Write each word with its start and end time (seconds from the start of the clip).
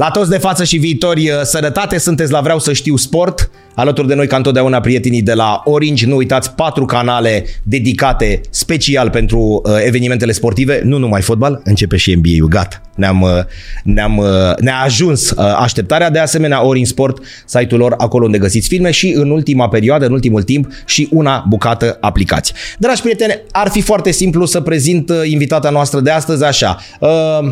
La 0.00 0.10
toți 0.10 0.30
de 0.30 0.38
față 0.38 0.64
și 0.64 0.76
viitori, 0.76 1.30
uh, 1.30 1.40
sănătate, 1.42 1.98
sunteți 1.98 2.32
la 2.32 2.40
Vreau 2.40 2.58
să 2.58 2.72
știu 2.72 2.96
sport. 2.96 3.50
Alături 3.74 4.08
de 4.08 4.14
noi, 4.14 4.26
ca 4.26 4.36
întotdeauna, 4.36 4.80
prietenii 4.80 5.22
de 5.22 5.34
la 5.34 5.62
Orange. 5.64 6.06
Nu 6.06 6.16
uitați, 6.16 6.50
patru 6.50 6.84
canale 6.84 7.44
dedicate 7.62 8.40
special 8.50 9.10
pentru 9.10 9.38
uh, 9.64 9.72
evenimentele 9.84 10.32
sportive. 10.32 10.80
Nu 10.84 10.98
numai 10.98 11.22
fotbal, 11.22 11.60
începe 11.64 11.96
și 11.96 12.14
NBA-ul. 12.14 12.48
Gata, 12.48 12.82
ne-am, 12.94 13.20
uh, 13.20 13.30
ne-am, 13.84 14.16
uh, 14.16 14.26
ne-a 14.58 14.80
ajuns 14.84 15.30
uh, 15.30 15.56
așteptarea. 15.58 16.10
De 16.10 16.18
asemenea, 16.18 16.64
Orange 16.64 16.88
Sport, 16.88 17.18
site-ul 17.46 17.80
lor, 17.80 17.94
acolo 17.98 18.24
unde 18.24 18.38
găsiți 18.38 18.68
filme 18.68 18.90
și 18.90 19.12
în 19.16 19.30
ultima 19.30 19.68
perioadă, 19.68 20.06
în 20.06 20.12
ultimul 20.12 20.42
timp, 20.42 20.72
și 20.84 21.08
una 21.10 21.44
bucată 21.48 21.98
aplicații. 22.00 22.54
Dragi 22.78 23.02
prieteni, 23.02 23.40
ar 23.50 23.68
fi 23.68 23.80
foarte 23.80 24.10
simplu 24.10 24.44
să 24.44 24.60
prezint 24.60 25.10
uh, 25.10 25.16
invitata 25.24 25.70
noastră 25.70 26.00
de 26.00 26.10
astăzi 26.10 26.44
așa. 26.44 26.78
Uh, 27.00 27.08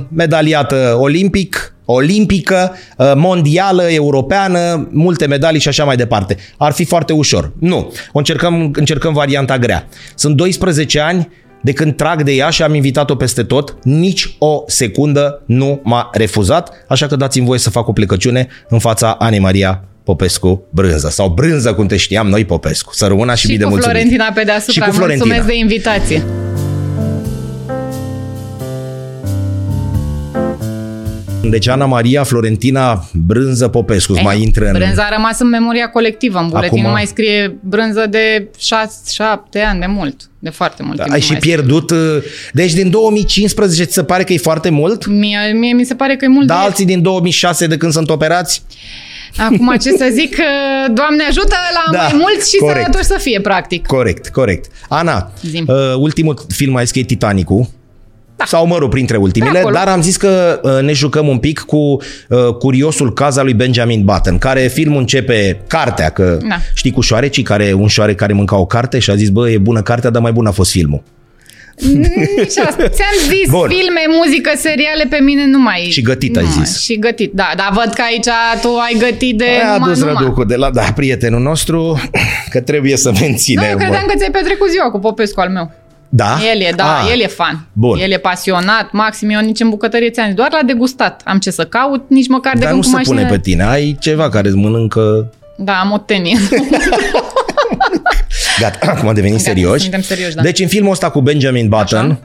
medaliată 0.08 0.96
olimpic, 0.98 1.74
olimpică, 1.90 2.72
uh, 2.96 3.12
mondială, 3.14 3.90
europeană, 3.90 4.88
multe 4.92 5.26
medalii 5.26 5.60
și 5.60 5.68
așa 5.68 5.84
mai 5.84 5.96
departe. 5.96 6.36
Ar 6.56 6.72
fi 6.72 6.84
foarte 6.84 7.12
ușor. 7.12 7.52
Nu. 7.58 7.92
O 8.12 8.18
încercăm, 8.18 8.70
încercăm 8.74 9.12
varianta 9.12 9.58
grea. 9.58 9.88
Sunt 10.14 10.36
12 10.36 11.00
ani 11.00 11.28
de 11.62 11.72
când 11.72 11.96
trag 11.96 12.22
de 12.22 12.32
ea 12.32 12.50
și 12.50 12.62
am 12.62 12.74
invitat-o 12.74 13.14
peste 13.14 13.42
tot, 13.42 13.76
nici 13.82 14.34
o 14.38 14.62
secundă 14.66 15.42
nu 15.46 15.80
m-a 15.84 16.08
refuzat, 16.12 16.72
așa 16.88 17.06
că 17.06 17.16
dați-mi 17.16 17.46
voie 17.46 17.58
să 17.58 17.70
fac 17.70 17.88
o 17.88 17.92
plecăciune 17.92 18.48
în 18.68 18.78
fața 18.78 19.16
Anei 19.18 19.38
Maria 19.38 19.84
Popescu 20.04 20.62
Brânză 20.70 21.08
sau 21.08 21.28
Brânză 21.28 21.74
cum 21.74 21.86
te 21.86 21.96
știam 21.96 22.28
noi 22.28 22.44
Popescu. 22.44 22.94
Să 22.94 23.06
rămână 23.06 23.34
și, 23.34 23.40
Și 23.40 23.48
mii 23.48 23.58
de 23.58 23.64
cu 23.64 23.70
mulțumiri. 23.70 23.98
Florentina 23.98 24.32
pe 24.34 24.42
deasupra. 24.42 24.84
Și 24.84 24.90
cu 24.90 24.96
Florentina. 24.96 25.24
Mulțumesc 25.24 25.46
de 25.46 25.58
invitație. 25.58 26.39
Deci 31.42 31.68
Ana 31.68 31.84
Maria 31.86 32.22
Florentina 32.24 33.04
Brânză 33.12 33.68
Popescu 33.68 34.10
îți 34.12 34.20
Eh, 34.20 34.26
mai 34.26 34.42
intră 34.42 34.64
în... 34.66 34.72
Brânza 34.72 35.02
a 35.02 35.14
rămas 35.14 35.38
în 35.40 35.48
memoria 35.48 35.88
colectivă. 35.90 36.38
În 36.38 36.48
buletin 36.48 36.78
Acum- 36.78 36.82
nu 36.86 36.90
mai 36.90 37.06
scrie 37.06 37.58
brânză 37.64 38.06
de 38.10 38.48
6-7 38.58 39.64
ani, 39.68 39.80
de 39.80 39.86
mult. 39.88 40.30
De 40.38 40.50
foarte 40.50 40.82
mult 40.82 40.94
timp. 40.96 41.08
Da, 41.08 41.14
Ai 41.14 41.18
nu 41.20 41.24
și 41.24 41.30
mai 41.32 41.40
scrie. 41.40 41.54
pierdut... 41.54 41.90
uh, 41.90 41.98
Deci 42.52 42.72
din 42.72 42.90
2015 42.90 43.84
ți 43.84 43.92
se 43.92 44.04
pare 44.04 44.24
că 44.24 44.32
e 44.32 44.36
foarte 44.38 44.70
mult? 44.70 45.06
Mie, 45.06 45.38
mie 45.54 45.72
mi 45.72 45.84
se 45.84 45.94
pare 45.94 46.16
că 46.16 46.24
e 46.24 46.28
mult 46.28 46.46
Dar 46.46 46.58
de 46.58 46.64
alții 46.64 46.84
din 46.84 47.02
2006 47.02 47.66
de 47.66 47.76
când 47.76 47.92
sunt 47.92 48.10
operați? 48.10 48.62
Acum 49.36 49.76
ce 49.80 49.90
să 49.90 50.08
zic, 50.12 50.34
că 50.34 50.42
Doamne 50.92 51.22
ajută 51.28 51.54
la 51.74 51.92
Da, 51.92 52.02
mai 52.02 52.12
mulți 52.18 52.50
și 52.50 52.56
corect. 52.56 52.80
sănătoși 52.80 53.04
să 53.04 53.16
fie, 53.20 53.40
practic. 53.40 53.86
Corect, 53.86 54.28
corect. 54.28 54.70
Ana, 54.88 55.30
Zi-mi. 55.42 55.66
uh, 55.68 55.94
ultimul 55.98 56.44
film 56.48 56.76
ai 56.76 56.86
scris 56.86 57.06
Titanicul. 57.06 57.66
Da. 58.40 58.46
Sau, 58.46 58.66
mă 58.66 58.78
rog, 58.78 58.90
printre 58.90 59.16
ultimele, 59.16 59.52
Pe 59.52 59.58
acolo. 59.58 59.74
dar 59.74 59.88
am 59.88 60.02
zis 60.02 60.16
că 60.16 60.60
uh, 60.62 60.78
ne 60.82 60.92
jucăm 60.92 61.28
un 61.28 61.38
pic 61.38 61.58
cu 61.58 61.76
uh, 61.76 61.98
curiosul 62.58 63.12
caz 63.12 63.36
al 63.36 63.44
lui 63.44 63.54
Benjamin 63.54 64.04
Button, 64.04 64.38
care 64.38 64.60
filmul 64.66 64.98
începe 65.00 65.60
cartea, 65.66 66.08
că 66.10 66.38
Da. 66.48 66.56
știi 66.74 66.90
cu 66.90 67.00
șoarecii, 67.00 67.42
care, 67.42 67.72
un 67.72 67.86
șoarec 67.88 68.16
care 68.16 68.32
mânca 68.32 68.56
o 68.56 68.66
carte 68.66 68.98
și 68.98 69.10
a 69.10 69.14
zis, 69.14 69.28
bă, 69.28 69.50
e 69.50 69.58
bună 69.58 69.82
cartea, 69.82 70.10
dar 70.10 70.22
mai 70.22 70.32
bună 70.32 70.48
a 70.48 70.52
fost 70.52 70.70
filmul. 70.70 71.02
Nici 71.92 72.56
asta. 72.66 72.88
Ți-am 72.96 73.16
zis, 73.28 73.50
Bun. 73.50 73.68
filme, 73.68 74.00
muzică, 74.18 74.50
seriale, 74.56 75.04
pe 75.10 75.16
mine 75.18 75.46
nu 75.46 75.58
mai... 75.58 75.88
Și 75.90 76.02
gătit 76.02 76.36
ai 76.36 76.42
nu 76.42 76.48
mai- 76.56 76.64
zis. 76.64 76.80
Și 76.82 76.98
gătit, 76.98 77.32
da. 77.32 77.52
Dar 77.56 77.70
văd 77.72 77.92
că 77.94 78.02
aici 78.10 78.26
tu 78.62 78.68
ai 78.76 78.96
gătit 78.98 79.38
de 79.38 79.44
Ai 79.44 79.60
numai, 79.72 79.88
adus 79.90 79.98
numai. 79.98 80.14
Răducu 80.18 80.44
de 80.44 80.56
la, 80.56 80.70
da, 80.70 80.82
prietenul 80.94 81.40
nostru, 81.40 82.00
că 82.52 82.60
trebuie 82.60 82.96
să 82.96 83.10
Nu, 83.10 83.16
menținem. 83.20 83.64
eu 83.70 83.76
credeam 83.76 84.04
că 84.06 84.14
ți-ai 84.16 84.30
petrecut 84.30 84.68
ziua 84.70 84.90
cu 84.90 84.98
Popescu 84.98 85.40
al 85.40 85.48
meu. 85.48 85.70
Da? 86.12 86.38
El 86.54 86.60
e, 86.60 86.72
da, 86.76 86.98
Ah, 86.98 87.10
el 87.12 87.20
e 87.20 87.26
fan. 87.26 87.66
Bun. 87.72 87.98
El 87.98 88.10
e 88.12 88.16
pasionat, 88.18 88.92
maxim, 88.92 89.30
eu 89.30 89.40
nici 89.40 89.60
în 89.60 89.68
bucătărie 89.68 90.10
ți-am 90.10 90.26
zis, 90.26 90.34
doar 90.34 90.48
la 90.52 90.58
degustat. 90.66 91.20
Am 91.24 91.38
ce 91.38 91.50
să 91.50 91.64
caut, 91.64 92.04
nici 92.08 92.28
măcar 92.28 92.52
de 92.54 92.58
Dar 92.60 92.70
când 92.70 92.82
nu 92.84 92.88
cu 92.88 92.90
se 92.90 92.96
mașină. 92.96 93.14
pune 93.26 93.36
pe 93.36 93.42
tine, 93.42 93.64
ai 93.64 93.96
ceva 94.00 94.28
care 94.28 94.48
îți 94.48 94.56
mănâncă... 94.56 95.32
Da, 95.56 95.72
am 95.80 95.92
o 95.92 95.98
tenie. 95.98 96.36
Gata, 98.60 98.78
acum 98.90 99.08
am 99.08 99.14
devenit 99.14 99.36
Gata, 99.38 99.48
serioși. 99.50 99.82
suntem 99.82 100.00
serioși, 100.00 100.34
da. 100.34 100.42
Deci 100.42 100.58
în 100.60 100.68
filmul 100.68 100.90
ăsta 100.92 101.10
cu 101.10 101.20
Benjamin 101.20 101.68
Button, 101.68 102.04
Așa. 102.10 102.18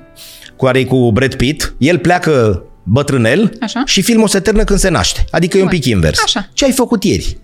cu 0.55 0.65
care 0.65 0.79
e 0.79 0.83
cu 0.83 1.11
Brad 1.11 1.33
Pitt, 1.35 1.73
el 1.77 1.97
pleacă 1.97 2.63
bătrânel 2.83 3.51
Așa. 3.61 3.83
și 3.85 4.01
filmul 4.01 4.27
se 4.27 4.39
termină 4.39 4.63
când 4.63 4.79
se 4.79 4.89
naște. 4.89 5.25
Adică 5.31 5.57
e 5.57 5.61
un 5.61 5.67
Bun. 5.67 5.77
pic 5.77 5.85
invers. 5.89 6.21
Așa. 6.23 6.47
Ce 6.53 6.65
ai 6.65 6.71
făcut 6.71 7.03
ieri? 7.03 7.37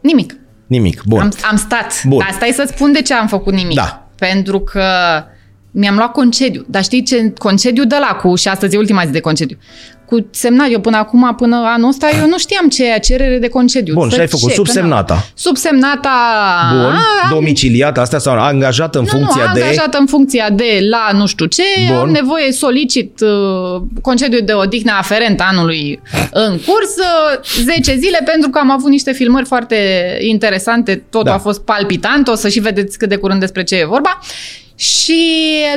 Nimic. 0.00 0.36
Nimic. 0.66 1.02
Bun. 1.06 1.20
Am, 1.20 1.32
am 1.50 1.56
stat. 1.56 2.04
Bun. 2.04 2.18
Dar 2.18 2.30
stai 2.34 2.52
să-ți 2.54 2.72
spun 2.72 2.92
de 2.92 3.02
ce 3.02 3.14
am 3.14 3.26
făcut 3.26 3.52
nimic. 3.52 3.76
Da. 3.76 4.08
Pentru 4.18 4.60
că 4.60 4.82
mi-am 5.76 5.96
luat 5.96 6.12
concediu. 6.12 6.64
Dar 6.68 6.82
știi 6.82 7.02
ce? 7.02 7.32
Concediu 7.38 7.84
de 7.84 7.96
la 8.00 8.16
cu, 8.16 8.34
și 8.34 8.48
astăzi 8.48 8.74
e 8.74 8.78
ultima 8.78 9.04
zi 9.04 9.10
de 9.12 9.20
concediu. 9.20 9.56
Cu 10.06 10.26
semnat, 10.30 10.66
eu 10.70 10.80
până 10.80 10.96
acum, 10.96 11.34
până 11.36 11.56
anul 11.64 11.88
ăsta, 11.88 12.08
eu 12.20 12.28
nu 12.28 12.38
știam 12.38 12.68
ce 12.68 12.84
e 12.94 12.98
cerere 12.98 13.38
de 13.38 13.48
concediu. 13.48 13.94
Bun, 13.94 14.08
Să 14.08 14.14
și 14.14 14.20
ai 14.20 14.26
făcut 14.26 14.42
ce? 14.48 14.48
Că 14.48 14.54
subsemnata. 14.54 15.14
n-am- 15.14 15.24
Subsemnata... 15.34 16.10
Bun. 16.72 16.80
A, 16.80 16.98
am- 17.22 17.30
Domiciliat, 17.30 17.98
astea 17.98 18.18
sau 18.18 18.38
angajat 18.38 18.94
în 18.94 19.00
nu, 19.00 19.06
funcția 19.06 19.44
nu, 19.46 19.52
de... 19.52 19.60
angajată 19.62 19.96
în 20.00 20.06
funcția 20.06 20.50
de 20.50 20.78
la 20.90 21.16
nu 21.18 21.26
știu 21.26 21.46
ce, 21.46 21.62
Bun. 21.88 21.96
am 21.96 22.08
nevoie, 22.10 22.52
solicit 22.52 23.20
uh, 23.20 23.82
concediu 24.02 24.40
de 24.40 24.52
odihnă 24.52 24.92
aferent 24.98 25.40
anului 25.40 26.00
în 26.32 26.50
curs, 26.50 26.94
uh, 26.98 27.64
10 27.74 27.96
zile, 27.96 28.20
pentru 28.24 28.50
că 28.50 28.58
am 28.58 28.70
avut 28.70 28.90
niște 28.90 29.12
filmări 29.12 29.44
foarte 29.46 29.76
interesante, 30.20 30.94
totul 31.10 31.26
Da. 31.26 31.34
a 31.34 31.38
fost 31.38 31.60
palpitant, 31.64 32.28
o 32.28 32.34
să 32.34 32.48
și 32.48 32.60
vedeți 32.60 32.98
cât 32.98 33.08
de 33.08 33.16
curând 33.16 33.40
despre 33.40 33.62
ce 33.62 33.74
e 33.76 33.84
vorba. 33.86 34.18
Și 34.76 35.14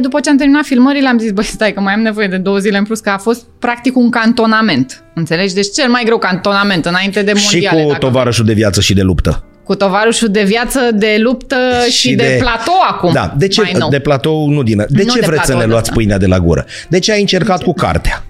după 0.02 0.20
ce 0.20 0.30
am 0.30 0.38
terminat 0.38 0.64
filmările, 0.66 1.08
am 1.08 1.18
zis, 1.20 1.32
băi, 1.32 1.44
stai 1.44 1.74
că 1.74 1.80
mai 1.80 1.94
am 1.94 2.00
nevoie 2.02 2.28
de 2.28 2.38
două 2.38 2.58
zile 2.58 2.78
în 2.78 2.84
plus, 2.84 3.00
că 3.00 3.10
a 3.10 3.18
fost 3.18 3.46
practic 3.60 3.96
un 3.96 4.10
cantonament. 4.10 5.04
Înțelegi? 5.14 5.54
Deci 5.54 5.68
cel 5.76 5.90
mai 5.90 6.04
greu 6.06 6.18
cantonament 6.18 6.86
înainte 6.86 7.22
de 7.22 7.34
Și 7.36 7.48
mondiale. 7.52 7.82
cu 7.82 7.88
dacă 7.88 8.00
tovarășul 8.00 8.46
de 8.46 8.54
viață 8.54 8.82
și 8.82 8.94
de 8.94 9.02
luptă. 9.02 9.44
cu 9.64 9.76
tovarășul 9.76 10.28
de 10.28 10.44
viață, 10.44 10.80
de 10.94 11.16
luptă 11.20 11.56
și, 11.90 11.92
și 11.92 12.16
de, 12.16 12.24
de 12.24 12.38
platou 12.40 12.80
acum. 12.90 13.14
Da, 13.14 13.34
de 13.38 13.48
ce? 13.48 13.62
Mai 13.62 13.72
nou. 13.78 13.90
De 13.90 14.00
platou 14.00 14.48
nu 14.50 14.64
din... 14.64 14.78
De 14.90 15.04
Nu 15.04 15.14
ce 15.14 15.20
de 15.20 15.26
vreți 15.26 15.46
să 15.46 15.52
platou 15.52 15.56
ne 15.58 15.62
de 15.64 15.70
luați 15.70 15.84
ăsta. 15.84 15.94
pâinea 15.96 16.18
de 16.18 16.26
la 16.26 16.40
gură? 16.40 16.66
De 16.90 17.00
ce 17.00 17.12
ai 17.12 17.20
încercat 17.20 17.64
cu 17.64 17.74
cartea? 17.74 18.24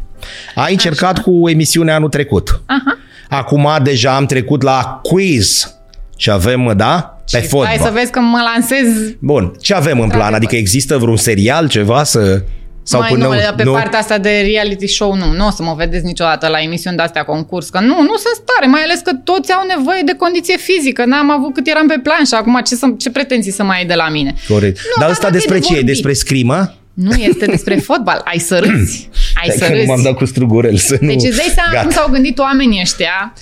Ai 0.56 0.72
încercat 0.72 1.22
cu 1.22 1.50
emisiunea 1.50 1.96
anul 1.96 2.10
trecut. 2.10 2.62
Aha. 2.66 2.98
Acum 3.30 3.68
deja 3.84 4.16
am 4.16 4.26
trecut 4.26 4.62
la 4.62 5.00
quiz. 5.04 5.76
Și 6.18 6.30
avem, 6.30 6.74
da? 6.78 7.17
Pe 7.32 7.42
Și 7.42 7.48
fotbal. 7.48 7.74
Stai 7.76 7.86
să 7.88 7.92
vezi 7.94 8.12
că 8.12 8.20
mă 8.20 8.52
lansez 8.54 8.88
Bun, 9.20 9.54
ce 9.62 9.74
avem 9.74 9.92
în 9.92 9.96
plan? 9.96 10.04
Într-adevăr. 10.04 10.36
Adică 10.36 10.56
există 10.56 10.98
vreun 10.98 11.18
serial, 11.18 11.68
ceva 11.70 12.04
să... 12.04 12.44
Sau 12.84 13.00
mai 13.00 13.10
până 13.10 13.24
nu, 13.24 13.54
pe 13.58 13.64
partea 13.64 14.00
asta 14.00 14.18
de 14.18 14.30
reality 14.54 14.88
show 14.88 15.14
nu, 15.16 15.32
nu 15.32 15.48
o 15.48 15.50
să 15.52 15.64
mă 15.64 15.74
vedeți 15.78 16.06
niciodată 16.06 16.48
la 16.48 16.60
emisiuni 16.62 16.96
de-astea 16.96 17.24
concurs, 17.24 17.70
că 17.70 17.80
nu, 17.80 18.02
nu 18.02 18.16
sunt 18.16 18.36
stare, 18.44 18.68
mai 18.68 18.82
ales 18.82 19.00
că 19.04 19.12
toți 19.24 19.52
au 19.52 19.64
nevoie 19.78 20.02
de 20.06 20.14
condiție 20.18 20.58
fizică, 20.58 21.06
n-am 21.06 21.32
avut 21.32 21.54
cât 21.54 21.68
eram 21.68 21.88
pe 21.88 22.00
plan 22.04 22.24
și 22.26 22.34
acum 22.34 22.62
ce, 22.66 22.76
să, 22.76 22.86
ce 22.98 23.10
pretenții 23.10 23.52
să 23.52 23.64
mai 23.64 23.78
ai 23.78 23.86
de 23.86 23.94
la 23.94 24.10
mine? 24.10 24.34
Corect. 24.48 24.78
Nu, 24.78 24.84
Dar 25.00 25.00
dar 25.00 25.10
ăsta 25.10 25.22
dacă 25.30 25.36
e 25.36 25.38
despre 25.38 25.58
de 25.60 25.64
ce 25.66 25.72
e? 25.72 25.76
vorbit. 25.76 25.94
Despre 25.94 26.14
scrimă? 26.14 26.74
Nu 26.94 27.14
este 27.16 27.46
despre 27.46 27.76
fotbal, 27.76 28.22
ai 28.26 28.38
să 28.38 28.60
râzi, 28.60 29.10
ai 29.42 29.50
să 29.58 29.66
Că 29.66 29.70
nu 29.72 29.76
râzi. 29.76 29.88
m-am 29.88 30.02
dat 30.04 30.14
cu 30.14 30.26
strugurel 30.26 30.76
să 30.78 30.98
nu... 31.02 31.08
Deci 31.08 31.24
îți 31.28 31.38
dai 31.38 31.52
seama 31.56 31.70
Gata. 31.72 31.82
cum 31.84 31.92
s-au 31.92 32.10
gândit 32.12 32.38
oamenii 32.40 32.80
ăștia. 32.82 33.34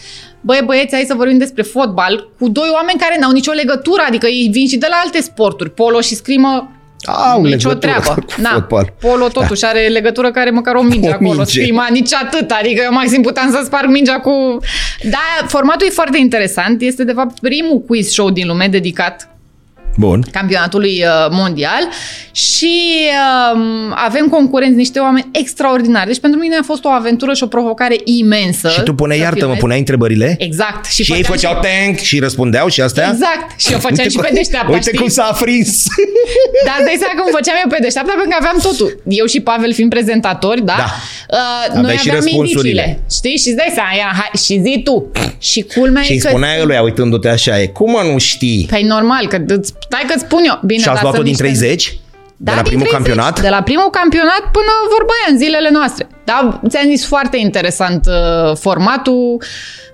Băi, 0.46 0.62
băieți, 0.66 0.94
hai 0.96 1.04
să 1.08 1.14
vorbim 1.14 1.38
despre 1.38 1.62
fotbal 1.64 2.30
cu 2.40 2.50
doi 2.50 2.70
oameni 2.74 3.00
care 3.00 3.18
n-au 3.20 3.32
nicio 3.32 3.52
legătură, 3.52 4.04
adică 4.08 4.28
ei 4.28 4.50
vin 4.52 4.68
și 4.68 4.78
de 4.78 4.88
la 4.90 4.96
alte 5.04 5.22
sporturi, 5.22 5.70
polo 5.72 6.02
și 6.02 6.16
scrimă 6.16 6.72
Au 7.06 7.42
nicio 7.42 7.68
legătură 7.68 7.76
treabă. 7.78 8.22
cu 8.22 8.42
Na, 8.42 8.50
fotbal. 8.54 8.94
polo 9.00 9.28
totuși 9.28 9.62
da. 9.62 9.68
are 9.68 9.88
legătură 9.88 10.32
care 10.32 10.50
măcar 10.50 10.76
o 10.76 10.82
minge 10.82 11.10
O 11.10 11.12
acolo. 11.12 11.30
minge. 11.34 11.60
Scrima 11.62 11.88
nici 11.92 12.14
atât, 12.14 12.52
adică 12.52 12.82
eu 12.84 12.92
maxim 12.94 13.22
puteam 13.22 13.52
să 13.52 13.62
sparg 13.66 13.90
mingea 13.90 14.20
cu... 14.20 14.58
Da, 15.10 15.46
formatul 15.48 15.88
e 15.88 15.90
foarte 15.90 16.18
interesant. 16.18 16.82
Este 16.82 17.04
de 17.04 17.12
fapt 17.12 17.40
primul 17.40 17.80
quiz 17.82 18.10
show 18.10 18.30
din 18.30 18.48
lume 18.48 18.68
dedicat 18.68 19.30
Bun. 19.98 20.26
campionatului 20.32 21.04
uh, 21.04 21.28
mondial 21.32 21.90
și 22.32 22.76
um, 23.54 23.94
avem 23.96 24.28
concurenți, 24.28 24.76
niște 24.76 25.00
oameni 25.00 25.28
extraordinari. 25.32 26.08
Deci 26.08 26.20
pentru 26.20 26.40
mine 26.40 26.56
a 26.56 26.64
fost 26.64 26.84
o 26.86 26.90
aventură 26.90 27.34
și 27.34 27.44
o 27.44 27.48
provocare 27.48 27.96
imensă. 28.04 28.70
Și 28.70 28.82
tu 28.82 28.94
puneai, 28.94 29.18
să 29.18 29.24
iartă-mă, 29.24 29.42
filmez. 29.44 29.60
puneai 29.60 29.80
întrebările? 29.80 30.36
Exact. 30.40 30.86
Și, 30.86 31.02
ei 31.02 31.24
făceam 31.24 31.34
făceau 31.36 31.62
tank 31.62 31.98
și 31.98 32.20
răspundeau 32.20 32.68
și 32.68 32.82
astea? 32.82 33.10
Exact. 33.14 33.60
Și 33.60 33.72
eu 33.72 33.80
făceam 33.80 34.10
și 34.10 34.18
pe 34.18 34.30
deșteapta, 34.34 34.72
Uite 34.72 34.82
știi? 34.82 34.98
cum 35.00 35.08
s-a 35.08 35.24
aprins. 35.24 35.84
Dar 36.66 36.76
îți 36.78 36.86
dai 36.86 36.98
seama 37.00 37.22
cum 37.22 37.32
făceam 37.32 37.56
eu 37.64 37.70
pe 37.70 37.78
deșteapta, 37.82 38.12
pentru 38.12 38.30
că 38.30 38.38
aveam 38.40 38.58
totul. 38.62 39.02
Eu 39.08 39.26
și 39.26 39.40
Pavel 39.40 39.74
fiind 39.74 39.90
prezentatori, 39.90 40.62
da? 40.66 40.76
Da. 40.78 40.86
Uh, 40.86 41.38
Aveai 41.70 41.82
noi 41.82 41.96
și 41.96 42.10
aveam 42.10 42.24
răspunsurile. 42.24 42.82
indiciile. 42.82 43.00
Știi? 43.18 43.38
Și 43.44 43.48
îți 43.48 43.60
dai 43.62 43.72
seama, 43.74 43.90
ia, 44.02 44.10
hai, 44.20 44.32
și 44.46 44.54
zi 44.66 44.82
tu. 44.84 45.12
Și 45.38 45.62
culmea 45.76 46.02
și 46.02 46.12
e 46.12 46.14
îi 46.14 46.22
că... 46.22 46.28
spunea 46.28 46.64
lui, 46.64 46.78
uitându-te 46.84 47.30
așa, 47.30 47.62
e, 47.62 47.68
cum 47.68 47.92
mă 47.92 48.02
nu 48.12 48.18
știi? 48.18 48.68
Păi 48.70 48.84
normal, 48.84 49.28
că 49.28 49.38
îți, 49.48 49.74
stai 49.88 50.04
că-ți 50.08 50.24
spun 50.24 50.44
eu. 50.44 50.60
Bine, 50.66 50.82
și 50.82 50.88
ați 50.88 51.02
dar 51.02 51.04
luat-o 51.04 51.24
sunt 51.24 51.38
din 51.38 51.46
niște- 51.48 51.66
30? 51.66 52.00
Da, 52.38 52.52
de 52.52 52.58
la 52.58 52.62
din 52.62 52.72
primul 52.72 52.88
30. 52.88 52.98
campionat? 52.98 53.42
De 53.42 53.50
la 53.50 53.62
primul 53.62 53.90
campionat 53.90 54.44
până 54.58 54.72
vorba 54.96 55.14
aia, 55.18 55.34
în 55.34 55.38
zilele 55.38 55.70
noastre. 55.72 56.08
Da, 56.26 56.62
ți-am 56.70 56.88
zis 56.96 57.06
foarte 57.06 57.38
interesant 57.38 58.06
uh, 58.06 58.56
formatul. 58.56 59.42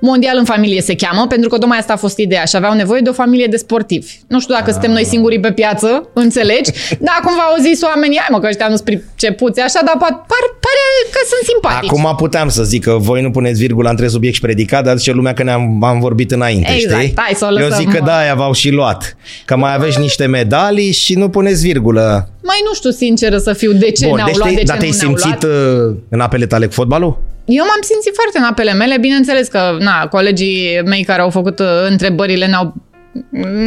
Mondial 0.02 0.36
în 0.38 0.46
familie 0.46 0.82
se 0.82 0.96
cheamă, 0.96 1.28
pentru 1.28 1.50
că 1.50 1.58
tocmai 1.58 1.78
asta 1.78 1.94
a 1.94 1.96
fost 1.96 2.18
ideea 2.18 2.44
și 2.44 2.56
aveau 2.56 2.74
nevoie 2.74 3.02
de 3.02 3.10
o 3.10 3.14
familie 3.14 3.48
de 3.48 3.58
sportivi. 3.58 4.12
Nu 4.28 4.40
știu 4.40 4.54
dacă 4.54 4.72
suntem 4.72 4.92
noi 4.92 5.06
singurii 5.06 5.40
pe 5.40 5.52
piață, 5.52 6.10
înțelegi? 6.14 6.72
Dar 7.08 7.20
cumva 7.26 7.42
au 7.42 7.62
zis 7.62 7.82
oamenii, 7.82 8.18
hai 8.18 8.28
mă, 8.32 8.40
că 8.40 8.48
ăștia 8.48 8.68
nu 8.68 8.76
sunt 8.76 8.88
pricepuți 8.88 9.60
așa, 9.60 9.80
dar 9.86 9.96
par, 10.00 10.10
par, 10.10 10.46
pare 10.66 10.86
că 11.12 11.20
sunt 11.32 11.44
simpatici. 11.52 11.90
Acum 11.90 12.16
puteam 12.16 12.50
să 12.50 12.64
zic 12.64 12.84
că 12.84 12.96
voi 13.00 13.22
nu 13.22 13.32
puneți 13.32 13.60
virgulă 13.60 13.90
între 13.90 14.08
subiect 14.08 14.36
și 14.36 14.42
predicat, 14.42 14.84
dar 14.84 14.98
zice 14.98 15.12
lumea 15.12 15.34
că 15.34 15.44
ne-am 15.44 15.84
am 15.84 16.00
vorbit 16.00 16.32
înainte, 16.32 16.72
Exact, 16.74 17.02
știi? 17.02 17.14
hai 17.16 17.34
să 17.36 17.46
o 17.52 17.60
Eu 17.60 17.68
lăsăm, 17.68 17.78
zic 17.78 17.92
că 17.92 17.98
mă. 18.00 18.06
da, 18.06 18.18
aia 18.18 18.36
v-au 18.36 18.54
și 18.54 18.70
luat. 18.70 19.16
Că 19.46 19.58
mai 19.58 19.74
aveți 19.74 20.00
niște 20.00 20.26
medalii 20.26 20.92
și 20.92 21.16
nu 21.16 21.30
puneți 21.30 21.62
virgulă. 21.62 22.31
Mai 22.42 22.60
nu 22.68 22.74
știu 22.74 22.90
sinceră 22.90 23.38
să 23.38 23.54
fiu 23.54 23.72
de 23.72 23.92
ce 23.92 24.06
ne-au 24.06 24.26
deci 24.28 24.36
luat, 24.38 24.50
te- 24.50 24.54
de 24.56 24.60
ce 24.60 24.66
dar 24.66 24.76
nu 24.76 24.82
te-ai 24.82 24.94
ne-au 25.00 25.18
simțit 25.18 25.44
luat. 25.44 25.88
uh, 25.90 25.96
în 26.10 26.20
apele 26.20 26.46
tale 26.46 26.66
cu 26.66 26.72
fotbalul? 26.72 27.22
Eu 27.46 27.64
m-am 27.64 27.82
simțit 27.82 28.14
foarte 28.16 28.38
în 28.38 28.44
apele 28.44 28.74
mele, 28.74 28.98
bineînțeles 28.98 29.48
că 29.48 29.78
na, 29.80 30.08
colegii 30.08 30.82
mei 30.86 31.04
care 31.04 31.22
au 31.22 31.30
făcut 31.30 31.60
uh, 31.60 31.68
întrebările 31.90 32.46
ne-au 32.46 32.74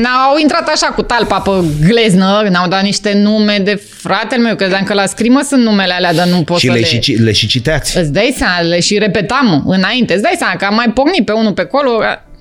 N-au 0.03 0.37
intrat 0.41 0.69
așa 0.69 0.87
cu 0.87 1.03
talpa 1.03 1.38
pe 1.41 1.50
gleznă, 1.88 2.47
ne-au 2.50 2.69
dat 2.69 2.82
niște 2.82 3.12
nume 3.23 3.61
de 3.65 3.75
fratele 3.91 4.43
meu, 4.43 4.55
credeam 4.56 4.82
că 4.85 4.94
la 4.94 5.06
scrimă 5.06 5.41
sunt 5.49 5.62
numele 5.62 5.93
alea, 5.93 6.15
dar 6.15 6.27
nu 6.27 6.43
pot 6.43 6.59
și 6.59 6.67
să 6.67 6.73
le, 6.73 6.79
le... 6.79 6.85
și, 6.85 6.99
ci- 6.99 7.19
le 7.19 7.32
și 7.32 7.47
citeați. 7.47 7.99
Îți 7.99 8.12
dai 8.12 8.35
seama, 8.37 8.61
le 8.61 8.81
și 8.81 8.99
repetam 8.99 9.62
înainte, 9.67 10.12
îți 10.12 10.23
dai 10.23 10.35
seama 10.38 10.55
că 10.56 10.65
am 10.65 10.75
mai 10.75 10.91
pocnit 10.94 11.25
pe 11.25 11.32
unul 11.32 11.53
pe 11.53 11.61
acolo, 11.61 11.91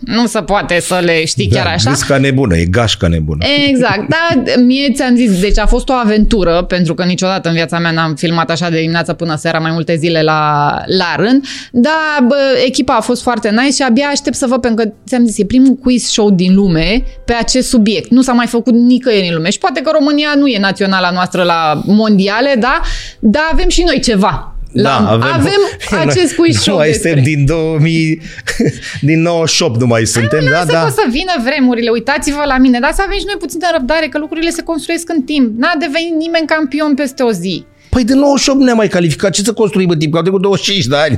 nu 0.06 0.26
se 0.26 0.40
poate 0.40 0.80
să 0.80 1.02
le 1.04 1.26
știi 1.26 1.48
chiar 1.48 1.68
așa. 1.68 1.90
Râs 1.90 2.02
ca 2.02 2.18
nebună, 2.18 2.58
e 2.58 2.66
gașca 2.66 3.08
nebună. 3.08 3.46
Exact, 3.70 4.08
dar 4.10 4.44
mie 4.66 4.92
ți-am 4.92 5.16
zis, 5.16 5.40
deci 5.40 5.60
a 5.60 5.66
fost 5.66 5.90
o 5.90 5.94
aventură, 5.94 6.62
pentru 6.62 6.94
că 6.94 7.04
niciodată 7.04 7.48
în 7.48 7.56
viața 7.56 7.80
mea 7.80 7.92
n-am 7.92 8.16
filmat 8.16 8.50
așa 8.50 8.70
de 8.70 8.80
dimineața 8.80 9.14
până 9.14 9.36
seara 9.36 9.60
mai 9.60 9.72
multe 9.72 9.96
zile 9.96 10.22
la, 10.22 10.72
la 10.86 11.16
rând, 11.16 11.46
dar 11.72 12.28
bă, 12.28 12.36
echipa 12.66 12.96
a 12.96 13.02
fost 13.02 13.22
foarte 13.22 13.50
nice 13.50 13.74
și 13.74 13.82
abia 13.82 14.06
aștept 14.06 14.36
să 14.36 14.46
văd, 14.50 14.62
pentru 14.62 14.86
că 14.86 14.92
ți-am 15.08 15.26
zis, 15.26 15.38
e 15.38 15.46
primul 15.46 15.76
quiz 15.76 16.04
show 16.04 16.32
din 16.32 16.56
lume 16.56 17.04
pe 17.26 17.34
acest 17.34 17.68
subiect. 17.68 18.10
Nu 18.10 18.22
s-a 18.22 18.34
mai 18.34 18.48
făcut 18.48 18.74
nicăieri 18.74 19.28
în 19.28 19.36
lume 19.36 19.50
și 19.50 19.58
poate 19.58 19.82
că 19.82 19.92
România 19.94 20.34
nu 20.38 20.48
e 20.48 20.60
naționala 20.60 21.10
noastră 21.10 21.44
la 21.44 21.82
mondiale, 21.86 22.56
da, 22.60 22.82
dar 23.20 23.44
avem 23.52 23.70
și 23.70 23.84
noi 23.84 24.00
ceva. 24.00 24.53
La, 24.74 25.10
avem, 25.10 25.62
acest 26.08 26.36
quiz 26.36 26.58
show 26.60 26.74
Nu 26.74 26.80
mai 26.80 26.90
despre. 26.92 27.10
suntem 27.10 27.24
din 27.34 27.46
2000, 27.46 28.22
din 29.02 29.22
98 29.22 29.80
nu 29.80 29.86
mai 29.86 30.06
suntem, 30.06 30.44
da, 30.44 30.50
Lasă 30.50 30.72
da. 30.72 30.80
că 30.80 30.86
o 30.86 30.90
să 30.90 31.06
vină 31.10 31.34
vremurile, 31.44 31.90
uitați-vă 31.90 32.44
la 32.46 32.58
mine, 32.58 32.80
dar 32.80 32.92
să 32.94 33.02
avem 33.06 33.18
și 33.18 33.30
noi 33.32 33.36
puțină 33.40 33.68
răbdare, 33.76 34.08
că 34.08 34.18
lucrurile 34.18 34.50
se 34.50 34.62
construiesc 34.72 35.10
în 35.10 35.22
timp. 35.22 35.48
N-a 35.62 35.76
devenit 35.80 36.14
nimeni 36.26 36.48
campion 36.48 36.94
peste 36.94 37.24
o 37.24 37.32
zi. 37.32 37.66
Păi 37.90 38.04
de 38.04 38.14
98 38.14 38.60
nu 38.60 38.66
ne-am 38.66 38.78
mai 38.78 38.88
calificat, 38.88 39.32
ce 39.32 39.42
să 39.44 39.54
construim 39.54 39.90
în 39.90 40.00
timp? 40.00 40.12
Că 40.12 40.18
au 40.18 40.24
trecut 40.24 40.42
25 40.42 40.86
de 40.86 40.96
ani. 40.96 41.18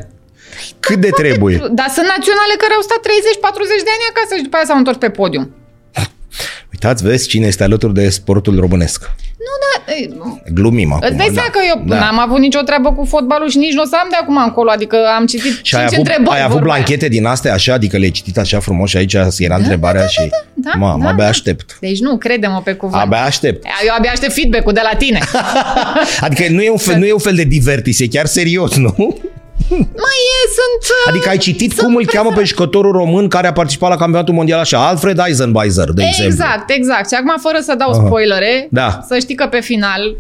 Cât 0.80 1.00
de 1.06 1.10
trebuie? 1.22 1.56
Dar 1.80 1.90
sunt 1.96 2.08
naționale 2.16 2.54
care 2.64 2.74
au 2.78 2.82
stat 2.90 3.02
30-40 3.08 3.08
de 3.88 3.94
ani 3.96 4.06
acasă 4.12 4.32
și 4.38 4.46
după 4.48 4.56
aia 4.56 4.66
s-au 4.70 4.78
întors 4.78 4.98
pe 4.98 5.10
podium. 5.10 5.46
Uitați, 6.86 7.04
vezi 7.04 7.28
cine 7.28 7.46
este 7.48 7.64
alături 7.64 7.94
de 7.94 8.10
sportul 8.10 8.60
românesc. 8.60 9.02
Nu, 9.46 9.54
da, 9.64 9.92
e, 9.94 10.10
Glumim 10.54 10.92
acum. 10.94 11.08
îți 11.08 11.18
dai 11.18 11.30
seama 11.34 11.50
da. 11.54 11.60
că 11.60 11.60
eu 11.68 11.84
Da. 11.88 12.00
n-am 12.00 12.20
avut 12.20 12.40
nicio 12.40 12.60
treabă 12.60 12.94
cu 12.94 13.06
fotbalul 13.06 13.50
și 13.50 13.58
nici 13.58 13.74
nu 13.74 13.82
o 13.82 13.86
să 13.86 13.96
am 14.02 14.08
de 14.10 14.16
acum 14.22 14.38
încolo, 14.38 14.70
adică 14.70 14.98
am 15.18 15.26
citit 15.26 15.60
Și 15.62 15.76
ai 15.76 15.82
cinci 15.82 15.94
avut, 15.94 15.98
întrebări. 16.08 16.38
ai 16.38 16.42
avut 16.44 16.54
vorba 16.58 16.74
aia. 16.74 16.84
blanchete 16.84 17.08
din 17.08 17.26
astea 17.26 17.54
așa, 17.54 17.74
adică 17.74 17.98
le-ai 17.98 18.10
citit 18.12 18.38
așa 18.38 18.60
frumos 18.60 18.90
și 18.90 18.98
aici 18.98 19.14
era 19.38 19.56
întrebarea 19.56 20.06
și... 20.06 20.30
da, 20.54 20.72
Mamă, 20.78 21.04
da, 21.04 21.10
abia 21.10 21.24
da. 21.24 21.30
aștept. 21.30 21.78
Deci 21.80 22.00
nu, 22.00 22.18
crede-mă 22.18 22.62
pe 22.64 22.74
cuvânt. 22.74 23.02
Abia 23.02 23.22
aștept. 23.24 23.66
Eu 23.88 23.94
abia 23.98 24.12
aștept 24.12 24.34
feedback-ul 24.34 24.74
de 24.74 24.82
la 24.92 24.98
tine. 24.98 25.20
Adică 26.26 26.44
nu 26.50 26.62
e 26.62 26.70
un 26.70 26.78
fel, 26.78 26.98
nu 26.98 27.06
e 27.06 27.14
un 27.14 27.20
fel 27.20 27.36
de 27.36 27.44
divertis, 27.44 28.00
e 28.00 28.08
chiar 28.08 28.26
serios, 28.26 28.76
nu? 28.76 29.18
Mai 29.70 30.18
e, 30.36 30.40
sunt... 30.58 30.82
uh, 30.84 31.10
Adică 31.12 31.30
ai 31.30 31.38
citit 31.38 31.72
sunt 31.72 31.86
cum 31.86 31.96
îl 31.96 32.06
cheamă 32.06 32.32
pe 32.36 32.44
jucătorul 32.44 32.92
român 32.92 33.28
care 33.28 33.48
a 33.48 33.52
participat 33.52 33.90
la 33.90 33.96
campionatul 33.96 34.34
mondial 34.34 34.60
așa, 34.60 34.88
Alfred 34.88 35.20
Eisenbeiser, 35.28 35.90
de 35.90 36.04
exemplu. 36.04 36.34
Exact, 36.34 36.70
exact. 36.70 37.08
Și 37.10 37.16
acum, 37.20 37.34
fără 37.42 37.58
să 37.62 37.76
dau 37.78 37.94
spoilere, 37.94 38.68
Da. 38.72 39.00
să 39.08 39.18
știi 39.20 39.36
că 39.36 39.46
pe 39.48 39.60
final, 39.60 40.16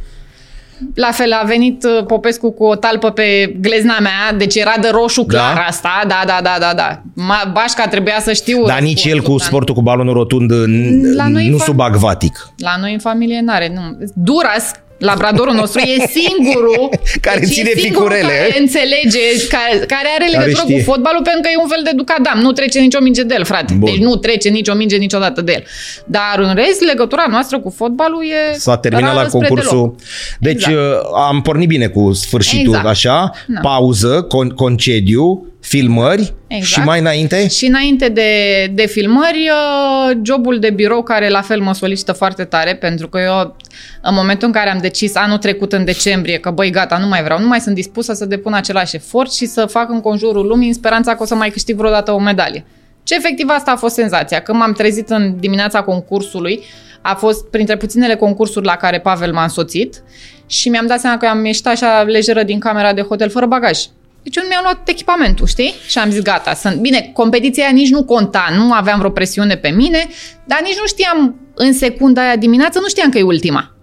la 0.95 1.11
fel, 1.11 1.31
a 1.31 1.43
venit 1.45 1.83
uh, 1.83 2.05
Popescu 2.05 2.51
cu 2.51 2.63
o 2.63 2.75
talpă 2.75 3.09
pe 3.11 3.55
glezna 3.61 3.97
mea, 3.99 4.37
deci 4.37 4.55
era 4.55 4.73
de 4.81 4.89
roșu 4.91 5.23
clar 5.25 5.53
Da. 5.55 5.61
asta, 5.61 6.03
da, 6.07 6.21
da, 6.25 6.39
da, 6.43 6.55
da, 6.59 6.73
da. 6.75 7.01
Ma, 7.13 7.51
Bașca 7.53 7.87
trebuia 7.87 8.19
să 8.21 8.33
știu. 8.33 8.65
Dar 8.65 8.79
nici 8.79 9.03
el 9.03 9.09
cu 9.09 9.15
răspunsul, 9.15 9.37
dar 9.37 9.47
sportul 9.47 9.73
cu 9.75 9.81
balonul 9.81 10.13
rotund 10.13 10.51
n- 10.51 11.15
La 11.15 11.27
noi 11.27 11.47
nu 11.49 11.57
fa- 11.57 11.63
subacvatic. 11.63 12.49
La 12.57 12.75
noi 12.79 12.93
în 12.93 12.99
familie 12.99 13.41
n-are, 13.43 13.71
nu. 13.75 13.97
Duras, 14.13 14.71
labradorul 14.97 15.53
nostru, 15.53 15.79
e 15.79 16.07
singurul 16.19 16.89
Care 17.21 17.39
deci 17.39 17.49
ține 17.49 17.69
e 17.75 17.79
singurul 17.79 18.07
picurele. 18.07 18.37
Care 18.37 18.59
înțelege, 18.59 19.19
care, 19.49 19.77
care 19.77 20.07
are 20.15 20.25
Care 20.31 20.45
legătură 20.45 20.63
știe. 20.71 20.77
cu 20.77 20.91
fotbalul 20.91 21.21
pentru 21.23 21.41
că 21.41 21.49
e 21.53 21.61
un 21.61 21.67
fel 21.67 21.81
de 21.83 21.91
ducadam. 21.95 22.39
Nu 22.39 22.51
trece 22.51 22.79
nicio 22.79 22.99
minge 23.01 23.23
de 23.23 23.33
el, 23.37 23.43
frate. 23.45 23.73
Bun. 23.73 23.89
Deci 23.91 23.99
nu 24.01 24.15
trece 24.15 24.49
nicio 24.49 24.73
minge 24.73 24.95
niciodată 24.95 25.41
de 25.41 25.51
el. 25.51 25.63
Dar 26.05 26.35
în 26.37 26.55
rest, 26.55 26.81
legătura 26.81 27.25
noastră 27.29 27.59
cu 27.59 27.73
fotbalul 27.75 28.23
e 28.23 28.57
S-a 28.57 28.77
terminat 28.77 29.09
rară 29.13 29.21
la 29.23 29.29
spre 29.29 29.47
concursul. 29.47 29.77
deloc. 29.77 29.95
Deci 30.39 30.65
Exact. 30.67 30.75
uh, 30.75 31.21
am 31.29 31.41
pornit 31.41 31.67
bine 31.67 31.87
cu 31.87 32.13
sfârșitul, 32.13 32.65
Exact. 32.73 32.87
așa, 32.87 33.31
Da. 33.47 33.59
pauză, 33.61 34.27
con- 34.27 34.53
concediu, 34.55 35.47
filmări 35.67 36.33
Exact. 36.47 36.65
și 36.65 36.79
mai 36.79 36.99
înainte? 36.99 37.47
Și 37.47 37.65
înainte 37.65 38.09
de, 38.09 38.31
de 38.73 38.85
filmări, 38.85 39.49
uh, 39.49 40.17
jobul 40.23 40.59
de 40.59 40.69
birou 40.69 41.03
care 41.03 41.29
la 41.29 41.41
fel 41.41 41.61
mă 41.61 41.73
solicită 41.73 42.11
foarte 42.11 42.43
tare, 42.43 42.75
pentru 42.75 43.09
că 43.09 43.19
eu 43.19 43.55
în 44.01 44.13
momentul 44.13 44.47
în 44.47 44.53
care 44.53 44.69
am 44.69 44.77
decis 44.77 45.15
anul 45.15 45.37
trecut 45.37 45.73
în 45.73 45.85
decembrie 45.85 46.37
că 46.37 46.51
băi 46.51 46.69
gata, 46.69 46.97
nu 46.97 47.07
mai 47.07 47.23
vreau, 47.23 47.39
nu 47.39 47.47
mai 47.47 47.59
sunt 47.59 47.75
dispusă 47.75 48.13
să 48.13 48.25
depun 48.25 48.53
același 48.53 48.95
efort 48.95 49.33
și 49.33 49.45
să 49.45 49.65
fac 49.65 49.89
în 49.89 50.01
conjurul 50.01 50.47
lumii 50.47 50.67
în 50.67 50.73
speranța 50.73 51.15
că 51.15 51.23
o 51.23 51.25
să 51.25 51.35
mai 51.35 51.49
câștig 51.49 51.75
vreodată 51.75 52.11
o 52.11 52.19
medalie. 52.19 52.65
Ce 53.03 53.15
efectiv 53.15 53.49
asta 53.49 53.71
a 53.71 53.75
fost 53.75 53.93
senzația. 53.93 54.41
Când 54.41 54.57
m-am 54.57 54.73
trezit 54.73 55.09
în 55.09 55.39
dimineața 55.39 55.81
concursului, 55.81 56.63
a 57.01 57.15
fost 57.15 57.45
printre 57.45 57.77
puținele 57.77 58.15
concursuri 58.15 58.65
la 58.65 58.75
care 58.75 58.99
Pavel 58.99 59.33
m-a 59.33 59.43
însoțit 59.43 60.03
și 60.47 60.69
mi-am 60.69 60.87
dat 60.87 60.99
seama 60.99 61.17
că 61.17 61.25
am 61.25 61.45
ieșit 61.45 61.67
așa 61.67 62.01
lejeră 62.01 62.43
din 62.43 62.59
camera 62.59 62.93
de 62.93 63.01
hotel 63.01 63.29
fără 63.29 63.45
bagaj. 63.45 63.79
Deci 64.25 64.35
eu 64.35 64.43
nu 64.43 64.49
mi-am 64.49 64.63
luat 64.63 64.89
echipamentul, 64.89 65.47
știi? 65.47 65.73
Și 65.87 65.97
am 65.97 66.09
zis, 66.09 66.21
gata, 66.21 66.53
sunt... 66.53 66.75
Bine, 66.75 67.09
competiția 67.13 67.63
aia 67.63 67.73
nici 67.73 67.89
nu 67.89 68.03
conta, 68.03 68.47
nu 68.57 68.73
aveam 68.73 68.97
vreo 68.97 69.09
presiune 69.09 69.55
pe 69.55 69.69
mine, 69.69 70.07
dar 70.45 70.59
nici 70.63 70.77
nu 70.79 70.87
știam 70.87 71.35
în 71.55 71.73
secunda 71.73 72.21
aia 72.21 72.35
dimineață, 72.35 72.79
nu 72.79 72.87
știam 72.87 73.09
că 73.09 73.17
e 73.17 73.21
ultima. 73.21 73.75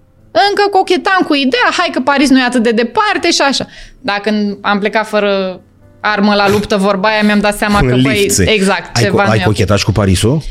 Încă 0.48 0.68
cochetam 0.70 1.24
cu 1.26 1.34
ideea, 1.34 1.70
hai 1.76 1.88
că 1.92 2.00
Paris 2.00 2.28
nu 2.28 2.38
e 2.38 2.42
atât 2.42 2.62
de 2.62 2.70
departe 2.70 3.30
și 3.30 3.40
așa. 3.40 3.66
Dar 4.00 4.18
când 4.18 4.58
am 4.60 4.78
plecat 4.78 5.08
fără 5.08 5.60
armă 6.00 6.34
la 6.34 6.48
luptă, 6.48 6.76
vorba 6.76 7.08
aia, 7.08 7.22
mi-am 7.22 7.40
dat 7.40 7.56
seama 7.56 7.78
că, 7.78 7.96
băi, 8.02 8.20
Lifțe. 8.22 8.50
exact, 8.50 8.96
ai, 8.96 9.02
ceva 9.02 9.22
co- 9.22 9.24
nu 9.24 9.30
ai 9.30 9.38
e 9.38 9.40
ok. 9.40 9.46
cochetat 9.46 9.78
și 9.78 9.84
cu 9.84 9.92
Parisul? 9.92 10.42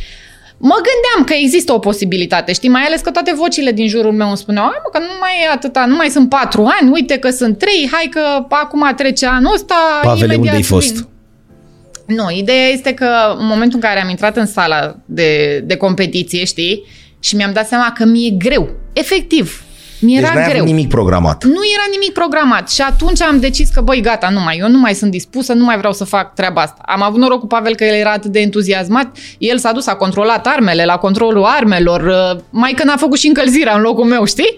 Mă 0.63 0.75
gândeam 0.75 1.23
că 1.25 1.33
există 1.33 1.73
o 1.73 1.79
posibilitate, 1.79 2.53
știi, 2.53 2.69
mai 2.69 2.81
ales 2.81 3.01
că 3.01 3.11
toate 3.11 3.33
vocile 3.33 3.71
din 3.71 3.87
jurul 3.87 4.11
meu 4.11 4.27
îmi 4.27 4.37
spuneau, 4.37 4.65
"Hai, 4.65 4.79
mă, 4.83 4.89
că 4.91 4.99
nu 4.99 5.11
mai 5.19 5.31
e 5.43 5.51
atâta, 5.53 5.85
nu 5.85 5.95
mai 5.95 6.09
sunt 6.09 6.29
patru 6.29 6.69
ani, 6.79 6.91
uite 6.91 7.17
că 7.17 7.29
sunt 7.29 7.57
trei, 7.57 7.89
hai 7.91 8.07
că 8.11 8.45
acum 8.49 8.93
trece 8.95 9.25
anul 9.25 9.53
ăsta, 9.53 9.99
Pavele, 10.01 10.23
imediat 10.23 10.39
unde 10.39 10.55
ai 10.55 10.63
fost? 10.63 10.93
vin." 10.93 12.15
Nu, 12.15 12.31
ideea 12.31 12.67
este 12.67 12.93
că 12.93 13.35
în 13.37 13.45
momentul 13.45 13.79
în 13.81 13.89
care 13.89 14.01
am 14.01 14.09
intrat 14.09 14.37
în 14.37 14.45
sala 14.45 14.95
de, 15.05 15.61
de 15.65 15.75
competiție, 15.75 16.43
știi, 16.45 16.85
și 17.19 17.35
mi-am 17.35 17.53
dat 17.53 17.67
seama 17.67 17.91
că 17.97 18.05
mi-e 18.05 18.29
greu, 18.29 18.69
efectiv, 18.93 19.63
mi 20.01 20.13
Deci 20.13 20.23
era 20.23 20.33
n-ai 20.33 20.43
greu. 20.43 20.55
avut 20.55 20.67
nimic 20.67 20.89
programat. 20.89 21.43
Nu 21.43 21.59
era 21.75 21.83
nimic 21.91 22.13
programat 22.13 22.69
și 22.69 22.81
atunci 22.81 23.21
am 23.21 23.39
decis 23.39 23.69
că, 23.69 23.81
băi, 23.81 24.01
gata, 24.01 24.29
nu 24.29 24.39
mai, 24.39 24.57
eu 24.57 24.69
nu 24.69 24.79
mai 24.79 24.93
sunt 24.93 25.11
dispusă, 25.11 25.53
nu 25.53 25.63
mai 25.63 25.77
vreau 25.77 25.93
să 25.93 26.03
fac 26.03 26.33
treaba 26.33 26.61
asta. 26.61 26.81
Am 26.85 27.01
avut 27.01 27.19
noroc 27.19 27.39
cu 27.39 27.47
Pavel 27.47 27.75
că 27.75 27.83
el 27.83 27.93
era 27.93 28.11
atât 28.11 28.31
de 28.31 28.39
entuziasmat, 28.39 29.17
el 29.37 29.57
s-a 29.57 29.71
dus, 29.71 29.87
a 29.87 29.95
controlat 29.95 30.47
armele, 30.47 30.85
la 30.85 30.97
controlul 30.97 31.43
armelor, 31.43 32.01
uh, 32.01 32.41
mai 32.49 32.71
că 32.71 32.83
n-a 32.83 32.97
făcut 32.97 33.19
și 33.19 33.27
încălzirea 33.27 33.75
în 33.75 33.81
locul 33.81 34.05
meu, 34.05 34.25
știi? 34.25 34.57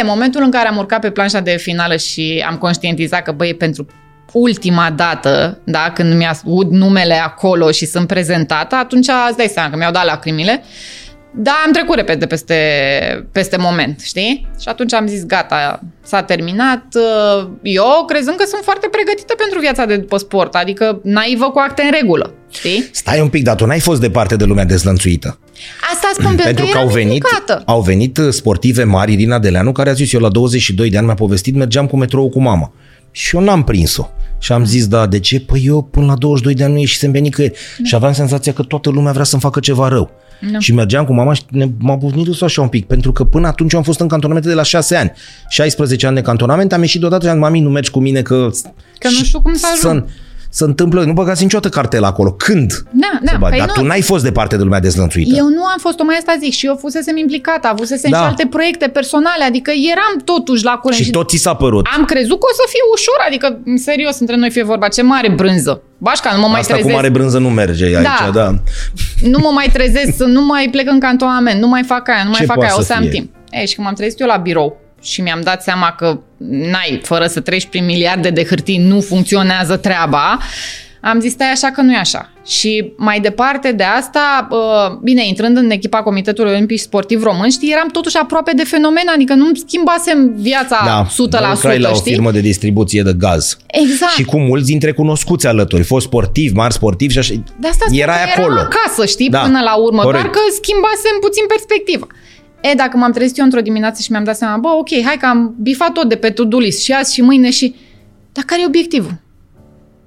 E, 0.00 0.02
momentul 0.04 0.42
în 0.42 0.50
care 0.50 0.68
am 0.68 0.76
urcat 0.76 1.00
pe 1.00 1.10
planșa 1.10 1.40
de 1.40 1.56
finală 1.56 1.96
și 1.96 2.44
am 2.48 2.56
conștientizat 2.56 3.22
că, 3.22 3.32
băi, 3.32 3.48
e 3.48 3.54
pentru 3.54 3.86
ultima 4.32 4.90
dată, 4.96 5.58
da, 5.64 5.90
când 5.94 6.14
mi-a 6.14 6.36
aud 6.46 6.70
numele 6.70 7.14
acolo 7.14 7.70
și 7.70 7.86
sunt 7.86 8.06
prezentată, 8.06 8.74
atunci 8.74 9.06
îți 9.28 9.36
dai 9.36 9.50
seama 9.52 9.70
că 9.70 9.76
mi-au 9.76 9.92
dat 9.92 10.04
lacrimile. 10.04 10.64
Da, 11.34 11.52
am 11.66 11.72
trecut 11.72 11.94
repede 11.96 12.26
peste, 12.26 12.54
peste 13.32 13.56
moment, 13.56 14.00
știi? 14.00 14.46
Și 14.60 14.68
atunci 14.68 14.92
am 14.92 15.06
zis, 15.06 15.24
gata, 15.26 15.80
s-a 16.02 16.22
terminat. 16.22 16.84
Eu 17.62 18.04
crezând 18.06 18.36
că 18.36 18.44
sunt 18.46 18.62
foarte 18.64 18.88
pregătită 18.90 19.34
pentru 19.38 19.58
viața 19.60 19.84
de 19.84 19.96
după 19.96 20.16
sport, 20.16 20.54
adică 20.54 21.00
naivă 21.02 21.50
cu 21.50 21.58
acte 21.58 21.82
în 21.82 21.90
regulă, 22.00 22.34
știi? 22.50 22.88
Stai 22.92 23.20
un 23.20 23.28
pic, 23.28 23.42
dar 23.44 23.54
tu 23.54 23.66
n-ai 23.66 23.80
fost 23.80 24.00
departe 24.00 24.36
de 24.36 24.44
lumea 24.44 24.64
dezlănțuită. 24.64 25.38
Asta 25.94 26.08
spun 26.12 26.24
pentru, 26.26 26.44
Pentru 26.44 26.64
că 26.64 26.70
eram 26.70 26.82
au 26.82 26.88
venit, 26.88 27.24
educată. 27.24 27.62
au 27.66 27.80
venit 27.80 28.18
uh, 28.18 28.32
sportive 28.32 28.84
mari, 28.84 29.12
Irina 29.12 29.38
Deleanu, 29.38 29.72
care 29.72 29.90
a 29.90 29.92
zis, 29.92 30.12
eu 30.12 30.20
la 30.20 30.28
22 30.28 30.90
de 30.90 30.96
ani 30.96 31.06
mi-a 31.06 31.14
povestit, 31.14 31.54
mergeam 31.54 31.86
cu 31.86 31.96
metrou 31.96 32.28
cu 32.28 32.40
mama. 32.40 32.72
Și 33.10 33.36
eu 33.36 33.42
n-am 33.42 33.64
prins-o. 33.64 34.08
Și 34.38 34.52
am 34.52 34.64
zis, 34.64 34.86
da, 34.86 35.06
de 35.06 35.20
ce? 35.20 35.40
Păi 35.40 35.62
eu 35.64 35.82
până 35.82 36.06
la 36.06 36.14
22 36.14 36.54
de 36.54 36.64
ani 36.64 36.72
nu 36.72 36.78
ieșisem 36.78 37.12
pe 37.12 37.18
nicăieri. 37.18 37.58
Și 37.82 37.94
aveam 37.94 38.12
senzația 38.12 38.52
că 38.52 38.62
toată 38.62 38.90
lumea 38.90 39.12
vrea 39.12 39.24
să-mi 39.24 39.42
facă 39.42 39.60
ceva 39.60 39.88
rău. 39.88 40.10
Da. 40.52 40.58
Și 40.58 40.72
mergeam 40.72 41.04
cu 41.04 41.12
mama 41.12 41.32
și 41.32 41.42
ne, 41.50 41.68
m-a 41.78 41.94
bufnit 41.94 42.42
așa 42.42 42.62
un 42.62 42.68
pic, 42.68 42.86
pentru 42.86 43.12
că 43.12 43.24
până 43.24 43.46
atunci 43.46 43.74
am 43.74 43.82
fost 43.82 44.00
în 44.00 44.08
cantonamente 44.08 44.48
de 44.48 44.54
la 44.54 44.62
6 44.62 44.96
ani. 44.96 45.12
16 45.48 46.06
ani 46.06 46.14
de 46.14 46.22
cantonament, 46.22 46.72
am 46.72 46.80
ieșit 46.80 47.00
deodată 47.00 47.22
și 47.22 47.28
am 47.28 47.34
zis, 47.34 47.44
mami, 47.44 47.60
nu 47.60 47.70
mergi 47.70 47.90
cu 47.90 48.00
mine 48.00 48.22
că... 48.22 48.48
Că 48.98 49.08
nu 49.08 49.24
știu 49.24 49.40
cum 49.40 49.54
să 49.54 49.66
ajung. 49.74 50.04
Să, 50.50 50.56
se 50.64 50.64
întâmplă, 50.64 51.04
nu 51.04 51.12
băgați 51.12 51.42
niciodată 51.42 51.68
cartela 51.74 52.06
acolo. 52.06 52.32
Când? 52.32 52.72
Da, 52.90 53.18
da, 53.22 53.30
Să 53.30 53.36
bagi? 53.38 53.50
păi 53.50 53.58
Dar 53.58 53.76
nu. 53.76 53.82
tu 53.82 53.88
n-ai 53.88 54.02
fost 54.02 54.24
de 54.24 54.32
parte 54.32 54.56
de 54.56 54.62
lumea 54.62 54.80
dezlănțuită. 54.80 55.34
Eu 55.36 55.48
nu 55.48 55.64
am 55.64 55.78
fost, 55.80 56.00
o 56.00 56.04
mai 56.04 56.16
asta 56.16 56.36
zic, 56.40 56.52
și 56.52 56.66
eu 56.66 56.76
fusesem 56.80 57.16
implicată, 57.16 57.68
avusesem 57.68 58.10
Da. 58.10 58.16
și 58.18 58.22
alte 58.24 58.46
proiecte 58.50 58.88
personale, 58.88 59.44
adică 59.44 59.70
eram 59.92 60.22
totuși 60.24 60.64
la 60.64 60.70
curent. 60.82 61.02
Și 61.04 61.10
tot 61.10 61.28
ți 61.28 61.36
s-a 61.36 61.54
părut. 61.54 61.86
Am 61.96 62.04
crezut 62.04 62.38
că 62.40 62.46
o 62.50 62.54
să 62.54 62.62
fie 62.68 62.80
ușor, 62.92 63.18
adică, 63.28 63.58
în 63.64 63.78
serios, 63.78 64.18
între 64.18 64.36
noi 64.36 64.50
fie 64.50 64.62
vorba, 64.62 64.88
ce 64.88 65.02
mare 65.02 65.30
brânză. 65.30 65.82
Bașca, 65.98 66.32
nu 66.34 66.40
mă 66.40 66.46
mai 66.46 66.60
Asta 66.60 66.72
trezesc, 66.72 66.94
cu 66.94 67.00
mare 67.00 67.10
brânză 67.12 67.38
nu 67.38 67.50
merge 67.50 67.84
aici, 67.84 68.02
Da. 68.02 68.30
da. 68.32 68.54
nu 69.22 69.38
mă 69.42 69.50
mai 69.54 69.70
trezesc, 69.72 70.16
să 70.16 70.24
nu 70.24 70.44
mai 70.44 70.68
plec 70.70 70.90
în 70.90 71.00
cantonament, 71.00 71.60
nu 71.60 71.68
mai 71.68 71.82
fac 71.82 72.08
aia, 72.08 72.22
nu 72.24 72.30
mai 72.30 72.38
Ce 72.40 72.44
fac 72.46 72.54
poate 72.56 72.70
aia, 72.70 72.78
o 72.78 72.82
să 72.82 72.86
să 72.86 72.92
am 72.92 73.00
fie? 73.00 73.10
timp. 73.10 73.34
Ei, 73.50 73.66
și 73.66 73.74
când 73.74 73.86
m-am 73.86 73.96
trezit 73.96 74.20
eu 74.20 74.26
la 74.26 74.36
birou 74.36 74.80
și 75.02 75.20
mi-am 75.20 75.40
dat 75.42 75.62
seama 75.62 75.94
că 75.98 76.20
n-ai, 76.48 77.00
fără 77.02 77.26
să 77.26 77.40
treci 77.40 77.66
prin 77.66 77.84
miliarde 77.84 78.30
de 78.30 78.44
hârtii, 78.44 78.78
nu 78.78 79.00
funcționează 79.00 79.76
treaba, 79.76 80.38
am 81.00 81.20
zis, 81.20 81.32
stai 81.32 81.50
așa 81.50 81.70
că 81.70 81.80
nu 81.80 81.92
e 81.92 81.96
așa. 81.96 82.30
Și 82.46 82.92
mai 82.96 83.20
departe 83.20 83.72
de 83.72 83.82
asta, 83.82 84.48
uh, 84.50 84.96
bine, 85.02 85.26
intrând 85.26 85.56
în 85.56 85.70
echipa 85.70 86.02
Comitetului 86.02 86.52
Olimpic 86.52 86.78
Sportiv 86.80 87.22
Român, 87.22 87.50
știi, 87.50 87.72
eram 87.72 87.88
totuși 87.88 88.16
aproape 88.16 88.52
de 88.56 88.64
fenomen, 88.64 89.02
adică 89.14 89.34
nu 89.34 89.50
schimbasem 89.54 90.32
viața 90.36 90.82
Da, 90.84 91.06
100%, 91.06 91.52
lucrai 91.52 91.78
la 91.78 91.90
o 91.90 91.94
știi? 91.94 92.12
firmă 92.12 92.30
de 92.30 92.40
distribuție 92.40 93.02
de 93.02 93.12
gaz. 93.18 93.56
Exact. 93.66 94.12
Și 94.12 94.24
cu 94.24 94.38
mulți 94.38 94.66
dintre 94.66 94.92
cunoscuți 94.92 95.46
alături. 95.46 95.82
Fost 95.82 96.06
sportiv, 96.06 96.52
mari 96.54 96.72
sportiv 96.72 97.10
și 97.10 97.18
așa. 97.18 97.34
De 97.58 97.68
asta 97.68 97.84
spun 97.86 97.98
Erai 98.00 98.16
că 98.34 98.40
acolo. 98.40 98.54
eram 98.54 98.68
acasă, 98.72 99.06
știi, 99.06 99.28
Da, 99.30 99.38
până 99.38 99.60
la 99.64 99.74
urmă, 99.76 100.02
corect. 100.02 100.22
doar 100.22 100.34
că 100.34 100.40
schimbasem 100.60 101.16
puțin 101.20 101.44
perspectiva. 101.48 102.06
E, 102.60 102.74
dacă 102.74 102.96
m-am 102.96 103.12
trezit 103.12 103.38
eu 103.38 103.44
într-o 103.44 103.60
dimineață 103.60 104.02
și 104.02 104.10
mi-am 104.10 104.24
dat 104.24 104.36
seama, 104.36 104.56
bă, 104.56 104.68
ok, 104.68 104.88
hai 105.04 105.16
că 105.16 105.26
am 105.26 105.54
bifat 105.60 105.92
tot 105.92 106.08
de 106.08 106.16
pe 106.16 106.30
to-do 106.30 106.58
list 106.58 106.82
și 106.82 106.92
azi 106.92 107.14
și 107.14 107.22
mâine 107.22 107.50
și... 107.50 107.74
Dar 108.32 108.44
care 108.44 108.62
e 108.62 108.66
obiectivul? 108.66 109.20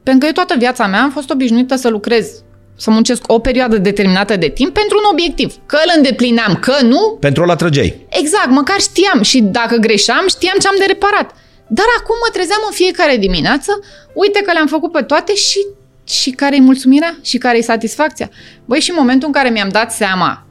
Pentru 0.04 0.20
că 0.20 0.26
eu 0.26 0.32
toată 0.32 0.56
viața 0.58 0.88
mea 0.88 1.02
am 1.02 1.12
fost 1.12 1.30
obișnuită 1.30 1.76
să 1.76 1.90
lucrez, 1.90 2.44
să 2.78 2.92
muncesc 2.92 3.24
o 3.28 3.40
perioadă 3.40 3.78
determinată 3.78 4.36
de 4.36 4.48
timp 4.48 4.74
pentru 4.74 4.98
un 4.98 5.10
obiectiv. 5.12 5.56
Că 5.66 5.78
îl 5.86 5.92
îndeplineam, 5.96 6.56
că 6.56 6.76
nu, 6.84 7.18
Pentru 7.20 7.44
ăla 7.44 7.56
trăgeai. 7.56 8.06
Exact, 8.10 8.50
măcar 8.50 8.80
știam 8.80 9.22
și 9.22 9.42
dacă 9.42 9.76
greșeam, 9.76 10.28
știam 10.28 10.58
ce 10.60 10.68
am 10.68 10.76
de 10.80 10.86
reparat. 10.88 11.36
Dar 11.68 11.86
acum 12.00 12.16
mă 12.26 12.30
trezeam 12.32 12.60
în 12.70 12.76
fiecare 12.76 13.18
dimineață, 13.18 13.80
uite 14.14 14.42
că 14.42 14.52
le-am 14.52 14.68
făcut 14.68 14.92
pe 14.92 15.02
toate 15.02 15.36
și, 15.36 15.60
și 16.04 16.30
care 16.30 16.56
e 16.56 16.60
mulțumirea 16.60 17.18
și 17.22 17.38
care 17.38 17.58
e 17.58 17.62
satisfacția. 17.62 18.30
Băi, 18.66 18.80
și 18.80 18.90
în 18.90 18.96
momentul 19.00 19.28
în 19.28 19.34
care 19.34 19.50
mi-am 19.50 19.70
dat 19.70 19.92
seama 19.92 20.46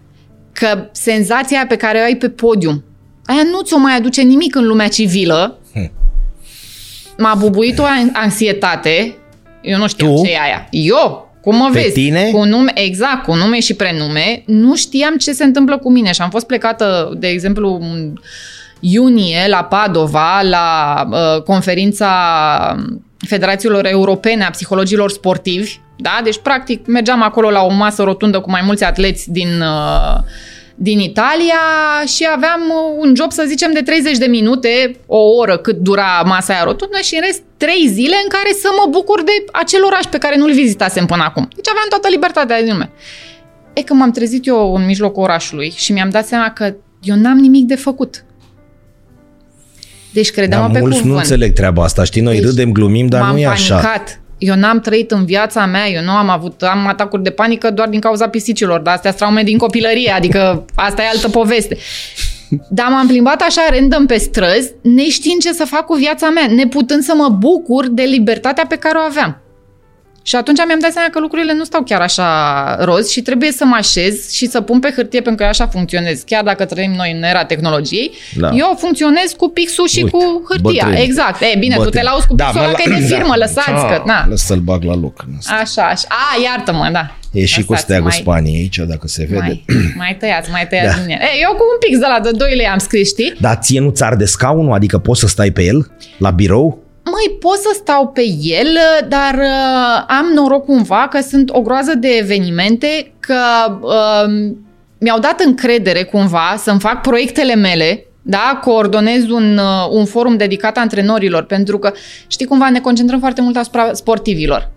că 0.60 0.88
senzația 0.92 1.64
pe 1.68 1.76
care 1.76 1.98
o 1.98 2.02
ai 2.02 2.14
pe 2.14 2.28
podium, 2.28 2.84
aia 3.24 3.42
nu 3.50 3.60
ți-o 3.62 3.78
mai 3.78 3.96
aduce 3.96 4.22
nimic 4.22 4.54
în 4.54 4.66
lumea 4.66 4.88
civilă, 4.88 5.58
m-a 7.18 7.34
bubuit 7.34 7.78
o 7.78 7.84
an- 7.84 8.10
anxietate, 8.12 9.16
eu 9.62 9.78
nu 9.78 9.88
știam 9.88 10.14
Tu? 10.14 10.22
ce 10.24 10.30
e 10.30 10.38
aia. 10.42 10.68
Eu, 10.70 11.34
cum 11.42 11.56
mă 11.56 11.68
Pe 11.72 11.80
vezi? 11.80 11.92
tine? 11.92 12.30
Cu 12.32 12.44
nume, 12.44 12.70
exact, 12.74 13.24
cu 13.24 13.34
nume 13.34 13.60
și 13.60 13.74
prenume, 13.74 14.42
nu 14.46 14.76
știam 14.76 15.16
ce 15.16 15.32
se 15.32 15.44
întâmplă 15.44 15.78
cu 15.78 15.90
mine 15.90 16.12
și 16.12 16.20
am 16.22 16.30
fost 16.30 16.46
plecată, 16.46 17.12
de 17.18 17.26
exemplu, 17.28 17.78
în 17.80 18.12
iunie 18.80 19.46
la 19.48 19.64
Padova, 19.64 20.40
la 20.42 20.94
uh, 21.10 21.42
conferința 21.42 22.10
Federațiilor 23.28 23.86
Europene 23.86 24.44
a 24.44 24.50
Psihologilor 24.50 25.10
Sportivi, 25.10 25.78
da? 26.00 26.20
Deci, 26.24 26.38
practic, 26.38 26.86
mergeam 26.86 27.22
acolo 27.22 27.50
la 27.50 27.62
o 27.62 27.72
masă 27.72 28.02
rotundă 28.02 28.40
cu 28.40 28.50
mai 28.50 28.62
mulți 28.64 28.84
atleți 28.84 29.30
din, 29.30 29.60
uh, 29.60 30.18
din 30.74 30.98
Italia 30.98 31.62
și 32.06 32.26
aveam 32.34 32.60
uh, 32.68 32.96
un 32.98 33.14
job, 33.16 33.32
să 33.32 33.44
zicem, 33.46 33.72
de 33.72 33.80
30 33.82 34.16
de 34.18 34.26
minute, 34.26 34.96
o 35.06 35.18
oră 35.18 35.56
cât 35.56 35.76
dura 35.76 36.22
masa 36.24 36.52
aia 36.52 36.64
rotundă 36.64 36.98
și 37.02 37.14
în 37.14 37.20
rest 37.26 37.42
trei 37.56 37.88
zile 37.88 38.16
în 38.22 38.28
care 38.28 38.52
să 38.60 38.68
mă 38.78 38.90
bucur 38.90 39.22
de 39.22 39.32
acel 39.52 39.84
oraș 39.84 40.04
pe 40.10 40.18
care 40.18 40.36
nu-l 40.36 40.52
vizitasem 40.52 41.06
până 41.06 41.22
acum. 41.26 41.48
Deci 41.54 41.68
aveam 41.68 41.86
toată 41.88 42.08
libertatea 42.10 42.62
din 42.62 42.72
lume. 42.72 42.90
E 43.72 43.82
că 43.82 43.94
m-am 43.94 44.10
trezit 44.10 44.46
eu 44.46 44.74
în 44.74 44.84
mijlocul 44.86 45.22
orașului 45.22 45.72
și 45.76 45.92
mi-am 45.92 46.10
dat 46.10 46.26
seama 46.26 46.50
că 46.50 46.74
eu 47.02 47.16
n-am 47.16 47.38
nimic 47.38 47.66
de 47.66 47.74
făcut. 47.76 48.24
Deci 50.12 50.30
credeam 50.30 50.62
Dar 50.62 50.70
pe 50.70 50.78
mulți 50.78 50.96
cuvânt. 50.96 51.14
nu 51.14 51.20
înțeleg 51.20 51.52
treaba 51.52 51.82
asta, 51.84 52.04
știi? 52.04 52.20
Noi 52.20 52.34
Deci, 52.34 52.44
râdem, 52.44 52.72
glumim, 52.72 53.06
dar 53.06 53.20
m-am 53.20 53.32
nu 53.32 53.38
e 53.38 53.46
așa. 53.46 53.74
panicat. 53.74 54.19
Eu 54.40 54.54
n-am 54.54 54.80
trăit 54.80 55.10
în 55.10 55.24
viața 55.24 55.66
mea, 55.66 55.88
eu 55.88 56.02
nu 56.02 56.10
am 56.10 56.28
avut, 56.28 56.62
am 56.62 56.86
atacuri 56.86 57.22
de 57.22 57.30
panică 57.30 57.70
doar 57.70 57.88
din 57.88 58.00
cauza 58.00 58.28
pisicilor, 58.28 58.80
dar 58.80 58.94
astea 58.94 59.10
sunt 59.10 59.22
traume 59.22 59.42
din 59.42 59.58
copilărie, 59.58 60.10
adică 60.10 60.64
asta 60.74 61.02
e 61.02 61.08
altă 61.08 61.28
poveste. 61.28 61.76
Dar 62.68 62.88
m-am 62.90 63.06
plimbat 63.06 63.40
așa 63.42 63.60
random 63.70 64.06
pe 64.06 64.16
străzi, 64.16 64.72
neștiind 64.82 65.40
ce 65.40 65.52
să 65.52 65.64
fac 65.64 65.84
cu 65.86 65.94
viața 65.94 66.28
mea, 66.28 66.46
neputând 66.46 67.02
să 67.02 67.12
mă 67.16 67.28
bucur 67.28 67.88
de 67.88 68.02
libertatea 68.02 68.66
pe 68.68 68.76
care 68.76 68.98
o 68.98 69.00
aveam. 69.00 69.42
Și 70.22 70.36
atunci 70.36 70.58
mi-am 70.66 70.78
dat 70.78 70.92
seama 70.92 71.08
că 71.10 71.18
lucrurile 71.20 71.52
nu 71.52 71.64
stau 71.64 71.82
chiar 71.82 72.00
așa 72.00 72.76
roz 72.80 73.08
și 73.10 73.20
trebuie 73.22 73.52
să 73.52 73.64
mă 73.64 73.76
așez 73.78 74.30
și 74.32 74.46
să 74.48 74.60
pun 74.60 74.80
pe 74.80 74.92
hârtie 74.96 75.20
pentru 75.20 75.34
că 75.36 75.42
eu 75.42 75.48
așa 75.48 75.66
funcționez. 75.66 76.22
Chiar 76.26 76.42
dacă 76.44 76.64
trăim 76.64 76.92
noi 76.92 77.12
în 77.16 77.22
era 77.22 77.44
tehnologiei, 77.44 78.10
Da. 78.36 78.50
eu 78.54 78.76
funcționez 78.78 79.32
cu 79.36 79.48
pixul 79.48 79.86
și 79.88 79.98
Uite, 79.98 80.10
cu 80.10 80.42
hârtia. 80.48 80.84
bătrâni. 80.84 81.02
Exact. 81.04 81.40
E, 81.40 81.56
bine, 81.58 81.74
tu 81.74 81.82
Bătrâni. 81.82 82.04
te 82.04 82.10
lauzi 82.10 82.26
cu 82.26 82.34
pixul 82.34 82.54
mă 82.54 82.60
ăla 82.60 82.70
la- 82.70 82.76
că 82.76 82.82
e 82.90 82.98
de 83.00 83.14
firmă, 83.14 83.34
lăsați 83.36 83.70
Ah, 83.70 83.86
că... 83.96 84.02
Na. 84.06 84.26
Lăsa-l 84.28 84.58
bag 84.58 84.82
la 84.82 84.94
loc. 84.96 85.24
în 85.26 85.34
asta. 85.38 85.54
Așa, 85.54 85.88
așa. 85.88 86.06
A, 86.08 86.42
iartă-mă, 86.44 86.88
da. 86.92 87.14
E 87.32 87.44
și 87.44 87.54
cu 87.64 87.72
Lăsați, 87.72 87.80
steagul 87.82 88.08
mai- 88.08 88.18
Spaniei 88.20 88.56
aici, 88.60 88.76
dacă 88.76 89.06
se 89.08 89.26
vede. 89.30 89.40
Mai, 89.42 89.64
mai 89.96 90.16
tăiați, 90.20 90.50
mai 90.50 90.66
tăiați 90.68 90.96
Da. 90.96 91.02
din 91.02 91.10
el. 91.10 91.18
E, 91.20 91.26
eu 91.42 91.50
cu 91.50 91.62
un 91.72 91.78
pix 91.88 91.98
de 91.98 92.06
la 92.08 92.20
de 92.20 92.30
2 92.36 92.54
lei 92.56 92.66
am 92.66 92.78
scris, 92.78 93.08
știi? 93.08 93.34
Dar 93.40 93.54
ție 93.62 93.80
nu 93.80 93.90
ți-ar 93.90 94.16
de 94.16 94.24
scaunul? 94.24 94.72
Adică 94.72 94.98
poți 94.98 95.20
să 95.20 95.26
stai 95.26 95.50
pe 95.50 95.62
el? 95.64 95.90
La 96.18 96.30
birou? 96.30 96.82
Măi, 97.10 97.36
pot 97.40 97.56
să 97.56 97.70
stau 97.74 98.08
pe 98.08 98.22
el, 98.42 98.78
dar 99.08 99.34
uh, 99.34 100.04
am 100.18 100.26
noroc 100.34 100.64
cumva 100.64 101.08
că 101.10 101.20
sunt 101.20 101.50
o 101.50 101.60
groază 101.60 101.94
de 101.94 102.08
evenimente, 102.08 103.12
că 103.20 103.38
uh, 103.80 104.52
mi-au 104.98 105.18
dat 105.18 105.40
încredere 105.40 106.02
cumva 106.02 106.54
să-mi 106.58 106.80
fac 106.80 107.00
proiectele 107.00 107.54
mele, 107.54 108.04
da, 108.22 108.60
coordonez 108.64 109.28
un, 109.28 109.58
uh, 109.58 109.88
un 109.90 110.04
forum 110.04 110.36
dedicat 110.36 110.76
antrenorilor, 110.76 111.42
pentru 111.42 111.78
că, 111.78 111.92
știi 112.26 112.46
cumva, 112.46 112.70
ne 112.70 112.80
concentrăm 112.80 113.18
foarte 113.18 113.40
mult 113.40 113.56
asupra 113.56 113.92
sportivilor. 113.92 114.70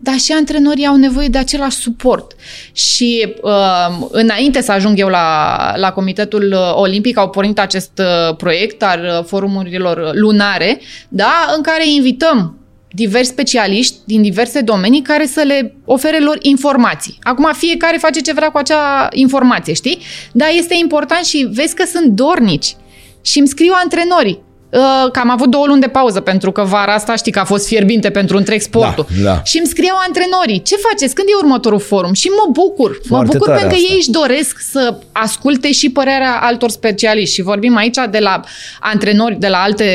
Dar 0.00 0.18
și 0.18 0.32
antrenorii 0.32 0.86
au 0.86 0.96
nevoie 0.96 1.28
de 1.28 1.38
același 1.38 1.76
suport. 1.76 2.32
Și 2.72 3.34
uh, 3.42 4.06
înainte 4.10 4.60
să 4.60 4.72
ajung 4.72 4.98
eu 4.98 5.08
la, 5.08 5.72
la 5.76 5.92
Comitetul 5.92 6.52
Olimpic, 6.74 7.18
au 7.18 7.30
pornit 7.30 7.58
acest 7.58 7.90
uh, 7.98 8.36
proiect 8.36 8.82
al 8.82 9.00
uh, 9.04 9.24
forumurilor 9.24 10.10
lunare, 10.14 10.80
da, 11.08 11.52
în 11.56 11.62
care 11.62 11.88
invităm 11.88 12.58
diversi 12.92 13.30
specialiști 13.30 13.96
din 14.04 14.22
diverse 14.22 14.60
domenii 14.60 15.02
care 15.02 15.26
să 15.26 15.42
le 15.46 15.76
ofere 15.84 16.20
lor 16.20 16.38
informații. 16.40 17.18
Acum 17.22 17.50
fiecare 17.52 17.96
face 17.96 18.20
ce 18.20 18.32
vrea 18.32 18.50
cu 18.50 18.58
acea 18.58 19.08
informație, 19.12 19.72
știi? 19.72 19.98
Dar 20.32 20.48
este 20.56 20.74
important 20.74 21.24
și 21.24 21.48
vezi 21.52 21.74
că 21.74 21.84
sunt 21.84 22.06
dornici 22.06 22.76
și 23.22 23.38
îmi 23.38 23.48
scriu 23.48 23.72
antrenorii. 23.82 24.46
Uh, 24.70 25.10
că 25.12 25.18
am 25.20 25.30
avut 25.30 25.50
două 25.50 25.66
luni 25.66 25.80
de 25.80 25.86
pauză 25.86 26.20
pentru 26.20 26.52
că 26.52 26.62
vara 26.62 26.94
asta 26.94 27.16
știi 27.16 27.32
că 27.32 27.38
a 27.38 27.44
fost 27.44 27.66
fierbinte 27.66 28.10
pentru 28.10 28.36
întreg 28.36 28.60
sportul. 28.60 29.06
Da, 29.16 29.22
da. 29.22 29.42
Și 29.44 29.58
îmi 29.58 29.66
scriau 29.66 29.96
antrenorii, 30.06 30.62
ce 30.62 30.74
faceți, 30.90 31.14
când 31.14 31.28
e 31.30 31.32
următorul 31.42 31.78
forum? 31.80 32.12
Și 32.12 32.28
mă 32.28 32.50
bucur. 32.52 33.00
Foarte 33.06 33.26
mă 33.26 33.32
bucur 33.32 33.46
tare 33.46 33.58
pentru 33.58 33.76
că 33.76 33.82
asta. 33.82 33.92
ei 33.92 33.98
își 33.98 34.10
doresc 34.10 34.58
să 34.70 34.94
asculte 35.12 35.72
și 35.72 35.90
părerea 35.90 36.38
altor 36.40 36.70
specialiști. 36.70 37.34
Și 37.34 37.42
vorbim 37.42 37.76
aici 37.76 37.96
de 38.10 38.18
la 38.18 38.40
antrenori 38.80 39.38
de 39.38 39.48
la 39.48 39.58
alte 39.58 39.86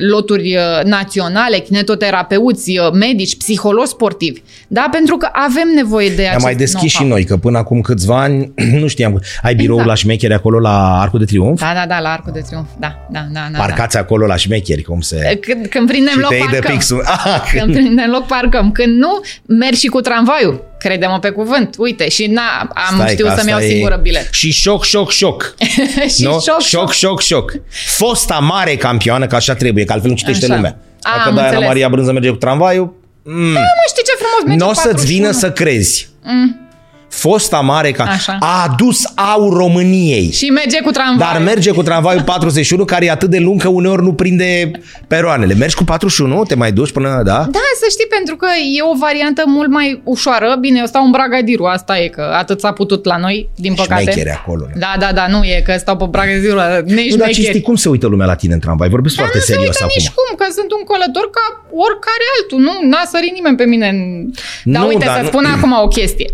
loturi 0.00 0.56
uh, 0.56 0.84
naționale, 0.84 1.58
kinetoterapeuți, 1.58 2.78
uh, 2.78 2.90
medici, 2.92 3.36
psihologi 3.36 3.88
sportivi. 3.88 4.40
Da? 4.68 4.88
Pentru 4.90 5.16
că 5.16 5.28
avem 5.32 5.68
nevoie 5.74 6.08
de 6.08 6.22
Am 6.22 6.28
acest 6.28 6.44
mai 6.44 6.54
deschis 6.54 6.90
și 6.90 6.96
know-how. 6.96 7.16
noi, 7.16 7.24
că 7.24 7.36
până 7.36 7.58
acum 7.58 7.80
câțiva 7.80 8.20
ani 8.20 8.52
nu 8.80 8.86
știam. 8.86 9.20
Ai 9.42 9.54
biroul 9.54 9.80
Exact. 9.80 9.88
la 9.88 9.94
șmecheri 9.94 10.34
acolo 10.34 10.58
la 10.58 11.00
Arcul 11.00 11.18
de 11.18 11.24
Triunf? 11.24 11.60
Da, 11.60 11.72
da, 11.74 11.84
da, 11.88 12.00
la 12.00 12.12
Arcul 12.12 12.32
de 12.32 12.40
Triunf. 12.40 12.66
Da, 12.78 13.06
da, 13.10 13.26
da. 13.32 13.40
da, 13.52 13.58
Parcați 13.58 13.96
acolo 13.96 14.08
la 14.18 14.36
șmecheri, 14.36 14.82
cum 14.82 15.00
se... 15.00 15.20
da. 15.22 15.28
Când, 15.52 15.66
când 15.66 15.88
prindem 15.88 16.12
și 16.12 16.18
loc, 16.18 16.28
te 16.28 16.34
iei 16.34 16.46
de 16.50 16.56
parcăm. 16.56 16.74
pixul. 16.74 17.02
Ah, 17.06 17.42
Când 17.58 17.72
prindem 17.74 18.10
loc, 18.10 18.26
parcăm. 18.26 18.72
Când 18.72 18.96
nu, 18.98 19.20
mergi 19.46 19.78
și 19.80 19.86
cu 19.86 20.00
tramvaiul. 20.00 20.64
Crede-mă 20.78 21.18
pe 21.18 21.30
cuvânt. 21.30 21.74
Uite, 21.78 22.08
și 22.08 22.26
na, 22.26 22.70
am 22.74 22.94
Stai, 22.96 23.08
știut 23.10 23.28
că 23.28 23.34
să-mi 23.36 23.48
iau 23.48 23.58
asta 23.58 23.70
e- 23.70 23.72
singură 23.72 23.98
bilet. 24.02 24.28
Și 24.32 24.50
șoc, 24.50 24.84
șoc, 24.84 25.10
șoc. 25.10 25.54
și 26.16 26.22
nu? 26.22 26.40
șoc, 26.40 26.60
șoc, 26.60 26.92
șoc, 26.92 27.20
șoc. 27.20 27.52
Fosta 27.86 28.34
mare 28.38 28.76
campioană, 28.76 29.26
că 29.26 29.34
așa 29.34 29.54
trebuie, 29.54 29.84
că 29.84 29.92
altfel 29.92 30.10
nu 30.10 30.16
citește 30.16 30.44
Așa. 30.44 30.54
lumea. 30.54 30.78
A, 31.02 31.10
Dacă 31.16 31.28
am 31.28 31.32
Diana 31.34 31.48
înțeles. 31.48 31.66
Maria 31.68 31.88
Brânză 31.88 32.12
merge 32.12 32.28
cu 32.28 32.36
tramvaiul, 32.36 32.94
mm, 33.22 33.34
Mă, 33.52 33.58
știi 33.88 34.02
ce 34.04 34.12
frumos 34.18 34.42
merge 34.46 34.64
nu 34.64 34.70
o 34.70 34.72
să-ți 34.72 34.86
41. 34.86 35.16
vină 35.18 35.30
să 35.30 35.52
crezi. 35.52 36.08
Mm. 36.22 36.68
Fosta 37.10 37.60
mare 37.60 37.90
ca 37.90 38.04
Așa. 38.04 38.36
a 38.40 38.66
adus 38.70 39.02
aur 39.14 39.56
României. 39.56 40.30
Și 40.30 40.44
merge 40.50 40.80
cu 40.80 40.90
tramvai. 40.90 41.28
Dar 41.32 41.42
merge 41.42 41.70
cu 41.70 41.82
tramvaiul 41.82 42.22
41 42.22 42.84
care 42.84 43.04
e 43.04 43.10
atât 43.10 43.30
de 43.30 43.38
lung 43.38 43.60
că 43.62 43.68
uneori 43.68 44.02
nu 44.02 44.12
prinde 44.12 44.70
peroanele. 45.06 45.54
Mergi 45.54 45.74
cu 45.74 45.84
41? 45.84 46.42
Te 46.44 46.54
mai 46.54 46.72
duci 46.72 46.90
până, 46.92 47.08
da? 47.24 47.38
Da, 47.50 47.58
să 47.80 47.86
știi, 47.90 48.06
pentru 48.16 48.36
că 48.36 48.46
e 48.78 48.82
o 48.92 48.98
variantă 48.98 49.42
mult 49.46 49.68
mai 49.70 50.00
ușoară. 50.04 50.56
Bine, 50.60 50.78
eu 50.78 50.86
stau 50.86 51.04
în 51.04 51.10
Bragadiru, 51.10 51.64
asta 51.64 51.98
e, 51.98 52.08
că 52.08 52.34
atât 52.38 52.60
s-a 52.60 52.72
putut 52.72 53.04
la 53.04 53.16
noi, 53.16 53.48
din 53.56 53.74
păcate. 53.74 54.02
Șmechere 54.02 54.32
acolo. 54.42 54.66
Da, 54.78 54.92
da, 54.98 55.12
da, 55.12 55.26
nu 55.26 55.44
e 55.44 55.62
că 55.66 55.74
stau 55.78 55.96
pe 55.96 56.04
Bragadiru, 56.10 56.54
nici 56.84 57.10
Nu, 57.10 57.16
dar 57.16 57.26
ce 57.26 57.32
șmecheri. 57.32 57.46
știi, 57.46 57.60
cum 57.60 57.74
se 57.74 57.88
uită 57.88 58.06
lumea 58.06 58.26
la 58.26 58.34
tine 58.34 58.54
în 58.54 58.60
tramvai? 58.60 58.88
Vorbesc 58.88 59.14
Dar 59.16 59.24
foarte 59.24 59.38
nu 59.40 59.44
se 59.48 59.52
serios 59.52 59.74
uită 59.74 59.84
acum. 59.84 59.94
nici 59.98 60.10
cum, 60.18 60.28
că 60.40 60.44
sunt 60.58 60.70
un 60.78 60.82
călător 60.90 61.26
ca 61.36 61.44
oricare 61.86 62.24
altul. 62.36 62.58
Nu, 62.66 62.74
n-a 62.90 63.04
sărit 63.12 63.32
nimeni 63.38 63.56
pe 63.56 63.64
mine. 63.72 63.88
în- 63.88 64.30
Dar 64.72 64.82
Nu, 64.82 64.88
uite, 64.88 65.04
dar 65.04 65.16
să 65.16 65.22
nu- 65.22 65.28
spun 65.32 65.44
acum 65.54 65.72
o 65.86 65.88
chestie. 65.98 66.30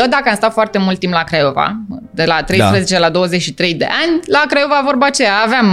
Eu 0.00 0.06
dacă 0.16 0.28
am 0.28 0.34
stat 0.34 0.52
foarte 0.52 0.78
mult 0.78 0.98
timp 0.98 1.12
la 1.12 1.22
Craiova, 1.22 1.80
de 2.10 2.24
la 2.24 2.42
13 2.42 2.94
Da. 2.94 3.00
la 3.00 3.08
23 3.10 3.74
de 3.74 3.84
ani, 4.02 4.20
la 4.26 4.42
Craiova 4.48 4.80
vorba 4.84 5.06
aceea, 5.06 5.32
aveam 5.44 5.66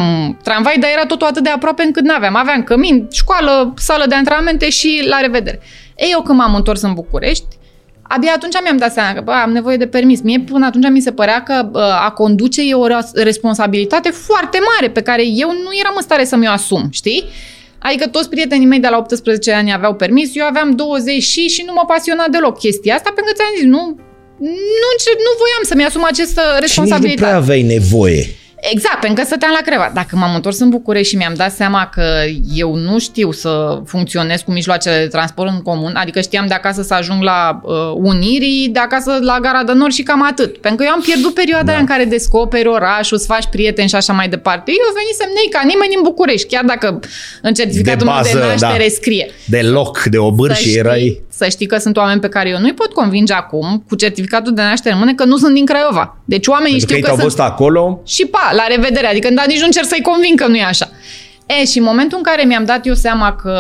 tramvai, 0.44 0.78
dar 0.80 0.90
era 0.94 1.06
totul 1.06 1.28
atât 1.28 1.44
de 1.44 1.50
aproape 1.50 1.84
încât 1.84 2.04
n-aveam. 2.04 2.36
Aveam 2.36 2.64
cămin, 2.64 3.08
școală, 3.12 3.74
sală 3.78 4.06
de 4.08 4.16
antrenamente 4.16 4.70
și 4.70 5.04
la 5.10 5.20
revedere. 5.20 5.60
Ei, 5.96 6.10
eu 6.12 6.22
când 6.22 6.38
m-am 6.38 6.56
întors 6.56 6.82
în 6.82 6.94
București, 6.94 7.46
Abia 8.08 8.32
atunci 8.36 8.54
mi-am 8.64 8.78
dat 8.78 8.94
seama 8.94 9.14
că 9.14 9.22
bă, 9.22 9.32
am 9.32 9.52
nevoie 9.52 9.78
de 9.78 9.88
permis. 9.88 10.22
Mie 10.22 10.40
până 10.40 10.66
atunci 10.66 10.90
mi 10.90 11.00
se 11.00 11.12
părea 11.12 11.44
că 11.44 11.68
bă, 11.72 11.96
a 12.06 12.10
conduce 12.10 12.62
e 12.70 12.74
o 12.74 12.88
ras- 12.88 13.14
responsabilitate 13.14 14.10
foarte 14.10 14.60
mare 14.74 14.92
pe 14.92 15.02
care 15.02 15.22
eu 15.26 15.48
nu 15.48 15.70
eram 15.80 15.94
în 15.96 16.02
stare 16.02 16.24
să 16.26 16.36
mi-o 16.36 16.50
asum, 16.52 16.88
știi? 16.92 17.24
Adică 17.80 18.08
toți 18.08 18.30
prietenii 18.30 18.66
mei 18.66 18.80
de 18.80 18.88
la 18.88 18.98
18 18.98 19.52
ani 19.54 19.74
aveau 19.74 19.94
permis, 19.94 20.36
eu 20.36 20.46
aveam 20.46 20.72
20 20.72 21.24
și 21.24 21.48
și 21.48 21.64
nu 21.66 21.74
mă 21.74 21.84
pasiona 21.88 22.26
deloc 22.32 22.60
chestia 22.60 22.96
asta, 22.96 23.12
pentru 23.16 23.34
că 23.34 23.40
ți-am 23.40 23.54
zis, 23.56 23.66
nu, 23.66 24.00
nu, 24.38 24.88
înce- 24.94 25.18
nu 25.28 25.32
voiam 25.42 25.64
să-mi 25.70 25.86
asum 25.86 26.04
această 26.04 26.42
Și 26.42 26.48
nici 26.48 26.56
nu 26.56 26.60
responsabilitate. 26.60 27.22
prea 27.22 27.36
aveai 27.36 27.62
nevoie. 27.62 28.26
Exact, 28.72 29.00
pentru 29.00 29.20
că 29.22 29.28
stăteam 29.28 29.52
la 29.52 29.62
Creva. 29.72 29.92
Dacă 29.94 30.16
m-am 30.16 30.36
întors 30.36 30.60
în 30.60 30.70
București 30.70 31.10
și 31.10 31.16
mi-am 31.16 31.34
dat 31.34 31.52
seama 31.52 31.90
că 31.94 32.04
eu 32.54 32.76
nu 32.76 33.00
știu 33.00 33.32
să 33.32 33.82
funcționez 33.86 34.42
cu 34.42 34.52
mijloacele 34.52 34.98
de 35.00 35.08
transport 35.08 35.50
în 35.50 35.62
comun, 35.62 35.94
adică 35.96 36.22
știam 36.22 36.48
de 36.48 36.54
acasă 36.54 36.82
să 36.82 36.94
ajung 36.94 37.22
la 37.24 37.60
uh, 37.64 37.74
Unirii, 37.96 38.70
de 38.70 38.80
acasă 38.80 39.18
la 39.22 39.38
Gara 39.42 39.64
de 39.64 39.72
Nord 39.74 39.94
și 39.94 40.04
cam 40.04 40.24
atât. 40.26 40.58
Pentru 40.58 40.80
că 40.80 40.84
eu 40.88 40.92
am 40.92 41.02
pierdut 41.02 41.34
perioada 41.34 41.64
Da. 41.66 41.72
aia 41.72 41.80
în 41.80 41.86
care 41.86 42.04
descoperi 42.06 42.68
orașul, 42.68 43.18
îți 43.18 43.26
faci 43.26 43.46
prieteni 43.52 43.90
și 43.90 43.96
așa 43.96 44.14
mai 44.14 44.30
departe. 44.30 44.72
Eu 44.72 44.94
venisem 45.00 45.30
nei 45.36 45.50
ca 45.52 45.62
nimeni 45.66 45.96
în 45.96 46.02
București, 46.04 46.48
chiar 46.48 46.64
dacă 46.64 47.00
în 47.42 47.54
certificatul 47.54 48.06
De 48.06 48.12
meu 48.12 48.22
de 48.24 48.30
bază, 48.34 48.46
naștere 48.48 48.88
da. 48.90 48.94
scrie. 48.96 49.30
De 49.46 49.62
loc, 49.62 50.04
de 50.04 50.18
obâr 50.18 50.50
Să 50.54 50.56
și 50.62 50.68
știi, 50.68 50.78
erai... 50.80 51.22
să 51.44 51.50
știi 51.50 51.66
că 51.66 51.78
sunt 51.78 51.98
oameni 51.98 52.20
pe 52.20 52.30
care 52.30 52.50
eu 52.50 52.60
nu-i 52.60 52.74
pot 52.74 52.94
convinge 52.94 53.34
acum 53.34 53.84
cu 53.88 53.96
certificatul 53.96 54.54
de 54.54 54.62
naștere 54.62 54.94
în 54.94 55.00
mână 55.00 55.14
că 55.14 55.24
nu 55.24 55.38
sunt 55.38 55.54
din 55.54 55.66
Craiova. 55.66 56.18
Deci 56.26 56.48
oamenii 56.48 56.78
Pentru 56.78 56.88
că 56.88 56.94
știu 56.94 56.96
ei 56.96 57.02
că 57.02 57.08
te-au 57.08 57.30
sunt 57.30 57.38
văzut 57.38 57.52
acolo, 57.52 58.02
și 58.06 58.26
pa, 58.26 58.52
la 58.56 58.68
revedere. 58.68 59.08
Adică 59.08 59.30
dar 59.34 59.46
nici 59.46 59.60
nu 59.60 59.66
încerc 59.66 59.86
să-i 59.86 60.02
convin 60.02 60.36
că 60.36 60.48
nu 60.48 60.56
e 60.56 60.64
așa. 60.64 60.90
E, 61.46 61.66
și 61.66 61.78
în 61.78 61.84
momentul 61.84 62.18
în 62.18 62.24
care 62.24 62.44
mi-am 62.44 62.66
dat 62.66 62.86
eu 62.86 62.94
seama 62.94 63.36
că 63.36 63.58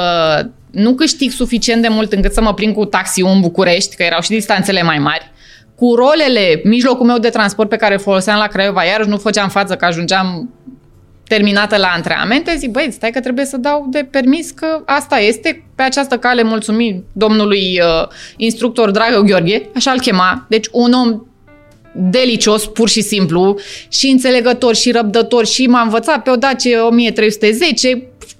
nu 0.71 0.93
câștig 0.93 1.31
suficient 1.31 1.81
de 1.81 1.87
mult 1.87 2.11
încât 2.13 2.33
să 2.33 2.41
mă 2.41 2.53
plin 2.53 2.73
cu 2.73 2.85
taxiul 2.85 3.29
în 3.29 3.41
București, 3.41 3.95
că 3.95 4.03
erau 4.03 4.21
și 4.21 4.29
distanțele 4.29 4.83
mai 4.83 4.97
mari, 4.97 5.31
cu 5.75 5.95
rolele, 5.95 6.61
mijlocul 6.63 7.05
meu 7.05 7.17
de 7.17 7.29
transport 7.29 7.69
pe 7.69 7.75
care 7.75 7.93
îl 7.93 7.99
foloseam 7.99 8.37
la 8.37 8.47
Craiova, 8.47 8.83
iarăși 8.83 9.09
nu 9.09 9.17
făceam 9.17 9.49
față 9.49 9.75
că 9.75 9.85
ajungeam 9.85 10.49
terminată 11.27 11.77
la 11.77 11.87
antrenamente, 11.87 12.55
zic, 12.57 12.71
băi, 12.71 12.89
stai 12.91 13.11
că 13.11 13.19
trebuie 13.19 13.45
să 13.45 13.57
dau 13.57 13.87
de 13.89 14.07
permis 14.11 14.51
că 14.51 14.81
asta 14.85 15.17
este. 15.19 15.65
Pe 15.75 15.83
această 15.83 16.17
cale 16.17 16.43
mulțumim 16.43 17.05
domnului 17.13 17.79
uh, 17.81 18.07
instructor 18.37 18.91
Dragă 18.91 19.19
Gheorghe, 19.21 19.69
așa 19.75 19.91
îl 19.91 19.99
chema, 19.99 20.45
deci 20.49 20.67
un 20.71 20.93
om 20.93 21.21
delicios, 21.95 22.65
pur 22.65 22.89
și 22.89 23.01
simplu, 23.01 23.59
și 23.87 24.07
înțelegător, 24.07 24.75
și 24.75 24.91
răbdător, 24.91 25.45
și 25.45 25.67
m-a 25.67 25.81
învățat 25.81 26.23
pe 26.23 26.29
o 26.29 26.35
Dacia 26.35 26.85
1310, 26.85 27.87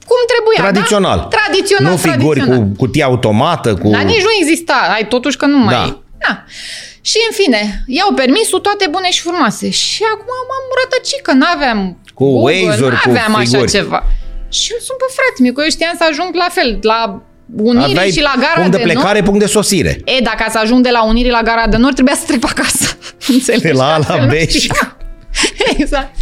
cum 0.08 0.18
trebuia, 0.34 0.72
tradițional. 0.72 1.18
da? 1.18 1.38
Tradițional, 1.38 1.92
Nu 1.92 1.98
figuri 1.98 2.40
tradițional. 2.40 2.68
cu 2.68 2.76
cutie 2.78 3.04
automată, 3.04 3.76
cu... 3.76 3.90
Dar 3.90 4.02
nici 4.04 4.22
nu 4.22 4.30
exista, 4.42 4.90
ai 4.94 5.08
totuși 5.08 5.38
că 5.38 5.46
nu 5.46 5.58
mai... 5.58 5.74
Da. 5.74 6.02
Da. 6.28 6.44
Și 7.02 7.18
în 7.30 7.36
fine, 7.44 7.84
iau 7.88 8.14
permisul, 8.14 8.60
toate 8.60 8.88
bune 8.92 9.12
și 9.12 9.22
frumoase. 9.22 9.70
Și 9.70 10.04
acum 10.14 10.34
m-am 10.50 10.66
rătăcit 10.84 11.22
că 11.22 11.32
n-aveam 11.34 11.98
Cu 12.24 12.32
Google, 12.40 12.66
Waze-uri, 12.68 12.96
cu 13.02 13.08
n-aveam 13.10 13.36
așa 13.36 13.50
figuri. 13.50 13.72
ceva. 13.72 14.00
Și 14.58 14.68
eu 14.72 14.80
sunt 14.88 14.98
pe 15.04 15.08
frate 15.18 15.38
meu, 15.44 15.54
că 15.54 15.62
eu 15.64 15.70
știam 15.70 15.96
să 16.02 16.06
ajung 16.12 16.32
la 16.44 16.48
fel, 16.58 16.80
la 16.82 17.00
Unirii 17.72 17.92
Aveai 17.96 18.12
și 18.12 18.22
la 18.22 18.34
gara 18.44 18.54
punct 18.56 18.72
de 18.72 18.78
de 18.78 18.84
plecare, 18.84 19.14
Nord. 19.20 19.26
punct 19.26 19.40
de 19.40 19.46
sosire. 19.58 20.02
E, 20.06 20.20
dacă 20.24 20.44
să 20.52 20.60
ajung 20.64 20.84
de 20.84 20.90
la 20.90 21.04
Unirii 21.12 21.32
la 21.40 21.42
gara 21.44 21.68
de 21.68 21.78
Nord, 21.78 21.94
trebuia 21.94 22.16
să 22.16 22.26
trec 22.28 22.40
pe 22.40 22.48
acasă. 22.50 22.98
Înțelegi? 23.36 23.64
De 23.64 23.72
la 23.72 23.84
A 23.84 23.88
la 23.88 23.94
Altfel 23.94 24.20
nu 24.20 24.28
B 24.28 24.32
și- 24.50 24.60
știam. 24.60 24.98
Exact. 25.78 26.16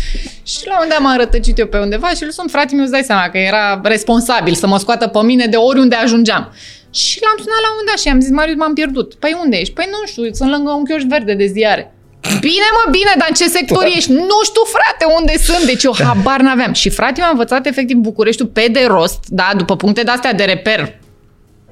Și 0.44 0.62
la 0.68 0.82
un 0.82 0.88
dat 0.90 1.00
m-am 1.00 1.18
rătăcit 1.18 1.58
eu 1.60 1.66
pe 1.68 1.78
undeva 1.78 2.10
și 2.10 2.24
îl 2.24 2.32
sun 2.32 2.48
frate 2.48 2.76
meu, 2.76 2.84
îți 2.84 2.92
dai 2.92 3.04
seama 3.04 3.30
că 3.30 3.38
era 3.38 3.82
responsabil 3.84 4.54
să 4.54 4.68
mă 4.68 4.78
scoată 4.80 5.08
pe 5.08 5.20
mine 5.22 5.46
de 5.46 5.56
oriunde 5.56 5.96
ajungeam. 5.96 6.54
Și 6.94 7.20
l-am 7.22 7.38
sunat 7.38 7.62
la 7.68 7.72
un 7.80 7.86
dat 7.88 8.00
și 8.00 8.08
am 8.08 8.20
zis, 8.20 8.30
Marius, 8.32 8.58
m-am 8.58 8.74
pierdut. 8.74 9.14
Păi 9.14 9.38
unde 9.44 9.58
ești? 9.58 9.74
Păi 9.74 9.88
nu 9.92 10.08
știu, 10.08 10.24
sunt 10.34 10.50
lângă 10.52 10.72
un 10.72 10.84
chioș 10.86 11.02
verde 11.08 11.34
de 11.34 11.46
ziare. 11.46 11.94
Bine, 12.22 12.68
mă, 12.78 12.84
bine, 12.92 13.14
dar 13.18 13.28
în 13.30 13.36
ce 13.36 13.48
sector 13.50 13.84
ești? 13.96 14.12
Nu 14.12 14.38
știu, 14.50 14.62
frate, 14.76 15.06
unde 15.20 15.34
sunt. 15.44 15.64
Deci 15.66 15.84
eu 15.84 15.96
habar 16.04 16.40
n-aveam. 16.40 16.74
Și 16.74 16.90
frate, 16.90 17.22
m-a 17.22 17.30
învățat 17.30 17.66
efectiv 17.66 17.98
Bucureștiul 17.98 18.48
pe 18.48 18.66
de 18.72 18.86
rost, 18.88 19.20
da, 19.28 19.50
după 19.58 19.76
puncte 19.76 20.02
de-astea 20.02 20.34
de 20.34 20.44
reper, 20.44 21.00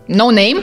no 0.06 0.26
name, 0.26 0.60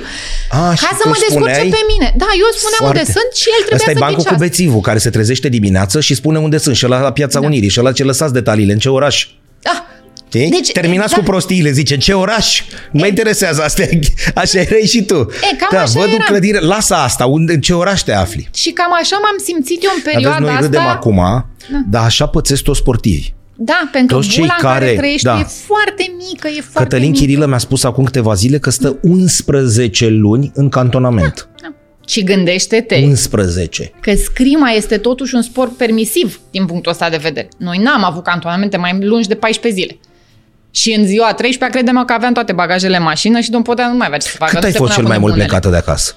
A, 0.51 0.75
și 0.75 0.85
ca 0.85 0.91
să 0.97 1.03
tu 1.03 1.09
mă 1.09 1.15
descurce 1.19 1.53
spuneai? 1.53 1.69
pe 1.69 1.85
mine. 1.93 2.15
Da, 2.17 2.27
eu 2.43 2.49
spuneam 2.57 2.79
Foarte. 2.79 2.99
unde 2.99 3.13
sunt 3.13 3.31
și 3.35 3.49
el 3.49 3.63
trebuia 3.67 3.77
Asta 3.77 3.91
e 3.91 3.95
să 3.95 3.99
bancul 3.99 4.17
cu 4.17 4.23
ghicească. 4.23 4.45
bețivul 4.49 4.81
care 4.81 4.99
se 4.99 5.11
trezește 5.11 5.49
dimineață 5.49 6.01
și 6.01 6.15
spune 6.15 6.39
unde 6.39 6.59
sunt 6.59 6.77
și 6.77 6.85
ăla 6.87 7.01
la 7.01 7.13
Piața 7.13 7.41
Da. 7.41 7.47
Unirii 7.47 7.69
și 7.69 7.81
ăla 7.81 7.93
ce 7.93 8.05
lăsați 8.05 8.33
detaliile, 8.33 8.73
în 8.73 8.79
ce 8.79 8.89
oraș. 8.89 9.27
Da. 9.61 9.87
Știi? 10.29 10.51
Deci, 10.51 10.73
Terminați 10.73 11.05
exact. 11.09 11.25
cu 11.25 11.31
prostiile, 11.31 11.71
zice, 11.71 11.95
în 11.95 12.01
ce 12.01 12.13
oraș? 12.13 12.63
Nu 12.91 13.01
mă 13.01 13.07
interesează 13.07 13.63
astea, 13.63 13.89
așa 14.35 14.61
erai 14.61 14.81
și 14.87 15.03
tu. 15.03 15.15
E, 15.53 15.57
cam 15.57 15.69
da, 15.71 15.81
așa 15.83 15.99
văd 16.01 16.09
o 16.09 16.13
era. 16.15 16.25
clădire, 16.25 16.59
lasă 16.61 16.95
asta, 16.95 17.27
unde, 17.27 17.53
în 17.53 17.61
ce 17.61 17.75
oraș 17.75 18.01
te 18.01 18.13
afli? 18.13 18.49
Și 18.55 18.71
cam 18.71 18.93
așa 19.03 19.17
m-am 19.23 19.37
simțit 19.45 19.83
eu 19.85 19.91
în 19.95 20.01
Aveți, 20.01 20.15
perioada 20.15 20.39
noi 20.39 20.51
asta. 20.51 20.61
râdem 20.65 20.81
acum, 20.87 21.47
dar 21.91 22.05
așa 22.05 22.27
pățesc 22.27 22.63
toți 22.63 22.79
sportivi. 22.79 23.33
Da, 23.59 23.89
pentru 23.93 24.17
Toți 24.17 24.29
că 24.29 24.33
cei 24.35 24.43
bula 24.43 24.55
în 24.61 24.69
care 24.69 24.85
care- 24.85 24.97
trăiești 24.97 25.25
da. 25.25 25.39
e 25.39 25.43
foarte 25.67 26.15
mică, 26.31 26.49
e 26.49 26.61
foarte 26.61 26.79
Cătălin 26.83 27.11
mică. 27.11 27.21
Chirilă 27.25 27.47
mi-a 27.47 27.59
spus 27.59 27.85
acum 27.85 28.05
câteva 28.05 28.35
zile 28.35 28.59
că 28.59 28.71
stă 28.71 28.99
11 29.03 30.07
luni 30.09 30.51
în 30.55 30.69
cantonament. 30.69 31.49
Da. 31.63 31.69
Și 32.09 32.23
gândește-te 32.25 32.97
11. 33.05 33.93
că 34.01 34.15
scrima 34.15 34.69
este 34.71 34.97
totuși 34.99 35.35
un 35.35 35.43
sport 35.43 35.77
permisiv 35.77 36.41
din 36.51 36.67
punctul 36.67 36.93
ăsta 36.93 37.09
de 37.11 37.17
vedere. 37.17 37.49
Noi 37.59 37.79
n-am 37.79 38.05
avut 38.05 38.23
cantonamente 38.23 38.77
mai 38.77 38.99
lungi 39.01 39.29
de 39.29 39.35
14 39.35 39.81
zile. 39.83 39.99
Și 40.77 40.93
în 40.93 41.07
ziua 41.07 41.33
13 41.35 41.79
credem 41.79 42.05
că 42.07 42.13
aveam 42.13 42.33
toate 42.33 42.53
bagajele 42.53 42.97
în 42.97 43.03
mașină 43.03 43.41
și 43.41 43.51
domn 43.51 43.63
Podea 43.63 43.89
nu 43.89 43.97
mai 43.97 44.07
avea 44.07 44.19
ce 44.19 44.29
să 44.29 44.37
facă. 44.39 44.51
Cât 44.51 44.61
nu 44.61 44.67
ai 44.67 44.73
se 44.73 44.79
fost 44.79 44.93
punea 44.93 44.97
cel 44.97 45.07
mai 45.07 45.17
până 45.17 45.27
mult 45.27 45.33
bunele. 45.33 45.49
plecată 45.49 45.69
de 45.69 45.91
acasă? 45.91 46.15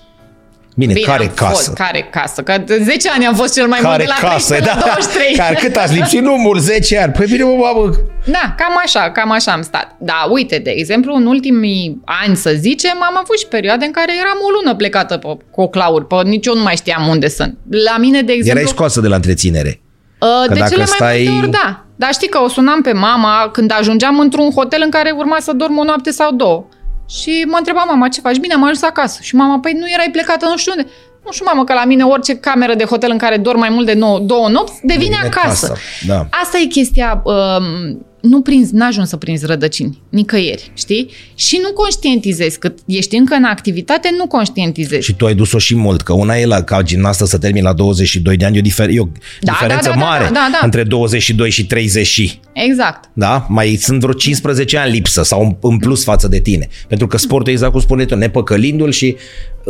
Bine, 0.76 0.93
Bine, 0.93 1.06
care 1.06 1.24
am 1.24 1.32
casă? 1.36 1.52
Fost, 1.52 1.74
care 1.74 2.08
casă? 2.12 2.41
Că 2.41 2.58
de 2.65 2.82
10 2.84 3.10
ani 3.10 3.26
am 3.26 3.36
fost 3.36 3.54
cel 3.54 3.67
mai 3.67 3.80
care 3.80 3.88
mult 3.95 4.00
de 4.08 4.13
la 4.22 4.30
casă? 4.30 4.54
13 4.54 4.69
la 4.69 4.76
Da. 4.76 4.86
23. 4.86 5.36
Care, 5.36 5.56
cât 5.56 5.76
ați 5.76 5.93
lipsit? 5.93 6.22
Nu 6.22 6.36
mult, 6.36 6.62
10 6.62 6.98
ani. 7.00 7.12
Păi 7.12 7.26
bine, 7.26 7.43
mă, 7.43 7.56
babă. 7.62 7.98
Da, 8.26 8.56
cam 8.58 8.74
așa, 8.86 9.12
cam 9.12 9.32
așa 9.32 9.52
am 9.52 9.62
stat. 9.62 9.95
Da, 10.00 10.28
uite, 10.32 10.58
de 10.58 10.69
exemplu, 10.69 11.13
în 11.15 11.26
ultimii 11.26 12.02
ani, 12.06 12.36
să 12.36 12.52
zicem, 12.58 12.98
am 13.10 13.17
avut 13.24 13.38
și 13.39 13.45
perioade 13.48 13.86
în 13.86 13.91
care 13.91 14.12
eram 14.19 14.38
o 14.48 14.50
lună 14.62 14.76
plecată 14.76 15.17
pe 15.17 15.28
coclauri, 15.52 16.06
pe 16.08 16.15
nici 16.24 16.45
eu 16.45 16.56
nu 16.56 16.63
mai 16.63 16.76
știam 16.76 17.08
unde 17.08 17.28
sunt. 17.28 17.58
La 17.86 17.98
mine, 17.98 18.22
de 18.22 18.32
exemplu... 18.32 18.60
Erai 18.60 18.72
scoasă 18.74 19.02
de 19.02 19.08
la 19.08 19.15
întreținere. 19.15 19.82
Uh, 20.19 20.28
Că 20.48 20.54
de 20.54 20.60
dacă 20.60 20.72
cele 20.72 20.84
mai 20.84 20.93
stai- 20.95 21.28
multe 21.30 21.45
ori, 21.45 21.52
da. 21.52 21.84
Dar 22.01 22.13
știi 22.13 22.29
că 22.29 22.39
o 22.39 22.47
sunam 22.47 22.81
pe 22.81 22.91
mama 22.91 23.49
când 23.51 23.71
ajungeam 23.71 24.19
într-un 24.19 24.51
hotel 24.51 24.81
în 24.83 24.89
care 24.89 25.12
urma 25.12 25.39
să 25.39 25.53
dorm 25.53 25.77
o 25.77 25.83
noapte 25.83 26.12
sau 26.12 26.31
două. 26.31 26.65
Și 27.09 27.45
mă 27.47 27.57
întreba 27.57 27.83
mama, 27.83 28.07
ce 28.07 28.21
faci? 28.21 28.38
Bine, 28.38 28.53
am 28.53 28.63
ajuns 28.63 28.81
acasă. 28.81 29.19
Și 29.21 29.35
mama, 29.35 29.59
păi 29.59 29.73
nu 29.73 29.89
erai 29.89 30.09
plecată 30.12 30.45
nu 30.45 30.57
știu 30.57 30.73
unde. 30.75 30.89
Nu 31.25 31.32
știu, 31.32 31.45
mamă, 31.47 31.63
că 31.63 31.73
la 31.73 31.86
mine 31.86 32.03
orice 32.03 32.36
cameră 32.36 32.73
de 32.75 32.84
hotel 32.84 33.10
în 33.12 33.17
care 33.17 33.38
dorm 33.38 33.60
mai 33.60 33.69
mult 33.69 33.86
de 33.86 33.93
nou, 33.93 34.19
două 34.19 34.49
nopți 34.49 34.73
devine, 34.84 34.97
Devine 34.97 35.15
acasă. 35.36 35.67
casă, 35.67 35.79
da. 36.08 36.27
Asta 36.43 36.58
e 36.63 36.65
chestia, 36.65 37.21
um, 37.25 38.05
nu 38.21 38.41
prinzi, 38.41 38.73
n-ajungi 38.75 39.10
să 39.10 39.17
prinzi 39.17 39.45
rădăcini, 39.45 40.01
nicăieri, 40.10 40.71
știi? 40.73 41.10
Și 41.36 41.60
nu 41.63 41.71
conștientizezi, 41.73 42.60
cât 42.60 42.79
ești 42.86 43.15
încă 43.15 43.36
în 43.36 43.43
activitate, 43.43 44.10
nu 44.17 44.27
conștientizezi. 44.27 45.05
Și 45.05 45.13
tu 45.15 45.25
ai 45.25 45.34
dus-o 45.36 45.58
și 45.58 45.75
mult, 45.75 46.01
că 46.01 46.13
una 46.13 46.38
e 46.38 46.45
la, 46.45 46.63
ca 46.63 46.82
gimnastă 46.82 47.25
să 47.25 47.38
termin 47.38 47.63
la 47.63 47.73
22 47.73 48.38
de 48.38 48.45
ani, 48.45 48.55
e 48.55 48.60
o, 48.60 48.63
difer- 48.63 48.89
e 48.95 48.99
o 48.99 49.08
Da, 49.41 49.51
diferență 49.51 49.89
da, 49.89 49.95
da, 49.95 49.99
da, 49.99 50.05
mare 50.05 50.23
da, 50.34 50.49
da. 50.51 50.60
între 50.63 50.84
22 50.84 51.49
și 51.49 51.65
30 51.65 52.05
și. 52.08 52.39
Exact. 52.53 53.10
Da? 53.13 53.45
Mai 53.49 53.75
sunt 53.82 53.99
vreo 53.99 54.13
15 54.13 54.77
ani 54.77 54.91
lipsă 54.91 55.23
sau 55.23 55.41
în- 55.41 55.55
în 55.62 55.77
plus 55.77 56.03
față 56.03 56.27
de 56.27 56.39
tine. 56.39 56.67
Pentru 56.88 57.08
că 57.08 57.17
sportul, 57.17 57.51
exact 57.51 57.71
cum 57.71 57.82
spune 57.82 58.05
tu, 58.05 58.15
nepăcălindu-l 58.15 58.91
și 58.91 59.15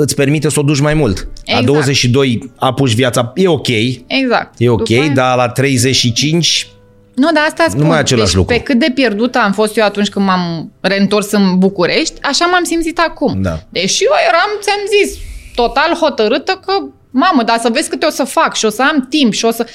îți 0.01 0.15
permite 0.15 0.49
să 0.49 0.59
o 0.59 0.63
duci 0.63 0.79
mai 0.79 0.93
mult. 0.93 1.17
La 1.17 1.27
Exact. 1.45 1.65
22 1.65 2.51
apuci 2.55 2.93
viața, 2.93 3.31
e 3.35 3.47
ok, 3.47 3.67
Exact. 4.07 4.53
e 4.57 4.69
ok, 4.69 4.77
După 4.87 5.01
aia- 5.01 5.13
dar 5.13 5.35
la 5.37 5.49
35 5.49 6.67
Nu, 7.15 7.31
dar 7.33 7.43
asta 7.47 7.65
spun. 7.69 7.85
mai 7.87 7.97
e 7.97 7.99
același 7.99 8.25
deci, 8.25 8.35
lucru. 8.35 8.53
Pe 8.55 8.61
cât 8.61 8.79
de 8.79 8.91
pierdută 8.93 9.37
am 9.39 9.51
fost 9.51 9.77
eu 9.77 9.83
atunci 9.85 10.09
când 10.09 10.25
m-am 10.25 10.71
reîntors 10.81 11.31
în 11.31 11.57
București, 11.57 12.13
așa 12.21 12.45
m-am 12.45 12.63
simțit 12.63 12.99
acum. 12.99 13.41
Da. 13.41 13.59
Deși 13.69 14.03
eu 14.03 14.11
eram, 14.27 14.49
ți-am 14.61 14.79
zis, 14.99 15.17
total 15.55 15.93
hotărâtă 16.01 16.59
că, 16.65 16.73
mamă, 17.11 17.43
dar 17.43 17.57
să 17.61 17.69
vezi 17.73 17.89
câte 17.89 18.05
o 18.05 18.09
să 18.09 18.23
fac 18.23 18.55
și 18.55 18.65
o 18.65 18.69
să 18.69 18.81
am 18.81 19.05
timp 19.09 19.33
și 19.33 19.45
o 19.45 19.51
să... 19.51 19.65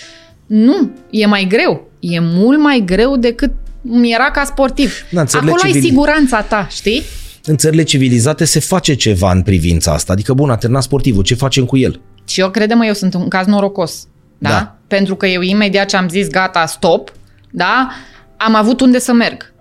Nu, 0.46 0.90
e 1.10 1.26
mai 1.26 1.46
greu. 1.48 1.90
E 2.00 2.18
mult 2.20 2.58
mai 2.58 2.82
greu 2.86 3.16
decât 3.16 3.50
mi 3.82 4.12
era 4.12 4.30
ca 4.30 4.44
sportiv. 4.44 4.94
Da, 5.10 5.20
în 5.20 5.26
țările 5.26 5.50
Acolo 5.50 5.62
ai 5.64 5.70
civili- 5.72 5.84
siguranța 5.88 6.40
ta, 6.42 6.66
știi? 6.70 7.02
În 7.46 7.56
țările 7.56 7.82
civilizate 7.82 8.44
se 8.44 8.60
face 8.60 8.94
ceva 8.94 9.30
în 9.32 9.42
privința 9.42 9.92
asta. 9.92 10.12
Adică, 10.12 10.32
bun, 10.32 10.50
a 10.50 10.56
terminat 10.56 10.82
sportivul, 10.82 11.22
ce 11.22 11.34
facem 11.34 11.64
cu 11.64 11.76
el? 11.76 12.00
Și 12.26 12.40
eu, 12.40 12.50
crede-mă, 12.50 12.86
eu 12.86 12.92
sunt 12.92 13.14
un 13.14 13.28
caz 13.28 13.46
norocos. 13.46 14.06
Da? 14.38 14.48
Da. 14.48 14.76
Pentru 14.86 15.14
că 15.16 15.26
eu 15.26 15.40
imediat 15.40 15.86
ce 15.88 15.96
am 15.96 16.08
zis 16.08 16.28
gata, 16.28 16.66
stop, 16.66 17.12
da? 17.50 17.90
am 18.36 18.54
avut 18.54 18.80
unde 18.80 18.98
să 18.98 19.12
merg. 19.12 19.52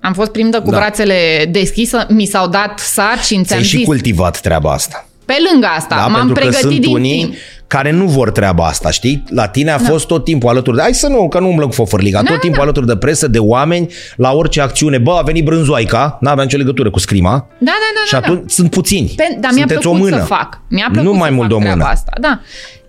Am 0.00 0.12
fost 0.12 0.30
primită 0.30 0.60
cu 0.60 0.70
Da. 0.70 0.76
brațele 0.76 1.48
deschise, 1.50 2.06
mi 2.08 2.24
s-au 2.26 2.48
dat 2.48 2.78
sarcini, 2.78 3.44
ți-am 3.44 3.58
Ți-ai 3.58 3.62
și 3.62 3.76
zis. 3.76 3.86
cultivat 3.86 4.40
treaba 4.40 4.72
asta. 4.72 5.08
Pe 5.24 5.34
lângă 5.52 5.66
asta, 5.76 5.94
Da, 5.96 6.00
m-am 6.06 6.12
pentru 6.14 6.34
că 6.34 6.40
pregătit 6.40 6.60
sunt 6.68 6.80
din 6.80 6.94
unii 6.94 7.18
timp. 7.18 7.34
care 7.66 7.90
nu 7.90 8.04
vor 8.06 8.30
treaba 8.30 8.66
asta, 8.66 8.90
știi? 8.90 9.22
La 9.30 9.46
tine 9.48 9.70
a 9.70 9.78
fost 9.78 10.06
tot 10.06 10.24
timpul 10.24 10.48
alături 10.48 10.76
de... 10.76 10.82
Hai 10.82 10.94
să 10.94 11.08
nu, 11.08 11.28
că 11.28 11.38
nu 11.40 11.48
umblăm 11.48 11.68
cu 11.68 11.74
fofărliga. 11.74 12.22
Da, 12.22 12.30
tot 12.30 12.40
timpul 12.40 12.58
da. 12.58 12.62
alături 12.62 12.86
de 12.86 12.96
presă, 12.96 13.28
de 13.28 13.38
oameni, 13.38 13.92
la 14.16 14.32
orice 14.32 14.60
acțiune. 14.60 14.98
Bă, 14.98 15.12
a 15.18 15.22
venit 15.22 15.44
brânzoaica, 15.44 16.18
n-avea 16.20 16.44
nicio 16.44 16.56
legătură 16.56 16.90
cu 16.90 16.98
scrima. 16.98 17.30
Da, 17.58 17.64
da, 17.64 17.72
da. 17.94 18.04
și 18.06 18.12
da, 18.12 18.18
atunci 18.18 18.50
sunt 18.50 18.70
puțini. 18.70 19.12
Pe, 19.16 19.22
dar 19.40 19.50
mi-a 19.54 19.60
Sunteți 19.66 19.80
plăcut 19.80 19.98
o 19.98 20.02
mână. 20.02 20.16
să 20.18 20.24
fac. 20.24 20.60
Mi-a 20.68 20.88
plăcut 20.92 21.10
nu 21.12 21.16
mai 21.18 21.28
să 21.28 21.34
mult 21.34 21.48
de 21.48 21.54
fac 21.54 21.62
o 21.62 21.64
treaba 21.64 21.82
mână. 21.84 21.92
asta, 21.94 22.12
da. 22.20 22.40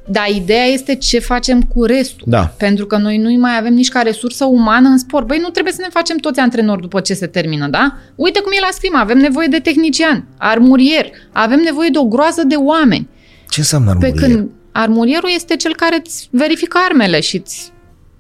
Dar 0.06 0.28
ideea 0.30 0.66
este 0.66 0.96
ce 0.96 1.20
facem 1.20 1.62
cu 1.62 1.84
restul. 1.84 2.26
Da. 2.30 2.54
Pentru 2.58 2.86
că 2.86 2.98
noi 2.98 3.18
nu 3.18 3.30
mai 3.39 3.58
avem 3.58 3.74
nici 3.74 3.89
ca 3.89 4.02
resursă 4.02 4.46
umană 4.46 4.88
în 4.88 4.98
sport. 4.98 5.28
Băi, 5.28 5.38
nu 5.42 5.50
trebuie 5.50 5.74
să 5.74 5.82
ne 5.82 5.89
facem 5.92 6.18
toți 6.18 6.39
antrenori 6.39 6.82
după 6.82 7.00
ce 7.00 7.13
se 7.13 7.28
termină, 7.28 7.68
da? 7.68 7.98
Uite 8.16 8.39
cum 8.39 8.52
e 8.56 8.60
la 8.60 8.70
scrimă. 8.72 8.98
Avem 8.98 9.18
nevoie 9.18 9.48
de 9.48 9.60
tehnician, 9.60 10.28
armurier, 10.38 11.10
avem 11.32 11.60
nevoie 11.60 11.89
de 11.92 11.98
o 11.98 12.04
groază 12.06 12.44
de 12.48 12.56
oameni. 12.56 13.10
Ce 13.50 13.60
înseamnă 13.60 13.96
Pe 14.00 14.06
armurier? 14.06 14.30
când 14.36 14.50
armurierul 14.72 15.30
este 15.36 15.56
cel 15.56 15.76
care 15.76 16.02
îți 16.04 16.28
verifică 16.32 16.78
armele 16.89 17.20
și 17.20 17.38
îți 17.38 17.72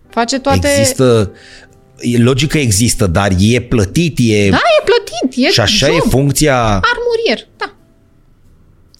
face 0.09 0.39
toate... 0.39 0.67
Există... 0.79 1.31
e- 1.99 2.17
Logică 2.17 2.57
există, 2.57 3.07
dar 3.07 3.31
e 3.39 3.61
plătit, 3.61 4.17
e... 4.21 4.49
Da, 4.49 4.57
e 4.57 4.83
plătit, 4.85 5.47
e 5.47 5.51
și 5.51 5.59
așa 5.59 5.85
job. 5.87 5.95
e 5.95 6.09
funcția... 6.09 6.55
Armurier, 6.63 7.47
da. 7.57 7.73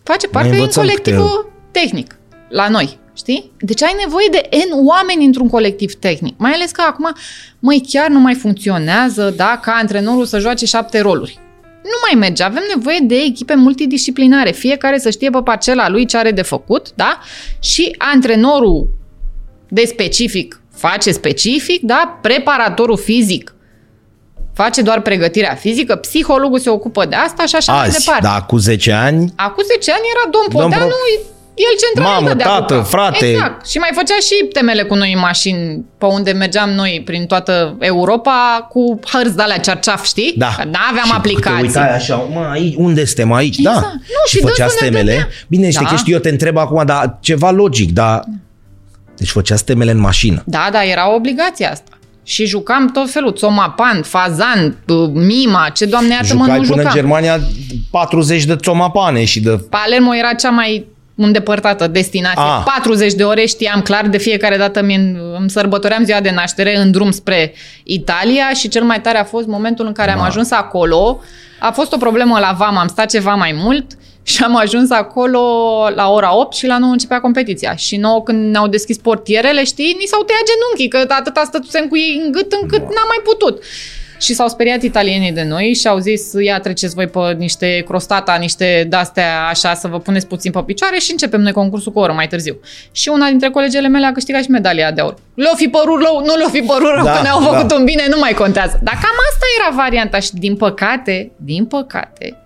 Face 0.03 0.27
Mai 0.31 0.31
parte 0.31 0.49
din 0.49 0.59
învățăm 0.59 0.83
colectivul 0.83 1.51
tehnic 1.71 2.17
la 2.53 2.67
noi, 2.67 2.97
știi? 3.13 3.51
Deci 3.59 3.83
ai 3.83 3.95
nevoie 4.03 4.27
de 4.31 4.49
N 4.69 4.85
oameni 4.87 5.25
într-un 5.25 5.49
colectiv 5.49 5.93
tehnic. 5.93 6.33
Mai 6.37 6.51
ales 6.51 6.71
că 6.71 6.83
acum, 6.87 7.13
măi, 7.59 7.83
chiar 7.89 8.07
nu 8.07 8.19
mai 8.19 8.33
funcționează, 8.33 9.33
da, 9.35 9.59
ca 9.61 9.71
antrenorul 9.71 10.25
să 10.25 10.39
joace 10.39 10.65
șapte 10.65 10.99
roluri. 10.99 11.39
Nu 11.83 11.97
mai 12.09 12.19
merge. 12.27 12.43
Avem 12.43 12.63
nevoie 12.75 12.99
de 13.01 13.15
echipe 13.15 13.53
multidisciplinare. 13.55 14.51
Fiecare 14.51 14.97
să 14.97 15.09
știe 15.09 15.29
pe 15.29 15.39
parcela 15.43 15.89
lui 15.89 16.05
ce 16.05 16.17
are 16.17 16.31
de 16.31 16.41
făcut, 16.41 16.91
da? 16.95 17.19
Și 17.59 17.95
antrenorul 17.97 18.87
de 19.67 19.85
specific 19.85 20.61
face 20.75 21.11
specific, 21.11 21.81
da? 21.81 22.19
Preparatorul 22.21 22.97
fizic 22.97 23.55
face 24.53 24.81
doar 24.81 25.01
pregătirea 25.01 25.55
fizică, 25.55 25.95
psihologul 25.95 26.59
se 26.59 26.69
ocupă 26.69 27.05
de 27.05 27.15
asta 27.15 27.45
și 27.45 27.55
așa 27.55 27.73
mai 27.73 27.85
Azi, 27.85 27.97
departe. 28.05 28.27
da, 28.27 28.41
cu 28.41 28.57
10 28.57 28.91
ani, 28.91 29.33
Acum 29.35 29.63
10 29.63 29.91
ani 29.91 30.01
era 30.15 30.29
domn 30.31 30.45
Domn 30.49 30.63
Podeanu, 30.63 30.89
Pro- 30.89 31.32
el 31.55 31.77
central 31.83 32.13
Mamă, 32.21 32.33
de 32.33 32.43
tată, 32.43 32.79
frate. 32.87 33.25
Exact. 33.31 33.67
Și 33.67 33.77
mai 33.77 33.89
făcea 33.93 34.13
și 34.21 34.45
temele 34.53 34.83
cu 34.83 34.95
noi 34.95 35.13
în 35.13 35.19
mașini 35.19 35.85
pe 35.97 36.05
unde 36.05 36.31
mergeam 36.31 36.69
noi 36.69 37.01
prin 37.05 37.25
toată 37.25 37.75
Europa 37.79 38.67
cu 38.69 38.99
hărți 39.11 39.35
de 39.35 39.41
alea 39.41 39.57
cerceaf, 39.57 40.05
știi? 40.05 40.33
Da. 40.37 40.53
Că 40.57 40.63
n-aveam 40.63 41.03
Și 41.05 41.09
Te 41.11 41.15
aplicații. 41.15 41.61
uitai 41.65 41.95
așa, 41.95 42.15
mă, 42.15 42.47
aici, 42.51 42.73
unde 42.77 43.05
suntem 43.05 43.31
aici? 43.33 43.57
Exact. 43.57 43.81
Da. 43.81 43.87
Nu, 43.91 43.99
și 44.27 44.35
și 44.35 44.41
făcea 44.41 44.55
dânsul 44.65 44.77
ne 44.81 44.87
temele. 44.89 45.11
dădea. 45.11 45.27
Bine, 45.47 45.69
știi 45.69 45.83
Da. 45.85 45.89
că 45.91 45.95
știu, 45.95 46.13
eu 46.13 46.19
te 46.19 46.29
întreb 46.29 46.57
acum, 46.57 46.85
dar 46.85 47.17
ceva 47.21 47.51
logic, 47.51 47.91
dar... 47.91 48.23
Deci 49.17 49.29
făcea 49.29 49.55
temele 49.55 49.91
în 49.91 49.99
mașină. 49.99 50.41
Da, 50.45 50.67
da, 50.71 50.83
era 50.83 51.13
obligația 51.15 51.71
asta. 51.71 51.91
Și 52.25 52.45
jucam 52.45 52.89
tot 52.91 53.09
felul, 53.11 53.33
țomapan, 53.33 54.01
fazan, 54.01 54.77
b- 54.83 55.13
mima, 55.13 55.69
ce 55.73 55.85
doamne 55.85 56.13
iartă 56.13 56.35
mă 56.35 56.43
Jucai 56.43 56.59
nu 56.59 56.67
până 56.67 56.81
jucam. 56.81 56.85
în 56.85 56.91
Germania 57.01 57.39
40 57.91 58.43
de 58.43 58.55
țomapane 58.55 59.23
și 59.25 59.39
de... 59.39 59.49
Palermo 59.69 60.15
era 60.15 60.33
cea 60.33 60.49
mai 60.49 60.85
îndepărtată 61.15 61.87
destinație. 61.87 62.41
Ah. 62.41 62.61
40 62.65 63.13
de 63.13 63.23
ore 63.23 63.45
știam 63.45 63.81
clar, 63.81 64.07
de 64.07 64.17
fiecare 64.17 64.57
dată 64.57 64.79
îmi, 64.79 65.17
îmi 65.39 65.49
sărbătoream 65.49 66.03
ziua 66.03 66.19
de 66.19 66.31
naștere 66.31 66.77
în 66.77 66.91
drum 66.91 67.11
spre 67.11 67.53
Italia 67.83 68.49
și 68.53 68.67
cel 68.67 68.83
mai 68.83 69.01
tare 69.01 69.17
a 69.17 69.23
fost 69.23 69.47
momentul 69.47 69.85
în 69.85 69.93
care 69.93 70.11
am 70.11 70.19
Ma. 70.19 70.25
ajuns 70.25 70.51
acolo. 70.51 71.19
A 71.59 71.71
fost 71.71 71.93
o 71.93 71.97
problemă 71.97 72.39
la 72.39 72.55
VAM, 72.57 72.77
am 72.77 72.87
stat 72.87 73.09
ceva 73.09 73.33
mai 73.33 73.51
mult 73.55 73.85
și 74.23 74.43
am 74.43 74.55
ajuns 74.55 74.91
acolo 74.91 75.41
la 75.95 76.09
ora 76.09 76.37
8 76.37 76.55
și 76.55 76.67
la 76.67 76.77
9 76.77 76.91
începea 76.91 77.19
competiția. 77.19 77.75
Și 77.75 77.97
nouă 77.97 78.23
când 78.23 78.51
ne-au 78.51 78.67
deschis 78.67 78.97
portierele, 78.97 79.63
știi, 79.63 79.95
ni 79.99 80.05
s-au 80.05 80.23
tăiat 80.23 80.41
genunchii, 80.51 80.87
că 80.87 81.13
atâta 81.13 81.43
stătusem 81.45 81.87
cu 81.87 81.97
ei 81.97 82.21
în 82.25 82.31
gât 82.31 82.51
încât 82.61 82.81
n-am 82.81 83.07
mai 83.07 83.21
putut. 83.23 83.63
Și 84.19 84.33
s-au 84.33 84.47
speriat 84.47 84.81
italienii 84.81 85.31
de 85.31 85.43
noi 85.43 85.73
și 85.73 85.87
au 85.87 85.97
zis, 85.99 86.31
ia 86.43 86.59
treceți 86.59 86.93
voi 86.95 87.07
pe 87.07 87.19
niște 87.37 87.83
crostata, 87.87 88.35
niște 88.39 88.85
de-astea 88.89 89.45
așa, 89.49 89.73
să 89.73 89.87
vă 89.87 89.99
puneți 89.99 90.27
puțin 90.27 90.51
pe 90.51 90.59
picioare 90.65 90.97
și 90.97 91.11
începem 91.11 91.41
noi 91.41 91.51
concursul 91.51 91.91
cu 91.91 91.99
o 91.99 92.01
oră 92.01 92.13
mai 92.13 92.27
târziu. 92.27 92.57
Și 92.91 93.09
una 93.09 93.27
dintre 93.29 93.49
colegele 93.49 93.87
mele 93.87 94.05
a 94.05 94.11
câștigat 94.11 94.43
și 94.43 94.49
medalia 94.49 94.91
de 94.91 95.01
aur. 95.01 95.15
Le-o 95.33 95.55
fi 95.55 95.67
părut 95.67 96.01
rău, 96.01 96.19
nu 96.25 96.35
le-o 96.35 96.49
fi 96.49 96.59
părut 96.61 96.91
rău, 96.95 97.05
Da, 97.05 97.11
că 97.15 97.21
ne-au 97.21 97.39
da. 97.41 97.45
făcut 97.47 97.71
un 97.77 97.83
bine, 97.83 98.03
nu 98.09 98.17
mai 98.19 98.33
contează. 98.33 98.79
Dar 98.83 98.93
cam 98.93 99.17
asta 99.31 99.45
era 99.59 99.75
varianta 99.83 100.19
și 100.19 100.33
din 100.33 100.55
păcate, 100.55 101.31
din 101.37 101.65
păcate, 101.65 102.37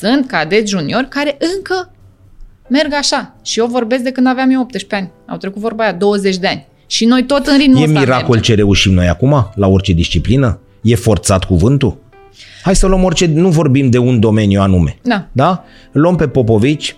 sunt 0.00 0.26
cadeți 0.28 0.70
juniori 0.70 1.08
care 1.08 1.36
încă 1.56 1.92
merg 2.68 2.92
așa. 2.92 3.34
Și 3.44 3.58
eu 3.58 3.66
vorbesc 3.66 4.02
de 4.02 4.10
când 4.10 4.26
aveam 4.26 4.50
eu 4.50 4.60
18 4.60 4.94
ani. 4.94 5.10
Au 5.26 5.36
trecut 5.36 5.60
vorba 5.60 5.82
aia 5.82 5.92
20 5.92 6.36
de 6.36 6.46
ani. 6.46 6.66
Și 6.86 7.04
noi 7.04 7.22
tot 7.24 7.46
în 7.46 7.56
ritmul 7.58 7.80
E 7.80 7.84
ăsta 7.84 7.98
miracol 7.98 8.34
mergem. 8.34 8.42
ce 8.42 8.54
reușim 8.54 8.92
noi 8.92 9.08
acum, 9.08 9.50
la 9.54 9.66
orice 9.66 9.92
disciplină? 9.92 10.60
E 10.80 10.94
forțat 10.94 11.44
cuvântul? 11.44 11.96
Hai 12.62 12.76
să 12.76 12.86
luăm 12.86 13.04
orice, 13.04 13.26
nu 13.26 13.48
vorbim 13.48 13.90
de 13.90 13.98
un 13.98 14.20
domeniu 14.20 14.60
anume. 14.60 14.98
Da. 15.02 15.26
Da? 15.32 15.64
Îl 15.92 16.00
Luăm 16.00 16.16
pe 16.16 16.28
Popovici, 16.28 16.96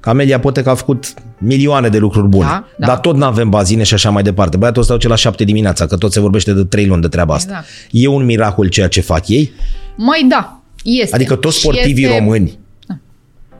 Camelia 0.00 0.40
Pote 0.40 0.62
că 0.62 0.70
a 0.70 0.74
făcut 0.74 1.14
milioane 1.38 1.88
de 1.88 1.98
lucruri 1.98 2.28
bune, 2.28 2.44
Da, 2.44 2.64
da. 2.76 2.86
dar 2.86 2.98
tot 2.98 3.16
nu 3.16 3.24
avem 3.24 3.48
bazine 3.50 3.82
și 3.82 3.94
așa 3.94 4.10
mai 4.10 4.22
departe. 4.22 4.56
Băiatul 4.56 4.80
ăsta 4.82 4.92
duce 4.94 5.08
la 5.08 5.14
șapte 5.14 5.44
dimineața, 5.44 5.86
că 5.86 5.96
tot 5.96 6.12
se 6.12 6.20
vorbește 6.20 6.52
de 6.52 6.64
trei 6.64 6.86
luni 6.86 7.02
de 7.02 7.08
treaba 7.08 7.34
asta. 7.34 7.50
Exact. 7.52 7.68
E 7.90 8.06
un 8.08 8.24
miracol 8.24 8.68
ceea 8.68 8.88
ce 8.88 9.00
fac 9.00 9.28
ei? 9.28 9.52
Măi, 9.96 10.26
da, 10.28 10.60
este. 10.84 11.14
Adică 11.14 11.34
toți 11.36 11.54
Și 11.56 11.60
sportivii 11.62 12.04
este... 12.04 12.18
români. 12.18 12.58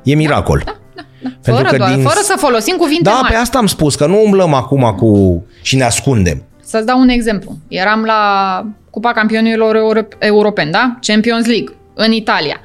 E 0.02 0.14
miracol. 0.14 0.62
Da, 0.64 0.76
Fără, 1.42 1.76
doar, 1.76 1.90
fără 1.92 2.20
să 2.22 2.34
folosim 2.38 2.76
cuvinte 2.76 3.02
Da, 3.02 3.10
mari. 3.20 3.32
pe 3.32 3.38
asta 3.38 3.58
am 3.58 3.66
spus, 3.66 3.94
că 3.94 4.06
nu 4.06 4.22
umblăm 4.24 4.54
acum 4.54 4.94
cu... 4.96 5.42
și 5.62 5.76
ne 5.76 5.84
ascundem. 5.84 6.42
Să-ți 6.64 6.86
dau 6.86 7.00
un 7.00 7.08
exemplu. 7.08 7.56
Eram 7.68 8.02
la 8.04 8.20
Cupa 8.92 9.12
Campionilor 9.12 9.76
Euro- 9.76 10.08
Europeni, 10.18 10.70
da? 10.70 10.98
Champions 11.00 11.46
League, 11.46 11.74
în 11.94 12.12
Italia. 12.12 12.60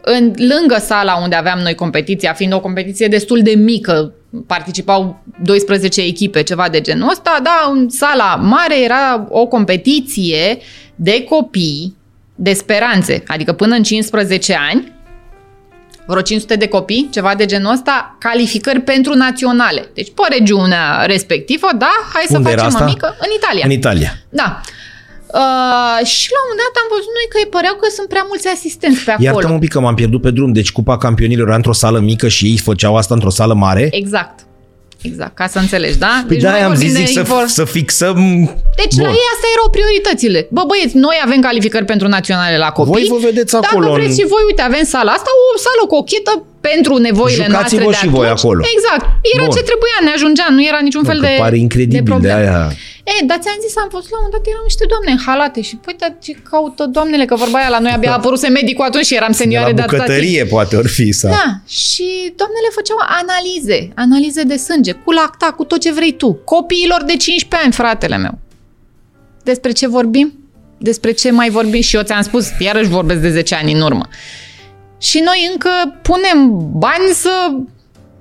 În, 0.00 0.32
lângă 0.36 0.78
sala 0.78 1.18
unde 1.22 1.34
aveam 1.36 1.58
noi 1.58 1.74
competiția, 1.74 2.32
fiind 2.32 2.52
o 2.52 2.60
competiție 2.60 3.06
destul 3.08 3.42
de 3.42 3.50
mică, 3.50 4.12
participau 4.46 5.22
12 5.42 6.00
echipe, 6.02 6.42
ceva 6.42 6.68
de 6.68 6.80
genul 6.80 7.10
ăsta, 7.10 7.40
da, 7.42 7.70
în 7.72 7.88
sala 7.88 8.34
mare 8.34 8.82
era 8.82 9.26
o 9.28 9.46
competiție 9.46 10.58
de 10.94 11.24
copii 11.24 11.96
de 12.34 12.52
speranțe, 12.52 13.22
adică 13.26 13.52
până 13.52 13.74
în 13.74 13.82
15 13.82 14.56
ani, 14.70 14.92
vreo 16.06 16.22
500 16.22 16.54
de 16.56 16.68
copii, 16.68 17.08
ceva 17.12 17.34
de 17.34 17.44
genul 17.46 17.72
ăsta, 17.72 18.16
calificări 18.18 18.80
pentru 18.80 19.14
naționale. 19.14 19.90
Deci 19.94 20.12
pe 20.14 20.22
regiunea 20.38 21.02
respectivă, 21.06 21.68
da, 21.78 21.92
hai 22.12 22.24
să 22.28 22.36
Unde 22.36 22.50
era 22.50 22.62
facem 22.62 22.74
asta? 22.76 22.86
o 22.86 22.92
mică, 22.92 23.16
în 23.18 23.28
Italia. 23.36 23.64
În 23.64 23.70
Italia. 23.70 24.12
Da. 24.28 24.60
Uh, 25.40 25.98
și 26.12 26.26
la 26.34 26.38
un 26.42 26.46
moment 26.48 26.60
dat 26.64 26.74
am 26.82 26.88
văzut 26.96 27.12
noi 27.18 27.26
că 27.32 27.38
păreau 27.56 27.76
că 27.82 27.86
sunt 27.96 28.08
prea 28.12 28.24
mulți 28.30 28.46
asistenți 28.56 29.00
pe 29.06 29.10
acolo. 29.10 29.26
Iartă-mă 29.28 29.56
un 29.58 29.64
pic 29.64 29.72
că 29.74 29.80
m-am 29.84 29.98
pierdut 30.00 30.20
pe 30.26 30.30
drum. 30.36 30.50
Deci 30.58 30.72
Cupa 30.76 30.96
Campionilor 31.04 31.46
era 31.46 31.56
într-o 31.62 31.76
sală 31.82 31.98
mică 32.10 32.26
și 32.36 32.42
ei 32.50 32.58
făceau 32.68 32.92
asta 33.00 33.14
într-o 33.18 33.30
sală 33.40 33.54
mare. 33.54 33.84
Exact. 34.02 34.36
Exact, 35.10 35.34
ca 35.40 35.46
să 35.54 35.58
înțelegi, 35.64 35.98
da? 36.06 36.14
Păi 36.28 36.36
nu 36.36 36.42
da, 36.42 36.50
mai 36.50 36.62
am 36.66 36.70
vorbim 36.72 36.88
zis 36.88 36.96
de 36.98 37.04
zic 37.04 37.16
să, 37.18 37.22
infor- 37.24 37.50
să 37.58 37.64
fixăm... 37.76 38.16
Deci 38.80 38.94
Bun. 39.00 39.04
la 39.06 39.12
ei 39.20 39.28
astea 39.34 39.50
erau 39.56 39.68
prioritățile. 39.76 40.40
Bă, 40.56 40.62
băieți, 40.70 40.96
noi 41.06 41.16
avem 41.26 41.40
calificări 41.48 41.84
pentru 41.92 42.06
naționale 42.16 42.56
la 42.64 42.70
copii. 42.78 42.92
Voi 42.92 43.06
vă 43.14 43.18
vedeți 43.30 43.52
acolo 43.60 43.84
Dacă 43.86 43.96
vreți 43.98 44.14
în- 44.14 44.18
și 44.20 44.24
voi, 44.34 44.42
uite, 44.50 44.62
avem 44.70 44.84
sala 44.94 45.10
asta, 45.18 45.30
o 45.54 45.58
sală 45.66 45.82
cochetă 45.94 46.32
pentru 46.68 46.92
nevoile 47.08 47.44
Jucați-vă 47.44 47.82
noastre 47.82 47.84
de 47.92 47.98
și 48.02 48.08
voi 48.16 48.26
atunci. 48.26 48.38
acolo. 48.44 48.60
Exact. 48.76 49.04
Era 49.34 49.44
Bun. 49.48 49.54
ce 49.56 49.62
trebuia, 49.70 49.96
ne 50.06 50.12
ajungea, 50.16 50.46
nu 50.56 50.60
era 50.70 50.80
niciun 50.88 51.04
fel 51.10 51.18
Că 51.22 51.26
de 51.28 51.34
pare 51.44 51.58
incredibil 51.66 51.98
de, 52.00 52.08
de, 52.08 52.10
problemă. 52.12 52.38
aia. 52.40 52.62
E, 53.04 53.24
dar 53.24 53.38
ți-am 53.38 53.58
zis, 53.66 53.76
am 53.76 53.88
fost 53.90 54.10
la 54.10 54.16
un 54.16 54.22
moment 54.24 54.42
dat, 54.42 54.52
erau 54.52 54.62
niște 54.70 54.84
doamne 54.92 55.10
în 55.10 55.20
halate 55.26 55.60
și 55.60 55.76
păi, 55.76 55.94
dar 55.98 56.16
ce 56.24 56.32
caută 56.50 56.84
doamnele, 56.86 57.24
că 57.24 57.34
vorba 57.34 57.58
aia 57.58 57.68
la 57.68 57.78
noi 57.78 57.92
abia 57.92 58.10
a 58.10 58.14
apăruse 58.14 58.48
medicul 58.48 58.84
atunci 58.84 59.04
și 59.04 59.14
eram 59.14 59.30
De 59.30 59.36
senioare 59.36 59.70
la 59.70 59.74
de 59.74 59.82
atâta 59.82 59.96
timp. 59.96 60.08
bucătărie 60.08 60.44
poate 60.44 60.76
ori 60.76 60.88
fi 60.88 61.12
sau... 61.12 61.30
Da, 61.30 61.48
și 61.66 62.08
doamnele 62.36 62.68
făceau 62.74 62.96
analize, 63.20 63.90
analize 63.94 64.42
de 64.42 64.56
sânge, 64.56 64.92
cu 64.92 65.10
lacta, 65.10 65.46
cu 65.56 65.64
tot 65.64 65.80
ce 65.80 65.92
vrei 65.92 66.12
tu. 66.12 66.32
Copiilor 66.32 67.02
de 67.02 67.16
15 67.16 67.56
ani, 67.64 67.72
fratele 67.72 68.16
meu. 68.16 68.38
Despre 69.42 69.72
ce 69.72 69.86
vorbim? 69.88 70.32
Despre 70.78 71.12
ce 71.12 71.30
mai 71.30 71.50
vorbim? 71.50 71.80
Și 71.80 71.96
eu 71.96 72.02
ți-am 72.02 72.22
spus, 72.22 72.48
iarăși 72.58 72.88
vorbesc 72.88 73.20
de 73.20 73.30
10 73.30 73.54
ani 73.54 73.72
în 73.72 73.80
urmă. 73.80 74.08
și 74.98 75.18
noi 75.18 75.48
încă 75.52 75.70
punem 76.02 76.68
bani 76.78 77.12
să 77.14 77.30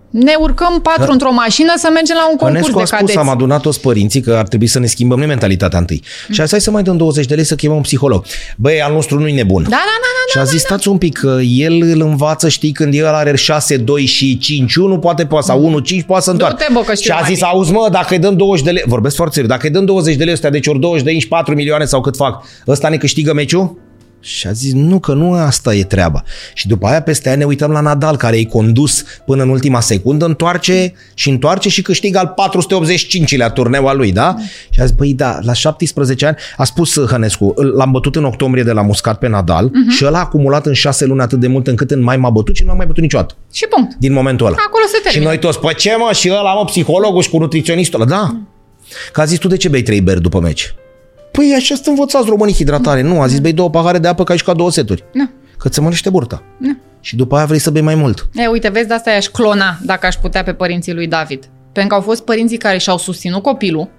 ne 0.09 0.33
urcăm 0.39 0.79
patru 0.81 1.05
Da. 1.05 1.11
într-o 1.11 1.31
mașină 1.31 1.73
să 1.77 1.89
mergem 1.93 2.15
la 2.15 2.29
un 2.29 2.35
concurs 2.35 2.53
Ionescu 2.53 2.77
a 2.77 2.81
de 2.81 2.85
spus, 2.85 2.99
cadeți. 2.99 3.17
am 3.17 3.29
adunat 3.29 3.61
toți 3.61 3.81
părinții 3.81 4.21
că 4.21 4.33
ar 4.33 4.47
trebui 4.47 4.67
să 4.67 4.79
ne 4.79 4.85
schimbăm 4.85 5.17
noi 5.17 5.27
mentalitatea 5.27 5.79
întâi. 5.79 6.03
Și 6.31 6.39
a 6.39 6.43
zis, 6.43 6.51
hai 6.51 6.61
să 6.61 6.71
mai 6.71 6.83
dăm 6.83 6.97
20 6.97 7.25
de 7.25 7.35
lei 7.35 7.43
să 7.43 7.55
chemăm 7.55 7.75
un 7.75 7.81
psiholog. 7.81 8.25
Băi, 8.57 8.81
al 8.81 8.93
nostru 8.93 9.19
nu-i 9.19 9.31
nebun. 9.33 9.63
Da, 9.63 9.69
da, 9.69 9.75
da, 9.75 10.31
Și 10.31 10.37
a 10.37 10.43
zis, 10.43 10.61
stați 10.61 10.87
un 10.87 10.97
pic, 10.97 11.17
că 11.17 11.39
el 11.41 11.81
îl 11.81 12.01
învață, 12.01 12.49
știi, 12.49 12.71
când 12.71 12.93
el 12.93 13.05
are 13.05 13.35
6, 13.35 13.77
2 13.77 14.05
și 14.05 14.37
5, 14.37 14.75
1 14.75 14.99
poate 14.99 15.25
poate, 15.25 15.45
sau 15.45 15.65
1, 15.65 15.79
5 15.79 16.03
poate 16.03 16.23
să 16.23 16.31
întoarcă. 16.31 16.57
Du-te, 16.59 16.73
bă, 16.73 16.79
că 16.85 16.93
știu 16.93 17.05
și 17.05 17.11
a 17.11 17.19
mai 17.19 17.29
zis, 17.29 17.35
bine. 17.37 17.47
auzi 17.49 17.71
mă, 17.71 17.87
dacă 17.91 18.13
îi 18.13 18.19
dăm 18.19 18.35
20 18.35 18.65
de 18.65 18.71
lei, 18.71 18.83
vorbesc 18.85 19.15
foarte 19.15 19.33
serios, 19.33 19.51
dacă 19.53 19.67
îi 19.67 19.73
dăm 19.73 19.85
20 19.85 20.15
de 20.15 20.23
lei 20.23 20.33
ăstea, 20.33 20.49
deci 20.49 20.67
ori 20.67 20.79
20 20.79 21.05
de 21.05 21.11
inci, 21.11 21.27
4 21.27 21.55
milioane 21.55 21.85
sau 21.85 22.01
cât 22.01 22.15
fac, 22.15 22.43
ăsta 22.67 22.89
ne 22.89 22.97
câștigă 22.97 23.33
meciul? 23.33 23.87
Și 24.21 24.47
a 24.47 24.51
zis, 24.51 24.73
nu, 24.73 24.99
că 24.99 25.13
nu 25.13 25.31
asta 25.33 25.75
e 25.75 25.83
treaba. 25.83 26.23
Și 26.53 26.67
după 26.67 26.87
aia 26.87 27.01
peste 27.01 27.27
aia 27.27 27.37
ne 27.37 27.43
uităm 27.43 27.71
la 27.71 27.79
Nadal, 27.79 28.15
care 28.17 28.37
e 28.37 28.43
condus 28.43 29.03
până 29.25 29.43
în 29.43 29.49
ultima 29.49 29.79
secundă, 29.79 30.25
întoarce 30.25 30.93
și 31.13 31.29
întoarce 31.29 31.69
și 31.69 31.81
câștigă 31.81 32.17
al 32.17 32.33
485-lea 32.33 33.53
turneu 33.53 33.87
al 33.87 33.97
lui, 33.97 34.11
da? 34.11 34.35
Și 34.69 34.81
a 34.81 34.85
zis, 34.85 34.95
băi, 34.95 35.13
da, 35.13 35.39
la 35.41 35.53
17 35.53 36.25
ani, 36.25 36.35
a 36.57 36.63
spus 36.63 36.99
Hănescu, 37.05 37.53
îl- 37.55 37.73
l-am 37.75 37.91
bătut 37.91 38.15
în 38.15 38.23
octombrie 38.23 38.63
de 38.63 38.71
la 38.71 38.81
Muscat 38.81 39.17
pe 39.17 39.27
Nadal 39.27 39.67
uh-huh. 39.69 39.95
și 39.97 40.03
el 40.03 40.13
a 40.13 40.19
acumulat 40.19 40.65
în 40.65 40.73
6 40.73 41.05
luni 41.05 41.21
atât 41.21 41.39
de 41.39 41.47
mult 41.47 41.67
încât 41.67 41.91
în 41.91 42.01
mai 42.03 42.17
m-a 42.17 42.29
bătut 42.29 42.55
și 42.55 42.61
nu 42.63 42.69
m-a 42.69 42.75
mai 42.75 42.85
bătut 42.85 43.01
niciodată. 43.01 43.35
Și 43.53 43.65
punct. 43.69 43.95
Din 43.99 44.13
momentul 44.13 44.45
ăla. 44.45 44.55
Acolo 44.67 44.83
se 44.87 44.95
Și 44.97 45.03
termină. 45.03 45.25
noi 45.27 45.39
toți, 45.39 45.59
păi 45.59 45.75
ce 45.75 45.95
mă, 45.97 46.09
și 46.13 46.29
ăla, 46.29 46.53
mă, 46.53 46.65
psihologul 46.65 47.21
și 47.21 47.29
cu 47.29 47.37
nutriționistul 47.37 48.01
ăla, 48.01 48.09
da. 48.09 48.35
Că 49.13 49.21
a 49.21 49.25
zis, 49.25 49.37
tu 49.37 49.47
de 49.47 49.57
ce 49.57 49.69
bei 49.69 49.81
trei 49.81 50.01
beri 50.01 50.21
după 50.21 50.39
meci? 50.39 50.73
Păi 51.39 51.53
așa 51.57 51.75
sunt 51.75 51.87
învățați 51.87 52.29
românii 52.29 52.53
hidratare. 52.53 53.01
Nu, 53.01 53.21
a 53.21 53.27
zis, 53.27 53.39
bei 53.39 53.53
două 53.53 53.69
pahare 53.69 53.97
de 53.97 54.07
apă 54.07 54.23
ca 54.23 54.35
și 54.35 54.43
ca 54.43 54.53
două 54.53 54.71
seturi. 54.71 55.03
Da. 55.13 55.29
Că 55.57 55.69
ți 55.69 55.81
mănește 55.81 56.09
burta. 56.09 56.43
Da. 56.57 56.75
Și 57.01 57.15
după 57.15 57.35
aia 57.35 57.45
vrei 57.45 57.59
să 57.59 57.69
bei 57.71 57.81
mai 57.81 57.95
mult. 57.95 58.29
E, 58.33 58.47
uite, 58.47 58.69
vezi, 58.69 58.87
de 58.87 58.93
asta 58.93 59.11
i-aș 59.11 59.25
clona 59.25 59.77
dacă 59.81 60.05
aș 60.05 60.15
putea 60.15 60.43
pe 60.43 60.53
părinții 60.53 60.93
lui 60.93 61.07
David. 61.07 61.49
Pentru 61.71 61.87
că 61.87 61.95
au 61.95 62.01
fost 62.01 62.23
părinții 62.23 62.57
care 62.57 62.77
și-au 62.77 62.97
susținut 62.97 63.41
copilul, 63.41 63.89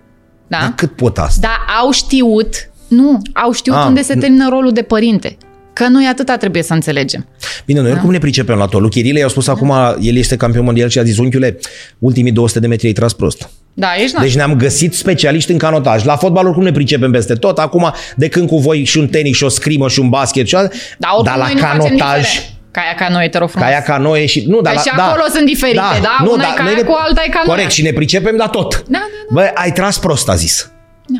da? 0.48 0.58
Dar 0.58 0.72
cât 0.76 0.96
pot 0.96 1.18
asta? 1.18 1.40
Dar 1.40 1.76
au 1.82 1.90
știut, 1.90 2.70
nu, 2.88 3.22
au 3.32 3.52
știut 3.52 3.76
Ah, 3.76 3.84
unde 3.86 4.02
se 4.02 4.14
termină 4.14 4.48
rolul 4.48 4.72
de 4.72 4.82
părinte. 4.82 5.36
Că 5.72 5.88
noi 5.88 6.06
atâta 6.10 6.36
trebuie 6.36 6.62
să 6.62 6.74
înțelegem. 6.74 7.26
Bine, 7.66 7.80
noi 7.80 7.90
oricum 7.90 8.10
ne 8.10 8.18
pricepem 8.18 8.56
la 8.58 8.66
tot. 8.66 8.80
Lui 8.80 8.90
Chirile 8.90 9.18
i-au 9.18 9.28
spus 9.28 9.46
acum, 9.46 9.72
el 10.00 10.16
este 10.16 10.36
campion 10.36 10.64
mondial 10.64 10.88
și 10.88 10.98
a 10.98 11.02
zis, 11.02 11.18
unchiule, 11.18 11.58
ultimii 11.98 12.32
200 12.32 12.60
de 12.60 12.66
metri 12.66 12.86
ai 12.86 12.92
tras 12.92 13.12
prost. 13.12 13.50
Da, 13.80 13.94
ești 14.02 14.14
naș. 14.16 14.24
Deci 14.24 14.34
ne-am 14.34 14.54
găsit 14.56 14.94
specialiști 14.94 15.50
în 15.50 15.58
canotaj. 15.58 16.04
La 16.04 16.16
fotbal 16.16 16.44
oricum 16.46 16.62
ne 16.64 16.72
pricepem 16.72 17.10
peste 17.10 17.34
tot. 17.34 17.58
Acum, 17.58 17.92
de 18.16 18.28
când 18.28 18.48
cu 18.48 18.58
voi 18.58 18.84
și 18.84 18.98
un 18.98 19.08
tenis 19.08 19.36
și 19.36 19.44
o 19.44 19.48
scrimă 19.48 19.88
și 19.88 20.00
un 20.00 20.08
basket 20.08 20.46
și 20.46 20.54
alt, 20.54 20.72
Dar 20.98 21.10
oricum 21.12 21.24
dar 21.24 21.36
la 21.36 21.44
noi 21.44 21.54
nu 21.54 21.60
facem 21.60 21.78
canotaj... 21.96 22.20
diferent. 22.20 22.54
Ca 22.70 22.80
aia 22.80 22.94
ca 22.94 23.08
noi, 23.08 23.28
te 23.28 23.38
rog 23.38 23.48
frumos. 23.50 23.68
Ca 23.68 23.74
ea 23.74 23.82
canoe 23.82 24.26
și... 24.26 24.44
Nu, 24.48 24.60
dar 24.60 24.72
Că 24.72 24.80
la, 24.84 24.90
și 24.90 24.96
da, 24.96 25.06
acolo 25.06 25.22
sunt 25.34 25.46
diferite, 25.46 25.78
da? 26.02 26.16
Una 26.30 26.32
e 26.58 26.62
noi 26.62 26.72
caiacu, 26.72 26.96
alta 27.00 27.22
e 27.26 27.28
canoe. 27.28 27.46
Corect, 27.48 27.70
și 27.70 27.82
ne 27.82 27.92
pricepem 27.92 28.34
la 28.36 28.46
tot. 28.48 28.74
Da, 28.74 28.82
da, 28.88 28.98
da. 28.98 29.32
Bă, 29.32 29.50
ai 29.54 29.72
tras 29.72 29.98
prost, 29.98 30.28
a 30.28 30.34
zis. 30.34 30.70
Da. 31.06 31.18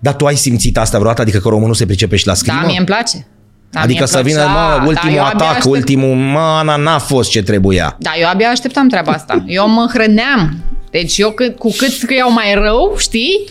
Dar 0.00 0.14
tu 0.14 0.26
ai 0.26 0.36
simțit 0.36 0.78
asta 0.78 0.96
vreodată? 0.98 1.22
Adică 1.22 1.38
că 1.38 1.48
românul 1.48 1.74
se 1.74 1.86
pricepe 1.86 2.16
și 2.16 2.26
la 2.26 2.34
scrimă? 2.34 2.58
Da, 2.60 2.66
mie 2.66 2.76
îmi 2.78 2.86
place. 2.86 3.26
Da, 3.70 3.80
adică 3.80 3.98
mie 3.98 4.06
să 4.06 4.18
îmi 4.18 4.26
vină, 4.26 4.40
plăcea. 4.42 4.52
mă, 4.52 4.76
Da, 4.78 4.84
ultimul 4.86 5.14
eu 5.16 5.24
abia 5.24 5.34
atac, 5.34 5.48
aștept- 5.48 5.64
ultimul, 5.74 6.14
mana, 6.14 6.76
n-a 6.76 6.98
fost 6.98 7.30
ce 7.30 7.42
trebuia. 7.42 7.96
Da, 7.98 8.10
eu 8.20 8.28
abia 8.28 8.48
așteptam 8.48 8.88
treaba 8.88 9.12
asta. 9.12 9.44
Eu 9.46 9.68
mă 9.68 9.86
hrăneam. 9.92 10.56
Deci 10.90 11.18
eu 11.18 11.30
cât, 11.30 11.58
cu 11.58 11.74
cât 11.78 11.90
scriau 11.90 12.32
mai 12.32 12.54
rău, 12.54 12.94
știi? 12.98 13.44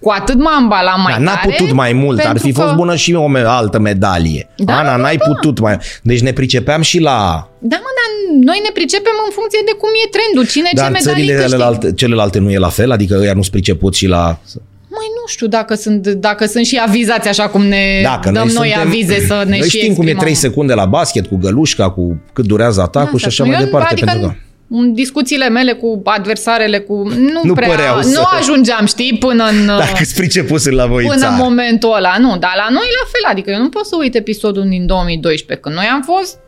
Cu 0.00 0.10
atât 0.10 0.38
mă 0.38 0.50
ambalam 0.56 1.00
mai 1.02 1.12
Dar 1.12 1.20
n-a 1.22 1.34
tare. 1.34 1.54
putut 1.56 1.72
mai 1.74 1.92
mult, 1.92 2.18
ar 2.18 2.24
pentru 2.24 2.46
fi 2.46 2.52
fost 2.52 2.68
că- 2.68 2.74
bună 2.74 2.96
și 2.96 3.14
o 3.14 3.26
me- 3.26 3.44
altă 3.46 3.78
medalie. 3.78 4.48
Da, 4.56 4.78
Ana, 4.78 4.90
da, 4.90 4.96
n-ai 4.96 5.16
da. 5.16 5.24
putut 5.24 5.58
mai... 5.58 5.76
Deci 6.02 6.20
ne 6.20 6.32
pricepeam 6.32 6.80
și 6.80 6.98
la... 6.98 7.48
Da, 7.58 7.76
mă, 7.76 7.90
dar 7.98 8.08
noi 8.44 8.60
ne 8.62 8.70
pricepem 8.72 9.12
în 9.26 9.32
funcție 9.32 9.58
de 9.64 9.72
cum 9.78 9.88
e 10.04 10.08
trendul. 10.16 10.50
Cine 10.52 10.70
Dar 10.74 10.84
ce 10.84 10.90
în 10.90 10.92
medalii 10.92 11.06
țările 11.26 11.32
câștigă. 11.32 11.56
celelalte, 11.56 11.92
celelalte 11.94 12.38
nu 12.38 12.50
e 12.50 12.58
la 12.58 12.68
fel? 12.68 12.90
Adică 12.90 13.16
ăia 13.20 13.32
nu-s 13.34 13.48
priceput 13.48 13.94
și 13.94 14.06
la... 14.06 14.24
Mai 14.88 15.06
nu 15.20 15.26
știu 15.26 15.46
dacă 15.46 15.74
sunt, 15.74 16.06
dacă 16.06 16.46
sunt 16.46 16.64
și 16.66 16.76
avizați 16.86 17.28
așa 17.28 17.48
cum 17.48 17.62
ne 17.64 18.00
Dacă 18.02 18.30
dăm 18.30 18.42
noi, 18.42 18.50
suntem, 18.70 18.80
avize 18.86 19.20
să 19.26 19.42
ne 19.46 19.58
Noi 19.58 19.68
și 19.68 19.76
știm 19.78 19.80
cum 19.80 20.06
e 20.06 20.10
exprimăm. 20.10 20.18
3 20.18 20.34
secunde 20.34 20.74
la 20.74 20.84
basket, 20.84 21.26
cu 21.26 21.36
gălușca, 21.36 21.90
cu 21.90 22.20
cât 22.32 22.46
durează 22.46 22.80
atacul 22.80 23.18
și 23.18 23.26
așa 23.26 23.44
Eu, 23.44 23.50
mai 23.50 23.64
departe. 23.64 23.92
Adică 23.92 24.06
pentru 24.10 24.28
că... 24.28 24.34
în 24.70 24.94
discuțiile 24.94 25.48
mele 25.48 25.72
cu 25.72 26.00
adversarele, 26.04 26.78
cu 26.78 26.94
nu, 27.08 27.40
Nu 27.42 27.52
prea, 27.52 27.68
păreau 27.68 28.00
să- 28.02 28.18
nu 28.18 28.24
ajungeam, 28.38 28.86
știi, 28.86 29.16
până 29.18 29.44
în... 29.44 29.66
Dacă 29.66 29.98
îți 30.00 30.14
priceput 30.14 30.60
sunt 30.60 30.74
la 30.74 30.86
voi 30.86 31.02
în 31.04 31.10
Până 31.10 31.26
în 31.26 31.32
țară. 31.32 31.42
momentul 31.42 31.94
ăla, 31.96 32.14
nu, 32.18 32.36
dar 32.38 32.52
la 32.56 32.66
noi 32.70 32.86
la 33.02 33.08
fel, 33.12 33.30
adică 33.30 33.50
eu 33.50 33.58
nu 33.62 33.68
pot 33.68 33.86
să 33.86 33.96
uit 33.98 34.14
episodul 34.14 34.68
din 34.68 34.86
2012, 34.86 35.66
când 35.66 35.74
noi 35.76 35.84
am 35.92 36.02
fost 36.02 36.38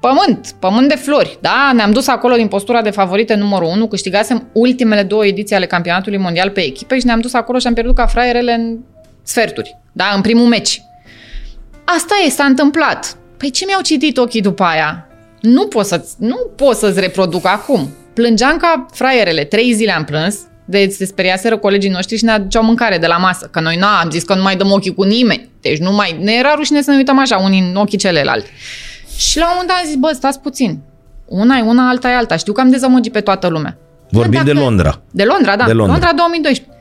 pământ, 0.00 0.54
pământ 0.58 0.88
de 0.88 0.94
flori, 0.94 1.38
da? 1.40 1.70
Ne-am 1.74 1.92
dus 1.92 2.06
acolo 2.06 2.34
din 2.34 2.48
postura 2.48 2.82
de 2.82 2.90
favorite 2.90 3.34
numărul 3.34 3.68
1, 3.68 3.86
câștigasem 3.86 4.48
ultimele 4.52 5.02
două 5.02 5.26
ediții 5.26 5.56
ale 5.56 5.66
campionatului 5.66 6.18
mondial 6.18 6.50
pe 6.50 6.64
echipe 6.64 6.98
și 6.98 7.06
ne-am 7.06 7.20
dus 7.20 7.34
acolo 7.34 7.58
și 7.58 7.66
am 7.66 7.74
pierdut 7.74 7.94
ca 7.94 8.06
fraierele 8.06 8.52
în 8.52 8.78
sferturi, 9.22 9.76
da? 9.92 10.12
În 10.14 10.20
primul 10.20 10.46
meci. 10.46 10.82
Asta 11.84 12.14
e, 12.26 12.30
s-a 12.30 12.44
întâmplat. 12.44 13.16
Păi 13.36 13.50
ce 13.50 13.64
mi-au 13.66 13.80
citit 13.80 14.16
ochii 14.18 14.40
după 14.40 14.62
aia? 14.62 15.06
Nu 15.42 15.66
pot, 15.66 15.86
să 15.86 16.04
nu 16.18 16.36
pot 16.56 16.76
să-ți 16.76 17.00
reproduc 17.00 17.46
acum. 17.46 17.88
Plângeam 18.12 18.56
ca 18.56 18.86
fraierele, 18.92 19.44
trei 19.44 19.72
zile 19.74 19.92
am 19.92 20.04
plâns, 20.04 20.36
de 20.64 20.88
se 20.88 21.04
speriaseră 21.04 21.56
colegii 21.56 21.90
noștri 21.90 22.16
și 22.16 22.24
ne 22.24 22.30
aduceau 22.30 22.62
mâncare 22.64 22.98
de 22.98 23.06
la 23.06 23.16
masă. 23.16 23.48
Că 23.52 23.60
noi 23.60 23.76
n-am 23.76 24.10
zis 24.10 24.22
că 24.22 24.34
nu 24.34 24.42
mai 24.42 24.56
dăm 24.56 24.70
ochii 24.70 24.94
cu 24.94 25.02
nimeni. 25.02 25.48
Deci 25.60 25.78
nu 25.78 25.92
mai... 25.92 26.16
Ne 26.20 26.32
era 26.32 26.54
rușine 26.54 26.82
să 26.82 26.90
ne 26.90 26.96
uităm 26.96 27.18
așa, 27.18 27.36
unii 27.36 27.60
în 27.60 27.76
ochii 27.76 27.98
celelalte. 27.98 28.48
Și 29.16 29.38
la 29.38 29.44
un 29.44 29.50
moment 29.50 29.68
dat 29.68 29.78
am 29.78 29.86
zis, 29.86 29.96
bă, 29.96 30.10
stați 30.14 30.40
puțin. 30.40 30.78
Una 31.26 31.56
e 31.56 31.60
una, 31.62 31.88
alta 31.88 32.10
e 32.10 32.14
alta. 32.14 32.36
Știu 32.36 32.52
că 32.52 32.60
am 32.60 32.70
dezamăgit 32.70 33.12
pe 33.12 33.20
toată 33.20 33.48
lumea. 33.48 33.76
Vorbim 34.10 34.38
Bă, 34.38 34.44
de 34.44 34.52
dacă- 34.52 34.64
Londra. 34.64 35.00
De 35.10 35.24
Londra, 35.24 35.56
da. 35.56 35.64
De 35.64 35.72
Londra. 35.72 35.92
Londra 35.94 36.12
2012. 36.16 36.76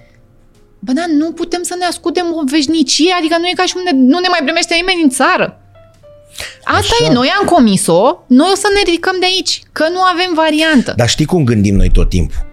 Bă, 0.80 0.92
dar 0.92 1.06
nu 1.18 1.32
putem 1.32 1.64
să 1.64 1.76
ne 1.80 1.86
ascundem 1.86 2.26
o 2.34 2.44
veșnicie, 2.52 3.14
adică 3.20 3.36
nu 3.40 3.46
e 3.48 3.54
ca 3.56 3.64
și 3.64 3.74
cum 3.74 3.82
ne, 3.86 3.92
nu 3.94 4.20
ne 4.20 4.28
mai 4.30 4.40
primește 4.44 4.76
nimeni 4.76 5.02
în 5.04 5.10
țară. 5.10 5.61
Asta 6.64 6.96
Așa. 7.00 7.10
e, 7.12 7.14
noi 7.14 7.32
am 7.40 7.46
comis-o, 7.48 8.18
noi 8.28 8.48
o 8.52 8.56
să 8.56 8.68
ne 8.76 8.82
ridicăm 8.86 9.16
de 9.20 9.26
aici, 9.26 9.62
că 9.72 9.84
nu 9.94 10.02
avem 10.02 10.32
variantă. 10.36 10.94
Dar 10.96 11.10
știi 11.10 11.26
cum 11.26 11.44
gândim 11.44 11.76
noi 11.76 11.90
tot 11.92 12.10
timpul? 12.10 12.50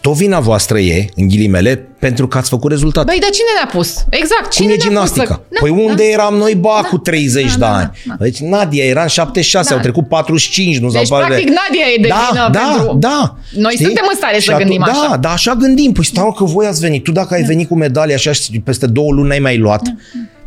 Tot 0.00 0.12
vina 0.14 0.40
voastră 0.40 0.78
e, 0.78 1.08
în 1.16 1.28
ghilimele, 1.28 1.76
pentru 1.98 2.28
că 2.28 2.38
ați 2.38 2.48
făcut 2.48 2.70
rezultat. 2.70 3.04
Băi, 3.04 3.18
dar 3.20 3.30
cine 3.30 3.46
ne-a 3.54 3.70
pus? 3.72 4.04
Exact, 4.10 4.40
Cum 4.42 4.50
cine 4.50 4.66
e 4.72 4.76
ne-a 4.76 4.76
gimnastica? 4.84 5.24
pus? 5.34 5.44
să- 5.50 5.58
păi 5.60 5.70
Da, 5.70 5.76
unde 5.76 6.02
da. 6.02 6.08
eram 6.08 6.34
noi, 6.34 6.54
ba, 6.54 6.78
Da. 6.82 6.88
cu 6.88 6.98
30 6.98 7.42
Da, 7.44 7.48
de 7.52 7.58
da, 7.58 7.74
ani? 7.74 7.90
da, 8.04 8.14
Deci 8.18 8.38
Nadia 8.38 8.84
era 8.84 9.02
în 9.02 9.08
76, 9.08 9.68
Da. 9.68 9.74
au 9.74 9.80
trecut 9.80 10.08
45, 10.08 10.78
nu 10.78 10.90
Deci, 10.90 11.06
s-au 11.06 11.18
practic, 11.18 11.48
Nadia 11.48 11.84
e 11.96 12.00
de 12.00 12.08
da, 12.08 12.28
vină 12.30 12.48
da, 12.52 12.58
pentru- 12.76 12.96
Da, 12.98 13.36
Noi 13.56 13.76
suntem 13.76 14.04
în 14.10 14.16
stare 14.16 14.38
Și 14.38 14.48
să 14.48 14.54
gândim 14.56 14.82
da, 14.86 14.92
așa. 14.92 15.16
Da, 15.16 15.30
așa 15.32 15.54
gândim. 15.54 15.92
Păi 15.92 16.04
stau 16.04 16.32
că 16.32 16.44
voi 16.44 16.66
ați 16.66 16.80
venit. 16.80 17.04
Tu 17.04 17.12
dacă 17.12 17.34
ai 17.34 17.42
venit 17.42 17.68
cu 17.68 17.74
medalie 17.76 18.14
așa 18.14 18.32
și 18.32 18.60
peste 18.64 18.86
două 18.86 19.12
luni 19.12 19.28
n-ai 19.28 19.38
mai 19.38 19.56
luat, 19.58 19.82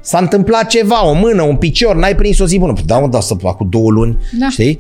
s-a 0.08 0.18
întâmplat 0.18 0.68
ceva, 0.68 1.06
o 1.08 1.14
mână, 1.14 1.42
un 1.42 1.56
picior, 1.56 1.96
n-ai 1.96 2.16
prins 2.16 2.40
o 2.40 2.46
zi 2.46 2.60
bună. 2.60 2.74
Păi 2.74 2.84
da, 2.86 3.00
mă, 3.00 3.08
da, 3.08 3.20
să 3.20 3.34
fac 3.34 3.58
cu 3.58 3.64
două 3.64 3.92
luni, 3.92 4.18
Da. 4.40 4.50
știi? 4.50 4.80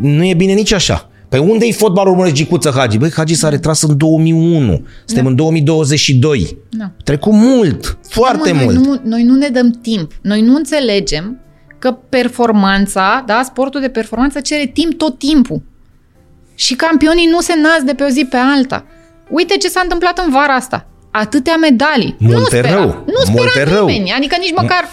Nu 0.00 0.24
e 0.24 0.34
bine 0.34 0.52
nici 0.52 0.72
așa. 0.72 1.08
Păi 1.28 1.38
unde 1.38 1.66
e 1.66 1.72
fotbalul 1.72 2.12
românesc 2.12 2.34
Gicuță 2.34 2.72
Hagi? 2.76 2.98
Băi, 2.98 3.10
Hagi 3.16 3.34
s-a 3.34 3.48
retras 3.48 3.82
în 3.82 3.96
2001. 3.96 4.86
Suntem 5.04 5.26
în 5.26 5.34
2022. 5.34 6.56
Da. 6.70 6.90
Trecut 7.04 7.32
mult, 7.32 7.98
foarte 8.08 8.52
Mă, 8.52 8.62
mult. 8.62 8.74
Noi 8.76 8.84
nu, 8.86 9.00
noi 9.04 9.22
nu 9.22 9.34
ne 9.34 9.48
dăm 9.48 9.70
timp. 9.82 10.12
Noi 10.22 10.40
nu 10.40 10.54
înțelegem 10.54 11.38
că 11.78 11.96
performanța, 12.08 13.22
da, 13.26 13.42
sportul 13.44 13.80
de 13.80 13.88
performanță 13.88 14.40
cere 14.40 14.66
timp 14.66 14.92
tot 14.98 15.18
timpul. 15.18 15.62
Și 16.54 16.74
campionii 16.74 17.28
nu 17.30 17.40
se 17.40 17.52
nasc 17.62 17.84
de 17.84 17.92
pe 17.92 18.02
o 18.04 18.08
zi 18.08 18.24
pe 18.30 18.36
alta. 18.36 18.84
Uite 19.30 19.56
ce 19.56 19.68
s-a 19.68 19.80
întâmplat 19.82 20.18
în 20.26 20.30
vara 20.32 20.54
asta. 20.54 20.86
Atâtea 21.20 21.56
medalii. 21.56 22.16
Multe 22.18 22.36
nu 22.38 22.44
spera, 22.44 22.70
rău, 22.74 22.86
Nu 23.06 23.20
spera 23.24 23.32
multe 23.42 23.62
rău. 23.62 23.86
nimeni. 23.86 24.12
Adică 24.16 24.36
nici 24.40 24.52
măcar 24.56 24.90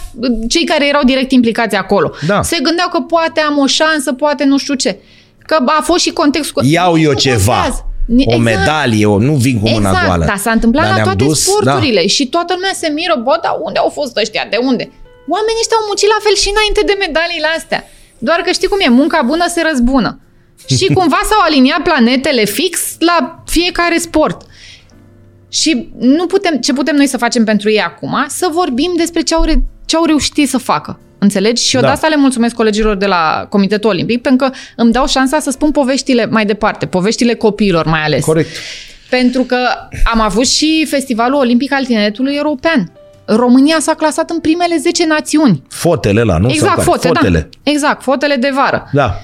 cei 0.48 0.64
care 0.64 0.88
erau 0.88 1.02
direct 1.04 1.32
implicați 1.32 1.76
acolo. 1.76 2.12
Da. 2.26 2.42
Se 2.42 2.58
gândeau 2.62 2.88
că 2.88 3.00
poate 3.00 3.40
am 3.40 3.58
o 3.58 3.66
șansă, 3.66 4.12
poate 4.12 4.44
nu 4.44 4.58
știu 4.58 4.74
ce. 4.74 4.96
Că 5.46 5.56
a 5.78 5.82
fost 5.82 6.02
și 6.04 6.10
contextul. 6.10 6.62
Iau 6.64 6.98
eu 6.98 7.10
Nu 7.12 7.18
ceva. 7.18 7.52
contează. 7.54 7.80
Ni- 8.06 8.24
O 8.34 8.38
medalie, 8.38 9.06
o, 9.06 9.18
nu 9.18 9.34
vin 9.34 9.60
cu 9.60 9.68
mâna 9.68 9.88
exact, 9.90 10.06
goală. 10.06 10.24
dar 10.24 10.36
s-a 10.36 10.50
întâmplat 10.50 10.82
Dar 10.84 10.90
la 10.92 10.96
ne-am 10.98 11.08
toate 11.08 11.24
dus, 11.24 11.40
sporturile 11.42 12.00
da. 12.00 12.06
și 12.16 12.26
toată 12.34 12.52
lumea 12.56 12.74
se 12.82 12.88
miră, 12.98 13.14
bă, 13.24 13.34
dar 13.42 13.54
unde 13.66 13.78
au 13.78 13.88
fost 13.98 14.16
ăștia, 14.16 14.44
de 14.50 14.58
unde? 14.70 14.84
Oamenii 15.34 15.60
ăștia 15.62 15.76
au 15.80 15.86
muncit 15.90 16.08
la 16.14 16.20
fel 16.26 16.34
și 16.42 16.48
înainte 16.54 16.82
de 16.90 16.94
medaliile 17.04 17.48
astea. 17.58 17.80
Doar 18.28 18.38
că 18.44 18.50
știi 18.56 18.68
cum 18.72 18.80
e, 18.86 18.88
munca 19.00 19.20
bună 19.30 19.46
se 19.54 19.60
răzbună. 19.68 20.10
Și 20.78 20.86
cumva 20.98 21.20
s-au 21.30 21.40
aliniat 21.48 21.82
planetele 21.88 22.44
fix 22.58 22.72
la 23.10 23.16
fiecare 23.56 23.98
sport. 24.08 24.38
Și 25.48 25.88
nu 25.98 26.26
putem, 26.26 26.56
ce 26.56 26.72
putem 26.72 26.96
noi 26.96 27.06
să 27.06 27.16
facem 27.16 27.44
pentru 27.44 27.70
ei 27.70 27.80
acum? 27.80 28.24
Să 28.28 28.48
vorbim 28.52 28.92
despre 28.96 29.20
ce 29.20 29.34
au, 29.34 29.42
re, 29.44 29.54
ce 29.84 29.96
au 29.96 30.04
reușit 30.04 30.36
ei 30.36 30.46
să 30.46 30.58
facă. 30.58 31.00
Înțelegi? 31.18 31.62
Și 31.64 31.74
eu 31.74 31.80
Da. 31.80 31.86
de 31.86 31.92
asta 31.92 32.06
le 32.08 32.16
mulțumesc 32.16 32.54
colegilor 32.54 32.96
de 32.96 33.06
la 33.06 33.46
Comitetul 33.48 33.90
Olimpic, 33.90 34.22
pentru 34.22 34.46
că 34.46 34.54
îmi 34.76 34.92
dau 34.92 35.06
șansa 35.06 35.38
să 35.40 35.50
spun 35.50 35.70
poveștile 35.70 36.26
mai 36.26 36.44
departe, 36.46 36.86
poveștile 36.86 37.34
copiilor 37.34 37.86
mai 37.86 38.00
ales. 38.04 38.24
Corect. 38.24 38.48
Pentru 39.10 39.42
că 39.42 39.56
am 40.12 40.20
avut 40.20 40.46
și 40.46 40.86
Festivalul 40.88 41.38
Olimpic 41.38 41.72
al 41.72 41.84
Tineretului 41.84 42.34
European. 42.34 42.92
România 43.24 43.76
s-a 43.80 43.94
clasat 43.94 44.30
în 44.30 44.38
primele 44.40 44.76
10 44.76 45.06
națiuni. 45.06 45.62
Fotele 45.68 46.22
la, 46.22 46.38
nu? 46.38 46.48
Exact, 46.50 46.66
Sau 46.66 46.74
care? 46.74 46.88
fote, 46.90 47.06
Fotele. 47.08 47.38
da. 47.62 47.70
Exact, 47.70 48.02
fotele 48.02 48.36
de 48.36 48.50
vară. 48.54 48.88
Da. 48.92 49.14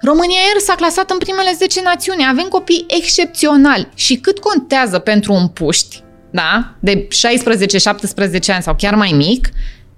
România 0.00 0.38
ieri 0.46 0.64
s-a 0.64 0.74
clasat 0.74 1.10
în 1.10 1.18
primele 1.18 1.52
10 1.56 1.82
națiuni. 1.82 2.26
Avem 2.28 2.48
copii 2.48 2.86
excepționali. 2.88 3.88
Și 3.94 4.16
cât 4.16 4.38
contează 4.38 4.98
pentru 4.98 5.32
un 5.32 5.48
puști, 5.48 6.02
da, 6.30 6.74
de 6.80 7.08
16-17 7.08 8.52
ani 8.52 8.62
sau 8.62 8.74
chiar 8.74 8.94
mai 8.94 9.12
mic, 9.12 9.48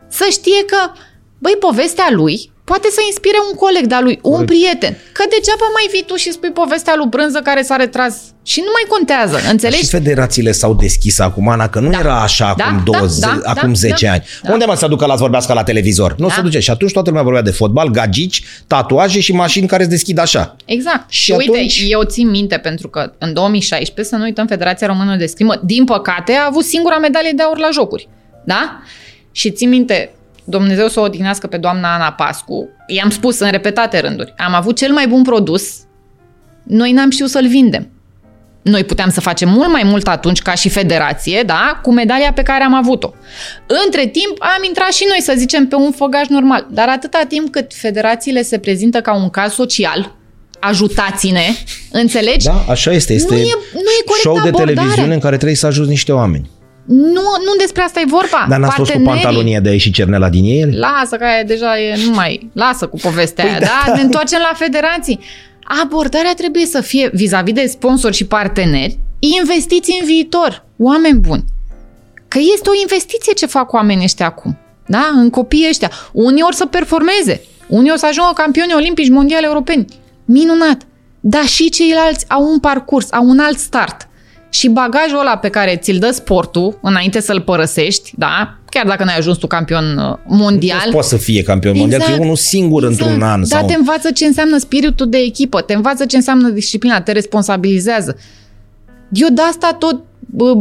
să 0.09 0.27
știe 0.31 0.65
că, 0.65 0.93
băi, 1.39 1.57
povestea 1.61 2.09
lui 2.11 2.51
poate 2.71 2.89
să 2.97 3.01
inspire 3.11 3.39
un 3.51 3.55
coleg 3.65 3.85
de-a 3.93 4.01
lui, 4.07 4.19
un 4.23 4.31
Corect. 4.31 4.51
prieten. 4.53 4.93
Că 5.17 5.23
degeaba 5.35 5.67
mai 5.77 5.87
vii 5.93 6.05
tu 6.11 6.15
și 6.23 6.31
spui 6.33 6.51
povestea 6.63 6.95
lui 6.97 7.07
Brânză 7.15 7.41
care 7.49 7.63
s-a 7.63 7.77
retras 7.77 8.15
și 8.53 8.59
nu 8.67 8.71
mai 8.77 8.85
contează, 8.95 9.37
înțelegi? 9.51 9.83
Și 9.83 9.89
federațiile 9.99 10.53
s-au 10.53 10.75
deschis 10.75 11.19
acum, 11.19 11.49
Ana, 11.49 11.69
că 11.69 11.79
nu 11.81 11.91
Da. 11.91 11.99
era 11.99 12.17
așa 12.23 12.55
Da, 12.57 12.65
acum, 12.65 12.77
da, 12.77 12.99
20, 12.99 13.19
da, 13.21 13.39
acum 13.53 13.69
da, 13.73 13.79
10 13.87 14.07
da, 14.07 14.13
ani. 14.13 14.23
da. 14.43 14.53
Unde 14.53 14.65
mă 14.65 14.75
să 14.75 14.87
ducă 14.87 15.07
la 15.07 15.13
să 15.15 15.21
vorbească 15.21 15.53
la 15.53 15.63
televizor? 15.63 16.15
Nu 16.19 16.27
Da. 16.29 16.35
se 16.35 16.41
duce. 16.41 16.59
Și 16.59 16.71
atunci 16.71 16.93
toată 16.93 17.09
lumea 17.09 17.25
vorbea 17.25 17.43
de 17.43 17.51
fotbal, 17.51 17.89
gagici, 17.91 18.43
tatuaje 18.67 19.21
și 19.21 19.33
mașini 19.33 19.67
care 19.67 19.83
se 19.83 19.89
deschid 19.89 20.19
așa. 20.19 20.57
Exact. 20.65 21.11
Și, 21.11 21.23
Și 21.23 21.33
uite, 21.33 21.51
atunci- 21.57 21.85
eu 21.89 22.03
țin 22.03 22.29
minte 22.31 22.57
pentru 22.57 22.89
că 22.89 23.13
în 23.19 23.33
2016, 23.33 24.15
să 24.15 24.17
nu 24.17 24.25
uităm, 24.27 24.47
Federația 24.47 24.87
Română 24.87 25.17
de 25.17 25.27
Scrimă, 25.27 25.61
din 25.65 25.85
păcate, 25.85 26.33
a 26.33 26.47
avut 26.49 26.65
singura 26.65 26.99
medalie 26.99 27.33
de 27.37 27.43
aur 27.43 27.59
la 27.59 27.69
jocuri. 27.73 28.09
Da? 28.45 28.79
Și 29.33 29.51
țin 29.51 29.69
minte, 29.69 30.13
Dumnezeu 30.51 30.89
să 30.89 31.01
o 31.01 31.03
odihnească 31.03 31.47
pe 31.47 31.57
doamna 31.57 31.95
Ana 31.95 32.13
Pascu, 32.13 32.69
i-am 32.87 33.11
spus 33.11 33.39
în 33.39 33.51
repetate 33.51 33.99
rânduri, 34.01 34.35
am 34.37 34.55
avut 34.55 34.77
cel 34.77 34.93
mai 34.93 35.07
bun 35.09 35.23
produs, 35.23 35.63
noi 36.63 36.93
n-am 36.93 37.11
știut 37.11 37.31
să-l 37.31 37.47
vindem. 37.49 37.89
Noi 38.63 38.85
puteam 38.85 39.11
să 39.11 39.21
facem 39.21 39.49
mult 39.49 39.71
mai 39.71 39.83
mult 39.85 40.09
atunci 40.09 40.43
ca 40.43 40.55
și 40.55 40.69
federație, 40.69 41.43
da, 41.47 41.81
cu 41.83 41.93
medalia 41.93 42.33
pe 42.33 42.43
care 42.43 42.65
am 42.65 42.75
avut-o. 42.75 43.13
Între 43.85 44.07
timp 44.07 44.37
am 44.39 44.63
intrat 44.67 44.93
și 44.93 45.05
noi, 45.09 45.21
să 45.21 45.35
zicem, 45.37 45.67
pe 45.67 45.75
un 45.75 45.93
făgaș 45.93 46.27
normal. 46.27 46.67
Dar 46.71 46.89
atâta 46.89 47.25
timp 47.29 47.51
cât 47.53 47.75
federațiile 47.75 48.43
se 48.43 48.59
prezintă 48.59 49.01
ca 49.01 49.15
un 49.15 49.31
caz 49.31 49.53
social, 49.53 50.15
ajutați-ne, 50.61 51.47
înțelegi? 51.93 52.47
Da, 52.47 52.65
așa 52.69 52.93
este. 52.93 53.13
Este 53.13 53.35
Nu 53.35 53.41
e- 53.41 53.59
nu 53.73 53.81
e 54.01 54.05
corectă 54.05 54.19
show 54.21 54.35
de 54.35 54.41
abordare. 54.49 54.73
televiziune 54.75 55.15
în 55.15 55.21
care 55.21 55.37
trebuie 55.37 55.57
să 55.57 55.67
ajuți 55.67 55.89
niște 55.89 56.13
oameni. 56.13 56.51
Nu, 56.89 57.23
nu 57.45 57.55
despre 57.59 57.83
asta 57.83 58.01
e 58.01 58.05
vorba. 58.07 58.47
Dar 58.49 58.59
n-ați 58.59 58.75
fost 58.75 58.91
cu 58.91 58.97
Partenerii- 58.97 59.23
pantalonia 59.23 59.61
de 59.61 59.69
a 59.69 59.73
ieși 59.73 59.91
cernela 59.91 60.29
din 60.29 60.45
el? 60.45 60.79
Lasă, 60.79 61.17
că 61.17 61.25
aia 61.25 61.43
deja 61.43 61.79
e, 61.81 61.97
nu 62.07 62.15
mai, 62.15 62.51
lasă 62.53 62.87
cu 62.87 62.97
povestea 62.97 63.45
Păi 63.45 63.53
aia, 63.53 63.61
da. 63.61 63.83
da? 63.87 63.95
Ne 63.95 64.01
întoarcem 64.01 64.39
la 64.51 64.57
federații. 64.57 65.19
Abordarea 65.83 66.35
trebuie 66.35 66.67
să 66.67 66.81
fie 66.81 67.11
vis-a-vis 67.13 67.55
de 67.55 67.67
sponsori 67.67 68.15
și 68.17 68.25
parteneri, 68.27 68.99
investiți 69.19 69.97
în 70.01 70.07
viitor, 70.07 70.65
oameni 70.79 71.19
buni. 71.19 71.45
Că 72.29 72.39
este 72.55 72.69
o 72.71 72.81
investiție 72.81 73.33
ce 73.33 73.47
fac 73.47 73.73
oamenii 73.73 74.05
ăștia 74.05 74.27
acum, 74.27 74.59
da? 74.87 75.11
În 75.15 75.31
copiii 75.31 75.69
ăștia. 75.69 75.91
Unii 76.13 76.43
ori 76.43 76.57
să 76.57 76.67
performeze, 76.67 77.41
unii 77.67 77.91
ori 77.91 77.99
să 78.01 78.07
ajungă 78.07 78.31
campioni 78.35 78.75
olimpici, 78.75 79.09
mondiali, 79.09 79.45
europeni. 79.45 79.85
Minunat! 80.25 80.83
Dar 81.21 81.45
și 81.45 81.69
ceilalți 81.71 82.25
au 82.29 82.45
un 82.53 82.59
parcurs, 82.59 83.13
au 83.13 83.29
un 83.29 83.39
alt 83.39 83.59
start. 83.59 84.08
Și 84.51 84.69
bagajul 84.69 85.19
ăla 85.21 85.37
pe 85.37 85.49
care 85.49 85.77
ți-l 85.77 85.99
dă 85.99 86.11
sportul 86.11 86.79
înainte 86.83 87.21
să-l 87.21 87.41
părăsești, 87.41 88.13
da? 88.17 88.59
Chiar 88.71 88.87
dacă 88.87 89.05
n-ai 89.05 89.17
ajuns 89.17 89.37
tu 89.37 89.47
campion 89.47 89.97
uh, 89.97 90.17
mondial. 90.27 90.89
Poate 90.91 91.07
să 91.07 91.17
fie 91.17 91.43
campion 91.43 91.77
mondial, 91.77 92.01
că 92.01 92.11
e 92.11 92.17
unul 92.19 92.37
singur 92.37 92.83
într-un 92.83 93.23
an. 93.23 93.43
Dar 93.49 93.59
Sau... 93.59 93.67
te 93.67 93.75
învață 93.75 94.11
ce 94.11 94.25
înseamnă 94.25 94.59
spiritul 94.59 95.09
de 95.09 95.19
echipă, 95.19 95.61
te 95.61 95.75
învață 95.75 96.07
ce 96.07 96.17
înseamnă 96.17 96.49
disciplina, 96.49 97.01
te 97.01 97.13
responsabilizează. 97.13 98.17
Eu 99.13 99.29
de 99.33 99.41
asta 99.41 99.77
tot 99.79 100.01
bă, 100.21 100.55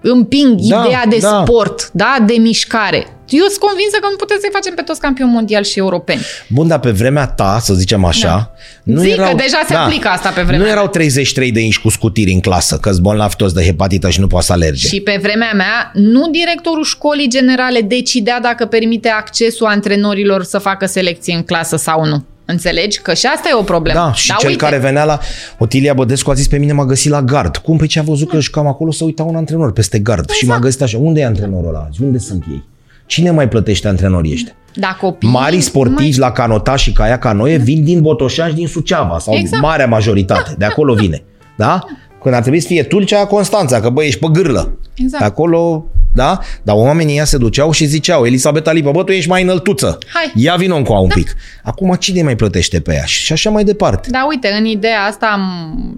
împing 0.00 0.60
Da, 0.60 0.84
ideea 0.84 1.06
de 1.08 1.18
da. 1.20 1.42
sport, 1.44 1.90
da, 1.92 2.16
de 2.26 2.34
mișcare. 2.38 3.06
Eu 3.28 3.44
sunt 3.44 3.58
convinsă 3.58 3.96
că 4.00 4.06
nu 4.10 4.16
putem 4.16 4.36
să-i 4.40 4.50
facem 4.52 4.74
pe 4.74 4.82
toți 4.82 5.00
campioni 5.00 5.30
mondiali 5.30 5.64
și 5.64 5.78
europeni. 5.78 6.20
Bun, 6.48 6.68
dar 6.68 6.80
pe 6.80 6.90
vremea 6.90 7.26
ta, 7.26 7.58
să 7.60 7.74
zicem 7.74 8.04
așa, 8.04 8.28
Da. 8.28 8.50
nu 8.82 9.00
Zic 9.00 9.12
erau, 9.12 9.28
că 9.30 9.34
deja 9.36 9.64
se 9.68 9.74
aplică 9.74 10.08
asta 10.08 10.28
pe 10.28 10.42
vremea 10.42 10.66
Nu 10.66 10.70
erau 10.72 10.88
33 10.88 11.52
de 11.52 11.60
inși 11.60 11.80
cu 11.80 11.88
scutiri 11.88 12.32
în 12.32 12.40
clasă, 12.40 12.76
că 12.76 12.90
sunt 12.90 13.02
bolnavi 13.02 13.36
toți 13.36 13.54
de 13.54 13.64
hepatită 13.64 14.10
și 14.10 14.20
nu 14.20 14.26
poate 14.26 14.46
să 14.46 14.52
alerge. 14.52 14.88
Și 14.88 15.00
pe 15.00 15.18
vremea 15.22 15.52
mea, 15.54 15.90
nu 15.94 16.28
directorul 16.30 16.84
școlii 16.84 17.28
generale 17.28 17.80
decidea 17.80 18.40
dacă 18.40 18.66
permite 18.66 19.08
accesul 19.08 19.66
antrenorilor 19.66 20.42
să 20.44 20.58
facă 20.58 20.86
selecție 20.86 21.34
în 21.34 21.42
clasă 21.42 21.76
sau 21.76 22.04
nu. 22.04 22.24
Înțelegi? 22.50 23.00
Că 23.00 23.14
și 23.14 23.26
asta 23.26 23.48
e 23.48 23.54
o 23.58 23.62
problemă. 23.62 23.98
Da, 23.98 24.12
și 24.12 24.28
Dar 24.28 24.36
cel 24.36 24.48
uite, 24.48 24.64
care 24.64 24.78
venea 24.78 25.04
la... 25.04 25.18
Otilia 25.58 25.94
Bădescu 25.94 26.30
a 26.30 26.34
zis 26.34 26.48
pe 26.48 26.56
mine 26.58 26.72
m-a 26.72 26.84
găsit 26.84 27.10
la 27.10 27.22
gard. 27.22 27.56
Cum? 27.56 27.76
Pe 27.76 27.86
ce 27.86 27.98
a 27.98 28.02
văzut 28.02 28.28
că 28.28 28.34
eu 28.36 28.42
cam 28.50 28.66
acolo 28.66 28.90
să 28.90 29.04
uita 29.04 29.22
un 29.22 29.36
antrenor 29.36 29.72
peste 29.72 29.98
gard. 29.98 30.30
Și 30.30 30.38
Exact. 30.40 30.58
m-a 30.58 30.64
găsit 30.64 30.82
așa. 30.82 30.98
Unde 30.98 31.20
e 31.20 31.24
antrenorul 31.24 31.68
ăla 31.68 31.86
azi? 31.88 32.02
Unde 32.02 32.18
sunt 32.18 32.44
ei? 32.50 32.64
Cine 33.06 33.30
mai 33.30 33.48
plătește 33.48 33.88
antrenorii 33.88 34.32
ăștia? 34.32 34.52
Da, 34.74 34.96
copiii, 35.00 35.32
Mari 35.32 35.60
sportivi 35.60 36.18
la 36.18 36.32
canota 36.32 36.76
și 36.76 36.92
caia 36.92 37.18
canoe 37.18 37.56
vin 37.56 37.84
din 37.84 38.00
Botoșani 38.00 38.50
și 38.50 38.56
din 38.56 38.66
Suceava 38.66 39.18
sau 39.18 39.34
Exact. 39.34 39.62
marea 39.62 39.86
majoritate. 39.86 40.54
De 40.58 40.64
acolo 40.64 40.94
vine. 40.94 41.22
Da? 41.56 41.84
Când 42.22 42.34
ar 42.34 42.40
trebui 42.40 42.60
să 42.60 42.66
fie 42.66 42.82
Tulcea, 42.82 43.26
Constanța, 43.26 43.80
că 43.80 43.88
băi, 43.90 44.06
ești 44.06 44.20
pe 44.20 44.26
gârlă. 44.32 44.78
Exact. 44.94 45.22
De 45.22 45.28
acolo, 45.28 45.84
da? 46.18 46.38
Dar 46.62 46.76
oamenii 46.76 47.16
ea 47.16 47.24
se 47.24 47.36
duceau 47.36 47.70
și 47.70 47.84
ziceau, 47.84 48.24
Elisabeta 48.24 48.72
Lipă, 48.72 48.90
bă, 48.90 49.04
tu 49.04 49.12
ești 49.12 49.28
mai 49.28 49.42
înăltuță. 49.42 49.98
Hai. 50.12 50.32
Ia 50.34 50.54
vino 50.54 50.76
încoa 50.76 50.98
un 50.98 51.08
pic. 51.08 51.34
Acum 51.62 51.94
cine 51.94 52.22
mai 52.22 52.36
plătește 52.36 52.80
pe 52.80 52.94
ea? 52.94 53.04
Și 53.04 53.32
așa 53.32 53.50
mai 53.50 53.64
departe. 53.64 54.08
Da, 54.10 54.26
uite, 54.28 54.48
în 54.58 54.64
ideea 54.64 55.02
asta 55.02 55.26
am 55.26 55.44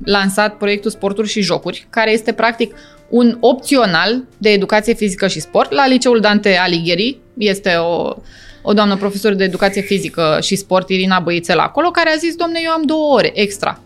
lansat 0.05 0.57
proiectul 0.57 0.91
Sporturi 0.91 1.29
și 1.29 1.41
Jocuri, 1.41 1.87
care 1.91 2.13
este 2.13 2.33
practic 2.33 2.75
un 3.09 3.37
opțional 3.41 4.25
de 4.39 4.49
educație 4.49 4.95
fizică 4.95 5.29
și 5.29 5.41
sport 5.41 5.73
la 5.73 5.87
Liceul 5.87 6.21
Dante 6.21 6.57
Alighieri. 6.57 7.19
Este 7.39 7.71
o, 7.75 8.15
o 8.63 8.73
doamnă 8.73 8.97
profesor 8.97 9.35
de 9.35 9.45
educație 9.45 9.83
fizică 9.83 10.39
și 10.43 10.57
sport, 10.57 10.89
Irina 10.89 11.19
Băițel, 11.19 11.59
acolo, 11.59 11.91
care 11.91 12.11
a 12.11 12.17
zis, 12.17 12.35
domne, 12.35 12.61
eu 12.65 12.71
am 12.71 12.83
două 12.85 13.15
ore 13.15 13.31
extra, 13.35 13.81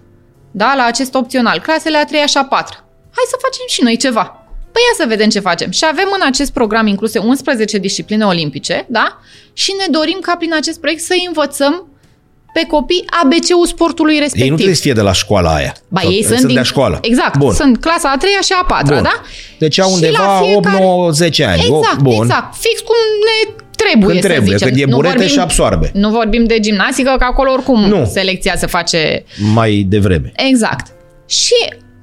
da, 0.51 0.75
la 0.77 0.85
acest 0.85 1.15
opțional, 1.15 1.61
clasele 1.61 1.97
a 1.97 2.05
treia 2.05 2.27
și 2.27 2.37
a 2.37 2.45
patra. 2.45 2.79
Hai 3.17 3.25
să 3.29 3.37
facem 3.41 3.65
și 3.69 3.83
noi 3.83 3.97
ceva. 3.97 4.44
Păi 4.75 4.83
ia 4.89 4.95
să 5.05 5.05
vedem 5.09 5.29
ce 5.29 5.41
facem. 5.41 5.71
Și 5.71 5.85
avem 5.91 6.09
în 6.21 6.27
acest 6.27 6.53
program 6.53 6.87
incluse 6.87 7.19
11 7.19 7.79
discipline 7.79 8.25
olimpice, 8.25 8.85
da? 8.89 9.19
Și 9.53 9.73
ne 9.79 9.87
dorim 9.91 10.19
ca 10.21 10.35
prin 10.37 10.55
acest 10.55 10.81
proiect 10.81 11.03
să 11.03 11.15
învățăm 11.27 11.89
pe 12.55 12.67
copii 12.67 13.05
ABC-ul 13.23 13.67
sportului 13.67 14.15
respectiv. 14.19 14.43
Ei 14.43 14.49
nu 14.49 14.55
trebuie 14.55 14.75
să 14.77 14.83
fie 14.83 14.93
de 14.93 15.01
la 15.01 15.13
școala 15.13 15.55
aia. 15.55 15.75
Ba, 15.89 16.01
Sau- 16.01 16.11
ei 16.11 16.23
sunt, 16.25 16.37
sunt 16.39 16.47
din... 16.47 16.57
de 16.57 16.63
școală. 16.63 16.99
Exact, 17.03 17.37
Bun. 17.37 17.55
sunt 17.55 17.81
clasa 17.81 18.11
a 18.11 18.17
treia 18.17 18.41
și 18.41 18.53
a 18.61 18.65
patra, 18.65 18.95
Bun. 18.95 19.03
da? 19.03 19.21
Deci 19.59 19.79
au 19.81 19.89
Și 19.89 19.95
undeva 19.95 20.25
la 20.41 20.41
8, 20.57 20.69
9, 20.69 21.11
10 21.11 21.45
ani. 21.45 21.61
Exact, 21.61 21.99
Bun. 22.03 22.23
exact. 22.23 22.55
Fix 22.55 22.81
cum 22.81 22.95
ne 23.29 23.55
trebuie, 23.77 24.09
Când 24.09 24.21
să 24.23 24.29
trebuie, 24.29 24.57
zicem. 24.57 24.69
când 24.69 24.81
e 24.81 24.85
Nu 24.85 24.97
burete 24.97 25.27
și 25.27 25.39
absoarbe. 25.39 25.91
Nu 25.95 26.11
vorbim 26.11 26.45
de 26.45 26.61
gimnastică, 26.61 27.15
că 27.19 27.25
acolo 27.25 27.51
oricum 27.53 27.81
Nu. 27.81 28.11
selecția 28.13 28.55
se 28.57 28.67
face 28.67 29.25
Mai 29.55 29.87
devreme. 29.89 30.33
Exact. 30.37 30.87
Și 31.27 31.55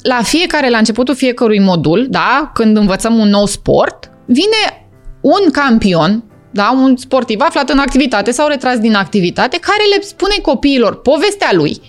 la 0.02 0.22
fiecare, 0.24 0.70
la 0.70 0.78
începutul 0.78 1.16
fiecărui 1.16 1.60
modul, 1.60 2.08
da, 2.10 2.52
când 2.54 2.78
învățăm 2.78 3.18
un 3.18 3.30
nou 3.30 3.46
sport, 3.46 4.12
vine 4.26 4.88
un 5.22 5.52
campion, 5.52 6.24
da, 6.52 6.72
un 6.84 6.98
sportiv 6.98 7.40
aflat 7.42 7.70
în 7.70 7.80
activitate 7.80 8.32
sau 8.32 8.48
retras 8.48 8.78
din 8.78 8.94
activitate, 8.96 9.58
care 9.58 9.84
le 9.96 10.02
spune 10.02 10.36
copiilor 10.42 11.02
povestea 11.02 11.50
lui 11.54 11.82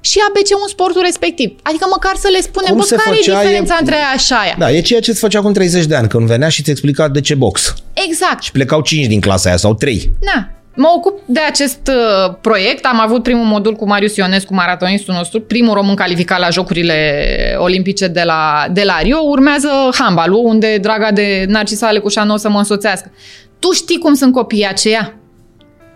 și 0.00 0.18
ABC 0.28 0.60
un 0.62 0.68
sportul 0.68 1.02
respectiv. 1.02 1.58
Adică 1.62 1.86
măcar 1.90 2.16
să 2.16 2.28
le 2.32 2.40
spunem, 2.40 2.70
Cum 2.70 2.78
bă, 2.78 2.84
se 2.84 2.96
care 2.96 3.10
e 3.10 3.14
făcea, 3.14 3.38
diferența 3.38 3.74
e- 3.74 3.78
între 3.80 3.94
aia 3.94 4.16
și 4.18 4.32
aia. 4.32 4.54
Da, 4.58 4.70
e 4.72 4.80
ceea 4.80 5.00
ce 5.00 5.10
îți 5.10 5.20
făcea 5.20 5.38
acum 5.38 5.52
30 5.52 5.84
de 5.84 5.94
ani, 5.94 6.08
când 6.08 6.26
venea 6.26 6.48
și 6.48 6.60
îți 6.60 6.70
explica 6.70 7.08
de 7.08 7.20
ce 7.20 7.34
box. 7.34 7.74
Exact. 8.08 8.42
Și 8.42 8.50
plecau 8.52 8.80
5 8.80 9.06
din 9.06 9.20
clasa 9.20 9.48
aia 9.48 9.58
sau 9.58 9.74
3. 9.74 10.10
Da. 10.20 10.48
Mă 10.80 10.92
ocup 10.96 11.20
de 11.24 11.40
acest 11.40 11.80
uh, 11.88 12.34
proiect. 12.40 12.84
Am 12.84 13.00
avut 13.00 13.22
primul 13.22 13.44
modul 13.44 13.74
cu 13.74 13.86
Marius 13.86 14.16
Ionescu, 14.16 14.54
maratonistul 14.54 15.14
nostru, 15.14 15.40
primul 15.40 15.74
român 15.74 15.94
calificat 15.94 16.38
la 16.38 16.50
Jocurile 16.50 17.56
Olimpice 17.58 18.06
de 18.06 18.22
la, 18.22 18.66
de 18.72 18.82
la 18.82 18.98
Rio. 19.00 19.18
Urmează 19.22 19.68
handbalul, 19.98 20.44
unde 20.44 20.78
draga 20.80 21.10
de 21.10 21.44
Narcisa 21.48 21.86
Alecușa 21.86 22.24
nu 22.24 22.32
o 22.34 22.36
să 22.36 22.48
mă 22.48 22.58
însoțească. 22.58 23.10
Tu 23.58 23.70
știi 23.72 23.98
cum 23.98 24.14
sunt 24.14 24.32
copiii 24.32 24.66
aceia? 24.66 25.14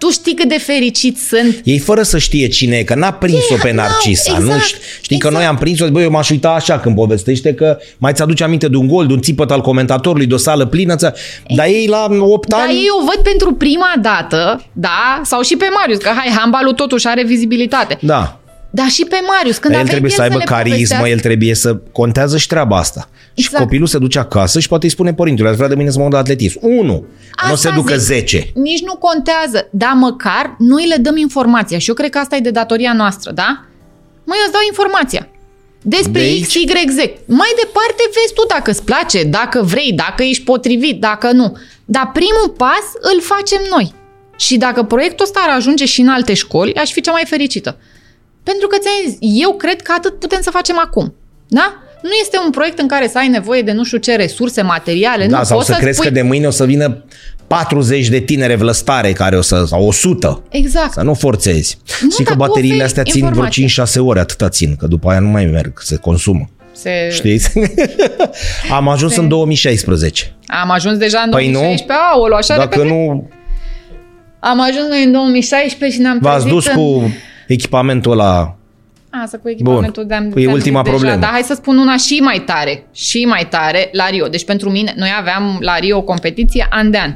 Tu 0.03 0.11
știi 0.11 0.35
cât 0.35 0.49
de 0.49 0.59
fericiți 0.59 1.27
sunt? 1.29 1.61
Ei 1.65 1.79
fără 1.79 2.03
să 2.03 2.19
știe 2.19 2.49
cine 2.49 2.77
e, 2.77 2.83
că 2.83 2.95
n-a 2.95 3.13
prins-o 3.13 3.55
Ei, 3.55 3.61
pe 3.63 3.73
n-au, 3.73 3.87
Narcisa. 3.87 4.33
nu 4.39 4.45
exact, 4.45 4.63
știi, 4.63 4.79
știi 5.03 5.19
că 5.19 5.27
exact. 5.27 5.35
noi 5.35 5.45
am 5.45 5.57
prins-o, 5.57 5.89
băi, 5.91 6.03
eu 6.03 6.11
m-aș 6.11 6.31
uita 6.31 6.49
așa 6.51 6.79
când 6.79 6.95
povestește 6.95 7.55
că 7.55 7.79
mai 7.99 8.13
ți-aduce 8.13 8.45
aminte 8.45 8.69
de 8.69 8.77
un 8.77 8.87
gol, 8.87 9.07
de 9.07 9.13
un 9.13 9.21
țipăt 9.21 9.51
al 9.51 9.61
comentatorului, 9.61 10.27
de 10.27 10.35
o 10.35 10.37
sală 10.37 10.67
plină, 10.67 10.95
ță- 10.97 11.15
dar 11.57 11.67
ei 11.67 11.87
la 11.87 12.07
8 12.21 12.49
Dar 12.49 12.61
ani... 12.61 12.73
ei 12.73 12.87
o 13.01 13.05
văd 13.05 13.23
pentru 13.25 13.53
prima 13.53 13.93
dată, 14.03 14.65
da? 14.73 15.21
Sau 15.25 15.43
și 15.43 15.57
pe 15.57 15.67
Marius, 15.75 15.99
că 15.99 16.11
hai, 16.17 16.33
handbalul 16.37 16.73
totuși 16.73 17.07
are 17.07 17.25
vizibilitate. 17.25 17.99
Da. 18.01 18.42
Dar 18.75 18.89
și 18.89 19.05
pe 19.05 19.17
Marius, 19.27 19.59
când 19.59 19.75
Dar 19.75 19.83
el 19.83 19.89
a 19.89 19.91
venit 19.91 19.91
trebuie 19.91 20.11
el 20.11 20.17
să 20.17 20.23
aibă 20.23 20.39
ne 20.39 20.45
carismă, 20.45 20.75
povestească- 20.75 21.09
el 21.09 21.21
trebuie 21.21 21.55
să 21.55 21.77
contează 21.93 22.37
și 22.37 22.47
treaba 22.47 22.77
asta. 22.79 23.09
Și 23.35 23.45
Exact. 23.45 23.63
copilul 23.63 23.87
se 23.87 23.99
duce 23.99 24.19
acasă 24.19 24.61
și 24.61 24.69
poate 24.69 24.85
îi 24.85 24.91
spune 24.91 25.15
părintele, 25.15 25.49
ați 25.49 25.57
vrea 25.57 25.69
de 25.69 25.75
mine 25.75 25.91
să 25.91 25.99
mă 25.99 26.05
duc 26.05 26.13
la 26.13 26.19
atletism. 26.19 26.59
Unu. 26.63 26.93
Nu 26.93 27.07
Asta 27.53 27.57
se 27.57 27.71
ducă 27.75 27.95
zic. 27.97 28.07
10. 28.17 28.51
Nici 28.55 28.83
nu 28.83 28.95
contează, 28.95 29.69
dar 29.71 29.93
măcar 29.95 30.57
noi 30.59 30.87
le 30.87 30.97
dăm 30.97 31.17
informația 31.17 31.79
și 31.79 31.89
eu 31.89 31.95
cred 31.95 32.11
că 32.11 32.19
asta 32.19 32.37
e 32.37 32.41
de 32.41 32.51
datoria 32.51 32.93
noastră, 32.93 33.31
da? 33.33 33.65
Măi, 34.25 34.37
eu 34.39 34.45
îți 34.45 34.53
dau 34.53 34.61
informația. 34.67 35.29
Despre 35.83 36.21
De 36.21 36.27
aici? 36.27 36.45
X, 36.47 36.55
Y, 36.55 36.67
Z. 36.97 36.99
Mai 37.27 37.53
departe 37.63 38.03
vezi 38.17 38.33
tu 38.35 38.45
dacă 38.49 38.71
îți 38.71 38.85
place, 38.85 39.23
dacă 39.25 39.63
vrei, 39.63 39.93
dacă 39.93 40.23
ești 40.23 40.45
potrivit, 40.45 41.01
dacă 41.01 41.31
nu. 41.33 41.57
Dar 41.85 42.11
primul 42.13 42.49
pas 42.57 42.85
îl 43.13 43.21
facem 43.21 43.61
noi. 43.71 43.95
Și 44.37 44.57
dacă 44.57 44.83
proiectul 44.83 45.25
ăsta 45.25 45.41
ar 45.49 45.57
ajunge 45.57 45.85
și 45.85 46.01
în 46.01 46.09
alte 46.09 46.35
școli, 46.35 46.75
aș 46.75 46.91
fi 46.93 47.01
cea 47.01 47.13
mai 47.13 47.25
fericită. 47.27 47.77
Pentru 48.43 48.67
că 48.67 48.77
ți-am 48.81 49.11
zis, 49.11 49.17
eu 49.43 49.53
cred 49.55 49.83
că 49.83 49.93
atât 49.97 50.19
putem 50.19 50.41
să 50.41 50.51
facem 50.51 50.79
acum. 50.79 51.15
Da? 51.49 51.75
Nu 52.03 52.11
este 52.23 52.39
un 52.45 52.51
proiect 52.51 52.79
în 52.79 52.87
care 52.89 53.09
să 53.09 53.19
ai 53.19 53.29
nevoie 53.29 53.63
de 53.63 53.73
nu 53.73 53.85
știu 53.85 53.99
ce 53.99 54.17
resurse 54.17 54.63
materiale. 54.63 55.27
Da, 55.27 55.39
nu 55.39 55.45
sau 55.45 55.57
poți 55.57 55.69
să 55.69 55.75
să 55.75 55.81
crezi 55.81 55.97
spui... 55.97 56.09
că 56.09 56.15
de 56.15 56.23
mâine 56.23 56.47
o 56.47 56.51
să 56.51 56.65
vină 56.65 57.05
40 57.47 58.09
de 58.09 58.21
tinere 58.21 58.55
vlăstare 58.55 59.13
care 59.13 59.37
o 59.37 59.41
să, 59.41 59.65
sau 59.67 59.87
100. 59.87 60.43
Exact. 60.51 60.93
Să 60.93 61.03
nu 61.03 61.15
forțezi. 61.15 61.79
Nu, 62.03 62.11
Știi 62.11 62.25
că 62.25 62.35
dar 62.35 62.47
tu 62.47 62.53
bateriile 62.53 62.75
oferi 62.75 62.89
astea 62.89 63.03
țin 63.03 63.31
vreo 63.31 63.45
informație. 63.45 64.03
5-6 64.03 64.07
ore, 64.07 64.21
atâta 64.21 64.49
țin, 64.49 64.77
că 64.77 64.87
după 64.87 65.11
aia 65.11 65.21
nu 65.21 65.29
mai 65.29 65.45
merg, 65.45 65.81
se 65.81 65.97
consumă. 65.97 66.51
Se... 66.73 66.91
Știți? 67.13 67.51
Am 68.77 68.89
ajuns 68.89 69.13
Se- 69.13 69.21
în 69.21 69.29
2016. 69.29 70.37
Am 70.47 70.71
ajuns 70.71 70.97
deja 70.99 71.21
în 71.25 71.31
Păi 71.31 71.47
nu? 71.47 71.53
2016. 71.53 72.07
Aolo, 72.13 72.35
așa 72.35 72.57
Dacă 72.57 72.77
repede. 72.77 72.95
nu 72.95 73.29
Am 74.41 74.61
ajuns 74.61 74.89
noi 74.89 75.05
în 75.05 75.13
2016 75.13 75.97
și 75.99 76.03
ne-am 76.03 76.19
v-ați 76.21 76.45
trezit 76.45 76.53
dus 76.53 76.67
în... 76.67 76.75
cu 76.75 77.13
echipamentul 77.47 78.13
ăla 78.13 78.57
Asta 79.23 79.39
cu 79.39 79.49
echipamentul 79.49 80.07
de-am 80.07 80.29
Păi 80.29 80.43
e 80.43 80.45
de-am 80.45 80.55
ultima 80.55 80.81
zis 80.81 80.91
deja, 80.91 80.97
problemă. 80.97 81.21
Dar 81.21 81.31
hai 81.31 81.43
să 81.43 81.55
spun 81.55 81.79
una 81.79 81.97
și 81.97 82.19
mai 82.21 82.43
tare. 82.47 82.87
Și 82.93 83.25
mai 83.25 83.47
tare 83.51 83.89
la 83.93 84.09
Rio. 84.09 84.27
Deci 84.27 84.45
pentru 84.45 84.71
mine, 84.71 84.95
noi 84.97 85.09
aveam 85.19 85.57
la 85.61 85.77
Rio 85.77 85.97
o 85.97 86.03
competiție 86.03 86.67
an 86.71 86.91
de 86.91 86.99
an. 86.99 87.15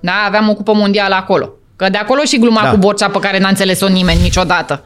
Da? 0.00 0.12
Aveam 0.26 0.48
o 0.48 0.54
cupă 0.54 0.72
mondială 0.72 1.14
acolo. 1.14 1.52
Că 1.76 1.88
de 1.88 1.98
acolo 1.98 2.22
și 2.22 2.38
gluma 2.38 2.60
Da. 2.62 2.70
cu 2.70 2.76
Borcea 2.76 3.08
pe 3.08 3.18
care 3.18 3.38
n-a 3.38 3.48
înțeles-o 3.48 3.88
nimeni 3.88 4.22
niciodată. 4.22 4.84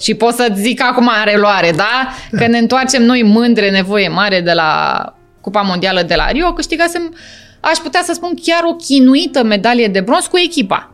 Și 0.00 0.14
pot 0.14 0.34
să-ți 0.34 0.60
zic 0.60 0.82
acum 0.82 1.06
în 1.06 1.30
reluare, 1.32 1.72
da? 1.76 2.08
Că 2.30 2.46
ne 2.46 2.58
întoarcem 2.58 3.02
noi 3.02 3.22
mândre, 3.22 3.70
nevoie 3.70 4.08
mare 4.08 4.40
de 4.40 4.52
la 4.52 5.02
Cupa 5.40 5.60
Mondială 5.60 6.02
de 6.02 6.14
la 6.14 6.30
Rio, 6.30 6.52
câștigasem, 6.52 7.14
aș 7.60 7.76
putea 7.78 8.02
să 8.04 8.12
spun, 8.12 8.34
chiar 8.42 8.60
o 8.64 8.74
chinuită 8.74 9.44
medalie 9.44 9.86
de 9.86 10.00
bronz 10.00 10.26
cu 10.26 10.38
echipa. 10.38 10.92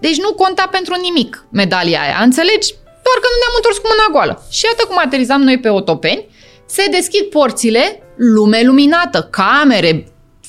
Deci 0.00 0.18
nu 0.24 0.30
conta 0.32 0.68
pentru 0.70 0.94
nimic 1.02 1.46
medalia 1.50 2.00
aia, 2.00 2.18
înțelegi? 2.28 2.68
Doar 3.06 3.18
că 3.22 3.28
nu 3.32 3.38
ne-am 3.42 3.58
întors 3.58 3.76
cu 3.78 3.88
mâna 3.92 4.06
goală. 4.14 4.34
Și 4.56 4.64
iată 4.64 4.82
cum 4.88 4.98
aterizam 5.06 5.42
noi 5.48 5.58
pe 5.58 5.68
Otopeni, 5.68 6.26
se 6.66 6.84
deschid 6.96 7.24
porțile, 7.38 7.82
lume 8.16 8.60
luminată, 8.68 9.28
camere, 9.38 9.92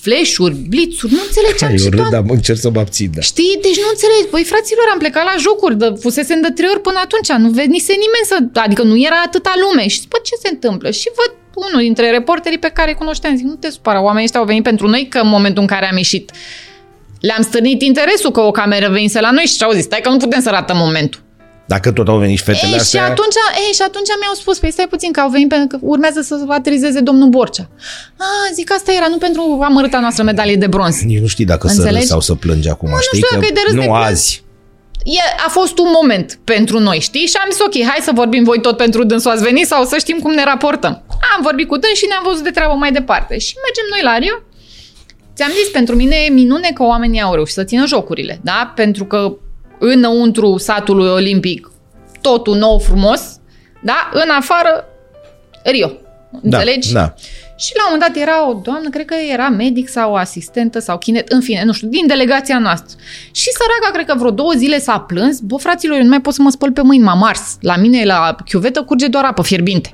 flash-uri, 0.05 0.55
blițuri, 0.71 1.13
nu 1.13 1.21
înțelegeam 1.27 1.71
Eu 1.71 1.77
ce 1.77 1.83
râd, 1.83 1.99
doamne. 1.99 2.15
dar 2.15 2.23
mă 2.29 2.33
încerc 2.39 2.59
să 2.65 2.69
mă 2.69 2.79
abțin, 2.79 3.09
da. 3.15 3.21
Știi? 3.31 3.53
Deci 3.65 3.79
nu 3.83 3.89
înțelegi. 3.93 4.27
Băi, 4.33 4.43
fraților, 4.53 4.87
am 4.91 4.99
plecat 5.03 5.23
la 5.31 5.35
jocuri, 5.45 5.75
de, 5.81 5.87
fusesem 6.03 6.39
de 6.45 6.51
trei 6.57 6.69
ori 6.73 6.85
până 6.87 6.99
atunci, 7.05 7.29
nu 7.43 7.49
venise 7.61 7.93
nimeni 8.05 8.25
să... 8.31 8.35
Adică 8.65 8.83
nu 8.91 8.95
era 9.09 9.19
atâta 9.25 9.53
lume. 9.63 9.83
Și 9.87 9.99
zic, 9.99 10.09
bă, 10.13 10.17
ce 10.23 10.35
se 10.43 10.49
întâmplă? 10.55 10.89
Și 10.99 11.07
văd 11.19 11.31
unul 11.65 11.81
dintre 11.87 12.09
reporterii 12.09 12.63
pe 12.65 12.71
care 12.77 12.89
îi 12.89 13.01
cunoșteam. 13.03 13.35
Zic, 13.35 13.45
nu 13.45 13.55
te 13.55 13.69
supăra, 13.69 14.01
oamenii 14.01 14.25
ăștia 14.25 14.39
au 14.39 14.45
venit 14.45 14.63
pentru 14.63 14.87
noi, 14.87 15.07
că 15.13 15.19
în 15.19 15.27
momentul 15.27 15.61
în 15.61 15.67
care 15.67 15.85
am 15.91 15.97
ieșit 15.97 16.31
le-am 17.19 17.41
stârnit 17.41 17.81
interesul 17.81 18.31
că 18.31 18.39
o 18.39 18.51
cameră 18.51 18.89
venise 18.89 19.19
la 19.19 19.31
noi 19.31 19.43
și 19.43 19.63
au 19.63 19.71
zis, 19.71 19.83
stai 19.83 19.99
că 20.03 20.09
nu 20.09 20.17
putem 20.17 20.41
să 20.41 20.49
ratăm 20.49 20.77
momentul. 20.77 21.21
Dacă 21.65 21.91
tot 21.91 22.07
au 22.07 22.17
venit 22.17 22.37
și 22.37 22.43
fetele 22.43 22.65
Ei, 22.65 22.73
și 22.73 22.79
astea, 22.79 23.03
atunci, 23.03 23.35
ei, 23.67 23.73
și 23.73 23.81
atunci 23.81 24.07
mi-au 24.19 24.33
spus, 24.33 24.59
păi 24.59 24.71
stai 24.71 24.87
puțin 24.89 25.11
că 25.11 25.19
au 25.19 25.29
venit 25.29 25.47
pentru 25.49 25.67
că 25.67 25.85
urmează 25.85 26.21
să 26.21 26.35
aterizeze 26.47 26.99
domnul 26.99 27.27
Borcea. 27.29 27.69
Ah, 28.17 28.53
zic, 28.53 28.71
asta 28.71 28.91
era, 28.93 29.07
nu 29.07 29.17
pentru 29.17 29.59
amărâta 29.63 29.99
noastră 29.99 30.23
medalie 30.23 30.55
de 30.55 30.67
bronz. 30.67 31.01
nici 31.01 31.19
nu 31.19 31.27
știi 31.27 31.45
dacă 31.45 31.67
să 31.67 31.73
Înțelegi? 31.73 31.95
râzi 31.97 32.07
sau 32.09 32.19
să 32.21 32.35
plângi 32.35 32.69
acum, 32.69 32.89
nu 32.89 32.95
știi? 32.99 33.17
știu 33.17 33.27
că 33.29 33.35
dacă 33.35 33.47
e 33.49 33.53
de 33.53 33.61
râs, 33.65 33.73
de 33.73 33.85
nu 33.85 33.91
plâns. 33.91 34.05
azi. 34.05 34.43
E, 35.03 35.19
a 35.45 35.49
fost 35.49 35.77
un 35.77 35.89
moment 35.93 36.39
pentru 36.43 36.79
noi, 36.79 36.99
știi? 36.99 37.25
Și 37.25 37.35
am 37.43 37.47
zis, 37.51 37.59
ok, 37.67 37.75
hai 37.89 37.99
să 38.01 38.11
vorbim 38.13 38.43
voi 38.43 38.61
tot 38.61 38.77
pentru 38.77 39.03
dânsul 39.03 39.31
ați 39.31 39.43
venit 39.43 39.67
sau 39.67 39.85
să 39.85 39.97
știm 39.97 40.17
cum 40.19 40.31
ne 40.33 40.43
raportăm. 40.43 41.03
Am 41.35 41.41
vorbit 41.41 41.67
cu 41.67 41.77
dâns 41.77 41.93
și 41.93 42.05
ne-am 42.09 42.23
văzut 42.25 42.43
de 42.43 42.49
treabă 42.49 42.73
mai 42.73 42.91
departe. 42.91 43.37
Și 43.37 43.53
mergem 43.65 43.85
noi 43.89 44.01
la 44.11 44.17
Rio. 44.23 44.35
Ți-am 45.39 45.51
zis, 45.51 45.69
pentru 45.69 45.95
mine 45.95 46.15
e 46.27 46.29
minune 46.29 46.71
că 46.73 46.83
oamenii 46.83 47.21
au 47.21 47.33
reușit 47.33 47.53
să 47.53 47.63
țină 47.63 47.85
jocurile, 47.85 48.39
da? 48.43 48.73
Pentru 48.75 49.05
că 49.05 49.37
înăuntru 49.79 50.57
satului 50.57 51.09
olimpic 51.09 51.71
totul 52.21 52.57
nou 52.57 52.79
frumos, 52.79 53.21
da? 53.83 54.09
În 54.13 54.29
afară 54.37 54.85
Rio. 55.63 55.91
Înțelegi? 56.41 56.93
Da, 56.93 56.99
da. 56.99 57.13
Și 57.57 57.71
la 57.75 57.83
un 57.87 57.91
moment 57.93 58.13
dat 58.13 58.23
era 58.23 58.49
o 58.49 58.53
doamnă, 58.53 58.89
cred 58.89 59.05
că 59.05 59.15
era 59.31 59.49
medic 59.49 59.89
sau 59.89 60.15
asistentă 60.15 60.79
sau 60.79 60.97
chinet, 60.97 61.31
în 61.31 61.41
fine, 61.41 61.63
nu 61.63 61.73
știu, 61.73 61.87
din 61.87 62.07
delegația 62.07 62.59
noastră. 62.59 62.97
Și 63.31 63.49
săraca, 63.51 63.93
cred 63.93 64.05
că 64.05 64.15
vreo 64.17 64.31
două 64.31 64.53
zile 64.57 64.79
s-a 64.79 64.99
plâns, 64.99 65.39
bă, 65.39 65.55
fraților, 65.55 65.97
eu 65.97 66.03
nu 66.03 66.09
mai 66.09 66.21
pot 66.21 66.33
să 66.33 66.41
mă 66.41 66.49
spăl 66.49 66.71
pe 66.71 66.81
mâini, 66.81 67.03
m-am 67.03 67.23
ars. 67.23 67.57
La 67.61 67.75
mine, 67.75 68.05
la 68.05 68.35
chiuvetă, 68.45 68.81
curge 68.81 69.07
doar 69.07 69.23
apă 69.23 69.43
fierbinte. 69.43 69.93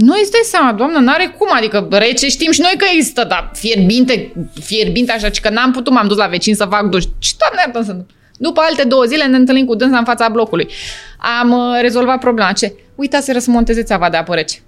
Nu 0.00 0.14
îți 0.20 0.30
dai 0.30 0.40
seama, 0.44 0.72
doamnă, 0.72 0.98
n-are 0.98 1.34
cum, 1.38 1.48
adică 1.52 1.86
rece 1.90 2.28
știm 2.28 2.52
și 2.52 2.60
noi 2.60 2.74
că 2.76 2.84
există, 2.94 3.24
dar 3.24 3.50
fierbinte, 3.54 4.32
fierbinte 4.62 5.12
așa, 5.12 5.28
ci 5.28 5.40
că 5.40 5.50
n-am 5.50 5.72
putut, 5.72 5.92
m-am 5.92 6.08
dus 6.08 6.16
la 6.16 6.26
vecin 6.26 6.54
să 6.54 6.64
fac 6.70 6.88
duș. 6.88 7.04
Și 7.18 7.36
doamne, 7.36 7.62
iartă 7.64 7.82
să 7.82 7.96
după 8.38 8.60
alte 8.64 8.82
două 8.82 9.04
zile 9.04 9.24
ne 9.24 9.36
întâlnim 9.36 9.66
cu 9.66 9.74
dânsa 9.74 9.98
în 9.98 10.04
fața 10.04 10.28
blocului. 10.28 10.68
Am 11.40 11.50
uh, 11.52 11.78
rezolvat 11.80 12.18
problema. 12.18 12.52
Ce? 12.52 12.74
Uitaseră 12.94 13.38
să 13.38 13.50
monteze 13.50 13.82
țeava 13.82 14.10
de 14.10 14.16
apă 14.16 14.34
rece. 14.34 14.58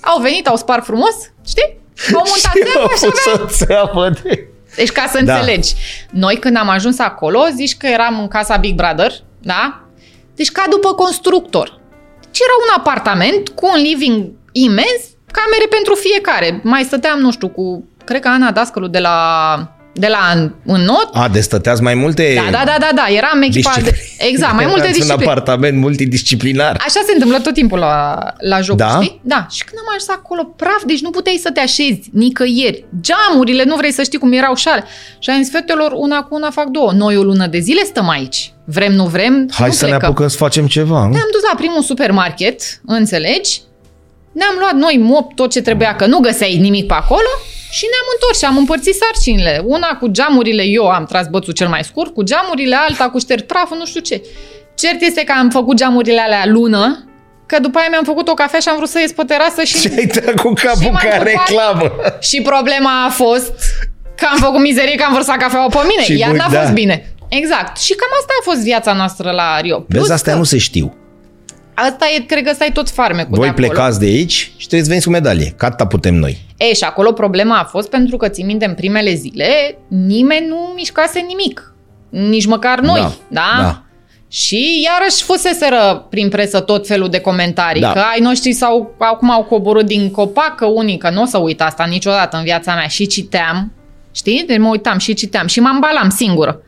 Au 0.00 0.20
venit, 0.20 0.46
au 0.46 0.56
spart 0.56 0.84
frumos, 0.84 1.14
știi? 1.46 1.76
Au 2.14 2.22
montat 2.32 2.52
țeava 2.72 2.94
și 2.94 3.04
avea 3.04 3.46
să 3.46 3.64
țeavă 3.64 4.10
de... 4.22 4.48
deci 4.76 4.90
ca 4.90 5.06
să 5.12 5.24
Da. 5.24 5.34
înțelegi, 5.34 5.74
noi 6.10 6.36
când 6.38 6.56
am 6.56 6.68
ajuns 6.68 6.98
acolo, 6.98 7.40
zici 7.54 7.76
că 7.76 7.86
eram 7.86 8.20
în 8.20 8.28
casa 8.28 8.56
Big 8.56 8.74
Brother, 8.74 9.12
da? 9.42 9.80
Deci 10.34 10.50
ca 10.50 10.64
după 10.70 10.94
constructor. 10.94 11.80
Deci 12.20 12.38
era 12.38 12.52
un 12.62 12.74
apartament 12.76 13.48
cu 13.48 13.70
un 13.74 13.82
living 13.82 14.30
imens, 14.56 15.02
camere 15.32 15.66
pentru 15.70 15.94
fiecare. 15.94 16.60
Mai 16.62 16.82
stăteam, 16.82 17.18
nu 17.18 17.32
știu, 17.32 17.48
cu, 17.48 17.84
cred 18.04 18.20
că 18.20 18.28
Ana 18.28 18.50
Dascălu 18.50 18.86
de 18.86 18.98
la, 18.98 19.16
de 19.92 20.06
la 20.06 20.18
în, 20.34 20.52
în 20.64 20.80
not. 20.82 21.08
A, 21.12 21.28
de 21.28 21.40
stăteați 21.40 21.82
mai 21.82 21.94
multe 21.94 22.32
Da, 22.44 22.50
da, 22.50 22.62
da, 22.64 22.76
da, 22.80 22.88
da, 22.94 23.06
eram 23.08 23.42
echipa 23.42 23.72
de, 23.74 23.80
discipline. 23.80 24.28
Exact, 24.30 24.54
mai 24.54 24.64
multe 24.72 24.80
Erați 24.82 25.00
în 25.00 25.04
discipline. 25.06 25.30
apartament 25.30 25.78
multidisciplinar. 25.78 26.76
Așa 26.86 27.00
se 27.06 27.12
întâmplă 27.12 27.38
tot 27.38 27.54
timpul 27.54 27.78
la, 27.78 28.18
la 28.38 28.60
jocuri, 28.60 28.86
Da? 28.88 28.98
știi? 29.02 29.20
Da. 29.24 29.46
Și 29.50 29.64
când 29.64 29.78
am 29.80 29.94
ajuns 29.94 30.08
acolo, 30.18 30.44
praf, 30.44 30.82
deci 30.86 31.00
nu 31.00 31.10
puteai 31.10 31.38
să 31.42 31.50
te 31.50 31.60
așezi 31.60 32.00
nicăieri. 32.12 32.84
Geamurile, 33.00 33.64
nu 33.64 33.76
vrei 33.76 33.92
să 33.92 34.02
știi 34.02 34.18
cum 34.18 34.32
erau 34.32 34.54
și 34.54 34.68
alea. 34.68 34.84
Și 35.18 35.30
am 35.30 35.42
zis, 35.42 35.50
fetelor, 35.52 35.92
una 35.94 36.22
cu 36.22 36.34
una 36.34 36.50
fac 36.50 36.66
două. 36.66 36.92
Noi 36.92 37.16
o 37.16 37.22
lună 37.22 37.46
de 37.46 37.58
zile 37.58 37.82
stăm 37.84 38.08
aici. 38.08 38.52
Vrem, 38.64 38.92
nu 38.92 39.04
vrem, 39.06 39.48
Hai 39.52 39.66
nu 39.68 39.72
să 39.74 39.84
ne 39.84 39.90
plecăm. 39.90 40.08
apucăm 40.08 40.28
să 40.28 40.36
facem 40.36 40.66
ceva. 40.66 40.98
nu? 41.02 41.10
Ne-am 41.12 41.28
dus 41.32 41.42
la 41.52 41.56
primul 41.56 41.82
supermarket, 41.82 42.60
înțelegi? 42.86 43.60
Ne-am 44.34 44.56
luat 44.58 44.72
noi 44.72 44.96
mop, 45.00 45.34
tot 45.34 45.50
ce 45.50 45.60
trebuia, 45.62 45.96
că 45.96 46.06
nu 46.06 46.18
găseai 46.18 46.56
nimic 46.56 46.86
pe 46.86 46.94
acolo 46.94 47.28
și 47.70 47.84
ne-am 47.90 48.08
întors 48.14 48.38
și 48.38 48.44
am 48.44 48.56
împărțit 48.56 48.94
sarcinile. 48.94 49.62
Una 49.64 49.96
cu 50.00 50.06
geamurile, 50.08 50.62
eu 50.62 50.88
am 50.88 51.04
tras 51.04 51.26
bățul 51.26 51.52
cel 51.52 51.68
mai 51.68 51.84
scurt, 51.84 52.14
cu 52.14 52.22
geamurile, 52.22 52.76
alta 52.88 53.08
cu 53.10 53.18
ștert 53.18 53.46
praful, 53.46 53.76
nu 53.76 53.86
știu 53.86 54.00
ce. 54.00 54.22
Cert 54.74 55.00
este 55.02 55.24
că 55.24 55.32
am 55.38 55.50
făcut 55.50 55.76
geamurile 55.76 56.20
alea 56.20 56.42
lună, 56.46 57.04
că 57.46 57.58
după 57.60 57.78
aia 57.78 57.86
mi-am 57.90 58.04
făcut 58.04 58.28
o 58.28 58.34
cafea 58.34 58.58
și 58.60 58.68
am 58.68 58.76
vrut 58.76 58.88
să 58.88 58.98
ies 59.00 59.12
pe 59.12 59.22
terasă 59.26 59.62
și... 59.62 59.78
Și 59.78 59.90
ai 59.96 60.06
dat 60.06 60.34
cu 60.40 60.52
Și 60.56 60.64
capul 60.64 60.82
m-am 60.82 60.94
ca 61.02 61.08
ocupat. 61.08 61.26
reclamă. 61.26 61.92
Și 62.20 62.40
problema 62.42 63.04
a 63.04 63.08
fost 63.10 63.52
că 64.16 64.26
am 64.30 64.36
făcut 64.38 64.60
mizerie 64.60 64.94
că 64.94 65.04
am 65.06 65.12
vărsat 65.12 65.36
cafeaua 65.36 65.66
pe 65.66 65.78
mine, 65.88 66.02
Și 66.02 66.18
iar 66.18 66.28
voi- 66.28 66.38
n-a 66.38 66.48
da. 66.50 66.60
fost 66.60 66.72
bine. 66.72 67.14
Exact. 67.28 67.78
Și 67.80 67.94
cam 67.94 68.08
asta 68.20 68.32
a 68.40 68.42
fost 68.50 68.60
viața 68.62 68.92
noastră 68.92 69.30
la 69.30 69.60
Rio. 69.60 69.78
Plus 69.80 70.00
Vezi, 70.00 70.12
astea 70.12 70.32
că 70.32 70.38
nu 70.38 70.44
se 70.44 70.58
știu. 70.58 70.94
Asta 71.74 72.06
e, 72.16 72.22
cred 72.22 72.44
că 72.44 72.50
ăsta 72.50 72.64
e 72.64 72.70
tot 72.70 72.90
farmecul 72.90 73.36
Voi 73.36 73.44
de 73.44 73.50
acolo. 73.50 73.66
plecați 73.66 73.98
de 73.98 74.06
aici 74.06 74.32
și 74.56 74.66
trebuie 74.66 74.80
să 74.82 74.88
veniți 74.88 75.06
cu 75.06 75.12
medalie. 75.12 75.54
Că 75.56 75.64
atâta 75.64 75.86
putem 75.86 76.14
noi. 76.14 76.38
E, 76.56 76.74
și 76.74 76.84
acolo 76.84 77.12
problema 77.12 77.58
a 77.58 77.64
fost 77.64 77.88
pentru 77.90 78.16
că, 78.16 78.28
țin 78.28 78.46
minte, 78.46 78.64
în 78.64 78.74
primele 78.74 79.14
zile, 79.14 79.78
nimeni 79.88 80.46
nu 80.46 80.72
mișcase 80.74 81.20
nimic. 81.28 81.74
Nici 82.08 82.46
măcar 82.46 82.80
noi, 82.80 83.00
Da, 83.00 83.12
da? 83.28 83.62
da. 83.62 83.82
Și 84.28 84.82
iarăși 84.84 85.22
fuseseră 85.22 86.06
prin 86.10 86.28
presă 86.28 86.60
tot 86.60 86.86
felul 86.86 87.08
de 87.08 87.20
comentarii, 87.20 87.80
Da. 87.80 87.92
că 87.92 87.98
ai 87.98 88.20
noștri 88.20 88.52
sau 88.52 88.94
acum 88.98 89.30
au 89.30 89.42
coborât 89.44 89.86
din 89.86 90.10
copac, 90.10 90.54
că 90.54 90.66
unii, 90.66 90.96
că 90.96 91.10
nu 91.10 91.22
o 91.22 91.26
să 91.26 91.38
uit 91.38 91.60
asta 91.62 91.84
niciodată 91.84 92.36
în 92.36 92.42
viața 92.42 92.74
mea. 92.74 92.86
Și 92.86 93.06
citeam, 93.06 93.72
știi? 94.14 94.44
Deci 94.46 94.58
mă 94.58 94.68
uitam 94.68 94.98
și 94.98 95.14
citeam 95.14 95.46
și 95.46 95.60
mă 95.60 95.68
ambalam 95.68 96.08
singură. 96.10 96.60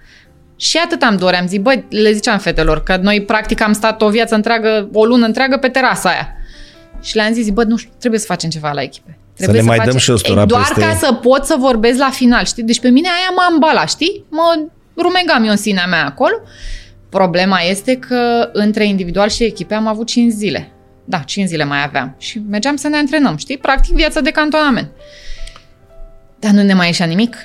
Și 0.57 0.77
atât 0.85 1.03
am 1.03 1.17
doream, 1.17 1.47
zic, 1.47 1.61
băi, 1.61 1.85
le 1.91 2.13
ziceam 2.13 2.39
fetelor, 2.39 2.83
că 2.83 2.97
noi 2.97 3.23
practic 3.23 3.61
am 3.61 3.73
stat 3.73 4.03
o 4.03 4.09
viață 4.09 4.35
întreagă, 4.35 4.89
o 4.93 5.05
lună 5.05 5.27
întreagă 5.27 5.57
pe 5.57 5.69
terasa 5.69 6.09
aia. 6.09 6.29
Și 7.03 7.17
le-am 7.17 7.33
zis, 7.33 7.49
bă, 7.49 7.63
nu 7.63 7.77
știu, 7.77 7.91
trebuie 7.99 8.21
să 8.21 8.27
facem 8.29 8.51
ceva 8.51 8.73
la 8.73 8.83
echipe. 8.83 9.19
Trebuie 9.37 9.61
ne 9.61 9.67
mai 9.67 9.79
dăm 9.87 9.97
și 9.97 10.13
ăstora 10.13 10.45
Doar 10.45 10.63
peste- 10.63 10.81
ca 10.81 10.95
să 10.95 11.13
pot 11.13 11.45
să 11.45 11.57
vorbesc 11.59 11.99
la 11.99 12.11
final, 12.11 12.45
știi? 12.45 12.63
Deci 12.63 12.81
pe 12.81 12.89
mine 12.89 13.09
aia 13.09 13.31
m-a 13.37 13.47
ambalat, 13.53 13.89
știi? 13.89 14.25
Mă 14.29 14.67
rumegam 14.97 15.45
eu 15.45 15.51
în 15.51 15.57
sinea 15.57 15.87
mea 15.87 16.05
acolo. 16.07 16.35
Problema 17.09 17.61
este 17.61 17.97
că 17.97 18.51
între 18.53 18.87
individual 18.87 19.29
și 19.29 19.45
echipe 19.45 19.75
am 19.75 19.87
avut 19.87 20.07
5 20.07 20.33
zile. 20.33 20.71
Da, 21.05 21.19
5 21.19 21.49
zile 21.49 21.65
mai 21.65 21.83
aveam. 21.85 22.15
Și 22.19 22.43
mergeam 22.49 22.77
să 22.77 22.89
ne 22.89 22.97
antrenăm, 22.97 23.37
știi? 23.37 23.59
Practic 23.59 23.95
viața 23.95 24.21
de 24.21 24.31
cantonament. 24.31 24.91
Dar 26.39 26.51
nu 26.51 26.63
ne 26.63 26.75
mai 26.75 26.87
ieșea 26.87 27.07
nimic. 27.07 27.37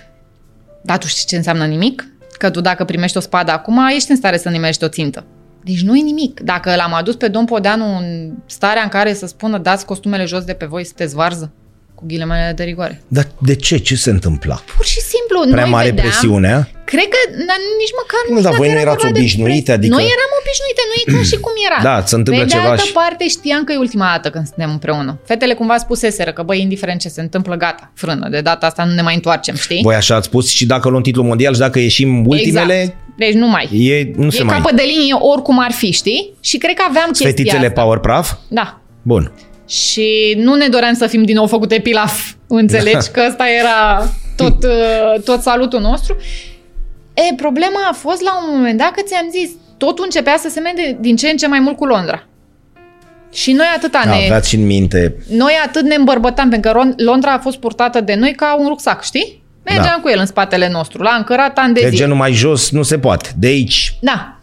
Dar 0.81 0.97
tu 0.97 1.07
știi 1.07 1.25
ce 1.25 1.35
înseamnă 1.35 1.65
nimic? 1.65 2.05
Că 2.41 2.49
tu 2.49 2.61
dacă 2.61 2.85
primești 2.85 3.17
o 3.17 3.19
spadă 3.19 3.51
acum, 3.51 3.87
ești 3.95 4.11
în 4.11 4.17
stare 4.17 4.37
să 4.37 4.49
nimerești 4.49 4.83
o 4.83 4.87
țintă. 4.87 5.25
Deci 5.63 5.81
nu 5.81 5.95
e 5.95 6.01
nimic. 6.01 6.39
Dacă 6.39 6.75
l-am 6.75 6.93
adus 6.93 7.15
pe 7.15 7.27
domn 7.27 7.45
Podeanu 7.45 7.97
în 7.97 8.33
starea 8.45 8.81
în 8.81 8.89
care 8.89 9.13
să 9.13 9.25
spună 9.27 9.57
dați 9.57 9.85
costumele 9.85 10.25
jos 10.25 10.43
de 10.43 10.53
pe 10.53 10.65
voi, 10.65 10.85
sunteți 10.85 11.15
varză 11.15 11.51
cu 12.01 12.07
ghilimele 12.07 12.53
de 12.59 12.63
rigoare. 12.71 12.95
Dar 13.17 13.25
de 13.49 13.55
ce? 13.55 13.75
Ce 13.77 13.95
se 13.95 14.09
întâmpla? 14.09 14.55
Pur 14.75 14.85
și 14.93 14.99
simplu, 15.13 15.37
Prea 15.51 15.63
noi 15.63 15.71
mare 15.77 15.89
vedeam, 15.89 16.07
presiune? 16.07 16.51
Cred 16.91 17.07
că 17.13 17.19
na, 17.49 17.55
nici 17.81 17.95
măcar 18.01 18.21
Nu, 18.21 18.29
știu 18.31 18.35
dar 18.35 18.43
dacă 18.51 18.55
voi 18.61 18.67
nu 18.71 18.73
era 18.77 18.83
erați 18.85 19.01
vorba 19.03 19.13
de 19.17 19.19
obișnuite, 19.19 19.69
pres- 19.69 19.77
adică- 19.77 19.95
Noi 19.97 20.05
eram 20.15 20.31
obișnuite, 20.41 20.81
nu 20.89 20.93
e 20.99 21.03
ca 21.15 21.21
și 21.31 21.37
cum 21.45 21.53
era. 21.67 21.79
Da, 21.89 21.95
se 22.11 22.15
întâmplă 22.19 22.43
Pe 22.43 22.49
de 22.49 22.53
ceva 22.55 22.69
altă 22.73 22.85
și- 22.89 22.97
parte 23.01 23.23
știam 23.35 23.61
că 23.63 23.71
e 23.75 23.77
ultima 23.87 24.07
dată 24.13 24.27
când 24.33 24.45
suntem 24.51 24.69
împreună. 24.77 25.11
Fetele 25.31 25.53
cumva 25.59 25.77
spuseseră 25.85 26.31
că, 26.37 26.41
băi, 26.49 26.59
indiferent 26.67 26.99
ce 27.05 27.09
se 27.17 27.21
întâmplă, 27.27 27.53
gata, 27.65 27.85
frână, 28.01 28.25
de 28.35 28.41
data 28.49 28.65
asta 28.65 28.83
nu 28.89 28.93
ne 28.99 29.03
mai 29.07 29.15
întoarcem, 29.19 29.55
știi? 29.65 29.81
Voi 29.87 29.95
așa 30.01 30.13
ați 30.15 30.27
spus 30.31 30.45
și 30.57 30.65
dacă 30.73 30.85
luăm 30.89 31.01
titlul 31.07 31.25
mondial 31.31 31.53
și 31.53 31.59
dacă 31.67 31.77
ieșim 31.79 32.09
ultimele, 32.33 32.77
Exact. 32.79 32.97
Deci 33.17 33.33
nu 33.33 33.47
mai. 33.47 33.65
e, 33.71 34.11
nu 34.15 34.29
se 34.29 34.41
e 34.41 34.43
mai... 34.43 34.55
capăt 34.57 34.75
de 34.75 34.83
linie 34.95 35.13
oricum 35.13 35.59
ar 35.59 35.71
fi, 35.71 35.91
știi? 35.91 36.33
Și 36.39 36.57
cred 36.57 36.75
că 36.75 36.83
aveam 36.89 37.05
chestia 37.07 37.27
Fetițele 37.29 37.65
asta. 37.67 37.81
Power 37.81 37.97
Praf? 37.97 38.31
Da. 38.47 38.81
Bun. 39.01 39.31
Și 39.71 40.33
nu 40.37 40.55
ne 40.55 40.67
doream 40.67 40.93
să 40.93 41.07
fim 41.07 41.23
din 41.23 41.35
nou 41.35 41.47
făcute 41.47 41.79
pilaf, 41.79 42.31
înțelegi? 42.47 43.09
Că 43.09 43.23
ăsta 43.29 43.43
era 43.59 44.09
tot, 44.35 44.63
uh, 44.63 45.21
tot 45.23 45.41
salutul 45.41 45.79
nostru. 45.79 46.17
E, 47.13 47.35
problema 47.35 47.79
a 47.89 47.93
fost 47.93 48.21
la 48.21 48.31
un 48.47 48.55
moment 48.55 48.77
dat 48.77 48.91
că 48.91 49.01
ți-am 49.05 49.27
zis, 49.31 49.49
totul 49.77 50.03
începea 50.03 50.35
să 50.39 50.49
se 50.49 50.59
mede 50.59 50.97
din 50.99 51.15
ce 51.15 51.29
în 51.29 51.37
ce 51.37 51.47
mai 51.47 51.59
mult 51.59 51.77
cu 51.77 51.85
Londra. 51.85 52.23
Și 53.33 53.51
noi 53.51 53.65
atâta 53.75 54.01
ne... 54.05 54.11
Aveați 54.11 54.49
și 54.49 54.55
în 54.55 54.65
minte. 54.65 55.15
Noi 55.29 55.53
atât 55.65 55.83
ne 55.83 55.95
îmbărbătam, 55.95 56.49
pentru 56.49 56.71
că 56.71 56.79
Ron- 56.79 56.95
Londra 56.95 57.33
a 57.33 57.39
fost 57.39 57.57
purtată 57.57 58.01
de 58.01 58.15
noi 58.15 58.33
ca 58.35 58.55
un 58.59 58.67
rucsac, 58.67 59.03
știi? 59.03 59.43
Mergeam 59.65 59.95
Da. 59.95 60.01
cu 60.01 60.09
el 60.09 60.19
în 60.19 60.25
spatele 60.25 60.69
nostru, 60.69 61.01
l-a 61.01 61.15
încărat 61.17 61.57
ani 61.57 61.73
de 61.73 61.79
De 61.79 61.85
zile. 61.85 61.99
genul 61.99 62.15
mai 62.17 62.31
jos 62.31 62.69
nu 62.71 62.83
se 62.83 62.99
poate. 62.99 63.29
De 63.37 63.47
aici. 63.47 63.93
Da. 64.01 64.39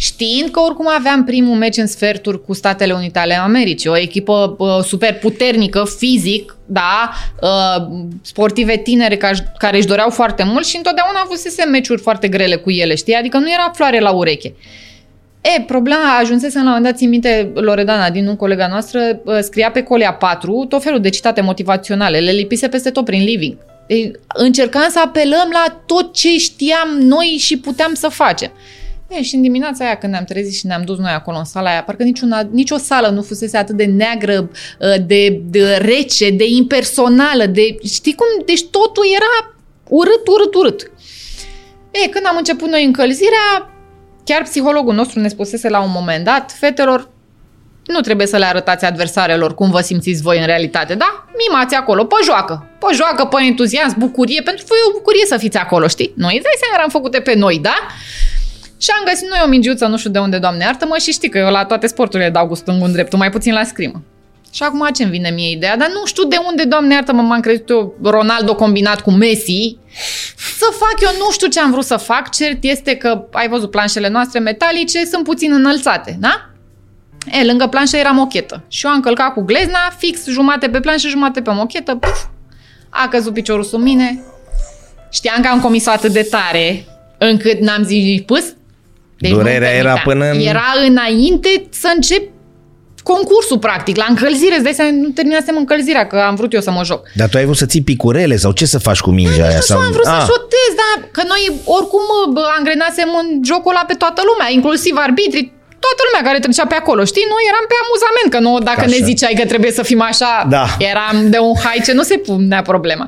Știind 0.00 0.48
că 0.50 0.60
oricum 0.60 0.88
aveam 0.88 1.24
primul 1.24 1.56
meci 1.56 1.76
în 1.76 1.86
sferturi 1.86 2.44
cu 2.44 2.52
Statele 2.52 2.92
Unite 2.92 3.18
ale 3.18 3.34
Americii, 3.34 3.90
o 3.90 3.96
echipă 3.96 4.56
uh, 4.58 4.78
super 4.84 5.18
puternică, 5.18 5.84
fizic, 5.98 6.56
da, 6.66 7.10
uh, 7.42 7.86
sportive 8.22 8.76
tinere 8.76 9.16
care, 9.16 9.52
care 9.58 9.76
își 9.76 9.86
doreau 9.86 10.10
foarte 10.10 10.42
mult 10.42 10.66
și 10.66 10.76
întotdeauna 10.76 11.20
avusese 11.24 11.64
meciuri 11.64 12.00
foarte 12.00 12.28
grele 12.28 12.56
cu 12.56 12.70
ele, 12.70 12.94
știi? 12.94 13.14
Adică 13.14 13.38
nu 13.38 13.50
era 13.50 13.70
floare 13.74 14.00
la 14.00 14.10
ureche. 14.10 14.54
E, 15.40 15.60
problema 15.60 16.16
ajunsese 16.20 16.54
la 16.54 16.60
un 16.60 16.66
moment 16.66 16.84
dat, 16.84 16.96
țin 16.96 17.08
minte, 17.08 17.52
Loredana, 17.54 18.10
din 18.10 18.26
un 18.26 18.36
colega 18.36 18.66
noastră, 18.66 19.20
uh, 19.24 19.38
scria 19.40 19.70
pe 19.70 19.82
Colia 19.82 20.12
4 20.12 20.66
tot 20.68 20.82
felul 20.82 21.00
de 21.00 21.08
citate 21.08 21.40
motivaționale, 21.40 22.18
le 22.18 22.30
lipise 22.30 22.68
peste 22.68 22.90
tot 22.90 23.04
prin 23.04 23.24
living. 23.24 23.56
Deci, 23.86 24.10
încercam 24.34 24.86
să 24.90 25.00
apelăm 25.04 25.48
la 25.52 25.82
tot 25.86 26.14
ce 26.14 26.38
știam 26.38 26.88
noi 27.00 27.36
și 27.38 27.58
puteam 27.58 27.94
să 27.94 28.08
facem. 28.08 28.50
E, 29.08 29.22
și 29.22 29.34
în 29.34 29.42
dimineața 29.42 29.84
aia 29.84 29.96
când 29.96 30.12
ne-am 30.12 30.24
trezit 30.24 30.54
și 30.54 30.66
ne-am 30.66 30.82
dus 30.82 30.98
noi 30.98 31.10
acolo 31.10 31.36
în 31.36 31.44
sala 31.44 31.70
aia, 31.70 31.82
parcă 31.82 32.02
niciuna, 32.02 32.48
nicio 32.50 32.76
sală 32.76 33.08
nu 33.08 33.22
fusese 33.22 33.56
atât 33.56 33.76
de 33.76 33.84
neagră, 33.84 34.38
uh, 34.40 34.94
de, 35.06 35.40
de 35.44 35.76
rece, 35.76 36.30
de 36.30 36.44
impersonală, 36.46 37.46
de... 37.46 37.76
Știi 37.84 38.14
cum? 38.14 38.26
Deci 38.46 38.64
totul 38.64 39.04
era 39.14 39.54
urât, 39.88 40.26
urât, 40.26 40.54
urât. 40.54 40.90
E, 41.90 42.08
când 42.08 42.26
am 42.26 42.36
început 42.36 42.68
noi 42.68 42.84
încălzirea, 42.84 43.70
chiar 44.24 44.42
psihologul 44.42 44.94
nostru 44.94 45.20
ne 45.20 45.28
spusese 45.28 45.68
la 45.68 45.80
un 45.80 45.90
moment 45.90 46.24
dat, 46.24 46.52
fetelor, 46.58 47.08
nu 47.86 48.00
trebuie 48.00 48.26
să 48.26 48.36
le 48.36 48.44
arătați 48.44 48.84
adversarelor 48.84 49.54
cum 49.54 49.70
vă 49.70 49.80
simțiți 49.80 50.22
voi 50.22 50.38
în 50.38 50.46
realitate, 50.46 50.94
da? 50.94 51.26
Mimați 51.38 51.74
acolo, 51.74 52.04
pe 52.04 52.14
joacă, 52.24 52.70
pe 52.78 52.94
joacă, 52.94 53.24
pe 53.24 53.36
entuziasm, 53.42 53.98
bucurie, 53.98 54.42
pentru 54.42 54.64
voi 54.68 54.78
e 54.78 54.88
o 54.88 54.92
bucurie 54.92 55.26
să 55.26 55.36
fiți 55.36 55.56
acolo, 55.56 55.86
știi? 55.88 56.12
Noi 56.16 56.34
îți 56.34 56.42
dai 56.42 56.58
seama, 56.60 56.74
eram 56.76 56.88
făcute 56.88 57.20
pe 57.20 57.34
noi, 57.34 57.58
da? 57.58 57.76
Și 58.78 58.90
am 58.98 59.04
găsit 59.10 59.28
noi 59.28 59.40
o 59.44 59.48
mingiuță, 59.48 59.86
nu 59.86 59.96
știu 59.96 60.10
de 60.10 60.18
unde, 60.18 60.38
doamne 60.38 60.64
iartă-mă, 60.64 60.96
și 61.00 61.12
știi 61.12 61.28
că 61.28 61.38
eu 61.38 61.50
la 61.50 61.64
toate 61.64 61.86
sporturile 61.86 62.30
dau 62.30 62.46
cu 62.46 62.54
stângul 62.54 62.86
în 62.86 62.92
dreptul, 62.92 63.18
mai 63.18 63.30
puțin 63.30 63.52
la 63.52 63.64
scrimă. 63.64 64.02
Și 64.52 64.62
acum 64.62 64.88
ce-mi 64.94 65.10
vine 65.10 65.30
mie 65.30 65.50
ideea? 65.50 65.76
Dar 65.76 65.88
nu 65.88 66.06
știu 66.06 66.24
de 66.24 66.36
unde, 66.48 66.64
doamne 66.64 66.94
iartă-mă, 66.94 67.22
m-am 67.22 67.40
crezut 67.40 67.68
eu 67.68 67.94
Ronaldo 68.02 68.54
combinat 68.54 69.00
cu 69.00 69.10
Messi. 69.10 69.76
Să 70.58 70.64
fac 70.78 71.00
eu 71.02 71.08
nu 71.18 71.30
știu 71.30 71.48
ce 71.48 71.60
am 71.60 71.70
vrut 71.70 71.84
să 71.84 71.96
fac. 71.96 72.30
Cert 72.30 72.64
este 72.64 72.96
că, 72.96 73.24
ai 73.32 73.48
văzut, 73.48 73.70
planșele 73.70 74.08
noastre 74.08 74.38
metalice 74.38 75.04
sunt 75.04 75.24
puțin 75.24 75.52
înălțate, 75.52 76.16
da? 76.20 76.50
E, 77.40 77.44
lângă 77.44 77.66
planșă 77.66 77.96
era 77.96 78.10
mochetă. 78.10 78.64
Și 78.68 78.86
eu 78.86 78.92
am 78.92 79.00
călcat 79.00 79.32
cu 79.32 79.40
glezna, 79.40 79.78
fix, 79.98 80.26
jumate 80.26 80.68
pe 80.68 80.80
planșă, 80.80 81.08
jumate 81.08 81.42
pe 81.42 81.50
mochetă. 81.50 81.94
Puf, 81.94 82.24
a 82.88 83.08
căzut 83.08 83.32
piciorul 83.32 83.64
sub 83.64 83.80
mine. 83.80 84.22
Știam 85.10 85.42
că 85.42 85.48
am 85.48 85.60
comis-o 85.60 85.90
atât 85.90 86.12
de 86.12 86.22
tare, 86.22 86.84
încât 87.18 87.58
n-am 87.58 87.82
zis 87.82 88.20
pâs. 88.20 88.44
Deci 89.18 89.30
nu-mi 89.30 89.42
Durerea 89.42 89.70
era 89.82 89.92
permiteam. 89.92 90.18
până 90.18 90.24
în- 90.32 90.46
Era 90.54 90.64
înainte 90.88 91.66
să 91.70 91.88
încep 91.94 92.22
concursul, 93.02 93.58
practic, 93.58 93.96
la 93.96 94.06
încălzire. 94.08 94.54
Îți 94.54 94.62
dai 94.68 94.72
seama, 94.72 94.90
nu 95.04 95.08
terminasem 95.18 95.56
încălzirea, 95.56 96.06
că 96.06 96.16
am 96.28 96.34
vrut 96.34 96.52
eu 96.52 96.60
să 96.68 96.70
mă 96.70 96.82
joc. 96.84 97.00
Dar 97.20 97.28
tu 97.28 97.36
ai 97.36 97.44
vrut 97.48 97.56
să 97.62 97.66
ții 97.72 97.82
picurele 97.82 98.36
sau 98.36 98.52
ce 98.52 98.66
să 98.74 98.78
faci 98.78 99.00
cu 99.06 99.10
mingea 99.10 99.44
aia? 99.46 99.54
Nu 99.54 99.60
știu, 99.62 99.76
am 99.86 99.90
vrut 99.96 100.06
Ah, 100.06 100.18
să 100.20 100.26
șotez, 100.32 100.70
dar 100.82 100.96
că 101.16 101.22
noi 101.32 101.42
oricum 101.76 102.04
bă, 102.36 102.44
angrenasem 102.58 103.08
în 103.22 103.26
jocul 103.50 103.70
ăla 103.74 103.84
pe 103.90 103.94
toată 104.02 104.20
lumea, 104.30 104.48
inclusiv 104.58 104.94
arbitrii, 105.06 105.46
toată 105.84 106.00
lumea 106.08 106.22
care 106.28 106.38
trecea 106.44 106.66
pe 106.72 106.78
acolo, 106.82 107.02
știi? 107.12 107.26
Noi 107.34 107.42
eram 107.50 107.64
pe 107.70 107.76
amuzament, 107.84 108.28
că 108.34 108.38
nu, 108.46 108.52
dacă 108.70 108.80
Așa. 108.84 108.92
ne 108.94 109.00
ziceai 109.10 109.34
că 109.40 109.44
trebuie 109.52 109.72
să 109.78 109.82
fim 109.90 110.00
așa, 110.12 110.32
Da. 110.56 110.64
eram 110.92 111.16
de 111.34 111.38
un 111.48 111.54
hai 111.64 111.78
ce 111.86 111.92
nu 111.98 112.02
se 112.10 112.16
punea 112.26 112.62
problema. 112.72 113.06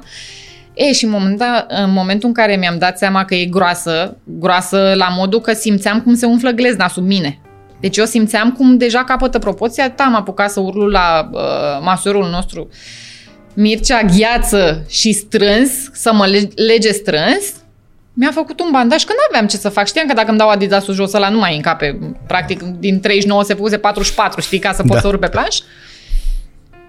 E, 0.75 0.93
și 0.93 1.05
în, 1.05 1.11
momenta, 1.11 1.67
în 1.69 1.93
momentul 1.93 2.29
în 2.29 2.35
care 2.35 2.57
mi-am 2.57 2.79
dat 2.79 2.99
seama 2.99 3.25
că 3.25 3.35
e 3.35 3.45
groasă, 3.45 4.17
groasă 4.25 4.93
la 4.97 5.09
modul 5.09 5.41
că 5.41 5.53
simțeam 5.53 6.01
cum 6.01 6.15
se 6.15 6.27
umflă 6.27 6.51
glezna 6.51 6.89
sub 6.89 7.07
mine. 7.07 7.39
Deci 7.81 7.97
eu 7.97 8.05
simțeam 8.05 8.53
cum 8.53 8.77
deja 8.77 9.05
capătă 9.05 9.39
proporția, 9.39 9.85
atât 9.85 10.01
am 10.01 10.15
apucat 10.15 10.51
să 10.51 10.61
urlu 10.61 10.87
la 10.87 11.31
uh, 11.33 11.41
masorul 11.83 12.29
nostru 12.31 12.69
Mircea 13.55 14.01
gheață 14.19 14.85
și 14.89 15.13
strâns, 15.13 15.71
să 15.93 16.13
mă 16.13 16.27
le- 16.27 16.49
lege 16.55 16.93
strâns, 16.93 17.45
mi-a 18.13 18.31
făcut 18.31 18.61
un 18.61 18.69
bandaj, 18.73 19.05
că 19.05 19.13
nu 19.13 19.23
aveam 19.29 19.47
ce 19.47 19.57
să 19.57 19.69
fac. 19.69 19.87
Știam 19.87 20.07
că 20.07 20.13
dacă 20.15 20.29
îmi 20.29 20.39
dau 20.39 20.49
Adidasul 20.49 20.95
jos, 20.95 21.13
ăla 21.13 21.29
nu 21.29 21.39
mai 21.39 21.57
încape. 21.57 21.99
Practic, 22.27 22.63
din 22.63 23.01
39 23.01 23.43
se 23.43 23.55
făcuse 23.55 23.79
44, 23.79 24.41
știi, 24.41 24.59
ca 24.59 24.73
să 24.73 24.83
pot 24.83 24.93
Da. 24.93 25.01
să 25.01 25.09
urc 25.09 25.21
pe 25.21 25.29
planș. 25.29 25.55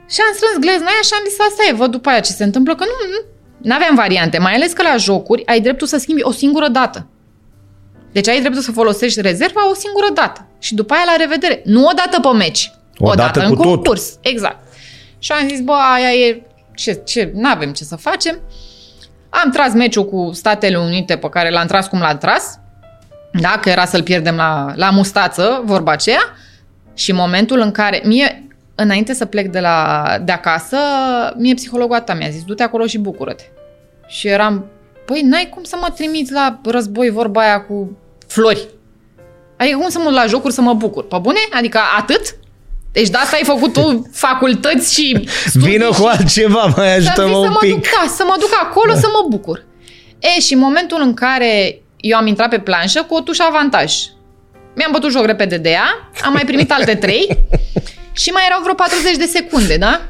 Și 0.09 0.19
am 0.27 0.33
strâns 0.35 0.57
glezna 0.59 0.85
aia 0.85 1.03
și 1.03 1.13
am 1.13 1.25
zis, 1.29 1.39
asta 1.39 1.63
e, 1.69 1.73
văd 1.73 1.91
după 1.91 2.09
aia 2.09 2.19
ce 2.19 2.31
se 2.31 2.43
întâmplă, 2.43 2.75
că 2.75 2.83
nu, 2.83 2.93
nu 3.63 3.75
aveam 3.75 3.95
variante. 3.95 4.37
Mai 4.37 4.53
ales 4.53 4.73
că 4.73 4.81
la 4.81 4.95
jocuri 4.97 5.45
ai 5.45 5.59
dreptul 5.61 5.87
să 5.87 5.97
schimbi 5.97 6.23
o 6.23 6.31
singură 6.31 6.67
dată. 6.67 7.07
Deci 8.11 8.27
ai 8.27 8.39
dreptul 8.39 8.61
să 8.61 8.71
folosești 8.71 9.21
rezerva 9.21 9.69
o 9.69 9.73
singură 9.73 10.07
dată. 10.13 10.45
Și 10.59 10.75
după 10.75 10.93
aia 10.93 11.03
la 11.05 11.15
revedere. 11.15 11.61
Nu 11.65 11.85
o 11.85 11.91
dată 11.95 12.19
pe 12.19 12.37
meci. 12.37 12.71
O 12.97 13.09
O, 13.09 13.13
dată 13.13 13.21
dată 13.21 13.39
cu 13.39 13.45
în 13.45 13.55
totul. 13.55 13.71
concurs. 13.71 14.17
Exact. 14.21 14.57
Și 15.19 15.31
am 15.31 15.47
zis, 15.47 15.61
bă, 15.61 15.73
aia 15.93 16.11
e... 16.11 16.41
Ce, 16.75 16.93
ce, 16.93 17.31
n-avem 17.33 17.71
ce 17.71 17.83
să 17.83 17.95
facem. 17.95 18.39
Am 19.29 19.51
tras 19.51 19.73
meciul 19.73 20.05
cu 20.05 20.29
Statele 20.33 20.77
Unite 20.77 21.17
pe 21.17 21.29
care 21.29 21.49
l-am 21.49 21.67
tras 21.67 21.87
cum 21.87 21.99
l-am 21.99 22.17
tras. 22.17 22.59
Da, 23.31 23.59
că 23.61 23.69
era 23.69 23.85
să-l 23.85 24.03
pierdem 24.03 24.35
la, 24.35 24.73
la 24.75 24.89
mustață, 24.89 25.61
vorba 25.65 25.91
aceea. 25.91 26.21
Și 26.93 27.11
momentul 27.11 27.59
în 27.59 27.71
care... 27.71 28.01
Mie, 28.05 28.47
înainte 28.81 29.13
să 29.13 29.25
plec 29.25 29.47
de, 29.47 29.59
la, 29.59 30.03
de 30.23 30.31
acasă, 30.31 30.77
mie 31.37 31.53
psihologul 31.53 31.99
ta 31.99 32.13
mi-a 32.13 32.29
zis, 32.29 32.43
du-te 32.43 32.63
acolo 32.63 32.85
și 32.85 32.97
bucură-te. 32.97 33.43
Și 34.07 34.27
eram, 34.27 34.65
păi 35.05 35.21
n-ai 35.21 35.49
cum 35.53 35.63
să 35.63 35.75
mă 35.79 35.87
trimiți 35.95 36.31
la 36.31 36.59
război 36.65 37.09
vorba 37.09 37.41
aia 37.41 37.61
cu 37.61 37.97
flori. 38.27 38.67
Adică 39.57 39.77
cum 39.77 39.89
să 39.89 39.97
mă 39.97 40.03
duc 40.03 40.13
la 40.13 40.25
jocuri 40.25 40.53
să 40.53 40.61
mă 40.61 40.73
bucur? 40.73 41.07
Pe 41.07 41.17
bune? 41.21 41.39
Adică 41.51 41.79
atât? 41.97 42.21
Deci 42.91 43.09
de 43.09 43.17
asta 43.17 43.35
ai 43.35 43.43
făcut 43.43 43.73
tu 43.73 44.01
facultăți 44.27 44.93
și 44.93 45.27
studii 45.45 45.69
Vină 45.69 45.87
cu 45.87 45.93
și... 45.93 46.05
altceva, 46.05 46.73
mai 46.75 46.87
Și 46.87 46.91
am 46.91 46.95
ajută-mă 46.97 47.27
zis 47.27 47.35
să 47.35 47.37
un 47.39 47.49
mă 47.51 47.57
pic. 47.59 47.73
duc, 47.73 47.81
da, 47.83 48.07
să 48.15 48.23
mă 48.27 48.35
duc 48.39 48.49
acolo 48.61 48.93
să 48.93 49.07
mă 49.13 49.25
bucur. 49.29 49.65
E, 50.19 50.39
și 50.39 50.53
în 50.53 50.59
momentul 50.59 51.01
în 51.01 51.13
care 51.13 51.81
eu 51.97 52.17
am 52.17 52.27
intrat 52.27 52.49
pe 52.49 52.59
planșă 52.59 53.03
cu 53.03 53.15
o 53.15 53.21
tușă 53.21 53.43
avantaj. 53.47 53.93
Mi-am 54.75 54.91
bătut 54.91 55.11
joc 55.11 55.25
repede 55.25 55.57
de 55.57 55.69
ea, 55.69 56.09
am 56.23 56.33
mai 56.33 56.43
primit 56.45 56.71
alte 56.71 56.95
trei 56.95 57.27
și 58.11 58.29
mai 58.29 58.43
erau 58.47 58.61
vreo 58.61 58.73
40 58.73 59.15
de 59.17 59.25
secunde, 59.25 59.77
da? 59.77 60.01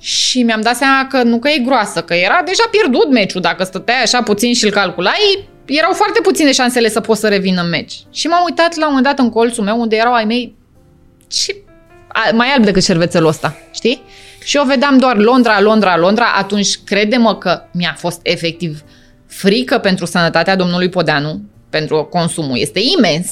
Și 0.00 0.42
mi-am 0.42 0.60
dat 0.60 0.76
seama 0.76 1.06
că 1.06 1.22
nu 1.22 1.38
că 1.38 1.48
e 1.48 1.58
groasă, 1.58 2.02
că 2.02 2.14
era 2.14 2.42
deja 2.44 2.62
pierdut 2.70 3.10
meciul. 3.10 3.40
Dacă 3.40 3.64
stăteai 3.64 4.02
așa 4.02 4.22
puțin 4.22 4.54
și 4.54 4.64
îl 4.64 4.70
calculai, 4.70 5.48
erau 5.64 5.92
foarte 5.92 6.20
puține 6.20 6.52
șansele 6.52 6.88
să 6.88 7.00
poți 7.00 7.20
să 7.20 7.28
revin 7.28 7.56
în 7.62 7.68
meci. 7.68 7.94
Și 8.12 8.26
m-am 8.26 8.44
uitat 8.44 8.74
la 8.76 8.86
un 8.86 8.94
moment 8.94 9.04
dat 9.16 9.18
în 9.24 9.30
colțul 9.30 9.64
meu, 9.64 9.80
unde 9.80 9.96
erau 9.96 10.12
ai 10.12 10.24
mei 10.24 10.56
și 11.30 11.54
a- 12.08 12.30
mai 12.34 12.48
alb 12.48 12.64
decât 12.64 12.82
șervețelul 12.84 13.28
ăsta, 13.28 13.56
știi? 13.74 14.02
Și 14.44 14.56
eu 14.56 14.64
vedeam 14.64 14.98
doar 14.98 15.16
Londra, 15.16 15.60
Londra, 15.60 15.96
Londra, 15.98 16.32
atunci 16.36 16.78
crede-mă 16.84 17.36
că 17.36 17.62
mi-a 17.72 17.94
fost 17.98 18.20
efectiv 18.22 18.82
frică 19.26 19.78
pentru 19.78 20.04
sănătatea 20.06 20.56
domnului 20.56 20.88
Podeanu, 20.88 21.40
pentru 21.70 22.04
consumul. 22.04 22.58
Este 22.58 22.80
imens. 22.98 23.30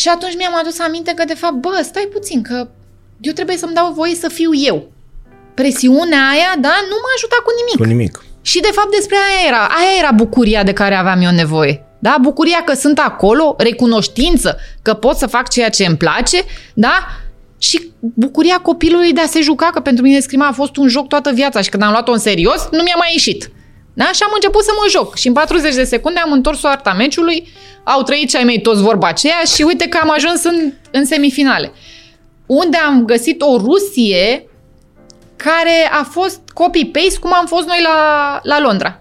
Și 0.00 0.08
atunci 0.08 0.36
mi-am 0.36 0.56
adus 0.60 0.78
aminte 0.78 1.12
că, 1.16 1.24
de 1.24 1.34
fapt, 1.34 1.54
bă, 1.54 1.80
stai 1.82 2.08
puțin, 2.12 2.42
că 2.42 2.68
eu 3.20 3.32
trebuie 3.32 3.56
să-mi 3.56 3.74
dau 3.74 3.92
voie 3.92 4.14
să 4.14 4.28
fiu 4.28 4.50
eu. 4.54 4.90
Presiunea 5.54 6.28
aia, 6.32 6.52
da, 6.60 6.74
nu 6.90 6.96
m-a 7.02 7.12
ajutat 7.16 7.38
cu 7.38 7.52
nimic. 7.58 7.76
Cu 7.76 7.84
nimic. 7.84 8.24
Și 8.42 8.60
de 8.60 8.70
fapt 8.72 8.90
despre 8.90 9.16
aia 9.16 9.48
era. 9.48 9.64
Aia 9.64 9.98
era 9.98 10.10
bucuria 10.12 10.62
de 10.62 10.72
care 10.72 10.94
aveam 10.94 11.20
eu 11.20 11.30
nevoie. 11.30 11.84
Da? 11.98 12.16
Bucuria 12.20 12.62
că 12.64 12.74
sunt 12.74 12.98
acolo, 12.98 13.54
recunoștință 13.58 14.58
că 14.82 14.94
pot 14.94 15.16
să 15.16 15.26
fac 15.26 15.48
ceea 15.48 15.68
ce 15.68 15.84
îmi 15.86 15.96
place, 15.96 16.42
da? 16.74 17.06
Și 17.58 17.90
bucuria 18.00 18.58
copilului 18.58 19.12
de 19.12 19.20
a 19.20 19.26
se 19.26 19.40
juca, 19.40 19.70
că 19.72 19.80
pentru 19.80 20.02
mine 20.02 20.20
scrima 20.20 20.46
a 20.46 20.52
fost 20.52 20.76
un 20.76 20.88
joc 20.88 21.08
toată 21.08 21.30
viața 21.34 21.60
și 21.60 21.68
când 21.68 21.82
am 21.82 21.90
luat-o 21.90 22.12
în 22.12 22.18
serios, 22.18 22.68
nu 22.70 22.82
mi-a 22.82 22.96
mai 22.98 23.10
ieșit. 23.12 23.50
Da? 23.96 24.10
Și 24.12 24.22
am 24.22 24.30
început 24.34 24.62
să 24.62 24.70
mă 24.74 24.86
joc. 24.90 25.16
Și 25.16 25.26
în 25.26 25.32
40 25.32 25.74
de 25.74 25.84
secunde 25.84 26.20
am 26.20 26.32
întors 26.32 26.58
soarta 26.58 26.92
meciului, 26.92 27.48
au 27.84 28.02
trăit 28.02 28.28
cei 28.28 28.44
mei 28.44 28.60
toți 28.60 28.82
vorba 28.82 29.06
aceea 29.06 29.42
și 29.54 29.62
uite 29.62 29.88
că 29.88 29.98
am 30.02 30.10
ajuns 30.10 30.44
în, 30.44 30.72
în 30.90 31.04
semifinale. 31.04 31.72
Unde 32.46 32.76
am 32.76 33.04
găsit 33.04 33.42
o 33.42 33.56
Rusie 33.56 34.48
care 35.36 35.88
a 35.90 36.02
fost 36.02 36.40
copy-paste 36.54 37.18
cum 37.20 37.34
am 37.34 37.46
fost 37.46 37.66
noi 37.66 37.80
la, 37.82 38.40
la 38.42 38.60
Londra. 38.60 39.00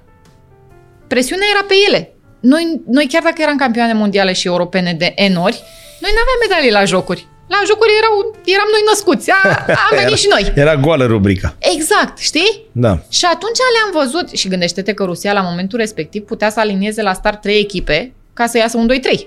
Presiunea 1.07 1.47
era 1.53 1.65
pe 1.67 1.75
ele. 1.87 2.15
Noi, 2.39 2.81
noi 2.87 3.07
chiar 3.07 3.23
dacă 3.23 3.41
eram 3.41 3.57
campioane 3.57 3.93
mondiale 3.93 4.33
și 4.33 4.47
europene 4.47 4.93
de 4.93 5.13
N 5.17 5.35
ori, 5.35 5.63
noi 5.99 6.11
nu 6.13 6.21
aveam 6.21 6.39
medalii 6.49 6.71
la 6.71 6.85
jocuri. 6.85 7.27
La 7.47 7.57
jocuri 7.67 7.91
erau, 7.99 8.15
eram 8.45 8.69
noi 8.71 8.83
născuți. 8.89 9.31
A, 9.31 9.41
am 9.67 9.91
venit 9.91 10.07
era, 10.13 10.15
și 10.15 10.27
noi. 10.29 10.51
Era 10.55 10.75
goală 10.75 11.05
rubrica. 11.05 11.55
Exact, 11.75 12.17
știi? 12.17 12.63
Da. 12.71 12.99
Și 13.09 13.25
atunci 13.25 13.59
le-am 13.75 14.03
văzut, 14.03 14.29
și 14.29 14.47
gândește-te 14.47 14.93
că 14.93 15.03
Rusia 15.03 15.33
la 15.33 15.41
momentul 15.41 15.79
respectiv 15.79 16.21
putea 16.21 16.49
să 16.49 16.59
alinieze 16.59 17.01
la 17.01 17.13
start 17.13 17.41
trei 17.41 17.59
echipe 17.59 18.13
ca 18.33 18.45
să 18.45 18.57
iasă 18.57 18.77
un 18.77 18.89
2-3. 18.91 19.19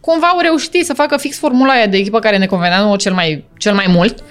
Cumva 0.00 0.26
au 0.26 0.40
reușit 0.40 0.84
să 0.84 0.94
facă 0.94 1.16
fix 1.16 1.38
formula 1.38 1.72
aia 1.72 1.86
de 1.86 1.96
echipă 1.96 2.18
care 2.18 2.38
ne 2.38 2.46
convenea 2.46 2.80
nouă 2.80 2.96
cel 2.96 3.12
mai, 3.12 3.44
cel 3.58 3.74
mai 3.74 3.86
mult. 3.88 4.24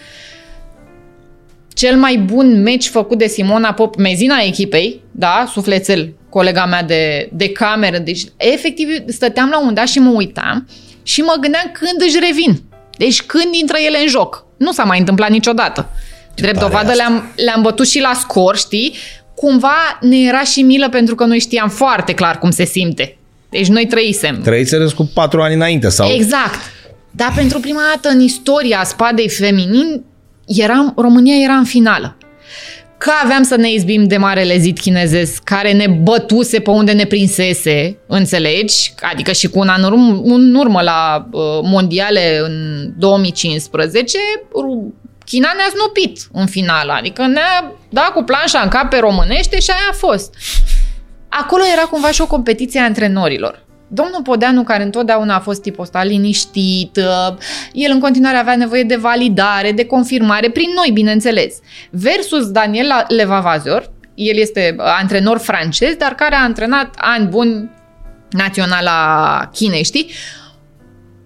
Cel 1.74 1.98
mai 1.98 2.18
bun 2.18 2.62
meci 2.62 2.88
făcut 2.88 3.18
de 3.18 3.28
Simona 3.28 3.74
Pop, 3.74 3.96
mezina 3.96 4.38
echipei, 4.40 5.02
da, 5.12 5.46
sufletel, 5.52 6.14
colega 6.30 6.66
mea 6.66 6.84
de, 6.84 7.30
de 7.34 7.52
cameră. 7.52 7.98
Deci, 7.98 8.24
efectiv, 8.38 8.88
stăteam 9.08 9.50
la 9.50 9.60
un 9.60 9.74
dat 9.74 9.88
și 9.88 10.00
mă 10.00 10.10
uitam 10.10 10.68
și 11.04 11.22
mă 11.22 11.38
gândeam 11.40 11.72
când 11.74 12.02
își 12.02 12.20
revin. 12.20 12.62
Deci 12.98 13.22
când 13.22 13.54
intră 13.54 13.78
ele 13.88 13.98
în 14.02 14.08
joc. 14.08 14.46
Nu 14.58 14.72
s-a 14.72 14.84
mai 14.84 15.00
întâmplat 15.00 15.30
niciodată. 15.30 15.90
Ce 16.34 16.42
Drept 16.42 16.60
dovadă 16.60 16.94
le-am, 16.94 17.32
le-am 17.36 17.62
bătut 17.62 17.88
și 17.88 18.00
la 18.00 18.12
scor, 18.20 18.58
știi? 18.58 18.94
Cumva 19.36 19.98
ne 20.02 20.18
era 20.18 20.44
și 20.44 20.62
milă 20.62 20.90
pentru 20.90 21.16
că 21.16 21.26
noi 21.26 21.40
știam 21.40 21.70
foarte 21.70 22.14
clar 22.14 22.40
cum 22.40 22.52
se 22.52 22.66
simte. 22.66 23.18
Deci 23.50 23.68
noi 23.68 23.86
trăisem. 23.86 24.42
Trăiseți 24.42 24.96
cu 24.96 25.12
patru 25.14 25.42
ani 25.42 25.54
înainte 25.54 25.90
sau... 25.90 26.10
Exact. 26.10 26.60
Dar 27.12 27.32
pentru 27.36 27.60
prima 27.60 27.82
dată 27.94 28.16
în 28.16 28.22
istoria 28.22 28.84
spadei 28.84 29.30
feminin, 29.30 30.04
eram, 30.46 30.94
România 30.98 31.36
era 31.44 31.54
în 31.54 31.64
finală. 31.64 32.18
Că 32.98 33.12
aveam 33.24 33.44
să 33.44 33.56
ne 33.56 33.72
izbim 33.72 34.08
de 34.08 34.18
marele 34.18 34.58
zid 34.58 34.80
chinezesc 34.80 35.44
care 35.44 35.74
ne 35.74 35.88
bătuse 35.88 36.60
pe 36.60 36.70
unde 36.70 36.92
ne 36.92 37.06
prinsese, 37.06 37.98
înțelegi? 38.08 38.94
Adică 39.02 39.32
și 39.32 39.48
cu 39.50 39.60
un 39.60 39.68
an 39.68 39.84
urmă, 39.84 40.22
în 40.24 40.56
urmă 40.56 40.82
la 40.82 41.28
uh, 41.32 41.42
mondiale 41.64 42.40
în 42.44 42.88
2015, 42.98 44.18
China 45.26 45.50
ne-a 45.56 45.70
snopit 45.76 46.20
în 46.32 46.46
final, 46.46 46.90
adică 46.90 47.28
ne-a 47.28 47.74
dat 47.90 48.10
cu 48.10 48.24
planșa 48.24 48.60
în 48.60 48.70
cap 48.70 48.90
pe 48.90 48.98
românește 48.98 49.60
și 49.60 49.70
aia 49.70 49.90
a 49.92 49.96
fost. 49.96 50.36
Acolo 51.30 51.64
era 51.74 51.82
cumva 51.82 52.12
și 52.12 52.22
o 52.22 52.28
competiție 52.28 52.80
a 52.80 52.84
antrenorilor. 52.84 53.66
Domnul 53.88 54.22
Podeanu, 54.24 54.64
care 54.64 54.84
întotdeauna 54.84 55.36
a 55.36 55.40
fost 55.40 55.62
tipul 55.62 55.84
ăsta 55.84 56.04
liniștit, 56.04 56.98
uh, 56.98 57.38
el 57.72 57.92
în 57.92 58.00
continuare 58.00 58.38
avea 58.38 58.56
nevoie 58.56 58.84
de 58.84 58.96
validare, 58.96 59.72
de 59.72 59.86
confirmare, 59.86 60.50
prin 60.50 60.70
noi, 60.76 60.92
bineînțeles. 60.94 61.60
Versus 61.90 62.52
Daniel 62.52 63.06
Levavazior, 63.08 63.92
el 64.16 64.38
este 64.38 64.76
antrenor 64.78 65.38
francez, 65.38 65.96
dar 65.96 66.16
care 66.16 66.36
a 66.36 66.44
antrenat 66.44 66.96
ani 66.98 67.28
buni 67.28 67.70
naționala 68.30 69.50
Chinei, 69.54 69.84
știi? 69.84 70.10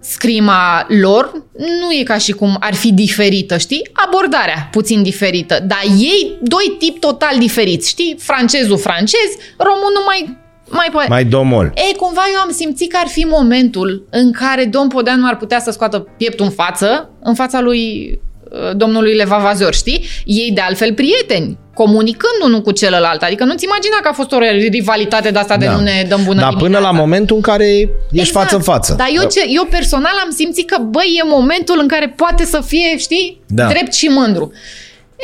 scrima 0.01 0.85
lor 0.87 1.31
nu 1.79 1.91
e 1.99 2.03
ca 2.03 2.17
și 2.17 2.31
cum 2.31 2.57
ar 2.59 2.73
fi 2.73 2.93
diferită, 2.93 3.57
știi? 3.57 3.89
Abordarea 3.93 4.67
puțin 4.71 5.03
diferită, 5.03 5.59
dar 5.63 5.83
ei 5.97 6.37
doi 6.41 6.75
tip 6.79 6.99
total 6.99 7.37
diferiți, 7.39 7.89
știi? 7.89 8.15
Francezul 8.19 8.77
francez, 8.77 9.29
românul 9.57 10.03
mai 10.05 10.37
mai 10.71 10.87
poate. 10.91 11.09
Mai 11.09 11.23
domol. 11.23 11.71
Ei, 11.75 11.95
cumva 11.95 12.21
eu 12.33 12.39
am 12.39 12.51
simțit 12.51 12.91
că 12.91 12.97
ar 13.01 13.07
fi 13.07 13.23
momentul 13.23 14.07
în 14.09 14.31
care 14.31 14.65
domn 14.65 14.87
Podeanu 14.87 15.27
ar 15.27 15.37
putea 15.37 15.59
să 15.59 15.71
scoată 15.71 15.99
pieptul 16.17 16.45
în 16.45 16.51
față, 16.51 17.09
în 17.23 17.33
fața 17.33 17.61
lui 17.61 18.09
uh, 18.51 18.75
domnului 18.75 19.13
Levavazor, 19.13 19.73
știi? 19.73 20.05
Ei 20.25 20.51
de 20.53 20.61
altfel 20.61 20.93
prieteni, 20.93 21.57
comunicând 21.73 22.33
unul 22.43 22.61
cu 22.61 22.71
celălalt. 22.71 23.21
Adică 23.21 23.43
nu-ți 23.43 23.63
imagina 23.63 23.95
că 24.01 24.07
a 24.07 24.13
fost 24.13 24.31
o 24.31 24.37
rivalitate 24.69 25.31
de 25.31 25.39
asta 25.39 25.57
da. 25.57 25.65
de 25.65 25.71
nu 25.71 25.79
ne 25.79 26.05
dăm 26.09 26.23
bună 26.23 26.41
Dar 26.41 26.55
până 26.55 26.79
la 26.79 26.91
momentul 26.91 27.35
în 27.35 27.41
care 27.41 27.65
ești 27.65 27.89
exact. 28.11 28.31
față 28.31 28.55
în 28.55 28.61
față. 28.61 28.93
Dar 28.97 29.09
eu, 29.13 29.27
ce, 29.29 29.43
eu 29.47 29.65
personal 29.69 30.13
am 30.23 30.31
simțit 30.31 30.69
că, 30.69 30.77
băi, 30.81 31.19
e 31.23 31.27
momentul 31.27 31.77
în 31.81 31.87
care 31.87 32.13
poate 32.15 32.45
să 32.45 32.61
fie, 32.65 32.97
știi, 32.97 33.41
da. 33.47 33.67
drept 33.67 33.93
și 33.93 34.07
mândru. 34.07 34.51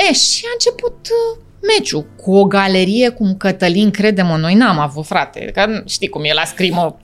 E, 0.10 0.14
și 0.14 0.42
a 0.46 0.50
început 0.54 0.98
uh, 1.04 1.38
meciul 1.68 2.06
cu 2.16 2.36
o 2.36 2.46
galerie 2.46 3.10
cum 3.10 3.36
Cătălin, 3.36 3.92
crede-mă, 3.92 4.38
noi 4.38 4.54
n-am 4.54 4.80
avut, 4.80 5.06
frate. 5.06 5.52
Că 5.54 5.84
știi 5.86 6.08
cum 6.08 6.24
e 6.24 6.34
la 6.34 6.44
scrimă, 6.46 7.00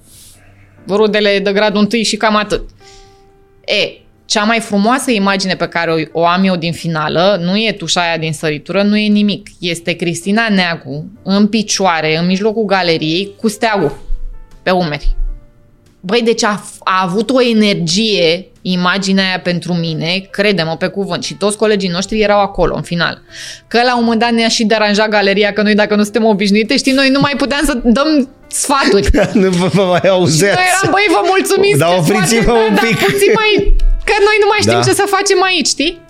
rudele 0.88 1.39
de 1.39 1.51
gradul 1.51 1.82
întâi 1.82 2.03
și 2.03 2.18
cam 2.18 2.36
atât. 2.36 2.70
E, 3.66 4.03
cea 4.26 4.43
mai 4.43 4.59
frumoasă 4.59 5.11
imagine 5.11 5.55
pe 5.55 5.68
care 5.68 5.91
o, 5.91 6.20
o 6.20 6.26
am 6.26 6.43
eu 6.43 6.55
din 6.55 6.74
finală 6.74 7.39
nu 7.41 7.57
e 7.57 7.72
tușa 7.72 8.01
aia 8.01 8.18
din 8.18 8.34
săritură, 8.34 8.84
nu 8.84 8.97
e 8.97 9.07
nimic. 9.07 9.49
Este 9.59 9.93
Cristina 9.93 10.49
Neagu 10.49 11.05
în 11.24 11.47
picioare, 11.47 12.18
în 12.18 12.26
mijlocul 12.26 12.66
galeriei, 12.66 13.36
cu 13.38 13.47
steagul 13.47 13.97
pe 14.64 14.72
umeri. 14.72 15.16
Băi, 16.06 16.22
deci 16.22 16.43
a, 16.43 16.64
a 16.80 17.01
avut 17.04 17.30
o 17.30 17.41
energie 17.41 18.47
imaginea 18.62 19.24
aia 19.24 19.39
pentru 19.39 19.74
mine, 19.74 20.28
crede-mă 20.32 20.76
pe 20.76 20.88
cuvânt, 20.88 21.24
și 21.24 21.34
toți 21.34 21.58
colegii 21.58 21.89
noștri 21.89 22.22
erau 22.22 22.39
acolo 22.39 22.76
în 22.76 22.82
final. 22.82 23.22
Că 23.68 23.82
la 23.84 23.97
un 23.97 24.04
moment 24.04 24.22
dat 24.22 24.32
ne-a 24.32 24.47
și 24.47 24.64
deranjat 24.66 25.10
galeria, 25.10 25.54
că 25.54 25.62
noi 25.62 25.76
dacă 25.76 25.95
nu 25.95 26.04
suntem 26.04 26.26
obișnuite, 26.26 26.78
știi, 26.78 26.91
noi 26.91 27.10
nu 27.10 27.20
mai 27.20 27.34
puteam 27.38 27.66
să 27.66 27.80
dăm 27.84 28.30
sfaturi. 28.47 29.10
nu 29.41 29.49
vă 29.49 29.84
mai 29.84 30.10
auzeați. 30.10 30.56
noi 30.56 30.66
eram, 30.72 30.91
băi, 30.91 31.06
vă 31.10 31.22
mulțumim. 31.28 31.78
Dar 31.78 31.97
opriți-vă 31.97 32.51
un 32.51 32.76
pic. 32.86 32.99
Da, 32.99 33.06
puțin 33.06 33.32
mai, 33.36 33.51
că 34.08 34.16
noi 34.28 34.38
nu 34.39 34.47
mai 34.49 34.60
știm 34.62 34.80
da. 34.82 34.88
ce 34.88 34.93
să 34.93 35.06
facem 35.08 35.43
aici, 35.43 35.68
știi? 35.68 36.01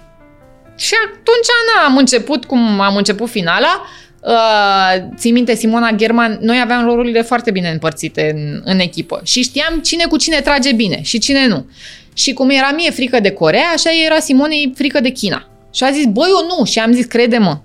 Și 0.76 0.94
atunci, 1.06 1.50
na, 1.70 1.86
am 1.86 1.98
început 1.98 2.46
cum 2.46 2.80
am 2.80 2.96
început 2.96 3.30
finala, 3.30 3.82
Uh, 4.26 5.04
țin 5.16 5.34
minte, 5.34 5.56
Simona 5.56 5.92
German, 5.92 6.38
noi 6.42 6.60
aveam 6.64 6.86
rolurile 6.86 7.22
foarte 7.22 7.52
bine 7.52 7.70
împărțite 7.70 8.32
în, 8.36 8.62
în 8.64 8.80
echipă 8.80 9.22
și 9.24 9.42
știam 9.42 9.80
cine 9.84 10.06
cu 10.06 10.18
cine 10.18 10.42
trage 10.42 10.74
bine 10.74 11.00
și 11.02 11.18
cine 11.18 11.48
nu. 11.48 11.66
Și 12.14 12.34
cum 12.34 12.50
era 12.50 12.72
mie 12.76 12.92
frică 12.92 13.20
de 13.20 13.32
Corea, 13.32 13.72
așa 13.74 13.90
era 14.06 14.20
Simonei 14.20 14.74
frică 14.76 15.00
de 15.00 15.10
China. 15.10 15.48
Și 15.74 15.84
a 15.84 15.92
zis, 15.92 16.06
băi, 16.06 16.28
eu 16.30 16.58
nu. 16.58 16.66
Și 16.66 16.80
am 16.80 16.92
zis, 16.92 17.06
crede-mă, 17.06 17.58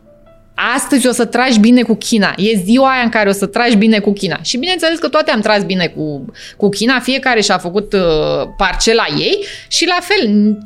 astăzi 0.74 1.06
o 1.06 1.12
să 1.12 1.24
tragi 1.24 1.58
bine 1.58 1.82
cu 1.82 1.94
China. 1.94 2.34
E 2.36 2.60
ziua 2.64 2.90
aia 2.90 3.02
în 3.02 3.08
care 3.08 3.28
o 3.28 3.32
să 3.32 3.46
tragi 3.46 3.76
bine 3.76 3.98
cu 3.98 4.12
China. 4.12 4.38
Și 4.42 4.56
bineînțeles 4.56 4.98
că 4.98 5.08
toate 5.08 5.30
am 5.30 5.40
tras 5.40 5.62
bine 5.62 5.86
cu, 5.86 6.24
cu 6.56 6.68
China, 6.68 7.00
fiecare 7.00 7.40
și-a 7.40 7.58
făcut 7.58 7.92
uh, 7.92 8.48
parcela 8.56 9.04
ei 9.18 9.44
și 9.68 9.86
la 9.86 9.98
fel, 10.00 10.56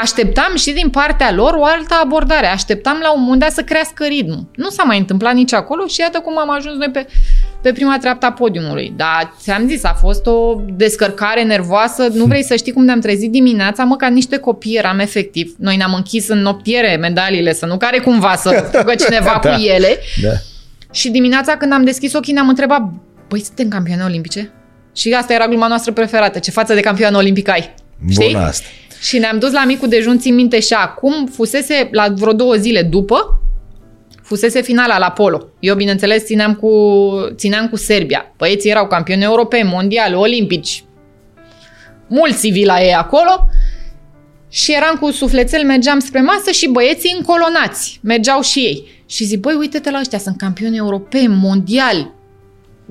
așteptam 0.00 0.56
și 0.56 0.72
din 0.72 0.90
partea 0.90 1.32
lor 1.32 1.54
o 1.54 1.64
altă 1.64 1.94
abordare. 2.02 2.46
Așteptam 2.46 2.98
la 3.02 3.12
un 3.12 3.22
moment 3.22 3.40
dat 3.40 3.52
să 3.52 3.62
crească 3.62 4.04
ritmul. 4.04 4.46
Nu 4.54 4.68
s-a 4.68 4.82
mai 4.82 4.98
întâmplat 4.98 5.34
nici 5.34 5.52
acolo 5.52 5.86
și 5.86 6.00
iată 6.00 6.18
cum 6.18 6.38
am 6.38 6.50
ajuns 6.50 6.76
noi 6.76 6.90
pe, 6.92 7.06
pe 7.62 7.72
prima 7.72 7.98
treaptă 7.98 8.26
a 8.26 8.32
podiumului. 8.32 8.92
Dar 8.96 9.34
ți-am 9.40 9.68
zis, 9.68 9.84
a 9.84 9.94
fost 10.00 10.26
o 10.26 10.60
descărcare 10.76 11.42
nervoasă. 11.42 12.08
Nu 12.12 12.24
vrei 12.24 12.44
să 12.44 12.56
știi 12.56 12.72
cum 12.72 12.84
ne-am 12.84 13.00
trezit 13.00 13.30
dimineața, 13.30 13.84
mă, 13.84 13.96
ca 13.96 14.08
niște 14.08 14.36
copii 14.36 14.76
eram 14.76 14.98
efectiv. 14.98 15.54
Noi 15.58 15.76
ne-am 15.76 15.94
închis 15.94 16.28
în 16.28 16.38
noptiere 16.38 16.96
medaliile, 16.96 17.52
să 17.52 17.66
nu 17.66 17.76
care 17.76 17.98
cumva 17.98 18.34
să 18.36 18.50
fugă 18.72 18.94
cineva 18.94 19.40
da. 19.42 19.50
cu 19.50 19.60
ele. 19.60 19.98
Da. 20.22 20.32
Și 20.92 21.10
dimineața 21.10 21.56
când 21.56 21.72
am 21.72 21.84
deschis 21.84 22.12
ochii 22.12 22.32
ne-am 22.32 22.48
întrebat, 22.48 22.82
băi, 23.28 23.40
suntem 23.40 23.68
campioane 23.68 24.02
olimpice? 24.04 24.52
Și 24.94 25.12
asta 25.12 25.32
era 25.32 25.46
gluma 25.46 25.66
noastră 25.66 25.92
preferată. 25.92 26.38
Ce 26.38 26.50
față 26.50 26.74
de 26.74 26.80
campioană 26.80 27.16
olimpică 27.16 27.50
ai? 27.50 27.74
Știi? 28.10 28.32
Bună 28.32 28.44
asta. 28.44 28.66
Și 29.00 29.18
ne-am 29.18 29.38
dus 29.38 29.52
la 29.52 29.64
micul 29.64 29.88
dejun, 29.88 30.18
țin 30.18 30.34
minte 30.34 30.60
și 30.60 30.72
acum, 30.72 31.26
fusese 31.26 31.88
la 31.92 32.08
vreo 32.14 32.32
două 32.32 32.54
zile 32.54 32.82
după, 32.82 33.40
fusese 34.22 34.62
finala 34.62 34.98
la 34.98 35.10
polo. 35.10 35.48
Eu, 35.60 35.74
bineînțeles, 35.74 36.24
țineam 36.24 36.54
cu, 36.54 36.70
țineam 37.34 37.68
cu 37.68 37.76
Serbia. 37.76 38.32
Băieții 38.36 38.70
erau 38.70 38.86
campioni 38.86 39.22
europeni, 39.22 39.68
mondiali, 39.68 40.14
olimpici. 40.14 40.84
Mulți 42.06 42.40
civili 42.40 42.64
la 42.64 42.82
ei 42.82 42.94
acolo. 42.94 43.48
Și 44.48 44.72
eram 44.72 44.96
cu 45.00 45.10
sufletel, 45.10 45.64
mergeam 45.64 45.98
spre 45.98 46.20
masă 46.20 46.50
și 46.50 46.68
băieții 46.68 47.14
încolonați. 47.16 48.00
Mergeau 48.02 48.40
și 48.40 48.58
ei. 48.58 49.02
Și 49.06 49.24
zic, 49.24 49.40
băi, 49.40 49.54
uite-te 49.54 49.90
la 49.90 49.98
ăștia, 49.98 50.18
sunt 50.18 50.36
campioni 50.36 50.76
europeni, 50.76 51.34
mondiali. 51.40 52.12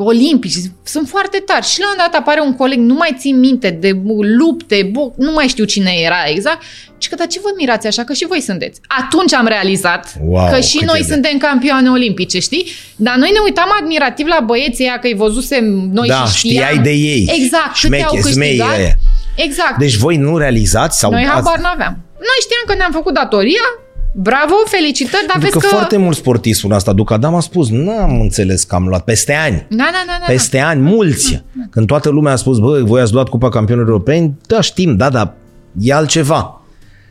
Olimpici, 0.04 0.54
sunt 0.84 1.08
foarte 1.08 1.38
tari. 1.46 1.66
Și 1.66 1.80
la 1.80 1.86
un 1.90 1.96
dat 1.98 2.14
apare 2.22 2.40
un 2.42 2.56
coleg, 2.56 2.80
nu 2.80 2.94
mai 2.94 3.16
țin 3.20 3.40
minte, 3.40 3.70
de 3.70 3.92
lupte, 4.22 4.90
bo- 4.92 5.16
nu 5.18 5.32
mai 5.32 5.48
știu 5.48 5.64
cine 5.64 5.92
era 6.04 6.24
exact, 6.26 6.62
și 6.98 7.10
că, 7.10 7.16
dar 7.16 7.28
ce 7.28 7.40
vă 7.44 7.50
mirați 7.58 7.88
așa, 7.88 8.04
că 8.04 8.14
și 8.14 8.26
voi 8.28 8.42
sunteți. 8.42 8.82
Atunci 8.88 9.34
am 9.34 9.48
realizat 9.48 10.14
Wow, 10.26 10.50
că 10.52 10.60
și 10.60 10.78
cât 10.78 10.88
noi 10.88 11.00
e 11.00 11.04
de- 11.08 11.12
suntem 11.14 11.38
campioane 11.38 11.90
olimpice, 11.90 12.40
știi? 12.40 12.66
Dar 12.96 13.16
noi 13.16 13.30
ne 13.34 13.40
uitam 13.44 13.70
admirativ 13.82 14.26
la 14.28 14.40
băieții 14.46 14.84
ăia, 14.84 15.00
că 15.00 15.08
îi 15.08 15.14
văzusem 15.16 15.64
noi 15.94 16.08
Da, 16.08 16.26
și 16.26 16.38
știam. 16.38 16.64
știai 16.66 16.84
de 16.84 16.92
ei. 16.92 17.32
Exact, 17.38 17.80
câte 17.82 18.04
au 18.04 18.16
Șmeche- 18.16 18.32
smeii 18.32 18.58
câștigat. 18.58 18.78
ăia. 18.80 18.96
Exact. 19.36 19.78
Deci 19.78 19.96
voi 19.96 20.18
nu 20.18 20.38
realizați 20.38 21.00
sau 21.00 21.12
noi 21.12 21.22
ați- 21.22 21.32
habar 21.32 21.58
n-aveam. 21.60 21.98
Noi 22.30 22.38
știam 22.42 22.64
că 22.68 22.74
ne-am 22.76 22.92
făcut 22.92 23.14
datoria, 23.14 23.66
bravo, 24.22 24.54
felicitări, 24.66 25.26
dar 25.28 25.38
Pentru 25.40 25.60
vezi 25.60 25.60
că, 25.60 25.60
că... 25.60 25.76
foarte 25.76 25.98
mulți 25.98 26.20
sportivi 26.20 26.56
spun 26.56 26.72
asta. 26.72 26.94
Duc 26.94 27.12
Adam 27.12 27.36
a 27.36 27.40
spus, 27.40 27.70
n-am 27.70 28.20
înțeles 28.20 28.64
că 28.64 28.76
am 28.76 28.88
luat 28.88 29.04
peste 29.04 29.34
ani. 29.34 29.66
Da, 29.70 29.90
da, 29.92 30.04
da, 30.06 30.18
da. 30.20 30.26
Peste 30.26 30.60
ani, 30.60 30.82
mulți. 30.82 31.44
Când 31.70 31.88
toată 31.88 32.10
lumea 32.10 32.34
a 32.34 32.36
spus, 32.36 32.60
bă, 32.60 32.82
voi 32.84 33.02
ați 33.02 33.14
luat 33.14 33.30
Cupa 33.30 33.50
Campionilor 33.50 33.90
Europeni, 33.90 34.38
da, 34.48 34.62
știm, 34.62 34.96
da, 34.96 35.10
dar 35.10 35.34
e 35.80 35.94
altceva. 35.94 36.62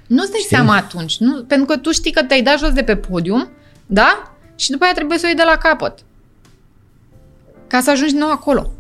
Nu-ți 0.06 0.30
dai 0.30 0.46
seama 0.48 0.76
atunci, 0.76 1.18
nu? 1.18 1.44
pentru 1.44 1.66
că 1.66 1.76
tu 1.76 1.90
știi 1.90 2.12
că 2.12 2.22
te-ai 2.22 2.42
dat 2.42 2.58
jos 2.58 2.72
de 2.72 2.82
pe 2.82 2.96
podium, 2.96 3.48
da? 3.86 4.32
Și 4.56 4.70
după 4.70 4.84
aia 4.84 4.92
trebuie 4.92 5.18
să 5.18 5.24
o 5.24 5.28
iei 5.28 5.36
de 5.36 5.42
la 5.46 5.56
capăt. 5.56 5.98
Ca 7.66 7.80
să 7.80 7.90
ajungi 7.90 8.12
din 8.12 8.22
nou 8.22 8.30
acolo. 8.30 8.72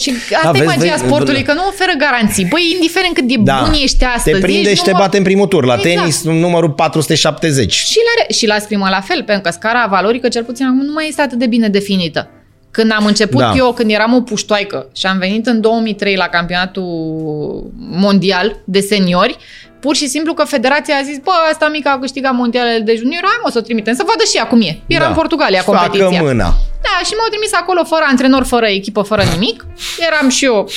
Și 0.00 0.10
asta 0.34 0.52
Da, 0.52 0.58
e 0.58 0.62
vezi, 0.62 0.76
magia 0.76 0.90
vezi, 0.92 1.04
sportului, 1.04 1.32
vezi. 1.32 1.44
că 1.44 1.52
nu 1.52 1.62
oferă 1.68 1.92
garanții. 1.98 2.44
Băi, 2.44 2.70
indiferent 2.74 3.14
cât 3.14 3.24
de 3.26 3.34
Da. 3.38 3.62
bun 3.64 3.72
ești 3.82 4.04
astăzi, 4.04 4.34
te 4.36 4.42
prinde 4.42 4.60
ești 4.70 4.74
și 4.76 4.82
te 4.82 4.90
numai- 4.90 5.04
bate 5.04 5.16
în 5.16 5.22
primul 5.22 5.46
tur. 5.46 5.64
La 5.64 5.74
Exact. 5.74 5.96
tenis, 5.96 6.22
numărul 6.24 6.70
470. 6.70 7.72
Și 7.72 7.98
la, 7.98 8.22
re- 8.22 8.32
și 8.32 8.46
la 8.46 8.58
scrimă 8.58 8.86
la 8.90 9.00
fel, 9.00 9.22
pentru 9.22 9.42
că 9.42 9.50
scara 9.50 9.86
valorică, 9.90 10.28
cel 10.28 10.44
puțin 10.44 10.66
acum, 10.66 10.84
nu 10.84 10.92
mai 10.92 11.06
este 11.08 11.22
atât 11.22 11.38
de 11.38 11.46
bine 11.46 11.68
definită. 11.68 12.28
Când 12.70 12.92
am 12.96 13.06
început 13.06 13.40
Da. 13.40 13.52
eu, 13.56 13.72
când 13.72 13.90
eram 13.90 14.14
o 14.14 14.20
puștoaică 14.20 14.88
și 14.96 15.06
am 15.06 15.18
venit 15.18 15.46
în 15.46 15.60
2003 15.60 16.14
la 16.16 16.24
campionatul 16.28 17.70
mondial 17.78 18.56
de 18.64 18.80
seniori, 18.80 19.36
pur 19.80 19.94
și 19.96 20.06
simplu 20.08 20.34
că 20.34 20.44
federația 20.44 20.94
a 20.96 21.02
zis, 21.02 21.18
bă, 21.18 21.30
asta 21.52 21.68
mică 21.68 21.88
a 21.88 21.98
câștigat 21.98 22.34
mondialele 22.34 22.78
de 22.78 22.94
junior, 22.96 23.22
hai 23.24 23.40
mă 23.44 23.50
să 23.50 23.58
o 23.58 23.60
trimitem, 23.60 23.94
să 23.94 24.02
vadă 24.06 24.24
și 24.30 24.36
ea 24.36 24.46
cum 24.46 24.60
e. 24.62 24.78
Era 24.86 25.02
Da. 25.02 25.08
în 25.08 25.14
Portugalia 25.14 25.60
Facă 25.60 25.78
competiția. 25.78 26.22
mâna. 26.22 26.44
Da, 26.82 27.04
și 27.04 27.12
m-au 27.18 27.28
trimis 27.30 27.52
acolo 27.52 27.84
fără 27.84 28.04
antrenor, 28.08 28.44
fără 28.44 28.66
echipă, 28.66 29.02
fără 29.02 29.22
nimic. 29.32 29.66
Eram 30.12 30.28
și 30.28 30.44
eu. 30.44 30.68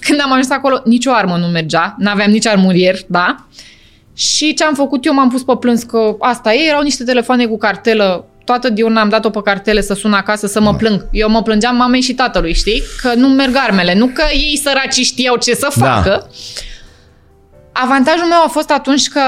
Când 0.00 0.20
am 0.20 0.30
ajuns 0.32 0.50
acolo, 0.50 0.80
nicio 0.84 1.10
armă 1.12 1.36
nu 1.36 1.46
mergea, 1.46 1.94
n-aveam 1.98 2.30
nici 2.30 2.46
armurier, 2.46 2.96
da? 3.06 3.36
Și 4.14 4.54
ce 4.54 4.64
am 4.64 4.74
făcut 4.74 5.04
eu, 5.04 5.14
m-am 5.14 5.28
pus 5.30 5.42
pe 5.42 5.52
plâns 5.60 5.82
că 5.82 6.16
asta 6.20 6.52
e, 6.54 6.68
erau 6.68 6.82
niște 6.82 7.04
telefoane 7.04 7.46
cu 7.46 7.58
cartelă, 7.58 8.24
toată 8.44 8.70
diurna 8.70 9.00
am 9.00 9.08
dat-o 9.08 9.30
pe 9.30 9.40
cartele 9.44 9.80
să 9.80 9.94
sun 9.94 10.12
acasă 10.12 10.46
să 10.46 10.60
mă 10.60 10.74
plâng. 10.74 11.06
Eu 11.12 11.28
mă 11.28 11.42
plângeam 11.42 11.76
mamei 11.76 12.00
și 12.00 12.14
tatălui, 12.14 12.54
știi? 12.54 12.82
Că 13.02 13.14
nu 13.14 13.28
merg 13.28 13.56
armele, 13.56 13.94
nu 13.94 14.06
că 14.06 14.24
ei 14.32 14.60
săraci 14.62 14.94
știau 14.94 15.36
ce 15.36 15.54
să 15.54 15.68
Da. 15.76 16.26
Facă. 17.76 17.84
Avantajul 17.92 18.26
meu 18.26 18.38
a 18.44 18.48
fost 18.48 18.70
atunci 18.70 19.08
că 19.08 19.20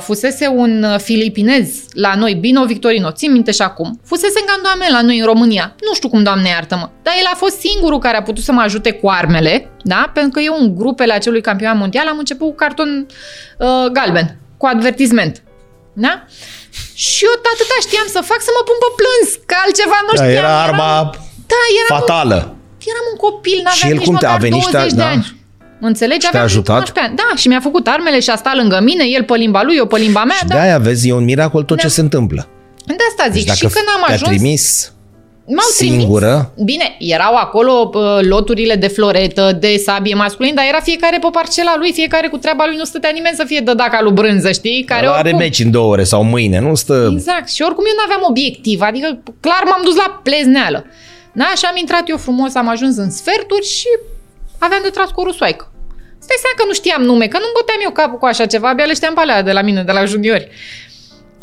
fusese 0.00 0.46
un 0.46 0.86
filipinez 0.98 1.68
la 1.92 2.14
noi, 2.14 2.34
Bino 2.34 2.64
Victorino, 2.64 3.10
țin 3.10 3.32
minte 3.32 3.50
și 3.50 3.62
acum, 3.62 4.00
fusese 4.04 4.38
în 4.40 4.46
cantonament 4.46 4.90
la 4.92 5.00
noi 5.00 5.18
în 5.18 5.26
România. 5.26 5.74
Nu 5.88 5.94
știu 5.94 6.08
cum, 6.08 6.22
Doamne 6.22 6.48
iartă-mă, 6.48 6.88
dar 7.02 7.14
el 7.18 7.26
a 7.32 7.36
fost 7.36 7.58
singurul 7.58 7.98
care 7.98 8.16
a 8.16 8.22
putut 8.22 8.44
să 8.44 8.52
mă 8.52 8.60
ajute 8.60 8.90
cu 8.92 9.08
armele, 9.08 9.70
da? 9.82 10.10
Pentru 10.14 10.32
că 10.32 10.40
eu 10.40 10.56
în 10.60 10.74
grupele 10.74 11.12
acelui 11.12 11.40
campionat 11.40 11.76
mondial 11.76 12.06
am 12.08 12.18
început 12.18 12.48
cu 12.48 12.54
carton 12.54 13.06
uh, 13.58 13.86
galben, 13.92 14.38
cu 14.56 14.66
advertisment. 14.66 15.42
Da? 15.92 16.24
Și 16.94 17.24
eu 17.24 17.30
atâta 17.52 17.76
știam 17.80 18.06
să 18.16 18.20
fac 18.30 18.40
să 18.48 18.50
mă 18.56 18.62
pun 18.68 18.76
pe 18.84 18.90
plâns, 19.00 19.28
că 19.48 19.54
altceva 19.64 19.98
nu 20.06 20.12
Da, 20.16 20.22
știam. 20.22 20.44
era 20.44 20.52
Eram- 20.52 20.66
arma 20.68 20.92
da, 21.52 21.60
eram 21.80 21.92
fatală. 22.00 22.34
Un, 22.34 22.88
eram 22.92 23.06
un 23.12 23.18
copil, 23.26 23.58
n-aveam 23.64 23.76
Și 23.80 23.86
el 23.92 23.96
nici 23.96 24.06
cum 24.08 24.16
te- 24.16 24.26
a 24.26 24.28
măcar 24.28 24.44
venit 24.46 24.62
și 24.62 24.68
te-a- 24.74 24.80
20 24.86 24.96
de 24.98 25.02
da. 25.04 25.08
ani. 25.14 25.24
Înțelegi? 25.86 26.24
Și 26.24 26.30
te-a 26.30 26.40
Aveam 26.40 26.44
ajutat? 26.44 26.74
19 26.76 27.06
ani. 27.06 27.16
Da, 27.16 27.36
și 27.36 27.48
mi-a 27.48 27.60
făcut 27.60 27.86
armele 27.86 28.20
și 28.20 28.30
a 28.30 28.36
stat 28.36 28.56
lângă 28.56 28.80
mine, 28.82 29.04
el 29.16 29.22
pe 29.24 29.34
limba 29.36 29.62
lui, 29.62 29.76
eu 29.76 29.86
pe 29.86 29.98
limba 29.98 30.24
mea. 30.24 30.36
Și 30.36 30.46
Da, 30.46 30.54
de 30.54 30.60
aia 30.60 30.78
vezi, 30.78 31.08
e 31.08 31.12
un 31.12 31.24
miracol 31.24 31.62
tot 31.62 31.76
Da. 31.76 31.82
ce 31.82 31.88
se 31.88 32.00
întâmplă. 32.00 32.48
de 32.86 32.94
asta 33.08 33.24
Deci 33.28 33.36
zic. 33.38 33.46
dacă 33.46 33.58
și 33.58 33.64
când 33.66 33.86
am 33.96 34.02
te-a 34.06 34.14
ajuns, 34.14 34.30
trimis 34.30 34.92
m-au 35.46 35.68
singură, 35.72 36.50
trimis. 36.54 36.72
Bine, 36.72 36.96
erau 36.98 37.34
acolo 37.34 37.90
uh, 37.94 38.18
loturile 38.20 38.74
de 38.74 38.88
floretă, 38.88 39.56
de 39.60 39.76
sabie 39.84 40.14
masculin, 40.14 40.54
dar 40.54 40.64
era 40.68 40.80
fiecare 40.80 41.18
pe 41.20 41.28
parcela 41.32 41.74
lui, 41.78 41.92
fiecare 41.92 42.28
cu 42.28 42.36
treaba 42.36 42.64
lui, 42.66 42.76
nu 42.76 42.84
stătea 42.84 43.10
nimeni 43.10 43.36
să 43.36 43.44
fie 43.46 43.60
dădaca 43.60 44.02
lui 44.02 44.12
brânză, 44.12 44.52
știi? 44.52 44.84
Care 44.84 45.06
are 45.06 45.18
oricum... 45.18 45.38
meci 45.38 45.58
în 45.58 45.70
două 45.70 45.90
ore 45.90 46.04
sau 46.04 46.22
mâine, 46.24 46.58
nu 46.60 46.74
stă... 46.74 47.08
Exact. 47.12 47.48
Și 47.48 47.62
oricum 47.62 47.84
eu 47.86 47.94
nu 47.96 48.02
aveam 48.04 48.26
obiectiv, 48.30 48.80
adică 48.80 49.22
clar 49.40 49.62
m-am 49.64 49.80
dus 49.84 49.96
la 49.96 50.20
plezneală. 50.22 50.84
Da? 51.32 51.52
Și 51.56 51.64
am 51.64 51.76
intrat 51.76 52.08
eu 52.08 52.16
frumos, 52.16 52.54
am 52.54 52.68
ajuns 52.68 52.96
în 52.96 53.10
sferturi 53.10 53.66
și 53.66 53.88
aveam 54.58 54.80
de 54.82 54.88
tras 54.88 55.10
cu 55.10 55.20
o 55.20 55.24
rusoaică. 55.24 55.68
Stai 56.24 56.42
seama 56.42 56.56
că 56.60 56.64
nu 56.70 56.74
știam 56.80 57.02
nume, 57.10 57.26
că 57.32 57.38
nu-mi 57.42 57.56
băteam 57.58 57.80
eu 57.86 57.92
capul 58.00 58.18
cu 58.22 58.26
așa 58.32 58.46
ceva, 58.52 58.68
abia 58.68 58.88
le 58.90 58.98
știam 58.98 59.14
pe 59.14 59.22
alea 59.24 59.42
de 59.48 59.52
la 59.58 59.62
mine, 59.68 59.82
de 59.88 59.94
la 59.98 60.04
juniori. 60.12 60.46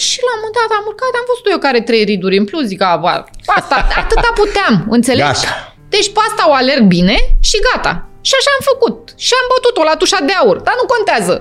Și 0.05 0.17
la 0.27 0.31
un 0.35 0.39
moment 0.41 0.55
dat 0.59 0.71
am 0.77 0.85
urcat, 0.91 1.13
am 1.19 1.25
văzut 1.31 1.45
eu 1.53 1.59
care 1.67 1.79
trei 1.89 2.03
riduri 2.11 2.39
în 2.41 2.45
plus, 2.49 2.65
zic, 2.71 2.81
a, 2.89 2.91
bă, 3.03 3.13
asta, 3.57 3.75
atâta 4.01 4.29
puteam, 4.41 4.75
înțelegi? 4.97 5.45
Gata. 5.45 5.75
Deci 5.95 6.09
pe 6.15 6.21
asta 6.27 6.43
o 6.51 6.53
alerg 6.61 6.83
bine 6.95 7.17
și 7.49 7.57
gata. 7.67 7.93
Și 8.27 8.33
așa 8.39 8.51
am 8.57 8.63
făcut. 8.71 8.99
Și 9.25 9.33
am 9.39 9.47
bătut-o 9.53 9.83
la 9.89 9.95
tușa 10.01 10.19
de 10.29 10.33
aur, 10.41 10.57
dar 10.67 10.75
nu 10.81 10.85
contează. 10.93 11.35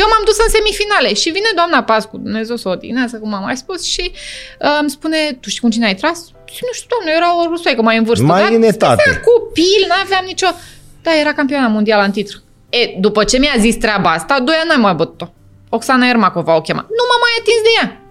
Eu 0.00 0.06
m-am 0.10 0.24
dus 0.28 0.38
în 0.44 0.50
semifinale 0.56 1.10
și 1.20 1.28
vine 1.36 1.50
doamna 1.54 1.80
Pascu, 1.90 2.16
Dumnezeu 2.26 2.56
să 2.56 2.68
o 2.68 2.70
odihnească, 2.70 3.18
cum 3.18 3.34
am 3.34 3.42
mai 3.42 3.56
spus, 3.56 3.80
și 3.94 4.04
uh, 4.12 4.78
îmi 4.80 4.90
spune, 4.96 5.20
tu 5.40 5.48
știi 5.48 5.60
cu 5.60 5.68
cine 5.74 5.86
ai 5.86 5.94
tras? 6.02 6.18
Și 6.54 6.62
nu 6.66 6.72
știu, 6.72 6.88
doamne, 6.92 7.10
era 7.18 7.28
o 7.40 7.42
rusoaică 7.52 7.82
mai 7.82 7.96
în 7.96 8.04
vârstă. 8.04 8.24
Mai 8.24 8.42
dar 8.42 8.52
în 8.52 8.62
etate. 8.62 9.02
stătea 9.02 9.20
copil, 9.30 9.80
n-aveam 9.88 10.24
nicio... 10.24 10.48
Da, 11.02 11.18
era 11.22 11.32
campioana 11.32 11.66
mondială 11.66 12.02
în 12.02 12.10
titlu. 12.10 12.40
E, 12.70 12.94
după 12.98 13.24
ce 13.24 13.38
mi-a 13.38 13.54
zis 13.58 13.76
treaba 13.76 14.10
asta, 14.10 14.40
doi 14.40 14.54
ani 14.60 14.68
n-am 14.68 14.80
mai 14.80 14.94
bătut-o. 14.94 15.26
Oxana 15.68 16.08
Ermacova 16.08 16.56
o 16.56 16.60
chema. 16.60 16.80
Nu 16.80 17.04
m-am 17.08 17.20
mai 17.26 17.34
atins 17.40 17.60
de 17.62 17.72
ea. 17.80 18.02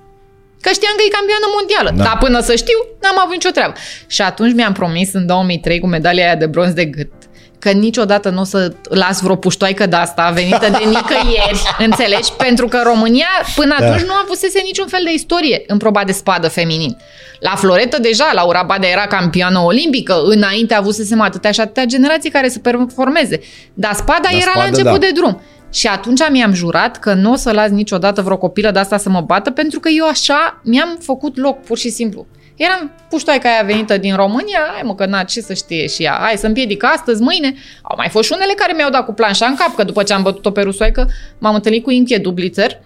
Că 0.62 0.70
știam 0.74 0.94
că 0.98 1.04
e 1.08 1.18
campioană 1.18 1.48
mondială. 1.58 1.90
Da. 1.90 1.96
Da. 1.96 2.04
Dar 2.04 2.18
până 2.18 2.40
să 2.42 2.56
știu, 2.56 2.78
n-am 3.02 3.20
avut 3.20 3.34
nicio 3.34 3.50
treabă. 3.50 3.74
Și 4.08 4.22
atunci 4.22 4.54
mi-am 4.54 4.74
promis 4.74 5.14
în 5.14 5.26
2003 5.26 5.80
cu 5.80 5.88
medalia 5.88 6.26
aia 6.26 6.36
de 6.36 6.46
bronz 6.46 6.74
de 6.74 6.86
gât 6.86 7.12
că 7.60 7.72
niciodată 7.72 8.30
nu 8.30 8.42
o 8.42 8.44
să 8.44 8.74
las 8.90 9.22
vreo 9.22 9.36
puștoaică 9.36 9.86
de 9.86 9.96
asta 9.96 10.32
venită 10.34 10.70
de 10.70 10.84
nicăieri, 10.86 11.62
înțelegi? 11.88 12.34
Pentru 12.34 12.68
că 12.68 12.82
România 12.84 13.28
până 13.56 13.76
Da. 13.80 13.86
atunci 13.86 14.06
nu 14.06 14.14
avusese 14.24 14.62
niciun 14.64 14.88
fel 14.88 15.02
de 15.04 15.14
istorie 15.14 15.64
în 15.68 15.78
proba 15.78 16.04
de 16.04 16.12
spadă 16.12 16.48
feminin. 16.48 16.98
La 17.40 17.56
floretă 17.56 18.02
deja, 18.02 18.32
Laura 18.34 18.64
Badea 18.64 18.90
era 18.90 19.08
campioană 19.08 19.60
olimpică, 19.60 20.22
înainte 20.24 20.74
avusesem 20.74 21.22
atâtea 21.22 21.52
și 21.52 21.60
atâtea 21.60 21.86
generații 21.86 22.30
care 22.30 22.50
să 22.50 22.60
performeze. 22.60 23.40
Dar 23.74 23.94
spada 23.94 24.30
La 24.32 24.38
era 24.38 24.40
spadă, 24.40 24.60
la 24.60 24.66
început 24.66 25.00
da. 25.00 25.06
de 25.06 25.12
drum. 25.14 25.42
Și 25.72 25.88
atunci 25.88 26.30
mi-am 26.30 26.54
jurat 26.54 27.00
că 27.00 27.14
nu 27.14 27.32
o 27.32 27.36
să 27.36 27.52
las 27.52 27.70
niciodată 27.70 28.22
vreo 28.22 28.38
copilă 28.38 28.72
de 28.72 28.80
asta 28.80 28.98
să 28.98 29.10
mă 29.10 29.22
bată, 29.22 29.52
pentru 29.52 29.80
că 29.80 29.90
eu 29.90 30.08
așa 30.08 30.62
mi-am 30.64 30.98
făcut 31.02 31.38
loc, 31.38 31.62
pur 31.62 31.78
și 31.78 31.90
simplu. 31.90 32.28
Eram 32.56 32.92
puștoaica 33.10 33.50
aia 33.50 33.64
venită 33.66 33.98
din 33.98 34.16
România, 34.16 34.60
hai 34.74 34.82
mă 34.84 34.96
că 34.96 35.06
na, 35.06 35.24
ce 35.24 35.42
să 35.42 35.54
știe 35.54 35.88
și 35.88 36.04
ea, 36.04 36.18
hai 36.22 36.38
să 36.38 36.48
împiedic 36.48 36.84
astăzi, 36.84 37.22
mâine. 37.22 37.54
Au 37.82 37.96
mai 37.98 38.10
fost 38.10 38.28
și 38.28 38.34
unele 38.36 38.54
care 38.54 38.74
mi-au 38.76 38.90
dat 38.90 39.06
cu 39.06 39.14
planșa 39.14 39.46
în 39.46 39.56
cap, 39.56 39.76
că 39.76 39.84
după 39.84 40.04
ce 40.04 40.14
am 40.14 40.22
bătut-o 40.22 40.52
pe 40.52 40.62
rusoaică, 40.62 41.10
m-am 41.38 41.56
întâlnit 41.56 41.84
cu 41.84 41.92
Intie 41.92 42.18
Dublitzer, 42.18 42.80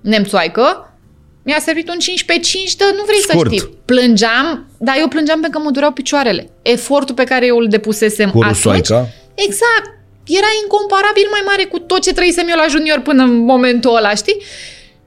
nemțoaică, 0.00 0.93
mi-a 1.44 1.60
servit 1.60 1.88
un 1.88 1.98
5 1.98 2.24
pe 2.24 2.38
5, 2.38 2.76
dar 2.76 2.88
nu 2.96 3.02
vrei 3.06 3.18
Scurt. 3.18 3.50
să 3.50 3.56
știi. 3.56 3.74
Plângeam, 3.84 4.66
dar 4.78 4.96
eu 4.98 5.08
plângeam 5.08 5.40
pentru 5.40 5.58
că 5.58 5.64
mă 5.64 5.70
dureau 5.70 5.92
picioarele. 5.92 6.50
Efortul 6.62 7.14
pe 7.14 7.24
care 7.24 7.46
eu 7.46 7.56
îl 7.58 7.68
depusesem 7.68 8.30
Cu 8.30 8.42
rusoaica? 8.42 8.94
atunci, 8.94 9.12
exact, 9.34 9.88
era 10.26 10.46
incomparabil 10.62 11.26
mai 11.30 11.42
mare 11.46 11.64
cu 11.64 11.78
tot 11.78 12.02
ce 12.02 12.12
trăisem 12.12 12.48
eu 12.48 12.56
la 12.56 12.66
junior 12.68 12.98
până 13.00 13.22
în 13.22 13.36
momentul 13.36 13.96
ăla, 13.96 14.14
știi? 14.14 14.36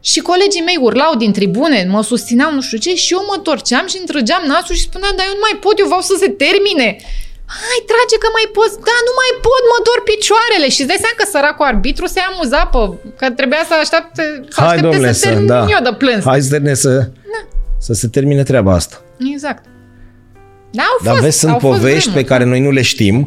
Și 0.01 0.19
colegii 0.19 0.61
mei 0.61 0.77
urlau 0.79 1.15
din 1.15 1.31
tribune, 1.31 1.87
mă 1.89 2.03
susțineau 2.03 2.53
nu 2.53 2.61
știu 2.61 2.77
ce 2.77 2.95
și 2.95 3.13
eu 3.13 3.23
mă 3.27 3.37
torceam 3.43 3.87
și 3.87 3.97
întrăgeam 3.99 4.43
nasul 4.47 4.75
și 4.75 4.81
spuneam, 4.81 5.13
dar 5.15 5.25
eu 5.25 5.33
nu 5.33 5.39
mai 5.49 5.59
pot, 5.59 5.79
eu 5.79 5.85
vreau 5.85 6.01
să 6.01 6.15
se 6.19 6.29
termine. 6.29 6.97
Hai, 7.65 7.79
trage 7.91 8.15
că 8.23 8.29
mai 8.37 8.47
poți. 8.57 8.75
Da, 8.89 8.97
nu 9.07 9.13
mai 9.21 9.31
pot, 9.45 9.61
mă 9.71 9.77
dor 9.87 9.99
picioarele. 10.11 10.67
Și 10.73 10.79
îți 10.81 10.89
dai 10.91 11.01
seama 11.03 11.17
că 11.19 11.25
săracul 11.33 11.65
arbitru 11.73 12.05
se 12.15 12.21
amuza 12.29 12.61
pe, 12.73 12.81
că 13.19 13.25
trebuia 13.39 13.63
să 13.69 13.73
aștepte, 13.83 14.23
să 14.53 14.59
Hai, 14.61 14.65
aștepte 14.67 14.85
domnule, 14.87 15.11
să 15.13 15.19
să, 15.19 15.27
termin 15.27 15.47
da. 15.53 15.59
eu 15.75 15.81
de 15.87 15.93
plâns. 16.01 16.21
Hai 16.31 16.41
să 16.45 16.49
termine 16.55 16.75
să, 16.85 16.91
Da. 17.33 17.41
să 17.85 17.93
se 18.01 18.07
termine 18.15 18.43
treaba 18.51 18.71
asta. 18.81 18.95
Exact. 19.33 19.63
Da, 20.77 20.83
au 20.93 20.97
Dar 21.03 21.13
fost, 21.13 21.23
vezi, 21.25 21.37
sunt 21.43 21.51
au 21.51 21.59
fost 21.59 21.77
povești 21.79 22.03
pe 22.03 22.09
vremuri. 22.09 22.29
care 22.31 22.43
noi 22.43 22.59
nu 22.67 22.71
le 22.71 22.81
știm. 22.93 23.17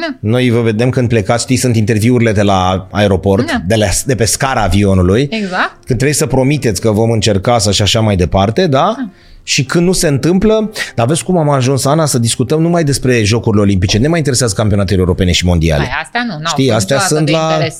Da. 0.00 0.16
Noi 0.20 0.50
vă 0.50 0.60
vedem 0.60 0.90
când 0.90 1.08
plecați, 1.08 1.42
știți, 1.42 1.60
sunt 1.60 1.76
interviurile 1.76 2.32
de 2.32 2.42
la 2.42 2.88
aeroport, 2.90 3.46
Da. 3.46 3.62
de, 3.66 3.74
la, 3.74 3.86
de 4.06 4.14
pe 4.14 4.24
scara 4.24 4.62
avionului. 4.62 5.28
Exact. 5.30 5.70
Când 5.72 5.84
trebuie 5.98 6.12
să 6.12 6.26
promiteți 6.26 6.80
că 6.80 6.90
vom 6.90 7.10
încerca 7.10 7.58
să 7.58 7.72
și 7.72 7.82
așa 7.82 8.00
mai 8.00 8.16
departe, 8.16 8.66
da? 8.66 8.94
Și 9.42 9.64
când 9.64 9.84
nu 9.86 9.92
se 9.92 10.08
întâmplă, 10.08 10.70
dar 10.94 11.06
vezi 11.06 11.24
cum 11.24 11.36
am 11.36 11.48
ajuns, 11.48 11.84
Ana, 11.84 12.06
să 12.06 12.18
discutăm 12.18 12.60
numai 12.60 12.84
despre 12.84 13.22
Jocurile 13.22 13.62
Olimpice. 13.62 13.98
Ne 13.98 14.08
mai 14.08 14.18
interesează 14.18 14.54
campionatele 14.54 14.98
europene 15.00 15.32
și 15.32 15.44
mondiale. 15.44 15.82
Păi, 15.82 15.92
astea 16.02 16.22
nu, 16.26 16.30
n-au 16.32 16.40
Știi, 16.46 16.64
fost 16.70 16.76
astea 16.76 16.96
niciodată 16.96 17.14
sunt 17.14 17.26
de 17.26 17.32
la- 17.32 17.50
interes. 17.52 17.76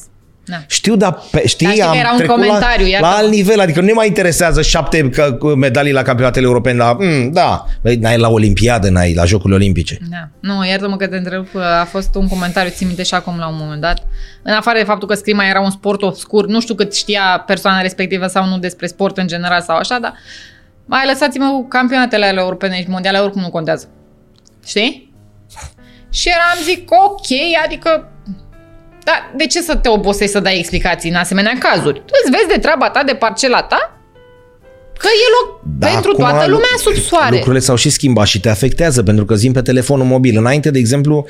Da. 0.47 0.57
Știu, 0.67 0.97
dar 0.97 1.19
pe, 1.31 1.47
știi, 1.47 1.67
Dar 1.67 1.75
știi 1.75 1.85
că 1.85 1.91
am 1.91 1.99
era 1.99 2.11
un 2.11 2.17
trecut 2.17 2.35
comentariu, 2.35 2.85
la, 2.85 2.91
iartă-mă. 2.91 3.13
la 3.13 3.19
alt 3.19 3.31
nivel, 3.31 3.61
adică 3.61 3.81
nu 3.81 3.87
ne 3.87 3.93
mai 3.93 4.07
interesează 4.07 4.63
șapte 4.63 5.09
că, 5.09 5.39
medalii 5.57 5.93
la 5.93 6.03
campionatele 6.03 6.47
europene, 6.47 6.79
la, 6.79 6.97
mm, 7.01 7.33
da, 7.33 7.67
Băi, 7.83 7.97
n-ai 7.97 8.19
la 8.19 8.29
Olimpiadă, 8.29 8.89
n-ai 8.89 9.15
la 9.15 9.25
Jocurile 9.25 9.55
Olimpice. 9.55 9.99
Da. 10.11 10.29
Nu, 10.41 10.67
iartă-mă 10.67 10.97
că 10.97 11.07
te 11.07 11.17
întrerup, 11.17 11.49
a 11.81 11.85
fost 11.85 12.15
un 12.15 12.29
comentariu, 12.29 12.71
țin 12.75 12.87
minte 12.87 13.03
și 13.03 13.15
acum 13.15 13.39
la 13.39 13.49
un 13.49 13.57
moment 13.59 13.81
dat. 13.81 14.07
În 14.43 14.53
afară 14.53 14.79
de 14.79 14.85
faptul 14.85 15.09
că 15.09 15.15
scrima 15.15 15.45
era 15.49 15.61
un 15.61 15.71
sport 15.71 16.03
obscur, 16.03 16.47
nu 16.47 16.61
știu 16.61 16.75
cât 16.75 16.95
știa 16.95 17.45
persoana 17.47 17.81
respectivă 17.81 18.27
sau 18.27 18.47
nu 18.47 18.59
despre 18.59 18.87
sport 18.87 19.17
în 19.19 19.27
general 19.27 19.61
sau 19.63 19.77
așa, 19.77 19.99
dar 19.99 20.13
mai 20.85 21.07
lăsați-mă 21.07 21.49
cu 21.51 21.69
campionatele 21.69 22.27
ale 22.27 22.41
europene 22.41 22.81
și 22.81 22.89
mondiale, 22.89 23.19
oricum 23.19 23.41
nu 23.41 23.51
contează. 23.51 23.89
Știi? 24.67 25.15
Și 26.11 26.29
eram 26.29 26.65
zic, 26.65 26.91
ok, 26.91 27.27
adică 27.65 28.11
dar 29.09 29.19
de 29.37 29.47
ce 29.47 29.61
să 29.63 29.77
te 29.77 29.89
obosești 29.89 30.33
să 30.33 30.41
dai 30.41 30.59
explicații 30.59 31.11
în 31.11 31.17
asemenea 31.17 31.53
cazuri? 31.59 31.99
Tu 31.99 32.13
îți 32.23 32.31
vezi 32.31 32.49
de 32.55 32.59
treaba 32.59 32.91
ta, 32.91 33.03
de 33.03 33.13
parcela 33.15 33.63
ta, 33.63 33.81
că 34.99 35.07
e 35.09 35.27
loc 35.41 35.61
Da, 35.79 35.87
pentru 35.87 36.11
acum 36.11 36.25
toată 36.25 36.45
lu- 36.47 36.53
lumea 36.53 36.77
sub 36.79 36.95
soare. 36.95 37.35
Lucrurile 37.35 37.61
s-au 37.61 37.77
și 37.77 37.91
schimbat 37.91 38.27
și 38.27 38.41
te 38.41 38.49
afectează, 38.49 39.03
pentru 39.03 39.25
că 39.25 39.35
zim 39.35 39.53
pe 39.53 39.63
telefonul 39.63 40.07
mobil. 40.07 40.39
Înainte, 40.39 40.71
de 40.71 40.79
exemplu, 40.79 41.27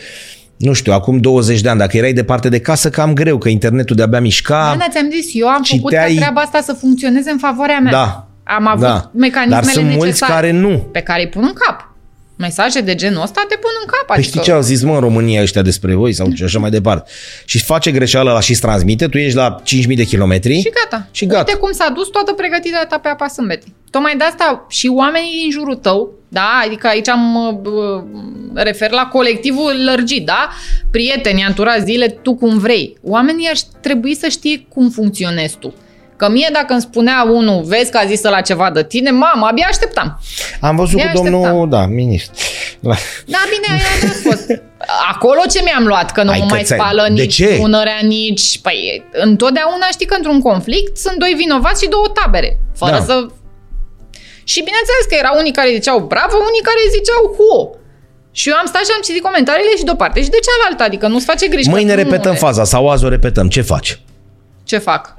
nu 0.56 0.72
știu, 0.72 0.92
acum 0.92 1.18
20 1.18 1.60
de 1.60 1.68
ani, 1.68 1.78
dacă 1.78 1.96
erai 1.96 2.12
departe 2.12 2.48
de 2.48 2.60
casă, 2.60 2.90
cam 2.90 3.12
greu, 3.12 3.38
că 3.38 3.48
internetul 3.48 3.96
de-abia 3.96 4.20
mișca. 4.20 4.68
Ana, 4.70 4.86
ți-am 4.90 5.08
zis, 5.10 5.26
eu 5.32 5.48
am 5.48 5.62
făcut 5.62 5.92
ca 5.92 5.98
citeai- 5.98 6.16
treaba 6.16 6.40
asta 6.40 6.60
să 6.60 6.72
funcționeze 6.72 7.30
în 7.30 7.38
favoarea 7.38 7.78
mea. 7.78 7.92
Da. 7.92 8.26
Am 8.44 8.66
avut 8.66 8.80
da. 8.82 9.10
mecanismele 9.14 9.60
Dar 9.62 9.72
sunt 9.72 9.84
mulți 9.86 10.04
necesare 10.04 10.32
care 10.32 10.50
nu. 10.50 10.78
pe 10.92 11.00
care 11.00 11.20
îi 11.22 11.28
pun 11.28 11.42
în 11.42 11.52
cap. 11.52 11.94
Mesaje 12.36 12.80
de 12.80 12.94
genul 12.94 13.22
ăsta 13.22 13.44
te 13.48 13.56
pun 13.56 13.70
în 13.80 13.86
cap. 13.86 14.06
Păi 14.06 14.16
Adică, 14.16 14.28
știi 14.28 14.40
ce 14.40 14.52
au 14.52 14.60
zis, 14.60 14.82
mă, 14.82 14.94
în 14.94 15.00
România 15.00 15.42
ăștia 15.42 15.62
despre 15.62 15.94
voi 15.94 16.12
sau 16.12 16.32
ce 16.32 16.44
așa 16.44 16.58
mai 16.58 16.70
departe. 16.70 17.10
Și 17.44 17.58
face 17.62 17.90
greșeala 17.90 18.32
la 18.32 18.40
și 18.40 18.54
transmite, 18.54 19.06
tu 19.06 19.18
ești 19.18 19.36
la 19.36 19.62
5.000 19.62 19.96
de 19.96 20.04
kilometri. 20.04 20.60
Și 20.60 20.72
gata. 20.82 21.08
Și 21.10 21.26
gata. 21.26 21.44
Uite 21.46 21.58
cum 21.58 21.72
s-a 21.72 21.92
dus 21.94 22.08
toată 22.08 22.32
pregătirea 22.32 22.86
ta 22.86 22.98
pe 22.98 23.08
apa 23.08 23.28
sâmbetii. 23.28 23.74
Tocmai 23.90 24.16
de 24.16 24.24
asta 24.24 24.66
și 24.68 24.88
oamenii 24.94 25.40
din 25.42 25.50
jurul 25.50 25.74
tău, 25.74 26.10
da, 26.28 26.62
adică 26.66 26.86
aici 26.86 27.08
am 27.08 27.34
uh, 27.34 28.02
refer 28.54 28.90
la 28.90 29.06
colectivul 29.06 29.84
lărgit, 29.84 30.26
da? 30.26 30.48
Prieteni, 30.90 31.44
anturați, 31.44 31.84
zile, 31.84 32.08
tu 32.08 32.34
cum 32.34 32.58
vrei. 32.58 32.96
Oamenii 33.02 33.48
ar 33.48 33.56
trebui 33.80 34.14
să 34.14 34.28
știe 34.28 34.66
cum 34.68 34.90
funcționezi 34.90 35.56
tu. 35.58 35.74
Că 36.16 36.28
mie 36.28 36.48
dacă 36.52 36.72
îmi 36.72 36.80
spunea 36.80 37.26
unul, 37.32 37.62
vezi 37.62 37.90
că 37.90 37.98
a 37.98 38.06
zis 38.06 38.22
la 38.22 38.40
ceva 38.40 38.70
de 38.70 38.84
tine, 38.84 39.10
mamă, 39.10 39.46
abia 39.46 39.66
așteptam. 39.68 40.20
Am 40.60 40.76
văzut 40.76 40.94
Ne 41.00 41.04
cu 41.04 41.10
domnul, 41.22 41.44
așteptam. 41.44 41.68
da, 41.68 41.86
ministru. 41.86 42.34
La... 42.80 42.94
Da, 43.34 43.38
bine, 43.52 43.66
aia 43.74 44.10
a 44.12 44.14
fost. 44.28 44.46
Acolo 45.12 45.40
ce 45.52 45.60
mi-am 45.62 45.86
luat? 45.86 46.12
Că 46.12 46.22
nu 46.22 46.30
Ai 46.30 46.38
mă 46.38 46.46
mai 46.50 46.58
cățel. 46.60 46.78
spală 46.78 47.02
De 47.02 47.22
nici 47.22 47.34
ce? 47.34 47.58
unărea, 47.60 47.98
nici... 48.02 48.58
Păi, 48.66 49.04
întotdeauna 49.12 49.86
știi 49.92 50.06
că 50.06 50.14
într-un 50.16 50.40
conflict 50.40 50.96
sunt 50.96 51.16
doi 51.18 51.32
vinovați 51.36 51.82
și 51.82 51.88
două 51.88 52.06
tabere. 52.18 52.50
Fără 52.80 52.92
Da. 52.98 53.04
să... 53.08 53.14
Și 54.52 54.60
bineînțeles 54.68 55.04
că 55.08 55.14
erau 55.22 55.34
unii 55.38 55.52
care 55.58 55.70
ziceau 55.78 55.98
bravo, 56.12 56.36
unii 56.50 56.64
care 56.68 56.82
ziceau 56.96 57.22
huo. 57.38 57.60
Și 58.38 58.48
eu 58.48 58.56
am 58.56 58.66
stat 58.66 58.82
și 58.84 58.92
am 58.96 59.02
citit 59.06 59.22
comentariile 59.22 59.74
și 59.76 59.84
de 59.84 59.90
o 59.90 59.94
parte 60.02 60.22
și 60.22 60.28
de 60.36 60.40
cealaltă. 60.46 60.82
Adică 60.82 61.06
nu-ți 61.06 61.24
face 61.24 61.46
griji. 61.48 61.68
Mâine 61.68 61.94
că 61.94 61.96
nu 61.96 62.02
repetăm 62.02 62.32
e- 62.32 62.36
faza 62.46 62.64
sau 62.64 62.88
azi 62.90 63.04
o 63.04 63.08
repetăm. 63.08 63.48
Ce 63.48 63.60
faci? 63.62 64.00
Ce 64.64 64.78
fac? 64.78 65.15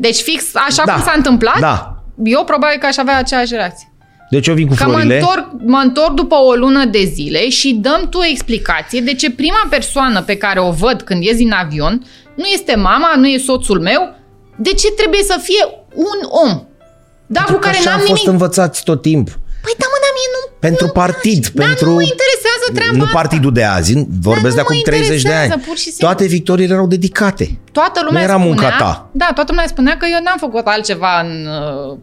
Deci 0.00 0.16
fix 0.20 0.44
așa 0.68 0.82
Da. 0.84 0.92
cum 0.92 1.02
s-a 1.02 1.12
întâmplat, 1.16 1.58
Da. 1.60 2.02
eu 2.24 2.44
probabil 2.44 2.78
că 2.78 2.86
aș 2.86 2.96
avea 2.96 3.16
aceeași 3.18 3.52
reacție. 3.54 3.92
Deci 4.30 4.46
eu 4.46 4.54
vin 4.54 4.66
cu 4.68 4.74
Că 4.74 4.84
mă 4.84 4.90
florile. 4.90 5.18
întorc, 5.18 5.46
mă 5.66 5.80
întorc 5.84 6.10
după 6.14 6.34
o 6.34 6.52
lună 6.54 6.84
de 6.84 7.02
zile 7.04 7.48
și 7.48 7.72
dăm 7.74 8.06
tu 8.10 8.18
o 8.18 8.24
explicație 8.30 9.00
de 9.00 9.14
ce 9.14 9.30
prima 9.30 9.66
persoană 9.70 10.22
pe 10.22 10.36
care 10.36 10.60
o 10.60 10.70
văd 10.70 11.02
când 11.02 11.22
ies 11.22 11.36
din 11.36 11.52
avion 11.52 12.06
nu 12.34 12.44
este 12.44 12.74
mama, 12.76 13.12
nu 13.16 13.26
e 13.26 13.38
soțul 13.38 13.80
meu, 13.80 14.14
de 14.56 14.72
ce 14.72 14.88
trebuie 14.90 15.22
să 15.22 15.36
fie 15.42 15.64
un 15.94 16.18
om? 16.44 16.62
Da, 17.26 17.40
Pentru 17.40 17.54
cu 17.54 17.60
că 17.60 17.66
care 17.66 17.78
așa 17.78 17.90
n-am 17.90 18.00
am 18.00 18.06
fost 18.06 18.22
nimic. 18.24 18.32
învățați 18.40 18.82
tot 18.84 19.02
timpul. 19.02 19.36
Păi 19.64 19.74
da, 19.78 19.86
mă, 19.92 19.96
dar 19.97 19.97
mie 20.18 20.28
nu... 20.36 20.40
Pentru 20.68 20.86
nu 20.86 20.92
partid, 21.02 21.42
place. 21.48 21.68
pentru... 21.68 21.84
Da, 21.86 21.90
nu 21.90 22.02
mă 22.02 22.08
interesează 22.14 22.66
treaba 22.76 22.96
Nu 23.00 23.04
asta. 23.06 23.16
partidul 23.20 23.52
de 23.58 23.64
azi, 23.76 23.92
vorbesc 24.28 24.54
de 24.58 24.62
nu 24.62 24.66
mă 24.68 24.74
acum 24.74 24.76
30 24.84 25.08
de 25.08 25.14
interesează, 25.14 25.52
ani. 25.56 25.62
pur 25.68 25.76
și 25.82 25.88
simplu. 25.92 26.06
Toate 26.06 26.24
victoriile 26.36 26.72
erau 26.76 26.86
dedicate. 26.96 27.44
Toată 27.78 27.98
lumea 28.06 28.20
Nu 28.22 28.28
era 28.28 28.36
spunea, 28.38 28.48
munca 28.48 28.68
ta. 28.82 28.92
Da, 29.22 29.28
toată 29.34 29.50
lumea 29.52 29.66
spunea 29.74 29.94
că 30.00 30.06
eu 30.14 30.20
n-am 30.24 30.40
făcut 30.46 30.64
altceva 30.74 31.12
în, 31.24 31.32
uh, 31.58 31.96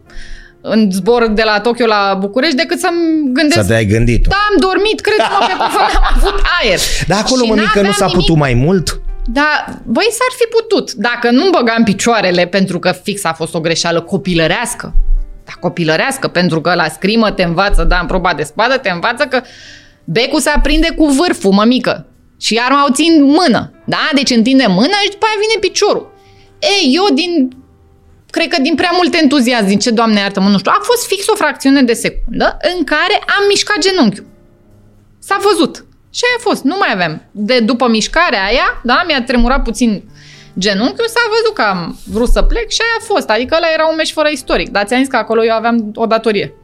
în 0.72 0.90
zbor 0.98 1.22
de 1.38 1.42
la 1.50 1.60
Tokyo 1.66 1.86
la 1.86 2.16
București 2.24 2.56
decât 2.62 2.78
să-mi 2.78 3.02
gândesc 3.36 3.60
Să 3.60 3.66
te-ai 3.70 3.86
gândit 3.94 4.22
Da, 4.34 4.40
am 4.50 4.56
dormit, 4.68 4.98
crede-mă, 5.06 5.38
pe 5.50 5.52
cuvânt, 5.64 5.94
am 5.98 6.06
avut 6.16 6.38
aer. 6.60 6.78
Dar 7.10 7.18
acolo, 7.24 7.42
Și 7.42 7.48
mămică, 7.48 7.70
nu 7.74 7.82
n-aveam 7.88 7.92
s-a 8.00 8.06
nimic. 8.06 8.20
putut 8.20 8.36
mai 8.44 8.54
mult? 8.54 9.00
Da, 9.38 9.50
băi, 9.94 10.08
s-ar 10.18 10.32
fi 10.40 10.46
putut. 10.56 10.92
Dacă 10.92 11.30
nu 11.30 11.50
băgam 11.50 11.82
picioarele, 11.84 12.46
pentru 12.46 12.78
că 12.78 12.90
fix 13.02 13.24
a 13.24 13.32
fost 13.32 13.54
o 13.54 13.60
greșeală 13.60 14.00
copilărească. 14.00 14.94
Da, 15.46 15.52
copilărească, 15.60 16.28
pentru 16.28 16.60
că 16.60 16.74
la 16.74 16.88
scrimă 16.88 17.30
te 17.30 17.42
învață, 17.42 17.84
da, 17.84 17.98
în 17.98 18.06
proba 18.06 18.34
de 18.34 18.42
spadă 18.42 18.76
te 18.76 18.90
învață 18.90 19.24
că 19.24 19.42
becul 20.04 20.40
se 20.40 20.48
aprinde 20.48 20.90
cu 20.96 21.06
vârful, 21.06 21.52
mămică. 21.52 22.06
Și 22.40 22.60
arma 22.64 22.86
o 22.88 22.92
țin 22.92 23.24
mână, 23.24 23.72
da? 23.84 24.08
Deci 24.14 24.30
întinde 24.30 24.66
mâna 24.68 24.96
și 25.02 25.10
după 25.10 25.26
aia 25.26 25.40
vine 25.40 25.60
piciorul. 25.60 26.14
Ei, 26.58 26.94
eu 26.94 27.14
din 27.14 27.50
cred 28.30 28.48
că 28.48 28.62
din 28.62 28.74
prea 28.74 28.90
mult 28.92 29.14
entuziasm, 29.14 29.66
din 29.66 29.78
ce, 29.78 29.90
Doamne 29.90 30.20
iartă-mă, 30.20 30.48
nu 30.48 30.58
știu, 30.58 30.72
a 30.74 30.80
fost 30.82 31.06
fix 31.06 31.28
o 31.28 31.34
fracțiune 31.34 31.82
de 31.82 31.92
secundă 31.92 32.56
în 32.76 32.84
care 32.84 33.16
am 33.26 33.44
mișcat 33.48 33.78
genunchiul. 33.78 34.26
S-a 35.18 35.38
văzut. 35.42 35.84
Și 36.14 36.22
aia 36.24 36.36
a 36.38 36.48
fost, 36.48 36.62
nu 36.62 36.76
mai 36.78 36.88
aveam. 36.92 37.22
De 37.30 37.58
după 37.58 37.88
mișcarea 37.88 38.44
aia, 38.44 38.80
da, 38.84 39.04
mi-a 39.06 39.22
tremurat 39.22 39.62
puțin 39.62 40.02
genunchiul, 40.58 41.08
s-a 41.08 41.20
văzut 41.28 41.54
că 41.54 41.62
am 41.62 41.98
vrut 42.04 42.28
să 42.28 42.42
plec 42.42 42.70
și 42.70 42.80
aia 42.80 42.96
a 43.00 43.04
fost. 43.04 43.28
Adică 43.30 43.54
ăla 43.56 43.66
era 43.74 43.86
un 43.88 43.94
meci 43.96 44.12
fără 44.12 44.28
istoric. 44.28 44.68
Dar 44.68 44.84
ți-am 44.84 44.98
zis 45.00 45.08
că 45.08 45.16
acolo 45.16 45.44
eu 45.44 45.54
aveam 45.54 45.90
o 45.94 46.06
datorie. 46.06 46.54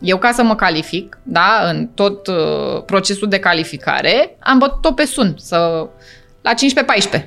Eu 0.00 0.16
ca 0.18 0.32
să 0.32 0.42
mă 0.42 0.54
calific, 0.54 1.18
da, 1.22 1.60
în 1.68 1.86
tot 1.94 2.26
uh, 2.26 2.82
procesul 2.86 3.28
de 3.28 3.38
calificare, 3.38 4.36
am 4.40 4.58
bătut-o 4.58 4.92
pe 4.92 5.04
sun, 5.04 5.34
să, 5.38 5.86
la 6.42 6.52
15-14, 7.20 7.26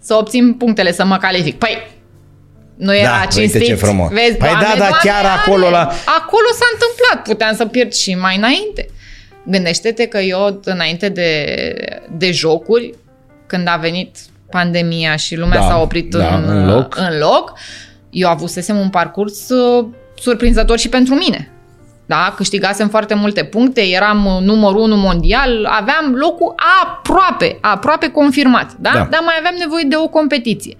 să 0.00 0.14
obțin 0.14 0.54
punctele, 0.54 0.92
să 0.92 1.04
mă 1.04 1.16
calific. 1.16 1.58
Păi, 1.58 1.90
nu 2.76 2.94
era 2.94 3.08
Da, 3.10 3.18
uite 3.20 3.40
cinstit. 3.40 3.64
ce 3.64 3.74
frumos. 3.74 4.08
Vezi, 4.10 4.36
Păi 4.36 4.48
Doamne, 4.48 4.62
da, 4.62 4.68
dar 4.68 4.76
Doamne, 4.76 4.96
chiar 5.02 5.22
Doamne, 5.22 5.40
acolo 5.44 5.70
la- 5.70 5.92
Acolo 6.18 6.46
s-a 6.58 6.64
întâmplat, 6.72 7.22
puteam 7.28 7.54
să 7.54 7.66
pierd 7.66 7.92
și 7.92 8.14
mai 8.14 8.36
înainte. 8.36 8.86
Gândește-te 9.46 10.06
că 10.06 10.18
eu, 10.18 10.60
înainte 10.64 11.08
de, 11.08 11.44
de 12.10 12.30
jocuri, 12.30 12.94
când 13.46 13.68
a 13.68 13.76
venit 13.76 14.16
pandemia 14.52 15.16
și 15.16 15.36
lumea 15.36 15.58
Da, 15.58 15.64
s-a 15.66 15.80
oprit 15.80 16.10
da, 16.10 16.36
în, 16.36 16.44
în 16.48 16.66
loc. 16.66 16.96
în 16.96 17.18
loc, 17.18 17.52
eu 18.10 18.28
avusesem 18.28 18.76
un 18.78 18.88
parcurs 18.88 19.48
uh, 19.48 19.86
surprinzător 20.14 20.78
și 20.78 20.88
pentru 20.88 21.14
mine. 21.14 21.50
Da, 22.06 22.32
câștigasem 22.36 22.88
foarte 22.88 23.14
multe 23.14 23.44
puncte, 23.44 23.80
eram 23.80 24.26
uh, 24.26 24.40
numărul 24.40 24.80
unu 24.80 24.96
mondial, 24.96 25.68
aveam 25.70 26.14
locul 26.14 26.54
aproape, 26.82 27.58
aproape 27.60 28.08
confirmat, 28.08 28.72
da? 28.78 28.90
Da. 28.94 29.06
Dar 29.10 29.20
mai 29.24 29.34
aveam 29.38 29.54
nevoie 29.58 29.84
de 29.88 29.96
o 29.96 30.08
competiție. 30.08 30.76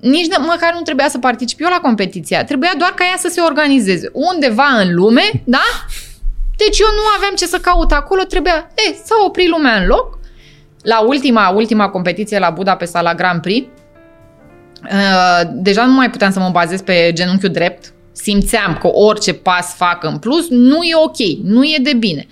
Nici 0.00 0.26
de, 0.26 0.36
măcar 0.38 0.72
nu 0.74 0.80
trebuia 0.80 1.08
să 1.08 1.18
particip 1.18 1.60
eu 1.60 1.68
la 1.68 1.80
competiția, 1.80 2.44
trebuia 2.44 2.72
doar 2.78 2.90
ca 2.90 3.04
ea 3.04 3.16
să 3.18 3.28
se 3.28 3.40
organizeze 3.40 4.10
undeva 4.12 4.66
în 4.82 4.94
lume, 4.94 5.42
da? 5.44 5.64
Deci 6.56 6.78
eu 6.78 6.86
nu 6.86 7.02
aveam 7.16 7.34
ce 7.34 7.46
să 7.46 7.58
caut 7.58 7.92
acolo, 7.92 8.22
trebuia, 8.22 8.70
e, 8.74 8.94
s-a 9.04 9.14
oprit 9.26 9.48
lumea 9.48 9.74
în 9.76 9.86
loc. 9.86 10.18
La 10.82 11.00
ultima, 11.00 11.48
ultima 11.48 11.88
competiție 11.88 12.38
la 12.38 12.50
Budapesta, 12.50 13.00
la 13.00 13.14
Grand 13.14 13.40
Prix, 13.40 13.68
uh, 14.84 15.50
deja 15.52 15.86
nu 15.86 15.92
mai 15.92 16.10
puteam 16.10 16.32
să 16.32 16.38
mă 16.38 16.48
bazez 16.52 16.80
pe 16.82 17.10
genunchiul 17.12 17.50
drept. 17.50 17.92
Simțeam 18.12 18.76
că 18.80 18.86
orice 18.86 19.32
pas 19.32 19.74
fac 19.74 20.04
în 20.04 20.18
plus 20.18 20.48
nu 20.48 20.82
e 20.82 20.94
ok, 21.04 21.42
nu 21.42 21.64
e 21.64 21.78
de 21.82 21.94
bine. 21.94 22.26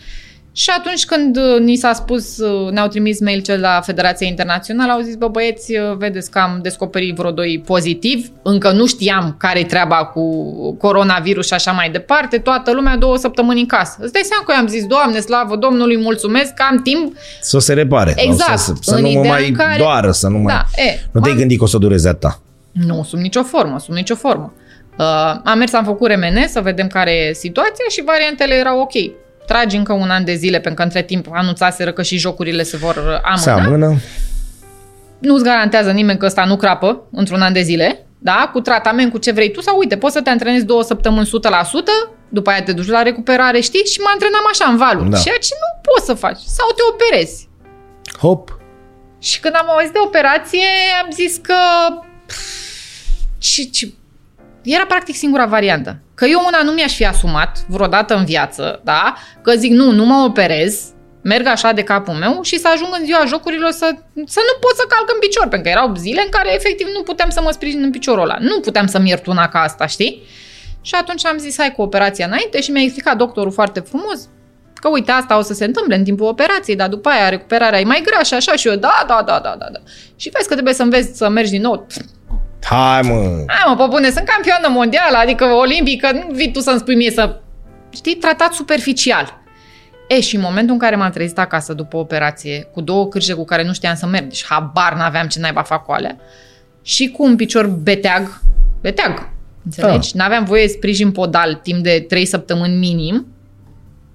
Și 0.59 0.71
atunci 0.79 1.05
când 1.05 1.37
uh, 1.37 1.61
ni 1.61 1.77
s-a 1.77 1.93
spus, 1.93 2.39
uh, 2.39 2.71
ne-au 2.71 2.87
trimis 2.89 3.21
mail 3.21 3.41
cel 3.41 3.61
la 3.61 3.81
Federația 3.85 4.27
Internațională, 4.27 4.93
au 4.93 5.01
zis, 5.01 5.15
bă 5.15 5.29
băieți, 5.29 5.73
uh, 5.77 5.97
vedeți 5.97 6.31
că 6.31 6.39
am 6.39 6.59
descoperit 6.63 7.15
vreo 7.17 7.31
doi 7.31 7.63
pozitiv, 7.67 8.31
încă 8.43 8.71
nu 8.73 8.87
știam 8.87 9.35
care-i 9.39 9.65
treaba 9.65 9.97
cu 9.97 10.23
coronavirus 10.77 11.47
și 11.47 11.55
așa 11.55 11.73
mai 11.73 11.91
departe, 11.91 12.39
toată 12.39 12.73
lumea 12.73 12.97
două 12.97 13.17
săptămâni 13.17 13.61
în 13.61 13.67
casă. 13.67 13.97
Îți 14.01 14.13
dai 14.13 14.23
seama 14.25 14.45
că 14.45 14.53
eu 14.55 14.61
am 14.61 14.67
zis, 14.67 14.87
Doamne, 14.87 15.21
slavă 15.21 15.57
Domnului, 15.57 15.99
mulțumesc 15.99 16.55
că 16.55 16.65
am 16.71 16.77
timp. 16.83 17.17
Să 17.41 17.59
se 17.59 17.73
repare. 17.73 18.15
sau 18.17 18.25
Exact, 18.33 18.59
Să, 18.59 18.73
să 18.81 18.95
în 18.95 19.01
nu 19.01 19.07
mă 19.11 19.19
ideea 19.19 19.33
mai 19.33 19.49
în 19.49 19.55
care- 19.55 19.79
doară, 19.79 20.11
să 20.11 20.29
nu 20.29 20.39
mai... 20.39 20.55
Da, 20.55 20.83
e, 20.83 21.01
nu 21.13 21.21
te-ai 21.21 21.33
am- 21.33 21.39
gândit 21.39 21.59
că 21.59 21.65
o 21.65 21.67
să 21.67 21.79
dureze 21.79 22.09
atâta. 22.09 22.41
Nu, 22.73 23.05
sub 23.09 23.19
nicio 23.19 23.43
formă, 23.43 23.79
sub 23.79 23.95
nicio 23.95 24.15
formă. 24.15 24.53
Uh, 24.99 25.05
am 25.45 25.59
mers, 25.59 25.73
am 25.73 25.85
făcut 25.85 26.11
RMN 26.11 26.49
să 26.49 26.61
vedem 26.61 26.87
care 26.87 27.11
e 27.13 27.33
situația 27.33 27.85
și 27.89 28.03
variantele 28.05 28.55
erau 28.55 28.81
ok. 28.81 28.93
Tragi 29.49 29.77
încă 29.77 29.93
un 29.93 30.11
an 30.11 30.25
de 30.25 30.35
zile, 30.35 30.57
pentru 30.61 30.75
că 30.75 30.83
între 30.83 31.03
timp 31.03 31.27
anunțaseră 31.33 31.93
că 31.93 32.03
și 32.03 32.17
jocurile 32.19 32.63
se 32.63 32.77
vor 32.77 32.97
amâna. 32.99 33.37
Se 33.37 33.51
amână. 33.51 33.97
Nu-ți 35.19 35.45
garantează 35.45 35.91
nimeni 35.91 36.19
că 36.19 36.27
ăsta 36.27 36.45
nu 36.45 36.57
crapă 36.57 37.03
într-un 37.13 37.41
an 37.43 37.53
de 37.53 37.63
zile, 37.63 38.07
da? 38.19 38.51
Cu 38.53 38.61
tratament, 38.61 39.11
cu 39.13 39.19
ce 39.19 39.33
vrei 39.33 39.51
tu, 39.51 39.61
sau 39.61 39.79
uite, 39.79 39.97
poți 39.97 40.13
să 40.15 40.21
te 40.21 40.31
antrenezi 40.31 40.65
două 40.65 40.83
săptămâni 40.83 41.27
100%, 41.27 41.31
după 42.29 42.51
aia 42.51 42.63
te 42.63 42.73
duci 42.73 42.87
la 42.87 43.03
recuperare, 43.03 43.61
știi? 43.61 43.85
Și 43.85 44.01
mă 44.01 44.09
antrenam 44.13 44.47
așa 44.51 44.65
în 44.71 44.77
valuri, 44.77 45.11
Da. 45.11 45.19
ceea 45.19 45.37
ce 45.41 45.55
nu 45.55 45.81
poți 45.93 46.07
să 46.07 46.15
faci. 46.15 46.39
Sau 46.39 46.67
te 46.77 46.83
operezi. 46.93 47.49
Hop. 48.19 48.59
Și 49.19 49.41
când 49.41 49.55
am 49.57 49.71
auzit 49.71 49.93
de 49.93 49.99
operație, 50.05 50.67
am 51.03 51.11
zis 51.11 51.37
că 51.43 51.55
ce, 53.39 53.63
ce, 53.65 53.93
era 54.63 54.87
practic 54.87 55.15
singura 55.15 55.47
variantă. 55.47 55.99
Că 56.15 56.25
eu 56.25 56.43
una 56.47 56.63
nu 56.63 56.71
mi-aș 56.71 56.95
fi 56.95 57.07
asumat 57.07 57.65
vreodată 57.69 58.15
în 58.15 58.25
viață, 58.25 58.81
da? 58.85 59.15
Că 59.43 59.53
zic, 59.55 59.71
nu, 59.71 59.91
nu 59.91 60.05
mă 60.05 60.25
operez, 60.27 60.85
merg 61.23 61.47
așa 61.47 61.73
de 61.73 61.83
capul 61.83 62.15
meu 62.15 62.43
și 62.43 62.59
să 62.59 62.69
ajung 62.73 62.89
în 62.99 63.05
ziua 63.05 63.25
jocurilor 63.27 63.71
să, 63.71 63.95
să 64.27 64.41
nu 64.49 64.59
pot 64.61 64.77
să 64.77 64.85
calc 64.89 65.11
în 65.13 65.19
picior, 65.21 65.49
pentru 65.49 65.61
că 65.61 65.69
erau 65.69 65.95
zile 65.95 66.23
în 66.23 66.31
care 66.31 66.55
efectiv 66.55 66.87
nu 66.95 67.03
puteam 67.03 67.31
să 67.31 67.41
mă 67.41 67.51
sprijin 67.51 67.83
în 67.83 67.91
piciorul 67.91 68.23
ăla. 68.23 68.37
Nu 68.41 68.61
puteam 68.61 68.87
să-mi 68.87 69.09
iert 69.09 69.27
una 69.27 69.49
ca 69.49 69.61
asta, 69.61 69.87
știi? 69.87 70.23
Și 70.81 70.95
atunci 70.95 71.27
am 71.27 71.39
zis, 71.39 71.59
hai 71.59 71.73
cu 71.73 71.83
operația 71.83 72.27
înainte 72.27 72.61
și 72.61 72.71
mi-a 72.71 72.83
explicat 72.83 73.17
doctorul 73.17 73.53
foarte 73.53 73.81
frumos 73.81 74.29
că 74.81 74.89
uite, 74.89 75.11
asta 75.11 75.39
o 75.39 75.43
să 75.43 75.55
se 75.55 75.65
întâmple 75.65 75.95
în 75.95 76.05
timpul 76.05 76.27
operației, 76.27 76.77
dar 76.77 76.89
după 76.89 77.09
aia 77.09 77.29
recuperarea 77.29 77.81
e 77.81 77.85
mai 77.85 78.03
grea 78.05 78.23
și 78.23 78.35
așa 78.35 78.53
și 78.53 78.69
eu, 78.69 78.75
da, 78.75 79.05
da, 79.07 79.23
da, 79.27 79.41
da, 79.43 79.57
da, 79.59 79.69
da. 79.73 79.79
Și 80.17 80.31
vezi 80.33 80.49
că 80.49 80.53
trebuie 80.53 80.75
să 80.75 80.83
înveți 80.83 81.17
să 81.17 81.29
mergi 81.29 81.51
din 81.51 81.61
nou. 81.61 81.87
Hai 82.63 83.01
mă! 83.01 83.45
Hai 83.47 83.65
mă, 83.67 83.77
pe 83.77 83.85
bune, 83.91 84.11
sunt 84.11 84.29
campioană 84.29 84.69
mondială, 84.69 85.17
adică 85.17 85.45
olimpică, 85.45 86.13
nu 86.13 86.35
vii 86.35 86.53
tu 86.53 86.61
să-mi 86.61 86.79
spui 86.79 86.95
mie 86.95 87.11
să... 87.11 87.41
Știi, 87.91 88.15
tratat 88.15 88.53
superficial. 88.53 89.41
E, 90.09 90.21
și 90.21 90.35
în 90.37 90.41
momentul 90.41 90.73
în 90.73 90.79
care 90.79 90.97
m-am 90.97 91.11
trezit 91.11 91.39
acasă 91.39 91.73
după 91.73 91.97
operație, 91.97 92.69
cu 92.73 92.81
două 92.81 93.07
cârje 93.09 93.33
cu 93.33 93.45
care 93.45 93.65
nu 93.65 93.73
știam 93.73 93.95
să 93.95 94.07
merg, 94.07 94.25
deci 94.25 94.45
habar 94.45 94.95
n-aveam 94.95 95.27
ce 95.27 95.41
naiba 95.41 95.63
fac 95.63 95.85
cu 95.85 95.93
alea, 95.93 96.17
și 96.83 97.09
cu 97.09 97.25
un 97.25 97.37
picior 97.37 97.67
beteag, 97.67 98.41
beteag, 98.81 99.31
înțelegi? 99.65 100.17
Da. 100.17 100.23
N-aveam 100.23 100.45
voie 100.45 100.69
sprijin 100.69 101.11
podal 101.11 101.55
timp 101.55 101.83
de 101.83 102.05
trei 102.09 102.25
săptămâni 102.25 102.75
minim, 102.75 103.27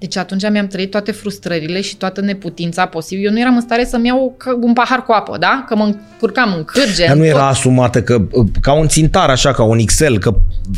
deci 0.04 0.18
atunci 0.18 0.50
mi-am 0.50 0.68
trăit 0.68 0.92
toate 0.92 1.12
frustrările 1.12 1.82
și 1.82 1.96
toată 1.96 2.22
neputința 2.22 2.86
posibil. 2.86 3.26
Eu 3.26 3.32
nu 3.32 3.40
eram 3.40 3.56
în 3.56 3.62
stare 3.62 3.86
să-mi 3.86 4.08
iau 4.08 4.38
un 4.62 4.74
pahar 4.74 5.04
cu 5.04 5.12
apă, 5.12 5.38
da? 5.38 5.66
Că 5.68 5.76
mă 5.76 5.84
încurcam 5.84 6.54
în 6.58 6.64
cârge. 6.64 7.06
Dar 7.06 7.16
nu 7.16 7.26
era 7.26 7.40
tot... 7.40 7.48
asumată 7.48 8.02
că, 8.02 8.22
ca 8.62 8.74
un 8.74 8.88
țintar, 8.88 9.30
așa, 9.30 9.52
ca 9.52 9.64
un 9.64 9.78
Excel, 9.78 10.20
că 10.20 10.34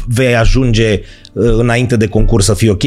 vei 0.08 0.36
ajunge 0.36 1.02
uh, 1.34 1.54
înainte 1.58 1.96
de 1.96 2.08
concurs 2.08 2.46
să 2.46 2.54
fii 2.54 2.70
ok? 2.70 2.84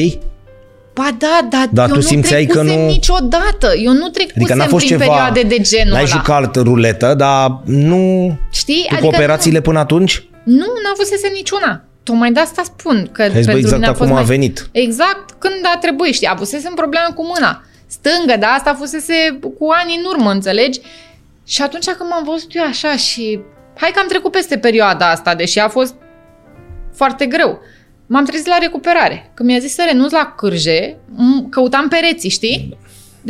Ba 0.95 1.17
da, 1.19 1.49
dar, 1.51 1.69
dar 1.71 1.89
eu 1.89 1.95
tu 1.95 2.01
simțeai 2.01 2.45
nu 2.45 2.55
că 2.55 2.63
nu 2.63 2.87
niciodată. 2.87 3.73
Eu 3.85 3.93
nu 3.93 4.09
trecusem 4.09 4.43
adică 4.43 4.55
n-a 4.55 4.67
fost 4.67 4.87
prin 4.87 4.99
ceva, 4.99 5.11
perioade 5.11 5.43
de 5.43 5.59
genul 5.61 5.93
N-ai 5.93 6.03
ăla. 6.03 6.11
jucat 6.11 6.57
ruletă, 6.57 7.15
dar 7.17 7.61
nu... 7.65 8.37
Știi? 8.51 8.85
Tu 8.89 8.95
adică 8.95 9.09
cu 9.09 9.15
operațiile 9.15 9.57
nu, 9.57 9.63
până 9.63 9.79
atunci? 9.79 10.25
Nu, 10.43 10.67
n-a 10.83 10.91
avusese 10.93 11.31
niciuna. 11.35 11.83
Tocmai 12.09 12.33
de 12.33 12.41
asta 12.41 12.63
spun. 12.63 13.09
Că 13.13 13.23
Hai 13.23 13.31
pentru 13.31 13.57
exact 13.57 13.75
mine 13.75 13.87
a 13.87 13.89
fost 13.89 14.01
acum 14.01 14.13
mai... 14.13 14.23
a 14.23 14.27
venit. 14.27 14.69
Exact 14.73 15.31
când 15.39 15.61
a 15.75 15.79
trebuit, 15.79 16.15
știi. 16.15 16.29
Avusesem 16.29 16.75
problemă 16.75 17.13
cu 17.15 17.25
mâna 17.27 17.63
stângă, 17.87 18.37
dar 18.39 18.51
asta 18.57 18.75
fusese 18.75 19.39
cu 19.59 19.67
ani 19.71 19.97
în 19.97 20.05
urmă, 20.05 20.31
înțelegi? 20.31 20.81
Și 21.47 21.63
atunci 21.63 21.85
când 21.85 22.11
m-am 22.11 22.25
văzut 22.25 22.55
eu 22.55 22.65
așa 22.65 22.97
și... 22.97 23.41
Hai 23.77 23.91
că 23.91 23.99
am 23.99 24.07
trecut 24.09 24.33
peste 24.33 24.59
perioada 24.59 25.11
asta, 25.11 25.35
deși 25.35 25.59
a 25.59 25.69
fost 25.69 25.95
foarte 26.95 27.27
greu. 27.27 27.61
M-am 28.07 28.25
trezit 28.25 28.47
la 28.47 28.59
recuperare. 28.59 29.31
Când 29.35 29.49
mi-a 29.49 29.59
zis 29.59 29.75
să 29.75 29.83
renunț 29.91 30.11
la 30.13 30.35
cârje, 30.37 30.97
căutam 31.51 31.89
pereții, 31.89 32.31
știi? 32.31 32.79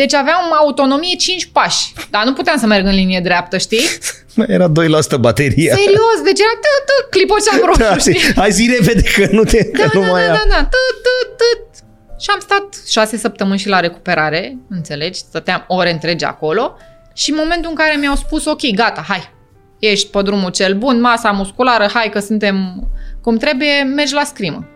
Deci 0.01 0.15
aveam 0.15 0.53
autonomie 0.59 1.17
5 1.17 1.47
pași, 1.53 1.93
dar 2.11 2.25
nu 2.25 2.33
puteam 2.33 2.59
să 2.59 2.67
merg 2.67 2.87
în 2.87 2.95
linie 2.95 3.21
dreaptă, 3.21 3.59
știi? 3.59 3.87
Mai 4.35 4.47
era 4.57 4.69
2% 4.69 4.73
bateria. 5.21 5.75
Serios, 5.75 6.19
deci 6.25 6.41
era 6.47 6.57
tă, 6.65 6.73
tă, 6.89 7.07
clipoceam 7.11 7.61
roșu, 7.65 7.79
da, 7.79 7.97
știi? 8.05 8.19
Hai 8.37 8.51
zi 8.51 8.77
repede 8.79 9.03
că 9.03 9.29
nu 9.31 9.45
te 9.45 9.71
da, 9.73 9.83
că 9.83 9.91
da, 9.93 10.01
nu 10.01 10.11
mai 10.11 10.27
da, 10.27 10.33
da, 10.33 10.45
da, 10.49 10.57
tă, 10.57 10.83
tă, 11.05 11.15
tă. 11.37 11.83
Și 12.21 12.31
am 12.31 12.41
stat 12.41 12.65
șase 12.89 13.17
săptămâni 13.17 13.59
și 13.59 13.69
la 13.69 13.81
recuperare, 13.81 14.57
înțelegi? 14.69 15.19
Stăteam 15.19 15.65
ore 15.69 15.91
întregi 15.93 16.25
acolo 16.25 16.77
și 17.15 17.31
în 17.31 17.37
momentul 17.39 17.71
în 17.71 17.77
care 17.77 17.97
mi-au 17.97 18.17
spus, 18.17 18.45
ok, 18.45 18.75
gata, 18.75 19.05
hai, 19.09 19.31
ești 19.79 20.11
pe 20.11 20.23
drumul 20.23 20.51
cel 20.51 20.75
bun, 20.75 21.01
masa 21.01 21.31
musculară, 21.31 21.89
hai 21.95 22.09
că 22.13 22.19
suntem 22.19 22.89
cum 23.23 23.37
trebuie, 23.37 23.83
mergi 23.83 24.15
la 24.15 24.25
scrimă. 24.25 24.67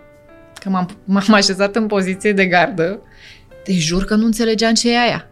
Că 0.61 0.69
m-am, 0.69 0.89
m-am 1.05 1.33
așezat 1.33 1.77
în 1.77 1.87
poziție 1.87 2.33
de 2.33 2.47
gardă, 2.47 3.01
te 3.65 3.73
jur 3.73 4.05
că 4.05 4.15
nu 4.15 4.25
înțelegeam 4.25 4.75
ce 4.75 4.91
e 4.91 5.01
aia. 5.01 5.29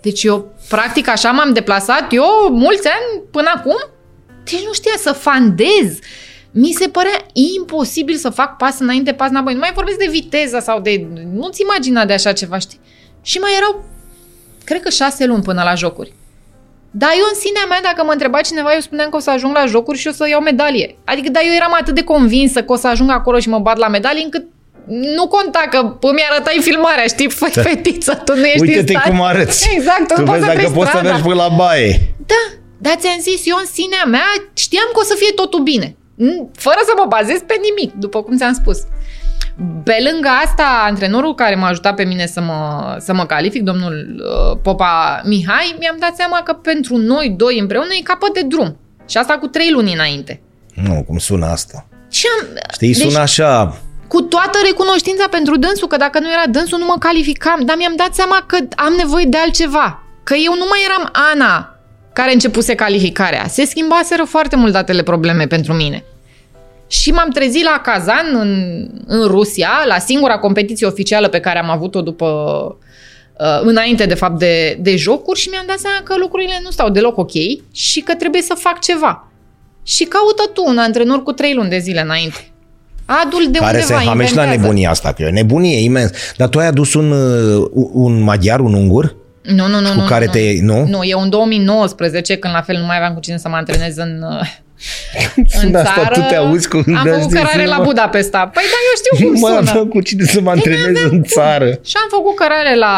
Deci 0.00 0.22
eu, 0.22 0.54
practic, 0.68 1.08
așa 1.08 1.30
m-am 1.30 1.52
deplasat, 1.52 2.12
eu, 2.12 2.48
mulți 2.50 2.88
ani 2.88 3.22
până 3.30 3.52
acum, 3.54 3.76
deci 4.44 4.64
nu 4.64 4.72
știa 4.72 4.94
să 4.98 5.12
fandez. 5.12 5.98
Mi 6.50 6.72
se 6.72 6.88
părea 6.88 7.26
imposibil 7.32 8.16
să 8.16 8.30
fac 8.30 8.56
pas 8.56 8.78
înainte, 8.78 9.12
pas 9.12 9.28
înapoi. 9.28 9.52
Nu 9.52 9.58
mai 9.58 9.72
vorbesc 9.74 9.98
de 9.98 10.08
viteză 10.10 10.58
sau 10.58 10.80
de... 10.80 11.06
Nu-ți 11.32 11.62
imagina 11.62 12.04
de 12.04 12.12
așa 12.12 12.32
ceva, 12.32 12.58
știi? 12.58 12.80
Și 13.22 13.38
mai 13.38 13.50
erau, 13.56 13.84
cred 14.64 14.82
că 14.82 14.90
șase 14.90 15.26
luni 15.26 15.42
până 15.42 15.62
la 15.62 15.74
jocuri. 15.74 16.12
Dar 16.90 17.10
eu 17.18 17.24
în 17.32 17.40
sinea 17.40 17.64
mea, 17.68 17.80
dacă 17.82 18.04
mă 18.04 18.12
întreba 18.12 18.40
cineva, 18.40 18.74
eu 18.74 18.80
spuneam 18.80 19.10
că 19.10 19.16
o 19.16 19.20
să 19.20 19.30
ajung 19.30 19.54
la 19.54 19.66
jocuri 19.66 19.98
și 19.98 20.08
o 20.08 20.12
să 20.12 20.28
iau 20.28 20.40
medalie. 20.40 20.96
Adică, 21.04 21.30
da, 21.30 21.40
eu 21.40 21.52
eram 21.52 21.74
atât 21.80 21.94
de 21.94 22.04
convinsă 22.04 22.62
că 22.62 22.72
o 22.72 22.76
să 22.76 22.86
ajung 22.86 23.10
acolo 23.10 23.38
și 23.38 23.48
mă 23.48 23.58
bat 23.58 23.76
la 23.76 23.88
medalii, 23.88 24.24
încât 24.24 24.46
nu 24.88 25.26
conta 25.26 25.64
că 25.70 25.78
îmi 26.00 26.22
arătai 26.30 26.58
filmarea, 26.60 27.06
știi, 27.06 27.30
fă 27.30 27.50
da. 27.54 27.62
fetiță, 27.62 28.14
tu 28.24 28.34
nu 28.36 28.44
ești 28.44 28.60
Uite-te 28.60 28.94
cum 29.08 29.22
arăți. 29.22 29.68
Exact, 29.74 30.06
tu, 30.08 30.14
tu 30.14 30.20
nu 30.20 30.32
vezi 30.32 30.44
poți 30.44 30.54
dacă 30.54 30.66
să 30.66 30.72
poți 30.72 30.90
să 30.90 31.00
mergi 31.02 31.22
până 31.22 31.34
la 31.34 31.48
baie. 31.48 32.14
Da, 32.26 32.42
dar 32.78 32.94
ți-am 32.98 33.20
zis, 33.20 33.46
eu 33.46 33.56
în 33.60 33.68
sinea 33.72 34.04
mea 34.06 34.28
știam 34.54 34.88
că 34.92 34.98
o 35.00 35.04
să 35.04 35.14
fie 35.18 35.32
totul 35.34 35.62
bine. 35.62 35.96
Fără 36.52 36.80
să 36.84 36.92
mă 36.96 37.04
bazez 37.08 37.38
pe 37.46 37.56
nimic, 37.66 37.94
după 37.94 38.22
cum 38.22 38.36
ți-am 38.36 38.54
spus. 38.54 38.78
Pe 39.84 39.96
lângă 40.10 40.28
asta, 40.44 40.82
antrenorul 40.84 41.34
care 41.34 41.54
m-a 41.54 41.68
ajutat 41.68 41.94
pe 41.94 42.04
mine 42.04 42.26
să 42.26 42.40
mă, 42.40 42.60
să 42.98 43.12
mă 43.14 43.26
calific, 43.26 43.62
domnul 43.62 43.94
uh, 44.18 44.58
Popa 44.62 45.20
Mihai, 45.24 45.76
mi-am 45.78 45.96
dat 45.98 46.14
seama 46.16 46.42
că 46.44 46.52
pentru 46.52 46.96
noi 46.96 47.34
doi 47.36 47.58
împreună 47.58 47.88
e 47.98 48.02
capăt 48.02 48.34
de 48.34 48.42
drum. 48.42 48.76
Și 49.08 49.16
asta 49.16 49.38
cu 49.38 49.46
trei 49.46 49.70
luni 49.70 49.92
înainte. 49.92 50.40
Nu, 50.74 51.04
cum 51.06 51.18
sună 51.18 51.46
asta? 51.46 51.86
Și 52.10 52.26
am, 52.40 52.46
Știi, 52.72 52.92
deci, 52.92 53.02
sună 53.02 53.18
așa... 53.18 53.80
Cu 54.08 54.20
toată 54.20 54.58
recunoștința 54.64 55.28
pentru 55.28 55.56
dânsul, 55.56 55.88
că 55.88 55.96
dacă 55.96 56.18
nu 56.18 56.30
era 56.30 56.46
dânsul 56.50 56.78
nu 56.78 56.84
mă 56.84 56.96
calificam, 56.98 57.60
dar 57.64 57.76
mi-am 57.76 57.96
dat 57.96 58.14
seama 58.14 58.44
că 58.46 58.56
am 58.76 58.92
nevoie 58.92 59.24
de 59.24 59.36
altceva. 59.36 60.02
Că 60.22 60.34
eu 60.34 60.52
nu 60.52 60.66
mai 60.68 60.78
eram 60.84 61.10
Ana, 61.32 61.76
care 62.12 62.32
începuse 62.32 62.74
calificarea. 62.74 63.46
Se 63.46 63.64
schimbaseră 63.64 64.24
foarte 64.24 64.56
mult 64.56 64.72
datele 64.72 65.02
probleme 65.02 65.46
pentru 65.46 65.72
mine. 65.72 66.04
Și 66.86 67.10
m-am 67.10 67.30
trezit 67.30 67.64
la 67.64 67.80
Kazan, 67.82 68.26
în, 68.32 68.82
în 69.06 69.26
Rusia, 69.26 69.70
la 69.86 69.98
singura 69.98 70.38
competiție 70.38 70.86
oficială 70.86 71.28
pe 71.28 71.40
care 71.40 71.58
am 71.58 71.70
avut-o 71.70 72.00
după 72.00 72.26
uh, 73.38 73.60
înainte 73.62 74.06
de 74.06 74.14
fapt 74.14 74.38
de, 74.38 74.76
de 74.80 74.96
jocuri 74.96 75.40
și 75.40 75.48
mi-am 75.48 75.64
dat 75.66 75.78
seama 75.78 76.00
că 76.04 76.16
lucrurile 76.18 76.60
nu 76.62 76.70
stau 76.70 76.90
deloc 76.90 77.18
ok 77.18 77.32
și 77.72 78.00
că 78.00 78.14
trebuie 78.14 78.42
să 78.42 78.54
fac 78.54 78.80
ceva. 78.80 79.30
Și 79.82 80.04
caută 80.04 80.50
tu 80.52 80.64
un 80.66 80.78
antrenor 80.78 81.22
cu 81.22 81.32
trei 81.32 81.54
luni 81.54 81.68
de 81.68 81.78
zile 81.78 82.00
înainte. 82.00 82.50
Adul 83.06 83.48
de 83.50 83.58
care 83.58 83.78
undeva, 83.78 84.00
se 84.00 84.06
hamește 84.06 84.34
la 84.34 84.44
nebunia 84.44 84.90
asta, 84.90 85.12
că 85.12 85.22
e 85.22 85.26
o 85.26 85.30
nebunie 85.30 85.82
imens. 85.82 86.10
Dar 86.36 86.48
tu 86.48 86.58
ai 86.58 86.66
adus 86.66 86.94
un, 86.94 87.10
uh, 87.10 87.68
un 87.92 88.22
maghiar, 88.22 88.60
un 88.60 88.74
ungur? 88.74 89.16
Nu, 89.42 89.68
nu, 89.68 89.80
nu. 89.80 89.88
Cu 89.88 89.94
nu, 89.94 90.04
care 90.04 90.24
nu, 90.24 90.30
te... 90.30 90.40
Nu? 90.60 90.86
Nu, 90.86 91.02
e 91.02 91.14
un 91.14 91.28
2019, 91.30 92.36
când 92.36 92.54
la 92.54 92.60
fel 92.60 92.76
nu 92.76 92.86
mai 92.86 92.96
aveam 92.96 93.14
cu 93.14 93.20
cine 93.20 93.36
să 93.36 93.48
mă 93.48 93.56
antrenez 93.56 93.96
în, 93.96 94.24
uh, 94.30 94.46
în 95.62 95.74
asta 95.74 95.92
țară. 95.94 96.14
tu 96.14 96.20
te 96.28 96.34
auzi 96.34 96.68
cu 96.68 96.76
Am 96.76 97.06
făcut 97.06 97.32
cărare 97.32 97.66
la 97.66 97.80
Budapesta. 97.82 98.50
Păi 98.52 98.62
da, 98.62 98.78
eu 98.88 98.96
știu 98.96 99.24
cum 99.24 99.32
nu 99.32 99.38
sună. 99.38 99.60
mai 99.60 99.70
aveam 99.70 99.88
cu 99.88 100.00
cine 100.00 100.24
să 100.24 100.40
mă 100.40 100.50
antrenez 100.50 101.02
în 101.10 101.22
țară. 101.22 101.66
Și 101.66 101.94
am 102.02 102.08
făcut 102.10 102.36
cărare 102.36 102.76
la, 102.76 102.96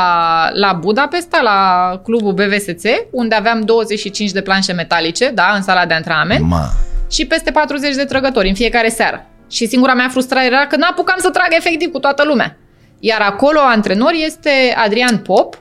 la 0.53 0.73
Budapesta, 0.73 1.41
la 1.43 2.01
clubul 2.03 2.33
BVSC, 2.33 2.87
unde 3.11 3.35
aveam 3.35 3.61
25 3.61 4.31
de 4.31 4.41
planșe 4.41 4.73
metalice, 4.73 5.31
da, 5.35 5.53
în 5.57 5.63
sala 5.63 5.87
de 5.87 5.95
antrenament. 5.95 6.45
Ma. 6.45 6.71
Și 7.11 7.27
peste 7.27 7.51
40 7.51 7.95
de 7.95 8.05
trăgători 8.05 8.49
în 8.49 8.55
fiecare 8.55 8.89
seară. 8.89 9.27
Și 9.49 9.67
singura 9.67 9.95
mea 9.95 10.09
frustrare 10.09 10.47
era 10.47 10.67
că 10.67 10.77
n-apucam 10.77 11.17
să 11.19 11.31
trag 11.31 11.49
efectiv 11.51 11.91
cu 11.91 11.99
toată 11.99 12.25
lumea. 12.25 12.57
Iar 12.99 13.21
acolo 13.21 13.59
antrenor 13.61 14.13
este 14.15 14.75
Adrian 14.77 15.19
Pop, 15.19 15.59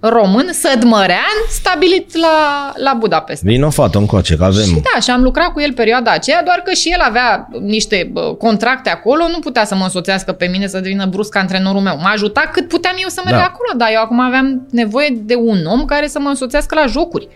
român, 0.00 0.48
sădmărean, 0.52 1.36
stabilit 1.48 2.16
la, 2.16 2.72
la 2.76 2.94
Budapest. 2.98 3.42
Vino 3.42 3.70
fată 3.70 3.98
încoace, 3.98 4.36
că 4.36 4.44
avem... 4.44 4.64
Și 4.64 4.82
da, 4.94 5.00
și 5.00 5.10
am 5.10 5.22
lucrat 5.22 5.52
cu 5.52 5.60
el 5.60 5.72
perioada 5.72 6.10
aceea, 6.10 6.42
doar 6.42 6.62
că 6.64 6.72
și 6.72 6.88
el 6.88 7.00
avea 7.00 7.48
niște 7.60 8.12
contracte 8.38 8.90
acolo, 8.90 9.28
nu 9.28 9.38
putea 9.38 9.64
să 9.64 9.74
mă 9.74 9.84
însoțească 9.84 10.32
pe 10.32 10.46
mine 10.46 10.66
să 10.66 10.80
devină 10.80 11.06
brusc 11.06 11.36
antrenorul 11.36 11.80
meu. 11.80 11.96
M-a 11.96 12.10
ajutat 12.10 12.50
cât 12.50 12.68
puteam 12.68 12.94
eu 13.02 13.08
să 13.08 13.20
merg 13.24 13.36
da. 13.36 13.44
acolo, 13.44 13.70
dar 13.76 13.88
eu 13.92 14.00
acum 14.00 14.20
aveam 14.20 14.66
nevoie 14.70 15.08
de 15.22 15.34
un 15.34 15.64
om 15.66 15.84
care 15.84 16.06
să 16.06 16.18
mă 16.18 16.28
însoțească 16.28 16.74
la 16.74 16.86
jocuri. 16.86 17.28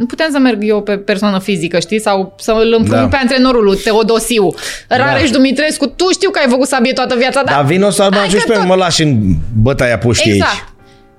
Nu 0.00 0.06
puteam 0.06 0.30
să 0.30 0.38
merg 0.38 0.58
eu 0.62 0.82
pe 0.82 0.98
persoană 0.98 1.38
fizică, 1.38 1.78
știi? 1.78 2.00
Sau 2.00 2.34
să 2.38 2.52
îl 2.52 2.74
împrumut 2.78 3.02
da. 3.02 3.08
pe 3.08 3.16
antrenorul 3.16 3.64
lui 3.64 3.76
Teodosiu. 3.76 4.54
Rareș 4.88 5.30
da. 5.30 5.36
Dumitrescu, 5.36 5.86
tu 5.86 6.10
știu 6.12 6.30
că 6.30 6.38
ai 6.38 6.50
făcut 6.50 6.66
sabie 6.66 6.92
toată 6.92 7.14
viața, 7.16 7.42
dar... 7.42 7.54
Dar 7.54 7.64
vino 7.64 7.90
să 7.90 8.08
mă 8.10 8.18
ajungi 8.18 8.46
pe 8.46 8.52
tot... 8.52 8.64
mă 8.64 8.74
lași 8.74 9.02
în 9.02 9.18
bătaia 9.62 9.98
puștii 9.98 10.32
exact. 10.32 10.50
aici. 10.50 10.62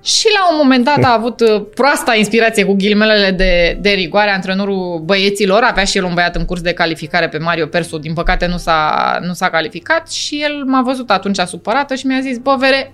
Și 0.04 0.28
la 0.34 0.52
un 0.52 0.58
moment 0.62 0.84
dat 0.84 1.04
a 1.04 1.14
avut 1.14 1.40
uh, 1.40 1.64
proasta 1.76 2.16
inspirație 2.16 2.66
cu 2.66 2.74
ghilmelele 2.74 3.32
de, 3.32 3.78
de 3.82 3.90
rigoare 3.90 4.32
antrenorul 4.32 5.02
băieților. 5.06 5.64
Avea 5.64 5.84
și 5.84 5.98
el 5.98 6.04
un 6.04 6.14
băiat 6.14 6.36
în 6.36 6.46
curs 6.46 6.62
de 6.62 6.74
calificare 6.74 7.30
pe 7.30 7.38
Mario 7.38 7.66
Persu. 7.66 7.98
Din 7.98 8.14
păcate 8.14 8.46
nu 8.46 8.58
s-a, 8.58 9.20
nu 9.22 9.34
s-a 9.34 9.50
calificat 9.50 10.12
și 10.12 10.42
el 10.44 10.64
m-a 10.66 10.82
văzut 10.82 11.12
atunci 11.12 11.38
supărată 11.38 11.96
și 11.96 12.06
mi-a 12.06 12.20
zis, 12.20 12.38
bă, 12.38 12.56
Vere, 12.60 12.94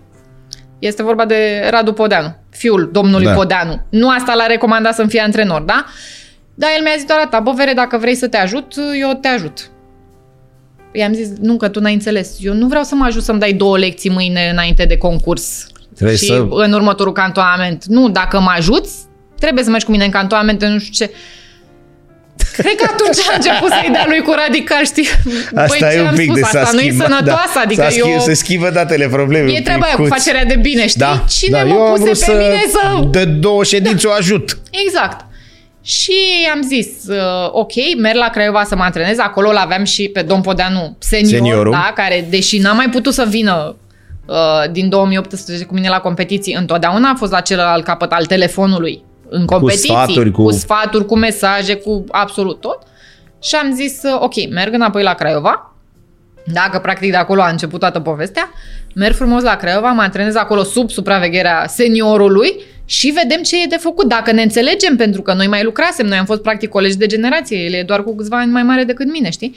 Este 0.79 1.03
vorba 1.03 1.25
de 1.25 1.67
Radu 1.69 1.93
Podeanu, 1.93 2.35
fiul 2.49 2.89
domnului 2.91 3.25
Da. 3.25 3.29
da. 3.31 3.35
Podeanu. 3.37 3.81
Nu 3.89 4.09
asta 4.09 4.33
l-a 4.33 4.45
recomandat 4.45 4.93
să-mi 4.93 5.09
fie 5.09 5.21
antrenor, 5.21 5.61
da? 5.61 5.85
Dar 6.55 6.69
el 6.77 6.83
mi-a 6.83 6.93
zis 6.95 7.05
doar 7.05 7.19
atâta, 7.19 7.39
bă, 7.39 7.51
Vere, 7.55 7.73
dacă 7.73 7.97
vrei 7.97 8.15
să 8.15 8.27
te 8.27 8.37
ajut, 8.37 8.73
eu 8.99 9.13
te 9.21 9.27
ajut. 9.27 9.69
I-am 10.91 11.13
zis, 11.13 11.27
nu, 11.41 11.57
că 11.57 11.67
tu 11.67 11.79
n-ai 11.79 11.93
înțeles. 11.93 12.35
Eu 12.39 12.53
nu 12.53 12.67
vreau 12.67 12.83
să 12.83 12.95
mă 12.95 13.05
ajut 13.05 13.23
să-mi 13.23 13.39
dai 13.39 13.53
două 13.53 13.77
lecții 13.77 14.09
mâine 14.09 14.49
înainte 14.49 14.85
de 14.85 14.97
concurs. 14.97 15.67
Trebuie 15.95 16.15
și 16.17 16.25
să- 16.25 16.47
în 16.49 16.73
următorul 16.73 17.13
cantonament. 17.13 17.85
Nu, 17.85 18.09
dacă 18.09 18.39
mă 18.39 18.53
ajuți, 18.55 18.95
trebuie 19.39 19.63
să 19.63 19.69
mergi 19.69 19.85
cu 19.85 19.91
mine 19.91 20.05
în 20.05 20.11
cantonament, 20.11 20.63
nu 20.65 20.79
știu 20.79 21.05
ce. 21.05 21.11
Cred 22.51 22.75
că 22.75 22.85
atunci 22.93 23.17
a 23.29 23.33
început 23.35 23.69
să-i 23.69 23.89
dea 23.91 24.05
lui 24.07 24.21
cu 24.21 24.31
radical, 24.31 24.85
știi? 24.85 25.07
Asta 25.55 25.65
Băi, 25.67 25.77
ce 25.79 25.85
e 25.97 26.01
un 26.01 26.07
am 26.07 26.15
pic 26.15 26.23
spus? 26.29 26.35
de 26.39 26.41
s-a 26.51 26.59
Asta 26.61 26.71
nu 26.73 26.79
e 26.79 26.83
schimbat, 26.83 27.07
sănătoasă, 27.07 27.51
da. 27.53 27.61
adică 27.61 27.81
S-a 27.81 27.87
schi- 27.89 28.11
eu... 28.13 28.19
Se 28.19 28.33
schimbă 28.33 28.69
datele 28.69 29.07
problemei. 29.07 29.53
E 29.53 29.57
un 29.57 29.63
treaba 29.63 29.85
aia 29.85 29.95
cu 29.95 30.01
picuț. 30.01 30.17
facerea 30.17 30.45
de 30.45 30.55
bine, 30.55 30.87
știi? 30.87 30.99
Da, 30.99 31.23
Cine 31.29 31.57
da, 31.57 31.63
mă 31.63 31.73
eu 31.73 31.81
am 31.81 31.89
puse 31.93 32.03
vrut 32.03 32.19
pe 32.19 32.31
mine 32.31 32.63
să... 32.71 33.07
De 33.11 33.25
două 33.25 33.63
ședințe 33.63 34.07
o 34.07 34.11
ajut. 34.11 34.57
Exact. 34.85 35.25
Și 35.83 36.13
am 36.53 36.61
zis, 36.61 36.87
uh, 37.07 37.49
ok, 37.51 37.71
merg 37.97 38.17
la 38.17 38.29
Craiova 38.29 38.63
să 38.63 38.75
mă 38.75 38.83
antrenez. 38.83 39.17
Acolo 39.19 39.51
l-aveam 39.51 39.83
și 39.83 40.07
pe 40.13 40.21
Dom 40.21 40.41
Podeanu 40.41 40.95
senior, 40.99 41.29
Seniorul. 41.29 41.71
da, 41.71 41.91
care, 41.95 42.25
deși 42.29 42.57
n-a 42.57 42.71
mai 42.73 42.89
putut 42.89 43.13
să 43.13 43.25
vină 43.29 43.75
uh, 44.25 44.35
din 44.71 44.89
2018 44.89 45.65
cu 45.65 45.73
mine 45.73 45.89
la 45.89 45.99
competiții, 45.99 46.53
întotdeauna 46.53 47.09
a 47.09 47.15
fost 47.17 47.31
la 47.31 47.39
celălalt 47.39 47.83
capăt 47.83 48.11
al 48.11 48.25
telefonului 48.25 49.03
în 49.29 49.45
competiții, 49.45 49.89
sfaturi, 49.89 50.31
cu- 50.31 50.43
cu 50.43 50.51
sfaturi, 50.51 51.05
cu 51.05 51.17
mesaje, 51.17 51.75
cu 51.75 52.03
absolut 52.11 52.61
tot. 52.61 52.77
Și 53.41 53.55
am 53.55 53.73
zis, 53.75 54.01
uh, 54.03 54.17
ok, 54.19 54.49
merg 54.49 54.73
înapoi 54.73 55.03
la 55.03 55.13
Craiova, 55.13 55.75
dacă 56.53 56.79
practic 56.79 57.11
de 57.11 57.17
acolo 57.17 57.41
a 57.41 57.49
început 57.49 57.79
toată 57.79 57.99
povestea, 57.99 58.49
merg 58.95 59.15
frumos 59.15 59.43
la 59.43 59.55
Craiova, 59.55 59.91
mă 59.91 60.01
antrenez 60.01 60.35
acolo 60.35 60.63
sub 60.63 60.89
supravegherea 60.89 61.65
seniorului 61.67 62.53
și 62.85 63.07
vedem 63.09 63.41
ce 63.41 63.61
e 63.63 63.65
de 63.69 63.75
făcut, 63.75 64.07
dacă 64.07 64.31
ne 64.31 64.41
înțelegem, 64.41 64.95
pentru 64.95 65.21
că 65.21 65.33
noi 65.33 65.47
mai 65.47 65.63
lucrasem, 65.63 66.05
noi 66.05 66.17
am 66.17 66.25
fost 66.25 66.41
practic 66.41 66.69
colegi 66.69 66.97
de 66.97 67.05
generație, 67.05 67.57
el 67.57 67.73
e 67.73 67.83
doar 67.83 68.03
cu 68.03 68.15
câțiva 68.15 68.37
ani 68.37 68.51
mai 68.51 68.63
mare 68.63 68.83
decât 68.83 69.11
mine, 69.11 69.29
știi? 69.29 69.55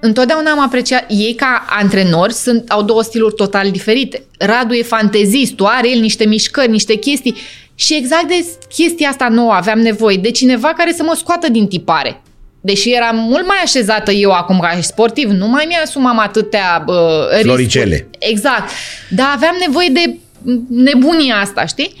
Întotdeauna 0.00 0.50
am 0.50 0.60
apreciat, 0.60 1.04
ei 1.08 1.34
ca 1.34 1.64
antrenori 1.68 2.32
sunt, 2.32 2.70
au 2.70 2.82
două 2.82 3.02
stiluri 3.02 3.34
total 3.34 3.70
diferite. 3.70 4.22
Radu 4.38 4.72
e 4.74 4.82
fantezistul, 4.82 5.66
are 5.66 5.90
el 5.90 6.00
niște 6.00 6.26
mișcări, 6.26 6.70
niște 6.70 6.94
chestii 6.94 7.36
și 7.74 7.94
exact 7.94 8.28
de 8.28 8.46
chestia 8.68 9.08
asta 9.08 9.28
nouă 9.28 9.52
aveam 9.52 9.78
nevoie, 9.78 10.16
de 10.16 10.30
cineva 10.30 10.68
care 10.68 10.92
să 10.92 11.02
mă 11.02 11.14
scoată 11.16 11.48
din 11.48 11.68
tipare. 11.68 12.22
Deși 12.60 12.92
eram 12.92 13.16
mult 13.16 13.46
mai 13.46 13.56
așezată 13.62 14.10
eu 14.10 14.30
acum 14.30 14.58
ca 14.58 14.70
și 14.70 14.82
sportiv, 14.82 15.30
nu 15.30 15.46
mai 15.46 15.64
mi-asumam 15.68 16.18
atâtea 16.18 16.82
bă, 16.84 17.26
riscuri. 17.30 17.42
Floricele. 17.42 18.08
Exact. 18.18 18.70
Dar 19.10 19.26
aveam 19.34 19.56
nevoie 19.66 19.88
de 19.88 20.16
nebunia 20.68 21.36
asta, 21.36 21.66
știi? 21.66 21.94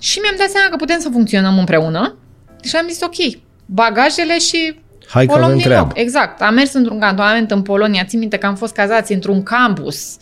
Și 0.00 0.18
mi-am 0.18 0.34
dat 0.38 0.50
seama 0.50 0.68
că 0.68 0.76
putem 0.76 1.00
să 1.00 1.08
funcționăm 1.12 1.58
împreună 1.58 2.16
și 2.64 2.76
am 2.76 2.86
zis 2.88 3.00
ok, 3.02 3.40
bagajele 3.66 4.38
și 4.38 4.74
Hai 5.14 5.26
că 5.26 5.32
o 5.32 5.34
luăm 5.34 5.44
avem 5.44 5.56
din 5.56 5.66
treabă. 5.66 5.86
loc. 5.86 5.98
Exact. 5.98 6.42
Am 6.42 6.54
mers 6.54 6.72
într-un 6.72 6.98
cantonament 6.98 7.50
în 7.50 7.62
Polonia. 7.62 8.04
Țin 8.04 8.18
minte 8.18 8.36
că 8.36 8.46
am 8.46 8.54
fost 8.54 8.74
cazați 8.74 9.12
într-un 9.12 9.42
campus 9.42 10.16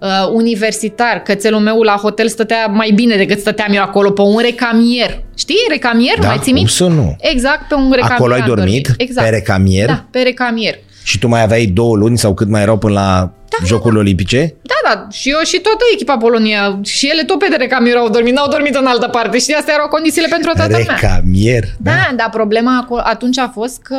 uh, 0.00 0.08
universitar. 0.32 1.18
Cățelul 1.18 1.60
meu 1.60 1.82
la 1.82 1.92
hotel 1.92 2.28
stătea 2.28 2.66
mai 2.66 2.90
bine 2.94 3.16
decât 3.16 3.38
stăteam 3.38 3.72
eu 3.72 3.82
acolo, 3.82 4.10
pe 4.10 4.20
un 4.20 4.38
recamier. 4.38 5.22
Știi 5.36 5.56
recamier? 5.68 6.18
Da, 6.18 6.26
mai 6.26 6.36
ții 6.36 6.44
cum 6.44 6.54
minte? 6.54 6.72
să 6.72 6.86
nu? 6.86 7.16
Exact, 7.20 7.68
pe 7.68 7.74
un 7.74 7.90
recamier. 7.90 8.18
Acolo 8.18 8.32
ai 8.32 8.40
am 8.40 8.46
dormit? 8.46 8.94
Exact. 8.96 9.28
Pe 9.28 9.34
recamier? 9.34 9.86
Da, 9.86 10.04
pe 10.10 10.18
recamier. 10.18 10.78
Și 11.02 11.18
tu 11.18 11.28
mai 11.28 11.42
aveai 11.42 11.66
două 11.66 11.96
luni 11.96 12.18
sau 12.18 12.34
cât 12.34 12.48
mai 12.48 12.62
erau 12.62 12.78
până 12.78 12.92
la 12.92 13.32
Jocurile 13.64 14.00
Olimpice? 14.00 14.54
Da, 14.62 14.94
da, 14.94 15.06
și 15.10 15.30
eu 15.30 15.38
și 15.42 15.60
toată 15.60 15.84
echipa 15.92 16.16
Polonia, 16.16 16.78
și 16.82 17.06
ele 17.08 17.24
tot 17.24 17.38
pe 17.38 17.46
de 17.50 17.56
recamier 17.56 17.96
au 17.96 18.08
dormit, 18.08 18.34
n-au 18.34 18.48
dormit 18.48 18.74
în 18.74 18.86
altă 18.86 19.08
parte 19.08 19.38
și 19.38 19.52
astea 19.52 19.74
erau 19.74 19.88
condițiile 19.88 20.26
pentru 20.30 20.50
toată 20.54 20.76
lumea. 20.78 20.94
Recamier. 21.00 21.64
Da, 21.78 21.90
da, 21.90 22.14
dar 22.16 22.30
problema 22.30 22.78
acolo, 22.82 23.00
atunci 23.04 23.38
a 23.38 23.48
fost 23.54 23.82
că 23.82 23.96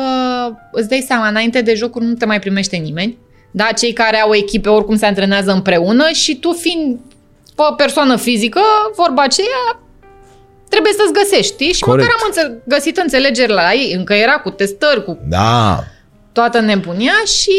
îți 0.72 0.88
dai 0.88 1.04
seama, 1.06 1.28
înainte 1.28 1.60
de 1.60 1.74
jocuri 1.74 2.04
nu 2.04 2.14
te 2.14 2.26
mai 2.26 2.38
primește 2.38 2.76
nimeni. 2.76 3.18
Da, 3.50 3.68
cei 3.78 3.92
care 3.92 4.16
au 4.20 4.34
echipe 4.34 4.68
oricum 4.68 4.96
se 4.96 5.06
antrenează 5.06 5.52
împreună 5.52 6.08
și 6.12 6.36
tu 6.38 6.52
fiind 6.52 6.98
o 7.56 7.72
persoană 7.72 8.16
fizică, 8.16 8.60
vorba 8.96 9.22
aceea, 9.22 9.80
trebuie 10.68 10.92
să-ți 10.92 11.12
găsești, 11.12 11.52
știi? 11.52 11.72
Și 11.72 11.80
Corect. 11.80 12.06
măcar 12.08 12.20
am 12.20 12.26
înțe- 12.34 12.62
găsit 12.66 12.96
înțelegeri 12.96 13.52
la 13.52 13.72
ei, 13.72 13.92
încă 13.96 14.12
era 14.14 14.32
cu 14.32 14.50
testări, 14.50 15.04
cu 15.04 15.18
Da. 15.28 15.84
toată 16.32 16.60
nebunia 16.60 17.12
și 17.40 17.52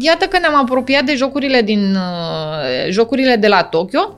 iată 0.00 0.24
că 0.24 0.38
ne-am 0.38 0.56
apropiat 0.56 1.04
de 1.04 1.14
jocurile 1.14 1.62
din 1.62 1.94
uh, 1.94 2.90
jocurile 2.90 3.36
de 3.36 3.48
la 3.48 3.62
Tokyo 3.62 4.16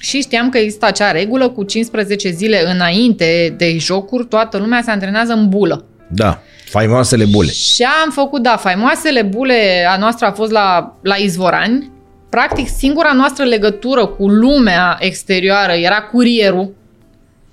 și 0.00 0.20
știam 0.20 0.48
că 0.48 0.58
există 0.58 0.86
acea 0.86 1.10
regulă 1.10 1.48
cu 1.48 1.62
15 1.62 2.30
zile 2.30 2.70
înainte 2.70 3.54
de 3.56 3.78
jocuri, 3.78 4.26
toată 4.26 4.58
lumea 4.58 4.82
se 4.82 4.90
antrenează 4.90 5.32
în 5.32 5.48
bulă. 5.48 5.84
Da. 6.06 6.42
Faimoasele 6.64 7.24
bule. 7.24 7.50
Și 7.50 7.86
am 8.04 8.10
făcut, 8.10 8.42
da, 8.42 8.56
faimoasele 8.56 9.22
bule, 9.22 9.86
a 9.88 9.96
noastră 9.96 10.26
a 10.26 10.32
fost 10.32 10.50
la, 10.50 10.96
la 11.02 11.14
Izvorani. 11.14 11.90
Practic, 12.28 12.68
singura 12.68 13.12
noastră 13.12 13.44
legătură 13.44 14.06
cu 14.06 14.28
lumea 14.28 14.96
exterioară 15.00 15.72
era 15.72 16.02
curierul, 16.02 16.74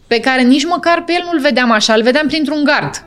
pe 0.07 0.19
care 0.19 0.41
nici 0.41 0.65
măcar 0.65 1.03
pe 1.03 1.13
el 1.13 1.21
nu-l 1.31 1.39
vedeam 1.41 1.71
așa, 1.71 1.93
îl 1.93 2.03
vedeam 2.03 2.27
printr-un 2.27 2.63
gard. 2.63 3.03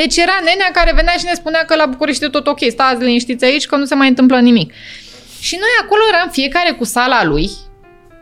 Deci 0.00 0.16
era 0.16 0.38
nenea 0.44 0.70
care 0.72 0.92
venea 0.94 1.16
și 1.18 1.24
ne 1.24 1.34
spunea 1.34 1.64
că 1.64 1.74
la 1.74 1.86
București 1.86 2.24
e 2.24 2.28
tot 2.28 2.46
ok, 2.46 2.58
stați 2.68 3.02
liniștiți 3.02 3.44
aici 3.44 3.66
că 3.66 3.76
nu 3.76 3.84
se 3.84 3.94
mai 3.94 4.08
întâmplă 4.08 4.38
nimic. 4.38 4.72
Și 5.40 5.56
noi 5.60 5.68
acolo 5.82 6.00
eram 6.12 6.28
fiecare 6.30 6.70
cu 6.70 6.84
sala 6.84 7.24
lui, 7.24 7.50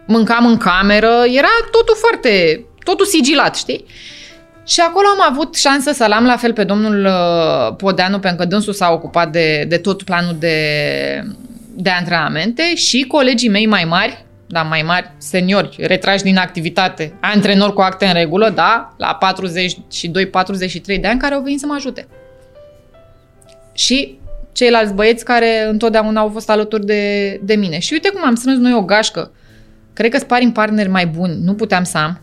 mâncam 0.07 0.47
în 0.47 0.57
cameră, 0.57 1.25
era 1.27 1.49
totul 1.71 1.97
foarte, 1.97 2.65
totul 2.85 3.07
sigilat, 3.07 3.57
știi? 3.57 3.85
Și 4.67 4.81
acolo 4.81 5.07
am 5.07 5.33
avut 5.33 5.57
șansă 5.57 5.93
să-l 5.93 6.13
am 6.13 6.25
la 6.25 6.37
fel 6.37 6.53
pe 6.53 6.65
domnul 6.65 7.05
uh, 7.05 7.77
Podeanu, 7.77 8.19
pentru 8.19 8.43
că 8.43 8.49
dânsul 8.49 8.73
s-a 8.73 8.91
ocupat 8.91 9.31
de, 9.31 9.65
de 9.69 9.77
tot 9.77 10.03
planul 10.03 10.37
de, 10.39 10.59
de 11.75 11.91
antrenamente 11.91 12.75
și 12.75 13.05
colegii 13.09 13.49
mei 13.49 13.67
mai 13.67 13.85
mari, 13.85 14.25
da, 14.55 14.63
mai 14.63 14.83
mari, 14.83 15.11
seniori, 15.19 15.77
retrași 15.79 16.23
din 16.23 16.37
activitate, 16.37 17.13
antrenori 17.21 17.73
cu 17.73 17.81
acte 17.81 18.07
în 18.07 18.13
regulă, 18.13 18.51
da, 18.51 18.95
la 18.97 19.19
42-43 20.95 21.01
de 21.01 21.07
ani, 21.07 21.21
care 21.21 21.35
au 21.35 21.43
venit 21.43 21.61
să 21.61 21.67
mă 21.67 21.75
ajute. 21.75 22.07
Și 23.73 24.19
ceilalți 24.53 24.95
băieți 24.95 25.25
care 25.25 25.67
întotdeauna 25.69 26.21
au 26.21 26.29
fost 26.29 26.51
alături 26.51 26.87
de, 26.87 27.41
de 27.43 27.55
mine. 27.55 27.79
Și 27.79 27.93
uite 27.93 28.09
cum 28.09 28.25
am 28.25 28.35
strâns 28.35 28.59
noi 28.59 28.73
o 28.73 28.83
gașcă. 28.83 29.33
Cred 29.93 30.11
că 30.11 30.19
sparing 30.19 30.53
partneri 30.53 30.89
mai 30.89 31.07
buni 31.07 31.39
nu 31.43 31.55
puteam 31.55 31.85
să 31.85 31.99
am. 31.99 32.21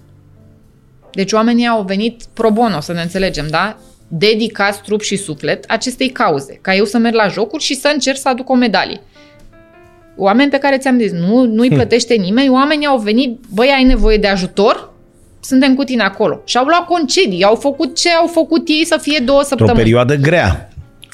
Deci 1.14 1.32
oamenii 1.32 1.68
au 1.68 1.84
venit 1.84 2.24
pro 2.34 2.52
bono, 2.52 2.80
să 2.80 2.94
ne 2.94 3.02
înțelegem, 3.02 3.48
da? 3.50 3.78
Dedicați 4.08 4.82
trup 4.82 5.02
și 5.02 5.16
suflet 5.16 5.64
acestei 5.68 6.10
cauze. 6.10 6.60
Ca 6.62 6.76
eu 6.76 6.86
să 6.86 6.98
merg 6.98 7.16
la 7.16 7.28
jocuri 7.28 7.64
și 7.64 7.76
să 7.76 7.90
încerc 7.94 8.18
să 8.18 8.30
aduc 8.30 8.50
o 8.50 8.56
medalie. 8.56 9.02
Oameni 10.24 10.50
pe 10.50 10.58
care 10.58 10.78
ți-am 10.78 11.00
zis, 11.00 11.12
nu, 11.12 11.44
nu-i 11.46 11.70
plătește 11.70 12.14
nimeni, 12.14 12.50
oamenii 12.50 12.86
au 12.86 12.98
venit, 12.98 13.40
băi, 13.54 13.72
ai 13.76 13.84
nevoie 13.84 14.18
de 14.18 14.28
ajutor? 14.28 14.92
Suntem 15.40 15.76
cu 15.76 15.84
tine 15.84 16.04
acolo. 16.04 16.42
Și 16.46 16.58
au 16.58 16.66
luat 16.66 16.86
concedii, 16.86 17.44
au 17.44 17.56
făcut 17.56 17.96
ce 17.98 18.10
au 18.10 18.28
făcut 18.28 18.68
ei 18.68 18.86
să 18.86 18.98
fie 19.02 19.20
două 19.26 19.38
Într-o 19.40 19.50
săptămâni. 19.50 19.78
perioadă 19.78 20.16
grea. 20.16 20.70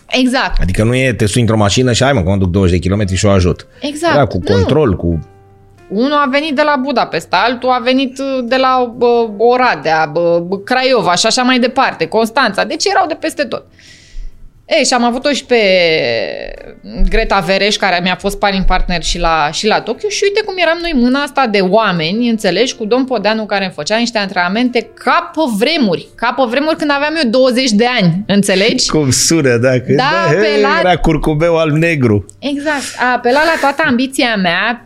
Exact, 0.09 0.61
Adică 0.61 0.83
nu 0.83 0.95
e 0.95 1.13
te 1.13 1.25
sui 1.25 1.41
într-o 1.41 1.57
mașină 1.57 1.91
și 1.91 2.03
hai 2.03 2.13
mă, 2.13 2.21
că 2.23 2.29
mă 2.29 2.35
duc 2.35 2.49
20 2.49 2.79
de 2.79 2.89
km 2.89 3.13
și 3.13 3.25
o 3.25 3.29
ajut. 3.29 3.67
exact. 3.81 4.13
Era 4.15 4.25
cu 4.25 4.37
Nu. 4.47 4.53
control, 4.55 4.95
cu... 4.95 5.19
Unul 5.89 6.11
a 6.11 6.27
venit 6.31 6.55
de 6.55 6.61
la 6.61 6.75
Budapesta, 6.81 7.37
altul 7.45 7.69
a 7.69 7.79
venit 7.83 8.19
uh, 8.19 8.43
de 8.43 8.55
la 8.55 8.93
bă, 8.97 9.27
Oradea, 9.37 10.09
bă, 10.13 10.43
bă, 10.47 10.57
Craiova 10.59 11.15
și 11.15 11.25
așa 11.25 11.41
mai 11.41 11.59
departe, 11.59 12.05
Constanța. 12.07 12.63
Deci 12.63 12.85
erau 12.85 13.07
de 13.07 13.13
peste 13.19 13.43
tot. 13.43 13.65
Ei, 14.69 14.85
și 14.85 14.93
am 14.93 15.03
avut-o 15.03 15.31
și 15.31 15.45
pe 15.45 15.57
Greta 17.09 17.39
Vereș, 17.39 17.75
care 17.75 17.99
mi-a 18.03 18.15
fost 18.15 18.35
sparring 18.35 18.65
partner 18.65 19.03
și 19.03 19.19
la, 19.19 19.49
și 19.51 19.67
la 19.67 19.81
Tokyo 19.81 20.09
și 20.09 20.19
uite 20.23 20.41
cum 20.45 20.53
eram 20.57 20.77
noi 20.81 20.91
mâna 20.95 21.21
asta 21.21 21.47
de 21.47 21.59
oameni, 21.59 22.29
înțelegi, 22.29 22.75
cu 22.75 22.85
domn 22.85 23.05
Podeanu 23.05 23.45
care 23.45 23.63
îmi 23.63 23.73
făcea 23.73 23.97
niște 23.97 24.17
antrenamente 24.17 24.89
ca 24.93 25.31
pe 25.35 25.41
vremuri, 25.57 26.07
ca 26.15 26.33
pe 26.37 26.43
vremuri 26.49 26.75
când 26.75 26.91
aveam 26.91 27.13
eu 27.23 27.29
20 27.29 27.69
de 27.69 27.85
ani, 28.01 28.23
înțelegi? 28.27 28.89
Cum 28.95 29.09
sună, 29.11 29.57
da? 29.57 29.69
Când 29.71 29.97
Da, 29.97 30.25
he, 30.27 30.33
pe 30.35 30.61
la- 30.61 30.77
Era 30.79 30.95
curcubeu 30.97 31.57
alb-negru. 31.57 32.25
Exact. 32.39 32.83
A 32.99 33.11
apelat 33.13 33.43
la 33.45 33.55
toată 33.61 33.83
ambiția 33.85 34.35
mea 34.35 34.85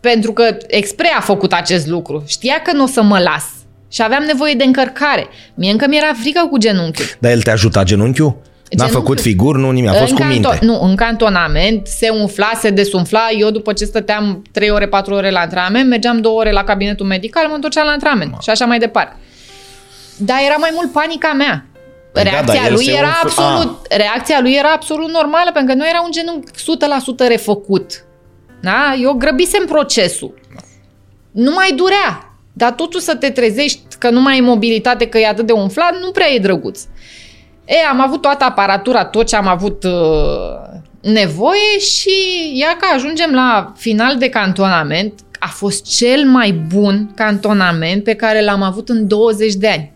pentru 0.00 0.32
că 0.32 0.56
expre 0.66 1.08
a 1.16 1.20
făcut 1.20 1.52
acest 1.52 1.86
lucru. 1.86 2.24
Știa 2.26 2.60
că 2.64 2.72
nu 2.72 2.82
o 2.82 2.86
să 2.86 3.02
mă 3.02 3.18
las. 3.18 3.44
Și 3.90 4.02
aveam 4.02 4.22
nevoie 4.22 4.54
de 4.54 4.64
încărcare. 4.64 5.26
Mie 5.54 5.70
încă 5.70 5.86
mi-era 5.88 6.12
frică 6.20 6.46
cu 6.50 6.58
genunchiul. 6.58 7.06
Dar 7.18 7.30
el 7.30 7.42
te-a 7.42 7.52
ajutat 7.52 7.84
genunchiul? 7.84 8.36
N-a 8.76 8.84
Genunchiul. 8.84 9.00
făcut 9.02 9.20
figuri, 9.20 9.58
nu 9.58 9.70
nimic, 9.70 9.90
a 9.90 9.92
fost 9.92 10.10
în 10.10 10.16
cu 10.16 10.22
minte. 10.24 10.58
Nu, 10.60 10.80
în 10.82 10.94
cantonament 10.96 11.86
se 11.86 12.08
umfla, 12.08 12.50
se 12.60 12.70
desumfla. 12.70 13.26
Eu 13.38 13.50
după 13.50 13.72
ce 13.72 13.84
stăteam 13.84 14.42
3 14.52 14.70
ore, 14.70 14.86
4 14.88 15.14
ore 15.14 15.30
la 15.30 15.40
antrenament, 15.40 15.88
mergeam 15.88 16.20
2 16.20 16.32
ore 16.34 16.52
la 16.52 16.64
cabinetul 16.64 17.06
medical, 17.06 17.46
mă 17.48 17.54
întorceam 17.54 17.86
la 17.86 17.92
antrenament 17.92 18.34
și 18.42 18.50
așa 18.50 18.64
mai 18.64 18.78
departe. 18.78 19.16
Dar 20.16 20.36
era 20.46 20.56
mai 20.58 20.70
mult 20.74 20.92
panica 20.92 21.32
mea. 21.32 21.66
Păi 22.12 22.22
da, 22.22 22.30
Reacția 22.30 22.54
dar 22.54 22.64
el 22.66 22.72
lui 22.72 22.84
se 22.84 22.92
era 22.92 23.06
umfla- 23.08 23.20
absolut, 23.22 23.86
reacția 23.90 24.38
lui 24.40 24.52
era 24.52 24.72
absolut 24.72 25.10
normală 25.10 25.50
pentru 25.52 25.74
că 25.74 25.80
nu 25.80 25.88
era 25.88 26.00
un 26.04 26.10
genunchi 26.10 26.50
100% 27.24 27.26
refăcut. 27.28 28.04
Da? 28.60 28.94
Eu 29.02 29.12
grăbisem 29.12 29.64
procesul. 29.66 30.34
Nu 31.30 31.52
mai 31.54 31.72
durea. 31.76 32.26
Dar 32.52 32.70
totul 32.72 33.00
să 33.00 33.14
te 33.14 33.30
trezești 33.30 33.80
că 33.98 34.10
nu 34.10 34.20
mai 34.20 34.32
ai 34.34 34.40
mobilitate, 34.40 35.06
că 35.06 35.18
e 35.18 35.26
atât 35.28 35.46
de 35.46 35.52
umflat, 35.52 35.92
nu 36.00 36.10
prea 36.10 36.30
e 36.32 36.38
drăguț. 36.38 36.80
E, 37.64 37.74
am 37.90 38.00
avut 38.00 38.20
toată 38.20 38.44
aparatura, 38.44 39.04
tot 39.04 39.26
ce 39.26 39.36
am 39.36 39.46
avut 39.46 39.84
uh, 39.84 39.92
nevoie 41.00 41.78
și 41.78 42.10
ia 42.54 42.76
că 42.80 42.86
ajungem 42.94 43.30
la 43.32 43.72
final 43.76 44.16
de 44.18 44.28
cantonament. 44.28 45.12
A 45.38 45.48
fost 45.48 45.96
cel 45.96 46.24
mai 46.24 46.52
bun 46.52 47.10
cantonament 47.14 48.04
pe 48.04 48.14
care 48.14 48.44
l-am 48.44 48.62
avut 48.62 48.88
în 48.88 49.06
20 49.06 49.54
de 49.54 49.68
ani. 49.68 49.92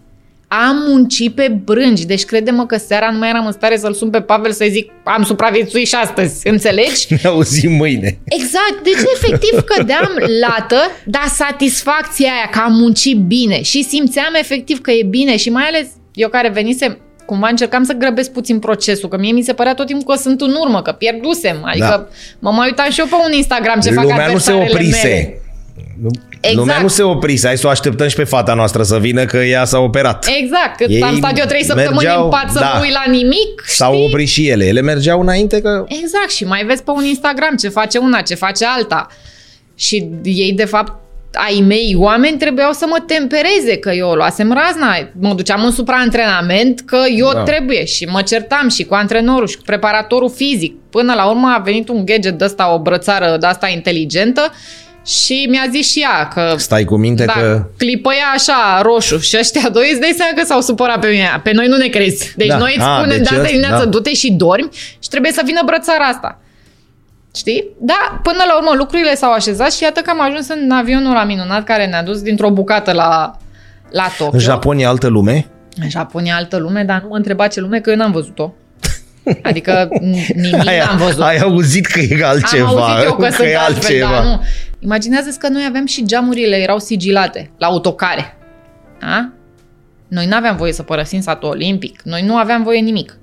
Am 0.48 0.76
muncit 0.88 1.34
pe 1.34 1.48
brânci, 1.64 2.04
deci 2.04 2.24
crede-mă 2.24 2.66
că 2.66 2.76
seara 2.76 3.10
nu 3.10 3.18
mai 3.18 3.28
eram 3.28 3.46
în 3.46 3.52
stare 3.52 3.76
să-l 3.76 3.92
sun 3.92 4.10
pe 4.10 4.20
Pavel 4.20 4.52
să-i 4.52 4.70
zic 4.70 4.90
am 5.04 5.22
supraviețuit 5.22 5.86
și 5.86 5.94
astăzi, 5.94 6.48
înțelegi? 6.48 7.06
Ne 7.22 7.28
auzim 7.28 7.72
mâine. 7.72 8.18
Exact, 8.24 8.82
deci 8.82 9.12
efectiv 9.14 9.60
cădeam 9.60 10.10
lată, 10.46 10.76
dar 11.04 11.26
satisfacția 11.26 12.32
aia 12.32 12.48
că 12.50 12.58
am 12.58 12.72
muncit 12.72 13.16
bine 13.16 13.62
și 13.62 13.82
simțeam 13.82 14.34
efectiv 14.34 14.80
că 14.80 14.90
e 14.90 15.02
bine 15.02 15.36
și 15.36 15.50
mai 15.50 15.64
ales 15.64 15.88
eu 16.14 16.28
care 16.28 16.48
venisem 16.48 16.98
cumva 17.26 17.48
încercam 17.48 17.84
să 17.84 17.92
grăbesc 17.92 18.30
puțin 18.30 18.58
procesul, 18.58 19.08
că 19.08 19.16
mie 19.16 19.32
mi 19.32 19.42
se 19.42 19.52
părea 19.52 19.74
tot 19.74 19.86
timpul 19.86 20.14
că 20.14 20.20
sunt 20.20 20.40
în 20.40 20.56
urmă, 20.60 20.82
că 20.82 20.92
pierdusem. 20.92 21.56
Adică 21.62 21.86
da. 21.86 22.06
mă 22.38 22.50
mai 22.50 22.66
uitam 22.66 22.90
și 22.90 23.00
eu 23.00 23.06
pe 23.06 23.14
un 23.24 23.32
Instagram 23.32 23.80
ce 23.80 23.90
Lumea 23.90 24.16
fac 24.16 24.32
nu 24.32 24.38
se 24.38 24.52
oprise. 24.52 25.08
Mele. 25.08 25.40
Exact. 26.40 26.56
Lumea 26.56 26.80
nu 26.80 26.88
se 26.88 27.02
oprise, 27.02 27.46
hai 27.46 27.56
să 27.56 27.66
o 27.66 27.70
așteptăm 27.70 28.08
și 28.08 28.16
pe 28.16 28.24
fata 28.24 28.54
noastră 28.54 28.82
să 28.82 28.98
vină 28.98 29.24
că 29.24 29.36
ea 29.36 29.64
s-a 29.64 29.78
operat. 29.78 30.26
Exact, 30.40 30.76
că 30.76 30.84
Ei 30.88 31.02
am 31.02 31.16
stat 31.16 31.38
eu 31.38 31.44
trei 31.44 31.64
săptămâni 31.64 31.94
mergeau, 31.94 32.24
în 32.24 32.30
pat 32.30 32.50
să 32.50 32.58
da, 32.58 32.72
nu 32.74 32.80
uit 32.80 32.92
la 32.92 33.04
nimic. 33.10 33.64
S-au 33.66 33.92
știi? 33.92 34.04
oprit 34.06 34.28
și 34.28 34.48
ele, 34.48 34.64
ele 34.64 34.80
mergeau 34.80 35.20
înainte 35.20 35.60
că... 35.60 35.84
Exact, 35.88 36.30
și 36.30 36.44
mai 36.44 36.64
vezi 36.64 36.82
pe 36.82 36.90
un 36.90 37.04
Instagram 37.04 37.56
ce 37.56 37.68
face 37.68 37.98
una, 37.98 38.20
ce 38.20 38.34
face 38.34 38.64
alta. 38.64 39.06
Și 39.74 40.08
ei, 40.22 40.52
de 40.52 40.64
fapt, 40.64 40.92
ai 41.36 41.64
mei 41.66 41.94
oameni 41.98 42.38
trebuiau 42.38 42.72
să 42.72 42.86
mă 42.88 43.02
tempereze, 43.06 43.76
că 43.76 43.90
eu 43.90 44.12
luasem 44.12 44.52
razna, 44.52 45.08
mă 45.20 45.34
duceam 45.34 45.64
în 45.64 45.70
supraantrenament, 45.70 46.80
că 46.80 46.98
eu 47.16 47.30
da. 47.32 47.42
trebuie 47.42 47.84
și 47.84 48.04
mă 48.04 48.22
certam 48.22 48.68
și 48.68 48.84
cu 48.84 48.94
antrenorul 48.94 49.46
și 49.46 49.56
cu 49.56 49.62
preparatorul 49.62 50.30
fizic. 50.30 50.74
Până 50.90 51.14
la 51.14 51.28
urmă 51.28 51.54
a 51.56 51.62
venit 51.62 51.88
un 51.88 52.04
gadget 52.04 52.38
de 52.38 52.44
ăsta, 52.44 52.74
o 52.74 52.78
brățară 52.78 53.36
de 53.40 53.46
asta 53.46 53.68
inteligentă 53.68 54.52
și 55.06 55.46
mi-a 55.50 55.66
zis 55.70 55.90
și 55.90 56.00
ea 56.00 56.28
că... 56.28 56.54
Stai 56.56 56.84
cu 56.84 56.96
minte 56.96 57.24
da, 57.24 57.32
că... 57.32 57.66
clipăia 57.76 58.32
așa 58.34 58.80
roșu 58.82 59.18
și 59.18 59.36
ăștia 59.38 59.68
doi 59.68 59.88
îți 59.90 60.00
dai 60.00 60.14
seama 60.16 60.32
că 60.36 60.44
s-au 60.44 60.60
supărat 60.60 61.00
pe 61.00 61.08
mine. 61.08 61.40
Pe 61.42 61.52
noi 61.52 61.66
nu 61.66 61.76
ne 61.76 61.86
crezi. 61.86 62.32
Deci 62.36 62.48
da. 62.48 62.56
noi 62.56 62.74
îți 62.76 62.84
spunem 62.84 63.16
deci 63.16 63.28
de 63.28 63.34
asta 63.34 63.46
dimineață, 63.46 63.84
da. 63.84 63.90
du-te 63.90 64.14
și 64.14 64.32
dormi 64.32 64.68
și 65.02 65.08
trebuie 65.10 65.32
să 65.32 65.42
vină 65.44 65.60
brățara 65.64 66.04
asta. 66.04 66.40
Știi? 67.36 67.70
Da, 67.80 68.20
până 68.22 68.42
la 68.46 68.56
urmă 68.56 68.70
lucrurile 68.76 69.14
s-au 69.14 69.32
așezat 69.32 69.72
și 69.72 69.82
iată 69.82 70.00
că 70.00 70.10
am 70.10 70.20
ajuns 70.20 70.48
în 70.48 70.70
avionul 70.70 71.12
la 71.12 71.24
minunat 71.24 71.64
care 71.64 71.86
ne-a 71.86 72.02
dus 72.02 72.22
dintr-o 72.22 72.50
bucată 72.50 72.92
la, 72.92 73.36
la 73.90 74.06
Tokyo. 74.18 74.32
În 74.32 74.38
Japonia 74.38 74.88
altă 74.88 75.06
lume? 75.06 75.46
În 75.82 75.88
Japonia 75.88 76.36
altă 76.36 76.56
lume, 76.56 76.82
dar 76.82 77.00
nu 77.02 77.08
mă 77.08 77.16
întreba 77.16 77.46
ce 77.46 77.60
lume, 77.60 77.80
că 77.80 77.90
eu 77.90 77.96
n-am 77.96 78.12
văzut-o. 78.12 78.52
Adică 79.42 79.88
nimic 80.34 80.66
ai, 80.66 80.78
n-am 80.78 80.96
văzut. 80.96 81.22
Ai 81.22 81.38
auzit 81.38 81.86
că 81.86 82.00
e 82.00 82.24
altceva. 82.24 82.68
Am 82.68 82.78
auzit 82.78 83.04
eu 83.04 83.14
că, 83.14 83.22
că 83.26 83.30
sunt 83.30 83.48
altfel, 83.48 83.58
altceva. 83.58 84.10
dar 84.10 84.24
nu. 84.24 84.40
imaginează 84.78 85.36
că 85.38 85.48
noi 85.48 85.64
aveam 85.68 85.86
și 85.86 86.04
geamurile, 86.04 86.56
erau 86.56 86.78
sigilate 86.78 87.50
la 87.58 87.66
autocare. 87.66 88.36
Da? 89.00 89.30
Noi 90.08 90.26
nu 90.26 90.36
aveam 90.36 90.56
voie 90.56 90.72
să 90.72 90.82
părăsim 90.82 91.20
satul 91.20 91.48
olimpic. 91.48 92.02
Noi 92.02 92.22
nu 92.22 92.36
aveam 92.36 92.62
voie 92.62 92.80
nimic. 92.80 93.18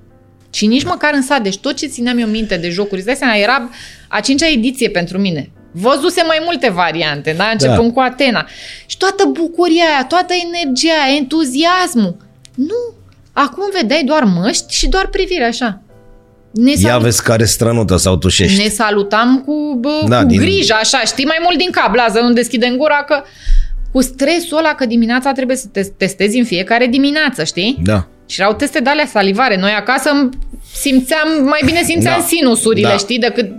Și 0.54 0.66
nici 0.66 0.84
măcar 0.84 1.10
în 1.14 1.22
sat. 1.22 1.42
Deci 1.42 1.58
tot 1.58 1.76
ce 1.76 1.86
țineam 1.86 2.18
eu 2.18 2.26
minte 2.26 2.56
de 2.56 2.68
jocuri, 2.68 2.96
îți 2.96 3.06
dai 3.06 3.14
seama, 3.14 3.36
era 3.36 3.68
a 4.14 4.20
cincea 4.20 4.48
ediție 4.48 4.88
pentru 4.88 5.18
mine. 5.18 5.50
Văzuse 5.72 6.22
mai 6.26 6.40
multe 6.44 6.70
variante, 6.70 7.34
da? 7.36 7.48
Începând 7.52 7.86
da. 7.86 7.92
cu 7.92 8.00
Atena. 8.00 8.46
Și 8.86 8.96
toată 8.96 9.24
bucuria 9.32 9.84
aia, 9.84 10.04
toată 10.08 10.34
energia, 10.46 11.16
entuziasmul. 11.16 12.16
Nu. 12.54 12.94
Acum 13.32 13.64
vedeai 13.80 14.02
doar 14.04 14.24
măști 14.24 14.74
și 14.74 14.88
doar 14.88 15.06
privire 15.06 15.44
așa. 15.44 15.80
Ne 16.52 16.70
Ia 16.70 16.76
salut... 16.76 17.02
vezi 17.02 17.22
care 17.22 17.44
strănută 17.44 17.96
sau 17.96 18.16
tușești. 18.16 18.62
Ne 18.62 18.68
salutam 18.68 19.42
cu, 19.46 19.78
bă, 19.80 20.04
da, 20.08 20.20
cu 20.20 20.26
din... 20.26 20.38
grijă, 20.40 20.74
așa, 20.80 21.00
știi, 21.00 21.24
mai 21.24 21.38
mult 21.42 21.58
din 21.58 21.70
cap, 21.70 21.94
la 21.94 22.06
să 22.12 22.20
nu 22.20 22.32
deschidem 22.32 22.76
gura, 22.76 23.04
că 23.06 23.22
cu 23.92 24.02
stresul 24.02 24.58
ăla 24.58 24.74
că 24.74 24.86
dimineața 24.86 25.32
trebuie 25.32 25.56
să 25.56 25.66
te 25.72 25.82
testezi 25.82 26.38
în 26.38 26.44
fiecare 26.44 26.86
dimineață, 26.86 27.44
știi? 27.44 27.78
Da. 27.82 28.06
Și 28.26 28.40
erau 28.40 28.54
teste 28.54 28.80
de 28.80 28.90
alea 28.90 29.06
salivare. 29.06 29.56
Noi 29.56 29.70
acasă 29.70 30.28
simțeam, 30.74 31.28
mai 31.42 31.60
bine 31.64 31.82
simțeam 31.82 32.18
da. 32.18 32.26
sinusurile, 32.26 32.88
da. 32.88 32.96
știi, 32.96 33.18
decât 33.18 33.50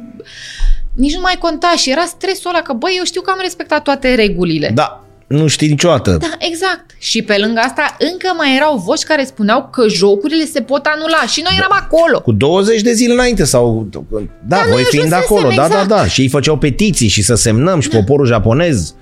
nici 0.96 1.14
nu 1.14 1.22
mai 1.22 1.36
conta 1.40 1.74
și 1.78 1.92
era 1.92 2.06
stresul 2.06 2.50
ăla 2.50 2.62
că, 2.62 2.74
băi, 2.74 2.96
eu 2.98 3.04
știu 3.04 3.22
că 3.22 3.32
am 3.32 3.40
respectat 3.42 3.84
toate 3.84 4.16
regulile. 4.16 4.72
Da, 4.74 5.06
nu 5.28 5.48
știi 5.48 5.68
niciodată. 5.68 6.18
Da, 6.22 6.32
exact. 6.38 6.86
Și 6.98 7.22
pe 7.22 7.38
lângă 7.38 7.60
asta 7.60 7.96
încă 8.00 8.34
mai 8.38 8.56
erau 8.56 8.78
voci 8.78 9.04
care 9.04 9.24
spuneau 9.24 9.70
că 9.72 9.88
jocurile 9.88 10.46
se 10.46 10.62
pot 10.62 10.86
anula 10.86 11.26
și 11.28 11.42
noi 11.42 11.54
eram 11.58 11.70
da. 11.72 11.86
acolo. 11.86 12.22
Cu 12.22 12.32
20 12.32 12.82
de 12.82 12.94
zile 12.94 13.14
înainte 13.14 13.44
sau... 13.44 13.88
Da, 14.10 14.18
da 14.48 14.62
voi 14.72 14.84
fiind 14.84 15.14
acolo, 15.14 15.48
exact. 15.48 15.70
da, 15.70 15.76
da, 15.76 15.96
da. 15.96 16.08
Și 16.08 16.22
ei 16.22 16.28
făceau 16.28 16.58
petiții 16.58 17.08
și 17.08 17.22
să 17.22 17.36
semnăm 17.36 17.80
și 17.80 17.90
da. 17.90 17.98
poporul 17.98 18.26
japonez 18.26 18.94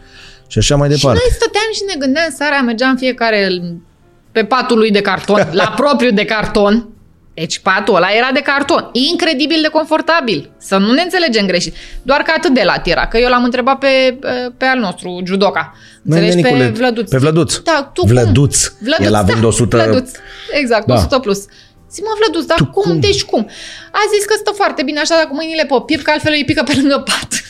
și 0.48 0.58
așa 0.58 0.76
mai 0.76 0.90
departe. 0.90 1.20
Și 1.20 1.26
noi 1.28 1.36
stăteam 1.36 1.70
și 1.74 1.82
ne 1.88 2.06
gândeam 2.06 2.34
seara, 2.38 2.62
mergeam 2.62 2.96
fiecare 2.96 3.50
pe 4.32 4.44
patul 4.44 4.78
lui 4.78 4.92
de 4.92 5.02
carton, 5.02 5.50
la 5.62 5.74
propriu 5.76 6.12
de 6.12 6.26
carton, 6.26 6.90
deci 7.34 7.60
patul 7.60 7.96
ăla 7.96 8.08
era 8.18 8.30
de 8.34 8.40
carton, 8.40 8.90
incredibil 8.92 9.62
de 9.62 9.68
confortabil, 9.68 10.52
să 10.58 10.78
nu 10.78 10.92
ne 10.92 11.02
înțelegem 11.02 11.46
greșit. 11.46 11.76
Doar 12.02 12.22
că 12.22 12.34
atât 12.38 12.54
de 12.54 12.62
lat 12.64 12.88
era, 12.88 13.08
că 13.08 13.18
eu 13.18 13.30
l-am 13.30 13.44
întrebat 13.44 13.78
pe, 13.78 14.18
pe 14.58 14.66
al 14.66 14.80
nostru, 14.80 15.22
judoca. 15.26 15.74
Înțelegi, 16.04 16.42
pe 16.42 16.72
Vlăduț. 16.74 17.10
Pe 17.10 17.18
Vlăduț. 17.18 17.56
Da, 17.58 17.92
tu 17.94 18.06
Vlăduț. 18.06 18.66
Cum? 18.66 18.78
Vlăduț, 18.82 19.06
El 19.06 19.16
având 19.16 19.42
da, 19.42 19.48
100... 19.48 19.78
Vlăduț. 19.78 20.12
Exact, 20.52 20.86
da. 20.86 20.94
100 20.94 21.20
plus. 21.20 21.46
Zi 21.92 22.02
mă, 22.02 22.10
Vlăduț, 22.20 22.46
dar 22.46 22.58
cum? 22.58 22.70
cum? 22.72 23.00
Deci 23.00 23.24
cum? 23.24 23.50
A 23.92 24.00
zis 24.16 24.26
că 24.26 24.34
stă 24.38 24.52
foarte 24.56 24.84
bine 24.84 25.00
așa, 25.00 25.16
dar 25.16 25.26
cu 25.26 25.36
mâinile 25.36 25.66
pe 25.66 25.76
piept, 25.86 26.04
că 26.04 26.12
altfel 26.12 26.34
îi 26.34 26.46
pică 26.46 26.64
pe 26.64 26.74
lângă 26.76 27.04
pat. 27.06 27.32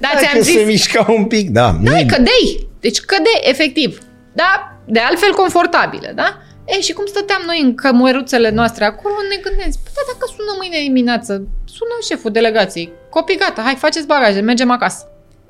Da, 0.00 0.08
ți-am 0.18 0.42
zis... 0.42 0.54
se 0.54 0.62
mișca 0.62 1.06
un 1.08 1.24
pic, 1.24 1.50
da. 1.50 1.78
Da, 1.82 1.90
cădei. 1.90 2.68
Deci 2.80 3.00
cădei, 3.00 3.40
efectiv. 3.42 3.98
Da, 4.32 4.78
de 4.86 4.98
altfel 4.98 5.32
confortabile, 5.32 6.12
da? 6.16 6.38
E, 6.76 6.80
și 6.80 6.92
cum 6.92 7.06
stăteam 7.06 7.42
noi 7.46 7.60
în 7.62 7.74
cămăruțele 7.74 8.50
noastre 8.50 8.84
acolo, 8.84 9.14
ne 9.28 9.38
gândim, 9.44 9.70
păi, 9.84 9.92
da, 9.96 10.02
dacă 10.12 10.24
sună 10.36 10.52
mâine 10.60 10.78
dimineață, 10.88 11.32
sună 11.76 11.94
șeful 12.08 12.32
delegației, 12.32 12.92
copii, 13.10 13.38
gata, 13.38 13.62
hai, 13.62 13.74
faceți 13.74 14.06
bagaje, 14.06 14.40
mergem 14.40 14.70
acasă. 14.70 15.04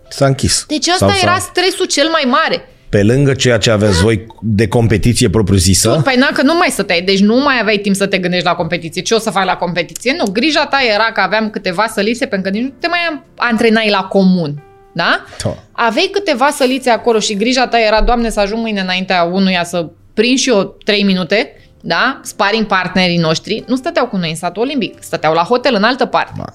S-a 0.08 0.26
închis. 0.26 0.64
Deci 0.68 0.88
asta 0.88 1.12
era 1.22 1.38
stresul 1.38 1.86
cel 1.86 2.08
mai 2.08 2.24
mare. 2.26 2.68
Pe 2.88 3.02
lângă 3.02 3.34
ceea 3.34 3.58
ce 3.58 3.70
aveți 3.70 3.96
da. 3.96 4.02
voi 4.02 4.26
de 4.40 4.68
competiție 4.68 5.30
propriu-zisă? 5.30 6.00
Păi 6.04 6.16
na, 6.16 6.26
că 6.26 6.42
nu 6.42 6.54
mai 6.54 6.68
stăteai, 6.68 7.02
deci 7.02 7.20
nu 7.20 7.36
mai 7.36 7.58
aveai 7.60 7.76
timp 7.76 7.96
să 7.96 8.06
te 8.06 8.18
gândești 8.18 8.44
la 8.44 8.54
competiție. 8.54 9.02
Ce 9.02 9.14
o 9.14 9.18
să 9.18 9.30
faci 9.30 9.44
la 9.44 9.56
competiție? 9.56 10.14
Nu, 10.18 10.24
grija 10.32 10.66
ta 10.66 10.78
era 10.94 11.12
că 11.12 11.20
aveam 11.20 11.50
câteva 11.50 11.86
sălițe, 11.86 12.26
pentru 12.26 12.50
că 12.50 12.56
nici 12.56 12.66
nu 12.66 12.72
te 12.80 12.88
mai 12.88 13.22
antrenai 13.36 13.90
la 13.90 14.02
comun. 14.02 14.62
Da? 14.92 15.24
da? 15.42 15.56
Aveai 15.72 16.08
câteva 16.12 16.50
sălițe 16.50 16.90
acolo 16.90 17.18
și 17.18 17.36
grija 17.36 17.66
ta 17.66 17.80
era, 17.80 18.00
Doamne, 18.00 18.30
să 18.30 18.40
ajung 18.40 18.60
mâine 18.60 18.80
înaintea 18.80 19.22
unuia 19.22 19.64
să 19.64 19.88
prind 20.20 20.38
și 20.38 20.48
eu 20.48 20.76
3 20.84 21.02
minute, 21.02 21.38
da? 21.80 22.20
Sparing 22.22 22.66
partenerii 22.66 23.16
noștri 23.16 23.64
nu 23.66 23.76
stăteau 23.76 24.06
cu 24.06 24.16
noi 24.16 24.28
în 24.28 24.36
satul 24.36 24.62
olimpic, 24.62 25.02
stăteau 25.02 25.34
la 25.34 25.42
hotel 25.42 25.74
în 25.74 25.82
altă 25.82 26.06
parte. 26.06 26.32
Ma. 26.36 26.52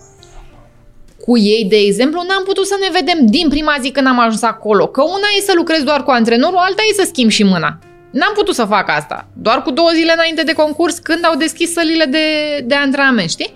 Cu 1.25 1.37
ei, 1.37 1.65
de 1.69 1.75
exemplu, 1.75 2.23
n-am 2.27 2.43
putut 2.43 2.65
să 2.65 2.77
ne 2.79 2.99
vedem 2.99 3.25
din 3.25 3.49
prima 3.49 3.75
zi 3.81 3.89
când 3.91 4.07
am 4.07 4.19
ajuns 4.19 4.41
acolo, 4.41 4.87
că 4.87 5.01
una 5.01 5.27
e 5.37 5.41
să 5.41 5.51
lucrez 5.55 5.83
doar 5.83 6.03
cu 6.03 6.11
antrenorul, 6.11 6.57
alta 6.57 6.81
e 6.89 6.93
să 7.01 7.07
schimb 7.07 7.29
și 7.29 7.43
mâna. 7.43 7.79
N-am 8.11 8.33
putut 8.33 8.55
să 8.55 8.65
fac 8.65 8.89
asta. 8.89 9.27
Doar 9.33 9.61
cu 9.61 9.71
două 9.71 9.89
zile 9.93 10.13
înainte 10.13 10.43
de 10.43 10.53
concurs, 10.53 10.97
când 10.97 11.25
au 11.25 11.35
deschis 11.35 11.71
sălile 11.73 12.05
de, 12.05 12.27
de 12.65 12.75
antrenament, 12.75 13.29
știi? 13.29 13.53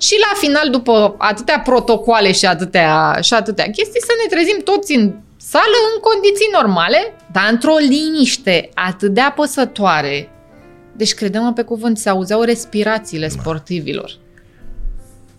Și 0.00 0.14
la 0.20 0.38
final, 0.40 0.70
după 0.70 1.14
atâtea 1.18 1.60
protocoale 1.60 2.32
și 2.32 2.46
atâtea, 2.46 3.18
și 3.22 3.34
atâtea 3.34 3.64
chestii, 3.64 4.00
să 4.00 4.12
ne 4.22 4.34
trezim 4.34 4.60
toți 4.64 4.94
în 4.94 5.12
sală 5.54 5.78
în 5.94 6.00
condiții 6.00 6.48
normale, 6.52 7.14
dar 7.32 7.48
într-o 7.50 7.76
liniște 7.76 8.68
atât 8.74 9.14
de 9.14 9.20
apăsătoare. 9.20 10.30
Deci, 10.96 11.14
credem 11.14 11.52
pe 11.52 11.62
cuvânt, 11.62 11.98
se 11.98 12.08
auzeau 12.08 12.42
respirațiile 12.42 13.28
sportivilor. 13.28 14.10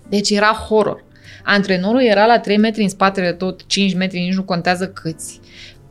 Deci 0.09 0.29
era 0.29 0.47
horror. 0.47 1.03
Antrenorul 1.43 2.01
era 2.01 2.25
la 2.25 2.39
3 2.39 2.57
metri 2.57 2.81
în 2.81 2.89
spatele 2.89 3.33
tot, 3.33 3.67
5 3.67 3.95
metri, 3.95 4.19
nici 4.19 4.33
nu 4.33 4.43
contează 4.43 4.87
câți, 4.87 5.39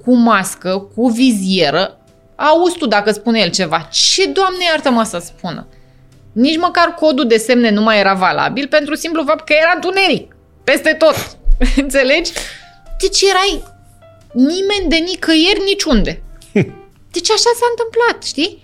cu 0.05 0.15
mască, 0.15 0.91
cu 0.95 1.09
vizieră. 1.09 1.99
Auzi 2.35 2.77
tu 2.77 2.87
dacă 2.87 3.11
spune 3.11 3.41
el 3.41 3.51
ceva. 3.51 3.89
Ce, 3.93 4.27
Doamne, 4.27 4.65
iartă-mă 4.65 5.03
să 5.03 5.19
spună? 5.19 5.67
Nici 6.33 6.59
măcar 6.59 6.95
codul 6.95 7.27
de 7.27 7.37
semne 7.37 7.71
nu 7.71 7.83
mai 7.83 7.99
era 7.99 8.15
valabil 8.15 8.67
pentru 8.69 8.95
simplu 8.95 9.25
fapt 9.27 9.45
că 9.45 9.53
era 9.63 9.73
întuneric. 9.75 10.37
Peste 10.65 10.93
tot. 10.99 11.15
Înțelegi? 11.83 12.33
Deci 13.01 13.21
erai 13.23 13.74
nimeni 14.35 14.85
de 14.89 14.97
nicăieri 15.11 15.63
niciunde. 15.71 16.23
Deci 17.15 17.31
așa 17.37 17.51
s-a 17.61 17.69
întâmplat, 17.75 18.23
știi? 18.33 18.63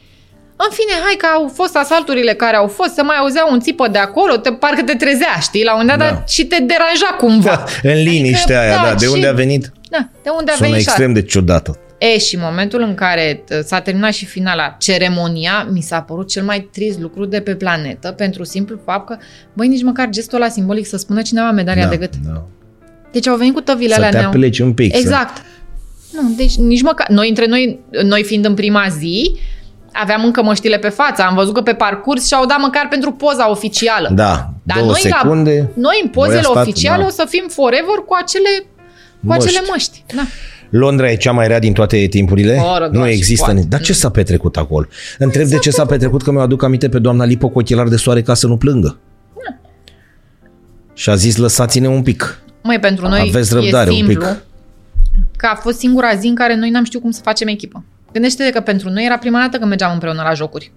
În 0.67 0.71
fine, 0.79 0.93
hai 1.05 1.15
că 1.19 1.27
au 1.37 1.51
fost 1.55 1.77
asalturile 1.77 2.33
care 2.35 2.57
au 2.57 2.67
fost, 2.67 2.95
să 2.95 3.03
mai 3.03 3.17
auzea 3.17 3.47
un 3.51 3.61
țipă 3.61 3.89
de 3.89 3.99
acolo, 3.99 4.37
te, 4.37 4.53
parcă 4.53 4.83
te 4.83 4.95
trezea, 4.95 5.39
știi, 5.41 5.65
la 5.65 5.75
un 5.75 5.79
moment 5.81 5.99
dat 5.99 6.09
Da. 6.09 6.15
da. 6.15 6.25
și 6.27 6.45
te 6.45 6.57
deranja 6.61 7.17
cumva. 7.19 7.65
Da, 7.83 7.91
în 7.91 8.03
liniștea 8.03 8.61
aia, 8.61 8.83
da. 8.85 8.95
De 8.95 9.05
și- 9.07 9.13
unde 9.13 9.27
a 9.27 9.33
venit? 9.33 9.73
Da, 9.91 10.09
de 10.23 10.31
unde 10.39 10.51
a 10.51 10.55
Sună 10.55 10.69
venit 10.69 10.83
și 10.83 10.89
extrem 10.89 11.13
de 11.13 11.23
ciudată. 11.23 11.79
E, 11.99 12.19
și 12.19 12.35
în 12.35 12.41
momentul 12.45 12.81
în 12.81 12.95
care 12.95 13.35
t- 13.45 13.65
s-a 13.65 13.81
terminat 13.81 14.13
și 14.13 14.27
finala, 14.27 14.77
ceremonia, 14.79 15.69
mi 15.73 15.81
s-a 15.81 16.01
părut 16.03 16.29
cel 16.29 16.43
mai 16.43 16.69
trist 16.73 16.99
lucru 17.01 17.25
de 17.25 17.41
pe 17.41 17.55
planetă, 17.55 18.11
pentru 18.13 18.45
simplu 18.45 18.81
fapt 18.85 19.07
că, 19.09 19.17
băi, 19.53 19.69
nici 19.69 19.83
măcar 19.83 20.09
gestul 20.09 20.41
ăla 20.41 20.49
simbolic 20.51 20.87
să 20.87 20.97
spună 20.97 21.23
cineva 21.23 21.51
medalia 21.51 21.85
da, 21.85 21.91
de 21.91 21.97
gât. 21.97 22.13
da. 22.27 22.43
Deci 23.13 23.27
au 23.27 23.37
venit 23.37 23.55
cu 23.55 23.61
tăvile 23.61 23.89
Să 23.93 23.95
alea 23.99 24.11
te 24.11 24.17
neau. 24.17 24.29
apleci 24.29 24.59
un 24.59 24.73
pic. 24.73 24.93
să- 24.93 24.99
Exact. 24.99 25.43
Nu, 26.13 26.33
deci 26.37 26.57
nici 26.57 26.83
măcar... 26.83 27.09
Noi 27.09 27.29
între 27.29 27.47
noi, 27.47 27.79
noi 28.05 28.23
fiind 28.25 28.45
în 28.45 28.55
prima 28.55 28.87
zi, 28.99 29.37
aveam 29.93 30.25
încă 30.25 30.43
măștile 30.43 30.79
pe 30.79 30.89
față. 30.89 31.23
Am 31.23 31.35
văzut 31.35 31.55
că 31.55 31.61
pe 31.63 31.73
parcurs 31.73 32.27
și-au 32.27 32.47
dat 32.47 32.59
măcar 32.61 32.87
pentru 32.91 33.13
poza 33.13 33.51
oficială. 33.51 34.11
Da, 34.15 34.51
Dar 34.63 34.77
două 34.79 34.91
noi, 34.91 35.01
secunde. 35.01 35.71
la, 35.75 35.81
noi 35.81 36.01
în 36.03 36.09
pozele 36.09 36.33
voi 36.41 36.47
a 36.47 36.51
stat, 36.51 36.67
oficiale 36.67 37.01
da. 37.03 37.07
o 37.07 37.11
să 37.11 37.25
fim 37.29 37.45
forever 37.49 37.97
cu 38.07 38.17
acele, 38.23 38.49
cu 39.21 39.27
Măști. 39.27 39.45
acele 39.47 39.67
măști. 39.71 40.05
Da. 40.15 40.23
Londra 40.71 41.11
e 41.11 41.17
cea 41.17 41.33
mai 41.33 41.47
rea 41.49 41.59
din 41.59 41.73
toate 41.73 42.07
timpurile. 42.07 42.55
Fără 42.73 42.87
nu 42.87 42.93
doar 42.93 43.09
și 43.09 43.15
există. 43.17 43.45
poate. 43.45 43.61
nici- 43.61 43.69
Dar 43.69 43.81
ce 43.81 43.93
s-a 43.93 44.11
petrecut 44.11 44.57
acolo? 44.57 44.87
Întreb 45.19 45.47
de 45.47 45.59
ce 45.59 45.71
s-a 45.71 45.85
petrecut, 45.87 46.23
că 46.23 46.31
mi-o 46.31 46.41
aduc 46.41 46.63
aminte 46.63 46.89
pe 46.89 46.99
doamna 46.99 47.25
Lipo 47.25 47.49
cu 47.49 47.59
ochelari 47.59 47.91
de 47.91 47.97
soare 47.97 48.23
ca 48.23 48.35
să 48.35 48.47
nu 48.47 48.57
plângă. 48.57 48.99
Și 50.95 51.11
a 51.11 51.15
zis, 51.15 51.37
lăsați-ne 51.37 51.89
un 51.89 52.03
pic. 52.03 52.43
Măi, 52.63 52.79
pentru 52.79 53.09
noi 53.09 53.21
Aveți 53.29 53.55
răbdare 53.55 53.91
e 53.91 53.93
un 53.93 53.97
simplu 54.07 54.25
pic. 54.27 54.43
Că 55.41 55.47
a 55.47 55.55
fost 55.55 55.79
singura 55.79 56.15
zi 56.15 56.27
în 56.27 56.35
care 56.35 56.55
noi 56.55 56.71
n-am 56.71 56.85
știut 56.85 57.03
cum 57.03 57.11
să 57.11 57.21
facem 57.23 57.49
echipă. 57.49 57.85
Gândește-te 58.13 58.51
că 58.51 58.61
pentru 58.61 58.91
noi 58.91 59.05
era 59.05 59.19
prima 59.19 59.41
dată 59.41 59.57
când 59.57 59.69
mergeam 59.69 59.93
împreună 59.93 60.23
la 60.25 60.35
jocuri. 60.35 60.73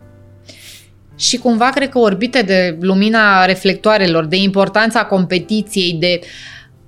Și 1.18 1.38
cumva 1.38 1.70
cred 1.70 1.90
că 1.90 2.00
orbite 2.00 2.42
de 2.42 2.78
lumina 2.80 3.46
reflectoarelor, 3.46 4.26
de 4.26 4.36
importanța 4.36 5.06
competiției, 5.06 5.94
de 5.94 6.20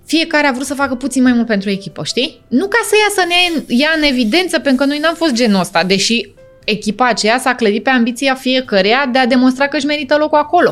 fiecare 0.06 0.48
a 0.48 0.52
vrut 0.52 0.66
să 0.66 0.74
facă 0.74 0.96
puțin 0.96 1.24
mai 1.24 1.34
mult 1.34 1.48
pentru 1.48 1.70
echipă, 1.70 2.04
știi? 2.04 2.42
Nu 2.48 2.68
ca 2.68 2.78
să 2.84 2.96
ia 2.96 3.24
să 3.24 3.28
ne 3.28 3.76
ia 3.76 3.90
în 3.96 4.04
evidență, 4.04 4.60
pentru 4.60 4.84
că 4.84 4.90
noi 4.90 5.00
n-am 5.00 5.16
fost 5.16 5.34
genul 5.34 5.60
ăsta, 5.60 5.84
deși 5.84 6.34
echipa 6.66 7.08
aceea 7.08 7.40
s-a 7.40 7.56
clădit 7.56 7.84
pe 7.84 7.90
ambiția 7.90 8.36
fiecăreia 8.36 9.10
de 9.12 9.18
a 9.18 9.26
demonstra 9.28 9.68
că 9.68 9.76
își 9.76 9.86
merită 9.86 10.16
locul 10.20 10.38
acolo. 10.38 10.72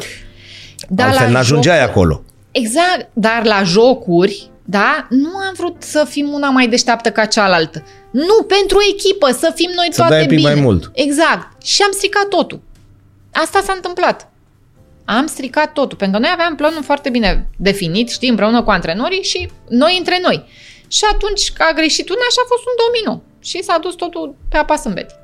Dar 0.90 1.08
Altfel 1.08 1.26
la 1.26 1.32
n-ajungeai 1.32 1.78
jocuri- 1.78 1.90
acolo. 1.90 2.24
Exact, 2.52 3.10
dar 3.14 3.46
la 3.46 3.64
jocuri, 3.64 4.52
da, 4.65 5.07
nu 5.10 5.35
am 5.38 5.53
vrut 5.57 5.76
să 5.84 6.06
fim 6.10 6.27
una 6.31 6.49
mai 6.49 6.68
deșteaptă 6.68 7.11
ca 7.11 7.26
cealaltă. 7.26 7.84
Nu, 8.11 8.44
pentru 8.48 8.77
echipă, 8.94 9.31
să 9.31 9.52
fim 9.56 9.69
noi 9.76 9.88
Să 9.91 9.98
toate 9.98 10.11
dai 10.14 10.22
un 10.22 10.27
pic 10.27 10.38
bine. 10.38 10.53
mai 10.53 10.61
mult. 10.61 10.91
Exact. 10.94 11.64
Și 11.64 11.81
am 11.81 11.91
stricat 11.91 12.27
totul. 12.27 12.61
Asta 13.34 13.61
s-a 13.64 13.73
întâmplat. 13.76 14.31
Am 15.06 15.26
stricat 15.27 15.73
totul, 15.73 15.98
pentru 15.98 16.19
că 16.19 16.26
noi 16.26 16.34
aveam 16.34 16.56
planul 16.56 16.84
foarte 16.84 17.10
bine 17.10 17.49
definit, 17.57 18.10
știi, 18.10 18.30
împreună 18.30 18.64
cu 18.64 18.69
antrenorii 18.69 19.23
și 19.23 19.49
noi 19.69 19.95
între 19.98 20.19
noi. 20.22 20.45
Și 20.88 21.03
atunci 21.14 21.52
că 21.53 21.64
a 21.69 21.73
greșit 21.73 22.10
una 22.10 22.27
și 22.31 22.40
a 22.44 22.45
fost 22.48 22.64
un 22.65 22.76
domino. 22.85 23.23
Și 23.40 23.64
s-a 23.64 23.77
dus 23.81 23.95
totul 23.95 24.35
pe 24.49 24.57
apa 24.57 24.76
sâmbetii. 24.76 25.15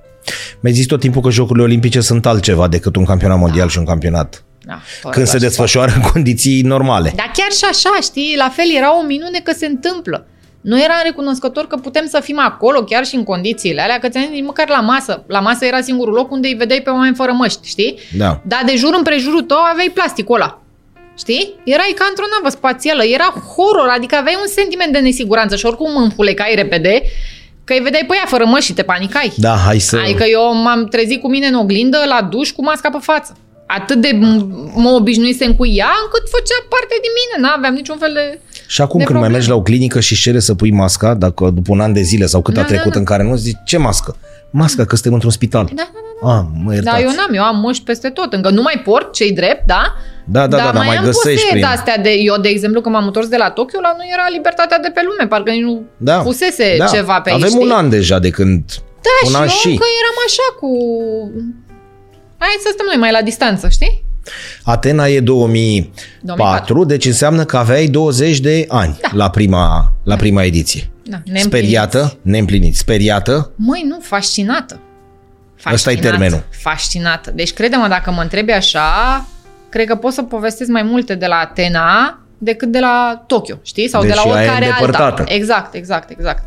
Mi-ai 0.60 0.76
zis 0.76 0.86
tot 0.86 1.00
timpul 1.00 1.22
că 1.22 1.30
Jocurile 1.30 1.64
Olimpice 1.64 2.02
sunt 2.02 2.26
altceva 2.26 2.68
decât 2.68 2.96
un 2.96 3.06
campionat 3.06 3.38
mondial 3.38 3.68
și 3.70 3.78
un 3.78 3.86
campionat. 3.86 4.44
Da, 4.70 4.80
fără 5.02 5.14
Când 5.14 5.28
se 5.28 5.38
doar 5.38 5.44
și 5.44 5.48
desfășoară 5.48 5.92
în 5.96 6.02
condiții 6.12 6.62
normale. 6.62 7.14
Dar 7.16 7.32
chiar 7.34 7.52
și 7.52 7.66
așa, 7.70 7.90
știi, 8.02 8.34
la 8.38 8.50
fel 8.50 8.66
era 8.78 8.98
o 9.00 9.02
minune 9.02 9.40
că 9.44 9.52
se 9.52 9.66
întâmplă. 9.66 10.28
Nu 10.62 10.82
eram 10.82 10.98
recunoscător 11.04 11.68
că 11.68 11.76
putem 11.76 12.06
să 12.08 12.20
fim 12.24 12.40
acolo 12.40 12.84
chiar 12.84 13.06
și 13.06 13.16
în 13.16 13.24
condițiile 13.24 13.82
alea, 13.82 14.00
că 14.00 14.10
ți-am 14.10 14.24
zis, 14.24 14.32
nici 14.32 14.44
măcar 14.44 14.70
la 14.70 14.80
masă. 14.80 15.24
La 15.28 15.40
masă 15.40 15.66
era 15.66 15.82
singurul 15.82 16.14
loc 16.14 16.32
unde 16.32 16.48
îi 16.48 16.54
vedeai 16.54 16.82
pe 16.82 16.90
oameni 16.90 17.16
fără 17.16 17.32
măști, 17.32 17.68
știi? 17.68 18.00
Da. 18.18 18.42
Dar 18.46 18.62
de 18.66 18.76
jur 18.76 18.94
împrejurul 18.98 19.42
tău 19.42 19.58
aveai 19.58 19.92
plasticul 19.94 20.36
ăla. 20.36 20.62
Știi? 21.18 21.54
Erai 21.64 21.94
ca 21.96 22.06
într-o 22.10 22.26
navă 22.34 22.56
spațială, 22.56 23.04
era 23.04 23.34
horror, 23.56 23.88
adică 23.96 24.16
aveai 24.16 24.38
un 24.42 24.48
sentiment 24.48 24.94
de 24.94 25.00
nesiguranță 25.00 25.56
și 25.56 25.66
oricum 25.66 25.96
înfulecai 25.96 26.56
repede, 26.56 27.02
că 27.64 27.74
îi 27.74 27.80
vedeai 27.80 28.06
pe 28.08 28.16
ea 28.16 28.26
fără 28.26 28.46
măști 28.46 28.66
și 28.66 28.74
te 28.74 28.84
panicai. 28.84 29.32
Da, 29.36 29.56
hai 29.66 29.80
să... 29.80 29.98
Adică 30.04 30.24
eu 30.24 30.56
m-am 30.56 30.86
trezit 30.86 31.22
cu 31.22 31.30
mine 31.30 31.48
în 31.48 31.54
oglindă 31.54 31.98
la 32.08 32.28
duș 32.32 32.52
cu 32.52 32.64
masca 32.64 32.90
pe 32.90 32.98
față. 33.02 33.38
Atât 33.78 34.02
de 34.02 34.10
m- 34.10 34.46
mă 34.74 34.90
obișnuisem 34.90 35.56
cu 35.56 35.66
ea 35.66 35.92
încât 36.04 36.30
făcea 36.30 36.60
parte 36.70 36.96
din 37.06 37.12
mine. 37.20 37.48
N-aveam 37.48 37.74
niciun 37.74 37.98
fel 37.98 38.14
de... 38.14 38.40
Și 38.68 38.82
acum 38.82 39.00
de 39.00 39.06
când 39.06 39.20
mai 39.20 39.28
problemă. 39.30 39.34
mergi 39.34 39.50
la 39.50 39.56
o 39.56 39.62
clinică 39.62 40.00
și 40.00 40.16
cere 40.16 40.40
să 40.40 40.54
pui 40.56 40.72
masca, 40.72 41.14
dacă 41.14 41.50
după 41.50 41.72
un 41.72 41.80
an 41.80 41.94
de 41.94 42.02
zile 42.02 42.26
sau 42.26 42.42
cât 42.42 42.54
Da, 42.54 42.60
a 42.60 42.64
da, 42.64 42.70
trecut 42.70 42.92
da. 42.92 43.00
în 43.00 43.06
care 43.06 43.24
nu, 43.24 43.36
zici, 43.36 43.58
ce 43.66 43.78
mască? 43.78 44.16
Masca, 44.52 44.86
că 44.86 44.94
suntem 44.96 45.14
într-un 45.14 45.32
spital. 45.32 45.66
Da, 45.66 45.74
da, 45.76 46.00
da. 46.22 46.30
Ah, 46.38 46.44
mă 46.64 46.74
iertați. 46.74 46.96
Dar 46.96 47.06
eu 47.06 47.16
n-am, 47.16 47.34
eu 47.34 47.44
am 47.44 47.60
măști 47.60 47.84
peste 47.84 48.10
tot. 48.10 48.34
Încă 48.34 48.50
nu 48.50 48.62
mai 48.62 48.82
port, 48.86 49.14
cei 49.14 49.32
drept, 49.32 49.66
da? 49.66 49.84
Da, 50.26 50.48
da, 50.48 50.58
da, 50.58 50.64
dar 50.64 50.86
mai 50.86 50.96
am 50.96 51.04
găsești 51.04 51.30
posee 51.30 51.50
prin- 51.50 51.62
de-astea 51.62 51.98
de... 51.98 52.10
Eu, 52.10 52.38
de 52.42 52.50
exemplu, 52.50 52.82
când 52.82 52.96
m-am 52.96 53.06
întors 53.06 53.28
de 53.28 53.38
la 53.38 53.50
Tokyo, 53.50 53.80
la 53.82 53.94
noi 53.98 54.10
era 54.14 54.26
libertatea 54.36 54.80
de 54.80 54.92
pe 54.94 55.02
lume. 55.08 55.28
Parcă 55.28 55.52
nici 55.52 55.62
nu 55.62 55.82
Da. 55.98 56.20
fusese 56.22 56.76
da. 56.78 56.86
ceva 56.86 57.22
pe 57.22 57.30
aici, 57.30 57.40
Avem 57.44 57.50
știi? 57.56 57.64
un 57.66 57.72
an 57.72 57.90
deja 57.90 58.20
de 58.20 58.30
când... 58.30 58.62
Da, 59.08 59.10
un 59.26 59.30
și 59.32 59.36
an 59.36 59.42
eu 59.42 59.48
și. 59.62 59.68
încă 59.68 59.86
eram 60.02 60.18
așa 60.28 60.48
cu... 60.60 60.70
Hai 62.40 62.50
să 62.62 62.70
stăm 62.74 62.86
noi 62.86 62.96
mai 62.96 63.12
la 63.12 63.22
distanță, 63.22 63.70
știi? 63.70 64.04
Atena 64.64 65.08
e 65.08 65.20
2004, 65.20 65.94
2004. 66.26 66.84
deci 66.84 67.06
înseamnă 67.06 67.44
că 67.46 67.58
aveai 67.58 67.88
20 67.88 68.40
de 68.40 68.66
ani 68.68 68.98
Da. 69.02 69.10
la, 69.12 69.30
prima, 69.30 69.94
la 70.04 70.16
prima 70.16 70.44
ediție. 70.44 70.90
Da, 71.04 71.18
neîmpliniți. 71.26 71.44
Speriată, 71.44 72.18
neîmplinit, 72.22 72.76
speriată, 72.76 73.52
Măi, 73.56 73.84
nu, 73.88 74.00
fascinată. 74.02 74.80
Ăsta 75.74 75.92
e 75.92 75.96
termenul. 75.96 76.44
Fascinată. 76.50 77.32
Deci, 77.32 77.54
crede-mă, 77.54 77.88
dacă 77.88 78.12
mă 78.12 78.22
întrebi 78.22 78.52
așa, 78.52 79.26
cred 79.70 79.88
că 79.88 79.96
pot 79.96 80.14
să 80.14 80.22
povestesc 80.24 80.70
mai 80.70 80.84
multe 80.84 81.16
de 81.16 81.26
la 81.26 81.36
Atena 81.36 82.20
decât 82.38 82.72
de 82.72 82.80
la 82.80 83.24
Tokyo, 83.28 83.56
știi? 83.62 83.88
Sau 83.88 84.02
de 84.02 84.08
Deși 84.08 84.26
la 84.26 84.32
aia 84.32 84.34
e 84.34 84.48
oricare 84.48 84.66
alta. 84.66 84.78
îndepărtată. 84.86 85.24
Exact, 85.34 85.74
exact, 85.74 86.10
exact. 86.10 86.44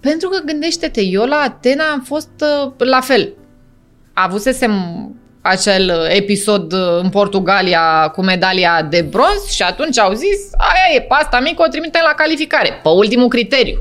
Pentru 0.00 0.28
că 0.28 0.38
gândește-te, 0.44 1.00
eu 1.02 1.24
la 1.24 1.36
Atena 1.36 1.84
am 1.92 2.02
fost 2.06 2.28
uh, 2.66 2.72
la 2.78 3.00
fel. 3.00 3.32
Avusesem 4.24 4.72
acel 5.40 5.92
uh, 5.94 6.16
episod 6.16 6.72
uh, 6.72 6.98
în 7.02 7.08
Portugalia 7.08 8.08
cu 8.14 8.22
medalia 8.22 8.86
de 8.90 9.00
bronz 9.10 9.50
și 9.50 9.62
atunci 9.62 9.98
au 9.98 10.12
zis, 10.12 10.38
aia 10.58 10.96
e, 10.96 11.00
pasta 11.00 11.40
mică 11.40 11.62
o 11.66 11.70
trimitem 11.70 12.00
la 12.04 12.14
calificare, 12.14 12.80
pe 12.82 12.88
ultimul 12.88 13.28
criteriu. 13.28 13.78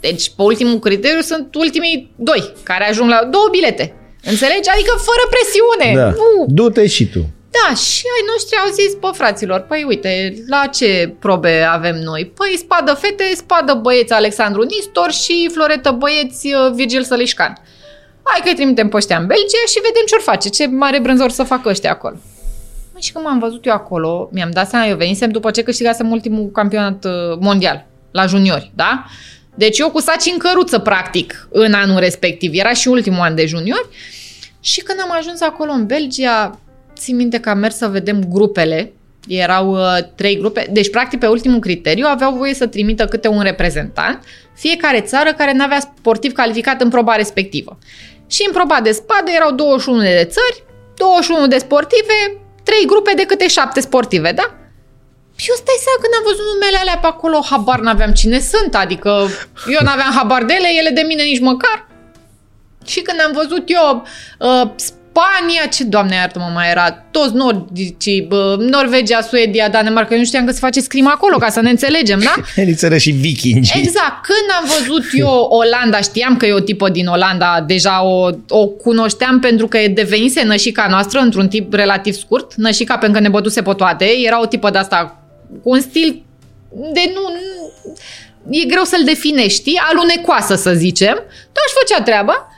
Deci, 0.00 0.30
pe 0.36 0.42
ultimul 0.42 0.78
criteriu 0.78 1.20
sunt 1.20 1.54
ultimii 1.54 2.12
doi 2.16 2.52
care 2.62 2.88
ajung 2.88 3.10
la 3.10 3.24
două 3.30 3.48
bilete. 3.50 3.94
Înțelegi? 4.24 4.68
Adică 4.74 4.94
fără 5.08 5.24
presiune. 5.34 6.00
da. 6.02 6.08
Nu. 6.08 6.44
Du-te 6.48 6.86
și 6.86 7.06
tu. 7.06 7.20
Da, 7.50 7.74
și 7.74 8.04
ai 8.16 8.24
noștri 8.32 8.56
au 8.56 8.70
zis, 8.72 8.94
bă, 9.00 9.10
fraților, 9.14 9.60
păi 9.60 9.84
uite, 9.88 10.34
la 10.46 10.66
ce 10.66 11.14
probe 11.18 11.60
avem 11.70 11.96
noi? 11.96 12.32
Păi 12.34 12.54
spadă 12.58 12.94
fete, 12.94 13.24
spadă 13.34 13.74
băieți 13.74 14.12
Alexandru 14.12 14.62
Nistor 14.62 15.12
și 15.12 15.50
floretă 15.52 15.90
băieți 15.90 16.46
uh, 16.46 16.72
Virgil 16.74 17.02
Sălișcan. 17.02 17.52
Hai 18.30 18.40
că 18.42 18.48
îi 18.48 18.54
trimitem 18.54 18.88
pe 18.88 18.96
ăștia 18.96 19.18
în 19.18 19.26
Belgia 19.26 19.64
și 19.66 19.80
vedem 19.86 20.02
ce-or 20.06 20.20
face, 20.22 20.48
ce 20.48 20.66
mare 20.66 21.00
brânzor 21.00 21.30
să 21.30 21.42
facă 21.42 21.68
ăștia 21.68 21.90
acolo. 21.90 22.16
Mă, 22.92 22.98
și 23.00 23.12
când 23.12 23.24
m-am 23.24 23.38
văzut 23.38 23.66
eu 23.66 23.72
acolo, 23.72 24.28
mi-am 24.32 24.50
dat 24.50 24.68
seama, 24.68 24.86
eu 24.86 24.96
venisem 24.96 25.30
după 25.30 25.50
ce 25.50 25.62
câștigasem 25.62 26.10
ultimul 26.10 26.50
campionat 26.50 27.04
uh, 27.04 27.12
mondial, 27.40 27.86
la 28.10 28.26
juniori, 28.26 28.72
da? 28.74 29.04
Deci 29.54 29.78
eu 29.78 29.90
cu 29.90 30.00
saci 30.00 30.30
în 30.32 30.38
căruță, 30.38 30.78
practic, 30.78 31.48
în 31.50 31.72
anul 31.72 31.98
respectiv. 31.98 32.50
Era 32.54 32.72
și 32.72 32.88
ultimul 32.88 33.20
an 33.20 33.34
de 33.34 33.46
juniori. 33.46 33.88
Și 34.60 34.80
când 34.80 34.98
am 35.02 35.16
ajuns 35.18 35.40
acolo 35.40 35.70
în 35.70 35.86
Belgia, 35.86 36.58
țin 36.96 37.16
minte 37.16 37.40
că 37.40 37.50
am 37.50 37.58
mers 37.58 37.76
să 37.76 37.86
vedem 37.86 38.24
grupele. 38.28 38.92
Erau 39.28 39.72
uh, 39.72 39.98
trei 40.14 40.36
grupe. 40.36 40.66
Deci, 40.70 40.90
practic, 40.90 41.18
pe 41.18 41.26
ultimul 41.26 41.58
criteriu 41.58 42.06
aveau 42.08 42.32
voie 42.32 42.54
să 42.54 42.66
trimită 42.66 43.04
câte 43.04 43.28
un 43.28 43.40
reprezentant, 43.40 44.24
fiecare 44.54 45.00
țară 45.00 45.32
care 45.32 45.52
nu 45.52 45.64
avea 45.64 45.80
sportiv 45.80 46.32
calificat 46.32 46.80
în 46.80 46.88
proba 46.88 47.14
respectivă. 47.14 47.78
Și 48.28 48.42
în 48.46 48.52
proba 48.52 48.80
de 48.80 48.92
spadă 48.92 49.30
erau 49.34 49.50
21 49.50 50.00
de 50.00 50.28
țări, 50.30 50.64
21 50.96 51.46
de 51.46 51.58
sportive, 51.58 52.18
trei 52.64 52.86
grupe 52.86 53.12
de 53.14 53.26
câte 53.26 53.48
șapte 53.48 53.80
sportive, 53.80 54.32
da? 54.32 54.54
Și 55.36 55.48
eu 55.48 55.56
stai 55.56 55.82
seama 55.84 56.00
când 56.02 56.14
am 56.16 56.24
văzut 56.30 56.46
numele 56.52 56.76
alea 56.76 56.98
pe 56.98 57.06
acolo, 57.06 57.46
habar 57.50 57.80
n-aveam 57.80 58.12
cine 58.12 58.40
sunt, 58.40 58.74
adică 58.74 59.10
eu 59.66 59.78
n-aveam 59.82 60.12
habar 60.12 60.44
de 60.44 60.54
ele, 60.58 60.68
ele 60.78 60.90
de 60.90 61.00
mine 61.00 61.22
nici 61.22 61.40
măcar. 61.40 61.88
Și 62.84 63.00
când 63.00 63.20
am 63.20 63.32
văzut 63.32 63.64
eu 63.66 64.06
uh, 64.38 64.70
Spania, 65.18 65.66
ce 65.66 65.84
doamne 65.84 66.14
iartă-mă 66.14 66.50
mai 66.54 66.70
era, 66.70 66.90
toți 67.10 67.34
nordici, 67.34 68.06
uh, 68.06 68.56
Norvegia, 68.58 69.20
Suedia, 69.20 69.68
Danemarca, 69.68 70.12
eu 70.12 70.18
nu 70.18 70.24
știam 70.24 70.44
că 70.46 70.52
se 70.52 70.58
face 70.58 70.80
scrim 70.80 71.08
acolo, 71.08 71.36
ca 71.36 71.48
să 71.48 71.60
ne 71.60 71.70
înțelegem, 71.70 72.18
da? 72.18 72.34
Elițele 72.62 72.98
și 72.98 73.10
vikingi. 73.10 73.72
Exact. 73.78 74.24
Când 74.24 74.48
am 74.58 74.64
văzut 74.78 75.04
eu 75.12 75.46
Olanda, 75.48 76.00
știam 76.00 76.36
că 76.36 76.46
e 76.46 76.52
o 76.52 76.60
tipă 76.60 76.88
din 76.88 77.06
Olanda, 77.06 77.64
deja 77.66 78.04
o, 78.04 78.30
o 78.48 78.66
cunoșteam 78.66 79.40
pentru 79.40 79.68
că 79.68 79.78
e 79.78 79.88
devenise 79.88 80.42
nășica 80.42 80.86
noastră 80.90 81.18
într-un 81.18 81.48
tip 81.48 81.72
relativ 81.72 82.14
scurt, 82.14 82.54
nășica 82.54 82.96
pentru 82.96 83.18
că 83.18 83.24
ne 83.24 83.30
bătuse 83.30 83.62
pe 83.62 83.72
toate, 83.72 84.06
era 84.26 84.40
o 84.40 84.46
tipă 84.46 84.70
de 84.70 84.78
asta 84.78 85.22
cu 85.62 85.70
un 85.70 85.80
stil 85.80 86.22
de 86.92 87.12
nu, 87.14 87.20
nu 88.42 88.56
e 88.56 88.64
greu 88.64 88.84
să-l 88.84 89.04
definești, 89.04 89.60
știi? 89.60 89.80
alunecoasă 89.90 90.54
să 90.54 90.72
zicem, 90.72 91.14
dar 91.52 91.62
își 91.66 91.76
făcea 91.80 92.02
treaba 92.02 92.48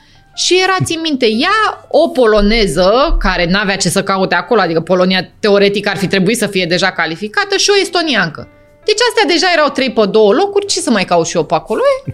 Și 0.44 0.60
era, 0.62 0.76
țin 0.84 1.00
minte, 1.00 1.26
ea 1.26 1.86
o 1.88 2.08
poloneză, 2.08 3.16
care 3.18 3.44
n-avea 3.44 3.76
ce 3.76 3.88
să 3.88 4.02
caute 4.02 4.34
acolo, 4.34 4.60
adică 4.60 4.80
Polonia 4.80 5.30
teoretic 5.40 5.86
ar 5.86 5.96
fi 5.96 6.06
trebuit 6.06 6.38
să 6.38 6.46
fie 6.46 6.64
deja 6.64 6.90
calificată, 6.90 7.56
și 7.56 7.70
o 7.70 7.80
estoniancă. 7.80 8.48
Deci 8.84 8.98
astea 9.08 9.34
deja 9.34 9.46
erau 9.52 9.68
3 9.68 9.92
pe 9.92 10.06
2 10.06 10.22
locuri, 10.32 10.66
ce 10.66 10.80
să 10.80 10.90
mai 10.90 11.04
caut 11.04 11.26
și 11.26 11.36
eu 11.36 11.44
pe 11.44 11.54
acolo? 11.54 11.80
E, 12.06 12.10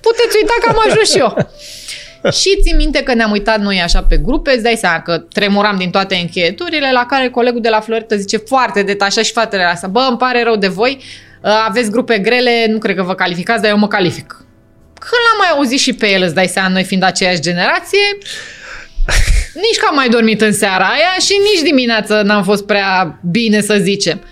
puteți 0.00 0.36
uita 0.40 0.54
că 0.60 0.68
am 0.68 0.82
ajuns 0.88 1.10
și 1.10 1.18
eu. 1.18 1.36
și 2.40 2.60
țin 2.62 2.76
minte 2.76 3.02
că 3.02 3.14
ne-am 3.14 3.30
uitat 3.30 3.60
noi 3.60 3.80
așa 3.80 4.02
pe 4.02 4.16
grupe, 4.16 4.50
îți 4.50 4.62
dai 4.62 4.76
seama 4.76 5.00
că 5.00 5.18
tremuram 5.18 5.76
din 5.76 5.90
toate 5.90 6.14
încheieturile, 6.14 6.92
la 6.92 7.06
care 7.06 7.28
colegul 7.30 7.60
de 7.60 7.68
la 7.68 7.80
Florită 7.80 8.16
zice 8.16 8.36
foarte 8.36 8.82
detașat 8.82 9.24
și 9.24 9.32
fetele 9.32 9.62
astea, 9.62 9.88
bă, 9.88 10.06
îmi 10.08 10.18
pare 10.18 10.42
rău 10.42 10.56
de 10.56 10.68
voi, 10.68 11.02
aveți 11.66 11.90
grupe 11.90 12.18
grele, 12.18 12.66
nu 12.68 12.78
cred 12.78 12.96
că 12.96 13.02
vă 13.02 13.14
calificați, 13.14 13.62
dar 13.62 13.70
eu 13.70 13.78
mă 13.78 13.88
calific. 13.88 14.45
Când 14.98 15.22
l-am 15.24 15.38
mai 15.38 15.48
auzit 15.48 15.78
și 15.78 15.92
pe 15.92 16.10
el, 16.10 16.22
îți 16.22 16.34
dai 16.34 16.46
seama, 16.46 16.68
noi 16.68 16.84
fiind 16.84 17.02
aceeași 17.02 17.40
generație, 17.40 18.18
nici 19.64 19.78
că 19.78 19.86
am 19.88 19.94
mai 19.94 20.08
dormit 20.08 20.40
în 20.40 20.52
seara 20.52 20.84
aia 20.84 21.14
și 21.20 21.34
nici 21.52 21.62
dimineața 21.62 22.22
n-am 22.22 22.42
fost 22.42 22.66
prea 22.66 23.20
bine 23.30 23.60
să 23.60 23.76
zicem. 23.80 24.24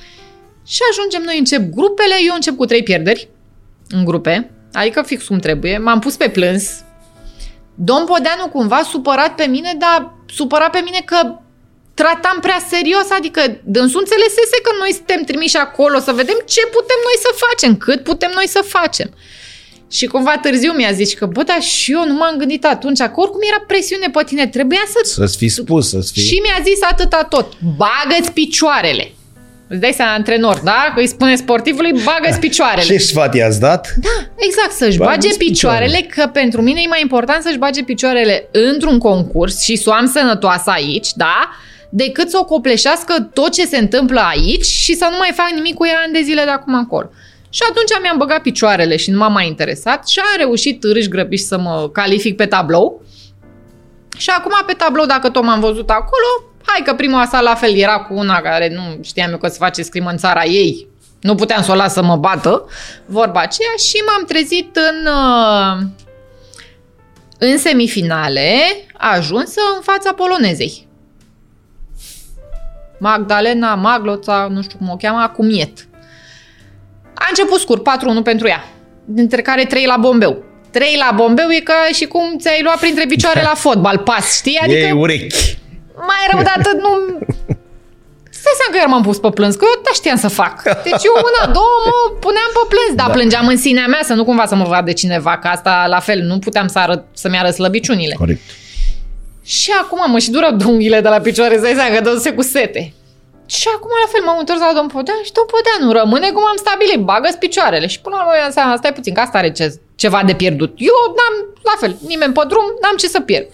Și 0.66 0.80
ajungem 0.90 1.22
noi, 1.22 1.38
încep 1.38 1.60
grupele, 1.70 2.14
eu 2.26 2.34
încep 2.34 2.56
cu 2.56 2.64
trei 2.64 2.82
pierderi 2.82 3.28
în 3.88 4.04
grupe, 4.04 4.50
adică 4.72 5.02
fix 5.02 5.26
cum 5.26 5.38
trebuie. 5.38 5.78
M-am 5.78 5.98
pus 5.98 6.16
pe 6.16 6.28
plâns. 6.28 6.70
Domn 7.74 8.04
Podeanu 8.06 8.48
cumva 8.52 8.82
supărat 8.82 9.34
pe 9.34 9.44
mine, 9.44 9.72
dar 9.78 10.14
supărat 10.26 10.70
pe 10.70 10.80
mine 10.84 11.02
că 11.04 11.38
tratam 11.94 12.38
prea 12.40 12.60
serios, 12.68 13.10
adică 13.10 13.40
dânsul 13.64 14.00
înțelesese 14.00 14.56
că 14.62 14.70
noi 14.78 14.92
suntem 14.92 15.22
trimiși 15.22 15.56
acolo 15.56 15.98
să 15.98 16.12
vedem 16.12 16.38
ce 16.44 16.60
putem 16.76 17.00
noi 17.06 17.16
să 17.24 17.30
facem, 17.44 17.76
cât 17.76 18.02
putem 18.02 18.30
noi 18.34 18.48
să 18.48 18.60
facem. 18.66 19.10
Și 19.94 20.06
cumva 20.06 20.38
târziu 20.42 20.72
mi-a 20.72 20.92
zis 20.92 21.12
că, 21.12 21.26
bă, 21.26 21.42
dar 21.42 21.62
și 21.62 21.92
eu 21.92 22.06
nu 22.06 22.14
m-am 22.14 22.36
gândit 22.36 22.64
atunci, 22.64 22.98
că 22.98 23.12
oricum 23.14 23.40
era 23.50 23.64
presiune 23.66 24.06
pe 24.12 24.22
tine, 24.26 24.46
trebuia 24.46 24.84
să... 24.86 24.98
Să-ți 25.02 25.36
fi 25.36 25.48
spus, 25.48 25.88
să-ți 25.88 26.12
fi... 26.12 26.20
Și 26.20 26.40
mi-a 26.42 26.60
zis 26.62 26.78
atâta 26.90 27.26
tot, 27.30 27.52
bagă-ți 27.76 28.32
picioarele. 28.32 29.12
Îți 29.68 29.80
dai 29.80 29.92
seama, 29.92 30.12
antrenor, 30.12 30.60
da? 30.64 30.92
Că 30.94 31.00
îi 31.00 31.06
spune 31.06 31.36
sportivului, 31.36 31.92
bagă-ți 31.92 32.38
picioarele. 32.38 32.86
Ce 32.92 32.98
sfat 32.98 33.34
i-ați 33.34 33.60
dat? 33.60 33.94
Da, 34.00 34.30
exact, 34.36 34.72
să-și 34.72 34.98
bage 34.98 35.28
picioarele, 35.28 35.96
picioarele, 35.96 36.00
că 36.00 36.30
pentru 36.32 36.62
mine 36.62 36.80
e 36.84 36.88
mai 36.88 37.00
important 37.00 37.42
să-și 37.42 37.58
bage 37.58 37.82
picioarele 37.82 38.48
într-un 38.50 38.98
concurs 38.98 39.62
și 39.62 39.76
să 39.76 39.90
o 39.90 39.92
am 39.92 40.06
sănătoasă 40.06 40.70
aici, 40.70 41.08
da? 41.14 41.50
Decât 41.88 42.30
să 42.30 42.38
o 42.40 42.44
copleșească 42.44 43.30
tot 43.32 43.52
ce 43.52 43.66
se 43.66 43.76
întâmplă 43.76 44.20
aici 44.20 44.64
și 44.64 44.94
să 44.94 45.06
nu 45.10 45.16
mai 45.18 45.30
fac 45.34 45.50
nimic 45.54 45.74
cu 45.74 45.86
ea 45.86 46.02
în 46.06 46.12
de 46.12 46.20
zile 46.22 46.44
de 46.44 46.50
acum 46.50 46.74
încolo. 46.74 47.10
Și 47.54 47.62
atunci 47.68 48.00
mi-am 48.02 48.16
băgat 48.16 48.40
picioarele 48.40 48.96
și 48.96 49.10
nu 49.10 49.18
m-am 49.18 49.32
mai 49.32 49.46
interesat 49.46 50.08
și 50.08 50.18
am 50.18 50.26
reușit 50.36 50.84
râși 50.84 51.08
grăbiși 51.08 51.42
să 51.42 51.58
mă 51.58 51.90
calific 51.92 52.36
pe 52.36 52.46
tablou. 52.46 53.02
Și 54.16 54.30
acum 54.30 54.52
pe 54.66 54.72
tablou, 54.72 55.06
dacă 55.06 55.30
tot 55.30 55.42
m-am 55.42 55.60
văzut 55.60 55.90
acolo, 55.90 56.52
hai 56.62 56.82
că 56.84 56.94
prima 56.94 57.20
asta 57.20 57.40
la 57.40 57.54
fel 57.54 57.74
era 57.74 57.98
cu 57.98 58.14
una 58.14 58.40
care 58.40 58.74
nu 58.74 59.02
știam 59.02 59.30
eu 59.30 59.38
că 59.38 59.48
se 59.48 59.56
face 59.58 59.82
scrimă 59.82 60.10
în 60.10 60.16
țara 60.16 60.44
ei. 60.44 60.88
Nu 61.20 61.34
puteam 61.34 61.62
să 61.62 61.70
o 61.70 61.74
las 61.74 61.92
să 61.92 62.02
mă 62.02 62.16
bată, 62.16 62.64
vorba 63.06 63.40
aceea, 63.40 63.74
și 63.78 64.02
m-am 64.06 64.24
trezit 64.24 64.76
în, 64.76 65.06
uh, 65.06 65.86
în 67.38 67.58
semifinale, 67.58 68.56
ajunsă 68.96 69.60
în 69.76 69.82
fața 69.82 70.12
polonezei. 70.12 70.88
Magdalena 72.98 73.74
Magloța, 73.74 74.48
nu 74.50 74.62
știu 74.62 74.78
cum 74.78 74.90
o 74.90 74.96
cheamă, 74.96 75.20
acum 75.20 75.50
iet. 75.50 75.88
A 77.14 77.26
început 77.28 77.60
scurt, 77.60 77.82
4-1 78.20 78.22
pentru 78.22 78.48
ea, 78.48 78.64
dintre 79.04 79.42
care 79.42 79.64
3 79.64 79.86
la 79.86 79.96
bombeu. 79.96 80.44
3 80.70 80.96
la 80.96 81.12
bombeu 81.14 81.50
e 81.50 81.60
ca 81.60 81.88
și 81.92 82.04
cum 82.04 82.36
ți-ai 82.38 82.62
luat 82.62 82.78
printre 82.78 83.06
picioare 83.06 83.42
la 83.42 83.54
fotbal, 83.54 83.98
pas, 83.98 84.36
știi? 84.36 84.58
Adică 84.62 84.78
Ei 84.78 84.92
urechi. 84.92 85.58
Mai 85.96 86.22
rău 86.30 86.42
de 86.42 86.52
atât 86.56 86.80
nu... 86.80 87.18
Stai 88.30 88.52
seama 88.58 88.72
că 88.72 88.78
iar 88.78 88.86
m-am 88.86 89.02
pus 89.02 89.18
pe 89.18 89.30
plâns, 89.30 89.54
că 89.54 89.64
eu 89.68 89.80
da 89.84 89.90
știam 89.92 90.16
să 90.16 90.28
fac. 90.28 90.62
Deci 90.88 91.04
eu 91.08 91.14
una, 91.28 91.52
două 91.52 91.76
mă 91.84 92.16
puneam 92.20 92.50
pe 92.56 92.64
plâns, 92.72 92.92
dar 92.96 93.06
da. 93.06 93.12
plângeam 93.12 93.46
în 93.46 93.56
sinea 93.56 93.86
mea 93.86 94.00
să 94.02 94.14
nu 94.14 94.24
cumva 94.24 94.46
să 94.46 94.54
mă 94.54 94.64
vadă 94.64 94.92
cineva, 94.92 95.38
că 95.38 95.48
asta 95.48 95.86
la 95.88 96.00
fel, 96.00 96.20
nu 96.20 96.38
puteam 96.38 96.66
să 96.66 96.78
arăt, 96.78 97.04
să-mi 97.12 97.38
arăt 97.38 97.54
slăbiciunile. 97.54 98.14
Corect. 98.18 98.40
Și 99.44 99.70
acum 99.82 100.10
mă 100.10 100.18
și 100.18 100.30
dură 100.30 100.50
dunghiile 100.50 101.00
de 101.00 101.08
la 101.08 101.20
picioare, 101.20 101.58
să 101.58 101.72
seama 101.76 101.94
că 101.94 102.00
dă 102.00 102.32
cu 102.34 102.42
sete. 102.42 102.92
Și 103.46 103.68
acum 103.76 103.90
la 104.02 104.08
fel 104.12 104.22
m-am 104.24 104.38
întors 104.38 104.58
la 104.58 104.72
domn 104.74 104.88
Podean 104.88 105.20
și 105.24 105.32
domn 105.32 105.48
Podeanu 105.52 105.92
rămâne 106.00 106.28
cum 106.30 106.44
am 106.46 106.56
stabilit, 106.64 107.00
bagă 107.10 107.28
picioarele. 107.38 107.86
Și 107.86 108.00
până 108.00 108.16
la 108.16 108.22
urmă 108.22 108.50
seama, 108.50 108.76
stai 108.76 108.92
puțin, 108.92 109.14
că 109.14 109.20
asta 109.20 109.38
are 109.38 109.52
ce, 109.52 109.80
ceva 109.94 110.22
de 110.26 110.34
pierdut. 110.34 110.72
Eu 110.76 110.96
n-am, 111.16 111.34
la 111.62 111.74
fel, 111.80 111.96
nimeni 112.06 112.32
pe 112.32 112.42
drum, 112.48 112.64
n-am 112.80 112.96
ce 112.96 113.08
să 113.08 113.20
pierd. 113.20 113.46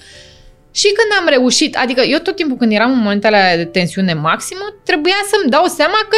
Și 0.72 0.88
când 0.98 1.10
am 1.18 1.26
reușit, 1.28 1.76
adică 1.76 2.00
eu 2.00 2.18
tot 2.18 2.36
timpul 2.36 2.56
când 2.56 2.72
eram 2.72 2.90
în 2.90 2.98
momentele 2.98 3.54
de 3.56 3.64
tensiune 3.64 4.14
maximă, 4.14 4.66
trebuia 4.84 5.20
să-mi 5.30 5.50
dau 5.50 5.64
seama 5.66 6.00
că 6.08 6.16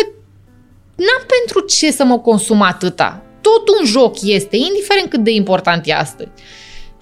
n-am 0.94 1.22
pentru 1.36 1.60
ce 1.60 1.90
să 1.90 2.04
mă 2.04 2.18
consum 2.18 2.62
atâta. 2.62 3.22
Tot 3.40 3.68
un 3.78 3.86
joc 3.86 4.14
este, 4.22 4.56
indiferent 4.56 5.10
cât 5.10 5.20
de 5.20 5.30
important 5.30 5.86
e 5.86 5.94
astăzi. 5.94 6.30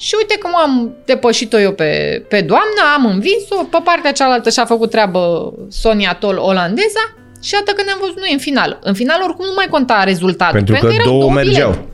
Și 0.01 0.14
uite 0.18 0.39
cum 0.39 0.56
am 0.56 0.94
depășit-o 1.05 1.59
eu 1.59 1.72
pe, 1.72 2.22
pe 2.28 2.40
doamnă, 2.40 2.81
am 2.97 3.06
învins-o, 3.06 3.64
pe 3.70 3.78
partea 3.85 4.12
cealaltă 4.12 4.51
și-a 4.51 4.64
făcut 4.64 4.90
treabă 4.90 5.52
Sonia 5.68 6.14
Tol, 6.14 6.36
olandeza, 6.36 7.14
și 7.43 7.55
atât 7.55 7.77
că 7.77 7.82
ne-am 7.82 7.98
văzut 8.01 8.18
noi 8.18 8.32
în 8.32 8.39
final. 8.39 8.78
În 8.82 8.94
final 8.94 9.22
oricum 9.22 9.44
nu 9.44 9.52
mai 9.56 9.66
conta 9.70 10.05
rezultatul. 10.05 10.55
Pentru, 10.55 10.72
pentru 10.72 10.90
că, 10.90 10.97
că 10.97 11.02
două, 11.02 11.20
două 11.20 11.32
mergeau. 11.32 11.70
Bilete. 11.70 11.89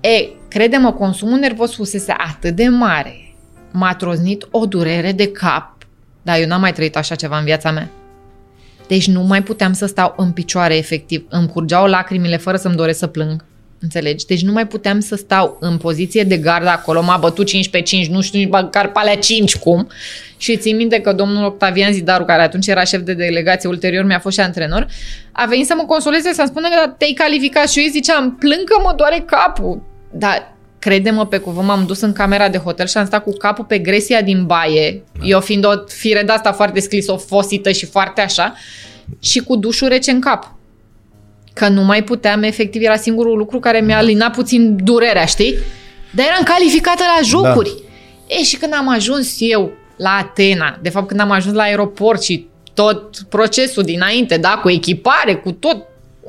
E, 0.00 0.28
crede-mă, 0.48 0.92
consumul 0.92 1.38
nervos 1.38 1.74
fusese 1.74 2.14
atât 2.18 2.54
de 2.54 2.68
mare. 2.68 3.34
M-a 3.70 3.94
troznit 3.94 4.48
o 4.50 4.66
durere 4.66 5.12
de 5.12 5.30
cap. 5.32 5.72
Dar 6.22 6.38
eu 6.38 6.46
n-am 6.46 6.60
mai 6.60 6.72
trăit 6.72 6.96
așa 6.96 7.14
ceva 7.14 7.38
în 7.38 7.44
viața 7.44 7.70
mea. 7.70 7.88
Deci 8.86 9.08
nu 9.08 9.22
mai 9.22 9.42
puteam 9.42 9.72
să 9.72 9.86
stau 9.86 10.14
în 10.16 10.30
picioare 10.30 10.76
efectiv. 10.76 11.26
Îmi 11.28 11.48
curgeau 11.48 11.86
lacrimile 11.86 12.36
fără 12.36 12.56
să-mi 12.56 12.76
doresc 12.76 12.98
să 12.98 13.06
plâng. 13.06 13.44
Înțelegi? 13.86 14.26
Deci 14.26 14.42
nu 14.42 14.52
mai 14.52 14.66
puteam 14.66 15.00
să 15.00 15.16
stau 15.16 15.56
în 15.60 15.76
poziție 15.76 16.22
de 16.22 16.36
gardă 16.36 16.68
acolo, 16.68 17.02
m-a 17.02 17.16
bătut 17.16 17.46
5 17.46 17.68
pe 17.68 17.80
5, 17.80 18.06
nu 18.06 18.20
știu 18.20 18.38
nici 18.38 18.48
măcar 18.48 18.92
pe 18.92 18.98
alea 18.98 19.16
5 19.16 19.56
cum. 19.56 19.88
Și 20.36 20.56
țin 20.56 20.76
minte 20.76 21.00
că 21.00 21.12
domnul 21.12 21.44
Octavian 21.44 21.92
Zidaru, 21.92 22.24
care 22.24 22.42
atunci 22.42 22.66
era 22.66 22.84
șef 22.84 23.00
de 23.00 23.14
delegație, 23.14 23.68
ulterior 23.68 24.04
mi-a 24.04 24.18
fost 24.18 24.36
și 24.36 24.42
antrenor, 24.42 24.86
a 25.32 25.46
venit 25.46 25.66
să 25.66 25.74
mă 25.76 25.84
consoleze, 25.84 26.32
să-mi 26.32 26.48
spună 26.48 26.68
că 26.68 26.94
te-ai 26.98 27.12
calificat 27.12 27.70
și 27.70 27.78
eu 27.78 27.84
îi 27.84 27.90
ziceam, 27.90 28.36
plâng 28.36 28.64
că 28.64 28.80
mă 28.82 28.92
doare 28.96 29.24
capul. 29.26 29.82
Dar 30.12 30.54
crede-mă 30.78 31.26
pe 31.26 31.38
cuvânt, 31.38 31.66
m-am 31.66 31.84
dus 31.86 32.00
în 32.00 32.12
camera 32.12 32.48
de 32.48 32.58
hotel 32.58 32.86
și 32.86 32.96
am 32.96 33.06
stat 33.06 33.22
cu 33.22 33.32
capul 33.32 33.64
pe 33.64 33.78
gresia 33.78 34.22
din 34.22 34.46
baie, 34.46 35.02
eu 35.22 35.40
fiind 35.40 35.64
o 35.64 35.70
fire 35.86 36.22
de 36.22 36.32
asta 36.32 36.52
foarte 36.52 36.80
sclisofosită 36.80 37.70
și 37.70 37.86
foarte 37.86 38.20
așa, 38.20 38.54
și 39.20 39.38
cu 39.38 39.56
dușul 39.56 39.88
rece 39.88 40.10
în 40.10 40.20
cap 40.20 40.55
că 41.58 41.68
nu 41.68 41.82
mai 41.82 42.02
puteam, 42.02 42.42
efectiv 42.42 42.82
era 42.82 42.96
singurul 42.96 43.38
lucru 43.38 43.58
care 43.58 43.80
mi-a 43.80 43.96
alinat 43.96 44.34
puțin 44.34 44.76
durerea, 44.84 45.24
știi? 45.24 45.54
Dar 46.10 46.26
eram 46.26 46.42
calificată 46.42 47.02
la 47.16 47.22
jocuri. 47.22 47.74
Da. 48.28 48.34
E, 48.34 48.42
și 48.42 48.56
când 48.56 48.74
am 48.74 48.88
ajuns 48.88 49.36
eu 49.38 49.72
la 49.96 50.10
Atena, 50.10 50.78
de 50.82 50.88
fapt 50.88 51.06
când 51.06 51.20
am 51.20 51.30
ajuns 51.30 51.54
la 51.54 51.62
aeroport 51.62 52.22
și 52.22 52.46
tot 52.74 53.16
procesul 53.28 53.82
dinainte, 53.82 54.36
da, 54.36 54.58
cu 54.62 54.70
echipare, 54.70 55.34
cu 55.34 55.52
tot, 55.52 55.76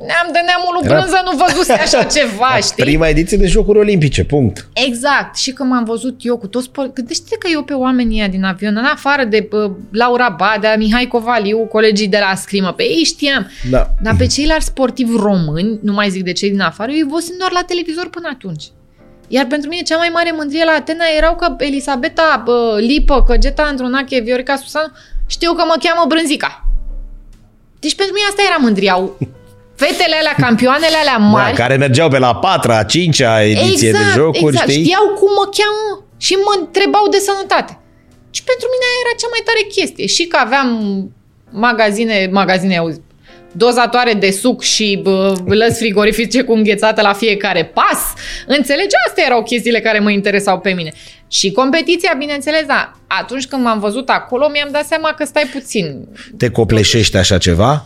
Neam 0.06 0.28
de 0.32 0.38
neamul 0.46 0.72
lui 0.78 0.88
Brânză 0.88 1.20
nu 1.24 1.44
văzuse 1.44 1.72
așa 1.72 2.02
ceva, 2.16 2.56
știi? 2.62 2.84
Prima 2.84 3.08
ediție 3.08 3.36
de 3.36 3.46
Jocuri 3.46 3.78
Olimpice, 3.78 4.24
punct. 4.24 4.68
Exact. 4.72 5.36
Și 5.36 5.52
când 5.52 5.70
m-am 5.70 5.84
văzut 5.84 6.20
eu 6.22 6.36
cu 6.36 6.46
toți... 6.46 6.70
Gândește 6.94 7.36
că 7.38 7.48
eu 7.52 7.62
pe 7.62 7.72
oamenii 7.72 8.28
din 8.28 8.44
avion, 8.44 8.76
în 8.76 8.84
afară 8.84 9.24
de 9.24 9.48
uh, 9.52 9.70
Laura 9.92 10.28
Badea, 10.38 10.76
Mihai 10.76 11.06
Covaliu, 11.06 11.58
colegii 11.58 12.08
de 12.08 12.18
la 12.28 12.34
Scrimă, 12.34 12.72
pe 12.72 12.82
ei 12.82 13.04
știam. 13.04 13.50
Da. 13.70 13.90
Dar 14.02 14.14
pe 14.18 14.26
ceilalți 14.26 14.66
sportivi 14.66 15.16
români, 15.16 15.78
nu 15.82 15.92
mai 15.92 16.10
zic 16.10 16.22
de 16.22 16.32
cei 16.32 16.50
din 16.50 16.60
afară, 16.60 16.90
eu 16.90 17.06
îi 17.10 17.36
doar 17.38 17.52
la 17.52 17.62
televizor 17.66 18.10
până 18.10 18.28
atunci. 18.32 18.64
Iar 19.28 19.46
pentru 19.46 19.68
mine 19.68 19.82
cea 19.82 19.96
mai 19.96 20.10
mare 20.12 20.32
mândrie 20.36 20.64
la 20.64 20.72
Atena 20.72 21.04
erau 21.16 21.36
că 21.36 21.54
Elisabeta 21.58 22.44
uh, 22.46 22.54
Lipă, 22.76 23.22
Căgeta 23.22 23.62
Andronache, 23.62 24.20
Viorica 24.20 24.56
Susanu, 24.56 24.92
știu 25.26 25.52
că 25.52 25.62
mă 25.66 25.76
cheamă 25.82 26.04
Brânzica. 26.08 26.62
Deci 27.78 27.94
pentru 27.94 28.14
mine 28.14 28.26
asta 28.28 28.42
era 28.46 28.56
mândria 28.60 28.96
fetele 29.82 30.16
alea, 30.20 30.34
campioanele 30.46 30.98
alea 31.02 31.18
da, 31.18 31.24
mari. 31.34 31.56
Da, 31.56 31.62
care 31.62 31.76
mergeau 31.76 32.08
pe 32.08 32.18
la 32.18 32.34
patra, 32.34 32.78
a 32.78 32.84
cincea 32.94 33.42
ediție 33.42 33.88
exact, 33.88 34.04
de 34.04 34.18
jocuri, 34.20 34.54
exact. 34.54 34.70
știi? 34.70 34.84
Știau 34.84 35.06
cum 35.18 35.30
mă 35.40 35.46
cheamă 35.56 35.88
și 36.26 36.34
mă 36.46 36.52
întrebau 36.58 37.06
de 37.14 37.20
sănătate. 37.28 37.72
Și 38.36 38.42
pentru 38.50 38.66
mine 38.72 38.86
era 39.02 39.12
cea 39.20 39.30
mai 39.34 39.42
tare 39.48 39.62
chestie. 39.76 40.06
Și 40.06 40.24
că 40.30 40.36
aveam 40.46 40.68
magazine, 41.50 42.28
magazine, 42.32 42.76
auzi, 42.76 43.00
dozatoare 43.52 44.12
de 44.12 44.30
suc 44.30 44.62
și 44.62 45.00
bă, 45.02 45.34
lăs 45.44 45.76
frigorifice 45.76 46.42
cu 46.42 46.52
înghețată 46.52 47.00
la 47.02 47.12
fiecare 47.12 47.64
pas. 47.64 48.00
Înțelegi? 48.46 48.94
Astea 49.06 49.24
erau 49.26 49.42
chestiile 49.42 49.80
care 49.80 49.98
mă 49.98 50.10
interesau 50.10 50.58
pe 50.58 50.70
mine. 50.70 50.92
Și 51.28 51.52
competiția, 51.52 52.14
bineînțeles, 52.18 52.66
da. 52.66 52.92
Atunci 53.06 53.46
când 53.46 53.62
m-am 53.62 53.78
văzut 53.78 54.08
acolo, 54.08 54.48
mi-am 54.48 54.68
dat 54.72 54.86
seama 54.86 55.14
că 55.14 55.24
stai 55.24 55.50
puțin. 55.52 56.08
Te 56.36 56.50
copleșești 56.50 57.16
așa 57.16 57.38
ceva? 57.38 57.82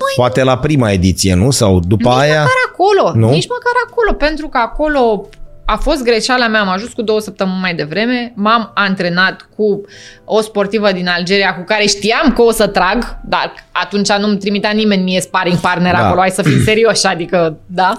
Măi, 0.00 0.12
Poate 0.16 0.42
la 0.42 0.58
prima 0.58 0.90
ediție, 0.90 1.34
nu? 1.34 1.50
Sau 1.50 1.80
după 1.80 2.08
nici 2.08 2.18
aia? 2.18 2.40
măcar 2.40 2.54
acolo. 2.72 3.18
Nu? 3.26 3.30
Nici 3.30 3.48
măcar 3.48 3.72
acolo, 3.90 4.12
pentru 4.12 4.48
că 4.48 4.58
acolo 4.58 5.28
a 5.64 5.76
fost 5.76 6.02
greșeala 6.02 6.46
mea, 6.48 6.60
am 6.60 6.68
ajuns 6.68 6.92
cu 6.92 7.02
două 7.02 7.20
săptămâni 7.20 7.60
mai 7.60 7.74
devreme, 7.74 8.32
m-am 8.36 8.70
antrenat 8.74 9.48
cu 9.56 9.80
o 10.24 10.40
sportivă 10.40 10.92
din 10.92 11.08
Algeria 11.08 11.54
cu 11.54 11.64
care 11.64 11.86
știam 11.86 12.32
că 12.32 12.42
o 12.42 12.50
să 12.52 12.66
trag, 12.66 13.16
dar 13.24 13.52
atunci 13.72 14.12
nu-mi 14.12 14.38
trimitea 14.38 14.70
nimeni 14.70 15.02
mie 15.02 15.20
sparring 15.20 15.58
partner 15.58 15.92
Da. 15.92 16.06
acolo, 16.06 16.20
hai 16.20 16.30
să 16.30 16.42
fim 16.42 16.62
serioși, 16.70 17.06
adică, 17.06 17.58
da. 17.66 17.96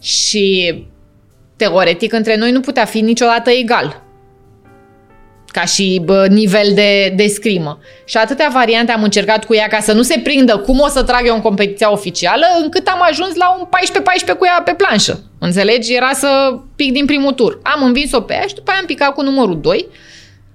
Și 0.00 0.74
teoretic 1.56 2.12
între 2.12 2.36
noi 2.36 2.50
nu 2.52 2.60
putea 2.60 2.84
fi 2.84 3.00
niciodată 3.00 3.50
egal 3.50 4.02
ca 5.52 5.64
și 5.64 6.00
bă, 6.04 6.26
nivel 6.30 6.72
de, 6.74 7.12
de 7.16 7.26
scrimă. 7.26 7.78
Și 8.04 8.16
atâtea 8.16 8.50
variante 8.52 8.92
am 8.92 9.02
încercat 9.02 9.44
cu 9.44 9.54
ea 9.54 9.66
ca 9.66 9.80
să 9.80 9.92
nu 9.92 10.02
se 10.02 10.20
prindă 10.22 10.56
cum 10.56 10.80
o 10.80 10.88
să 10.88 11.02
trag 11.02 11.26
eu 11.26 11.34
în 11.34 11.40
competiția 11.40 11.92
oficială, 11.92 12.46
încât 12.62 12.86
am 12.86 12.98
ajuns 13.02 13.34
la 13.34 13.56
un 13.58 13.66
14-14 14.34 14.38
cu 14.38 14.44
ea 14.44 14.62
pe 14.64 14.74
planșă. 14.74 15.22
Înțelegi? 15.38 15.94
Era 15.94 16.12
să 16.12 16.58
pic 16.76 16.92
din 16.92 17.06
primul 17.06 17.32
tur. 17.32 17.60
Am 17.62 17.82
învins-o 17.82 18.20
pe 18.20 18.32
ea 18.32 18.46
și 18.46 18.54
după 18.54 18.70
aia 18.70 18.80
am 18.80 18.86
picat 18.86 19.14
cu 19.14 19.22
numărul 19.22 19.60
2. 19.60 19.88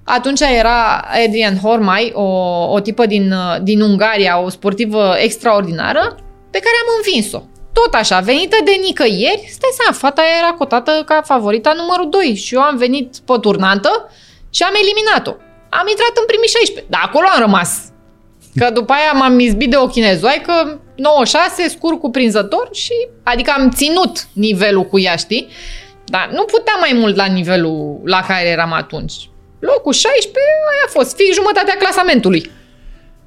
Atunci 0.03 0.39
era 0.39 1.07
Adrian 1.25 1.57
Hormai, 1.57 2.11
o, 2.13 2.23
o 2.71 2.79
tipă 2.79 3.05
din, 3.05 3.33
din 3.61 3.81
Ungaria, 3.81 4.41
o 4.41 4.49
sportivă 4.49 5.15
extraordinară, 5.17 6.15
pe 6.51 6.59
care 6.59 6.75
am 6.81 6.93
învins-o. 6.97 7.41
Tot 7.73 7.93
așa, 7.93 8.19
venită 8.19 8.57
de 8.65 8.71
nicăieri, 8.81 9.47
stai 9.49 9.69
seama, 9.77 9.97
fata 9.97 10.21
aia 10.21 10.37
era 10.37 10.51
cotată 10.57 11.03
ca 11.05 11.21
favorita 11.25 11.73
numărul 11.75 12.09
2 12.09 12.35
și 12.35 12.55
eu 12.55 12.61
am 12.61 12.77
venit 12.77 13.17
pe 13.25 13.33
turnantă 13.41 14.09
și 14.49 14.63
am 14.63 14.73
eliminat-o. 14.83 15.33
Am 15.79 15.85
intrat 15.93 16.13
în 16.21 16.25
primii 16.31 16.47
16, 16.55 16.85
dar 16.93 17.01
acolo 17.05 17.27
am 17.33 17.39
rămas. 17.39 17.71
Că 18.59 18.69
după 18.73 18.93
aia 18.93 19.11
m-am 19.19 19.39
izbit 19.39 19.69
de 19.69 19.77
o 19.77 19.87
chinezoaică, 19.87 20.81
9-6, 21.67 21.69
scur 21.69 21.97
cuprinzător 21.97 22.69
și 22.71 22.93
adică 23.23 23.53
am 23.57 23.69
ținut 23.71 24.27
nivelul 24.33 24.83
cu 24.85 24.99
ea, 24.99 25.15
știi? 25.15 25.47
Dar 26.05 26.29
nu 26.31 26.43
puteam 26.43 26.77
mai 26.79 26.91
mult 26.93 27.15
la 27.15 27.25
nivelul 27.25 28.01
la 28.03 28.21
care 28.27 28.47
eram 28.47 28.73
atunci. 28.73 29.13
Locul 29.59 29.93
16, 29.93 30.31
aia 30.71 30.85
a 30.87 30.89
fost, 30.89 31.15
fix 31.15 31.35
jumătatea 31.35 31.75
clasamentului. 31.79 32.51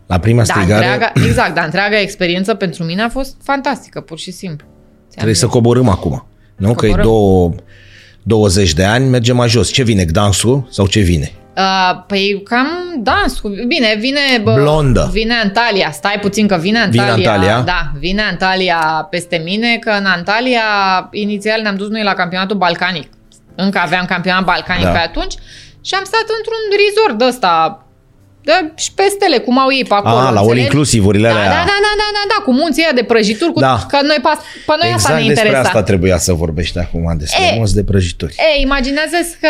La 0.07 0.19
prima 0.19 0.43
Da, 0.45 0.53
strigare 0.53 0.85
întreaga, 0.87 1.13
exact, 1.27 1.55
dar 1.55 1.65
întreaga 1.65 2.01
experiență 2.01 2.55
pentru 2.55 2.85
mine 2.85 3.03
a 3.03 3.09
fost 3.09 3.37
fantastică, 3.43 4.01
pur 4.01 4.19
și 4.19 4.31
simplu. 4.31 4.67
trebuie 5.11 5.35
să 5.35 5.47
coborâm 5.47 5.89
acum. 5.89 6.27
Nu? 6.57 6.75
Că 6.75 6.87
e 6.87 6.89
Coborâm. 6.89 7.11
două, 7.11 7.53
20 8.31 8.73
de 8.73 8.85
ani, 8.85 9.09
mergem 9.09 9.37
mai 9.37 9.49
jos. 9.49 9.71
Ce 9.71 9.83
vine? 9.83 10.05
Gdansul 10.05 10.67
sau 10.71 10.87
ce 10.87 11.01
vine? 11.01 11.33
Uh, 11.57 12.03
păi 12.07 12.43
cam 12.45 12.67
dans. 12.99 13.41
Bine, 13.67 13.97
vine... 13.99 14.21
Bă, 14.43 14.55
Blondă. 14.55 15.09
Vine 15.13 15.35
Antalya. 15.43 15.91
Stai 15.91 16.19
puțin 16.21 16.47
că 16.47 16.57
vine 16.57 16.87
Vine 16.91 17.03
Antalya. 17.03 17.33
Antalya. 17.33 17.61
Da, 17.61 17.91
vine 17.99 18.23
Antalya 18.23 19.07
peste 19.11 19.41
mine, 19.45 19.77
că 19.81 19.91
în 19.99 20.05
Antalya 20.05 20.63
inițial 21.13 21.61
ne-am 21.63 21.77
dus 21.77 21.89
noi 21.89 22.03
la 22.03 22.13
campionatul 22.13 22.57
balcanic. 22.57 23.09
Încă 23.55 23.79
aveam 23.79 24.05
campionat 24.05 24.45
balcanic 24.45 24.85
Da. 24.85 24.91
pe 24.91 24.99
atunci 24.99 25.35
și 25.85 25.95
am 25.95 26.05
stat 26.05 26.27
într-un 26.39 26.63
resort 26.83 27.19
de 27.19 27.25
ăsta 27.25 27.85
de, 28.43 28.73
și 28.75 28.93
pe 28.95 29.03
stele, 29.11 29.39
cum 29.39 29.59
au 29.59 29.73
ei 29.73 29.85
pe 29.85 29.95
acolo. 29.95 30.15
Ah, 30.15 30.21
la 30.23 30.27
all 30.29 30.37
înțelegi? 30.39 30.65
inclusive-urile 30.65 31.29
da, 31.29 31.35
da, 31.35 31.41
alea. 31.41 31.51
da, 31.51 31.57
da, 31.65 31.93
da, 32.03 32.09
da, 32.17 32.35
da, 32.37 32.43
cu 32.45 32.53
munții 32.53 32.83
ăia 32.83 32.93
de 32.93 33.03
prăjituri, 33.03 33.53
cu, 33.53 33.61
Da. 33.61 33.87
că 33.89 33.99
noi, 34.03 34.19
pe, 34.23 34.29
pe 34.67 34.75
noi 34.83 34.93
asta 34.95 34.95
Exact 34.95 35.21
ne 35.21 35.27
despre 35.27 35.47
interesa. 35.47 35.61
asta 35.61 35.83
trebuia 35.83 36.19
să 36.19 36.33
vorbești 36.33 36.79
acum, 36.79 37.15
despre 37.19 37.45
E. 37.45 37.59
moți 37.59 37.75
de 37.75 37.85
prăjituri. 37.85 38.35
E, 38.57 38.61
imaginează 38.61 39.17
că 39.41 39.49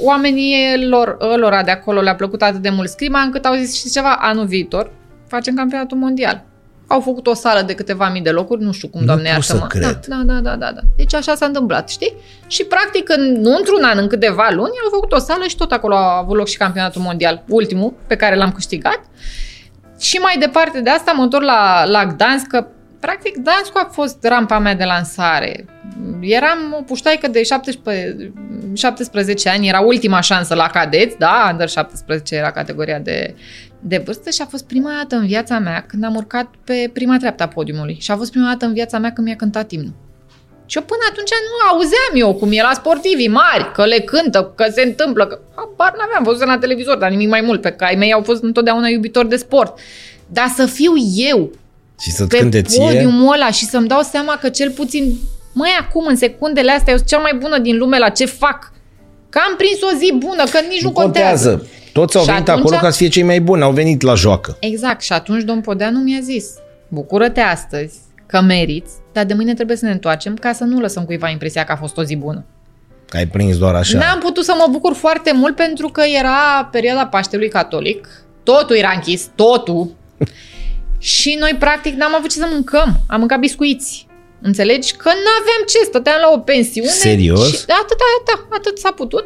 oamenii 0.00 0.54
lor, 0.88 1.16
lor 1.36 1.62
de 1.64 1.70
acolo 1.70 2.00
le-a 2.00 2.14
plăcut 2.14 2.42
atât 2.42 2.62
de 2.62 2.70
mult 2.70 2.88
scrima 2.90 3.20
încât 3.20 3.44
au 3.44 3.54
zis 3.54 3.76
și 3.76 3.90
ceva, 3.90 4.18
anul 4.20 4.46
viitor 4.46 4.90
facem 5.28 5.54
campionatul 5.54 5.96
mondial. 5.98 6.44
Au 6.88 7.00
făcut 7.00 7.26
o 7.26 7.34
sală 7.34 7.62
de 7.62 7.74
câteva 7.74 8.08
mii 8.08 8.22
de 8.22 8.30
locuri, 8.30 8.62
nu 8.62 8.72
știu 8.72 8.88
cum, 8.88 9.00
Nu 9.00 9.06
doamne 9.06 9.22
pot 9.22 9.32
iartă-mă. 9.32 9.68
să 9.70 9.78
cred. 9.78 10.06
Da, 10.06 10.22
da, 10.24 10.32
da, 10.32 10.56
da, 10.56 10.72
da. 10.72 10.80
Deci 10.96 11.14
așa 11.14 11.34
s-a 11.34 11.46
întâmplat, 11.46 11.88
știi? 11.88 12.14
Și 12.46 12.64
practic, 12.64 13.08
în, 13.16 13.32
nu 13.40 13.56
într-un 13.58 13.82
an, 13.84 13.98
în 13.98 14.06
câteva 14.06 14.48
luni, 14.50 14.72
au 14.84 14.90
făcut 14.90 15.12
o 15.12 15.18
sală 15.18 15.44
și 15.48 15.56
tot 15.56 15.72
acolo 15.72 15.94
a 15.94 16.16
avut 16.16 16.36
loc 16.36 16.48
și 16.48 16.56
campionatul 16.56 17.02
mondial, 17.02 17.42
ultimul, 17.48 17.92
pe 18.06 18.16
care 18.16 18.36
l-am 18.36 18.52
câștigat. 18.52 19.00
Și 20.00 20.16
mai 20.16 20.36
departe 20.38 20.80
de 20.80 20.90
asta 20.90 21.12
mă 21.12 21.22
întorc 21.22 21.44
la, 21.44 21.84
la 21.84 22.06
Gdansk, 22.06 22.46
că 22.46 22.66
practic 23.00 23.36
Gdansk 23.38 23.72
a 23.74 23.88
fost 23.92 24.24
rampa 24.24 24.58
mea 24.58 24.74
de 24.74 24.84
lansare. 24.84 25.64
Eram 26.20 26.76
o 26.78 26.82
puștaică 26.82 27.28
de 27.28 27.42
17, 27.42 28.32
17 28.74 29.48
ani, 29.48 29.68
era 29.68 29.80
ultima 29.80 30.20
șansă 30.20 30.54
la 30.54 30.66
cadeți, 30.66 31.18
da, 31.18 31.48
under 31.50 31.68
17 31.68 32.34
era 32.34 32.50
categoria 32.50 32.98
de, 32.98 33.34
de 33.80 34.02
vârstă 34.04 34.30
și 34.30 34.42
a 34.42 34.46
fost 34.46 34.64
prima 34.66 34.90
dată 34.96 35.16
în 35.16 35.26
viața 35.26 35.58
mea 35.58 35.84
când 35.88 36.04
am 36.04 36.14
urcat 36.14 36.54
pe 36.64 36.90
prima 36.92 37.16
treaptă 37.16 37.42
a 37.42 37.48
podiumului 37.48 37.96
și 38.00 38.10
a 38.10 38.16
fost 38.16 38.30
prima 38.30 38.46
dată 38.46 38.66
în 38.66 38.72
viața 38.72 38.98
mea 38.98 39.12
când 39.12 39.26
mi-a 39.26 39.36
cântat 39.36 39.70
imnul. 39.70 39.92
Și 40.66 40.78
eu 40.78 40.84
până 40.84 41.00
atunci 41.10 41.30
nu 41.30 41.68
auzeam 41.68 42.12
eu 42.14 42.34
cum 42.34 42.52
e 42.52 42.62
la 42.62 42.72
sportivii 42.74 43.28
mari, 43.28 43.72
că 43.72 43.84
le 43.84 43.98
cântă, 43.98 44.52
că 44.56 44.66
se 44.74 44.82
întâmplă, 44.82 45.26
că 45.26 45.38
habar 45.54 45.94
n-aveam 45.98 46.22
văzut 46.22 46.46
la 46.46 46.58
televizor, 46.58 46.96
dar 46.96 47.10
nimic 47.10 47.28
mai 47.28 47.40
mult, 47.40 47.60
pe 47.60 47.70
că 47.70 47.84
ai 47.84 47.94
mei 47.94 48.12
au 48.12 48.22
fost 48.22 48.42
întotdeauna 48.42 48.88
iubitori 48.88 49.28
de 49.28 49.36
sport. 49.36 49.78
Dar 50.26 50.52
să 50.56 50.66
fiu 50.66 50.92
eu 51.14 51.50
Și 52.00 52.10
să-ți 52.10 52.28
pe 52.28 52.38
cânte 52.38 52.62
ție, 52.62 52.84
podiumul 52.84 53.32
ăla 53.32 53.50
și 53.50 53.64
să-mi 53.64 53.88
dau 53.88 54.02
seama 54.02 54.38
că 54.40 54.48
cel 54.48 54.70
puțin, 54.70 55.16
măi, 55.52 55.76
acum, 55.80 56.06
în 56.06 56.16
secundele 56.16 56.70
astea, 56.70 56.92
eu 56.92 56.96
sunt 56.96 57.08
cea 57.08 57.18
mai 57.18 57.34
bună 57.34 57.58
din 57.58 57.76
lume 57.76 57.98
la 57.98 58.08
ce 58.08 58.24
fac. 58.24 58.72
Că 59.28 59.40
am 59.48 59.56
prins 59.56 59.82
o 59.82 59.96
zi 59.98 60.12
bună, 60.12 60.44
că 60.50 60.58
nici 60.68 60.82
nu, 60.82 60.88
nu 60.88 60.94
contează. 60.94 61.66
Toți 61.96 62.16
au 62.16 62.22
Și 62.22 62.30
venit 62.30 62.48
atunci- 62.48 62.64
acolo 62.64 62.80
ca 62.80 62.90
să 62.90 62.96
fie 62.96 63.08
cei 63.08 63.22
mai 63.22 63.40
buni, 63.40 63.62
au 63.62 63.72
venit 63.72 64.02
la 64.02 64.14
joacă. 64.14 64.56
Exact, 64.60 65.02
și 65.02 65.12
atunci 65.12 65.42
domn 65.42 65.60
Podeanu 65.60 65.98
mi-a 65.98 66.20
zis, 66.22 66.46
bucură-te 66.88 67.40
astăzi 67.40 67.98
că 68.26 68.40
meriți, 68.40 68.92
dar 69.12 69.24
de 69.24 69.34
mâine 69.34 69.54
trebuie 69.54 69.76
să 69.76 69.84
ne 69.84 69.90
întoarcem 69.90 70.34
ca 70.34 70.52
să 70.52 70.64
nu 70.64 70.80
lăsăm 70.80 71.04
cuiva 71.04 71.28
impresia 71.28 71.64
că 71.64 71.72
a 71.72 71.76
fost 71.76 71.96
o 71.96 72.02
zi 72.02 72.16
bună. 72.16 72.44
Că 73.08 73.16
ai 73.16 73.26
prins 73.26 73.58
doar 73.58 73.74
așa. 73.74 73.98
N-am 73.98 74.18
putut 74.18 74.44
să 74.44 74.54
mă 74.58 74.66
bucur 74.70 74.94
foarte 74.94 75.32
mult 75.32 75.54
pentru 75.56 75.88
că 75.88 76.02
era 76.18 76.68
perioada 76.72 77.06
Paștelui 77.06 77.48
Catolic, 77.48 78.08
totul 78.42 78.76
era 78.76 78.92
închis, 78.94 79.28
totul, 79.34 79.94
și 80.98 81.36
noi 81.40 81.56
practic 81.58 81.94
n-am 81.94 82.14
avut 82.14 82.30
ce 82.30 82.38
să 82.38 82.48
mâncăm, 82.52 83.00
am 83.08 83.18
mâncat 83.18 83.38
biscuiți. 83.38 84.06
Înțelegi? 84.42 84.92
Că 84.96 85.08
n-aveam 85.08 85.62
ce, 85.66 85.78
stăteam 85.84 86.16
la 86.20 86.30
o 86.34 86.38
pensiune. 86.38 86.88
Serios? 86.88 87.48
Și 87.48 87.64
atât, 87.68 87.98
atât, 88.18 88.46
atât 88.58 88.78
s-a 88.78 88.92
putut. 88.96 89.24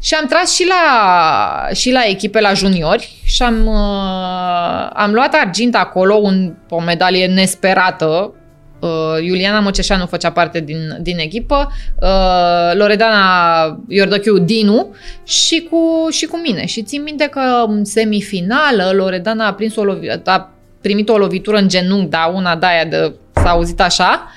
Și 0.00 0.14
am 0.14 0.26
tras 0.26 0.54
și 0.54 0.66
la, 0.66 1.74
și 1.74 1.90
la 1.90 2.00
echipe, 2.06 2.40
la 2.40 2.52
juniori 2.52 3.20
și 3.24 3.42
am, 3.42 3.66
uh, 3.66 4.90
am 4.92 5.12
luat 5.12 5.34
argint 5.34 5.74
acolo, 5.74 6.14
un, 6.14 6.54
o 6.68 6.80
medalie 6.80 7.26
nesperată. 7.26 8.34
Uh, 8.80 9.24
Iuliana 9.24 9.60
Măceșanu 9.60 10.06
făcea 10.06 10.32
parte 10.32 10.60
din, 10.60 10.78
din 11.00 11.18
echipă, 11.18 11.72
uh, 12.02 12.74
Loredana 12.74 13.80
Iordăchiu 13.88 14.38
Dinu 14.38 14.94
și 15.24 15.68
cu, 15.70 16.10
și 16.10 16.26
cu 16.26 16.36
mine. 16.36 16.66
Și 16.66 16.82
țin 16.82 17.02
minte 17.02 17.26
că 17.26 17.64
în 17.66 17.84
semifinală 17.84 18.90
Loredana 18.92 19.46
a, 19.46 19.52
prins 19.52 19.76
o 19.76 19.84
lovi- 19.84 20.22
a 20.24 20.54
primit 20.80 21.08
o 21.08 21.18
lovitură 21.18 21.56
în 21.56 21.68
genunchi, 21.68 22.10
da, 22.10 22.32
una 22.34 22.56
de 22.56 22.66
aia 22.66 22.84
de, 22.84 23.14
s-a 23.32 23.50
auzit 23.50 23.80
așa, 23.80 24.30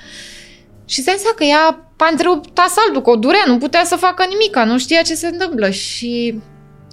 și 0.86 1.00
se 1.00 1.02
seama 1.02 1.34
că 1.36 1.44
ea 1.44 1.83
a 1.96 2.08
întrerupt 2.10 2.58
asaltul, 2.58 3.02
că 3.02 3.10
o 3.10 3.16
durea, 3.16 3.42
nu 3.46 3.58
putea 3.58 3.82
să 3.84 3.96
facă 3.96 4.24
nimica, 4.28 4.64
nu 4.64 4.78
știa 4.78 5.02
ce 5.02 5.14
se 5.14 5.26
întâmplă. 5.26 5.70
Și 5.70 6.40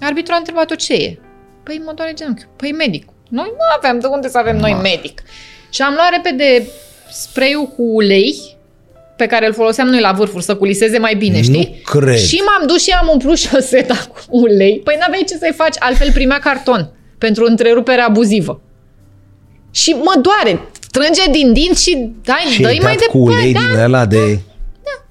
arbitrul 0.00 0.34
a 0.34 0.38
întrebat-o 0.38 0.74
ce 0.74 0.92
e. 0.94 1.18
Păi 1.62 1.82
mă 1.84 1.92
doare 1.94 2.12
genunchiul. 2.14 2.48
Păi 2.56 2.72
medic. 2.72 3.04
Noi 3.28 3.46
nu 3.50 3.64
aveam, 3.76 3.98
de 3.98 4.06
unde 4.06 4.28
să 4.28 4.38
avem 4.38 4.56
noi 4.56 4.76
medic? 4.82 5.22
Și 5.70 5.82
am 5.82 5.92
luat 5.94 6.10
repede 6.10 6.66
spray-ul 7.12 7.66
cu 7.66 7.82
ulei, 7.82 8.34
pe 9.16 9.26
care 9.26 9.46
îl 9.46 9.52
foloseam 9.52 9.88
noi 9.88 10.00
la 10.00 10.12
vârfuri, 10.12 10.44
să 10.44 10.56
culiseze 10.56 10.98
mai 10.98 11.14
bine, 11.14 11.36
Nu 11.36 11.42
știi? 11.42 11.80
cred. 11.84 12.16
Și 12.18 12.36
m-am 12.46 12.66
dus 12.66 12.82
și 12.82 12.90
am 12.90 13.08
umplut 13.12 13.38
șoseta 13.48 13.94
cu 14.08 14.20
ulei. 14.28 14.80
Păi 14.84 14.96
n-aveai 15.00 15.24
ce 15.28 15.36
să-i 15.36 15.52
faci, 15.56 15.76
altfel 15.78 16.12
primea 16.12 16.38
carton 16.38 16.90
pentru 17.18 17.44
întrerupere 17.44 18.00
abuzivă. 18.00 18.60
Și 19.70 19.90
mă 19.92 20.20
doare, 20.22 20.68
strânge 20.80 21.30
din 21.30 21.52
dinți 21.52 21.82
și 21.82 22.10
dai, 22.24 22.44
Și 22.50 22.60
dă 22.60 22.66
ai 22.68 22.78
mai 22.82 22.96
dat 22.96 23.06
cu 23.08 23.18
departe. 23.18 23.40
ulei 23.40 23.52
Da, 23.52 23.60
din 23.60 23.78
ăla 23.78 24.06
de... 24.06 24.38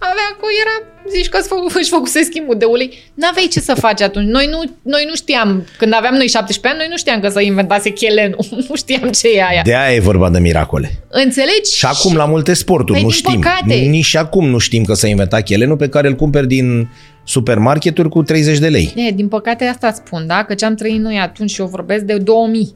avea 0.10 0.30
cu 0.40 0.48
era, 0.62 0.76
zici 1.16 1.30
că 1.30 1.38
îți 1.38 1.48
făcu, 1.48 1.72
își 1.80 1.90
făcuse 1.90 2.24
schimbul 2.24 2.58
de 2.58 2.66
ulei. 2.66 2.94
N-aveai 3.14 3.48
ce 3.52 3.60
să 3.60 3.74
faci 3.74 4.02
atunci. 4.02 4.28
Noi 4.28 4.48
nu, 4.50 4.60
noi 4.82 5.06
nu 5.08 5.16
știam, 5.16 5.66
când 5.78 5.94
aveam 5.94 6.14
noi 6.14 6.28
17 6.28 6.68
ani, 6.68 6.78
noi 6.78 6.88
nu 6.90 6.98
știam 6.98 7.20
că 7.20 7.30
să 7.30 7.42
inventase 7.42 7.90
chelenul. 7.90 8.46
nu 8.70 8.76
știam 8.76 9.10
ce 9.10 9.28
e 9.36 9.44
aia. 9.44 9.62
De 9.64 9.76
aia 9.76 9.96
e 9.96 10.00
vorba 10.00 10.30
de 10.30 10.40
miracole. 10.40 11.04
Înțelegi? 11.10 11.76
Și 11.76 11.86
acum 11.86 12.16
la 12.16 12.26
multe 12.26 12.54
sporturi 12.54 12.92
Păi, 12.92 13.02
nu 13.02 13.10
din 13.10 13.18
știm. 13.18 13.40
păcate. 13.40 13.74
Nici 13.74 14.06
și 14.06 14.18
acum 14.18 14.46
nu 14.50 14.58
știm 14.58 14.84
că 14.84 14.94
s-a 14.94 15.08
inventat 15.08 15.44
chelenul 15.44 15.78
pe 15.78 15.90
care 15.90 16.08
îl 16.08 16.16
cumperi 16.16 16.48
din 16.48 16.90
supermarketuri 17.24 18.10
cu 18.10 18.24
30 18.24 18.58
de 18.58 18.68
lei. 18.68 18.94
E, 18.96 19.12
din 19.12 19.28
păcate 19.28 19.66
asta 19.66 19.92
spun, 19.92 20.28
da? 20.28 20.44
Că 20.44 20.54
ce 20.54 20.66
am 20.66 20.76
trăit 20.76 21.00
noi 21.00 21.18
atunci 21.20 21.50
și 21.52 21.62
eu 21.62 21.68
vorbesc 21.68 22.04
de 22.04 22.18
2000. 22.18 22.76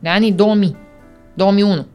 De 0.00 0.08
anii 0.08 0.32
2000. 0.32 0.76
2001. 1.34 1.86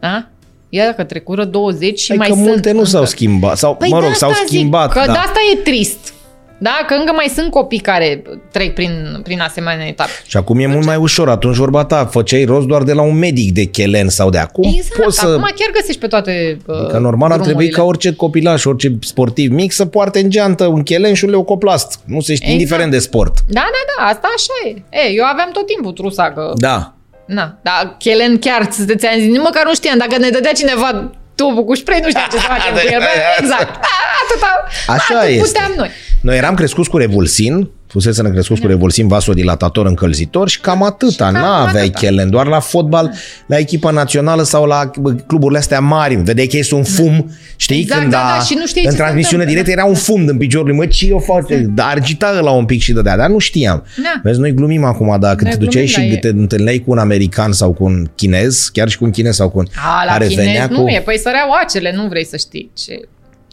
Da? 0.00 0.28
Ia 0.68 0.94
că 0.94 1.04
trecură 1.04 1.44
20 1.44 1.98
și 1.98 2.10
Adică 2.12 2.26
mai 2.26 2.36
sunt 2.36 2.48
multe 2.50 2.70
nu 2.70 2.78
încă. 2.78 2.90
s-au 2.90 3.04
schimbat. 3.04 3.56
Sau, 3.58 3.74
Păi 3.76 3.88
mă 3.90 3.98
de 4.00 4.04
rog, 4.04 4.14
s-au 4.14 4.30
asta 4.30 4.42
zic, 4.46 4.56
schimbat. 4.56 4.92
Că 4.92 5.02
da. 5.06 5.12
de 5.12 5.18
asta 5.18 5.38
e 5.52 5.56
trist. 5.56 6.12
Da, 6.60 6.78
că 6.86 6.94
încă 6.94 7.12
mai 7.12 7.30
sunt 7.34 7.50
copii 7.50 7.78
care 7.78 8.22
trec 8.52 8.74
prin, 8.74 9.20
prin 9.22 9.40
asemenea 9.40 9.86
etape. 9.86 10.10
Și 10.26 10.36
acum 10.36 10.58
e 10.58 10.66
mult 10.66 10.84
mai 10.84 10.96
ușor. 10.96 11.28
Atunci 11.28 11.56
vorba 11.56 11.84
ta, 11.84 12.06
făceai 12.06 12.44
rost 12.44 12.66
doar 12.66 12.82
de 12.82 12.92
la 12.92 13.02
un 13.02 13.18
medic 13.18 13.52
de 13.54 13.64
chelen 13.64 14.08
sau 14.08 14.30
de 14.30 14.38
acum. 14.38 14.72
Exact, 14.76 15.02
poți 15.02 15.18
să... 15.18 15.26
acum 15.26 15.42
chiar 15.42 15.70
găsești 15.72 16.00
pe 16.00 16.06
toate 16.06 16.58
uh, 16.66 16.86
Că 16.86 16.98
normal 16.98 17.30
ar 17.30 17.36
trebui 17.36 17.50
drumurile. 17.50 17.76
ca 17.76 17.82
orice 17.82 18.14
copilaș, 18.14 18.64
orice 18.64 18.98
sportiv 19.00 19.52
mic 19.52 19.72
să 19.72 19.84
poarte 19.84 20.18
în 20.20 20.30
geantă 20.30 20.66
un 20.66 20.82
chelen 20.82 21.14
și 21.14 21.24
un 21.24 21.30
leucoplast. 21.30 21.98
Nu 22.04 22.20
se 22.20 22.34
știe, 22.34 22.46
Exact. 22.46 22.52
indiferent 22.60 22.90
de 22.90 22.98
sport. 22.98 23.38
Da, 23.48 23.60
da, 23.60 23.92
da, 23.96 24.04
asta 24.04 24.28
așa 24.36 24.52
e. 24.90 24.98
e. 24.98 25.12
Eu 25.12 25.24
aveam 25.24 25.48
tot 25.52 25.66
timpul 25.66 25.92
trusa 25.92 26.32
că... 26.32 26.52
Da. 26.56 26.92
Na, 27.28 27.58
dar 27.62 27.94
Chelen 27.98 28.38
chiar, 28.38 28.68
să 28.70 28.84
te 28.84 28.96
ți-am 28.96 29.14
zis, 29.18 29.28
nici 29.28 29.40
măcar 29.42 29.64
nu 29.64 29.74
știam. 29.74 29.98
Dacă 29.98 30.18
ne 30.18 30.28
dădea 30.28 30.52
cineva 30.52 31.10
tubul 31.34 31.64
cu 31.64 31.74
spray, 31.74 32.00
nu 32.02 32.08
știam 32.08 32.26
ce 32.30 32.36
să 32.38 32.46
facem 32.56 32.72
cu 32.74 32.80
el. 32.92 32.98
Bă, 32.98 33.06
Exact. 33.38 33.72
Da, 33.80 33.88
atâta, 34.24 34.64
Așa 34.86 35.18
atât 35.18 35.28
este. 35.30 35.42
puteam 35.46 35.72
noi. 35.76 35.90
Noi 36.22 36.36
eram 36.36 36.54
crescuți 36.54 36.90
cu 36.90 36.96
revulsin, 36.96 37.70
fusese 37.88 38.30
crescuți 38.30 38.60
cu 38.60 38.66
revulsin 38.66 39.08
vasodilatator 39.08 39.86
încălzitor 39.86 40.48
și 40.48 40.60
cam 40.60 40.82
atâta, 40.82 41.24
cam 41.24 41.32
n-aveai 41.32 41.82
atâta. 41.82 41.98
chelen, 41.98 42.30
doar 42.30 42.46
la 42.46 42.60
fotbal, 42.60 43.14
la 43.46 43.58
echipa 43.58 43.90
națională 43.90 44.42
sau 44.42 44.64
la 44.64 44.90
bă, 45.00 45.12
cluburile 45.12 45.58
astea 45.58 45.80
mari, 45.80 46.14
vedeai 46.14 46.46
că 46.46 46.56
este 46.56 46.74
un 46.74 46.84
fum, 46.84 47.30
știi, 47.56 47.80
Exact, 47.80 48.00
când 48.00 48.12
da, 48.12 48.32
a, 48.32 48.36
da, 48.36 48.42
și 48.42 48.54
nu 48.54 48.66
știai 48.66 48.84
în 48.84 48.90
ce 48.90 48.96
se 48.96 49.02
transmisiune 49.02 49.42
întâmplă, 49.42 49.62
directă 49.62 49.70
era 49.70 49.84
un 49.84 49.94
fum 49.94 50.26
din 50.26 50.36
piciorul 50.36 50.66
lui, 50.66 50.76
mă, 50.76 50.86
ce 50.86 51.06
eu 51.06 51.18
fac, 51.18 51.48
dar 51.48 51.96
agita 51.96 52.30
la 52.30 52.50
un 52.50 52.64
pic 52.64 52.80
și 52.80 52.92
dădea, 52.92 53.16
dar 53.16 53.28
nu 53.28 53.38
știam. 53.38 53.84
Da. 54.02 54.20
Vezi, 54.22 54.40
noi 54.40 54.54
glumim 54.54 54.84
acum, 54.84 55.16
dar 55.20 55.34
când 55.34 55.48
Noi 55.48 55.58
te 55.58 55.64
duceai 55.64 55.84
glumim, 55.84 56.10
și 56.10 56.14
dar 56.14 56.16
e- 56.16 56.32
te 56.32 56.40
întâlneai 56.40 56.78
cu 56.78 56.90
un 56.90 56.98
american 56.98 57.52
sau 57.52 57.72
cu 57.72 57.84
un 57.84 58.08
chinez, 58.14 58.70
chiar 58.72 58.88
și 58.88 58.98
cu 58.98 59.04
un 59.04 59.10
chinez 59.10 59.34
sau 59.34 59.48
cu 59.48 59.58
un... 59.58 59.66
A, 59.74 60.04
la 60.04 60.12
care 60.12 60.26
chinez 60.26 60.44
venea 60.44 60.66
nu 60.66 60.82
cu... 60.82 60.88
e, 60.88 61.00
păi 61.04 61.18
săreau 61.18 61.48
acele, 61.62 61.92
nu 61.94 62.08
vrei 62.08 62.24
să 62.24 62.36
știi 62.36 62.70
ce... 62.76 63.00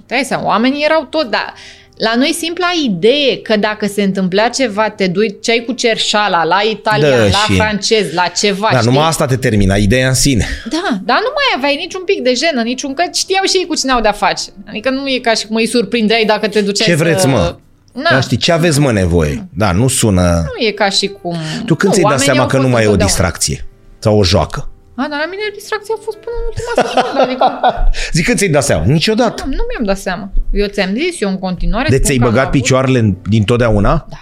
Dai 0.08 0.24
seama, 0.26 0.46
oamenii 0.46 0.84
erau 0.84 1.08
tot, 1.10 1.30
dar 1.30 1.54
la 1.98 2.16
noi 2.16 2.34
simpla 2.40 2.68
idee 2.86 3.38
că 3.42 3.56
dacă 3.58 3.86
se 3.88 4.04
întâmpla 4.04 4.48
ceva, 4.48 4.90
te 4.90 5.08
duceai 5.08 5.64
cu 5.66 5.72
cerșala 5.74 6.44
la 6.44 6.60
italian, 6.72 7.10
Da, 7.10 7.24
la 7.24 7.46
și- 7.48 7.56
francez, 7.56 8.14
la 8.14 8.28
ceva, 8.28 8.68
Da, 8.72 8.78
știi? 8.78 8.92
numai 8.92 9.08
asta 9.08 9.26
te 9.26 9.36
termina, 9.36 9.76
ideea 9.76 10.08
în 10.08 10.14
sine. 10.14 10.46
Da, 10.70 10.84
dar 11.04 11.18
nu 11.18 11.32
mai 11.34 11.54
aveai 11.56 11.76
niciun 11.76 12.02
pic 12.04 12.22
de 12.22 12.34
jenă, 12.34 12.62
niciun 12.62 12.94
că 12.94 13.04
știau 13.14 13.44
și 13.44 13.58
ei 13.58 13.66
cu 13.66 13.76
cine 13.76 13.92
au 13.92 14.02
de-a 14.02 14.12
face. 14.12 14.44
Adică 14.68 14.90
nu 14.90 15.08
e 15.08 15.20
ca 15.20 15.34
și 15.34 15.46
cum 15.46 15.56
îi 15.56 15.68
surprindeai 15.68 16.24
dacă 16.26 16.48
te 16.48 16.62
duceai 16.62 16.88
Ce 16.88 16.96
să... 16.96 17.04
vreți, 17.04 17.28
mă? 17.28 17.56
Na, 17.94 18.10
Da, 18.12 18.20
știi, 18.22 18.38
ce 18.38 18.52
aveți, 18.52 18.80
mă, 18.80 18.92
nevoie? 18.92 19.48
Da, 19.54 19.72
nu 19.72 19.88
sună... 19.88 20.22
nu 20.22 20.66
e 20.68 20.72
ca 20.72 20.90
și 20.90 21.08
cum... 21.08 21.38
Tu 21.66 21.76
când 21.76 21.94
nu, 21.94 22.00
ți-ai 22.00 22.02
dat 22.02 22.04
oamenii 22.12 22.26
seama 22.26 22.42
au 22.42 22.48
că 22.48 22.56
nu 22.56 22.62
fost 22.62 22.74
mai 22.74 22.84
e 22.84 22.88
o 22.88 22.92
întotdeauna. 22.92 23.06
distracție? 23.06 23.66
Sau 24.00 24.18
o 24.18 24.24
joacă? 24.24 24.70
A, 24.98 25.08
dar 25.10 25.20
la 25.20 25.26
mine 25.30 25.42
distracția 25.54 25.96
a 25.98 26.02
fost 26.04 26.18
până 26.18 26.36
în 26.40 26.44
ultima 26.52 26.74
secundă, 26.88 27.22
adică 27.22 27.46
Zic 28.18 28.26
când 28.26 28.38
ți-ai 28.38 28.50
dat 28.50 28.64
seama? 28.64 28.84
Niciodată. 28.86 29.44
nu, 29.46 29.52
nu 29.52 29.64
mi-am 29.70 29.84
dat 29.86 29.98
seama. 29.98 30.30
Eu 30.52 30.68
ți-am 30.68 30.94
zis, 30.94 31.22
eu 31.22 31.30
în 31.30 31.40
continuare 31.40 31.88
De 31.90 31.96
spun 31.96 32.06
ți-ai 32.06 32.18
că 32.18 32.24
am 32.24 32.30
băgat 32.30 32.46
avut- 32.48 32.62
picioarele 32.62 33.00
în- 33.00 33.16
din 33.30 33.44
totdeauna? 33.44 34.06
Da, 34.10 34.22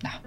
da. 0.00 0.20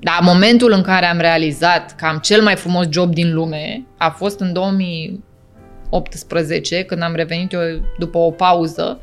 Dar 0.00 0.18
momentul 0.22 0.72
în 0.72 0.82
care 0.82 1.06
am 1.06 1.18
realizat 1.18 1.94
că 1.96 2.04
am 2.06 2.18
cel 2.18 2.42
mai 2.42 2.56
frumos 2.56 2.86
job 2.90 3.12
din 3.14 3.34
lume 3.34 3.82
a 3.98 4.10
fost 4.10 4.40
în 4.40 4.52
2018, 4.52 6.82
când 6.82 7.02
am 7.02 7.14
revenit 7.14 7.52
eu 7.52 7.60
după 7.98 8.18
o 8.18 8.30
pauză. 8.30 9.00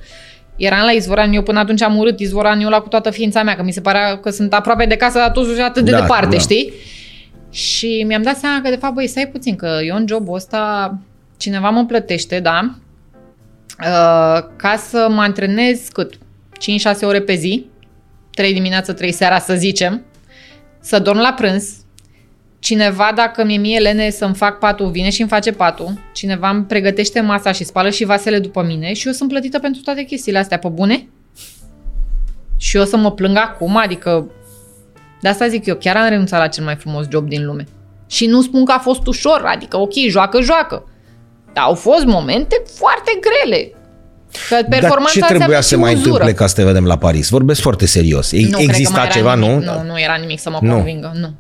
Eram 0.56 0.86
la 0.86 0.92
Izvoran, 0.92 1.34
eu 1.34 1.42
până 1.44 1.60
atunci 1.60 1.82
am 1.82 1.98
urât 1.98 2.20
Izvoran, 2.20 2.60
eu 2.62 2.70
la 2.70 2.80
cu 2.82 2.88
toată 2.88 3.10
ființa 3.10 3.44
mea, 3.44 3.56
că 3.56 3.64
mi 3.64 3.72
se 3.72 3.82
părea 3.82 4.18
că 4.18 4.30
sunt 4.30 4.54
aproape 4.54 4.86
de 4.86 4.96
casă, 4.96 5.18
dar 5.18 5.32
totuși 5.32 5.60
atât 5.62 5.86
de 5.86 5.92
Da, 5.92 6.00
departe, 6.00 6.36
da. 6.36 6.42
știi? 6.42 6.74
Și 7.50 8.04
mi-am 8.08 8.22
dat 8.22 8.38
seama 8.38 8.62
că, 8.62 8.70
de 8.70 8.76
fapt, 8.76 8.94
băi, 8.94 9.08
stai 9.08 9.28
puțin, 9.28 9.56
că 9.56 9.80
eu 9.84 9.96
în 9.96 10.08
jobul 10.08 10.36
ăsta 10.36 10.98
cineva 11.38 11.70
mă 11.70 11.86
plătește, 11.86 12.40
da, 12.40 12.76
uh, 13.80 14.50
ca 14.56 14.76
să 14.78 15.08
mă 15.10 15.22
antrenez 15.22 15.88
cât? 15.92 16.14
5-6 16.60 17.06
ore 17.06 17.22
pe 17.22 17.34
zi, 17.34 17.66
3 18.32 18.54
dimineața, 18.54 18.94
3 18.94 19.12
seara, 19.12 19.40
să 19.40 19.56
zicem, 19.56 20.06
să 20.80 21.00
dorm 21.00 21.18
la 21.18 21.34
prânz, 21.34 21.78
cineva, 22.60 23.12
dacă 23.16 23.44
mi-e 23.44 23.58
mie 23.58 23.80
lene 23.80 24.10
să-mi 24.10 24.36
fac 24.36 24.60
patul, 24.60 24.92
vine 24.92 25.10
și 25.10 25.22
îmi 25.22 25.30
face 25.30 25.52
patul, 25.52 26.00
cineva 26.14 26.50
îmi 26.50 26.64
pregătește 26.64 27.22
masa 27.22 27.52
și 27.52 27.64
spală 27.64 27.90
și 27.90 28.06
vasele 28.06 28.40
după 28.40 28.64
mine 28.64 28.94
și 28.94 29.08
eu 29.08 29.14
sunt 29.14 29.30
plătită 29.30 29.60
pentru 29.60 29.82
toate 29.82 30.04
chestiile 30.04 30.38
astea, 30.38 30.60
pe 30.60 30.68
bune? 30.68 31.08
Și 32.58 32.78
eu 32.78 32.86
să 32.86 32.98
mă 32.98 33.12
plâng 33.12 33.38
acum, 33.38 33.78
adică 33.78 34.32
de 35.22 35.28
asta 35.28 35.48
zic 35.48 35.66
eu, 35.66 35.76
chiar 35.76 35.96
am 35.96 36.10
renunțat 36.10 36.40
la 36.40 36.48
cel 36.48 36.64
mai 36.64 36.76
frumos 36.76 37.06
job 37.12 37.28
din 37.28 37.46
lume. 37.46 37.64
Și 38.08 38.26
nu 38.26 38.42
spun 38.42 38.66
că 38.66 38.72
a 38.72 38.80
fost 38.80 39.08
ușor, 39.08 39.44
adică 39.46 39.78
ok, 39.78 39.94
joacă, 40.10 40.42
joacă. 40.42 40.84
Dar 41.54 41.64
au 41.64 41.74
fost 41.74 42.06
momente 42.06 42.62
foarte 42.78 43.20
grele. 43.22 43.72
Că 44.50 44.56
Dar 44.56 44.66
performanța 44.70 45.12
ce 45.12 45.20
trebuia 45.20 45.58
înseamnă 45.58 45.62
să 45.62 45.76
și 45.76 45.82
mai 45.82 45.94
uzură. 45.94 46.10
întâmple 46.12 46.34
ca 46.34 46.48
să 46.48 46.56
te 46.56 46.64
vedem 46.64 46.86
la 46.86 46.98
Paris? 46.98 47.30
Vorbesc 47.30 47.62
foarte 47.62 47.86
serios. 47.86 48.32
E- 48.32 48.38
Nu, 48.38 48.44
cred 48.46 48.54
că 48.56 48.62
Exista 48.62 48.96
mai 48.98 49.06
era 49.06 49.14
ceva, 49.14 49.36
nimic. 49.36 49.64
nu? 49.64 49.74
Nu, 49.74 49.84
nu 49.84 50.00
era 50.00 50.16
nimic 50.16 50.40
să 50.40 50.50
mă 50.50 50.58
Nu. 50.62 50.74
convingă, 50.74 51.12
nu. 51.16 51.34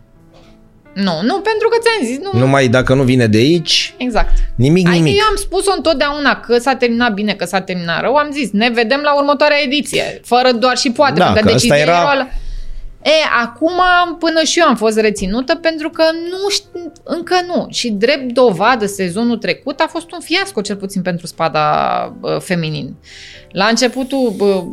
Nu, 0.94 1.14
nu, 1.22 1.34
pentru 1.40 1.68
că 1.70 1.78
ți-am 1.82 2.06
zis, 2.06 2.18
nu. 2.32 2.40
Numai 2.40 2.68
dacă 2.68 2.94
nu 2.94 3.04
vine 3.04 3.28
de 3.28 3.38
aici, 3.38 3.94
Exact. 3.98 4.30
nimic, 4.56 4.88
Adică 4.88 5.04
nimic. 5.04 5.20
eu 5.20 5.26
am 5.30 5.36
spus-o 5.36 5.72
întotdeauna 5.76 6.40
că 6.40 6.58
s-a 6.58 6.76
terminat 6.76 7.14
bine, 7.14 7.34
că 7.34 7.46
s-a 7.46 7.62
terminat 7.62 8.02
rău. 8.02 8.16
Am 8.16 8.30
zis, 8.32 8.52
ne 8.52 8.70
vedem 8.70 9.02
la 9.04 9.16
următoarea 9.18 9.58
ediție. 9.64 10.20
Fără 10.24 10.52
doar 10.52 10.78
și 10.78 10.92
poate, 10.92 11.20
Da, 11.20 11.26
pentru 11.26 11.44
că 11.44 11.50
că 11.50 11.56
ăsta 11.56 11.68
decizia 11.76 11.94
era- 11.94 12.12
era... 12.14 12.28
la... 13.04 13.10
E, 13.10 13.14
acum 13.44 13.82
până 14.20 14.42
și 14.44 14.60
eu 14.60 14.68
am 14.68 14.76
fost 14.76 15.00
reținută 15.00 15.56
pentru 15.56 15.90
că 15.90 16.04
nu 16.30 16.50
știu, 16.50 16.92
încă 17.04 17.36
nu. 17.48 17.66
Și 17.70 17.92
drept 17.92 18.34
dovadă, 18.34 18.86
sezonul 18.86 19.38
trecut 19.38 19.80
a 19.80 19.88
fost 19.90 20.12
un 20.12 20.20
fiasco, 20.20 20.62
cel 20.62 20.76
puțin 20.76 21.02
pentru 21.02 21.28
spada 21.28 22.16
bă, 22.20 22.38
feminin. 22.42 22.96
La 23.52 23.66
începutul 23.66 24.34
bă, 24.38 24.64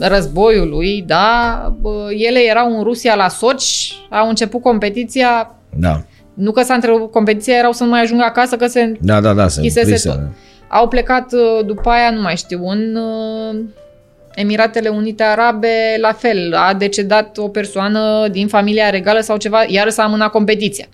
războiului, 0.00 1.04
da, 1.06 1.76
bă, 1.80 2.08
ele 2.12 2.38
erau 2.38 2.76
în 2.76 2.82
Rusia 2.82 3.14
la 3.14 3.28
Soci, 3.28 3.92
au 4.10 4.28
început 4.28 4.62
competiția, 4.62 5.54
Da, 5.76 6.04
nu 6.34 6.50
că 6.50 6.62
s-a 6.62 6.74
întrerupt 6.74 7.12
competiția, 7.12 7.56
erau 7.56 7.72
să 7.72 7.84
nu 7.84 7.90
mai 7.90 8.00
ajungă 8.00 8.22
acasă, 8.22 8.56
că 8.56 8.66
se 8.66 8.92
da, 9.00 9.20
da, 9.20 9.32
da. 9.32 9.48
se 9.48 9.60
Chisese 9.60 9.86
prise. 9.86 10.08
tot. 10.08 10.18
Au 10.68 10.88
plecat 10.88 11.32
uh, 11.32 11.66
după 11.66 11.90
aia, 11.90 12.10
nu 12.10 12.20
mai 12.20 12.36
știu, 12.36 12.66
în 12.68 12.96
uh, 12.96 13.60
Emiratele 14.34 14.88
Unite 14.88 15.22
Arabe, 15.22 15.96
la 16.00 16.12
fel, 16.12 16.54
a 16.54 16.74
decedat 16.74 17.38
o 17.38 17.48
persoană 17.48 18.28
din 18.30 18.48
familia 18.48 18.90
regală 18.90 19.20
sau 19.20 19.36
ceva, 19.36 19.64
iar 19.68 19.90
s-a 19.90 20.02
amânat 20.02 20.30
competiția. 20.30 20.86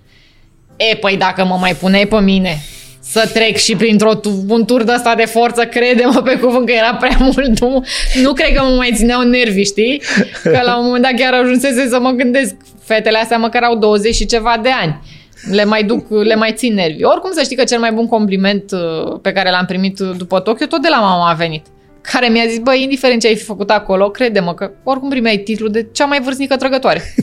E, 0.76 0.96
păi 0.96 1.16
dacă 1.16 1.44
mă 1.44 1.56
mai 1.60 1.74
puneai 1.74 2.06
pe 2.06 2.20
mine 2.20 2.58
să 3.00 3.30
trec 3.32 3.56
și 3.56 3.76
printr-un 3.76 4.64
tur 4.66 4.82
de 4.82 4.92
ăsta 4.94 5.14
de 5.14 5.24
forță, 5.24 5.64
crede-mă 5.64 6.22
pe 6.22 6.38
cuvânt 6.38 6.66
că 6.66 6.72
era 6.72 6.94
prea 6.94 7.16
mult, 7.20 7.60
nu, 7.60 7.84
nu 8.22 8.32
cred 8.32 8.54
că 8.54 8.62
mă 8.62 8.74
mai 8.76 8.92
țineau 8.94 9.22
nervi, 9.22 9.62
știi? 9.62 10.02
Că 10.42 10.60
la 10.64 10.78
un 10.78 10.84
moment 10.84 11.02
dat 11.02 11.12
chiar 11.14 11.34
ajunsese 11.34 11.88
să 11.88 12.00
mă 12.00 12.10
gândesc, 12.10 12.54
fetele 12.82 13.18
astea 13.18 13.38
măcar 13.38 13.62
au 13.62 13.76
20 13.76 14.14
și 14.14 14.26
ceva 14.26 14.58
de 14.62 14.70
ani 14.82 15.00
le 15.50 15.64
mai 15.64 15.84
duc, 15.84 16.10
le 16.10 16.34
mai 16.34 16.52
țin 16.52 16.74
nervi. 16.74 17.04
Oricum 17.04 17.30
să 17.32 17.42
știi 17.42 17.56
că 17.56 17.64
cel 17.64 17.78
mai 17.78 17.92
bun 17.92 18.06
compliment 18.06 18.70
uh, 18.72 19.18
pe 19.22 19.32
care 19.32 19.50
l-am 19.50 19.64
primit 19.64 19.98
uh, 19.98 20.10
după 20.16 20.40
Tokyo 20.40 20.66
tot 20.66 20.82
de 20.82 20.88
la 20.90 21.00
mama 21.00 21.30
a 21.30 21.34
venit. 21.34 21.66
Care 22.12 22.28
mi-a 22.28 22.44
zis, 22.48 22.58
băi, 22.58 22.82
indiferent 22.82 23.20
ce 23.20 23.26
ai 23.26 23.36
fi 23.36 23.44
făcut 23.44 23.70
acolo, 23.70 24.10
crede-mă 24.10 24.54
că 24.54 24.70
oricum 24.84 25.08
primeai 25.08 25.36
titlul 25.36 25.70
de 25.70 25.86
cea 25.92 26.04
mai 26.04 26.20
vârstnică 26.20 26.56
trăgătoare. 26.56 27.02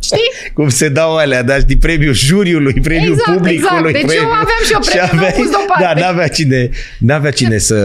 Știi? 0.00 0.30
Cum 0.54 0.68
se 0.68 0.88
dau 0.88 1.16
alea, 1.16 1.42
da, 1.42 1.58
știi, 1.58 1.76
premiul 1.76 2.14
juriului, 2.14 2.72
premiul 2.82 3.12
Exact, 3.12 3.36
publicului. 3.36 3.90
exact. 3.90 3.92
Deci 3.92 4.00
eu 4.02 4.06
premiul... 4.06 4.32
aveam 4.32 4.62
și 4.64 4.72
eu 4.72 4.78
premiul, 4.80 5.08
Și 5.08 5.34
l-am 5.34 5.42
pus 5.42 5.50
deoparte. 5.50 6.00
Da, 6.00 6.06
n-avea 6.06 6.28
cine, 6.28 6.70
n-avea 6.98 7.30
cine 7.30 7.58
să, 7.58 7.76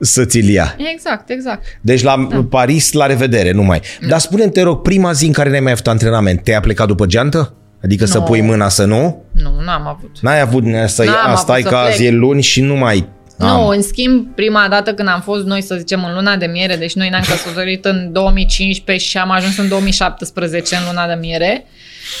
să 0.00 0.24
ți-l 0.24 0.48
ia. 0.48 0.76
Exact, 0.94 1.30
exact. 1.30 1.62
Deci 1.80 2.02
la 2.02 2.26
da. 2.30 2.44
Paris, 2.50 2.92
la 2.92 3.06
revedere, 3.06 3.50
numai. 3.50 3.80
Da. 4.00 4.06
Dar 4.06 4.18
spune 4.18 4.48
te 4.48 4.62
rog, 4.62 4.82
prima 4.82 5.12
zi 5.12 5.26
în 5.26 5.32
care 5.32 5.50
n-ai 5.50 5.60
mai 5.60 5.72
avut 5.72 5.86
antrenament, 5.86 6.40
te-ai 6.42 6.60
plecat 6.60 6.86
după 6.86 7.06
geantă? 7.06 7.54
Adică 7.82 8.04
să 8.04 8.18
Nu. 8.18 8.24
pui 8.24 8.40
mâna 8.40 8.68
să 8.68 8.84
nu? 8.84 9.22
Nu, 9.32 9.50
n-am 9.64 9.86
avut. 9.86 10.16
N-ai 10.20 10.40
avut 10.40 10.64
să 10.86 11.04
N-am 11.04 11.14
avut 11.26 11.38
stai 11.38 11.62
să 11.62 11.68
că 11.68 11.74
plec. 11.74 11.90
azi 11.92 12.04
e 12.04 12.10
luni 12.10 12.42
și 12.42 12.60
nu 12.62 12.74
mai... 12.74 13.08
Nu, 13.38 13.66
în 13.66 13.82
schimb, 13.82 14.26
prima 14.34 14.66
dată 14.70 14.94
când 14.94 15.08
am 15.08 15.20
fost 15.20 15.44
noi, 15.44 15.62
să 15.62 15.74
zicem, 15.74 16.04
în 16.04 16.14
luna 16.14 16.36
de 16.36 16.46
miere, 16.46 16.76
deci 16.76 16.94
noi 16.94 17.08
ne-am 17.08 17.22
căsătorit 17.28 17.84
în 17.84 18.12
2015 18.12 19.08
și 19.08 19.18
am 19.18 19.30
ajuns 19.30 19.58
în 19.58 19.68
2017 19.68 20.76
în 20.76 20.82
luna 20.86 21.06
de 21.06 21.18
miere, 21.20 21.66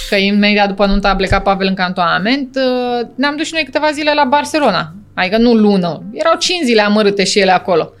că 0.08 0.16
imediat 0.16 0.68
după 0.68 0.86
nuntă 0.86 1.08
a 1.08 1.16
plecat 1.16 1.42
Pavel 1.42 1.66
în 1.66 1.74
cantonament, 1.74 2.56
uh, 2.56 3.06
ne-am 3.14 3.36
dus 3.36 3.46
și 3.46 3.52
noi 3.52 3.64
câteva 3.64 3.90
zile 3.92 4.12
la 4.14 4.24
Barcelona. 4.24 4.94
Adică 5.14 5.36
nu 5.36 5.54
lună, 5.54 6.02
erau 6.12 6.36
5 6.38 6.64
zile 6.64 6.80
amărâte 6.80 7.24
și 7.24 7.38
ele 7.38 7.52
acolo. 7.52 7.92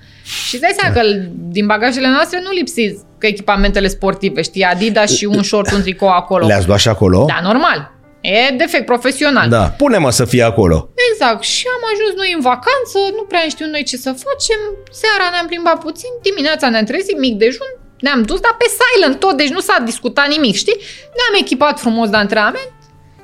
Și 0.48 0.54
îți 0.54 0.62
dai 0.62 0.74
seama 0.78 0.94
că 0.94 1.00
din 1.48 1.66
bagajele 1.66 2.08
noastre 2.08 2.40
nu 2.42 2.50
lipsi 2.50 2.96
că 3.18 3.26
echipamentele 3.26 3.88
sportive, 3.88 4.42
știi, 4.42 4.62
Adidas 4.62 5.10
și 5.16 5.24
un 5.24 5.42
short, 5.42 5.72
un 5.72 5.82
tricou 5.82 6.08
acolo. 6.08 6.46
Le-ați 6.46 6.66
luat 6.66 6.78
și 6.78 6.88
acolo? 6.88 7.24
Da, 7.28 7.40
normal. 7.42 7.93
E 8.32 8.54
defect 8.62 8.86
profesional. 8.92 9.48
Da. 9.48 9.64
Pune-mă 9.82 10.10
să 10.18 10.24
fie 10.32 10.44
acolo. 10.52 10.76
Exact. 11.10 11.42
Și 11.54 11.64
am 11.76 11.82
ajuns 11.92 12.12
noi 12.22 12.30
în 12.36 12.42
vacanță, 12.50 12.98
nu 13.18 13.22
prea 13.30 13.44
știu 13.54 13.66
noi 13.74 13.82
ce 13.90 13.96
să 14.06 14.10
facem. 14.26 14.60
Seara 15.00 15.26
ne-am 15.32 15.46
plimbat 15.52 15.78
puțin, 15.86 16.12
dimineața 16.28 16.66
ne-am 16.68 16.86
trezit, 16.90 17.16
mic 17.26 17.34
dejun, 17.44 17.70
ne-am 18.04 18.22
dus, 18.30 18.40
dar 18.46 18.54
pe 18.60 18.68
silent 18.78 19.16
tot, 19.24 19.34
deci 19.40 19.52
nu 19.56 19.62
s-a 19.68 19.76
discutat 19.90 20.26
nimic, 20.34 20.54
știi? 20.62 20.78
Ne-am 21.18 21.34
echipat 21.42 21.74
frumos 21.84 22.08
de 22.12 22.18
antrenament 22.24 22.72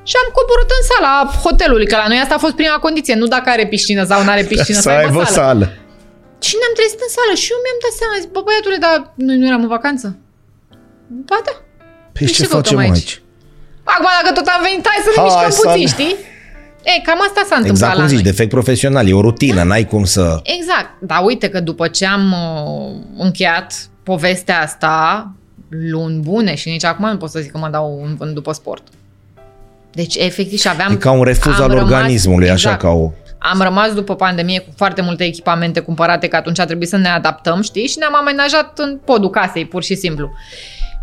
și 0.08 0.14
am 0.22 0.28
coborât 0.38 0.70
în 0.78 0.82
sala 0.90 1.12
hotelului, 1.44 1.86
că 1.90 1.96
la 2.02 2.08
noi 2.10 2.20
asta 2.22 2.34
a 2.36 2.44
fost 2.46 2.56
prima 2.60 2.78
condiție, 2.86 3.14
nu 3.22 3.26
dacă 3.34 3.48
are 3.54 3.66
piscină 3.72 4.02
sau 4.10 4.18
nu 4.24 4.30
are 4.34 4.44
piscină, 4.52 4.76
să 4.84 4.86
să 4.88 4.90
aibă 4.90 5.08
aibă 5.08 5.22
sală. 5.24 5.36
sală. 5.40 5.66
Și 6.46 6.54
ne-am 6.60 6.74
trezit 6.78 7.00
în 7.06 7.10
sală 7.16 7.32
și 7.42 7.48
eu 7.54 7.58
mi-am 7.64 7.78
dat 7.84 7.94
seama, 8.00 8.14
zic, 8.22 8.30
bă, 8.36 8.40
băiatule, 8.46 8.78
dar 8.86 8.96
noi 9.28 9.36
nu 9.40 9.46
eram 9.50 9.62
în 9.66 9.72
vacanță. 9.78 10.06
Ba 11.28 11.38
da. 11.48 11.54
Păi 12.14 12.24
Deci 12.26 12.34
ce 12.36 12.42
ce 12.42 12.48
căutăm 12.48 12.60
facem 12.62 12.78
aici? 12.84 12.90
aici? 13.00 13.12
Acum, 13.94 14.08
dacă 14.22 14.30
tot 14.38 14.46
am 14.56 14.62
venit, 14.68 14.86
hai 14.90 15.00
să 15.06 15.10
ne 15.14 15.20
Hai 15.20 15.24
mișcăm 15.28 15.50
să 15.50 15.60
puțin, 15.64 15.80
ne- 15.80 15.86
știi? 15.94 16.16
E, 16.82 17.00
cam 17.04 17.18
asta 17.28 17.40
s-a 17.48 17.56
întâmplat 17.56 17.70
Exact 17.70 17.92
cum 17.92 18.00
la 18.02 18.06
zici, 18.06 18.22
noi. 18.22 18.30
defect 18.30 18.50
profesional, 18.50 19.08
e 19.08 19.12
o 19.12 19.20
rutină, 19.20 19.62
n-ai 19.62 19.84
cum 19.84 20.04
să... 20.04 20.40
Exact. 20.42 20.90
Dar 21.00 21.20
uite 21.24 21.48
că 21.48 21.60
după 21.60 21.88
ce 21.88 22.06
am 22.06 22.24
uh, 22.32 23.22
încheiat 23.24 23.74
povestea 24.02 24.60
asta, 24.60 25.30
luni 25.68 26.18
bune 26.20 26.54
și 26.54 26.68
nici 26.68 26.84
acum 26.84 27.10
nu 27.10 27.16
pot 27.16 27.30
să 27.30 27.38
zic 27.40 27.50
că 27.50 27.58
mă 27.58 27.68
dau 27.68 28.02
în 28.06 28.14
vânt 28.16 28.34
după 28.34 28.52
sport. 28.52 28.82
Deci, 29.92 30.16
efectiv, 30.16 30.58
și 30.58 30.68
aveam... 30.68 30.92
E 30.92 30.96
ca 30.96 31.10
un 31.10 31.22
refuz 31.22 31.54
am 31.56 31.62
al 31.62 31.68
rămas- 31.68 31.82
organismului, 31.90 32.50
așa 32.50 32.54
exact. 32.72 32.80
ca 32.80 32.88
o... 32.88 33.10
Am 33.38 33.60
rămas 33.60 33.92
după 33.94 34.14
pandemie 34.14 34.58
cu 34.58 34.72
foarte 34.76 35.02
multe 35.02 35.24
echipamente 35.24 35.80
cumpărate, 35.80 36.28
că 36.28 36.36
atunci 36.36 36.58
a 36.58 36.64
trebuit 36.64 36.88
să 36.88 36.96
ne 36.96 37.08
adaptăm, 37.08 37.62
știi? 37.62 37.86
Și 37.86 37.98
ne-am 37.98 38.14
amenajat 38.14 38.78
în 38.78 38.98
podul 39.04 39.30
casei, 39.30 39.66
pur 39.66 39.82
și 39.82 39.94
simplu. 39.94 40.30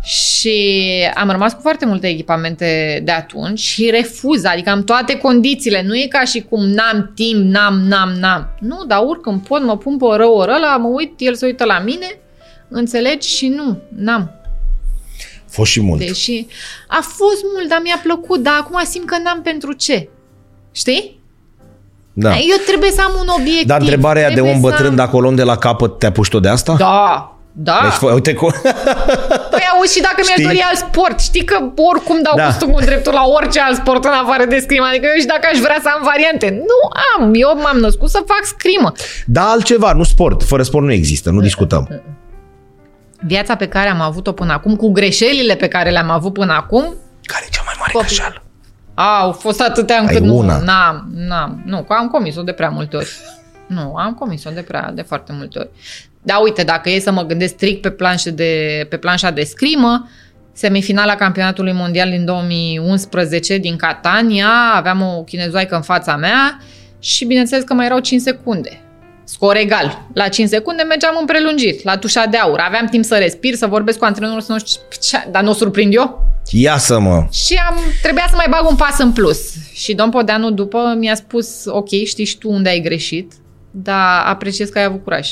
Și 0.08 0.84
am 1.14 1.30
rămas 1.30 1.52
cu 1.52 1.58
foarte 1.60 1.86
multe 1.86 2.06
echipamente 2.08 3.00
de 3.04 3.10
atunci 3.12 3.58
și 3.58 3.90
refuz, 3.90 4.44
adică 4.44 4.70
am 4.70 4.84
toate 4.84 5.16
condițiile. 5.16 5.82
Nu 5.82 5.96
e 5.96 6.06
ca 6.08 6.24
și 6.24 6.40
cum 6.40 6.64
n-am 6.64 7.12
timp, 7.14 7.44
n-am, 7.44 7.74
n-am, 7.80 8.10
n-am. 8.10 8.48
Nu, 8.60 8.84
dar 8.86 9.02
urc 9.04 9.26
în 9.26 9.38
pod, 9.38 9.62
mă 9.62 9.76
pun 9.76 9.96
pe 9.96 10.04
o 10.04 10.16
rău 10.16 10.34
oră 10.34 10.52
ăla, 10.56 10.76
mă 10.76 10.88
uit, 10.88 11.12
el 11.18 11.34
se 11.34 11.46
uită 11.46 11.64
la 11.64 11.78
mine, 11.78 12.18
înțelegi? 12.68 13.28
Și 13.28 13.48
nu, 13.48 13.78
n-am. 13.96 14.30
Fost 15.48 15.70
și 15.70 15.80
mult. 15.80 16.00
Deși 16.06 16.46
a 16.86 17.00
fost 17.02 17.42
mult, 17.54 17.68
dar 17.68 17.80
mi-a 17.82 18.00
plăcut, 18.02 18.42
dar 18.42 18.54
acum 18.60 18.80
simt 18.84 19.06
că 19.06 19.16
n-am 19.22 19.42
pentru 19.42 19.72
ce. 19.72 20.08
Știi? 20.72 21.20
Da. 22.12 22.30
Eu 22.30 22.56
trebuie 22.66 22.90
să 22.90 23.00
am 23.00 23.12
un 23.20 23.28
obiectiv. 23.38 23.66
Dar 23.66 23.80
întrebarea 23.80 24.20
aia 24.20 24.28
de 24.28 24.34
trebuie 24.34 24.54
om 24.54 24.60
să 24.60 24.68
bătrân, 24.68 24.88
am- 24.88 24.96
dacă 24.96 25.16
o 25.16 25.20
luăm 25.20 25.34
de 25.34 25.42
la 25.42 25.56
capăt, 25.56 25.98
te-a 25.98 26.12
pus 26.12 26.28
tot 26.28 26.42
de 26.42 26.48
asta? 26.48 26.74
Da, 26.78 27.37
da. 27.60 27.78
Deci, 27.82 27.92
fă- 28.10 28.12
uite 28.14 28.34
cum... 28.34 28.52
Păi 29.50 29.64
auzi 29.74 29.94
și 29.96 30.00
dacă 30.02 30.14
mi-aș 30.16 30.26
Știi? 30.26 30.44
dori 30.44 30.60
alt 30.60 30.78
sport. 30.78 31.20
Știi 31.20 31.44
că 31.44 31.56
oricum 31.90 32.22
dau 32.22 32.36
Da. 32.36 32.50
da. 32.60 32.66
cu 32.72 32.80
dreptul 32.80 33.12
la 33.12 33.24
orice 33.26 33.60
alt 33.60 33.76
sport 33.76 34.04
în 34.04 34.10
afară 34.10 34.44
de 34.44 34.58
scrimă. 34.58 34.86
Adică 34.90 35.06
eu 35.12 35.20
și 35.20 35.26
dacă 35.26 35.48
aș 35.52 35.58
vrea 35.58 35.78
să 35.82 35.88
am 35.96 36.02
variante. 36.02 36.50
Nu 36.50 36.78
am. 37.16 37.30
Eu 37.34 37.60
m-am 37.62 37.76
născut 37.78 38.10
să 38.10 38.22
fac 38.26 38.44
scrimă. 38.44 38.92
Da, 39.26 39.42
altceva, 39.50 39.92
nu 39.92 40.02
sport. 40.02 40.42
Fără 40.42 40.62
sport 40.62 40.84
nu 40.84 40.92
există, 40.92 41.30
nu 41.30 41.40
discutăm. 41.40 42.02
Viața 43.20 43.54
pe 43.56 43.68
care 43.68 43.88
am 43.88 44.00
avut-o 44.00 44.32
până 44.32 44.52
acum, 44.52 44.76
cu 44.76 44.90
greșelile 44.92 45.54
pe 45.54 45.68
care 45.68 45.90
le-am 45.90 46.10
avut 46.10 46.32
până 46.32 46.52
acum, 46.52 46.94
Care 47.22 47.44
e 47.46 47.50
cea 47.50 47.62
mai 47.64 47.74
mare 47.78 47.92
Copii. 47.92 48.06
greșeală? 48.08 48.42
au 48.94 49.32
fost 49.32 49.60
atâtea 49.60 49.98
încât 49.98 50.20
Ai 50.20 50.26
nu, 50.26 50.36
una. 50.36 50.58
n-am, 50.58 51.10
n-am, 51.14 51.62
nu, 51.64 51.82
că 51.82 51.92
am 51.92 52.08
comis-o 52.08 52.42
de 52.42 52.52
prea 52.52 52.68
multe 52.68 52.96
ori. 52.96 53.08
Nu, 53.66 53.94
am 53.94 54.14
comis-o 54.14 54.50
de 54.50 54.60
prea, 54.60 54.90
de 54.94 55.02
foarte 55.02 55.32
multe 55.36 55.58
ori. 55.58 55.68
Da, 56.28 56.36
uite, 56.36 56.62
dacă 56.62 56.90
e 56.90 57.00
să 57.00 57.12
mă 57.12 57.22
gândesc 57.22 57.52
strict 57.52 57.80
pe, 57.80 57.90
planșe 57.90 58.30
de, 58.30 58.86
pe 58.88 58.96
planșa 58.96 59.30
de 59.30 59.42
scrimă, 59.42 60.08
semifinala 60.52 61.14
campionatului 61.14 61.72
mondial 61.72 62.10
din 62.10 62.24
2011 62.24 63.58
din 63.58 63.76
Catania, 63.76 64.48
aveam 64.74 65.02
o 65.02 65.22
chinezoaică 65.22 65.74
în 65.74 65.82
fața 65.82 66.16
mea 66.16 66.60
și 66.98 67.24
bineînțeles 67.24 67.64
că 67.64 67.74
mai 67.74 67.86
erau 67.86 67.98
5 67.98 68.20
secunde. 68.20 68.80
Scor 69.24 69.56
egal. 69.56 70.06
La 70.14 70.28
5 70.28 70.48
secunde 70.48 70.82
mergeam 70.82 71.16
în 71.20 71.26
prelungiri, 71.26 71.80
la 71.84 71.96
tușa 71.96 72.26
de 72.26 72.36
aur. 72.36 72.58
Aveam 72.58 72.86
timp 72.86 73.04
să 73.04 73.16
respir, 73.16 73.54
să 73.54 73.66
vorbesc 73.66 73.98
cu 73.98 74.04
antrenorul, 74.04 74.40
să 74.40 74.52
nu 74.52 74.58
știu 74.58 74.80
ce, 75.00 75.28
dar 75.30 75.42
nu 75.42 75.50
o 75.50 75.54
surprind 75.54 75.94
eu? 75.94 76.26
Ia 76.50 76.78
să 76.78 76.98
mă. 76.98 77.26
Și 77.32 77.54
am, 77.68 77.78
trebuia 78.02 78.26
să 78.28 78.34
mai 78.36 78.46
bag 78.50 78.70
un 78.70 78.76
pas 78.76 78.98
în 78.98 79.12
plus. 79.12 79.38
Și 79.72 79.94
domn 79.94 80.10
Podeanu 80.10 80.50
după 80.50 80.94
mi-a 80.98 81.14
spus, 81.14 81.64
ok, 81.66 81.88
știi 81.88 82.24
și 82.24 82.38
tu 82.38 82.50
unde 82.50 82.68
ai 82.68 82.80
greșit, 82.80 83.32
dar 83.70 84.22
apreciez 84.26 84.68
că 84.68 84.78
ai 84.78 84.84
avut 84.84 85.02
curaj. 85.02 85.28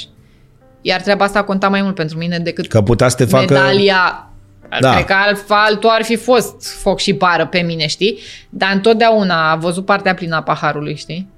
Iar 0.86 1.00
treaba 1.00 1.24
asta 1.24 1.44
conta 1.44 1.68
mai 1.68 1.82
mult 1.82 1.94
pentru 1.94 2.18
mine 2.18 2.38
decât 2.38 2.66
Că 2.66 2.82
putea 2.82 3.08
să 3.08 3.16
te 3.16 3.24
facă... 3.24 3.54
medalia. 3.54 4.30
Da. 4.70 4.78
Da. 4.80 4.92
Cred 4.92 5.04
că 5.04 5.12
alt, 5.12 5.44
altul 5.48 5.88
ar 5.88 6.02
fi 6.02 6.16
fost 6.16 6.80
foc 6.80 6.98
și 6.98 7.14
pară 7.14 7.46
pe 7.46 7.58
mine, 7.60 7.86
știi? 7.86 8.18
Dar 8.48 8.70
întotdeauna 8.74 9.50
a 9.50 9.56
văzut 9.56 9.84
partea 9.84 10.14
plină 10.14 10.36
a 10.36 10.42
paharului, 10.42 10.96
știi? 10.96 11.28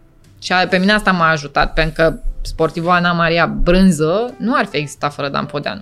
Și 0.43 0.53
a- 0.53 0.67
pe 0.69 0.79
mine 0.79 0.93
asta 0.93 1.11
m-a 1.13 1.31
ajutat, 1.31 1.73
pentru 1.73 1.95
că 2.03 2.15
sportivul 2.43 2.91
Ana 2.91 3.13
Maria 3.13 3.47
Brânză 3.47 4.35
nu 4.39 4.55
ar 4.55 4.65
fi 4.67 4.77
existat 4.77 5.15
fără 5.15 5.29
Dan 5.29 5.45
Podeanu. 5.47 5.81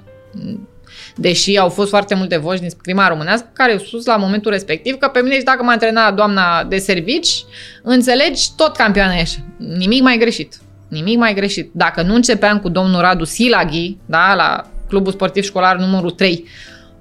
Deși 1.16 1.56
au 1.59 1.68
fost 1.68 1.88
foarte 1.88 2.14
multe 2.14 2.36
voci 2.36 2.59
din 2.59 2.70
scrima 2.70 3.09
românească 3.09 3.47
care 3.52 3.72
au 3.72 3.78
spus 3.78 4.06
la 4.06 4.16
momentul 4.16 4.51
respectiv 4.51 4.97
că 4.98 5.09
pe 5.09 5.20
mine 5.22 5.34
și 5.34 5.43
dacă 5.44 5.62
m-a 5.62 5.72
antrenat 5.72 6.14
doamna 6.14 6.64
de 6.64 6.78
servici, 6.78 7.44
înțelegi, 7.82 8.48
tot 8.56 8.76
campioană 8.76 9.14
ești. 9.14 9.40
Nimic 9.56 10.02
mai 10.02 10.18
greșit. 10.18 10.55
Nimic 10.88 11.18
mai 11.18 11.34
greșit. 11.34 11.70
Dacă 11.72 12.02
nu 12.02 12.14
începeam 12.14 12.58
cu 12.58 12.68
domnul 12.68 13.00
Radu 13.00 13.24
Silaghi, 13.24 13.96
da, 14.06 14.34
la 14.34 14.66
Clubul 14.88 15.12
Sportiv 15.12 15.42
Școlar 15.42 15.76
numărul 15.76 16.10
3, 16.10 16.44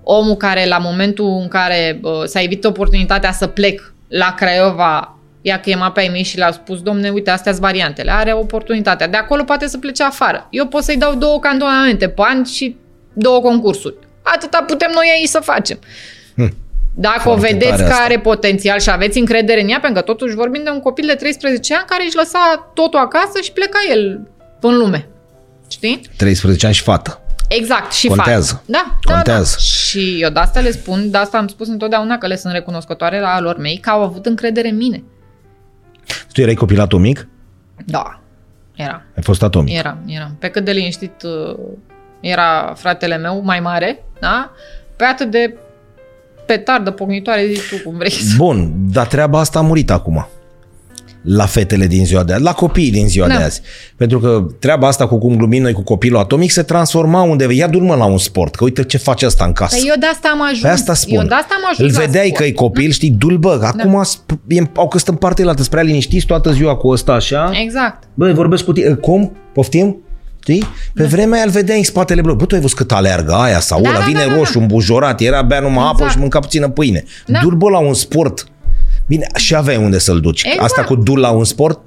omul 0.04 0.36
care 0.36 0.66
la 0.68 0.78
momentul 0.78 1.38
în 1.42 1.48
care 1.48 2.00
uh, 2.02 2.24
s-a 2.26 2.42
evit 2.42 2.66
oportunitatea 2.66 3.32
să 3.32 3.48
plec 3.48 3.94
la 4.08 4.34
Craiova, 4.34 5.18
i-a 5.42 5.60
chemat 5.60 5.94
pe 5.94 6.00
ai 6.00 6.08
mei 6.08 6.24
și 6.24 6.38
le-a 6.38 6.52
spus, 6.52 6.82
domne, 6.82 7.10
uite, 7.10 7.30
astea 7.30 7.52
sunt 7.52 7.64
variantele, 7.64 8.12
are 8.12 8.34
oportunitatea. 8.34 9.08
De 9.08 9.18
acolo 9.18 9.44
poate 9.44 9.68
să 9.68 9.78
plece 9.78 10.04
afară. 10.04 10.48
Eu 10.50 10.68
pot 10.68 10.84
să-i 10.84 10.98
dau 10.98 11.16
două 11.16 11.40
cantonamente 11.40 12.10
pe 12.10 12.22
an 12.26 12.44
și 12.44 12.76
două 13.14 13.40
concursuri. 13.42 13.96
Atâta 14.22 14.64
putem 14.68 14.92
noi 14.94 15.06
aici 15.18 15.28
să 15.28 15.40
facem. 15.40 15.80
Dacă 16.98 17.30
o 17.30 17.38
Foarte 17.38 17.48
vedeți 17.52 17.70
tare 17.70 17.84
că 17.84 17.90
asta. 17.90 18.04
are 18.04 18.20
potențial 18.20 18.80
și 18.80 18.90
aveți 18.90 19.18
încredere 19.20 19.62
în 19.62 19.70
ea, 19.70 19.80
pentru 19.80 20.00
că 20.02 20.06
totuși 20.06 20.36
vorbim 20.36 20.64
de 20.64 20.70
un 20.70 20.80
copil 20.80 21.06
de 21.08 21.14
13 21.14 21.76
ani 21.76 21.84
care 21.88 22.04
își 22.06 22.16
lăsa 22.16 22.72
totul 22.74 23.00
acasă 23.00 23.40
și 23.44 23.52
pleca 23.52 23.80
el 23.92 24.28
în 24.62 24.78
lume. 24.78 25.08
Știi? 25.70 26.02
13 26.18 26.66
ani 26.66 26.76
și 26.76 26.82
fată. 26.82 27.20
Exact, 27.50 27.92
și 27.92 28.08
Contează. 28.08 28.54
fac. 28.54 28.62
Da, 28.66 28.98
da, 29.08 29.14
Contează. 29.14 29.56
Da. 29.58 29.62
Și 29.64 30.18
eu 30.22 30.30
de 30.30 30.40
asta 30.40 30.60
le 30.60 30.72
spun, 30.72 31.12
de 31.12 31.18
asta 31.18 31.38
am 31.38 31.48
spus 31.48 31.68
întotdeauna 31.68 32.18
că 32.18 32.28
le 32.28 32.36
sunt 32.36 32.54
recunoscătoare 32.54 33.20
la 33.20 33.40
lor 33.40 33.58
mei, 33.58 33.78
că 33.78 33.90
au 33.90 34.02
avut 34.04 34.26
încredere 34.26 34.70
în 34.70 34.78
mine. 34.78 35.04
Tu 36.34 36.42
erai 36.42 36.54
copil 36.54 36.80
atomic? 36.82 37.28
Da, 37.86 38.20
era, 38.76 39.04
Ai 39.16 39.24
fost 39.24 39.44
atomic. 39.44 39.78
era, 39.78 39.98
era. 40.06 40.32
Pe 40.40 40.50
cât 40.50 40.66
de 40.66 40.72
liniștit 40.72 41.24
uh, 41.24 41.58
era 42.20 42.74
fratele 42.78 43.18
meu, 43.18 43.42
mai 43.44 43.60
mare, 43.60 44.04
da? 44.20 44.52
Pe 44.96 45.04
atât 45.04 45.32
de 45.32 45.58
petardă, 46.46 46.92
pognitoare, 46.92 47.46
zici 47.48 47.70
tu 47.70 47.90
cum 47.90 47.98
vrei 47.98 48.12
să... 48.12 48.34
Bun, 48.38 48.72
dar 48.94 49.08
treaba 49.08 49.40
asta 49.40 49.60
a 49.60 49.62
murit 49.62 49.92
acum. 49.92 50.28
La 51.28 51.46
fetele 51.46 51.88
din 51.88 52.06
ziua 52.06 52.24
de 52.24 52.34
azi, 52.34 52.44
la 52.44 52.54
copiii 52.54 52.92
din 52.92 53.08
ziua 53.08 53.28
Da. 53.28 53.36
de 53.38 53.44
azi. 53.44 53.62
Pentru 53.98 54.20
că 54.20 54.46
treaba 54.60 54.88
asta 54.88 55.08
cu 55.08 55.18
cum 55.18 55.36
glumim 55.36 55.62
noi 55.62 55.74
cu 55.74 55.82
copilul 55.84 56.20
atomic 56.20 56.52
se 56.52 56.62
transforma 56.64 57.22
undeva. 57.22 57.52
Ia 57.52 57.68
durmă 57.68 57.96
la 57.96 58.06
un 58.06 58.18
sport, 58.18 58.56
că 58.56 58.64
uite 58.64 58.84
ce 58.84 58.98
face 58.98 59.26
asta 59.26 59.46
în 59.46 59.52
casă. 59.52 59.76
Păi 59.76 59.86
eu 59.88 59.96
de 60.00 60.06
asta 60.06 60.30
am 60.34 60.42
ajuns. 60.42 60.62
Pe 60.62 60.68
asta 60.68 60.94
spun. 60.94 61.16
Eu 61.20 61.24
de 61.28 61.34
asta 61.34 61.54
am 61.56 61.62
Îl 61.64 61.70
ajuns 61.86 61.94
la 61.98 62.06
vedeai 62.06 62.26
sport. 62.26 62.40
că 62.42 62.48
e 62.48 62.52
copil, 62.52 62.92
știi, 62.92 63.10
dul 63.10 63.38
bă, 63.38 63.60
acum 63.62 64.02
sp- 64.06 64.38
e, 64.48 64.62
au 64.76 64.88
căstă 64.88 65.12
în 65.12 65.18
partea 65.18 65.48
altă, 65.48 65.64
spre 65.64 65.82
liniștiți 65.82 66.26
toată 66.26 66.52
ziua 66.52 66.76
cu 66.76 66.88
ăsta 66.88 67.12
așa. 67.14 67.52
Exact. 67.64 68.04
Bă, 68.14 68.32
vorbesc 68.32 68.64
cu 68.64 68.74
tine, 68.74 68.94
cum? 68.94 69.32
Poftim? 69.54 69.98
Știi? 70.48 70.68
Pe 70.94 71.02
da. 71.02 71.08
vremea 71.08 71.36
aia 71.36 71.44
îl 71.46 71.52
vedeai 71.52 71.78
în 71.78 71.84
spatele 71.84 72.22
bloc. 72.22 72.38
Bă, 72.38 72.46
tu 72.46 72.56
ai 72.56 72.62
văzut 72.62 72.78
cât 72.78 72.92
alergă 72.92 73.34
aia 73.34 73.60
sau 73.60 73.82
Da, 73.82 73.90
ăla, 73.90 74.00
da, 74.00 74.06
vine 74.06 74.24
da, 74.26 74.30
da, 74.32 74.36
roșu, 74.36 74.54
da. 74.58 74.60
îmbujorat, 74.60 75.22
era 75.22 75.42
bea 75.42 75.60
numai 75.60 75.84
apă 75.84 75.92
Exact. 75.94 76.12
și 76.12 76.20
mânca 76.20 76.40
puțină 76.40 76.70
pâine. 76.70 77.04
Da. 77.26 77.40
Dur 77.42 77.54
bă 77.56 77.70
la 77.70 77.78
un 77.78 77.94
sport. 77.94 78.48
Bine, 79.08 79.28
și 79.36 79.56
aveai 79.56 79.78
unde 79.78 79.98
să-l 80.00 80.20
duci. 80.20 80.44
Exact. 80.44 80.62
Asta 80.64 80.84
cu 80.84 80.96
dur 80.96 81.18
la 81.18 81.30
un 81.30 81.44
sport 81.44 81.80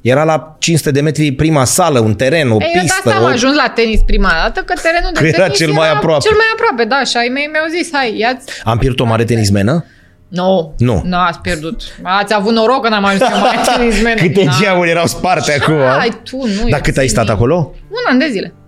era 0.00 0.24
la 0.24 0.56
500 0.58 0.90
de 0.90 1.00
metri 1.00 1.32
prima 1.32 1.64
sală, 1.64 1.98
un 1.98 2.14
teren, 2.14 2.50
o 2.50 2.56
Ei, 2.60 2.66
eu 2.66 2.72
de 2.74 2.78
pistă. 2.80 2.94
asta 3.06 3.18
am 3.18 3.22
o... 3.22 3.26
ajuns 3.26 3.54
la 3.56 3.72
tenis 3.74 4.00
prima 4.06 4.30
dată, 4.42 4.60
că 4.66 4.74
terenul 4.82 5.10
de 5.12 5.20
Că 5.20 5.26
era 5.26 5.42
tenis 5.42 5.58
cel 5.58 5.72
mai 5.72 5.90
aproape. 5.90 6.22
Cel 6.26 6.36
mai 6.36 6.46
aproape, 6.52 6.84
da. 6.88 7.04
Și 7.04 7.16
ai 7.16 7.28
mei 7.32 7.48
mi-au 7.52 7.66
zis, 7.78 7.88
hai, 7.92 8.18
ia-ți... 8.18 8.46
Am 8.64 8.78
pierdut 8.78 9.00
o 9.00 9.04
mare 9.04 9.24
tenismenă? 9.24 9.84
Nu, 10.28 10.74
Nu. 10.78 11.02
nu 11.04 11.16
ați 11.18 11.38
pierdut. 11.38 11.82
Ați 12.02 12.34
avut 12.34 12.52
noroc 12.52 12.82
că 12.82 12.88
n-am 12.88 13.04
ajuns 13.04 13.20
eu 13.30 13.38
mai 13.40 13.60
tenismen. 13.76 14.16
Câte 14.16 14.44
Da. 14.44 14.50
geamuri 14.60 14.90
erau 14.90 15.06
sparte 15.06 15.58
acum? 15.60 15.80
Ai, 16.00 16.08
tu, 16.22 16.36
nu. 16.36 16.68
Dar 16.68 16.78
eu 16.78 16.80
cât 16.82 16.96
ai 16.96 17.06
țin 17.06 17.08
stat 17.08 17.16
minte. 17.16 17.32
acolo? 17.32 17.74
Un 18.06 18.12
an 18.12 18.18
de 18.18 18.30
zile. 18.30 18.61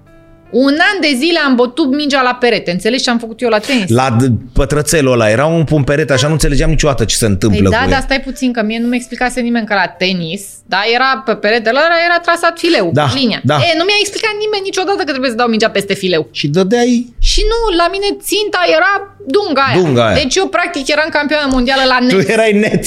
Un 0.50 0.76
an 0.92 1.00
de 1.00 1.12
zile 1.16 1.38
am 1.46 1.54
bătut 1.54 1.94
mingea 1.94 2.22
la 2.22 2.34
perete. 2.40 2.70
Înțelegi 2.70 3.02
ce 3.02 3.10
am 3.10 3.18
făcut 3.18 3.40
eu 3.40 3.48
la 3.48 3.58
tenis? 3.58 3.88
La 3.90 4.16
d- 4.16 4.52
pătrățelul 4.52 5.12
ăla, 5.12 5.30
era 5.30 5.46
un 5.46 5.64
un 5.70 5.84
perete, 5.84 6.12
așa 6.12 6.26
nu 6.26 6.32
înțelegeam 6.32 6.70
niciodată 6.70 7.04
ce 7.04 7.16
se 7.16 7.26
întâmplă 7.26 7.58
Păi 7.60 7.68
cu 7.68 7.74
da, 7.76 7.82
el. 7.84 7.90
dar 7.90 8.00
stai 8.00 8.20
puțin, 8.20 8.52
că 8.52 8.62
mie 8.62 8.78
nu 8.78 8.86
mi 8.86 8.96
explicase 8.96 9.40
nimeni 9.40 9.66
că 9.66 9.74
la 9.74 9.86
tenis, 9.86 10.42
da, 10.66 10.80
era 10.94 11.22
pe 11.26 11.34
peretele 11.44 11.78
ăla, 11.86 11.96
era 12.08 12.18
trasat 12.26 12.54
fileu, 12.58 12.90
Da, 13.00 13.06
linia. 13.14 13.40
da. 13.50 13.54
E, 13.68 13.78
nu 13.80 13.84
mi-a 13.88 13.98
explicat 14.04 14.34
nimeni 14.44 14.62
niciodată 14.70 14.96
că 14.98 15.04
trebuie 15.14 15.30
să 15.34 15.36
dau 15.42 15.48
mingea 15.54 15.70
peste 15.70 15.94
fileu. 15.94 16.22
Și 16.38 16.46
dădeai... 16.56 16.92
Și 17.30 17.42
nu, 17.52 17.58
la 17.80 17.86
mine 17.94 18.08
ținta 18.28 18.60
era 18.78 18.92
dunga 19.34 19.64
aia. 19.68 19.76
Dunga 19.82 20.04
aia. 20.06 20.14
Deci 20.22 20.34
eu 20.42 20.46
practic 20.56 20.84
eram 20.94 21.08
campioană 21.18 21.46
mondială 21.56 21.82
la 21.92 21.98
Tu 22.08 22.16
net. 22.16 22.28
erai 22.36 22.52
neț. 22.64 22.86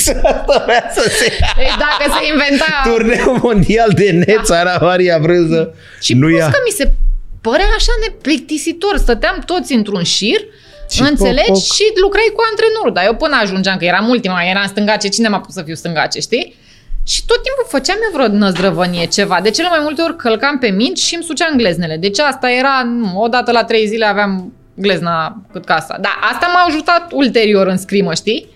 Dorea 0.52 0.84
să 0.98 1.04
se... 1.20 1.28
Deci 1.62 1.76
dacă 1.86 2.04
se 2.16 2.22
inventa... 2.34 2.70
Turneul 2.92 3.38
mondial 3.48 3.90
de 4.02 4.10
neț 4.26 4.50
era 4.64 4.76
Maria 4.90 5.18
Brânză. 5.26 5.62
Și 6.06 6.14
nu 6.14 6.28
plus 6.28 6.40
ia... 6.40 6.50
că 6.56 6.60
mi 6.70 6.74
se 6.80 6.86
părea 7.42 7.66
așa 7.78 7.92
neplictisitor. 8.08 8.98
Stăteam 8.98 9.44
toți 9.46 9.74
într-un 9.74 10.04
șir, 10.04 10.40
Și 10.90 11.02
înțelegi? 11.02 11.48
poc, 11.52 11.56
poc. 11.58 11.74
Și 11.74 11.84
lucrai 12.02 12.32
cu 12.36 12.42
antrenorul. 12.50 12.94
Dar 12.94 13.06
eu 13.06 13.16
până 13.16 13.36
ajungeam, 13.42 13.78
că 13.78 13.86
eram 13.86 14.08
ultima, 14.10 14.42
eram 14.44 14.66
stângace, 14.68 15.08
cine 15.08 15.28
m-a 15.28 15.40
pus 15.40 15.54
să 15.54 15.62
fiu 15.62 15.76
stângace, 15.76 16.20
știi? 16.20 16.56
Și 17.04 17.26
tot 17.26 17.44
timpul 17.44 17.66
făceam 17.68 17.98
eu 18.04 18.12
vreo 18.14 18.38
năzdrăvănie, 18.38 19.06
ceva. 19.06 19.40
De 19.44 19.50
cele 19.50 19.68
mai 19.70 19.80
multe 19.82 20.02
ori 20.02 20.16
călcam 20.16 20.58
pe 20.58 20.68
minci 20.68 21.00
și 21.00 21.16
îmi 21.16 21.24
suceam 21.24 21.58
gleznele. 21.58 21.98
Deci 21.98 22.20
asta 22.20 22.52
era, 22.52 22.84
nu, 22.86 23.22
o 23.22 23.28
dată 23.28 23.52
la 23.52 23.64
trei 23.64 23.88
zile 23.88 24.06
aveam 24.06 24.54
glezna 24.74 25.42
cât 25.52 25.66
ca 25.66 25.76
asta. 25.76 25.98
Dar 26.02 26.12
asta 26.34 26.52
m-a 26.54 26.66
ajutat 26.68 27.12
ulterior 27.12 27.68
în 27.68 27.78
scrimă, 27.78 28.14
știi? 28.14 28.48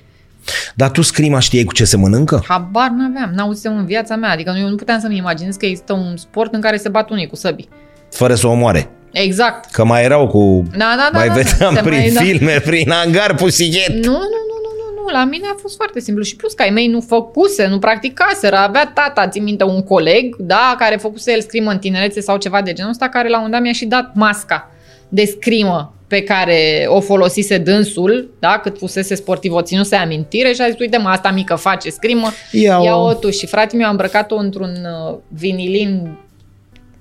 Dar 0.75 0.89
tu 0.91 1.01
scrima 1.01 1.39
știai 1.39 1.63
cu 1.63 1.73
ce 1.73 1.83
se 1.83 1.97
mănâncă? 1.97 2.43
Habar 2.47 2.89
n-aveam, 2.89 3.31
n-auzisem 3.35 3.77
în 3.77 3.85
viața 3.85 4.15
mea. 4.15 4.29
Adică 4.31 4.55
eu 4.59 4.67
nu 4.67 4.75
puteam 4.75 4.99
să-mi 4.99 5.17
imaginez 5.17 5.55
că 5.55 5.65
există 5.65 5.93
un 5.93 6.17
sport 6.17 6.53
în 6.53 6.61
care 6.61 6.77
se 6.77 6.89
bat 6.89 7.09
unii 7.09 7.27
cu 7.27 7.35
săbii. 7.35 7.69
Fără 8.11 8.35
să 8.35 8.47
o 8.47 8.49
omoare. 8.51 8.89
Exact. 9.11 9.71
Că 9.71 9.83
mai 9.83 10.03
erau 10.03 10.27
cu... 10.27 10.63
Da, 10.77 10.77
da, 10.77 11.09
da, 11.11 11.17
mai 11.17 11.27
da, 11.27 11.33
vedeam 11.33 11.73
da. 11.73 11.81
Se 11.81 11.87
prin 11.89 11.97
mai- 11.99 12.09
da. 12.11 12.21
filme, 12.21 12.59
prin 12.65 12.89
hangar, 12.91 13.35
pusichet. 13.35 13.87
Nu, 13.89 14.11
nu, 14.11 14.11
nu, 14.11 14.55
nu, 14.63 14.71
nu, 14.77 15.01
nu, 15.01 15.11
la 15.11 15.23
mine 15.25 15.45
a 15.47 15.55
fost 15.61 15.75
foarte 15.75 15.99
simplu 15.99 16.23
și 16.23 16.35
plus 16.35 16.53
că 16.53 16.61
ai 16.61 16.69
mei 16.69 16.87
nu 16.87 17.01
făcuse, 17.01 17.67
nu 17.67 17.79
practicaseră, 17.79 18.55
avea 18.55 18.91
tata, 18.93 19.27
țin 19.27 19.43
minte, 19.43 19.63
un 19.63 19.83
coleg, 19.83 20.35
da, 20.39 20.75
care 20.79 20.95
făcuse 20.95 21.31
el 21.31 21.41
scrimă 21.41 21.71
în 21.71 21.77
tinerețe 21.77 22.21
sau 22.21 22.37
ceva 22.37 22.61
de 22.61 22.73
genul 22.73 22.91
ăsta, 22.91 23.09
care 23.09 23.29
la 23.29 23.41
un 23.41 23.49
dat 23.51 23.61
mi-a 23.61 23.71
și 23.73 23.85
dat 23.85 24.11
masca 24.15 24.71
de 25.09 25.25
scrimă 25.25 25.93
pe 26.07 26.21
care 26.23 26.85
o 26.87 26.99
folosise 26.99 27.57
dânsul, 27.57 28.33
da, 28.39 28.59
cât 28.63 28.77
fusese 28.77 29.15
sportiv, 29.15 29.53
o 29.53 29.61
ținuse 29.61 29.95
amintire 29.95 30.53
și 30.53 30.61
a 30.61 30.69
zis, 30.69 30.79
uite 30.79 30.97
mă, 30.97 31.09
asta 31.09 31.31
mică 31.31 31.55
face 31.55 31.89
scrimă, 31.89 32.31
Ia-o. 32.51 32.83
ia-o 32.83 33.13
tu. 33.13 33.29
Și 33.29 33.45
fratele 33.47 33.77
meu 33.77 33.87
a 33.87 33.91
îmbrăcat-o 33.91 34.35
într-un 34.35 34.69
uh, 35.09 35.17
vinilin, 35.27 36.17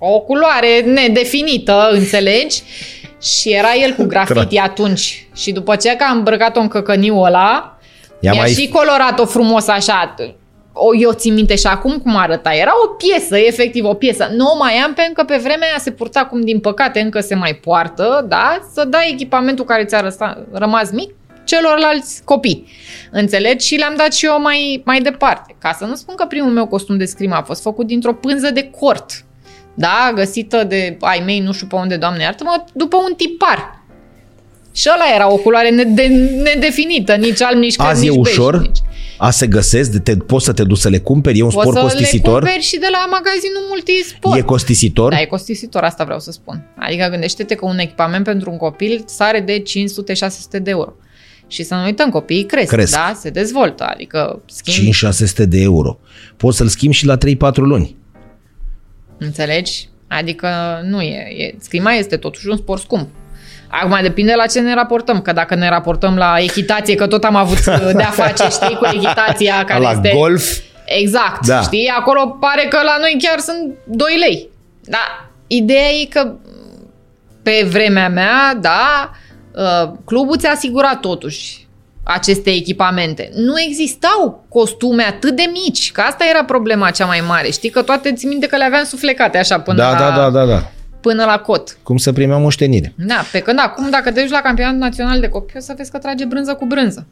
o 0.03 0.19
culoare 0.19 0.81
nedefinită, 0.85 1.89
înțelegi? 1.91 2.61
Și 3.21 3.49
era 3.49 3.73
el 3.83 3.93
cu 3.93 4.03
grafiti 4.03 4.57
atunci. 4.57 5.27
Și 5.35 5.51
după 5.51 5.75
ce 5.75 5.95
că 5.95 6.05
a 6.09 6.13
îmbrăcat-o 6.13 6.59
în 6.59 6.67
căcăniul 6.67 7.25
ăla, 7.25 7.77
Ia 8.19 8.31
mi-a 8.31 8.41
mai- 8.41 8.51
și 8.51 8.67
colorat-o 8.69 9.25
frumos 9.25 9.67
așa. 9.67 10.15
O, 10.73 10.95
eu 10.95 11.11
țin 11.11 11.33
minte 11.33 11.55
și 11.55 11.67
acum 11.67 11.97
cum 11.97 12.15
arăta. 12.15 12.53
Era 12.53 12.71
o 12.85 12.87
piesă, 12.87 13.37
efectiv 13.37 13.85
o 13.85 13.93
piesă. 13.93 14.29
Nu 14.35 14.45
o 14.45 14.57
mai 14.57 14.73
am 14.73 14.93
pentru 14.93 15.13
că 15.13 15.23
pe 15.23 15.37
vremea 15.37 15.67
aia 15.67 15.77
se 15.79 15.91
purta 15.91 16.25
cum 16.25 16.41
din 16.41 16.59
păcate 16.59 16.99
încă 16.99 17.19
se 17.19 17.35
mai 17.35 17.53
poartă, 17.53 18.25
da? 18.29 18.59
Să 18.73 18.85
dai 18.85 19.09
echipamentul 19.11 19.65
care 19.65 19.85
ți-a 19.85 20.01
răsta, 20.01 20.45
rămas 20.51 20.91
mic 20.91 21.13
celorlalți 21.43 22.21
copii. 22.23 22.67
Înțelegi? 23.11 23.67
Și 23.67 23.75
le-am 23.75 23.93
dat 23.97 24.13
și 24.13 24.25
eu 24.25 24.41
mai, 24.41 24.81
mai 24.85 25.01
departe. 25.01 25.55
Ca 25.59 25.75
să 25.77 25.85
nu 25.85 25.95
spun 25.95 26.15
că 26.15 26.25
primul 26.25 26.51
meu 26.51 26.67
costum 26.67 26.97
de 26.97 27.05
scrimă 27.05 27.35
a 27.35 27.41
fost 27.41 27.61
făcut 27.61 27.87
dintr-o 27.87 28.13
pânză 28.13 28.49
de 28.51 28.69
cort. 28.79 29.25
Da? 29.73 30.11
Găsită 30.15 30.63
de 30.63 30.97
ai 30.99 31.21
mei, 31.25 31.39
nu 31.39 31.51
știu 31.51 31.67
pe 31.67 31.75
unde, 31.75 31.95
doamne 31.97 32.23
iartă-mă, 32.23 32.63
după 32.73 32.95
un 32.97 33.13
tipar. 33.17 33.79
Și 34.73 34.89
ăla 34.93 35.03
era 35.15 35.31
o 35.31 35.35
culoare 35.35 35.69
nede- 35.69 36.41
nedefinită, 36.53 37.15
nici 37.15 37.41
alb, 37.41 37.57
nici 37.59 37.75
crem, 37.75 37.87
Azi 37.87 38.05
e 38.05 38.09
nici 38.09 38.19
bej, 38.21 38.31
ușor? 38.37 38.59
nici. 38.61 38.77
A 39.17 39.29
se 39.29 39.47
găsesc? 39.47 39.97
Te, 39.97 40.15
poți 40.17 40.45
să 40.45 40.53
te 40.53 40.63
duci 40.63 40.77
să 40.77 40.89
le 40.89 40.97
cumperi? 40.97 41.37
E 41.39 41.43
un 41.43 41.49
Poți 41.49 41.61
sport 41.61 41.77
să 41.77 41.81
costisitor? 41.83 42.33
le 42.33 42.39
cumperi 42.39 42.63
și 42.63 42.77
de 42.79 42.87
la 42.91 43.05
magazinul 43.09 43.65
multisport. 43.69 44.37
E 44.37 44.41
costisitor? 44.41 45.11
Da, 45.11 45.21
e 45.21 45.25
costisitor, 45.25 45.83
asta 45.83 46.03
vreau 46.03 46.19
să 46.19 46.31
spun. 46.31 46.63
Adică 46.77 47.07
gândește-te 47.09 47.55
că 47.55 47.65
un 47.65 47.77
echipament 47.77 48.23
pentru 48.23 48.51
un 48.51 48.57
copil 48.57 49.03
sare 49.07 49.39
de 49.39 49.63
500-600 49.63 50.59
de 50.61 50.69
euro. 50.69 50.93
Și 51.47 51.63
să 51.63 51.75
nu 51.75 51.83
uităm, 51.83 52.09
copiii 52.09 52.45
cresc, 52.45 52.67
Cresc. 52.71 52.91
da? 52.93 53.17
Se 53.19 53.29
dezvoltă, 53.29 53.83
adică 53.83 54.41
schimbi, 54.45 54.91
5-600 55.43 55.45
de 55.47 55.61
euro. 55.61 55.99
Poți 56.37 56.57
să-l 56.57 56.67
schimbi 56.67 56.95
și 56.95 57.05
la 57.05 57.17
3-4 57.17 57.17
luni. 57.55 57.95
Înțelegi? 59.25 59.89
Adică 60.07 60.81
nu 60.83 61.01
e, 61.01 61.27
e. 61.37 61.55
Scrima 61.59 61.91
este 61.91 62.17
totuși 62.17 62.47
un 62.47 62.57
sport 62.57 62.81
scump. 62.81 63.09
Acum 63.67 63.97
depinde 64.01 64.33
la 64.35 64.45
ce 64.45 64.59
ne 64.59 64.73
raportăm, 64.73 65.21
că 65.21 65.31
dacă 65.31 65.55
ne 65.55 65.69
raportăm 65.69 66.17
la 66.17 66.35
echitație, 66.37 66.95
că 66.95 67.07
tot 67.07 67.23
am 67.23 67.35
avut 67.35 67.65
de-a 67.99 68.09
face, 68.09 68.49
știi, 68.49 68.75
cu 68.75 68.85
echitația 68.93 69.63
care 69.63 69.81
la 69.81 69.91
este... 69.91 70.11
golf? 70.15 70.57
Exact, 70.85 71.47
Da. 71.47 71.55
da. 71.55 71.61
știi? 71.61 71.87
Acolo 71.97 72.37
pare 72.39 72.65
că 72.69 72.77
la 72.83 72.97
noi 72.99 73.17
chiar 73.19 73.39
sunt 73.39 73.73
2 73.85 74.17
lei. 74.17 74.49
Da, 74.81 75.29
ideea 75.47 75.89
e 76.01 76.05
că 76.05 76.33
pe 77.43 77.67
vremea 77.69 78.09
mea, 78.09 78.57
da, 78.61 79.11
uh, 79.51 79.91
clubul 80.05 80.37
ți-a 80.37 80.51
asigurat 80.51 80.99
totuși 80.99 81.67
aceste 82.03 82.49
echipamente. 82.49 83.29
Nu 83.35 83.59
existau 83.59 84.45
costume 84.49 85.03
atât 85.03 85.35
de 85.35 85.43
mici, 85.51 85.91
că 85.91 86.01
asta 86.01 86.25
era 86.29 86.43
problema 86.43 86.89
cea 86.89 87.05
mai 87.05 87.23
mare. 87.27 87.49
Știi 87.51 87.69
că 87.69 87.81
toate 87.81 88.13
ți 88.13 88.25
minte 88.25 88.47
că 88.47 88.57
le 88.57 88.63
aveam 88.63 88.83
suflecate 88.83 89.37
așa 89.37 89.59
până, 89.59 89.77
Da, 89.77 89.91
la, 89.91 89.97
da, 89.97 90.15
da, 90.15 90.29
da, 90.29 90.45
da. 90.45 90.71
până 91.01 91.25
la 91.25 91.37
cot. 91.39 91.77
Cum 91.83 91.97
să 91.97 92.11
primeam 92.11 92.41
moștenire. 92.41 92.93
Da, 92.97 93.25
pe 93.31 93.39
când 93.39 93.59
acum 93.61 93.89
dacă 93.89 94.11
te 94.11 94.21
duci 94.21 94.29
la 94.31 94.41
campionatul 94.41 94.79
național 94.79 95.19
de 95.19 95.27
copii, 95.27 95.57
o 95.57 95.61
să 95.61 95.73
vezi 95.77 95.91
că 95.91 95.97
trage 95.97 96.25
brânză 96.25 96.53
cu 96.53 96.65
brânză. 96.65 97.07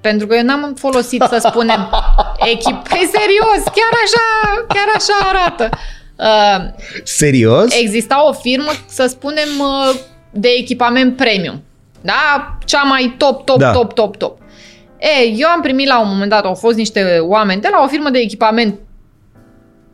Pentru 0.00 0.26
că 0.26 0.34
eu 0.34 0.42
n-am 0.42 0.74
folosit, 0.78 1.22
să 1.22 1.46
spunem, 1.48 1.90
echip... 2.52 2.88
Păi 2.88 3.10
serios, 3.12 3.62
chiar 3.64 3.92
așa, 4.04 4.64
chiar 4.68 4.88
așa 4.96 5.28
arată. 5.32 5.68
Uh, 6.16 6.84
Serios? 7.04 7.74
exista 7.80 8.28
o 8.28 8.32
firmă, 8.32 8.70
să 8.88 9.06
spunem, 9.08 9.48
uh, 9.58 10.00
de 10.30 10.48
echipament 10.58 11.16
premium. 11.16 11.62
Da? 12.00 12.56
Cea 12.64 12.82
mai 12.82 13.14
top, 13.18 13.44
top, 13.44 13.58
Da. 13.58 13.66
da. 13.66 13.72
top, 13.72 13.92
top, 13.92 14.16
top. 14.16 14.38
E, 14.98 15.24
eu 15.36 15.48
am 15.48 15.60
primit 15.60 15.86
la 15.86 16.00
un 16.00 16.08
moment 16.08 16.30
dat, 16.30 16.44
au 16.44 16.54
fost 16.54 16.76
niște 16.76 17.18
oameni 17.20 17.60
de 17.60 17.68
la 17.70 17.82
o 17.82 17.86
firmă 17.86 18.10
de 18.10 18.18
echipament, 18.18 18.78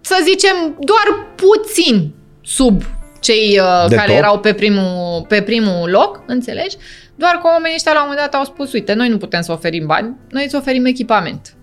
să 0.01 0.21
zicem, 0.25 0.77
doar 0.81 1.27
puțin 1.35 2.15
sub 2.43 2.83
cei 3.21 3.59
uh, 3.61 3.85
De 3.89 3.95
care 3.95 4.09
top. 4.09 4.17
erau 4.19 4.39
pe 4.39 4.53
primul, 4.53 5.25
pe 5.29 5.43
primul 5.43 5.91
loc, 5.91 6.23
înțelegi? 6.27 6.77
Doar 7.15 7.33
că 7.33 7.41
oamenii 7.47 7.77
ăștia 7.77 7.93
la 7.93 8.03
un 8.03 8.09
moment 8.09 8.31
dat 8.31 8.39
au 8.41 8.45
spus, 8.45 8.73
uite, 8.73 8.93
noi 8.93 9.09
nu 9.09 9.17
putem 9.17 9.41
să 9.41 9.53
oferim 9.53 9.87
bani, 9.87 10.17
noi 10.31 10.45
îți 10.45 10.55
oferim 10.57 10.85
echipament. 10.85 11.56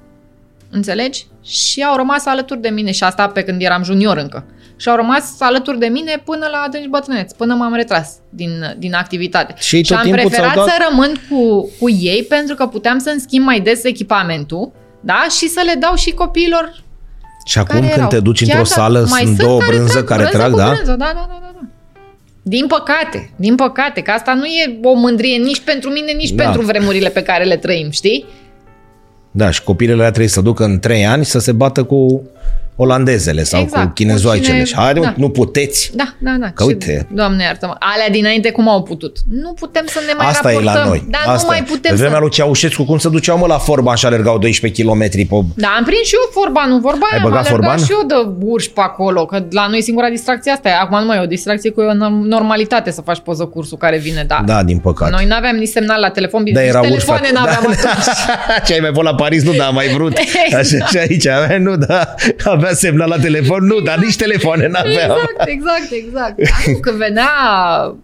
Înțelegi? 0.73 1.25
Și 1.43 1.81
au 1.83 1.95
rămas 1.95 2.25
alături 2.25 2.61
de 2.61 2.69
mine 2.69 2.91
și 2.91 3.03
asta 3.03 3.27
pe 3.27 3.41
când 3.43 3.61
eram 3.61 3.83
junior 3.83 4.17
încă. 4.17 4.45
Și 4.77 4.89
au 4.89 4.95
rămas 4.95 5.23
alături 5.39 5.79
de 5.79 5.85
mine 5.87 6.21
până 6.25 6.47
la 6.51 6.57
adânci 6.57 6.87
bătrâneți, 6.87 7.35
până 7.35 7.53
m-am 7.53 7.73
retras 7.73 8.09
din, 8.29 8.49
din 8.77 8.93
activitate. 8.93 9.53
Și 9.57 9.75
ei 9.75 9.83
tot 9.83 9.97
am 9.97 10.03
timpul 10.03 10.19
preferat 10.21 10.51
ți-au 10.53 10.65
dat- 10.65 10.75
să 10.75 10.85
rămân 10.89 11.21
cu, 11.29 11.69
cu 11.79 11.89
ei 11.89 12.23
pentru 12.29 12.55
că 12.55 12.65
puteam 12.67 12.99
să-mi 12.99 13.19
schimb 13.19 13.45
mai 13.45 13.59
des 13.59 13.83
echipamentul 13.83 14.71
da? 15.01 15.25
și 15.37 15.47
să 15.47 15.61
le 15.65 15.73
dau 15.79 15.95
și 15.95 16.11
copiilor 16.11 16.83
Și 17.45 17.57
acum 17.57 17.67
care 17.75 17.85
când 17.87 17.97
erau. 17.97 18.09
te 18.09 18.19
duci 18.19 18.45
Chiar 18.45 18.57
într-o 18.57 18.73
da, 18.75 18.81
sală, 18.81 19.05
mai 19.09 19.23
sunt 19.23 19.37
două 19.37 19.61
brânză 19.67 19.91
trag 19.91 20.07
care 20.07 20.21
brânză 20.21 20.37
trag, 20.37 20.51
cu 20.51 20.57
da? 20.57 20.71
Brânză. 20.71 20.91
Da, 20.91 20.95
da, 20.95 21.13
da, 21.13 21.39
da, 21.41 21.51
da. 21.53 21.67
Din 22.41 22.67
păcate, 22.67 23.33
din 23.35 23.55
păcate, 23.55 24.01
că 24.01 24.11
asta 24.11 24.33
nu 24.33 24.45
e 24.45 24.79
o 24.83 24.93
mândrie 24.93 25.37
nici 25.37 25.59
pentru 25.59 25.89
mine, 25.89 26.11
nici 26.11 26.31
Da. 26.31 26.43
pentru 26.43 26.61
vremurile 26.61 27.09
pe 27.09 27.21
care 27.21 27.43
le 27.43 27.57
trăim, 27.57 27.89
știi? 27.91 28.25
Da, 29.35 29.49
și 29.49 29.63
copilele 29.63 29.97
alea 29.97 30.09
trebuie 30.09 30.29
să 30.29 30.41
ducă 30.41 30.63
în 30.63 30.79
3 30.79 31.05
ani 31.05 31.25
să 31.25 31.39
se 31.39 31.51
bată 31.51 31.83
cu 31.83 32.21
olandezele 32.75 33.43
sau 33.43 33.61
Exact, 33.61 33.81
cu 33.81 33.87
cu 33.87 33.93
chinezoaicele. 33.93 34.51
cine- 34.53 34.65
Și 34.65 34.75
hai, 34.75 34.93
da. 34.93 34.99
da. 34.99 35.13
nu 35.17 35.29
puteți. 35.29 35.91
Da, 35.95 36.13
da, 36.19 36.35
da. 36.39 36.49
Că 36.49 36.63
Și, 36.63 36.67
uite- 36.69 37.07
Doamne 37.11 37.43
iartă-mă. 37.43 37.75
Alea 37.79 38.09
dinainte 38.09 38.51
cum 38.51 38.69
au 38.69 38.83
putut? 38.83 39.17
Nu 39.29 39.53
putem 39.53 39.85
să 39.87 39.99
ne 40.07 40.13
mai 40.17 40.25
Asta 40.27 40.51
e 40.51 40.53
raportăm. 40.55 40.81
la 40.81 40.87
noi. 40.87 41.07
Da, 41.09 41.17
Asta 41.17 41.41
nu 41.41 41.47
mai 41.47 41.57
e. 41.59 41.63
putem 41.63 41.91
Pe 41.91 41.97
vremea 41.97 42.13
să... 42.15 42.19
lui 42.21 42.29
Ceaușescu, 42.29 42.83
cum 42.83 42.97
se 42.97 43.09
duceau 43.09 43.37
mă 43.37 43.47
la 43.47 43.57
Forban 43.57 43.95
și 43.95 44.05
alergau 44.05 44.37
12 44.37 44.81
km 44.83 44.97
pe... 44.99 45.45
Da, 45.55 45.67
am 45.77 45.83
prins 45.83 46.07
și 46.07 46.13
eu 46.13 46.29
forbanul, 46.41 46.79
vorba 46.79 47.05
Ai 47.11 47.17
aia, 47.17 47.23
am 47.23 47.29
băgat 47.29 47.45
alergat 47.47 47.69
forban? 47.79 47.85
și 47.85 47.91
eu 47.91 48.03
de 48.07 48.45
urși 48.45 48.69
pe 48.71 48.81
acolo, 48.81 49.25
că 49.25 49.45
la 49.51 49.67
noi 49.67 49.81
singura 49.81 50.09
distracție 50.09 50.51
asta 50.51 50.69
e. 50.69 50.71
Acum 50.81 50.99
nu 50.99 51.05
mai 51.05 51.17
e 51.17 51.21
o 51.21 51.25
distracție 51.25 51.69
cu 51.69 51.81
o 51.81 51.93
norm- 51.93 52.25
normalitate 52.27 52.91
să 52.91 53.01
faci 53.01 53.19
poză 53.19 53.45
cursul 53.45 53.77
care 53.77 53.97
vine, 53.97 54.23
da. 54.27 54.41
Da, 54.45 54.63
din 54.63 54.77
păcate. 54.77 55.11
Noi 55.11 55.25
nu 55.25 55.35
aveam 55.35 55.55
nici 55.55 55.67
semnal 55.69 55.99
la 55.99 56.09
telefon, 56.09 56.43
bine, 56.43 56.55
Da, 56.55 56.61
nici 56.65 56.69
era 56.69 56.79
urs 56.79 56.89
telefoane 56.89 57.27
fac- 57.27 57.31
nu 57.33 57.39
aveam 57.39 57.61
da. 57.83 57.89
atunci. 57.89 58.05
Ce 58.65 58.73
ai 58.73 58.79
mai 58.79 58.91
fost 58.93 59.05
la 59.07 59.15
Paris? 59.15 59.43
Nu, 59.43 59.51
da, 59.53 59.65
am 59.65 59.73
mai 59.73 59.87
vrut. 59.87 60.17
Exact. 60.45 60.53
Așa 60.81 60.85
și 60.85 60.97
aici 60.97 61.27
avea, 61.27 61.57
nu, 61.57 61.75
da. 61.75 62.13
Avea 62.63 62.75
semnal 62.75 63.09
la 63.09 63.17
telefon, 63.17 63.65
nu, 63.65 63.79
dar 63.79 63.97
nici 63.97 64.15
telefoane 64.15 64.67
n-aveam. 64.67 65.17
Exact, 65.37 65.45
exact, 65.45 65.91
exact. 65.91 66.35
Da, 66.37 66.79
când 66.81 66.97
venea 66.97 67.29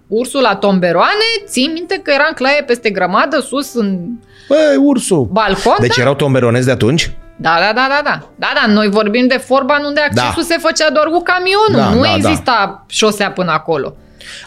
ursul 0.08 0.42
la 0.42 0.56
tomberoane, 0.56 1.28
țin 1.46 1.72
minte 1.74 2.00
că 2.04 2.12
era 2.12 2.26
în 2.28 2.34
claie 2.36 2.64
peste 2.66 2.90
grămadă, 2.90 3.40
sus 3.40 3.74
în 3.74 4.00
Băi, 4.48 4.76
ursul. 4.78 5.28
balcon. 5.32 5.76
Deci 5.80 5.96
da? 5.96 6.02
erau 6.02 6.16
tomberonezi 6.16 6.66
de 6.66 6.72
atunci? 6.72 7.12
Da, 7.36 7.56
da, 7.60 7.74
da, 7.74 7.88
da, 7.90 8.02
da. 8.04 8.30
Da, 8.36 8.52
da, 8.56 8.72
noi 8.74 8.90
vorbim 8.90 9.28
de 9.28 9.38
Forban 9.38 9.84
unde 9.84 10.00
accesul 10.00 10.44
se 10.44 10.56
făcea 10.60 10.90
doar 10.90 11.06
cu 11.06 11.22
camionul. 11.22 11.92
Da, 11.92 11.96
nu 11.96 12.02
da, 12.02 12.08
da. 12.08 12.16
exista 12.16 12.86
șosea 12.88 13.32
până 13.32 13.52
acolo. 13.52 13.96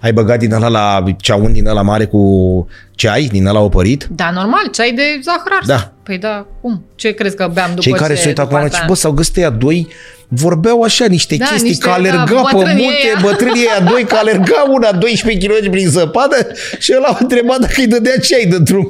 Ai 0.00 0.12
băgat 0.12 0.38
din 0.38 0.52
ăla 0.52 0.68
la 0.68 1.02
ceaun 1.20 1.52
din 1.52 1.66
ăla 1.66 1.82
mare 1.82 2.04
cu 2.04 2.66
ceai, 2.94 3.28
din 3.32 3.46
ăla 3.46 3.60
opărit? 3.60 4.08
Da, 4.10 4.30
normal, 4.30 4.68
ceai 4.72 4.92
de 4.92 5.02
zahăr 5.22 5.52
ars. 5.56 5.66
Da. 5.66 5.92
Păi 6.02 6.18
da, 6.18 6.46
cum? 6.60 6.84
Ce 6.94 7.10
crezi 7.12 7.36
că 7.36 7.50
beam 7.52 7.68
după 7.68 7.80
Cei 7.80 7.92
care 7.92 8.14
ce, 8.14 8.20
se 8.20 8.28
uită 8.28 8.40
după 8.42 8.54
acum, 8.54 8.66
atâta 8.66 8.80
și 8.82 8.86
bă, 8.88 8.94
s-au 8.94 9.12
găsit 9.12 9.36
ăia 9.36 9.50
doi, 9.50 9.86
vorbeau 10.28 10.82
așa 10.82 11.06
niște 11.06 11.36
Da, 11.36 11.44
chestii, 11.44 11.68
niște, 11.68 11.84
că 11.84 11.90
alerga 11.90 12.24
da, 12.24 12.24
pe 12.24 12.56
bătrânii 12.56 12.82
munte, 12.84 12.98
ăia. 13.14 13.18
bătrânii 13.22 13.60
ăia 13.70 13.90
doi, 13.90 14.04
că 14.04 14.16
alerga 14.16 14.64
una 14.70 14.92
12 14.92 15.46
km 15.46 15.70
prin 15.70 15.88
zăpadă 15.88 16.36
și 16.78 16.92
ăla 16.96 17.08
a 17.08 17.16
întrebat 17.20 17.58
dacă 17.60 17.72
îi 17.76 17.86
dădea 17.86 18.18
ceai 18.18 18.46
dintr-o, 18.46 18.82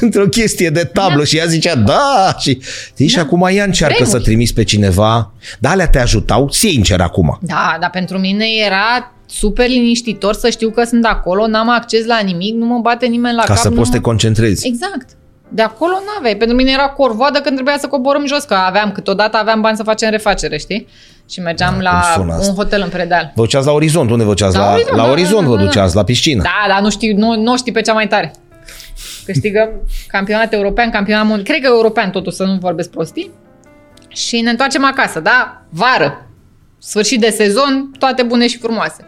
dintr-o 0.00 0.28
chestie 0.28 0.70
de 0.70 0.84
tablă 0.84 1.18
Da. 1.18 1.24
și 1.24 1.36
ea 1.36 1.44
zicea 1.46 1.74
da 1.74 2.34
și, 2.38 2.60
știi, 2.86 3.06
și 3.06 3.18
acum 3.18 3.48
ea 3.52 3.64
încearcă 3.64 3.94
Vremuri. 3.98 4.18
să 4.18 4.24
trimiți 4.24 4.54
pe 4.54 4.64
cineva, 4.64 5.32
dar 5.58 5.72
alea 5.72 5.88
te 5.88 5.98
ajutau, 5.98 6.50
sincer 6.50 7.00
acum. 7.00 7.38
Da, 7.42 7.76
dar 7.80 7.90
pentru 7.90 8.18
mine 8.18 8.44
era 8.66 9.12
super 9.30 9.68
liniștitor 9.68 10.34
să 10.34 10.48
știu 10.50 10.70
că 10.70 10.84
sunt 10.84 11.04
acolo, 11.04 11.46
n-am 11.46 11.68
acces 11.68 12.06
la 12.06 12.18
nimic, 12.18 12.54
nu 12.54 12.66
mă 12.66 12.78
bate 12.78 13.06
nimeni 13.06 13.34
la 13.34 13.42
Ca 13.42 13.46
cap. 13.46 13.56
să 13.62 13.68
nu 13.68 13.74
poți 13.74 13.86
să 13.86 13.92
mă... 13.94 13.98
te 14.00 14.04
concentrezi. 14.08 14.66
Exact. 14.66 15.08
De 15.48 15.62
acolo 15.62 15.92
n-aveai. 15.92 16.36
Pentru 16.36 16.56
mine 16.56 16.70
era 16.70 16.88
corvoadă 16.88 17.38
când 17.40 17.54
trebuia 17.54 17.76
să 17.78 17.86
coborâm 17.86 18.26
jos, 18.26 18.42
că 18.44 18.54
aveam, 18.54 18.92
câteodată 18.92 19.36
aveam 19.36 19.60
bani 19.60 19.76
să 19.76 19.82
facem 19.82 20.10
refacere, 20.10 20.58
știi? 20.58 20.86
Și 21.30 21.40
mergeam 21.40 21.74
Da, 21.74 21.82
la 21.82 22.00
cum 22.14 22.22
sună 22.22 22.34
asta? 22.34 22.48
un 22.50 22.54
hotel 22.56 22.80
în 22.82 22.88
Predeal. 22.88 23.32
Vă 23.34 23.42
duceați 23.42 23.66
la 23.66 23.72
Orizont, 23.72 24.10
unde 24.10 24.24
vă 24.24 24.30
duceați? 24.30 24.56
La 24.56 24.62
La, 24.64 24.70
Orizont, 24.72 24.96
la 24.96 25.02
da, 25.04 25.10
Orizont 25.10 25.42
da, 25.42 25.48
vă 25.48 25.54
da, 25.56 25.60
da. 25.60 25.66
duceați, 25.66 25.94
la 25.94 26.04
piscină. 26.04 26.42
Da, 26.42 26.68
dar 26.68 26.80
nu 26.80 26.90
știi, 26.90 27.12
nu, 27.12 27.36
nu 27.42 27.56
știi 27.56 27.72
pe 27.72 27.80
cea 27.80 27.92
mai 27.92 28.08
tare. 28.08 28.32
Câștigăm 29.24 29.68
campionat 30.08 30.52
european, 30.52 30.90
campionat 30.90 31.26
mondial. 31.26 31.46
Cred 31.46 31.60
că 31.60 31.66
european 31.74 32.10
totul, 32.10 32.32
să 32.32 32.44
nu 32.44 32.54
vorbesc 32.60 32.90
prostii. 32.90 33.30
Și 34.08 34.40
ne 34.40 34.50
întoarcem 34.50 34.84
acasă, 34.84 35.20
da? 35.20 35.62
Vară. 35.68 36.26
Sfârșit 36.82 37.20
de 37.20 37.30
sezon, 37.30 37.90
toate 37.98 38.22
bune 38.22 38.46
și 38.46 38.58
frumoase. 38.58 39.04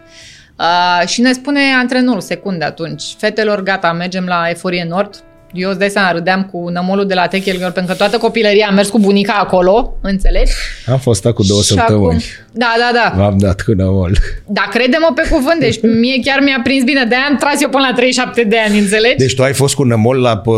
Uh, 0.59 1.07
și 1.07 1.21
ne 1.21 1.33
spune 1.33 1.73
antrenorul 1.75 2.21
secunde 2.21 2.65
atunci, 2.65 3.03
fetelor, 3.19 3.63
gata, 3.63 3.93
mergem 3.93 4.27
la 4.27 4.49
Eforie 4.49 4.85
Nord. 4.85 5.25
Eu 5.53 5.69
îți 5.71 5.79
dai 5.79 5.89
seama, 5.91 6.13
râdeam 6.13 6.43
cu 6.53 6.69
nămolul 6.69 7.07
de 7.07 7.15
la 7.15 7.27
Techel 7.27 7.57
Girl, 7.57 7.71
pentru 7.71 7.93
că 7.93 7.99
toată 7.99 8.17
copilăria 8.19 8.67
am 8.69 8.75
mers 8.75 8.89
cu 8.89 8.99
bunica 8.99 9.33
acolo, 9.33 9.95
înțelegi? 10.01 10.53
Am 10.93 10.99
fost 10.99 11.23
cu 11.39 11.43
două 11.43 11.63
Și 11.63 11.75
acum, 11.79 12.17
da, 12.53 12.71
da, 12.83 12.91
da. 12.99 13.07
V-am 13.23 13.39
dat 13.39 13.61
cu 13.61 13.73
nămol. 13.73 14.13
Dar 14.47 14.69
crede-mă 14.71 15.11
pe 15.15 15.25
cuvânt, 15.31 15.59
deci 15.61 15.79
mie 15.83 16.19
chiar 16.25 16.41
mi-a 16.41 16.61
prins 16.63 16.85
bine, 16.85 17.05
de-aia 17.05 17.27
am 17.31 17.37
tras 17.37 17.63
eu 17.63 17.69
până 17.69 17.85
la 17.89 17.93
37 17.95 18.43
de 18.53 18.59
ani, 18.67 18.79
înțelegi? 18.79 19.17
Deci 19.25 19.35
tu 19.35 19.43
ai 19.43 19.53
fost 19.53 19.75
cu 19.75 19.83
nămol 19.83 20.17
la, 20.21 20.37
pe, 20.39 20.51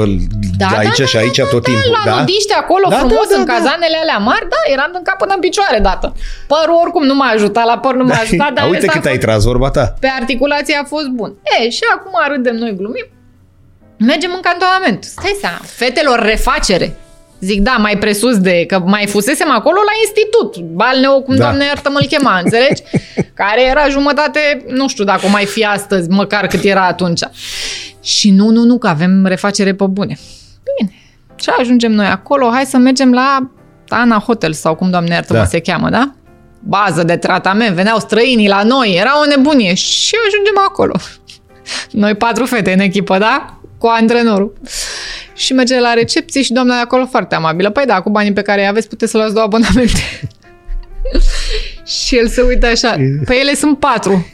Da, 0.59 0.67
de 0.71 0.77
aici 0.83 0.99
da, 0.99 1.05
și 1.05 1.15
da, 1.15 1.21
aici 1.21 1.37
da, 1.37 1.45
tot 1.55 1.63
da, 1.63 1.71
timpul, 1.71 1.93
la 2.05 2.11
da? 2.11 2.19
nudiște 2.19 2.55
acolo, 2.63 2.87
Da, 2.89 2.97
frumos, 2.97 3.27
da, 3.29 3.35
da, 3.35 3.39
în 3.41 3.45
da. 3.47 3.53
cazanele 3.53 3.97
alea 4.03 4.19
mari, 4.31 4.47
da, 4.55 4.61
eram 4.75 4.91
în 4.99 5.03
cap 5.09 5.17
până 5.23 5.33
în 5.35 5.41
picioare 5.47 5.79
dată. 5.89 6.07
Părul 6.53 6.77
oricum 6.85 7.05
nu 7.11 7.15
m-a 7.21 7.31
ajutat, 7.37 7.65
la 7.73 7.79
păr 7.85 7.95
nu 8.01 8.05
m-a 8.05 8.19
ajutat, 8.25 8.51
dar 8.57 8.65
Da, 8.65 8.71
Uite 8.73 8.87
ăsta 8.87 8.93
a 8.93 8.97
cât 8.97 9.07
ai 9.11 9.17
fost- 9.17 9.25
tras, 9.27 9.41
vorba 9.53 9.69
ta. 9.77 9.85
pe 10.05 10.09
articulație 10.21 10.75
a 10.83 10.85
fost 10.95 11.09
bun. 11.21 11.31
E, 11.55 11.71
și 11.77 11.85
acum 11.97 12.15
râdem 12.33 12.57
noi, 12.65 12.73
glumim. 12.81 13.07
Mergem 13.99 14.31
în 14.35 14.41
cantonament. 14.41 15.05
Stai 15.05 15.37
seama, 15.41 15.59
fetelor 15.63 16.19
refacere. 16.23 16.97
Zic, 17.41 17.61
da, 17.61 17.73
mai 17.73 17.99
presus 17.99 18.39
de, 18.39 18.65
că 18.67 18.79
mai 18.79 19.07
fusesem 19.07 19.51
acolo 19.51 19.77
la 19.87 19.93
institut. 20.05 20.65
Balneo, 20.75 21.21
cum 21.21 21.35
Da. 21.35 21.41
da. 21.43 21.47
doamne 21.49 21.65
iartă 21.65 21.91
mă 21.91 22.01
chema, 22.09 22.39
înțelegi? 22.39 22.83
Care 23.35 23.63
era 23.63 23.89
jumătate, 23.89 24.65
nu 24.69 24.89
știu 24.89 25.05
dacă 25.05 25.27
o 25.27 25.29
mai 25.29 25.45
fi 25.45 25.65
astăzi, 25.65 26.09
măcar 26.09 26.47
cât 26.47 26.63
era 26.65 26.87
atunci. 26.87 27.21
Și 28.03 28.31
nu, 28.31 28.49
nu, 28.51 28.63
nu, 28.65 28.79
că 28.79 28.87
avem 28.89 29.27
refacere 29.27 29.75
pe 29.75 29.85
bune. 29.87 30.19
Bine. 30.79 30.93
Și 31.37 31.51
ajungem 31.59 31.93
noi 31.93 32.07
acolo, 32.07 32.51
hai 32.53 32.65
să 32.65 32.77
mergem 32.77 33.13
la 33.13 33.51
Ana 33.89 34.19
Hotel 34.19 34.53
sau 34.53 34.75
cum 34.75 34.91
doamne 34.91 35.15
iartă 35.15 35.33
Da. 35.33 35.39
mă 35.39 35.45
se 35.45 35.61
cheamă, 35.61 35.89
da? 35.89 36.13
Bază 36.61 37.03
de 37.03 37.17
tratament, 37.17 37.75
veneau 37.75 37.99
străinii 37.99 38.49
la 38.49 38.63
noi, 38.63 38.97
era 38.99 39.21
o 39.21 39.25
nebunie 39.27 39.75
și 39.75 40.15
ajungem 40.27 40.59
acolo. 40.69 40.95
Noi 41.91 42.15
patru 42.15 42.45
fete 42.45 42.73
în 42.73 42.79
echipă, 42.81 43.19
da? 43.19 43.54
Cu 43.85 43.91
antrenorul. 43.91 44.53
Și 45.35 45.53
merge 45.53 45.81
la 45.81 45.93
recepție 45.93 46.43
și 46.43 46.53
doamna 46.53 46.75
de 46.75 46.81
acolo 46.81 47.07
foarte 47.11 47.35
amabilă. 47.35 47.71
Păi 47.71 47.85
da, 47.87 48.01
cu 48.01 48.11
banii 48.11 48.33
pe 48.33 48.43
care 48.43 48.61
îi 48.61 48.67
aveți 48.67 48.89
puteți 48.89 49.11
să 49.11 49.17
luați 49.17 49.33
două 49.33 49.45
abonamente. 49.45 50.01
și 52.07 52.17
el 52.17 52.29
se 52.29 52.43
uită 52.43 52.67
așa. 52.67 52.97
Păi 53.25 53.39
ele 53.41 53.55
sunt 53.55 53.79
patru. 53.79 54.27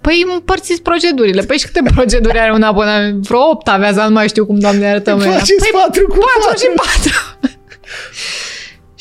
Păi 0.00 0.26
împărțiți 0.32 0.82
procedurile. 0.82 1.42
Păi 1.42 1.58
și 1.58 1.64
câte 1.64 1.90
proceduri 1.94 2.38
are 2.38 2.52
un 2.52 2.62
abonament? 2.62 3.26
Vreo 3.26 3.40
opt 3.50 3.68
avea, 3.68 3.92
sau 3.92 4.06
nu 4.08 4.14
mai 4.14 4.28
știu 4.28 4.46
cum, 4.46 4.58
doamne, 4.58 4.86
iartă 4.86 5.14
mă 5.14 5.22
Faceți 5.22 5.70
patru 5.72 6.06
cu 6.06 6.16
patru 6.18 6.44
patru. 6.46 6.58
și 6.58 6.68
patru. 6.76 7.38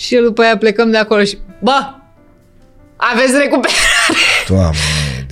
și 0.03 0.15
el 0.15 0.23
după 0.23 0.41
aia 0.41 0.57
plecăm 0.57 0.91
de 0.91 0.97
acolo 0.97 1.23
și, 1.23 1.37
bă, 1.61 1.93
aveți 2.95 3.37
recuperare 3.37 3.75
Doamne, 4.47 4.77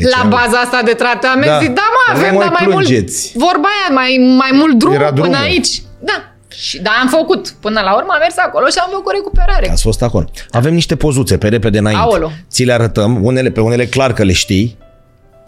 deci 0.03 0.13
la 0.15 0.21
am- 0.21 0.29
baza 0.29 0.57
asta 0.59 0.81
de 0.85 0.91
tratament. 0.93 1.45
Da. 1.45 1.51
Da. 1.51 1.59
Zic, 1.59 1.69
da 1.73 1.81
mă, 1.95 2.13
Nu 2.13 2.19
avem, 2.19 2.33
mai 2.35 2.43
dar 2.45 2.51
mai 2.59 2.67
mult, 2.73 2.85
plângeți. 2.85 3.31
vorba 3.35 3.67
aia, 3.67 3.93
mai, 3.95 4.35
mai 4.37 4.49
mult 4.53 4.73
drum 4.77 4.93
Era 4.93 5.07
până 5.07 5.15
drumul. 5.21 5.35
aici. 5.35 5.81
Da. 5.99 6.23
Și 6.55 6.81
da, 6.81 6.91
am 7.01 7.07
făcut. 7.07 7.49
Până 7.59 7.81
la 7.81 7.95
urmă 7.95 8.11
am 8.11 8.19
mers 8.19 8.37
acolo 8.37 8.65
și 8.67 8.77
am 8.81 8.89
făcut 8.91 9.11
recuperare. 9.13 9.69
Ați 9.71 9.81
fost 9.81 10.01
acolo. 10.01 10.25
Avem 10.51 10.73
niște 10.73 10.95
pozuțe 10.95 11.37
pe 11.37 11.47
repede 11.47 11.77
înainte. 11.77 12.01
Aolo. 12.03 12.31
Ți 12.49 12.63
le 12.63 12.73
arătăm, 12.73 13.23
unele 13.25 13.49
pe 13.49 13.61
unele 13.61 13.85
clar 13.85 14.13
că 14.13 14.23
le 14.23 14.33
știi. 14.33 14.77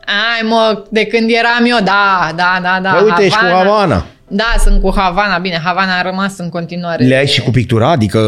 Ai 0.05 0.47
mă, 0.47 0.83
de 0.89 1.05
când 1.05 1.29
eram 1.29 1.65
eu, 1.65 1.77
da, 1.83 2.31
da, 2.35 2.59
da, 2.61 2.79
da. 2.81 2.89
Păi 2.91 3.03
uite, 3.05 3.23
ești 3.23 3.37
cu 3.39 3.45
Havana. 3.45 4.05
Da, 4.27 4.55
sunt 4.63 4.81
cu 4.81 4.91
Havana. 4.95 5.37
Bine, 5.37 5.61
Havana 5.63 5.97
a 5.97 6.01
rămas 6.01 6.37
în 6.37 6.49
continuare. 6.49 7.03
Le 7.05 7.15
ai 7.15 7.27
și 7.27 7.41
cu 7.41 7.51
pictura, 7.51 7.89
adică 7.89 8.19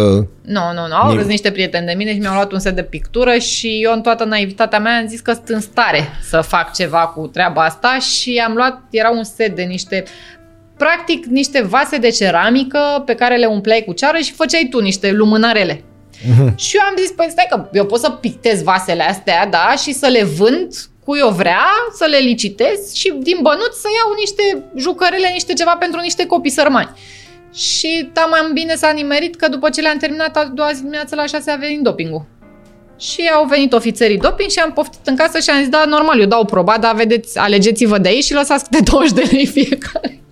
Nu, 0.42 0.62
nu, 0.74 0.88
nu. 0.88 0.96
Au 0.96 1.12
Nim- 1.14 1.18
râs 1.18 1.26
niște 1.26 1.52
prieteni 1.52 1.86
de 1.86 1.94
mine 1.98 2.14
și 2.14 2.20
mi-au 2.20 2.34
luat 2.34 2.52
un 2.52 2.60
set 2.60 2.76
de 2.76 2.84
pictură 2.84 3.38
și 3.38 3.80
eu 3.84 3.92
în 3.94 4.02
toată 4.02 4.24
naivitatea 4.24 4.80
mea 4.80 4.98
am 4.98 5.08
zis 5.08 5.20
că 5.20 5.32
sunt 5.34 5.48
în 5.50 5.60
stare 5.60 6.10
să 6.22 6.42
fac 6.42 6.74
ceva 6.74 6.98
cu 7.08 7.28
treaba 7.28 7.64
asta 7.64 7.98
și 8.00 8.44
am 8.48 8.54
luat, 8.54 8.82
era 8.90 9.10
un 9.10 9.24
set 9.24 9.56
de 9.56 9.62
niște 9.64 10.04
practic 10.78 11.26
niște 11.26 11.62
vase 11.62 11.98
de 11.98 12.10
ceramică 12.10 12.80
pe 13.06 13.14
care 13.16 13.36
le 13.38 13.46
umpleai 13.46 13.84
cu 13.86 13.94
ceară 13.94 14.18
și 14.18 14.32
făceai 14.32 14.68
tu 14.70 14.80
niște 14.82 15.12
lumânărele. 15.12 15.84
Și 16.56 16.76
eu 16.76 16.82
am 16.90 16.94
zis, 17.00 17.12
păi 17.12 17.28
stai 17.30 17.48
că 17.50 17.70
eu 17.72 17.86
pot 17.86 18.00
să 18.00 18.10
pictez 18.10 18.64
vasele 18.64 19.04
astea, 19.04 19.48
da, 19.48 19.74
și 19.84 19.94
să 19.94 20.08
le 20.08 20.24
vând 20.24 20.74
cui 21.06 21.20
eu 21.20 21.30
vrea, 21.30 21.66
să 21.98 22.06
le 22.10 22.18
licitez 22.18 22.94
și 22.94 23.14
din 23.20 23.38
bănuți 23.42 23.82
să 23.82 23.88
iau 23.98 24.14
niște 24.20 24.64
jucărele, 24.76 25.30
niște 25.34 25.54
ceva 25.54 25.76
pentru 25.76 26.00
niște 26.00 26.26
copii 26.26 26.52
sărmani. 26.52 26.90
Și 27.54 28.10
tamam 28.14 28.52
bine 28.54 28.76
s-a 28.76 28.92
nimerit 28.92 29.36
că 29.36 29.48
după 29.48 29.70
ce 29.70 29.82
le-am 29.82 29.98
terminat 29.98 30.38
a 30.38 30.52
doua 30.54 30.72
zi 30.72 30.80
dimineață 30.80 31.16
la 31.16 31.26
6 31.26 31.52
a 31.52 31.56
venit 31.56 31.82
dopingul. 31.82 32.26
Și 33.00 33.30
au 33.34 33.46
venit 33.46 33.74
ofițerii 33.74 34.18
doping 34.18 34.50
și 34.50 34.60
am 34.60 34.74
poftit 34.74 35.08
în 35.08 35.16
casă 35.16 35.40
și 35.40 35.50
am 35.50 35.60
zis, 35.60 35.70
da, 35.70 35.86
normal, 35.86 36.20
eu 36.20 36.26
dau 36.26 36.46
proba, 36.46 36.78
dar 36.78 36.96
vedeți, 36.96 37.38
alegeți-vă 37.38 37.98
de 37.98 38.08
aici 38.08 38.24
și 38.24 38.34
lăsați 38.34 38.64
câte 38.64 38.84
20 38.84 39.12
de 39.12 39.30
lei 39.32 39.46
fiecare. 39.46 40.25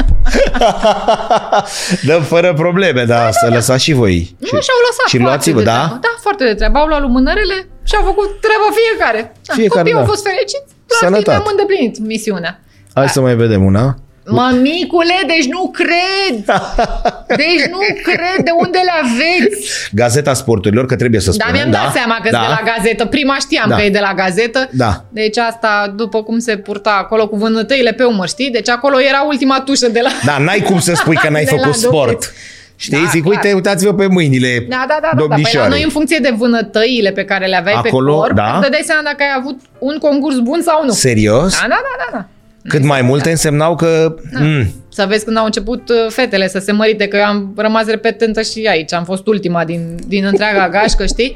dăm 2.08 2.22
fără 2.22 2.54
probleme, 2.54 3.04
da, 3.04 3.30
să 3.30 3.48
lăsați 3.50 3.82
și 3.84 3.92
voi. 3.92 4.36
Nu, 4.38 4.46
și-au 4.66 4.80
lăsat 4.88 5.06
și 5.08 5.16
foarte 5.16 5.18
luați-vă, 5.28 5.58
de 5.58 5.64
da? 5.64 5.72
treabă. 5.72 5.98
Da, 6.00 6.08
foarte 6.20 6.44
de 6.44 6.54
treabă. 6.54 6.78
Au 6.78 6.86
luat 6.86 7.00
lumânărele 7.00 7.68
și 7.82 7.94
au 7.98 8.04
făcut 8.04 8.28
treaba 8.40 8.68
fiecare. 8.80 9.32
Da, 9.46 9.54
Fiecare, 9.54 9.78
Copiii 9.78 9.94
da. 9.94 10.00
au 10.00 10.06
fost 10.06 10.22
fericiți, 10.28 10.64
practic 10.86 11.08
Sănătate. 11.08 11.36
am 11.42 11.46
îndeplinit 11.50 11.98
misiunea. 11.98 12.60
Hai 12.94 13.08
să 13.08 13.20
mai 13.20 13.34
vedem 13.34 13.64
una. 13.64 13.96
Mămicule, 14.26 15.14
deci 15.26 15.46
nu 15.46 15.70
cred! 15.74 16.44
Deci 17.42 17.64
nu 17.70 17.78
cred 18.02 18.44
de 18.44 18.50
unde 18.58 18.78
le 18.78 18.92
aveți! 19.02 19.70
Gazeta 19.92 20.34
Sporturilor, 20.34 20.86
că 20.86 20.96
trebuie 20.96 21.20
să 21.20 21.26
Da, 21.36 21.44
spunem. 21.44 21.54
mi-am 21.54 21.70
dat 21.82 21.92
seama 21.92 22.18
că 22.22 22.28
da. 22.30 22.38
de 22.40 22.46
la 22.48 22.72
gazetă. 22.76 23.04
Prima 23.06 23.36
știam 23.40 23.68
Da. 23.68 23.76
că 23.76 23.82
e 23.82 23.90
de 23.90 23.98
la 23.98 24.12
gazetă. 24.14 24.68
Da. 24.72 25.04
Deci 25.08 25.36
asta, 25.38 25.92
după 25.96 26.22
cum 26.22 26.38
se 26.38 26.56
purta 26.56 26.96
acolo 27.00 27.28
cu 27.28 27.36
vânătăile 27.36 27.92
pe 27.92 28.04
umăr, 28.04 28.28
știi? 28.28 28.50
Deci 28.50 28.68
acolo 28.68 29.00
era 29.00 29.22
ultima 29.28 29.60
tușă 29.60 29.88
de 29.88 30.00
la... 30.02 30.10
Da, 30.24 30.38
n-ai 30.38 30.60
cum 30.60 30.80
să 30.80 30.92
spui 30.94 31.16
că 31.16 31.28
n-ai 31.28 31.44
De 31.50 31.50
la 31.50 31.56
făcut 31.56 31.80
doping. 31.82 31.92
sport. 31.92 32.32
Știi? 32.76 33.02
Da, 33.02 33.08
Zic, 33.10 33.22
clar. 33.22 33.34
uite, 33.36 33.52
uitați-vă 33.54 33.94
pe 33.94 34.06
mâinile 34.06 34.66
Da, 34.68 34.84
da, 34.88 34.98
da, 35.00 35.00
da, 35.00 35.00
da. 35.00 35.08
Păi 35.16 35.16
la 35.16 35.26
domnișoarei. 35.26 35.70
noi 35.70 35.82
în 35.82 35.88
funcție 35.90 36.18
de 36.18 36.34
vânătăile 36.36 37.10
pe 37.10 37.24
care 37.24 37.46
le 37.46 37.56
aveai 37.56 37.74
Acolo, 37.84 38.12
pe 38.12 38.18
corp, 38.18 38.34
da. 38.36 38.52
îți 38.52 38.60
dădeai 38.62 38.82
seama 38.86 39.02
dacă 39.04 39.16
ai 39.22 39.34
avut 39.38 39.58
un 39.78 39.98
concurs 39.98 40.38
bun 40.38 40.62
sau 40.62 40.84
nu. 40.84 40.90
Serios? 40.90 41.52
Da, 41.60 41.66
da, 41.68 41.80
da, 41.82 42.04
da, 42.04 42.18
da. 42.18 42.26
Cât 42.68 42.82
mai 42.84 43.02
multe 43.02 43.30
însemnau 43.30 43.74
că... 43.76 44.14
Mm, 44.38 44.66
Să 44.88 45.04
vezi 45.08 45.24
când 45.24 45.36
au 45.36 45.44
început 45.44 45.88
uh, 45.88 45.96
fetele 46.08 46.48
să 46.48 46.58
se 46.58 46.72
mărite, 46.72 47.06
că 47.08 47.16
eu 47.16 47.24
am 47.24 47.52
rămas 47.56 47.86
repetentă 47.86 48.42
și 48.42 48.66
aici, 48.70 48.92
am 48.92 49.04
fost 49.04 49.26
ultima 49.26 49.64
din, 49.64 49.96
din 50.06 50.24
întreaga 50.24 50.68
gașcă, 50.68 51.06
știi? 51.06 51.32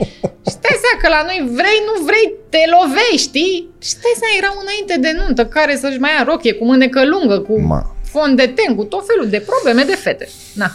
Și 0.47 0.53
stai 0.59 0.77
seama 0.83 0.97
că 1.03 1.09
la 1.09 1.23
noi 1.29 1.39
vrei, 1.55 1.79
nu 1.89 2.05
vrei, 2.05 2.27
te 2.49 2.59
lovești, 2.77 3.29
știi? 3.29 3.69
Și 3.83 3.89
stai 3.89 4.15
seama, 4.21 4.35
erau 4.41 4.55
înainte 4.65 4.95
de 5.09 5.13
nuntă, 5.21 5.47
care 5.47 5.77
să-și 5.77 5.99
mai 5.99 6.11
ia 6.19 6.25
rochie 6.31 6.53
cu 6.53 6.65
mânecă 6.65 7.01
lungă, 7.07 7.39
cu 7.39 7.61
Ma. 7.61 7.81
fond 8.13 8.37
de 8.37 8.47
ten, 8.57 8.75
cu 8.75 8.85
tot 8.85 9.03
felul 9.11 9.29
de 9.31 9.45
probleme 9.51 9.83
de 9.93 9.97
fete. 10.05 10.29
Na. 10.53 10.71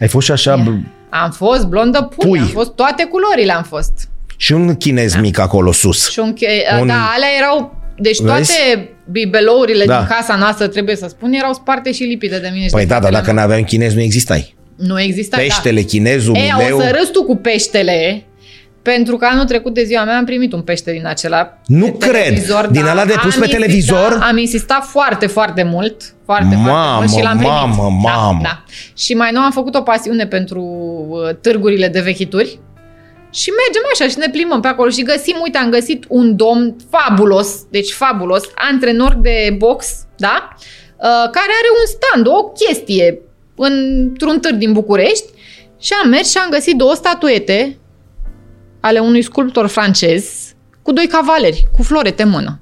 ai 0.00 0.08
fost 0.08 0.26
și 0.26 0.32
așa... 0.32 0.62
b- 0.62 0.86
Am 1.08 1.30
fost 1.30 1.64
blondă 1.66 2.02
pui, 2.16 2.28
Pui. 2.28 2.38
am 2.38 2.46
fost 2.46 2.70
toate 2.74 3.04
culorile 3.04 3.52
am 3.52 3.62
fost. 3.62 3.92
Și 4.36 4.52
un 4.52 4.74
chinez 4.74 5.14
mic 5.16 5.38
acolo 5.38 5.72
sus. 5.72 6.10
Și 6.10 6.18
un, 6.18 6.34
che- 6.34 6.72
Un- 6.74 6.80
un... 6.80 6.86
Da, 6.86 7.10
alea 7.14 7.28
erau... 7.38 7.81
Deci 7.98 8.18
Vezi? 8.20 8.26
toate 8.56 8.90
bibelourile 9.10 9.84
Da. 9.84 9.96
din 9.98 10.06
casa 10.16 10.36
noastră, 10.36 10.66
trebuie 10.66 10.96
să 10.96 11.06
spun, 11.08 11.32
erau 11.32 11.52
sparte 11.52 11.92
și 11.92 12.02
lipite 12.02 12.38
de 12.38 12.50
mine 12.52 12.64
și 12.64 12.70
Păi 12.70 12.80
de 12.80 12.86
da, 12.86 12.92
dar 12.92 13.00
fratele 13.00 13.20
dacă 13.20 13.32
meu. 13.34 13.42
n-aveam 13.44 13.62
chinez, 13.64 13.94
nu 13.94 14.00
existai. 14.00 14.54
Nu 14.76 15.00
exista, 15.00 15.36
da. 15.36 15.42
Peștele, 15.42 15.80
chinezul, 15.80 16.34
E, 16.34 16.38
o 16.56 16.60
muleu... 16.60 16.80
să 16.80 16.94
râzi 16.98 17.10
tu 17.10 17.24
cu 17.24 17.36
peștele, 17.36 18.22
pentru 18.82 19.16
că 19.16 19.26
anul 19.30 19.44
trecut 19.44 19.74
de 19.74 19.84
ziua 19.84 20.04
mea 20.04 20.16
am 20.16 20.24
primit 20.24 20.52
un 20.52 20.60
pește 20.62 20.92
din 20.92 21.06
acela 21.06 21.58
Nu 21.66 21.86
pe 21.90 22.06
cred! 22.08 22.22
televizor, 22.22 22.66
Din 22.66 22.84
ăla 22.84 23.04
de 23.04 23.12
pus 23.22 23.34
Am 23.34 23.40
pe 23.40 23.46
insistat- 23.46 23.50
televizor? 23.50 24.18
Am 24.30 24.38
insistat 24.38 24.84
foarte, 24.84 25.26
foarte 25.26 25.62
mult. 25.62 26.02
Foarte, 26.24 26.54
Mamă, 26.54 26.68
foarte 26.68 26.98
mult 26.98 27.10
și 27.18 27.22
l-am 27.22 27.36
primit. 27.36 27.52
mamă, 27.52 27.88
mamă. 28.02 28.38
Da, 28.42 28.48
da. 28.48 28.64
Și 28.96 29.14
mai 29.14 29.30
nou 29.32 29.42
am 29.42 29.50
făcut 29.50 29.74
o 29.74 29.80
pasiune 29.80 30.26
pentru 30.26 30.60
uh, 31.08 31.34
târgurile 31.40 31.88
de 31.88 32.00
vechituri. 32.00 32.58
Și 33.32 33.50
mergem 33.50 33.82
așa 33.92 34.08
și 34.08 34.18
ne 34.18 34.28
plimbăm 34.30 34.60
pe 34.60 34.68
acolo 34.68 34.90
și 34.90 35.02
găsim, 35.02 35.36
uite, 35.42 35.58
am 35.58 35.70
găsit 35.70 36.04
un 36.08 36.36
domn 36.36 36.76
fabulos, 36.90 37.62
deci 37.70 37.92
fabulos, 37.92 38.42
antrenor 38.54 39.14
de 39.14 39.54
box, 39.58 39.86
da? 40.16 40.48
Uh, 40.56 41.30
care 41.30 41.52
are 41.58 41.70
un 41.80 41.86
stand, 41.86 42.26
o 42.26 42.44
chestie 42.48 43.20
într-un 43.56 44.40
târg 44.40 44.54
din 44.54 44.72
București 44.72 45.30
și 45.80 45.92
am 46.02 46.08
mers 46.08 46.30
și 46.30 46.38
am 46.38 46.50
găsit 46.50 46.76
două 46.76 46.94
statuete 46.94 47.78
ale 48.80 48.98
unui 48.98 49.22
sculptor 49.22 49.66
francez 49.66 50.54
cu 50.82 50.92
doi 50.92 51.06
cavaleri, 51.06 51.64
cu 51.76 51.82
florete 51.82 52.22
în 52.22 52.28
mână. 52.28 52.61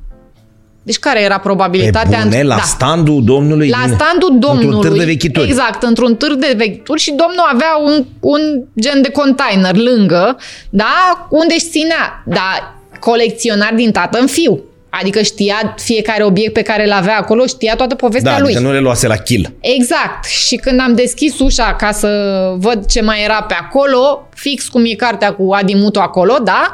Deci 0.82 0.98
care 0.98 1.20
era 1.22 1.34
Pe 1.34 1.40
probabilitatea? 1.44 2.20
bune, 2.22 2.42
la 2.42 2.54
da. 2.54 2.60
standul 2.62 3.24
domnului 3.24 3.68
La 3.68 3.82
din- 3.84 3.94
standul 3.94 4.38
domnului. 4.38 4.64
Într-un 4.64 4.80
târg 4.80 4.98
de 4.98 5.04
vechituri. 5.04 5.46
Exact, 5.48 5.82
într-un 5.82 6.16
târg 6.16 6.34
de 6.38 6.54
vechituri 6.56 7.00
și 7.00 7.10
domnul 7.10 7.48
avea 7.52 7.76
un, 7.84 8.04
un 8.20 8.40
gen 8.80 9.02
de 9.02 9.10
container 9.10 9.76
lângă, 9.76 10.36
da, 10.70 11.26
unde 11.30 11.54
își 11.54 11.68
ținea, 11.68 12.22
da, 12.26 12.74
colecționar 13.00 13.72
din 13.74 13.90
tată 13.92 14.18
în 14.18 14.26
fiu. 14.26 14.60
Adică 14.90 15.22
știa 15.22 15.74
fiecare 15.78 16.24
obiect 16.24 16.52
pe 16.52 16.62
care 16.62 16.84
îl 16.84 16.92
avea 16.92 17.16
acolo, 17.18 17.46
știa 17.46 17.74
toată 17.76 17.94
povestea 17.94 18.32
Da, 18.32 18.38
lui. 18.38 18.46
adică 18.48 18.62
nu 18.68 18.72
le 18.72 18.80
luase 18.80 19.06
la 19.06 19.16
kill. 19.16 19.52
Exact. 19.60 20.24
Și 20.24 20.56
când 20.56 20.80
am 20.80 20.94
deschis 20.94 21.38
ușa 21.38 21.74
ca 21.78 21.92
să 21.92 22.08
văd 22.56 22.86
ce 22.86 23.00
mai 23.00 23.22
era 23.24 23.42
pe 23.42 23.54
acolo, 23.60 24.28
fix 24.34 24.68
cum 24.68 24.82
e 24.84 24.94
cartea 24.94 25.32
cu 25.32 25.52
Adimutu 25.52 25.98
acolo, 26.00 26.36
da, 26.44 26.70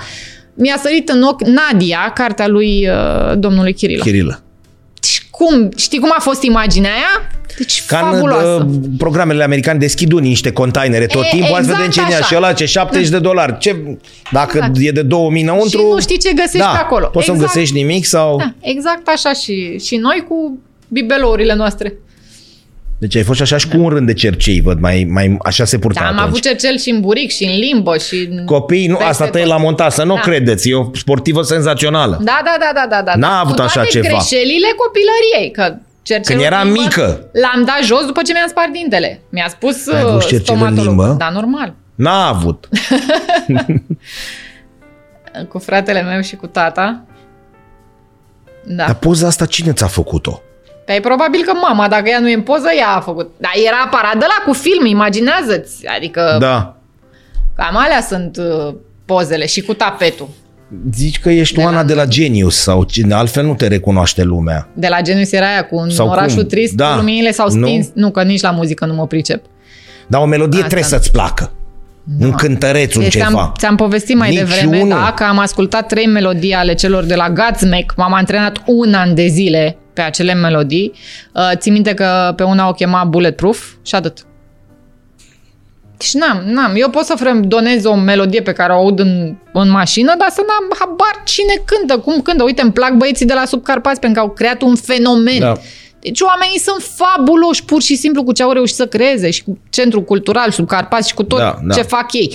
mi-a 0.56 0.76
sărit 0.82 1.08
în 1.08 1.22
ochi 1.22 1.46
Nadia, 1.46 2.12
cartea 2.14 2.46
lui 2.48 2.88
uh, 2.88 3.38
domnului 3.38 3.72
Chirilă. 3.74 4.02
Chirilă. 4.02 4.40
Și 5.02 5.30
cum, 5.30 5.70
știi 5.76 5.98
cum 5.98 6.12
a 6.16 6.20
fost 6.20 6.42
imaginea 6.42 6.90
aia? 6.90 7.30
Deci 7.58 7.84
Ca 7.86 7.98
în 7.98 8.12
fabuloasă. 8.12 8.66
uh, 8.70 8.74
programele 8.98 9.44
americane 9.44 9.78
deschid 9.78 10.12
unii 10.12 10.28
niște 10.28 10.52
containere 10.52 11.06
tot 11.06 11.24
E, 11.24 11.28
timpul, 11.30 11.50
ați 11.54 11.58
exact 11.58 11.76
vedem 11.78 11.90
ce 11.90 12.00
e 12.12 12.16
așa. 12.16 12.24
și 12.24 12.34
ăla 12.36 12.52
ce 12.52 12.64
70 12.64 13.08
de 13.08 13.18
dolari. 13.18 13.58
Ce, 13.58 13.76
dacă 14.32 14.56
Exact. 14.56 14.76
e 14.80 14.90
de 14.90 15.02
2000 15.02 15.42
înăuntru... 15.42 15.78
Și 15.78 15.84
nu 15.90 16.00
știi 16.00 16.18
ce 16.18 16.32
găsești 16.32 16.58
da, 16.58 16.66
pe 16.72 16.76
acolo. 16.78 17.06
poți 17.06 17.24
să-mi 17.24 17.36
Exact. 17.36 17.54
găsești 17.54 17.74
nimic 17.76 18.04
sau... 18.04 18.36
Da, 18.36 18.54
exact 18.60 19.08
așa 19.08 19.32
și, 19.32 19.78
și 19.78 19.96
noi 19.96 20.24
cu 20.28 20.58
bibelourile 20.88 21.54
noastre. 21.54 21.92
Deci 22.98 23.16
ai 23.16 23.23
fost 23.23 23.40
așa 23.40 23.56
și 23.56 23.68
cu 23.68 23.77
un 23.78 23.89
rând 23.89 24.06
de 24.06 24.12
cercei, 24.12 24.60
văd, 24.60 24.81
mai, 24.81 25.06
mai 25.10 25.36
așa 25.43 25.64
se 25.64 25.78
purta 25.78 26.01
Da, 26.01 26.06
am 26.06 26.12
atunci. 26.12 26.28
avut 26.28 26.40
cercel 26.43 26.78
și 26.78 26.90
în 26.90 27.01
buric 27.01 27.31
și 27.31 27.44
în 27.44 27.59
limbă 27.59 27.98
și... 27.98 28.28
în- 28.31 28.44
Copiii, 28.44 28.86
nu, 28.86 28.94
peste 28.94 29.10
asta 29.10 29.28
te 29.28 29.39
tot. 29.39 29.48
la 29.48 29.56
montat, 29.56 29.93
să 29.93 30.05
nu 30.05 30.14
Da. 30.14 30.20
credeți, 30.20 30.70
e 30.70 30.74
o 30.74 30.90
sportivă 30.94 31.43
senzațională. 31.43 32.18
Da, 32.23 32.40
da, 32.44 32.56
da, 32.60 32.70
da, 32.74 32.86
da. 32.97 33.02
da. 33.02 33.16
N-a 33.16 33.40
avut 33.40 33.56
Cu 33.56 33.62
așa 33.62 33.73
toate 33.73 33.89
ceva. 33.89 34.06
greșelile 34.09 34.66
copilăriei, 34.77 35.51
că 35.52 35.77
cercelul 36.02 36.40
Când 36.43 36.52
era 36.52 36.60
în 36.60 36.66
limbă 36.66 36.81
mică. 36.82 37.28
L-am 37.32 37.64
dat 37.64 37.78
jos 37.82 38.05
după 38.06 38.23
ce 38.23 38.32
mi-am 38.32 38.48
spart 38.48 38.73
dintele. 38.73 39.20
Mi-a 39.28 39.48
spus 39.48 39.86
Ai 39.89 40.01
avut 40.01 40.14
uh, 40.23 40.28
cercel 40.28 40.39
în 40.39 40.44
stomatologul. 40.44 40.86
limbă? 41.05 41.14
Da, 41.18 41.31
normal. 41.32 41.74
N-a 41.94 42.28
avut. 42.28 42.68
Cu 45.48 45.59
fratele 45.59 46.02
meu 46.02 46.20
și 46.20 46.36
cu 46.36 46.47
tata. 46.47 47.05
Da. 48.66 48.85
Dar 48.86 48.94
poza 48.94 49.27
asta 49.27 49.47
cine 49.47 49.73
ți-a 49.73 49.86
făcut-o? 49.86 50.40
Păi 50.86 51.00
probabil 51.00 51.40
că 51.44 51.52
mama, 51.62 51.88
dacă 51.88 52.08
ea 52.08 52.18
nu 52.18 52.28
e 52.30 52.34
în 52.34 52.40
poză, 52.40 52.66
ea 52.78 52.88
a 52.88 53.00
făcut. 53.00 53.30
Dar 53.38 53.52
era 53.66 53.76
aparat 53.84 54.12
de 54.18 54.26
la 54.28 54.42
cu 54.46 54.52
film, 54.52 54.86
imaginează-ți. 54.86 55.86
Adică 55.96 56.36
Da. 56.40 56.76
cam 57.56 57.76
alea 57.76 58.00
sunt 58.00 58.36
uh, 58.36 58.74
pozele 59.04 59.46
și 59.46 59.60
cu 59.60 59.74
tapetul. 59.74 60.28
Zici 60.94 61.18
că 61.20 61.30
ești 61.30 61.54
De 61.54 61.62
Oana 61.62 61.76
la- 61.76 61.84
de 61.84 61.94
la 61.94 62.04
Genius 62.04 62.56
sau 62.56 62.82
cine, 62.82 63.14
altfel 63.14 63.44
nu 63.44 63.54
te 63.54 63.66
recunoaște 63.66 64.22
lumea. 64.22 64.68
De 64.74 64.86
la 64.88 65.00
Genius 65.00 65.32
era 65.32 65.46
aia 65.46 65.64
cu 65.66 65.76
un 65.76 65.90
Sau 65.90 66.08
orașul 66.08 66.38
cum? 66.38 66.46
trist, 66.48 66.72
Da. 66.72 66.96
luminile 66.96 67.30
s-au 67.32 67.52
Nu? 67.52 67.66
stins. 67.66 67.86
Nu? 67.94 68.10
că 68.10 68.22
nici 68.22 68.40
la 68.40 68.50
muzică 68.50 68.86
nu 68.86 68.94
mă 68.94 69.06
pricep. 69.06 69.44
Dar 70.06 70.20
o 70.20 70.24
melodie 70.24 70.60
Asta 70.62 70.68
trebuie 70.68 70.90
nu. 70.90 70.96
să-ți 70.96 71.10
placă. 71.12 71.50
Un 72.20 72.32
cântăreț, 72.32 72.94
un 72.94 73.02
Deci 73.02 73.12
ceva. 73.12 73.24
ți-am, 73.28 73.52
ți-am 73.58 73.76
povestit 73.76 74.16
mai 74.16 74.28
Niciunul. 74.30 74.50
devreme, 74.70 74.88
da, 74.88 75.12
că 75.16 75.24
am 75.24 75.38
ascultat 75.38 75.86
trei 75.86 76.06
melodii 76.06 76.52
ale 76.52 76.74
celor 76.74 77.04
de 77.04 77.14
la 77.14 77.30
Godsmack. 77.30 77.94
M-am 77.96 78.12
antrenat 78.12 78.56
un 78.66 78.94
an 78.94 79.14
de 79.14 79.26
zile 79.26 79.76
pe 79.97 80.02
acele 80.02 80.35
melodii. 80.35 80.93
Uh, 81.35 81.51
țin 81.55 81.73
minte 81.73 81.94
că 81.94 82.32
pe 82.36 82.43
una 82.43 82.68
o 82.68 82.73
chema 82.73 83.05
Bulletproof 83.05 83.66
și 83.82 83.94
atât. 83.94 84.18
Deci 85.97 86.12
n-am, 86.12 86.43
n-am. 86.47 86.73
Eu 86.74 86.89
pot 86.90 87.05
să 87.05 87.14
fredonez 87.18 87.85
o 87.85 87.94
melodie 87.94 88.43
pe 88.43 88.52
care 88.52 88.73
o 88.73 88.77
aud 88.77 88.98
în, 88.98 89.36
în 89.52 89.70
mașină, 89.70 90.14
dar 90.18 90.28
să 90.31 90.40
n-am 90.47 90.77
habar 90.78 91.23
cine 91.24 91.62
cântă, 91.64 91.98
cum 91.98 92.20
cântă. 92.23 92.43
Uite, 92.43 92.62
îmi 92.62 92.73
plac 92.73 92.93
băieții 92.93 93.27
de 93.27 93.35
la 93.35 93.44
Subcarpați 93.44 94.01
pentru 94.01 94.20
că 94.20 94.27
au 94.27 94.32
creat 94.35 94.62
un 94.62 94.74
fenomen. 94.74 95.39
Da. 95.39 95.52
Deci 96.01 96.20
oamenii 96.20 96.59
sunt 96.59 96.82
fabuloși, 96.94 97.64
pur 97.64 97.82
și 97.82 97.97
simplu, 97.97 98.23
cu 98.24 98.32
ce 98.32 98.43
au 98.43 98.52
reușit 98.52 98.77
să 98.77 98.86
creeze 98.86 99.31
și 99.31 99.43
cu 99.44 99.59
Centrul 99.70 100.02
Cultural 100.05 100.51
Subcarpați 100.51 101.09
și 101.09 101.14
cu 101.14 101.23
tot 101.23 101.39
Da, 101.39 101.59
da. 101.62 101.74
ce 101.74 101.82
fac 101.82 102.12
ei. 102.12 102.35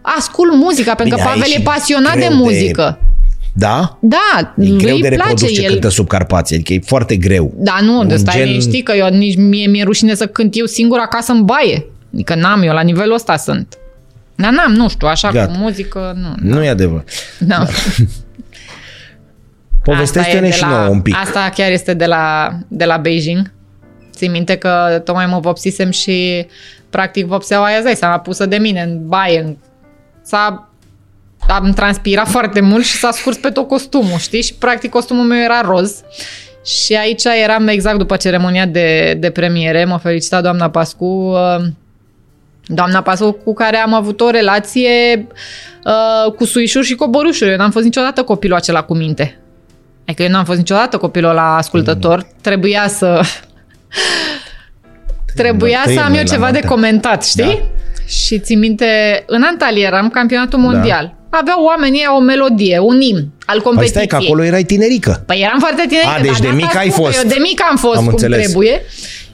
Ascult 0.00 0.52
muzica, 0.54 0.94
pentru 0.94 1.16
că 1.16 1.22
Bine, 1.22 1.34
aici 1.34 1.42
Pavel 1.42 1.58
e 1.58 1.70
e 1.70 1.72
pasionat 1.74 2.12
de 2.12 2.18
greu 2.18 2.28
de- 2.30 2.34
muzică. 2.34 2.98
Da? 3.58 3.98
Da, 4.00 4.54
E 4.56 4.70
greu 4.76 4.92
lui 4.92 5.00
de 5.02 5.08
place 5.08 5.28
reprodus 5.28 5.52
ce 5.52 5.62
el. 5.62 5.70
cântă 5.70 5.88
sub 5.88 6.06
Carpații, 6.08 6.54
adică 6.56 6.72
e 6.72 6.80
foarte 6.84 7.16
greu. 7.16 7.52
Da, 7.56 7.78
nu, 7.82 8.04
de 8.04 8.12
Un 8.12 8.18
stai 8.18 8.36
gen- 8.36 8.46
gen... 8.50 8.60
știi 8.60 8.82
că 8.82 8.92
eu 8.92 9.08
nici 9.08 9.36
mie 9.36 9.66
mi-e 9.66 9.82
rușine 9.82 10.14
să 10.14 10.26
cânt 10.26 10.56
eu 10.56 10.64
singur 10.66 10.98
acasă 10.98 11.32
în 11.32 11.44
baie. 11.44 11.86
Adică 12.14 12.34
n-am, 12.34 12.62
eu 12.62 12.72
la 12.72 12.80
nivelul 12.80 13.14
ăsta 13.14 13.36
sunt. 13.36 13.78
Dar 14.34 14.52
n-am, 14.52 14.72
nu 14.72 14.88
știu, 14.88 15.06
așa 15.08 15.30
Gata. 15.30 15.52
cu 15.52 15.58
muzică, 15.58 16.16
nu. 16.16 16.50
Nu 16.56 16.64
e 16.64 16.68
adevăr. 16.68 17.04
Da. 17.38 17.66
Povestește-ne 19.82 20.46
e 20.46 20.50
de 20.50 20.54
și 20.56 20.62
la, 20.62 20.68
nouă 20.68 20.88
un 20.88 21.00
pic. 21.00 21.16
Asta 21.16 21.50
chiar 21.54 21.70
este 21.70 21.94
de 21.94 22.06
la, 22.06 22.52
de 22.68 22.84
la 22.84 22.96
Beijing. 22.96 23.52
Țin 24.12 24.30
minte 24.30 24.56
că 24.56 25.02
tocmai 25.04 25.26
mă 25.26 25.38
vopsisem 25.40 25.90
și 25.90 26.46
practic 26.90 27.26
vopseaua 27.26 27.64
aia, 27.66 27.76
îți 27.76 27.84
dai 27.84 27.94
seama, 27.94 28.18
pusă 28.18 28.46
de 28.46 28.56
mine 28.56 28.82
în 28.82 29.06
baie. 29.06 29.40
În... 29.40 29.56
S-a 30.22 30.67
am 31.48 31.72
transpirat 31.72 32.28
foarte 32.28 32.60
mult 32.60 32.84
și 32.84 32.96
s-a 32.96 33.10
scurs 33.10 33.36
pe 33.36 33.50
tot 33.50 33.68
costumul, 33.68 34.18
știi? 34.18 34.42
Și 34.42 34.54
practic 34.54 34.90
costumul 34.90 35.24
meu 35.24 35.42
era 35.42 35.60
roz. 35.60 36.00
Și 36.64 36.94
aici 36.94 37.24
eram 37.42 37.68
exact 37.68 37.98
după 37.98 38.16
ceremonia 38.16 38.66
de, 38.66 39.16
de 39.18 39.30
premiere. 39.30 39.84
Mă 39.84 39.98
felicita 39.98 40.40
doamna 40.40 40.70
Pascu. 40.70 41.04
uh, 41.04 41.64
Doamna 42.66 43.02
Pascu 43.02 43.32
cu 43.32 43.54
care 43.54 43.76
am 43.76 43.94
avut 43.94 44.20
o 44.20 44.30
relație 44.30 45.26
uh, 45.84 46.32
cu 46.32 46.44
suișuri 46.44 46.86
și 46.86 46.94
coborușuri. 46.94 47.50
Eu 47.50 47.56
n-am 47.56 47.70
fost 47.70 47.84
niciodată 47.84 48.22
copilul 48.22 48.56
acela 48.56 48.82
cu 48.82 48.94
minte. 48.94 49.38
Adică 50.06 50.22
eu 50.22 50.28
n-am 50.28 50.44
fost 50.44 50.58
niciodată 50.58 50.96
copilul 50.96 51.32
la 51.34 51.56
ascultător. 51.56 52.26
Trebuia 52.40 52.88
să... 52.88 53.20
Trebuia 55.34 55.80
Tăiem 55.84 55.98
să 55.98 56.04
am 56.04 56.10
noi 56.10 56.18
eu 56.18 56.24
la 56.24 56.30
ceva 56.32 56.46
de 56.46 56.50
noapte. 56.50 56.68
comentat, 56.68 57.24
știi? 57.24 57.44
Da. 57.44 57.77
Și 58.08 58.38
ți 58.38 58.54
minte, 58.54 59.22
în 59.26 59.42
Antalya 59.42 59.86
eram 59.86 60.08
campionatul 60.10 60.58
mondial. 60.58 61.14
Aveau 61.30 61.62
oamenii 61.64 62.04
o 62.16 62.18
melodie, 62.20 62.78
un 62.78 63.00
imn 63.00 63.18
al 63.46 63.56
Păi 63.60 63.60
competiției. 63.62 64.04
stai 64.06 64.18
că 64.20 64.24
acolo 64.24 64.42
erai 64.44 64.62
tinerică. 64.62 65.22
Păi 65.26 65.40
eram 65.40 65.58
foarte 65.58 65.84
tinerică. 65.88 66.12
A, 66.18 66.20
deci 66.20 66.30
dar 66.30 66.40
de 66.40 66.46
asta 66.46 66.56
mic 66.64 66.76
ai 66.76 66.90
spun 66.90 67.04
că 67.04 67.10
fost. 67.10 67.22
Eu 67.22 67.28
de 67.28 67.36
mic 67.40 67.60
am 67.70 67.76
fost 67.76 67.96
Am 67.96 68.04
cum 68.04 68.12
înțeles. 68.12 68.44
trebuie. 68.44 68.82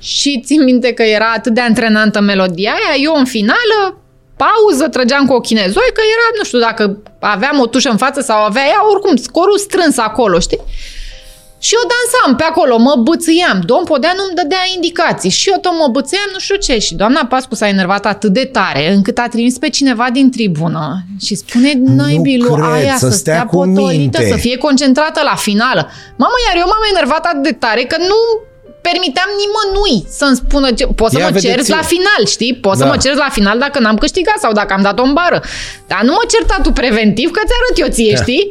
Și 0.01 0.41
țin 0.45 0.65
minte 0.65 0.93
că 0.93 1.03
era 1.03 1.33
atât 1.37 1.55
de 1.55 1.61
antrenantă 1.61 2.21
melodia 2.21 2.71
aia, 2.71 3.03
eu 3.03 3.15
în 3.19 3.25
finală, 3.25 3.99
pauză, 4.37 4.89
trăgeam 4.89 5.27
cu 5.27 5.33
o 5.33 5.41
chinezoi, 5.41 5.91
că 5.95 6.01
era, 6.15 6.29
nu 6.39 6.45
știu 6.45 6.59
dacă 6.59 6.99
aveam 7.21 7.59
o 7.61 7.67
tușă 7.67 7.89
în 7.91 7.97
față 7.97 8.21
sau 8.21 8.45
avea 8.45 8.63
ea, 8.63 8.81
oricum, 8.93 9.17
scorul 9.17 9.59
strâns 9.59 9.99
acolo, 9.99 10.39
știi? 10.39 10.61
Și 11.66 11.74
eu 11.78 11.85
dansam 11.93 12.31
pe 12.41 12.45
acolo, 12.53 12.74
mă 12.78 12.95
bățâiam. 13.09 13.59
Domn 13.70 13.85
Podea 13.85 14.12
nu-mi 14.16 14.35
dădea 14.41 14.62
indicații. 14.74 15.31
Și 15.31 15.49
eu 15.53 15.59
tot 15.65 15.73
mă 15.82 15.89
bățâiam, 15.97 16.28
nu 16.32 16.39
știu 16.39 16.57
ce. 16.66 16.78
Și 16.78 16.95
doamna 16.95 17.27
Pascu 17.32 17.55
s-a 17.55 17.69
enervat 17.69 18.07
atât 18.07 18.32
de 18.32 18.45
tare, 18.57 18.93
încât 18.93 19.19
a 19.19 19.28
trimis 19.31 19.59
pe 19.59 19.69
cineva 19.69 20.07
din 20.12 20.31
tribună 20.31 20.85
și 21.24 21.35
spune, 21.35 21.73
naibilu, 22.01 22.55
cred, 22.55 22.65
aia 22.73 22.97
să 22.97 23.09
să, 23.09 23.16
stea 23.16 23.35
stea 23.35 23.47
cu 23.47 23.57
potolită, 23.57 23.91
minte." 23.99 24.28
să 24.31 24.36
fie 24.36 24.57
concentrată 24.57 25.20
la 25.31 25.35
finală. 25.35 25.82
Mamă, 26.23 26.36
iar 26.47 26.57
eu 26.62 26.66
m-am 26.73 26.85
enervat 26.95 27.24
atât 27.27 27.43
de 27.43 27.53
tare 27.53 27.82
că 27.82 27.97
nu 27.99 28.19
permiteam 28.89 29.28
nimănui 29.43 29.97
să-mi 30.19 30.36
spună 30.36 30.69
ce... 30.78 30.85
Poți 30.86 31.12
să 31.12 31.19
Ia 31.19 31.24
mă 31.24 31.31
vedeți- 31.32 31.47
cerți 31.53 31.70
la 31.70 31.82
final, 31.95 32.23
știi? 32.27 32.55
Poți 32.55 32.78
Da. 32.78 32.85
să 32.85 32.91
mă 32.93 32.97
cerți 33.03 33.19
la 33.27 33.28
final 33.39 33.59
dacă 33.59 33.78
n-am 33.78 33.97
câștigat 34.05 34.39
sau 34.45 34.53
dacă 34.53 34.73
am 34.77 34.82
dat 34.82 34.99
o 34.99 35.12
bară. 35.12 35.43
Dar 35.86 36.01
nu 36.03 36.12
mă 36.12 36.24
certa 36.35 36.57
tu 36.62 36.70
preventiv 36.73 37.28
că 37.31 37.41
ți-arăt 37.49 37.77
eu 37.82 37.89
ție, 37.97 38.15
Da. 38.16 38.23
știi? 38.23 38.45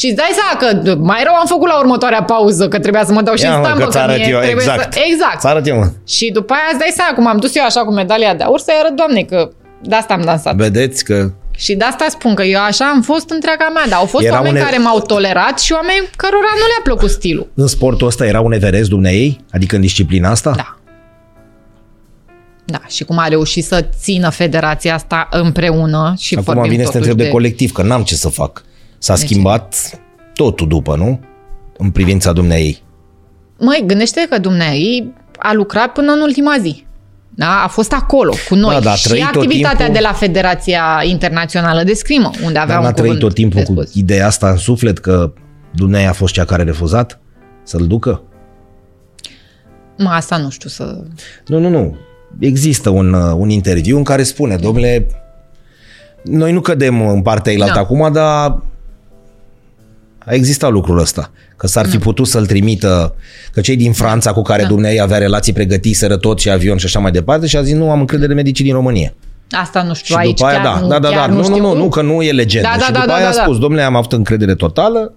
Și 0.00 0.06
îți 0.06 0.14
dai 0.22 0.32
seama 0.38 0.54
că 0.62 0.94
mai 1.12 1.20
rău 1.24 1.34
am 1.34 1.46
făcut 1.46 1.68
la 1.68 1.78
următoarea 1.78 2.22
pauză, 2.22 2.68
că 2.68 2.78
trebuia 2.78 3.04
să 3.04 3.12
mă 3.12 3.22
dau 3.22 3.34
și 3.34 3.44
Ia 3.44 3.54
în 3.54 3.58
mă, 3.60 3.64
stampă. 3.64 3.84
că 3.84 3.90
ți 3.90 3.98
arăt 3.98 4.16
mie 4.16 4.28
eu, 4.28 4.38
trebuie 4.40 4.64
exact. 4.64 4.92
Să... 4.92 5.00
Exact. 5.12 5.40
Să 5.40 5.48
arăt 5.48 5.66
eu, 5.66 5.76
mă. 5.78 5.88
Și 6.06 6.30
după 6.30 6.52
aia 6.52 6.68
îți 6.70 6.78
dai 6.78 6.92
seama 6.94 7.12
cum 7.14 7.26
am 7.26 7.38
dus 7.38 7.56
eu 7.56 7.64
așa 7.64 7.80
cu 7.80 7.92
medalia 7.92 8.34
de 8.34 8.42
aur 8.42 8.58
să-i 8.58 8.74
arăt 8.82 8.94
doamne 8.96 9.22
că 9.22 9.50
de 9.82 9.94
asta 9.94 10.14
am 10.14 10.20
dansat. 10.24 10.54
Vedeți 10.54 11.04
că 11.04 11.30
Și 11.56 11.74
de 11.74 11.84
asta 11.84 12.06
spun 12.08 12.34
că 12.34 12.42
eu 12.42 12.60
așa 12.60 12.84
am 12.94 13.02
fost 13.02 13.30
întreaga 13.30 13.70
mea, 13.74 13.84
dar 13.88 13.98
au 13.98 14.06
fost 14.06 14.24
Era 14.24 14.34
oameni 14.34 14.54
une- 14.54 14.64
care 14.64 14.78
m-au 14.78 15.00
tolerat 15.00 15.60
și 15.60 15.72
oameni 15.72 16.08
cărora 16.16 16.52
nu 16.60 16.66
le-a 16.72 16.82
plăcut 16.82 17.10
stilul. 17.10 17.46
în 17.54 17.66
sportul 17.66 18.06
ăsta 18.06 18.26
era 18.26 18.40
un 18.40 18.52
Everest 18.52 18.88
dumneei? 18.88 19.40
Adică 19.52 19.74
în 19.74 19.80
disciplina 19.80 20.30
asta? 20.30 20.52
Da. 20.56 20.74
Da, 22.64 22.80
și 22.88 23.04
cum 23.04 23.18
a 23.18 23.26
reușit 23.28 23.64
să 23.64 23.84
țină 24.00 24.30
federația 24.30 24.94
asta 24.94 25.28
împreună 25.30 26.14
și 26.18 26.34
Acum 26.34 26.54
vorbim 26.54 26.70
vine 26.70 26.84
să 26.84 26.90
te 26.90 26.92
totuși 26.96 27.10
întreb 27.10 27.26
de 27.26 27.32
colectiv, 27.32 27.72
că 27.72 27.82
n-am 27.82 28.02
ce 28.02 28.14
să 28.14 28.28
fac. 28.28 28.62
S-a 29.02 29.14
ce? 29.16 29.20
schimbat 29.24 30.00
totul 30.34 30.68
după, 30.68 30.96
nu? 30.96 31.20
În 31.78 31.90
privința 31.90 32.32
dumneei. 32.32 32.82
Măi, 33.58 33.82
gândește 33.86 34.26
că 34.30 34.38
Dumnezeu 34.38 35.12
a 35.38 35.52
lucrat 35.52 35.92
până 35.92 36.12
în 36.12 36.20
ultima 36.20 36.56
zi. 36.60 36.86
Da? 37.34 37.62
A 37.64 37.68
fost 37.68 37.92
acolo 37.92 38.34
cu 38.48 38.54
noi. 38.54 38.74
Da, 38.74 38.80
da, 38.80 38.90
a 38.90 38.94
și 38.94 39.08
trăit 39.08 39.30
tot 39.30 39.42
activitatea 39.42 39.76
timpul- 39.76 39.94
de 39.94 40.00
la 40.00 40.12
Federația 40.12 41.00
Internațională 41.04 41.82
de 41.82 41.92
Scrimă, 41.94 42.30
unde 42.44 42.58
avea 42.58 42.74
Dar 42.74 42.78
un 42.78 42.82
n-a 42.84 42.92
trăit 42.92 43.12
cuvânt 43.12 43.20
tot 43.20 43.34
timpul 43.34 43.60
de 43.60 43.66
cu 43.66 43.72
spus. 43.72 43.94
ideea 43.94 44.26
asta 44.26 44.50
în 44.50 44.56
suflet 44.56 44.98
că 44.98 45.32
dumneei 45.74 46.06
a 46.06 46.12
fost 46.12 46.32
cea 46.32 46.44
care 46.44 46.62
a 46.62 46.64
refuzat 46.64 47.20
să-l 47.62 47.86
ducă? 47.86 48.22
Mă, 49.98 50.08
asta 50.08 50.36
nu 50.36 50.50
știu 50.50 50.68
să... 50.68 51.00
Nu, 51.46 51.58
nu, 51.58 51.68
nu. 51.68 51.96
Există 52.38 52.90
un, 52.90 53.12
uh, 53.12 53.32
un 53.36 53.48
interviu 53.50 53.96
în 53.96 54.04
care 54.04 54.22
spune, 54.22 54.56
domnule, 54.56 55.06
noi 56.24 56.52
nu 56.52 56.60
cădem 56.60 57.08
în 57.08 57.22
partea 57.22 57.52
ailaltă 57.52 57.74
Da. 57.74 57.80
acum, 57.80 58.12
dar 58.12 58.62
a 60.26 60.32
existat 60.32 60.70
lucrul 60.70 60.98
ăsta. 60.98 61.30
Că 61.56 61.66
s-ar 61.66 61.86
fi 61.86 61.98
putut 61.98 62.26
să-l 62.26 62.46
trimită, 62.46 63.14
că 63.52 63.60
cei 63.60 63.76
din 63.76 63.92
Franța 63.92 64.32
cu 64.32 64.42
care 64.42 64.62
Da. 64.62 64.68
dumneai 64.68 64.96
avea 64.98 65.18
relații 65.18 65.52
pregătiseră 65.52 66.16
tot 66.16 66.38
și 66.40 66.50
avion 66.50 66.76
și 66.76 66.84
așa 66.86 66.98
mai 66.98 67.10
departe 67.10 67.46
și 67.46 67.56
a 67.56 67.62
zis 67.62 67.74
nu 67.74 67.90
am 67.90 68.00
încredere 68.00 68.30
în 68.30 68.36
medicii 68.36 68.64
din 68.64 68.74
România. 68.74 69.12
Asta 69.50 69.82
nu 69.82 69.94
știu 69.94 70.14
Și 70.14 70.20
aici, 70.20 70.36
după 70.38 70.48
aia, 70.50 70.60
chiar 70.62 70.74
da, 70.74 70.80
nu, 70.80 70.88
da, 70.88 70.98
da, 70.98 71.08
da, 71.08 71.14
chiar 71.16 71.28
nu, 71.28 71.36
nu, 71.36 71.42
știu. 71.42 71.56
nu, 71.56 71.74
nu, 71.76 71.88
că 71.88 72.02
nu 72.02 72.22
e 72.22 72.32
legendă. 72.32 72.68
Da, 72.72 72.76
da, 72.78 72.84
și 72.84 72.92
da, 72.92 72.98
după 72.98 73.10
da, 73.10 73.14
aia 73.14 73.22
da, 73.24 73.30
a 73.30 73.34
da. 73.34 73.42
spus, 73.42 73.58
domnule, 73.58 73.82
am 73.82 73.96
avut 73.96 74.12
încredere 74.12 74.54
totală 74.54 75.12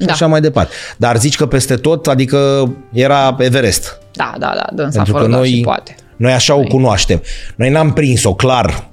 și 0.00 0.06
Da. 0.06 0.12
așa 0.12 0.26
mai 0.26 0.40
departe. 0.40 0.72
Dar 0.96 1.16
zici 1.18 1.36
că 1.36 1.46
peste 1.46 1.74
tot, 1.76 2.06
adică 2.06 2.70
era 2.92 3.36
Everest. 3.38 3.98
Da, 4.12 4.34
da, 4.38 4.52
da, 4.56 4.66
dânsa 4.74 4.96
Pentru 4.96 5.12
fără 5.12 5.24
că 5.24 5.30
doar 5.30 5.40
noi, 5.42 5.50
și 5.50 5.60
poate. 5.60 5.94
noi 6.16 6.32
așa 6.32 6.54
o 6.54 6.62
cunoaștem. 6.62 7.22
Noi 7.56 7.70
n-am 7.70 7.92
prins-o 7.92 8.34
clar 8.34 8.88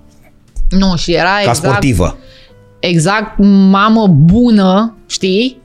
Nu, 0.70 0.96
și 0.96 1.12
era 1.14 1.24
ca 1.30 1.40
exact, 1.40 1.58
sportivă. 1.58 2.18
Exact 2.80 3.34
mamă 3.70 4.08
bună, 4.08 4.96
știi? 5.08 5.62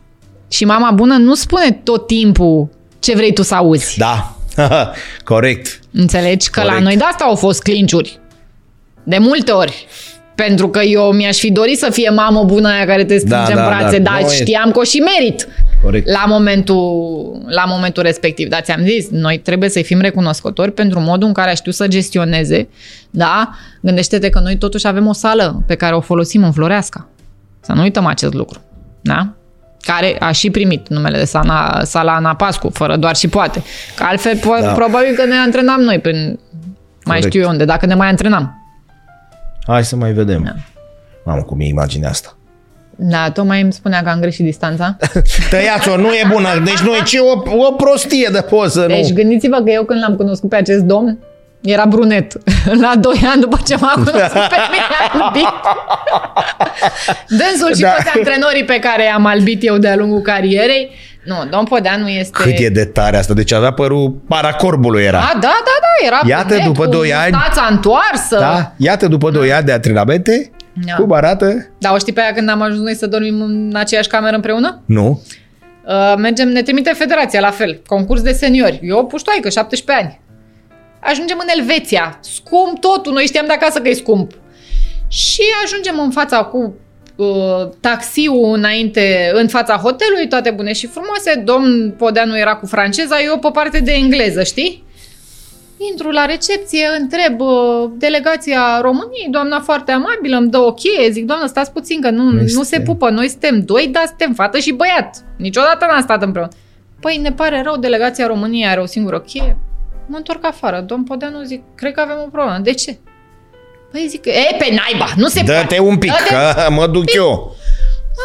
Și 0.50 0.64
mama 0.64 0.90
bună 0.90 1.16
nu 1.16 1.34
spune 1.34 1.80
tot 1.82 2.06
timpul 2.06 2.68
ce 2.98 3.14
vrei 3.14 3.32
tu 3.32 3.42
să 3.42 3.54
auzi. 3.54 3.98
Da, 3.98 4.36
corect. 5.24 5.80
Înțelegi? 5.92 6.50
Că 6.50 6.60
Corect. 6.60 6.78
la 6.78 6.84
noi 6.84 6.96
de 6.96 7.04
asta 7.04 7.24
au 7.24 7.34
fost 7.34 7.62
clinciuri. 7.62 8.18
De 9.04 9.18
multe 9.18 9.50
ori. 9.52 9.86
Pentru 10.34 10.68
că 10.68 10.80
eu 10.80 11.12
mi-aș 11.12 11.36
fi 11.38 11.50
dorit 11.52 11.78
să 11.78 11.90
fie 11.90 12.10
mamă 12.10 12.44
bună 12.44 12.68
aia 12.68 12.86
care 12.86 13.04
te 13.04 13.16
strânge 13.18 13.52
Da, 13.54 13.62
în 13.62 13.68
da, 13.70 13.76
brațe, 13.76 13.98
da. 13.98 14.10
dar 14.10 14.20
Noi- 14.20 14.34
știam 14.34 14.70
că 14.70 14.78
o 14.78 14.82
și 14.82 14.98
merit 14.98 15.48
Corect. 15.82 16.08
la 16.08 16.24
momentul, 16.26 17.42
la 17.46 17.64
momentul 17.66 18.02
respectiv. 18.02 18.48
Dar 18.48 18.60
ți-am 18.60 18.80
zis, 18.84 19.08
noi 19.10 19.38
trebuie 19.38 19.68
să-i 19.68 19.82
fim 19.84 20.00
recunoscători 20.00 20.72
pentru 20.72 21.00
modul 21.00 21.26
în 21.28 21.34
care 21.34 21.50
a 21.50 21.54
știut 21.54 21.74
să 21.74 21.86
gestioneze. 21.88 22.68
Da? 23.10 23.50
Gândește-te 23.80 24.28
că 24.30 24.40
noi 24.40 24.56
totuși 24.56 24.86
avem 24.86 25.06
o 25.06 25.12
sală 25.12 25.62
pe 25.66 25.74
care 25.74 25.94
o 25.94 26.00
folosim 26.00 26.44
în 26.44 26.52
Floreasca. 26.52 27.08
Să 27.60 27.72
nu 27.72 27.80
uităm 27.82 28.06
acest 28.06 28.32
lucru. 28.34 28.60
Da? 29.00 29.28
care 29.84 30.16
a 30.20 30.30
și 30.30 30.50
primit 30.50 30.88
numele 30.88 31.18
de 31.18 31.24
Sana, 31.24 31.84
Sala 31.84 32.14
Ana 32.14 32.34
Pascu, 32.34 32.68
fără 32.70 32.96
doar 32.96 33.16
și 33.16 33.28
poate. 33.28 33.62
Că 33.96 34.02
altfel, 34.04 34.36
po- 34.38 34.60
Da. 34.62 34.72
probabil 34.72 35.14
că 35.16 35.24
ne 35.24 35.34
antrenam 35.34 35.80
noi 35.80 35.98
prin 35.98 36.16
mai 36.24 36.38
Corect. 37.04 37.26
știu 37.26 37.40
eu 37.40 37.48
unde, 37.48 37.64
dacă 37.64 37.86
ne 37.86 37.94
mai 37.94 38.08
antrenam. 38.08 38.62
Hai 39.66 39.84
să 39.84 39.96
mai 39.96 40.12
vedem. 40.12 40.42
Da. 40.42 40.54
Mamă, 41.24 41.42
cum 41.42 41.60
e 41.60 41.64
imaginea 41.66 42.08
asta. 42.08 42.36
Da, 43.04 43.30
tocmai 43.30 43.60
îmi 43.60 43.72
spunea 43.72 44.02
că 44.02 44.08
am 44.08 44.20
greșit 44.20 44.44
distanța. 44.44 44.96
Tăiați-o, 45.50 45.96
nu 45.96 46.12
e 46.12 46.24
bună. 46.32 46.48
Deci 46.64 46.78
nu 46.78 46.94
e 46.94 47.02
ce 47.04 47.18
o, 47.18 47.32
o 47.66 47.72
prostie 47.72 48.28
de 48.32 48.40
poză, 48.40 48.84
Deci 48.86 49.08
nu. 49.08 49.14
gândiți-vă 49.14 49.56
că 49.56 49.70
eu 49.70 49.84
când 49.84 50.00
l-am 50.00 50.16
cunoscut 50.16 50.48
pe 50.48 50.56
acest 50.56 50.80
domn, 50.82 51.18
era 51.60 51.84
brunet. 51.86 52.32
La 52.82 52.92
2 53.00 53.12
ani 53.32 53.40
după 53.40 53.58
ce 53.66 53.76
m-a 53.76 53.92
cunoscut 53.94 54.20
pe 54.48 54.56
mine 54.70 55.22
albit. 55.22 55.48
Dânsul 57.38 57.74
și 57.74 57.80
Da. 57.80 57.88
toți 57.92 58.08
antrenorii 58.16 58.64
pe 58.64 58.78
care 58.78 59.04
i-am 59.04 59.26
albit 59.26 59.64
eu 59.66 59.76
de-a 59.78 59.96
lungul 59.96 60.20
carierei. 60.20 60.90
Nu, 61.24 61.34
domn 61.50 61.64
Podeanu 61.64 62.08
este... 62.08 62.42
Cât 62.42 62.58
e 62.58 62.68
de 62.68 62.84
tare 62.84 63.16
asta. 63.16 63.34
Deci 63.34 63.52
avea 63.52 63.72
părul 63.72 64.10
paracorbului 64.28 65.02
era. 65.04 65.18
A, 65.18 65.30
da, 65.32 65.38
da, 65.40 65.48
da, 65.80 66.06
era 66.06 66.20
Iată, 66.26 66.44
brunet, 66.46 66.64
după 66.66 66.84
cu 66.84 66.90
doi 66.90 67.14
ani- 67.14 67.32
mustața 67.34 67.66
întoarsă. 67.70 68.38
Da? 68.38 68.72
Iată, 68.76 69.06
după 69.08 69.30
2 69.30 69.52
ani 69.52 69.64
de 69.64 69.72
antrenamente, 69.72 70.50
Da. 70.86 70.94
cum 70.94 71.12
arată? 71.12 71.66
Da, 71.78 71.92
o 71.92 71.98
știi 71.98 72.12
pe 72.12 72.20
aia 72.20 72.32
când 72.32 72.48
am 72.48 72.62
ajuns 72.62 72.80
noi 72.80 72.94
să 72.94 73.06
dormim 73.06 73.40
în 73.40 73.72
aceeași 73.74 74.08
cameră 74.08 74.34
împreună? 74.34 74.82
Nu. 74.86 75.22
Uh, 75.86 76.14
mergem, 76.16 76.48
ne 76.48 76.62
trimite 76.62 76.90
federația 76.90 77.40
la 77.40 77.50
fel, 77.50 77.80
concurs 77.86 78.22
de 78.22 78.32
seniori. 78.32 78.80
Eu 78.82 79.06
puștoaică, 79.06 79.48
17 79.48 80.04
ani. 80.04 80.20
Ajungem 81.00 81.38
în 81.40 81.58
Elveția, 81.58 82.18
scump 82.20 82.80
totul, 82.80 83.12
noi 83.12 83.24
știam 83.24 83.46
de 83.46 83.52
acasă 83.52 83.80
că 83.80 83.88
e 83.88 83.92
scump. 83.92 84.32
Și 85.08 85.42
ajungem 85.64 85.98
în 85.98 86.10
fața 86.10 86.44
cu 86.44 86.74
uh, 87.16 87.68
taxiul 87.80 88.54
înainte, 88.54 89.30
în 89.34 89.48
fața 89.48 89.76
hotelului, 89.76 90.28
toate 90.28 90.50
bune 90.50 90.72
și 90.72 90.86
frumoase. 90.86 91.42
Domn 91.44 91.94
Podeanu 91.98 92.38
era 92.38 92.56
cu 92.56 92.66
franceza, 92.66 93.22
eu 93.22 93.38
pe 93.38 93.48
parte 93.52 93.80
de 93.80 93.92
engleză, 93.92 94.42
știi? 94.42 94.84
Intru 95.90 96.10
la 96.10 96.24
recepție, 96.24 96.86
întreb 96.98 97.40
uh, 97.40 97.90
delegația 97.96 98.80
României, 98.80 99.28
doamna 99.30 99.60
foarte 99.60 99.92
amabilă, 99.92 100.36
îmi 100.36 100.48
dă 100.50 100.58
o 100.58 100.72
cheie, 100.72 101.10
zic, 101.10 101.24
doamnă, 101.26 101.46
stați 101.46 101.72
puțin 101.72 102.00
că 102.00 102.10
nu, 102.10 102.22
nu 102.30 102.46
se 102.46 102.58
Este- 102.60 102.80
pupă, 102.80 103.10
noi 103.10 103.28
suntem 103.28 103.60
doi, 103.64 103.88
dar 103.92 104.04
suntem 104.06 104.32
fată 104.34 104.58
și 104.58 104.72
băiat. 104.72 105.24
Niciodată 105.36 105.86
n-am 105.90 106.00
stat 106.02 106.22
împreună. 106.22 106.50
Păi 107.00 107.16
ne 107.22 107.32
pare 107.32 107.62
rău, 107.62 107.76
delegația 107.76 108.26
României 108.26 108.66
are 108.68 108.80
o 108.80 108.86
singură 108.86 109.20
cheie. 109.20 109.56
Mă 110.06 110.16
întorc 110.16 110.44
afară, 110.46 110.80
domn 110.86 111.04
Podeanu, 111.04 111.42
zic, 111.42 111.62
cred 111.74 111.92
că 111.92 112.00
avem 112.00 112.16
o 112.26 112.28
problemă. 112.30 112.58
De 112.62 112.72
ce? 112.72 112.98
Păi 113.90 114.06
zic, 114.08 114.24
e, 114.26 114.56
pe 114.58 114.66
naiba, 114.74 115.06
nu 115.16 115.26
se 115.26 115.42
Dă-te 115.42 115.52
poate. 115.58 115.78
un 115.78 115.96
pic, 115.98 116.10
Dă-te- 116.10 116.34
că 116.64 116.70
mă 116.70 116.86
duc 116.86 117.14
eu. 117.14 117.54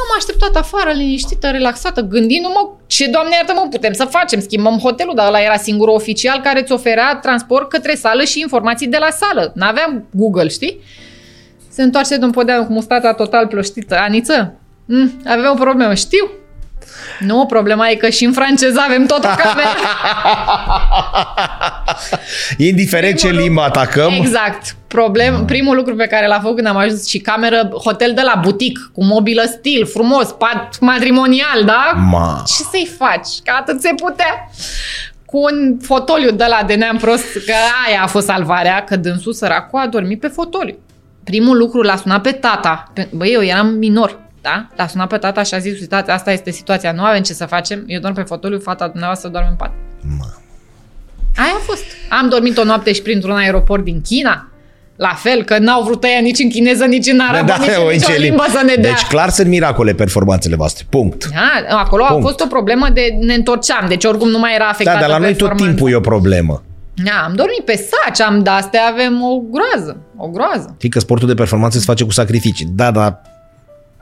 Am 0.04 0.16
așteptat 0.18 0.56
afară, 0.56 0.92
liniștită, 0.92 1.48
relaxată, 1.50 2.02
gândindu-mă 2.02 2.70
ce, 2.88 3.10
doamne 3.10 3.36
iartă-mă, 3.36 3.68
putem 3.70 3.94
să 3.94 4.06
facem, 4.06 4.40
schimbăm 4.40 4.78
hotelul, 4.78 5.16
dar 5.16 5.28
ăla 5.28 5.42
era 5.42 5.58
singurul 5.58 5.94
oficial 5.94 6.40
care 6.42 6.60
îți 6.60 6.72
oferea 6.72 7.20
transport 7.22 7.70
către 7.70 7.96
sală 7.96 8.24
și 8.24 8.40
informații 8.40 8.88
de 8.88 8.98
la 8.98 9.10
sală. 9.10 9.52
N-aveam 9.56 10.08
Google, 10.12 10.48
știi? 10.48 10.82
Se 11.70 11.84
întoarce 11.84 12.18
domn 12.18 12.32
Podeanu 12.32 12.66
cu 12.66 12.72
mustața 12.72 13.14
total 13.14 13.48
ploștită. 13.48 13.98
Aniță, 13.98 14.54
mm, 14.86 15.22
avem 15.26 15.50
o 15.52 15.60
problemă, 15.60 15.94
știu. 15.94 16.32
Nu, 17.20 17.46
problema 17.46 17.90
e 17.90 17.96
că 17.96 18.10
și 18.10 18.26
în 18.26 18.32
franceză 18.32 18.80
avem 18.86 19.06
tot 19.06 19.24
o 19.24 19.28
cameră. 19.28 19.68
Indiferent 22.58 23.18
ce 23.18 23.26
Primul 23.28 23.44
limbă 23.44 23.62
lucru- 23.66 23.80
atacăm, 23.80 24.12
Exact. 24.12 24.76
Problem, 24.88 25.46
primul 25.46 25.76
lucru 25.76 25.96
pe 25.96 26.08
care 26.08 26.28
l-a 26.28 26.40
făcut 26.40 26.56
când 26.56 26.68
am 26.68 26.78
ajuns 26.78 27.08
și 27.08 27.18
cameră, 27.20 27.70
hotel 27.84 28.12
de 28.16 28.22
la 28.22 28.40
butic, 28.44 28.90
cu 28.94 29.04
mobilă 29.04 29.44
stil, 29.58 29.86
frumos, 29.86 30.32
pat 30.32 30.78
matrimonial, 30.80 31.64
da? 31.66 31.92
Ma. 31.96 32.44
Ce 32.48 32.64
să-i 32.72 32.90
faci? 32.98 33.28
Că 33.44 33.54
atât 33.60 33.82
se 33.82 33.94
putea. 33.96 34.50
Cu 35.26 35.38
un 35.38 35.78
fotoliu 35.82 36.32
de 36.32 36.46
la 36.48 36.64
de 36.68 36.74
neam 36.74 36.98
prost, 36.98 37.24
că 37.46 37.54
aia 37.88 38.02
a 38.04 38.08
fost 38.08 38.26
salvarea, 38.26 38.84
că 38.84 38.96
dânsul 38.96 39.34
săracul 39.34 39.80
a 39.80 39.88
dormit 39.88 40.20
pe 40.20 40.28
fotoliu. 40.28 40.76
Primul 41.24 41.58
lucru 41.58 41.82
l-a 41.82 41.96
sunat 41.96 42.22
pe 42.22 42.32
tata. 42.32 42.92
Pe, 42.94 43.08
băi, 43.12 43.32
eu 43.34 43.44
eram 43.44 43.68
minor, 43.68 44.20
da? 44.50 44.68
L-a 44.76 44.88
sunat 44.88 45.08
pe 45.08 45.18
tata 45.18 45.44
și 45.44 45.54
a 45.54 45.58
zis, 45.58 45.80
uitați, 45.80 46.10
asta 46.10 46.32
este 46.32 46.52
situația, 46.52 46.92
nu 46.92 47.04
avem 47.04 47.22
ce 47.22 47.34
să 47.34 47.46
facem, 47.46 47.84
eu 47.88 48.00
dorm 48.00 48.14
pe 48.14 48.22
fotoliu, 48.22 48.60
fata 48.60 48.88
dumneavoastră 48.88 49.30
doarme 49.30 49.50
în 49.50 49.56
pat. 49.56 49.72
Aia 51.36 51.54
a 51.58 51.62
fost. 51.64 51.84
Am 52.10 52.30
dormit 52.30 52.58
o 52.58 52.64
noapte 52.64 52.94
și 52.94 53.02
printr-un 53.02 53.36
aeroport 53.36 53.84
din 53.84 54.02
China. 54.02 54.48
La 54.96 55.14
fel, 55.16 55.44
că 55.44 55.58
n-au 55.58 55.84
vrut 55.84 56.04
ăia 56.04 56.20
nici 56.22 56.40
în 56.40 56.50
chineză, 56.50 56.86
nici 56.86 57.08
în 57.08 57.20
arabă, 57.30 57.54
nici 57.60 57.68
o 57.78 57.82
în 57.82 57.88
nicio 57.92 57.94
încelim. 57.94 58.22
limbă 58.22 58.46
să 58.50 58.62
ne 58.66 58.74
dea. 58.74 58.92
Deci 58.92 59.06
clar 59.06 59.30
sunt 59.30 59.48
miracole 59.48 59.94
performanțele 59.94 60.56
voastre. 60.56 60.86
Punct. 60.90 61.26
Da, 61.30 61.78
acolo 61.78 62.04
Punct. 62.08 62.24
a 62.24 62.28
fost 62.28 62.40
o 62.40 62.46
problemă 62.48 62.88
de 62.94 63.18
ne 63.20 63.34
întorceam, 63.34 63.86
deci 63.88 64.04
oricum 64.06 64.30
nu 64.30 64.40
mai 64.40 64.52
era 64.56 64.64
Da, 64.64 64.70
afectată 64.70 65.00
dar 65.00 65.10
la 65.10 65.18
noi 65.18 65.28
tot 65.30 65.38
performanța. 65.38 65.74
timpul 65.76 65.92
e 65.92 65.96
o 65.96 66.00
problemă. 66.00 66.64
Da, 67.04 67.24
am 67.26 67.34
dormit 67.36 67.62
pe 67.66 67.76
saci, 67.90 68.22
am 68.22 68.44
de 68.44 68.50
astea 68.50 68.82
avem 68.92 69.22
o 69.24 69.40
groază, 69.52 69.98
o 70.18 70.28
groază. 70.28 70.74
Știi 70.78 70.90
că 70.90 71.00
sportul 71.00 71.28
de 71.28 71.34
performanță 71.34 71.78
se 71.78 71.84
face 71.88 72.04
cu 72.04 72.12
sacrificii. 72.12 72.68
Da, 72.76 72.92
dar 72.92 73.22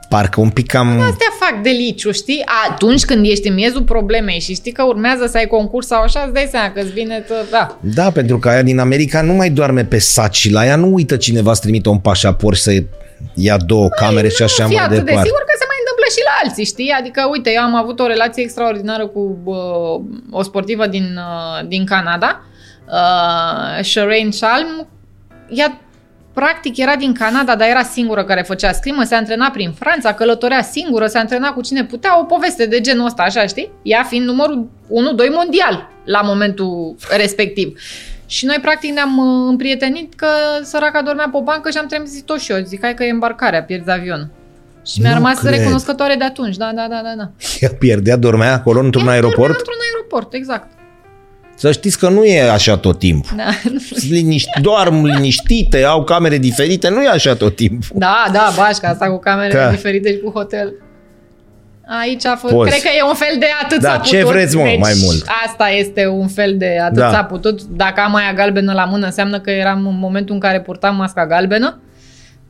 parcă 0.08 0.40
un 0.40 0.50
pic 0.50 0.66
cam... 0.66 0.88
Astea 0.88 1.32
fac 1.40 1.62
deliciu, 1.62 2.10
știi? 2.10 2.44
Atunci 2.70 3.04
când 3.04 3.26
ești 3.26 3.48
în 3.48 3.54
miezul 3.54 3.82
problemei 3.82 4.40
și 4.40 4.54
știi 4.54 4.72
că 4.72 4.82
urmează 4.82 5.26
să 5.26 5.36
ai 5.36 5.46
concurs 5.46 5.86
sau 5.86 6.02
așa, 6.02 6.20
îți 6.24 6.32
dai 6.32 6.48
seama 6.50 6.70
că 6.70 6.80
îți 6.80 6.92
vine, 6.92 7.18
tă, 7.18 7.34
da. 7.50 7.78
Da, 7.80 8.10
pentru 8.10 8.38
că 8.38 8.48
aia 8.48 8.62
din 8.62 8.78
America 8.78 9.22
nu 9.22 9.32
mai 9.32 9.50
doarme 9.50 9.84
pe 9.84 9.98
saci 9.98 10.36
și 10.36 10.50
la 10.50 10.66
ea 10.66 10.76
nu 10.76 10.94
uită 10.94 11.16
cineva 11.16 11.54
să 11.54 11.60
trimită 11.60 11.88
un 11.88 11.98
pașaport 11.98 12.56
și 12.56 12.62
să 12.62 12.82
ia 13.34 13.56
două 13.56 13.88
camere 13.88 14.28
și 14.28 14.42
așa 14.42 14.62
nu 14.62 14.68
fi 14.68 14.74
mai 14.74 14.84
atât 14.84 14.96
de 14.96 15.02
departe. 15.02 15.28
sigur 15.28 15.44
că 15.46 15.54
se 15.58 15.64
mai 15.68 15.76
întâmplă 15.82 16.06
și 16.14 16.22
la 16.28 16.34
alții, 16.42 16.64
știi? 16.64 16.90
Adică, 17.00 17.28
uite, 17.32 17.50
eu 17.54 17.62
am 17.62 17.74
avut 17.74 18.00
o 18.00 18.06
relație 18.06 18.42
extraordinară 18.42 19.06
cu 19.06 19.38
uh, 19.44 20.38
o 20.38 20.42
sportivă 20.42 20.86
din, 20.86 21.16
uh, 21.16 21.66
din 21.68 21.84
Canada, 21.84 22.44
uh, 22.88 23.84
Shireen 23.84 24.30
Shalm. 24.30 24.88
Ea 25.48 25.80
practic 26.40 26.76
era 26.76 26.96
din 26.96 27.12
Canada, 27.12 27.56
dar 27.56 27.68
era 27.68 27.82
singură 27.82 28.24
care 28.24 28.42
făcea 28.42 28.72
scrimă, 28.72 29.02
se 29.02 29.14
antrena 29.14 29.50
prin 29.50 29.72
Franța, 29.72 30.14
călătorea 30.14 30.62
singură, 30.62 31.06
se 31.06 31.18
antrena 31.18 31.52
cu 31.52 31.60
cine 31.60 31.84
putea, 31.84 32.20
o 32.20 32.24
poveste 32.24 32.66
de 32.66 32.80
genul 32.80 33.06
ăsta, 33.06 33.22
așa, 33.22 33.46
știi? 33.46 33.70
Ea 33.82 34.02
fiind 34.02 34.26
numărul 34.26 34.68
1-2 34.86 34.88
mondial 35.34 35.90
la 36.04 36.20
momentul 36.20 36.96
respectiv. 37.16 37.78
Și 38.26 38.44
noi, 38.46 38.58
practic, 38.62 38.92
ne-am 38.92 39.18
uh, 39.18 39.46
împrietenit 39.48 40.14
că 40.14 40.26
săraca 40.62 41.02
dormea 41.02 41.28
pe 41.30 41.36
o 41.36 41.42
bancă 41.42 41.70
și 41.70 41.78
am 41.78 41.86
trezit-o 41.86 42.36
și 42.36 42.52
eu. 42.52 42.58
Zic, 42.64 42.82
hai 42.82 42.94
că 42.94 43.04
e 43.04 43.10
îmbarcarea, 43.10 43.62
pierzi 43.62 43.90
avionul. 43.90 44.28
Și 44.86 45.00
mi-a 45.00 45.08
Nu 45.08 45.14
rămas 45.14 45.38
cred. 45.38 45.52
recunoscătoare 45.52 46.14
de 46.14 46.24
atunci. 46.24 46.56
Da, 46.56 46.70
da, 46.74 46.86
da, 46.88 47.00
da. 47.02 47.14
da. 47.16 47.30
Ea 47.60 47.70
pierdea, 47.78 48.16
dormea 48.16 48.52
acolo 48.52 48.80
într-un 48.80 49.06
Ea 49.06 49.12
dormea 49.12 49.14
aeroport. 49.14 49.58
Într-un 49.58 49.78
aeroport, 49.92 50.32
exact. 50.32 50.75
Să 51.58 51.72
știți 51.72 51.98
că 51.98 52.08
nu 52.08 52.24
e 52.24 52.50
așa 52.50 52.76
tot 52.76 52.98
timpul. 52.98 53.36
Da, 53.36 53.44
Sunt 53.98 54.10
Liniști, 54.10 54.60
doarm 54.60 55.04
liniștite, 55.04 55.84
au 55.84 56.04
camere 56.04 56.38
diferite, 56.38 56.88
nu 56.88 57.02
e 57.02 57.08
așa 57.08 57.34
tot 57.34 57.56
timpul. 57.56 57.96
da, 57.98 58.24
da 58.32 58.52
bașca 58.56 58.88
asta 58.88 59.06
cu 59.10 59.18
camere 59.18 59.52
Da. 59.54 59.70
diferite 59.70 60.10
și 60.12 60.18
cu 60.24 60.30
hotel. 60.30 60.72
Aici 62.00 62.24
a 62.26 62.36
fost, 62.36 62.52
Poți. 62.54 62.70
cred 62.70 62.82
că 62.82 62.88
e 62.98 63.02
un 63.08 63.14
fel 63.14 63.36
de 63.38 63.46
atât 63.62 63.80
Da, 63.80 63.90
s-a 63.90 63.98
ce 63.98 64.16
putut. 64.18 64.32
vreți, 64.32 64.56
mă, 64.56 64.62
deci, 64.62 64.78
mai 64.78 64.92
mult? 65.04 65.26
Asta 65.46 65.68
este 65.68 66.06
un 66.06 66.28
fel 66.28 66.56
de 66.56 66.78
atât 66.82 66.96
Da. 66.98 67.10
s-a 67.10 67.24
putut. 67.24 67.62
Dacă 67.62 68.00
am 68.00 68.14
aia 68.14 68.32
galbenă 68.32 68.72
la 68.72 68.84
mână, 68.84 69.06
înseamnă 69.06 69.40
că 69.40 69.50
eram 69.50 69.86
în 69.86 69.98
momentul 69.98 70.34
în 70.34 70.40
care 70.40 70.60
purtam 70.60 70.96
masca 70.96 71.26
galbenă. 71.26 71.80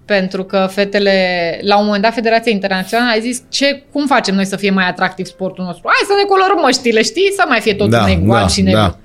Pentru 0.07 0.45
că 0.45 0.69
fetele, 0.71 1.59
la 1.63 1.79
un 1.79 1.85
moment 1.85 2.03
dat, 2.03 2.13
Federația 2.15 2.53
Internațională 2.53 3.11
a 3.17 3.19
zis 3.21 3.43
ce, 3.49 3.83
cum 3.93 4.07
facem 4.07 4.35
noi 4.35 4.45
să 4.45 4.57
fie 4.57 4.71
mai 4.71 4.89
atractiv 4.89 5.27
sportul 5.27 5.65
nostru? 5.65 5.83
Hai 5.89 6.07
să 6.07 6.13
ne 6.23 6.29
colorăm 6.29 6.59
măștile, 6.63 7.03
știi? 7.03 7.33
Să 7.37 7.45
mai 7.49 7.61
fie 7.61 7.73
totul 7.75 7.91
Da, 7.91 8.05
negru 8.05 8.33
da, 8.33 8.47
și 8.47 8.61
negru. 8.63 8.81
da. 8.81 8.97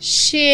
Și 0.00 0.44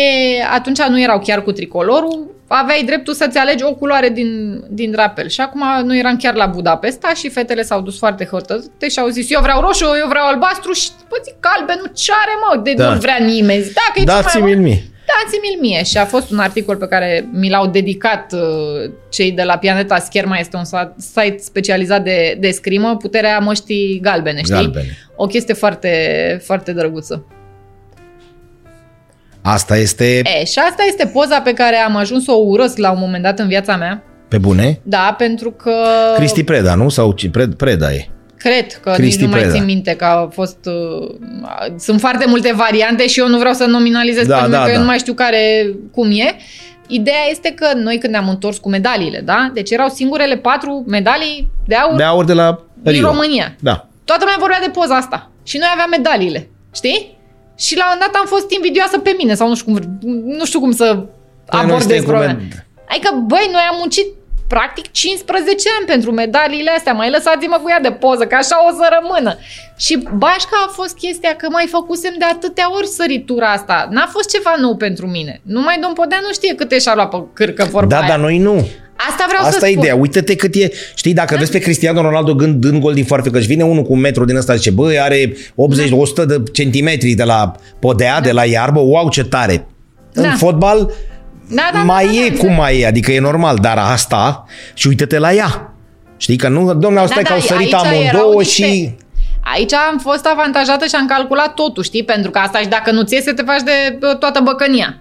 atunci 0.53 0.83
nu 0.83 1.01
erau 1.01 1.19
chiar 1.19 1.43
cu 1.43 1.53
tricolorul, 1.53 2.35
aveai 2.49 2.83
dreptul 2.85 3.15
să-ți 3.15 3.39
alegi 3.39 3.65
o 3.65 3.75
culoare 3.75 4.09
din, 4.09 4.61
din 4.69 4.91
drapel. 4.91 5.29
Și 5.29 5.41
acum 5.41 5.63
noi 5.85 5.99
eram 5.99 6.17
chiar 6.17 6.35
la 6.35 6.47
Budapesta 6.47 7.13
și 7.15 7.29
fetele 7.29 7.63
s-au 7.63 7.81
dus 7.81 7.99
foarte 7.99 8.25
hotărâte 8.31 8.89
și 8.89 8.99
au 8.99 9.09
zis 9.09 9.31
eu 9.31 9.41
vreau 9.43 9.61
roșu, 9.61 9.85
eu 9.85 10.09
vreau 10.09 10.27
albastru 10.27 10.73
și 10.73 10.89
bă, 11.09 11.17
zic 11.25 11.35
galben, 11.41 11.79
nu 11.85 11.91
ce 11.95 12.13
are 12.13 12.31
mă, 12.57 12.63
de 12.63 12.73
Da. 12.73 12.93
nu 12.93 12.99
vrea 12.99 13.17
nimeni. 13.21 13.63
Dacă 13.63 13.93
e 13.95 13.99
cel 14.05 14.13
mai 14.13 14.23
Dați-mi-l 14.23 14.59
mie. 14.59 14.83
Dați-mi-l 15.07 15.61
mie. 15.61 15.83
Și 15.85 15.99
a 15.99 16.05
fost 16.05 16.31
un 16.31 16.39
articol 16.39 16.77
pe 16.77 16.87
care 16.89 17.29
mi 17.33 17.51
l-au 17.51 17.67
dedicat 17.67 18.33
uh, 18.33 18.41
cei 19.11 19.33
de 19.33 19.43
la 19.43 19.57
Pianeta 19.59 19.99
Scherma, 19.99 20.37
este 20.37 20.57
un 20.57 20.65
sa- 20.65 20.95
site 20.97 21.37
specializat 21.39 22.03
de, 22.05 22.37
de 22.41 22.51
scrimă, 22.51 22.97
puterea 22.97 23.39
măștii 23.39 23.99
galbene, 24.03 24.39
știi? 24.39 24.55
Galbene. 24.55 24.97
O 25.17 25.27
chestie 25.27 25.55
foarte, 25.55 25.91
foarte 26.45 26.73
drăguță. 26.73 27.27
Asta 29.43 29.77
este 29.77 30.05
E, 30.41 30.45
și 30.45 30.59
asta 30.59 30.83
este 30.89 31.07
poza 31.07 31.41
pe 31.41 31.53
care 31.53 31.77
am 31.77 31.97
ajuns 31.97 32.25
să 32.25 32.31
o 32.33 32.43
urăsc 32.45 32.77
la 32.79 32.91
un 32.91 32.99
moment 33.01 33.23
dat 33.23 33.39
în 33.39 33.49
viața 33.49 33.77
mea. 33.77 34.03
pe 34.29 34.39
bune? 34.39 34.81
Da, 34.83 35.15
pentru 35.19 35.51
că 35.51 35.73
Cristi 36.17 36.45
Preda, 36.45 36.75
nu? 36.75 36.89
Sau 36.89 37.13
ci- 37.13 37.31
Pred- 37.31 37.55
Preda 37.57 37.93
e. 37.93 38.09
cred 38.39 38.73
că 38.73 38.91
Cristi 38.97 39.17
nici 39.21 39.25
nu 39.25 39.31
mai 39.31 39.41
Preda. 39.41 39.55
țin 39.55 39.65
minte 39.65 39.97
că 39.97 40.05
a 40.05 40.29
fost... 40.33 40.59
Uh, 40.65 41.15
sunt 41.79 42.01
foarte 42.01 42.25
multe 42.29 42.53
variante 42.55 43.07
și 43.07 43.21
eu 43.21 43.29
nu 43.29 43.39
vreau 43.39 43.55
să 43.55 43.65
nominalizez 43.65 44.27
Da, 44.27 44.35
pe 44.37 44.43
nimeni, 44.43 44.59
da, 44.61 44.65
că 44.65 44.69
eu 44.71 44.75
da. 44.75 44.81
nu 44.81 44.87
mai 44.87 44.99
știu 44.99 45.13
care 45.15 45.71
cum 45.93 46.11
e. 46.11 46.37
Ideea 46.89 47.25
este 47.31 47.51
că 47.51 47.67
noi 47.75 47.99
când 47.99 48.13
ne-am 48.13 48.29
întors 48.29 48.59
cu 48.59 48.69
medaliile, 48.69 49.21
da? 49.25 49.51
Deci 49.55 49.71
erau 49.71 49.89
singurele 49.89 50.37
patru 50.37 50.85
medalii 50.87 51.51
de 51.67 51.75
aur 51.75 51.97
De 51.97 52.03
aur 52.03 52.25
de 52.25 52.33
la 52.33 52.63
din 52.83 52.93
Rio. 52.93 53.07
România. 53.07 53.55
Da. 53.61 53.87
Toată 54.05 54.21
lumea 54.25 54.37
vorbea 54.39 54.61
de 54.61 54.71
poza 54.71 54.95
asta. 54.97 55.31
Și 55.45 55.57
noi 55.59 55.69
aveam 55.73 55.89
medaliile. 55.91 56.49
Știi? 56.75 57.19
Și 57.59 57.77
la 57.77 57.85
un 57.85 57.91
moment 57.93 58.13
dat 58.13 58.21
am 58.23 58.27
fost 58.29 58.51
invidioasă 58.51 58.99
pe 58.99 59.15
mine 59.19 59.35
sau 59.35 59.49
nu 59.49 59.55
știu 59.55 59.73
cum, 59.73 59.99
nu 60.39 60.45
știu 60.45 60.61
cum 60.61 60.73
să 60.73 60.85
Păi 60.85 61.05
noi 61.53 61.61
abordez 61.63 61.81
suntem 61.87 62.03
cu 62.05 62.11
problema. 62.11 62.33
med- 62.41 62.67
Adică, 62.89 63.25
băi, 63.27 63.49
noi 63.53 63.61
am 63.71 63.77
muncit 63.79 64.07
practic 64.49 64.91
15 64.91 65.69
ani 65.79 65.87
pentru 65.87 66.11
medaliile 66.13 66.71
astea, 66.77 66.93
mai 66.93 67.11
lăsați-mă 67.11 67.59
cu 67.63 67.69
ea 67.71 67.81
de 67.81 67.93
poză, 68.05 68.25
că 68.27 68.35
așa 68.35 68.57
o 68.69 68.71
să 68.79 68.87
rămână. 68.99 69.39
Și 69.77 69.95
bașca 70.25 70.57
a 70.67 70.71
fost 70.73 70.95
chestia 70.97 71.35
că 71.37 71.47
mai 71.51 71.67
făcusem 71.71 72.15
de 72.19 72.25
atâtea 72.25 72.67
ori 72.77 72.87
săritura 72.87 73.47
asta. 73.53 73.89
N-a 73.91 74.09
fost 74.13 74.29
ceva 74.31 74.55
nou 74.61 74.77
pentru 74.77 75.07
mine. 75.07 75.41
Numai 75.43 75.79
Domn 75.81 75.95
Podea 75.95 76.19
nu 76.23 76.33
știe 76.33 76.55
câte 76.55 76.79
și-a 76.79 76.95
luat 76.95 77.09
pe 77.11 77.19
cârcă 77.33 77.65
vorba 77.71 77.89
Da, 77.89 77.99
aia. 77.99 78.09
dar 78.09 78.19
noi 78.19 78.39
nu. 78.39 78.69
Asta 79.09 79.25
vreau 79.29 79.43
să 79.43 79.49
Asta 79.49 79.67
e 79.67 79.71
spun. 79.71 79.81
ideea. 79.83 79.97
Uite-te 79.97 80.37
cât 80.37 80.55
e... 80.55 80.71
Știi, 80.95 81.15
dacă 81.15 81.37
vezi 81.39 81.51
pe 81.51 81.59
Cristiano 81.59 82.01
Ronaldo 82.01 82.35
gând, 82.35 82.55
dând 82.61 82.81
gol 82.81 82.95
din 82.95 83.05
foarfecăș 83.05 83.41
și 83.43 83.49
vine 83.49 83.65
unul 83.65 83.83
cu 83.83 83.93
un 83.93 84.01
metru 84.01 84.25
din 84.25 84.37
ăsta 84.37 84.55
zice, 84.55 84.71
băi, 84.71 85.01
are 85.01 85.33
80-100 85.33 85.35
de 86.27 86.43
centimetri 86.53 87.11
de 87.13 87.23
la 87.23 87.53
podea, 87.79 88.21
de 88.21 88.33
la 88.33 88.45
iarbă, 88.45 88.81
wow, 88.81 89.09
ce 89.09 89.25
tare. 89.25 89.67
Da. 90.13 90.23
În 90.29 90.37
fotbal 90.37 90.93
Da, 91.49 91.71
da, 91.73 91.79
mai 91.79 92.05
da, 92.07 92.13
da, 92.13 92.19
e 92.25 92.31
da, 92.31 92.39
cum 92.39 92.55
mai 92.55 92.79
e, 92.81 92.87
adică 92.87 93.13
e 93.13 93.21
normal, 93.21 93.59
dar 93.61 93.79
asta 93.79 94.45
și 94.75 94.87
uite-te 94.87 95.19
la 95.19 95.33
ea. 95.33 95.75
Știi 96.17 96.37
că 96.37 96.49
nu, 96.49 96.75
domnule, 96.75 97.01
asta 97.05 97.15
Da, 97.15 97.21
e 97.21 97.23
că 97.23 97.29
da, 97.29 97.35
au 97.35 97.41
sărit 97.41 97.73
aici 97.75 97.85
erau 97.85 97.95
amândouă 97.95 98.41
niște- 98.41 98.65
și... 98.65 98.95
Aici 99.55 99.73
am 99.73 99.99
fost 99.99 100.27
avantajată 100.27 100.87
și 100.87 100.95
am 100.95 101.07
calculat 101.07 101.55
totul, 101.55 101.83
știi? 101.83 102.05
Pentru 102.05 102.31
că 102.31 102.39
asta 102.39 102.59
și 102.59 102.67
dacă 102.69 102.91
nu 102.91 103.03
ți 103.03 103.15
iese, 103.15 103.33
te 103.33 103.43
faci 103.43 103.63
de 103.63 103.97
bă, 103.99 104.15
toată 104.15 104.41
băcănia. 104.45 104.97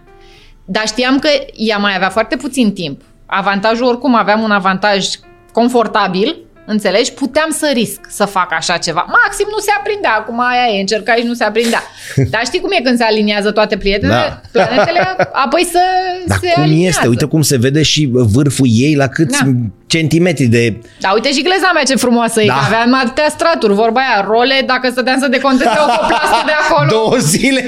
Dar 0.65 0.87
știam 0.87 1.19
că 1.19 1.29
ea 1.55 1.77
mai 1.77 1.95
avea 1.95 2.09
foarte 2.09 2.35
puțin 2.35 2.73
timp. 2.73 3.01
Avantajul, 3.25 3.85
oricum, 3.85 4.15
aveam 4.15 4.41
un 4.41 4.51
avantaj 4.51 5.05
confortabil, 5.53 6.35
înțelegi? 6.65 7.11
Puteam 7.11 7.49
să 7.51 7.69
risc 7.73 7.99
să 8.09 8.25
fac 8.25 8.51
așa 8.53 8.77
ceva. 8.77 9.05
Maxim 9.23 9.47
nu 9.49 9.57
se 9.59 9.71
aprindea, 9.77 10.13
acum 10.19 10.39
aia 10.39 10.65
e, 10.75 10.79
încercai 10.79 11.17
și 11.19 11.25
nu 11.25 11.33
se 11.33 11.43
aprindea. 11.43 11.83
Dar 12.33 12.41
știi 12.45 12.59
cum 12.59 12.71
e 12.71 12.81
când 12.83 12.97
se 12.97 13.03
aliniază 13.03 13.51
toate 13.51 13.77
prietenele? 13.77 14.41
Da. 14.51 14.61
Planetele, 14.61 14.99
apoi 15.45 15.67
să 15.71 15.79
Dar 16.27 16.37
se 16.41 16.51
cum 16.53 16.63
aliniază. 16.63 16.87
este? 16.97 17.07
Uite 17.07 17.25
cum 17.25 17.41
se 17.41 17.57
vede 17.57 17.81
și 17.83 18.09
vârful 18.11 18.67
ei 18.69 18.95
la 18.95 19.07
câți 19.07 19.43
Da. 19.43 19.49
centimetri 19.87 20.45
de... 20.45 20.81
Da, 20.99 21.11
uite 21.13 21.31
și 21.31 21.41
gleza 21.41 21.71
mea 21.73 21.83
ce 21.83 21.95
frumoasă 21.95 22.41
e, 22.41 22.45
Da. 22.47 22.53
că 22.53 22.59
aveam 22.65 22.93
atâtea 22.93 23.29
straturi, 23.29 23.73
vorba 23.73 23.99
aia, 23.99 24.25
role, 24.27 24.63
dacă 24.65 24.89
stăteam 24.89 25.19
să 25.19 25.27
deconteze 25.27 25.69
o 25.69 25.99
coplască 25.99 26.43
de 26.45 26.51
acolo. 26.69 26.89
Două 26.99 27.15
zile, 27.17 27.63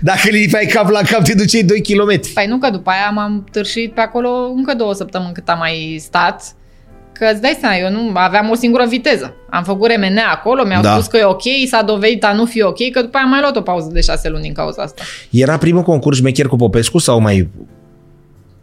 dacă 0.00 0.20
îi 0.24 0.30
lipeai 0.38 0.66
cap 0.66 0.90
la 0.90 1.00
cap, 1.02 1.22
te 1.22 1.34
duceai 1.34 1.62
2 1.62 1.82
km. 1.82 2.20
Păi 2.34 2.46
nu, 2.46 2.58
că 2.58 2.70
după 2.70 2.90
aia 2.90 3.10
m-am 3.14 3.44
târșit 3.52 3.92
pe 3.94 4.00
acolo 4.00 4.28
încă 4.56 4.74
două 4.74 4.94
săptămâni 4.94 5.32
cât 5.32 5.48
am 5.48 5.58
mai 5.58 5.98
stat. 6.04 6.42
Că 7.18 7.28
îți 7.32 7.40
dai 7.40 7.56
seama, 7.60 7.76
eu 7.76 7.90
nu 7.90 8.10
aveam 8.14 8.50
o 8.50 8.54
singură 8.54 8.84
viteză. 8.88 9.34
Am 9.50 9.62
făcut 9.64 9.88
remenea 9.88 10.30
acolo, 10.30 10.64
mi-au 10.64 10.82
Da. 10.82 10.92
spus 10.92 11.06
că 11.06 11.16
e 11.16 11.24
ok, 11.24 11.42
s-a 11.68 11.82
dovedit 11.82 12.24
a 12.24 12.32
nu 12.32 12.44
fi 12.44 12.62
ok, 12.62 12.90
că 12.92 13.00
după 13.02 13.16
aia 13.16 13.24
am 13.24 13.30
mai 13.30 13.40
luat 13.40 13.56
o 13.56 13.60
pauză 13.60 13.90
de 13.92 14.00
șase 14.00 14.28
luni 14.28 14.42
din 14.42 14.52
cauza 14.52 14.82
asta. 14.82 15.02
Era 15.30 15.56
primul 15.58 15.82
concurs 15.82 16.16
șmecher 16.16 16.46
cu 16.46 16.56
Popescu 16.56 16.98
sau 16.98 17.20
mai... 17.20 17.48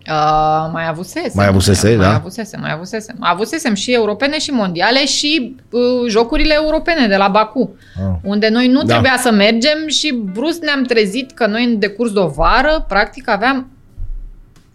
Uh, 0.10 0.70
mai 0.72 0.88
avusese. 0.88 1.32
Mai 1.34 1.48
avusese, 1.48 1.88
mai, 1.88 1.96
da? 1.98 2.06
Mai 2.06 2.16
avusesem, 2.16 2.60
mai 2.62 2.72
avusesem. 2.74 3.16
Avusesem 3.20 3.74
și 3.74 3.94
europene 3.94 4.40
și 4.40 4.52
mondiale 4.52 5.06
și 5.06 5.56
uh, 5.72 5.82
jocurile 6.10 6.54
europene 6.54 7.08
de 7.08 7.16
la 7.16 7.28
Baku, 7.28 7.76
Ah. 7.96 8.04
unde 8.24 8.50
noi 8.50 8.68
nu 8.68 8.80
Da. 8.84 8.86
trebuia 8.86 9.16
să 9.22 9.32
mergem 9.32 9.88
și 9.88 10.14
brusc 10.34 10.60
ne-am 10.62 10.84
trezit 10.84 11.32
că 11.32 11.46
noi 11.48 11.64
în 11.64 11.80
decurs 11.80 12.12
de 12.12 12.20
o 12.20 12.28
vară, 12.28 12.86
practic 12.88 13.30
aveam 13.30 13.68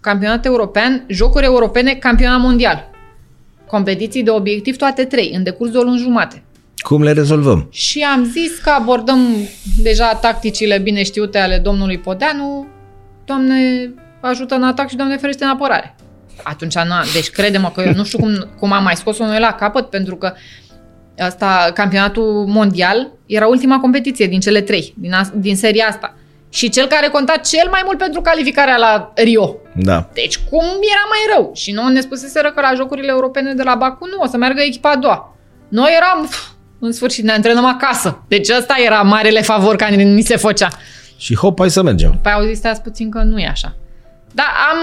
campionat 0.01 0.45
european, 0.45 1.05
jocuri 1.09 1.45
europene, 1.45 1.93
campionat 1.95 2.41
mondial. 2.41 2.90
Competiții 3.71 4.23
de 4.23 4.31
obiectiv 4.31 4.77
toate 4.77 5.05
trei, 5.05 5.33
în 5.35 5.43
decurs 5.43 5.71
de 5.71 5.79
o 5.79 5.83
lună 5.83 5.97
jumate. 5.97 6.43
Cum 6.77 7.03
le 7.03 7.13
rezolvăm? 7.13 7.69
Și 7.71 8.01
am 8.03 8.25
zis 8.25 8.59
că 8.59 8.71
abordăm 8.71 9.19
deja 9.83 10.15
tacticile 10.15 10.79
bine 10.79 11.03
știute 11.03 11.39
ale 11.39 11.59
domnului 11.59 11.99
Podeanu, 11.99 12.67
Doamne 13.25 13.91
ajută 14.21 14.55
în 14.55 14.63
atac 14.63 14.89
și 14.89 14.97
Doamne 14.97 15.17
ferește 15.17 15.45
în 15.45 15.51
apărare. 15.51 15.95
Atunci, 16.43 16.75
na, 16.75 17.03
deci 17.15 17.31
crede-mă 17.31 17.71
că 17.75 17.83
eu 17.87 17.93
nu 17.93 18.05
știu 18.05 18.19
cum, 18.19 18.49
cum 18.59 18.73
am 18.73 18.83
mai 18.83 18.97
scos-o 18.97 19.27
noi 19.27 19.41
la 19.41 19.53
capăt, 19.53 19.91
pentru 19.91 20.17
că 20.17 20.33
asta, 21.19 21.71
campionatul 21.75 22.45
mondial 22.47 23.11
era 23.27 23.47
ultima 23.47 23.81
competiție 23.81 24.27
din 24.27 24.41
cele 24.41 24.61
trei, 24.61 24.95
din, 24.97 25.13
as, 25.13 25.31
din 25.35 25.57
seria 25.57 25.87
asta. 25.89 26.15
Și 26.49 26.69
cel 26.69 26.87
care 26.87 27.09
conta 27.09 27.37
cel 27.37 27.69
mai 27.71 27.83
mult 27.85 27.99
pentru 27.99 28.21
calificarea 28.21 28.77
la 28.77 29.13
Rio. 29.15 29.57
Da. 29.83 30.09
Deci 30.13 30.39
cum 30.39 30.65
era 30.65 31.05
mai 31.09 31.35
rău? 31.35 31.51
Și 31.55 31.73
nouă 31.73 31.89
ne 31.89 32.01
spuseseră 32.01 32.53
că 32.53 32.61
la 32.61 32.73
Jocurile 32.75 33.11
Europene 33.11 33.55
de 33.55 33.63
la 33.63 33.75
Baku 33.75 34.07
nu, 34.07 34.23
o 34.23 34.27
să 34.27 34.37
meargă 34.37 34.61
echipa 34.61 34.91
a 34.91 34.97
doua. 34.97 35.37
Noi 35.69 35.91
eram, 35.97 36.27
pf, 36.27 36.49
în 36.79 36.93
sfârșit, 36.93 37.25
ne 37.25 37.33
antrenăm 37.33 37.65
acasă. 37.65 38.23
Deci 38.29 38.49
ăsta 38.59 38.75
era 38.85 39.03
marele 39.03 39.43
favor 39.43 39.77
care 39.77 39.95
ni 39.95 40.23
se 40.23 40.37
făcea. 40.37 40.69
Și 41.17 41.37
hop, 41.37 41.59
hai 41.59 41.71
să 41.71 41.83
mergem. 41.83 42.19
Păi 42.23 42.33
au 42.33 42.45
zis 42.45 42.59
stați 42.59 42.83
puțin 42.83 43.11
că 43.11 43.23
nu 43.23 43.39
e 43.39 43.47
așa. 43.47 43.75
Dar 44.33 44.47
am 44.73 44.79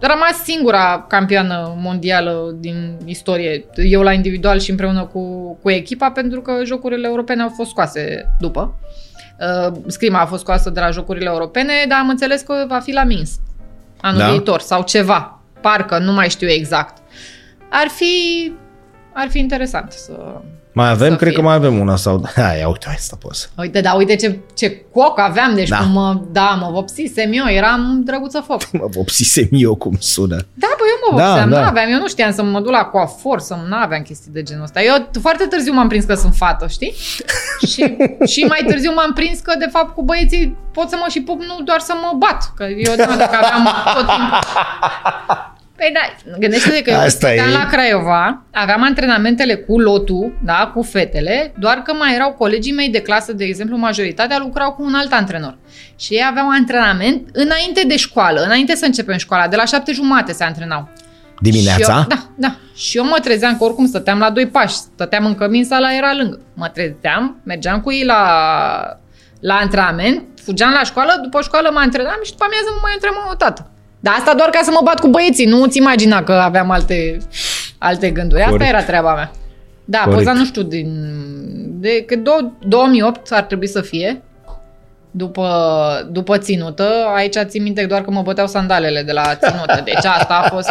rămas 0.00 0.42
singura 0.44 1.04
campioană 1.08 1.74
mondială 1.78 2.56
din 2.58 2.98
istorie, 3.04 3.64
eu 3.74 4.02
la 4.02 4.12
individual 4.12 4.60
și 4.60 4.70
împreună 4.70 5.04
cu, 5.04 5.54
cu 5.62 5.70
echipa, 5.70 6.10
pentru 6.10 6.40
că 6.40 6.52
jocurile 6.64 7.06
europene 7.06 7.42
au 7.42 7.52
fost 7.56 7.70
scoase 7.70 8.34
după. 8.40 8.78
Uh, 9.40 9.76
scrima 9.86 10.20
a 10.20 10.26
fost 10.26 10.42
scoasă 10.42 10.70
de 10.70 10.80
la 10.80 10.90
jocurile 10.90 11.28
europene, 11.28 11.72
dar 11.88 11.98
am 11.98 12.08
înțeles 12.08 12.40
că 12.40 12.64
va 12.68 12.78
fi 12.78 12.92
la 12.92 13.04
Minsk 13.04 13.40
anul 14.00 14.18
Da? 14.18 14.30
viitor 14.30 14.60
sau 14.60 14.82
ceva. 14.82 15.40
Parcă, 15.60 15.98
nu 15.98 16.12
mai 16.12 16.30
știu 16.30 16.48
exact. 16.48 16.98
Ar 17.70 17.88
fi, 17.88 18.52
ar 19.12 19.28
fi 19.28 19.38
interesant 19.38 19.92
să... 19.92 20.40
Mai 20.76 20.90
avem? 20.90 21.10
Să 21.10 21.16
Cred 21.16 21.28
fie. 21.32 21.38
că 21.40 21.46
mai 21.46 21.54
avem 21.54 21.78
una 21.78 21.96
sau... 21.96 22.28
Hai, 22.34 22.58
ia 22.58 22.68
uite, 22.68 22.86
asta 22.96 23.16
poți. 23.20 23.48
Uite, 23.58 23.80
da, 23.80 23.92
uite 23.92 24.16
ce, 24.16 24.38
ce 24.54 24.84
coc 24.92 25.18
aveam, 25.18 25.54
deci 25.54 25.68
Da. 25.68 25.76
da. 25.76 25.82
cum 25.82 25.92
mă, 25.92 26.20
da, 26.32 26.58
mă 26.60 26.70
vopsisem 26.72 27.30
eu, 27.32 27.46
eram 27.48 28.02
drăguță 28.04 28.40
foc. 28.46 28.70
Mă 28.80 28.86
vopsisem 28.90 29.48
eu 29.50 29.74
cum 29.74 29.96
sună. 30.00 30.36
Da, 30.36 30.66
bă, 30.78 30.84
eu 30.92 31.10
mă 31.10 31.18
Da, 31.18 31.26
vopseam, 31.26 31.48
da. 31.50 31.60
da, 31.60 31.66
aveam, 31.66 31.90
eu 31.92 31.98
nu 31.98 32.08
știam 32.08 32.32
să 32.32 32.42
mă 32.42 32.60
duc 32.60 32.70
la 32.70 32.84
coafor, 32.84 33.40
să 33.40 33.56
nu 33.68 33.76
aveam 33.76 34.02
chestii 34.02 34.30
de 34.32 34.42
genul 34.42 34.62
ăsta. 34.62 34.82
Eu 34.82 35.08
foarte 35.20 35.44
târziu 35.44 35.72
m-am 35.72 35.88
prins 35.88 36.04
că 36.04 36.14
sunt 36.14 36.34
fată, 36.34 36.66
știi? 36.66 36.94
și, 37.72 37.96
și 38.26 38.40
mai 38.48 38.64
târziu 38.66 38.92
m-am 38.94 39.12
prins 39.12 39.38
că, 39.38 39.54
de 39.58 39.68
fapt, 39.72 39.94
cu 39.94 40.02
băieții 40.02 40.56
pot 40.72 40.88
să 40.88 40.96
mă 41.00 41.06
și 41.10 41.20
pup, 41.22 41.40
nu 41.40 41.62
doar 41.64 41.80
să 41.80 41.92
mă 42.02 42.18
bat. 42.18 42.52
Că 42.56 42.64
eu, 42.64 42.94
da, 42.96 43.04
dacă 43.16 43.36
aveam 43.36 43.68
tot 43.94 44.06
timpul... 44.06 44.38
Păi 45.76 45.90
da, 45.94 46.32
gândește-te 46.38 46.82
că 46.82 46.90
eu 46.90 46.96
Asta 46.96 47.08
stăteam 47.08 47.48
e. 47.48 47.52
la 47.52 47.66
Craiova, 47.66 48.42
aveam 48.52 48.82
antrenamentele 48.82 49.54
cu 49.54 49.78
lotul, 49.78 50.38
da, 50.44 50.70
cu 50.74 50.82
fetele, 50.82 51.52
doar 51.58 51.76
că 51.76 51.92
mai 51.92 52.14
erau 52.14 52.32
colegii 52.32 52.72
mei 52.72 52.88
de 52.88 53.00
clasă, 53.00 53.32
de 53.32 53.44
exemplu, 53.44 53.76
majoritatea 53.76 54.38
lucrau 54.38 54.72
cu 54.72 54.82
un 54.82 54.94
alt 54.94 55.12
antrenor. 55.12 55.58
Și 55.96 56.14
ei 56.14 56.24
aveau 56.28 56.48
antrenament 56.48 57.28
înainte 57.32 57.84
de 57.86 57.96
școală, 57.96 58.40
înainte 58.40 58.74
să 58.74 58.84
începem 58.84 59.16
școala, 59.16 59.48
de 59.48 59.56
la 59.56 59.64
șapte 59.64 59.92
jumate 59.92 60.32
se 60.32 60.44
antrenau. 60.44 60.88
Dimineața? 61.40 61.92
Și 61.92 61.98
eu, 61.98 62.04
da, 62.08 62.28
da. 62.36 62.56
Și 62.74 62.96
eu 62.96 63.04
mă 63.04 63.18
trezeam 63.22 63.56
că 63.56 63.64
oricum 63.64 63.86
stăteam 63.86 64.18
la 64.18 64.30
doi 64.30 64.46
pași, 64.46 64.74
stăteam 64.74 65.26
în 65.26 65.34
cămin, 65.34 65.64
sala 65.64 65.94
era 65.94 66.14
lângă. 66.14 66.40
Mă 66.54 66.68
trezeam, 66.68 67.40
mergeam 67.44 67.80
cu 67.80 67.92
ei 67.92 68.04
la, 68.04 68.22
la 69.40 69.54
antrenament, 69.54 70.22
fugeam 70.42 70.72
la 70.72 70.82
școală, 70.82 71.20
după 71.22 71.40
școală 71.42 71.70
mă 71.72 71.78
antrenam 71.78 72.20
și 72.24 72.30
după 72.30 72.44
amiază 72.44 72.66
mă 72.74 72.78
mai 72.82 72.92
antrenam 72.92 73.28
o 73.30 73.34
dată. 73.34 73.70
Dar 74.00 74.14
asta 74.18 74.34
doar 74.34 74.48
ca 74.48 74.60
să 74.62 74.70
mă 74.70 74.80
bat 74.84 75.00
cu 75.00 75.08
băieții, 75.08 75.46
nu 75.46 75.66
ți 75.66 75.78
imagina 75.78 76.22
că 76.22 76.32
aveam 76.32 76.70
alte, 76.70 77.18
alte 77.78 78.10
gânduri. 78.10 78.40
Asta 78.40 78.52
Corect. 78.52 78.70
era 78.70 78.82
treaba 78.82 79.14
mea. 79.14 79.30
Da, 79.84 79.98
Corect. 79.98 80.18
poza 80.18 80.32
nu 80.32 80.44
știu 80.44 80.62
din... 80.62 81.04
De, 81.80 82.04
că 82.04 82.16
do, 82.16 82.32
2008 82.66 83.32
ar 83.32 83.42
trebui 83.42 83.66
să 83.66 83.80
fie. 83.80 84.22
După, 85.10 85.48
după 86.10 86.38
ținută, 86.38 86.88
aici 87.14 87.36
țin 87.44 87.62
minte 87.62 87.86
doar 87.86 88.02
că 88.02 88.10
mă 88.10 88.22
băteau 88.22 88.46
sandalele 88.46 89.02
de 89.02 89.12
la 89.12 89.34
ținută. 89.34 89.82
Deci 89.84 90.04
asta 90.04 90.34
a 90.44 90.48
fost 90.54 90.70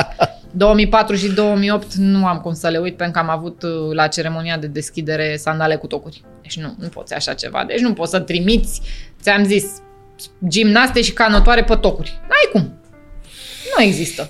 2004 0.51 1.15
și 1.15 1.33
2008 1.33 1.93
nu 1.93 2.25
am 2.25 2.37
cum 2.37 2.53
să 2.53 2.67
le 2.67 2.77
uit 2.77 2.97
pentru 2.97 3.21
că 3.21 3.27
am 3.27 3.37
avut 3.37 3.63
uh, 3.63 3.71
la 3.93 4.07
ceremonia 4.07 4.57
de 4.57 4.67
deschidere 4.67 5.35
sandale 5.37 5.75
cu 5.75 5.87
tocuri. 5.87 6.21
Deci 6.41 6.59
nu, 6.59 6.75
nu 6.79 6.87
poți 6.87 7.13
așa 7.13 7.33
ceva. 7.33 7.63
Deci 7.67 7.79
nu 7.79 7.93
poți 7.93 8.11
să 8.11 8.19
trimiți, 8.19 8.81
ți-am 9.21 9.43
zis, 9.43 9.65
gimnaste 10.47 11.01
și 11.01 11.13
canotoare 11.13 11.63
pe 11.63 11.75
tocuri. 11.75 12.19
N-ai 12.21 12.49
cum. 12.51 12.73
Nu 13.77 13.83
există. 13.83 14.29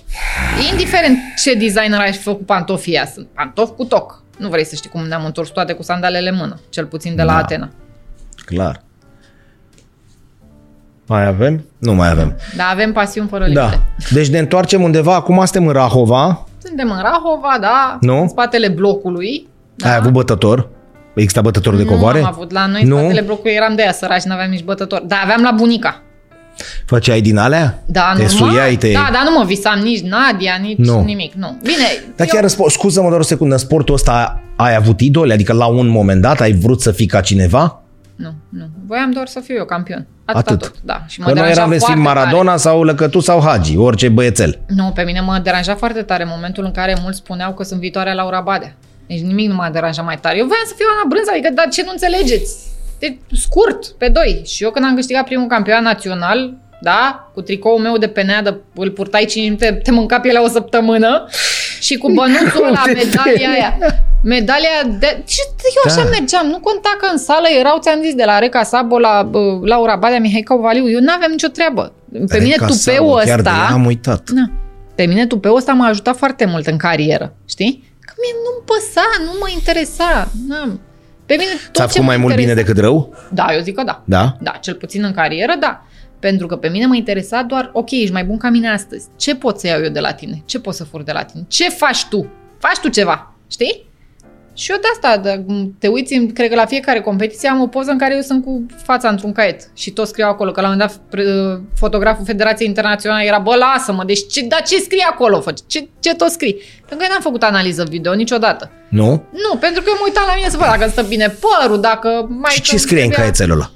Indiferent 0.72 1.18
ce 1.44 1.53
designer 1.53 1.99
ai 1.99 2.12
fi 2.12 2.22
făcut 2.22 2.45
pantofii 2.45 2.91
ăia, 2.94 3.06
sunt 3.14 3.28
pantofi 3.36 3.72
cu 3.72 3.84
toc. 3.86 4.24
Nu 4.38 4.49
vrei 4.49 4.66
să 4.66 4.76
știi 4.76 4.90
cum 4.90 5.07
ne-am 5.07 5.26
întors 5.26 5.49
toate 5.49 5.74
cu 5.74 5.84
sandalele 5.84 6.30
în 6.30 6.36
mână, 6.36 6.60
cel 6.70 6.86
puțin 6.86 7.16
de 7.16 7.24
la 7.24 7.32
Da. 7.32 7.38
Atena. 7.38 7.70
Clar. 8.45 8.82
Mai 11.07 11.26
avem? 11.26 11.66
Nu 11.78 11.94
mai 11.94 12.10
avem. 12.10 12.38
Dar 12.56 12.68
avem 12.72 12.91
pasiuni 12.91 13.28
fără 13.28 13.48
Da. 13.49 13.66
limite. 13.66 13.82
Deci 14.12 14.28
ne 14.30 14.40
întoarcem 14.40 14.82
undeva, 14.82 15.16
acum 15.16 15.36
suntem 15.36 15.68
în 15.68 15.74
Rahova, 15.74 16.45
Suntem 16.64 16.91
în 16.91 17.02
Rahova, 17.02 17.57
da, 17.62 17.98
Nu? 18.02 18.22
în 18.22 18.28
spatele 18.28 18.68
blocului. 18.68 19.48
Da. 19.76 19.90
ai 19.90 19.95
avut 19.95 20.12
bătător? 20.12 20.70
Exista 21.16 21.41
bătător 21.41 21.76
de 21.76 21.86
covoare? 21.86 22.20
Nu 22.20 22.26
am 22.26 22.32
avut. 22.32 22.52
La 22.52 22.66
noi, 22.66 22.84
Nu? 22.84 22.95
în 22.95 23.02
spatele 23.02 23.22
blocului, 23.26 23.53
eram 23.53 23.76
de 23.76 23.82
aia 23.82 23.91
săraci, 23.91 24.24
nu 24.24 24.34
aveam 24.34 24.49
nici 24.49 24.64
bătător. 24.64 24.99
Dar 25.02 25.20
aveam 25.24 25.41
la 25.41 25.52
bunica. 25.52 26.02
Făceai 26.86 27.22
din 27.22 27.38
alea? 27.38 27.84
Da, 27.86 28.14
te 28.15 28.23
normal. 28.23 28.49
suiai, 28.49 28.76
te... 28.76 28.91
Da, 28.91 29.10
dar 29.14 29.22
nu 29.23 29.38
mă 29.40 29.45
visam 29.45 29.80
nici 29.80 30.02
Nadia, 30.02 30.57
nici 30.61 30.77
Nu. 30.77 31.03
nimic. 31.03 31.34
Nu. 31.34 31.57
Bine, 31.61 32.14
Dar 32.15 32.27
eu- 32.34 32.34
chiar, 32.41 32.49
spo- 32.52 32.72
scuză-mă 32.72 33.07
doar 33.07 33.19
o 33.19 33.23
secundă, 33.23 33.53
în 33.53 33.60
sportul 33.60 33.94
ăsta 33.94 34.41
ai 34.56 34.76
avut 34.76 34.99
idole? 35.02 35.34
Adică 35.34 35.53
la 35.53 35.65
un 35.65 35.88
moment 35.88 36.22
dat 36.22 36.40
ai 36.41 36.53
vrut 36.53 36.82
să 36.82 36.91
fii 36.91 37.06
ca 37.06 37.22
cineva? 37.22 37.80
Nu, 38.15 38.34
nu. 38.49 38.65
Voiam 38.88 39.11
doar 39.11 39.27
să 39.27 39.40
fiu 39.40 39.56
eu 39.56 39.65
campion. 39.65 40.07
Atât. 40.26 40.48
Atât. 40.48 40.60
tot. 40.60 40.73
Da. 40.84 41.03
Și 41.07 41.19
mă 41.19 41.26
Că 41.26 41.32
noi 41.32 41.40
deranja 41.41 41.60
eram 41.60 41.69
vestim 41.72 41.94
foarte 41.94 42.10
tare. 42.14 42.19
Maradona 42.26 42.57
sau 42.57 42.84
Lăcătu 42.84 43.19
sau 43.19 43.41
Hagi, 43.41 43.77
orice 43.77 44.10
băiețel. 44.10 44.60
Nu, 44.68 44.91
pe 44.95 45.02
mine 45.03 45.19
mă 45.22 45.40
deranja 45.44 45.76
foarte 45.76 46.02
tare 46.02 46.23
momentul 46.30 46.64
în 46.64 46.72
care 46.72 46.98
mulți 47.02 47.18
spuneau 47.18 47.53
că 47.53 47.64
sunt 47.64 47.80
viitoarea 47.80 48.14
Laura 48.14 48.40
Badea. 48.41 48.76
Deci 49.07 49.19
nimic 49.19 49.48
nu 49.49 49.56
m-a 49.56 49.69
deranjat 49.69 50.06
mai 50.06 50.18
tare. 50.22 50.38
Eu 50.38 50.45
voiam 50.45 50.64
să 50.68 50.73
fiu 50.77 50.86
Ana 50.91 51.06
Brânza, 51.10 51.32
adică, 51.32 51.49
dar 51.53 51.68
ce 51.72 51.82
nu 51.84 51.90
înțelegeți? 51.91 52.56
Deci, 53.00 53.18
scurt, 53.32 53.88
pe 53.88 54.08
doi. 54.10 54.42
Și 54.46 54.64
eu 54.64 54.72
când 54.72 54.86
am 54.86 54.96
câștigat 54.96 55.26
primul 55.26 55.48
campionat 55.48 55.82
național, 55.84 56.54
da, 56.82 57.30
cu 57.34 57.42
tricoul 57.42 57.80
meu 57.80 57.98
de 57.98 58.08
peneadă, 58.08 58.62
îl 58.76 58.92
purtai 58.92 59.26
5 59.26 59.44
minute, 59.46 59.80
te 59.84 59.92
mânca 59.92 60.20
pielea 60.20 60.44
o 60.44 60.48
săptămână 60.48 61.28
și 61.80 61.98
cu 61.98 62.12
bănuțul 62.18 62.70
la 62.72 62.82
De 62.86 62.92
medalia 62.92 63.50
aia. 63.50 63.78
Medalia 64.24 64.98
de... 65.00 65.24
Și 65.26 65.40
eu 65.76 65.82
așa 65.86 66.04
Da. 66.04 66.10
mergeam, 66.10 66.48
nu 66.48 66.60
conta 66.60 66.96
că 67.00 67.08
în 67.12 67.18
sală 67.18 67.48
erau, 67.60 67.78
ți-am 67.80 68.00
zis, 68.04 68.14
de 68.14 68.24
la 68.24 68.40
Reca 68.40 68.64
Sabo 68.64 69.00
la 69.00 69.28
bă, 69.30 69.60
Laura 69.64 69.96
Badea, 69.96 70.20
Mihai 70.20 70.42
Cauvaliu, 70.42 70.90
eu 70.90 71.00
n-aveam 71.00 71.32
nicio 71.32 71.48
treabă. 71.48 71.94
Pe 72.28 72.40
mine 72.40 72.54
Reca 72.54 72.66
tupeul 72.66 72.98
Sabo, 72.98 73.14
chiar 73.14 73.42
de 73.42 73.50
ăsta... 73.50 73.66
ea 73.68 73.74
am 73.74 73.86
uitat. 73.86 74.30
Da. 74.30 74.44
Pe 74.96 75.06
mine 75.06 75.26
tupeul 75.26 75.56
ăsta 75.56 75.74
m-a 75.74 75.88
ajutat 75.88 76.18
foarte 76.18 76.46
mult 76.46 76.66
în 76.68 76.78
carieră, 76.78 77.36
știi? 77.50 77.94
Că 78.00 78.14
mie 78.22 78.34
nu-mi 78.44 78.66
păsa, 78.66 79.06
nu 79.26 79.32
mă 79.40 79.50
interesa. 79.54 80.28
N-am. 80.48 80.80
Pe 81.26 81.34
mine 81.38 81.49
tot 81.72 81.73
Ți-a 81.73 81.85
ce 81.85 81.91
făcut 81.91 81.99
mă 81.99 82.06
mai 82.06 82.18
mult 82.18 82.34
interesa- 82.34 82.53
bine 82.53 82.53
decât 82.53 82.77
rău? 82.77 83.15
Da, 83.31 83.53
eu 83.53 83.61
zic 83.61 83.76
că 83.76 83.84
da. 83.84 84.02
Da? 84.06 84.38
Da, 84.41 84.52
cel 84.52 84.73
puțin 84.73 85.03
în 85.03 85.11
carieră, 85.14 85.53
da. 85.60 85.85
Pentru 86.19 86.47
că 86.47 86.56
pe 86.56 86.68
mine 86.68 86.85
mă 86.85 86.95
interesa 86.95 87.41
doar, 87.41 87.69
ok, 87.73 87.91
ești 87.91 88.11
mai 88.11 88.23
bun 88.23 88.38
ca 88.38 88.49
mine 88.49 88.69
astăzi. 88.69 89.07
Ce 89.15 89.35
pot 89.35 89.60
să 89.60 89.68
iau 89.68 89.81
eu 89.81 89.89
de 89.89 89.99
la 89.99 90.14
tine? 90.14 90.41
Ce 90.45 90.60
pot 90.60 90.73
să 90.73 90.84
fur 90.84 91.03
de 91.03 91.11
la 91.11 91.23
tine? 91.23 91.43
Ce 91.47 91.69
faci 91.69 92.06
tu? 92.06 92.31
Faci 92.60 92.77
tu 92.81 92.88
ceva, 92.88 93.34
știi? 93.52 93.85
Și 94.57 94.72
eu 94.72 94.77
de 94.77 94.88
asta, 94.94 95.18
de, 95.18 95.45
te 95.80 95.88
uiți, 95.88 96.14
în- 96.14 96.32
cred 96.34 96.49
că 96.49 96.56
la 96.56 96.65
fiecare 96.65 97.02
competiție 97.02 97.49
am 97.49 97.61
o 97.61 97.68
poză 97.68 97.91
în 97.91 97.98
care 97.98 98.15
eu 98.15 98.22
sunt 98.22 98.44
cu 98.44 98.65
fața 98.84 99.10
într-un 99.10 99.32
caiet 99.32 99.69
și 99.73 99.91
tot 99.91 100.07
scriu 100.07 100.26
acolo, 100.27 100.52
că 100.52 100.61
la 100.61 100.68
un 100.69 100.73
moment 100.73 100.90
dat 100.91 101.02
pre- 101.10 101.61
fotograful 101.76 102.26
Federației 102.26 102.68
Internaționale 102.68 103.26
era, 103.26 103.38
bă, 103.40 103.56
lasă-mă, 103.56 104.03
deci 104.06 104.27
ce, 104.32 104.41
dar 104.45 104.61
ce 104.61 104.77
scrie 104.77 105.06
acolo? 105.10 105.41
Fă? 105.41 105.53
Ce, 105.68 105.88
ce 105.99 106.14
tot 106.15 106.30
scrii? 106.30 106.53
Pentru 106.80 106.98
că 106.98 107.03
eu 107.03 107.10
n-am 107.11 107.22
făcut 107.22 107.44
analiză 107.44 107.84
video 107.90 108.14
niciodată. 108.14 108.72
Nu? 108.90 109.10
Nu, 109.44 109.57
pentru 109.60 109.82
că 109.82 109.88
eu 109.90 109.95
mă 109.99 110.06
uitam 110.06 110.23
la 110.27 110.36
mine 110.36 110.49
să 110.49 110.57
văd 110.57 110.68
dacă 110.68 110.84
îmi 110.84 110.91
stă 110.91 111.02
bine 111.02 111.27
părul, 111.45 111.80
dacă 111.82 112.10
mai... 112.30 112.52
Și 112.52 112.61
ce 112.61 112.72
îmi 112.72 112.80
scrie 112.80 113.03
în 113.03 113.10
trebuia- 113.10 113.26
caietelul 113.32 113.57
ăla? 113.57 113.69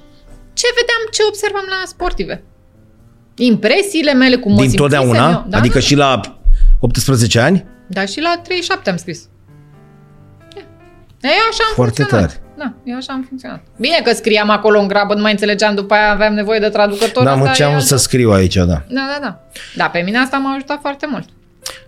ce 0.52 0.66
vedeam, 0.78 1.02
ce 1.10 1.22
observam 1.28 1.64
la 1.68 1.80
sportive. 1.86 2.44
Impresiile 3.36 4.12
mele, 4.12 4.36
cum 4.36 4.52
mă 4.52 4.60
Din 4.60 4.70
simțisem 4.70 4.98
totdeauna? 5.00 5.30
eu. 5.30 5.44
Da, 5.48 5.56
adică 5.58 5.78
da, 5.78 5.84
și 5.84 5.94
la 5.94 6.20
18 6.80 7.38
ani? 7.40 7.64
Da, 7.86 8.04
și 8.04 8.20
la 8.20 8.40
37 8.42 8.90
am 8.90 8.96
scris. 8.96 9.28
Eu 11.22 11.30
așa 11.50 11.62
am 11.68 11.74
Foarte 11.74 11.94
funcționat. 12.02 12.26
tare. 12.28 12.42
Da, 12.58 12.72
eu 12.84 12.96
așa 12.96 13.12
am 13.12 13.24
funcționat. 13.28 13.60
Bine 13.76 14.00
că 14.04 14.12
scriam 14.14 14.50
acolo 14.50 14.78
în 14.80 14.88
grabă, 14.88 15.14
nu 15.14 15.20
mai 15.20 15.30
înțelegeam, 15.30 15.74
după 15.74 15.94
aia 15.94 16.10
aveam 16.12 16.34
nevoie 16.34 16.58
de 16.58 16.68
traducător. 16.68 17.24
Da, 17.24 17.34
mă, 17.34 17.40
asta 17.42 17.52
ce 17.54 17.62
e 17.62 17.64
am 17.64 17.72
altă- 17.72 17.84
să 17.86 17.96
scriu 17.96 18.30
aici, 18.30 18.54
da. 18.54 18.64
Da, 18.64 18.82
da, 18.88 19.18
da. 19.20 19.40
Da, 19.76 19.84
pe 19.88 20.00
mine 20.04 20.18
asta 20.18 20.36
m-a 20.36 20.52
ajutat 20.54 20.78
foarte 20.80 21.06
mult. 21.10 21.24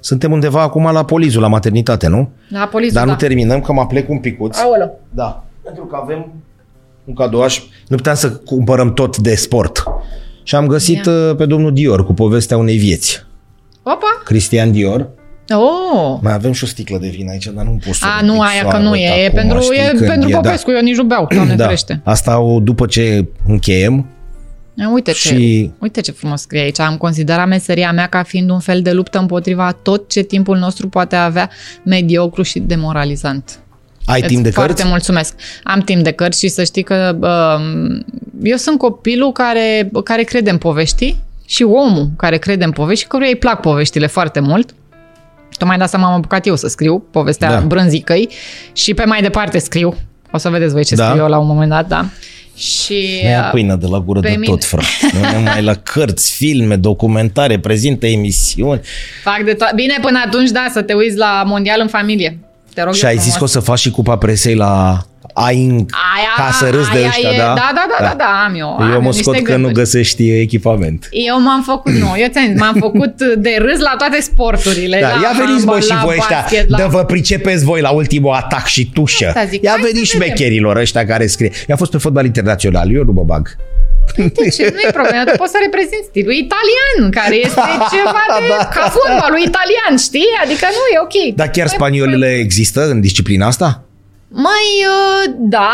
Suntem 0.01 0.33
undeva 0.33 0.63
acum 0.63 0.91
la 0.93 1.05
Polizul, 1.05 1.41
la 1.41 1.49
maternitate, 1.49 2.07
nu? 2.09 2.31
La 2.49 2.67
poliție, 2.67 2.95
Dar 2.95 3.05
da. 3.05 3.11
nu 3.11 3.17
terminăm, 3.17 3.61
că 3.61 3.73
mă 3.73 3.87
plec 3.87 4.09
un 4.09 4.19
picuț. 4.19 4.59
Aoleu. 4.59 5.01
Da. 5.11 5.45
Pentru 5.63 5.85
că 5.85 5.99
avem 6.03 6.33
un 7.05 7.15
cadouaș. 7.15 7.61
Nu 7.89 7.97
puteam 7.97 8.15
să 8.17 8.31
cumpărăm 8.31 8.93
tot 8.95 9.17
de 9.17 9.35
sport. 9.35 9.83
Și 10.43 10.55
am 10.55 10.67
găsit 10.67 11.05
Ia. 11.05 11.13
uh, 11.13 11.37
pe 11.37 11.47
domnul 11.47 11.73
Dior 11.73 12.05
cu 12.05 12.15
povestea 12.15 12.57
unei 12.57 12.77
vieți. 12.77 13.25
Opa! 13.83 14.21
Cristian 14.25 14.73
Dior. 14.73 15.09
Oh! 15.55 16.19
Mai 16.23 16.33
avem 16.33 16.53
și 16.53 16.65
o 16.65 16.67
sticlă 16.67 16.99
de 16.99 17.09
vin 17.09 17.29
aici, 17.31 17.47
dar 17.47 17.65
nu 17.65 17.79
pot 17.87 17.95
să 17.95 18.05
A, 18.07 18.21
ridic 18.21 18.35
nu, 18.35 18.41
aia 18.41 18.63
că 18.63 18.69
soară 18.71 18.83
nu 18.85 18.95
e. 18.95 19.07
E 19.07 19.25
acum, 19.27 19.35
pentru, 19.39 19.61
știi 19.61 19.77
e 19.79 19.87
când 19.95 20.07
pentru 20.07 20.29
e, 20.29 20.33
da. 20.33 20.41
Popescu, 20.41 20.71
eu 20.71 20.81
nici 20.83 20.97
nu 20.97 21.05
beau, 21.05 21.27
doamne 21.35 21.55
da. 21.63 21.65
ferește. 21.65 22.01
Asta 22.05 22.39
o, 22.39 22.61
după 22.61 22.87
ce 22.87 23.25
încheiem. 23.47 24.07
Ia, 24.75 24.91
Uite 24.93 25.11
ce, 25.13 25.29
Și- 25.29 25.71
uite 25.79 26.01
ce 26.01 26.13
frumos 26.13 26.41
scrie 26.41 26.61
aici. 26.61 26.79
Am 26.81 26.97
considerat 26.97 27.49
meseria 27.49 27.93
mea 27.93 28.07
ca 28.07 28.23
fiind 28.23 28.51
un 28.51 28.59
fel 28.61 28.83
de 28.83 28.93
luptă 28.93 29.19
împotriva 29.19 29.73
tot 29.73 30.09
ce 30.09 30.21
timpul 30.23 30.57
nostru 30.59 30.89
poate 30.89 31.17
avea 31.17 31.51
mediocru 31.85 32.43
și 32.43 32.59
demoralizant. 32.59 33.59
Ai 34.05 34.19
Îți 34.21 34.29
timp 34.29 34.43
de 34.43 34.51
foarte 34.51 34.73
cărți? 34.73 34.89
mulțumesc. 34.89 35.35
Am 35.63 35.81
timp 35.81 36.03
de 36.05 36.11
cărți 36.11 36.39
și 36.39 36.49
să 36.49 36.65
știi 36.65 36.83
că 36.83 37.17
um, 37.21 38.05
eu 38.43 38.57
sunt 38.57 38.79
copilul 38.79 39.33
care, 39.33 39.91
care 40.05 40.23
crede 40.23 40.51
în 40.51 40.59
povești 40.59 41.17
și 41.47 41.63
omul 41.63 42.11
care 42.17 42.37
crede 42.37 42.65
în 42.65 42.71
povești 42.71 43.03
și 43.03 43.09
căruia 43.09 43.29
îi 43.29 43.37
plac 43.37 43.61
poveștile 43.61 44.07
foarte 44.07 44.41
mult. 44.41 44.75
Tocmai 45.59 45.77
de 45.77 45.83
asta 45.83 45.99
m-am 45.99 46.13
apucat 46.13 46.47
eu 46.47 46.57
să 46.57 46.69
scriu 46.69 47.05
povestea 47.11 47.49
Da. 47.49 47.55
da. 47.55 47.61
brânzicăi 47.67 48.29
și 48.73 48.95
pe 48.95 49.05
mai 49.05 49.23
departe 49.23 49.59
scriu. 49.59 49.95
O 50.33 50.39
să 50.39 50.49
vedeți 50.49 50.73
voi 50.73 50.85
ce 50.85 50.95
Da. 50.95 51.07
scriu 51.09 51.23
eu 51.23 51.29
la 51.29 51.39
un 51.39 51.47
moment 51.47 51.71
dat, 51.71 51.89
da. 51.89 52.05
Și 52.57 53.21
Ne 53.23 53.29
ia 53.29 53.43
uh, 53.45 53.51
pâine 53.51 53.77
de 53.77 53.87
la 53.91 53.99
gură 54.01 54.21
pe 54.21 54.29
de 54.29 54.35
mine- 54.35 54.47
tot, 54.47 54.65
frate. 54.65 54.87
Nu 55.13 55.39
numai 55.39 55.63
la 55.63 55.75
cărți, 55.75 56.33
filme, 56.33 56.77
documentare, 56.77 57.59
prezintă 57.59 58.07
emisiuni. 58.07 58.81
fac 59.23 59.43
de 59.45 59.55
to- 59.55 59.75
Bine, 59.75 59.99
până 60.03 60.23
atunci, 60.27 60.51
da, 60.51 60.67
să 60.73 60.83
te 60.83 60.93
uiți 60.93 61.17
la 61.17 61.43
mondial 61.47 61.81
în 61.81 61.89
familie. 61.89 62.39
Te 62.75 62.83
rog 62.83 62.95
Și 62.95 63.05
eu 63.05 63.09
ai 63.11 63.17
zis 63.17 63.33
frumos. 63.33 63.39
că 63.53 63.59
o 63.59 63.61
să 63.61 63.67
faci 63.71 63.79
și 63.79 63.91
cupa 63.91 64.17
presei 64.17 64.55
la 64.55 65.03
ai 65.33 65.65
în 65.65 65.75
Aia, 65.75 66.33
ca 66.37 66.51
să 66.53 66.71
râzi 66.71 66.91
de 66.91 66.97
aia 66.99 67.07
ăștia, 67.07 67.31
e, 67.31 67.37
da? 67.39 67.45
Da, 67.45 67.71
da, 67.75 67.85
da, 67.99 68.05
da, 68.09 68.15
da, 68.17 68.45
am 68.49 68.55
eu. 68.57 68.69
am 68.69 68.87
Eu 68.89 68.93
eu 68.93 69.01
mă 69.01 69.07
niște 69.07 69.23
scot 69.23 69.35
că 69.35 69.41
nu 69.41 69.47
gânduri. 69.53 69.75
găsești 69.75 70.31
echipament. 70.41 71.09
Eu 71.11 71.41
m-am 71.41 71.63
făcut, 71.63 71.93
nu, 71.93 72.15
eu 72.19 72.29
ți-am 72.33 72.47
zis, 72.47 72.59
m-am 72.61 72.77
făcut 72.79 73.23
de 73.39 73.57
râs 73.59 73.79
la 73.79 73.95
toate 73.99 74.21
sporturile. 74.21 74.99
Da, 75.01 75.09
la 75.09 75.21
ia 75.23 75.33
veniți 75.45 75.65
bă 75.65 75.71
handbal, 75.73 75.81
și 75.81 75.89
la 75.89 76.01
voi 76.05 76.17
ăștia, 76.19 76.39
basket, 76.41 76.69
la... 76.69 76.77
dă 76.79 76.87
vă 76.91 77.05
pricepeți 77.05 77.65
voi 77.65 77.81
la 77.81 77.91
ultimul 77.91 78.33
atac 78.33 78.67
și 78.67 78.91
tușă. 78.95 79.27
Asta 79.27 79.45
zic, 79.45 79.63
Ia 79.63 79.71
hai 79.71 79.81
să 79.83 79.89
veniți 79.93 80.13
vedem. 80.17 80.27
șmecherilor 80.27 80.77
ăștia 80.77 81.07
care 81.07 81.27
scrie. 81.27 81.51
Eu 81.55 81.67
am 81.71 81.77
fost 81.77 81.91
pe 81.91 81.99
fotbal 81.99 82.25
internațional, 82.25 82.95
eu 82.95 83.05
nu 83.05 83.13
mă 83.13 83.23
bag. 83.23 83.57
De 84.17 84.49
ce? 84.57 84.63
Nu 84.75 84.81
e 84.89 84.91
problemă, 84.93 85.23
tu 85.25 85.37
poți 85.37 85.51
să 85.51 85.59
reprezinți 85.67 86.07
stilul 86.09 86.33
italian, 86.47 87.11
care 87.11 87.35
este 87.35 87.61
ceva 87.95 88.25
de... 88.39 88.47
Da. 88.59 88.65
ca 88.77 88.93
fotbalul 88.97 89.39
italian, 89.51 89.95
știi? 90.09 90.31
Adică 90.45 90.67
nu 90.79 90.83
e 90.95 90.99
ok. 91.07 91.35
Dar 91.37 91.49
chiar 91.49 91.67
Nu 91.67 91.73
e 91.73 91.77
spaniolele 91.77 92.31
există 92.47 92.81
în 92.91 93.01
disciplina 93.01 93.47
asta? 93.47 93.85
Mai, 94.33 94.69
uh, 95.27 95.35
da, 95.39 95.71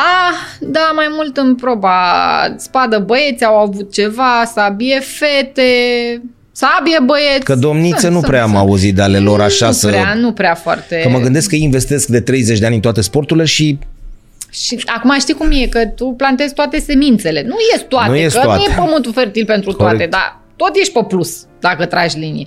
da, 0.60 0.90
mai 0.94 1.06
mult 1.10 1.36
în 1.36 1.54
proba 1.54 1.92
spadă 2.56 2.98
băieți 2.98 3.44
au 3.44 3.56
avut 3.56 3.92
ceva, 3.92 4.44
sabie 4.54 5.00
fete, 5.00 5.62
sabie 6.52 6.98
băieți. 7.04 7.44
Că 7.44 7.54
domnițe 7.54 7.98
Sunt, 7.98 8.12
nu 8.12 8.18
sunt, 8.18 8.30
prea 8.30 8.42
am 8.42 8.48
sunt. 8.48 8.60
auzit 8.60 8.94
de 8.94 9.02
ale 9.02 9.18
lor 9.18 9.40
așa 9.40 9.66
nu 9.66 9.72
să... 9.72 9.86
prea, 9.88 10.14
nu 10.14 10.32
prea 10.32 10.54
foarte. 10.54 11.00
Că 11.02 11.08
mă 11.08 11.18
gândesc 11.18 11.48
că 11.48 11.54
ei 11.54 11.62
investesc 11.62 12.06
de 12.08 12.20
30 12.20 12.58
de 12.58 12.66
ani 12.66 12.74
în 12.74 12.80
toate 12.80 13.00
sporturile 13.00 13.44
și 13.44 13.78
Și 14.50 14.82
acum 14.86 15.16
știi 15.18 15.34
cum 15.34 15.50
e, 15.52 15.66
că 15.66 15.86
tu 15.86 16.04
plantezi 16.16 16.54
toate 16.54 16.78
semințele. 16.80 17.42
Nu 17.42 17.54
ies 17.72 17.84
toate, 17.88 18.08
Nu 18.10 18.16
ies 18.16 18.32
că 18.34 18.40
toate. 18.40 18.62
nu 18.66 18.72
e 18.72 18.76
pământul 18.76 19.12
fertil 19.12 19.44
pentru 19.44 19.72
Corect. 19.72 19.96
toate, 19.96 20.10
dar 20.10 20.40
tot 20.56 20.70
ești 20.76 20.92
pe 20.92 21.04
plus 21.08 21.46
dacă 21.60 21.84
tragi 21.86 22.18
linie. 22.18 22.46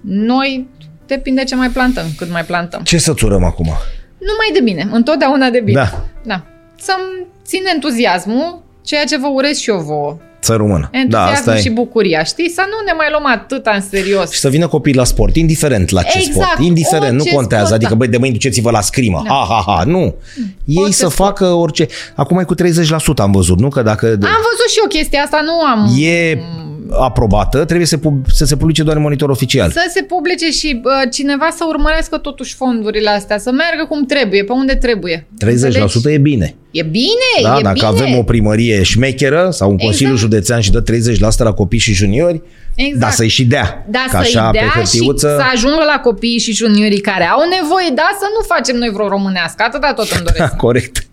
Noi 0.00 0.66
depinde 1.06 1.44
ce 1.44 1.54
mai 1.54 1.68
plantăm, 1.68 2.04
cât 2.16 2.30
mai 2.30 2.44
plantăm. 2.44 2.82
ce 2.82 2.98
să-ți 2.98 3.24
urăm 3.24 3.44
acum? 3.44 3.72
Numai 4.28 4.48
de 4.52 4.60
bine, 4.60 4.88
întotdeauna 4.92 5.50
de 5.50 5.60
bine. 5.60 5.80
Da. 5.80 6.04
da. 6.22 6.40
Să-mi 6.78 7.26
țin 7.46 7.62
entuziasmul, 7.74 8.62
ceea 8.84 9.04
ce 9.04 9.18
vă 9.18 9.26
urez 9.34 9.58
și 9.58 9.70
eu 9.70 9.78
vouă. 9.78 10.16
Să 10.44 10.54
rămână. 10.54 10.88
Da, 10.92 10.98
Entuziasmul 10.98 11.34
asta 11.34 11.56
și 11.56 11.68
e. 11.68 11.70
bucuria, 11.70 12.22
știi? 12.22 12.50
Să 12.50 12.62
nu 12.66 12.76
ne 12.86 12.92
mai 12.96 13.06
luăm 13.10 13.26
atât 13.26 13.66
în 13.66 13.80
serios. 13.80 14.30
Și 14.32 14.38
să 14.40 14.48
vină 14.48 14.68
copiii 14.68 14.94
la 14.96 15.04
sport, 15.04 15.36
indiferent 15.36 15.90
la 15.90 16.02
ce 16.02 16.18
Exact, 16.18 16.32
sport. 16.34 16.58
Indiferent, 16.66 17.12
nu 17.12 17.18
orice 17.20 17.34
contează. 17.34 17.64
sport, 17.64 17.76
adică, 17.76 17.90
da. 17.92 17.98
băi, 17.98 18.08
de 18.08 18.16
mâini 18.16 18.32
duceți-vă 18.32 18.70
la 18.70 18.80
scrimă. 18.80 19.22
Da. 19.26 19.30
Ha, 19.34 19.46
ha, 19.48 19.62
ha. 19.66 19.82
Nu. 19.86 20.14
Ei 20.64 20.76
Orice 20.76 20.92
să 20.92 21.08
sport. 21.08 21.14
facă 21.14 21.44
orice. 21.46 21.86
Acum 22.14 22.38
e 22.38 22.42
cu 22.42 22.54
30% 22.54 22.58
am 23.16 23.30
văzut, 23.32 23.58
nu? 23.60 23.68
Că 23.68 23.82
dacă 23.82 24.06
Am 24.06 24.18
văzut 24.18 24.68
și 24.70 24.78
eu 24.82 24.88
chestia 24.88 25.22
asta, 25.22 25.40
nu 25.44 25.60
am... 25.60 25.94
e 26.02 26.38
aprobată, 27.00 27.64
trebuie 27.64 27.86
să, 27.86 27.96
pub- 27.96 28.26
să 28.32 28.44
se 28.44 28.56
publice 28.56 28.82
doar 28.82 28.96
în 28.96 29.02
monitor 29.02 29.28
oficial. 29.30 29.70
Să 29.70 29.90
se 29.94 30.02
publice 30.02 30.50
și 30.50 30.78
bă, 30.82 31.02
cineva 31.12 31.48
să 31.56 31.64
urmărească 31.68 32.16
totuși 32.18 32.54
fondurile 32.54 33.10
astea, 33.10 33.38
să 33.38 33.50
meargă 33.50 33.84
cum 33.88 34.04
trebuie, 34.04 34.44
pe 34.44 34.52
unde 34.52 34.74
trebuie. 34.74 35.26
30% 35.44 35.46
Înțelegi? 35.46 36.08
e 36.08 36.18
bine. 36.18 36.54
E 36.70 36.82
bine, 36.82 37.32
Da, 37.42 37.56
e 37.58 37.62
dacă 37.62 37.74
bine. 37.74 37.86
avem 37.86 38.18
o 38.18 38.22
primărie 38.22 38.82
șmecheră 38.82 39.48
sau 39.50 39.70
un 39.70 39.76
Consiliu 39.76 40.12
Exact. 40.12 40.30
Județean 40.32 40.60
și 40.60 40.70
dă 40.70 40.82
30% 40.82 41.42
la 41.42 41.52
copii 41.52 41.78
și 41.78 41.92
juniori, 41.92 42.42
Exact. 42.74 43.00
da, 43.00 43.10
să-i 43.10 43.28
și 43.28 43.44
dea. 43.44 43.86
Da, 43.90 43.98
Că 44.10 44.10
să-i 44.10 44.18
așa, 44.20 44.50
pe 44.50 44.58
dea 44.58 44.66
și 44.66 44.72
hârtiuță, 44.74 45.34
să 45.38 45.44
ajungă 45.54 45.82
la 45.94 46.00
copiii 46.00 46.38
și 46.38 46.52
juniorii 46.52 47.00
care 47.00 47.24
au 47.24 47.40
nevoie, 47.60 47.88
da, 47.94 48.08
să 48.20 48.26
nu 48.38 48.44
facem 48.54 48.76
noi 48.76 48.90
vreo 48.92 49.08
românească. 49.08 49.62
Atâta 49.66 49.92
tot 49.92 50.10
îmi 50.10 50.24
doresc. 50.24 50.56
corect. 50.66 51.06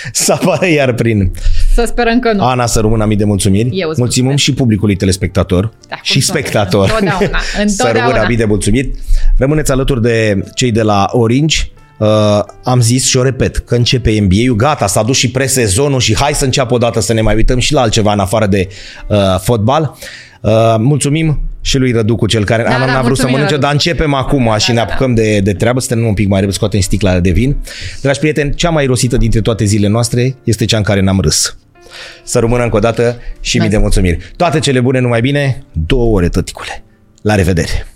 Să 0.12 0.32
apară 0.32 0.66
iar 0.68 0.92
prin 0.92 1.32
Să 1.74 1.84
sperăm 1.86 2.18
că 2.18 2.32
nu. 2.32 2.44
Ana 2.44 2.66
să 2.66 2.80
rămână 2.80 3.04
mii 3.04 3.16
de 3.16 3.24
mulțumiri. 3.24 3.68
Eu 3.72 3.88
îți 3.88 3.98
Mulțumim 4.00 4.28
mulțumesc. 4.28 4.42
și 4.42 4.52
publicului 4.54 4.96
telespectator 4.96 5.62
Da, 5.88 5.94
cum 5.94 6.00
și 6.02 6.20
să 6.20 6.32
nu? 6.32 6.38
spectator. 6.38 6.84
Întotdeauna, 7.00 7.38
să 7.54 7.60
întotdeauna. 7.60 8.06
rămână 8.06 8.24
mii 8.28 8.36
de 8.36 8.44
mulțumiri. 8.44 8.90
Rămâneți 9.38 9.70
alături 9.70 10.02
de 10.02 10.44
cei 10.54 10.70
de 10.72 10.82
la 10.82 11.06
Orange. 11.12 11.56
Uh, 11.98 12.08
am 12.64 12.80
zis 12.80 13.06
și 13.06 13.16
o 13.16 13.22
repet, 13.22 13.56
că 13.56 13.74
începe 13.74 14.18
NBA-ul, 14.20 14.56
gata, 14.56 14.86
s-a 14.86 15.02
dus 15.02 15.16
și 15.16 15.30
presezonul 15.30 16.00
și 16.00 16.16
hai 16.16 16.32
să 16.34 16.44
înceapă 16.44 16.74
odată 16.74 17.00
să 17.00 17.12
ne 17.12 17.20
mai 17.20 17.34
uităm 17.34 17.58
și 17.58 17.72
la 17.72 17.80
altceva 17.80 18.12
în 18.12 18.18
afară 18.18 18.46
de 18.46 18.68
uh, 19.08 19.18
fotbal. 19.40 19.96
Uh, 20.40 20.50
mulțumim 20.78 21.40
și 21.60 21.78
lui 21.78 21.92
Rădu 21.92 22.16
cu 22.16 22.26
cel 22.26 22.44
care 22.44 22.62
Da, 22.62 22.74
Ana 22.74 22.86
da, 22.86 22.92
n-a 22.92 23.02
vrut 23.02 23.16
să 23.16 23.22
mulțumim, 23.22 23.32
mănânce, 23.32 23.52
Radu. 23.54 23.64
dar 23.64 23.72
începem 23.72 24.14
acum 24.14 24.44
Da, 24.44 24.56
și 24.58 24.66
da, 24.66 24.72
ne 24.72 24.78
da. 24.78 24.84
apucăm 24.84 25.14
de, 25.14 25.40
de 25.40 25.52
treabă, 25.52 25.80
suntem 25.80 26.06
un 26.06 26.14
pic 26.14 26.28
mai 26.28 26.38
repede, 26.38 26.56
scoatem 26.56 26.80
sticla 26.80 27.20
de 27.20 27.30
vin. 27.30 27.56
Dragi 28.00 28.18
prieteni, 28.18 28.54
cea 28.54 28.70
mai 28.70 28.86
rosită 28.86 29.16
dintre 29.16 29.40
toate 29.40 29.64
zilele 29.64 29.88
noastre 29.92 30.36
este 30.44 30.64
cea 30.64 30.76
în 30.76 30.82
care 30.82 31.00
n-am 31.00 31.20
râs. 31.20 31.56
Să 32.24 32.38
rămână 32.38 32.62
încă 32.62 32.76
o 32.76 32.80
dată 32.80 33.16
și 33.40 33.58
mii 33.58 33.68
de 33.68 33.76
mulțumiri. 33.78 34.18
Toate 34.36 34.58
cele 34.58 34.80
bune, 34.80 34.98
numai 34.98 35.20
bine, 35.20 35.62
două 35.86 36.16
ore, 36.16 36.28
tăticule. 36.28 36.82
La 37.22 37.34
revedere! 37.34 37.86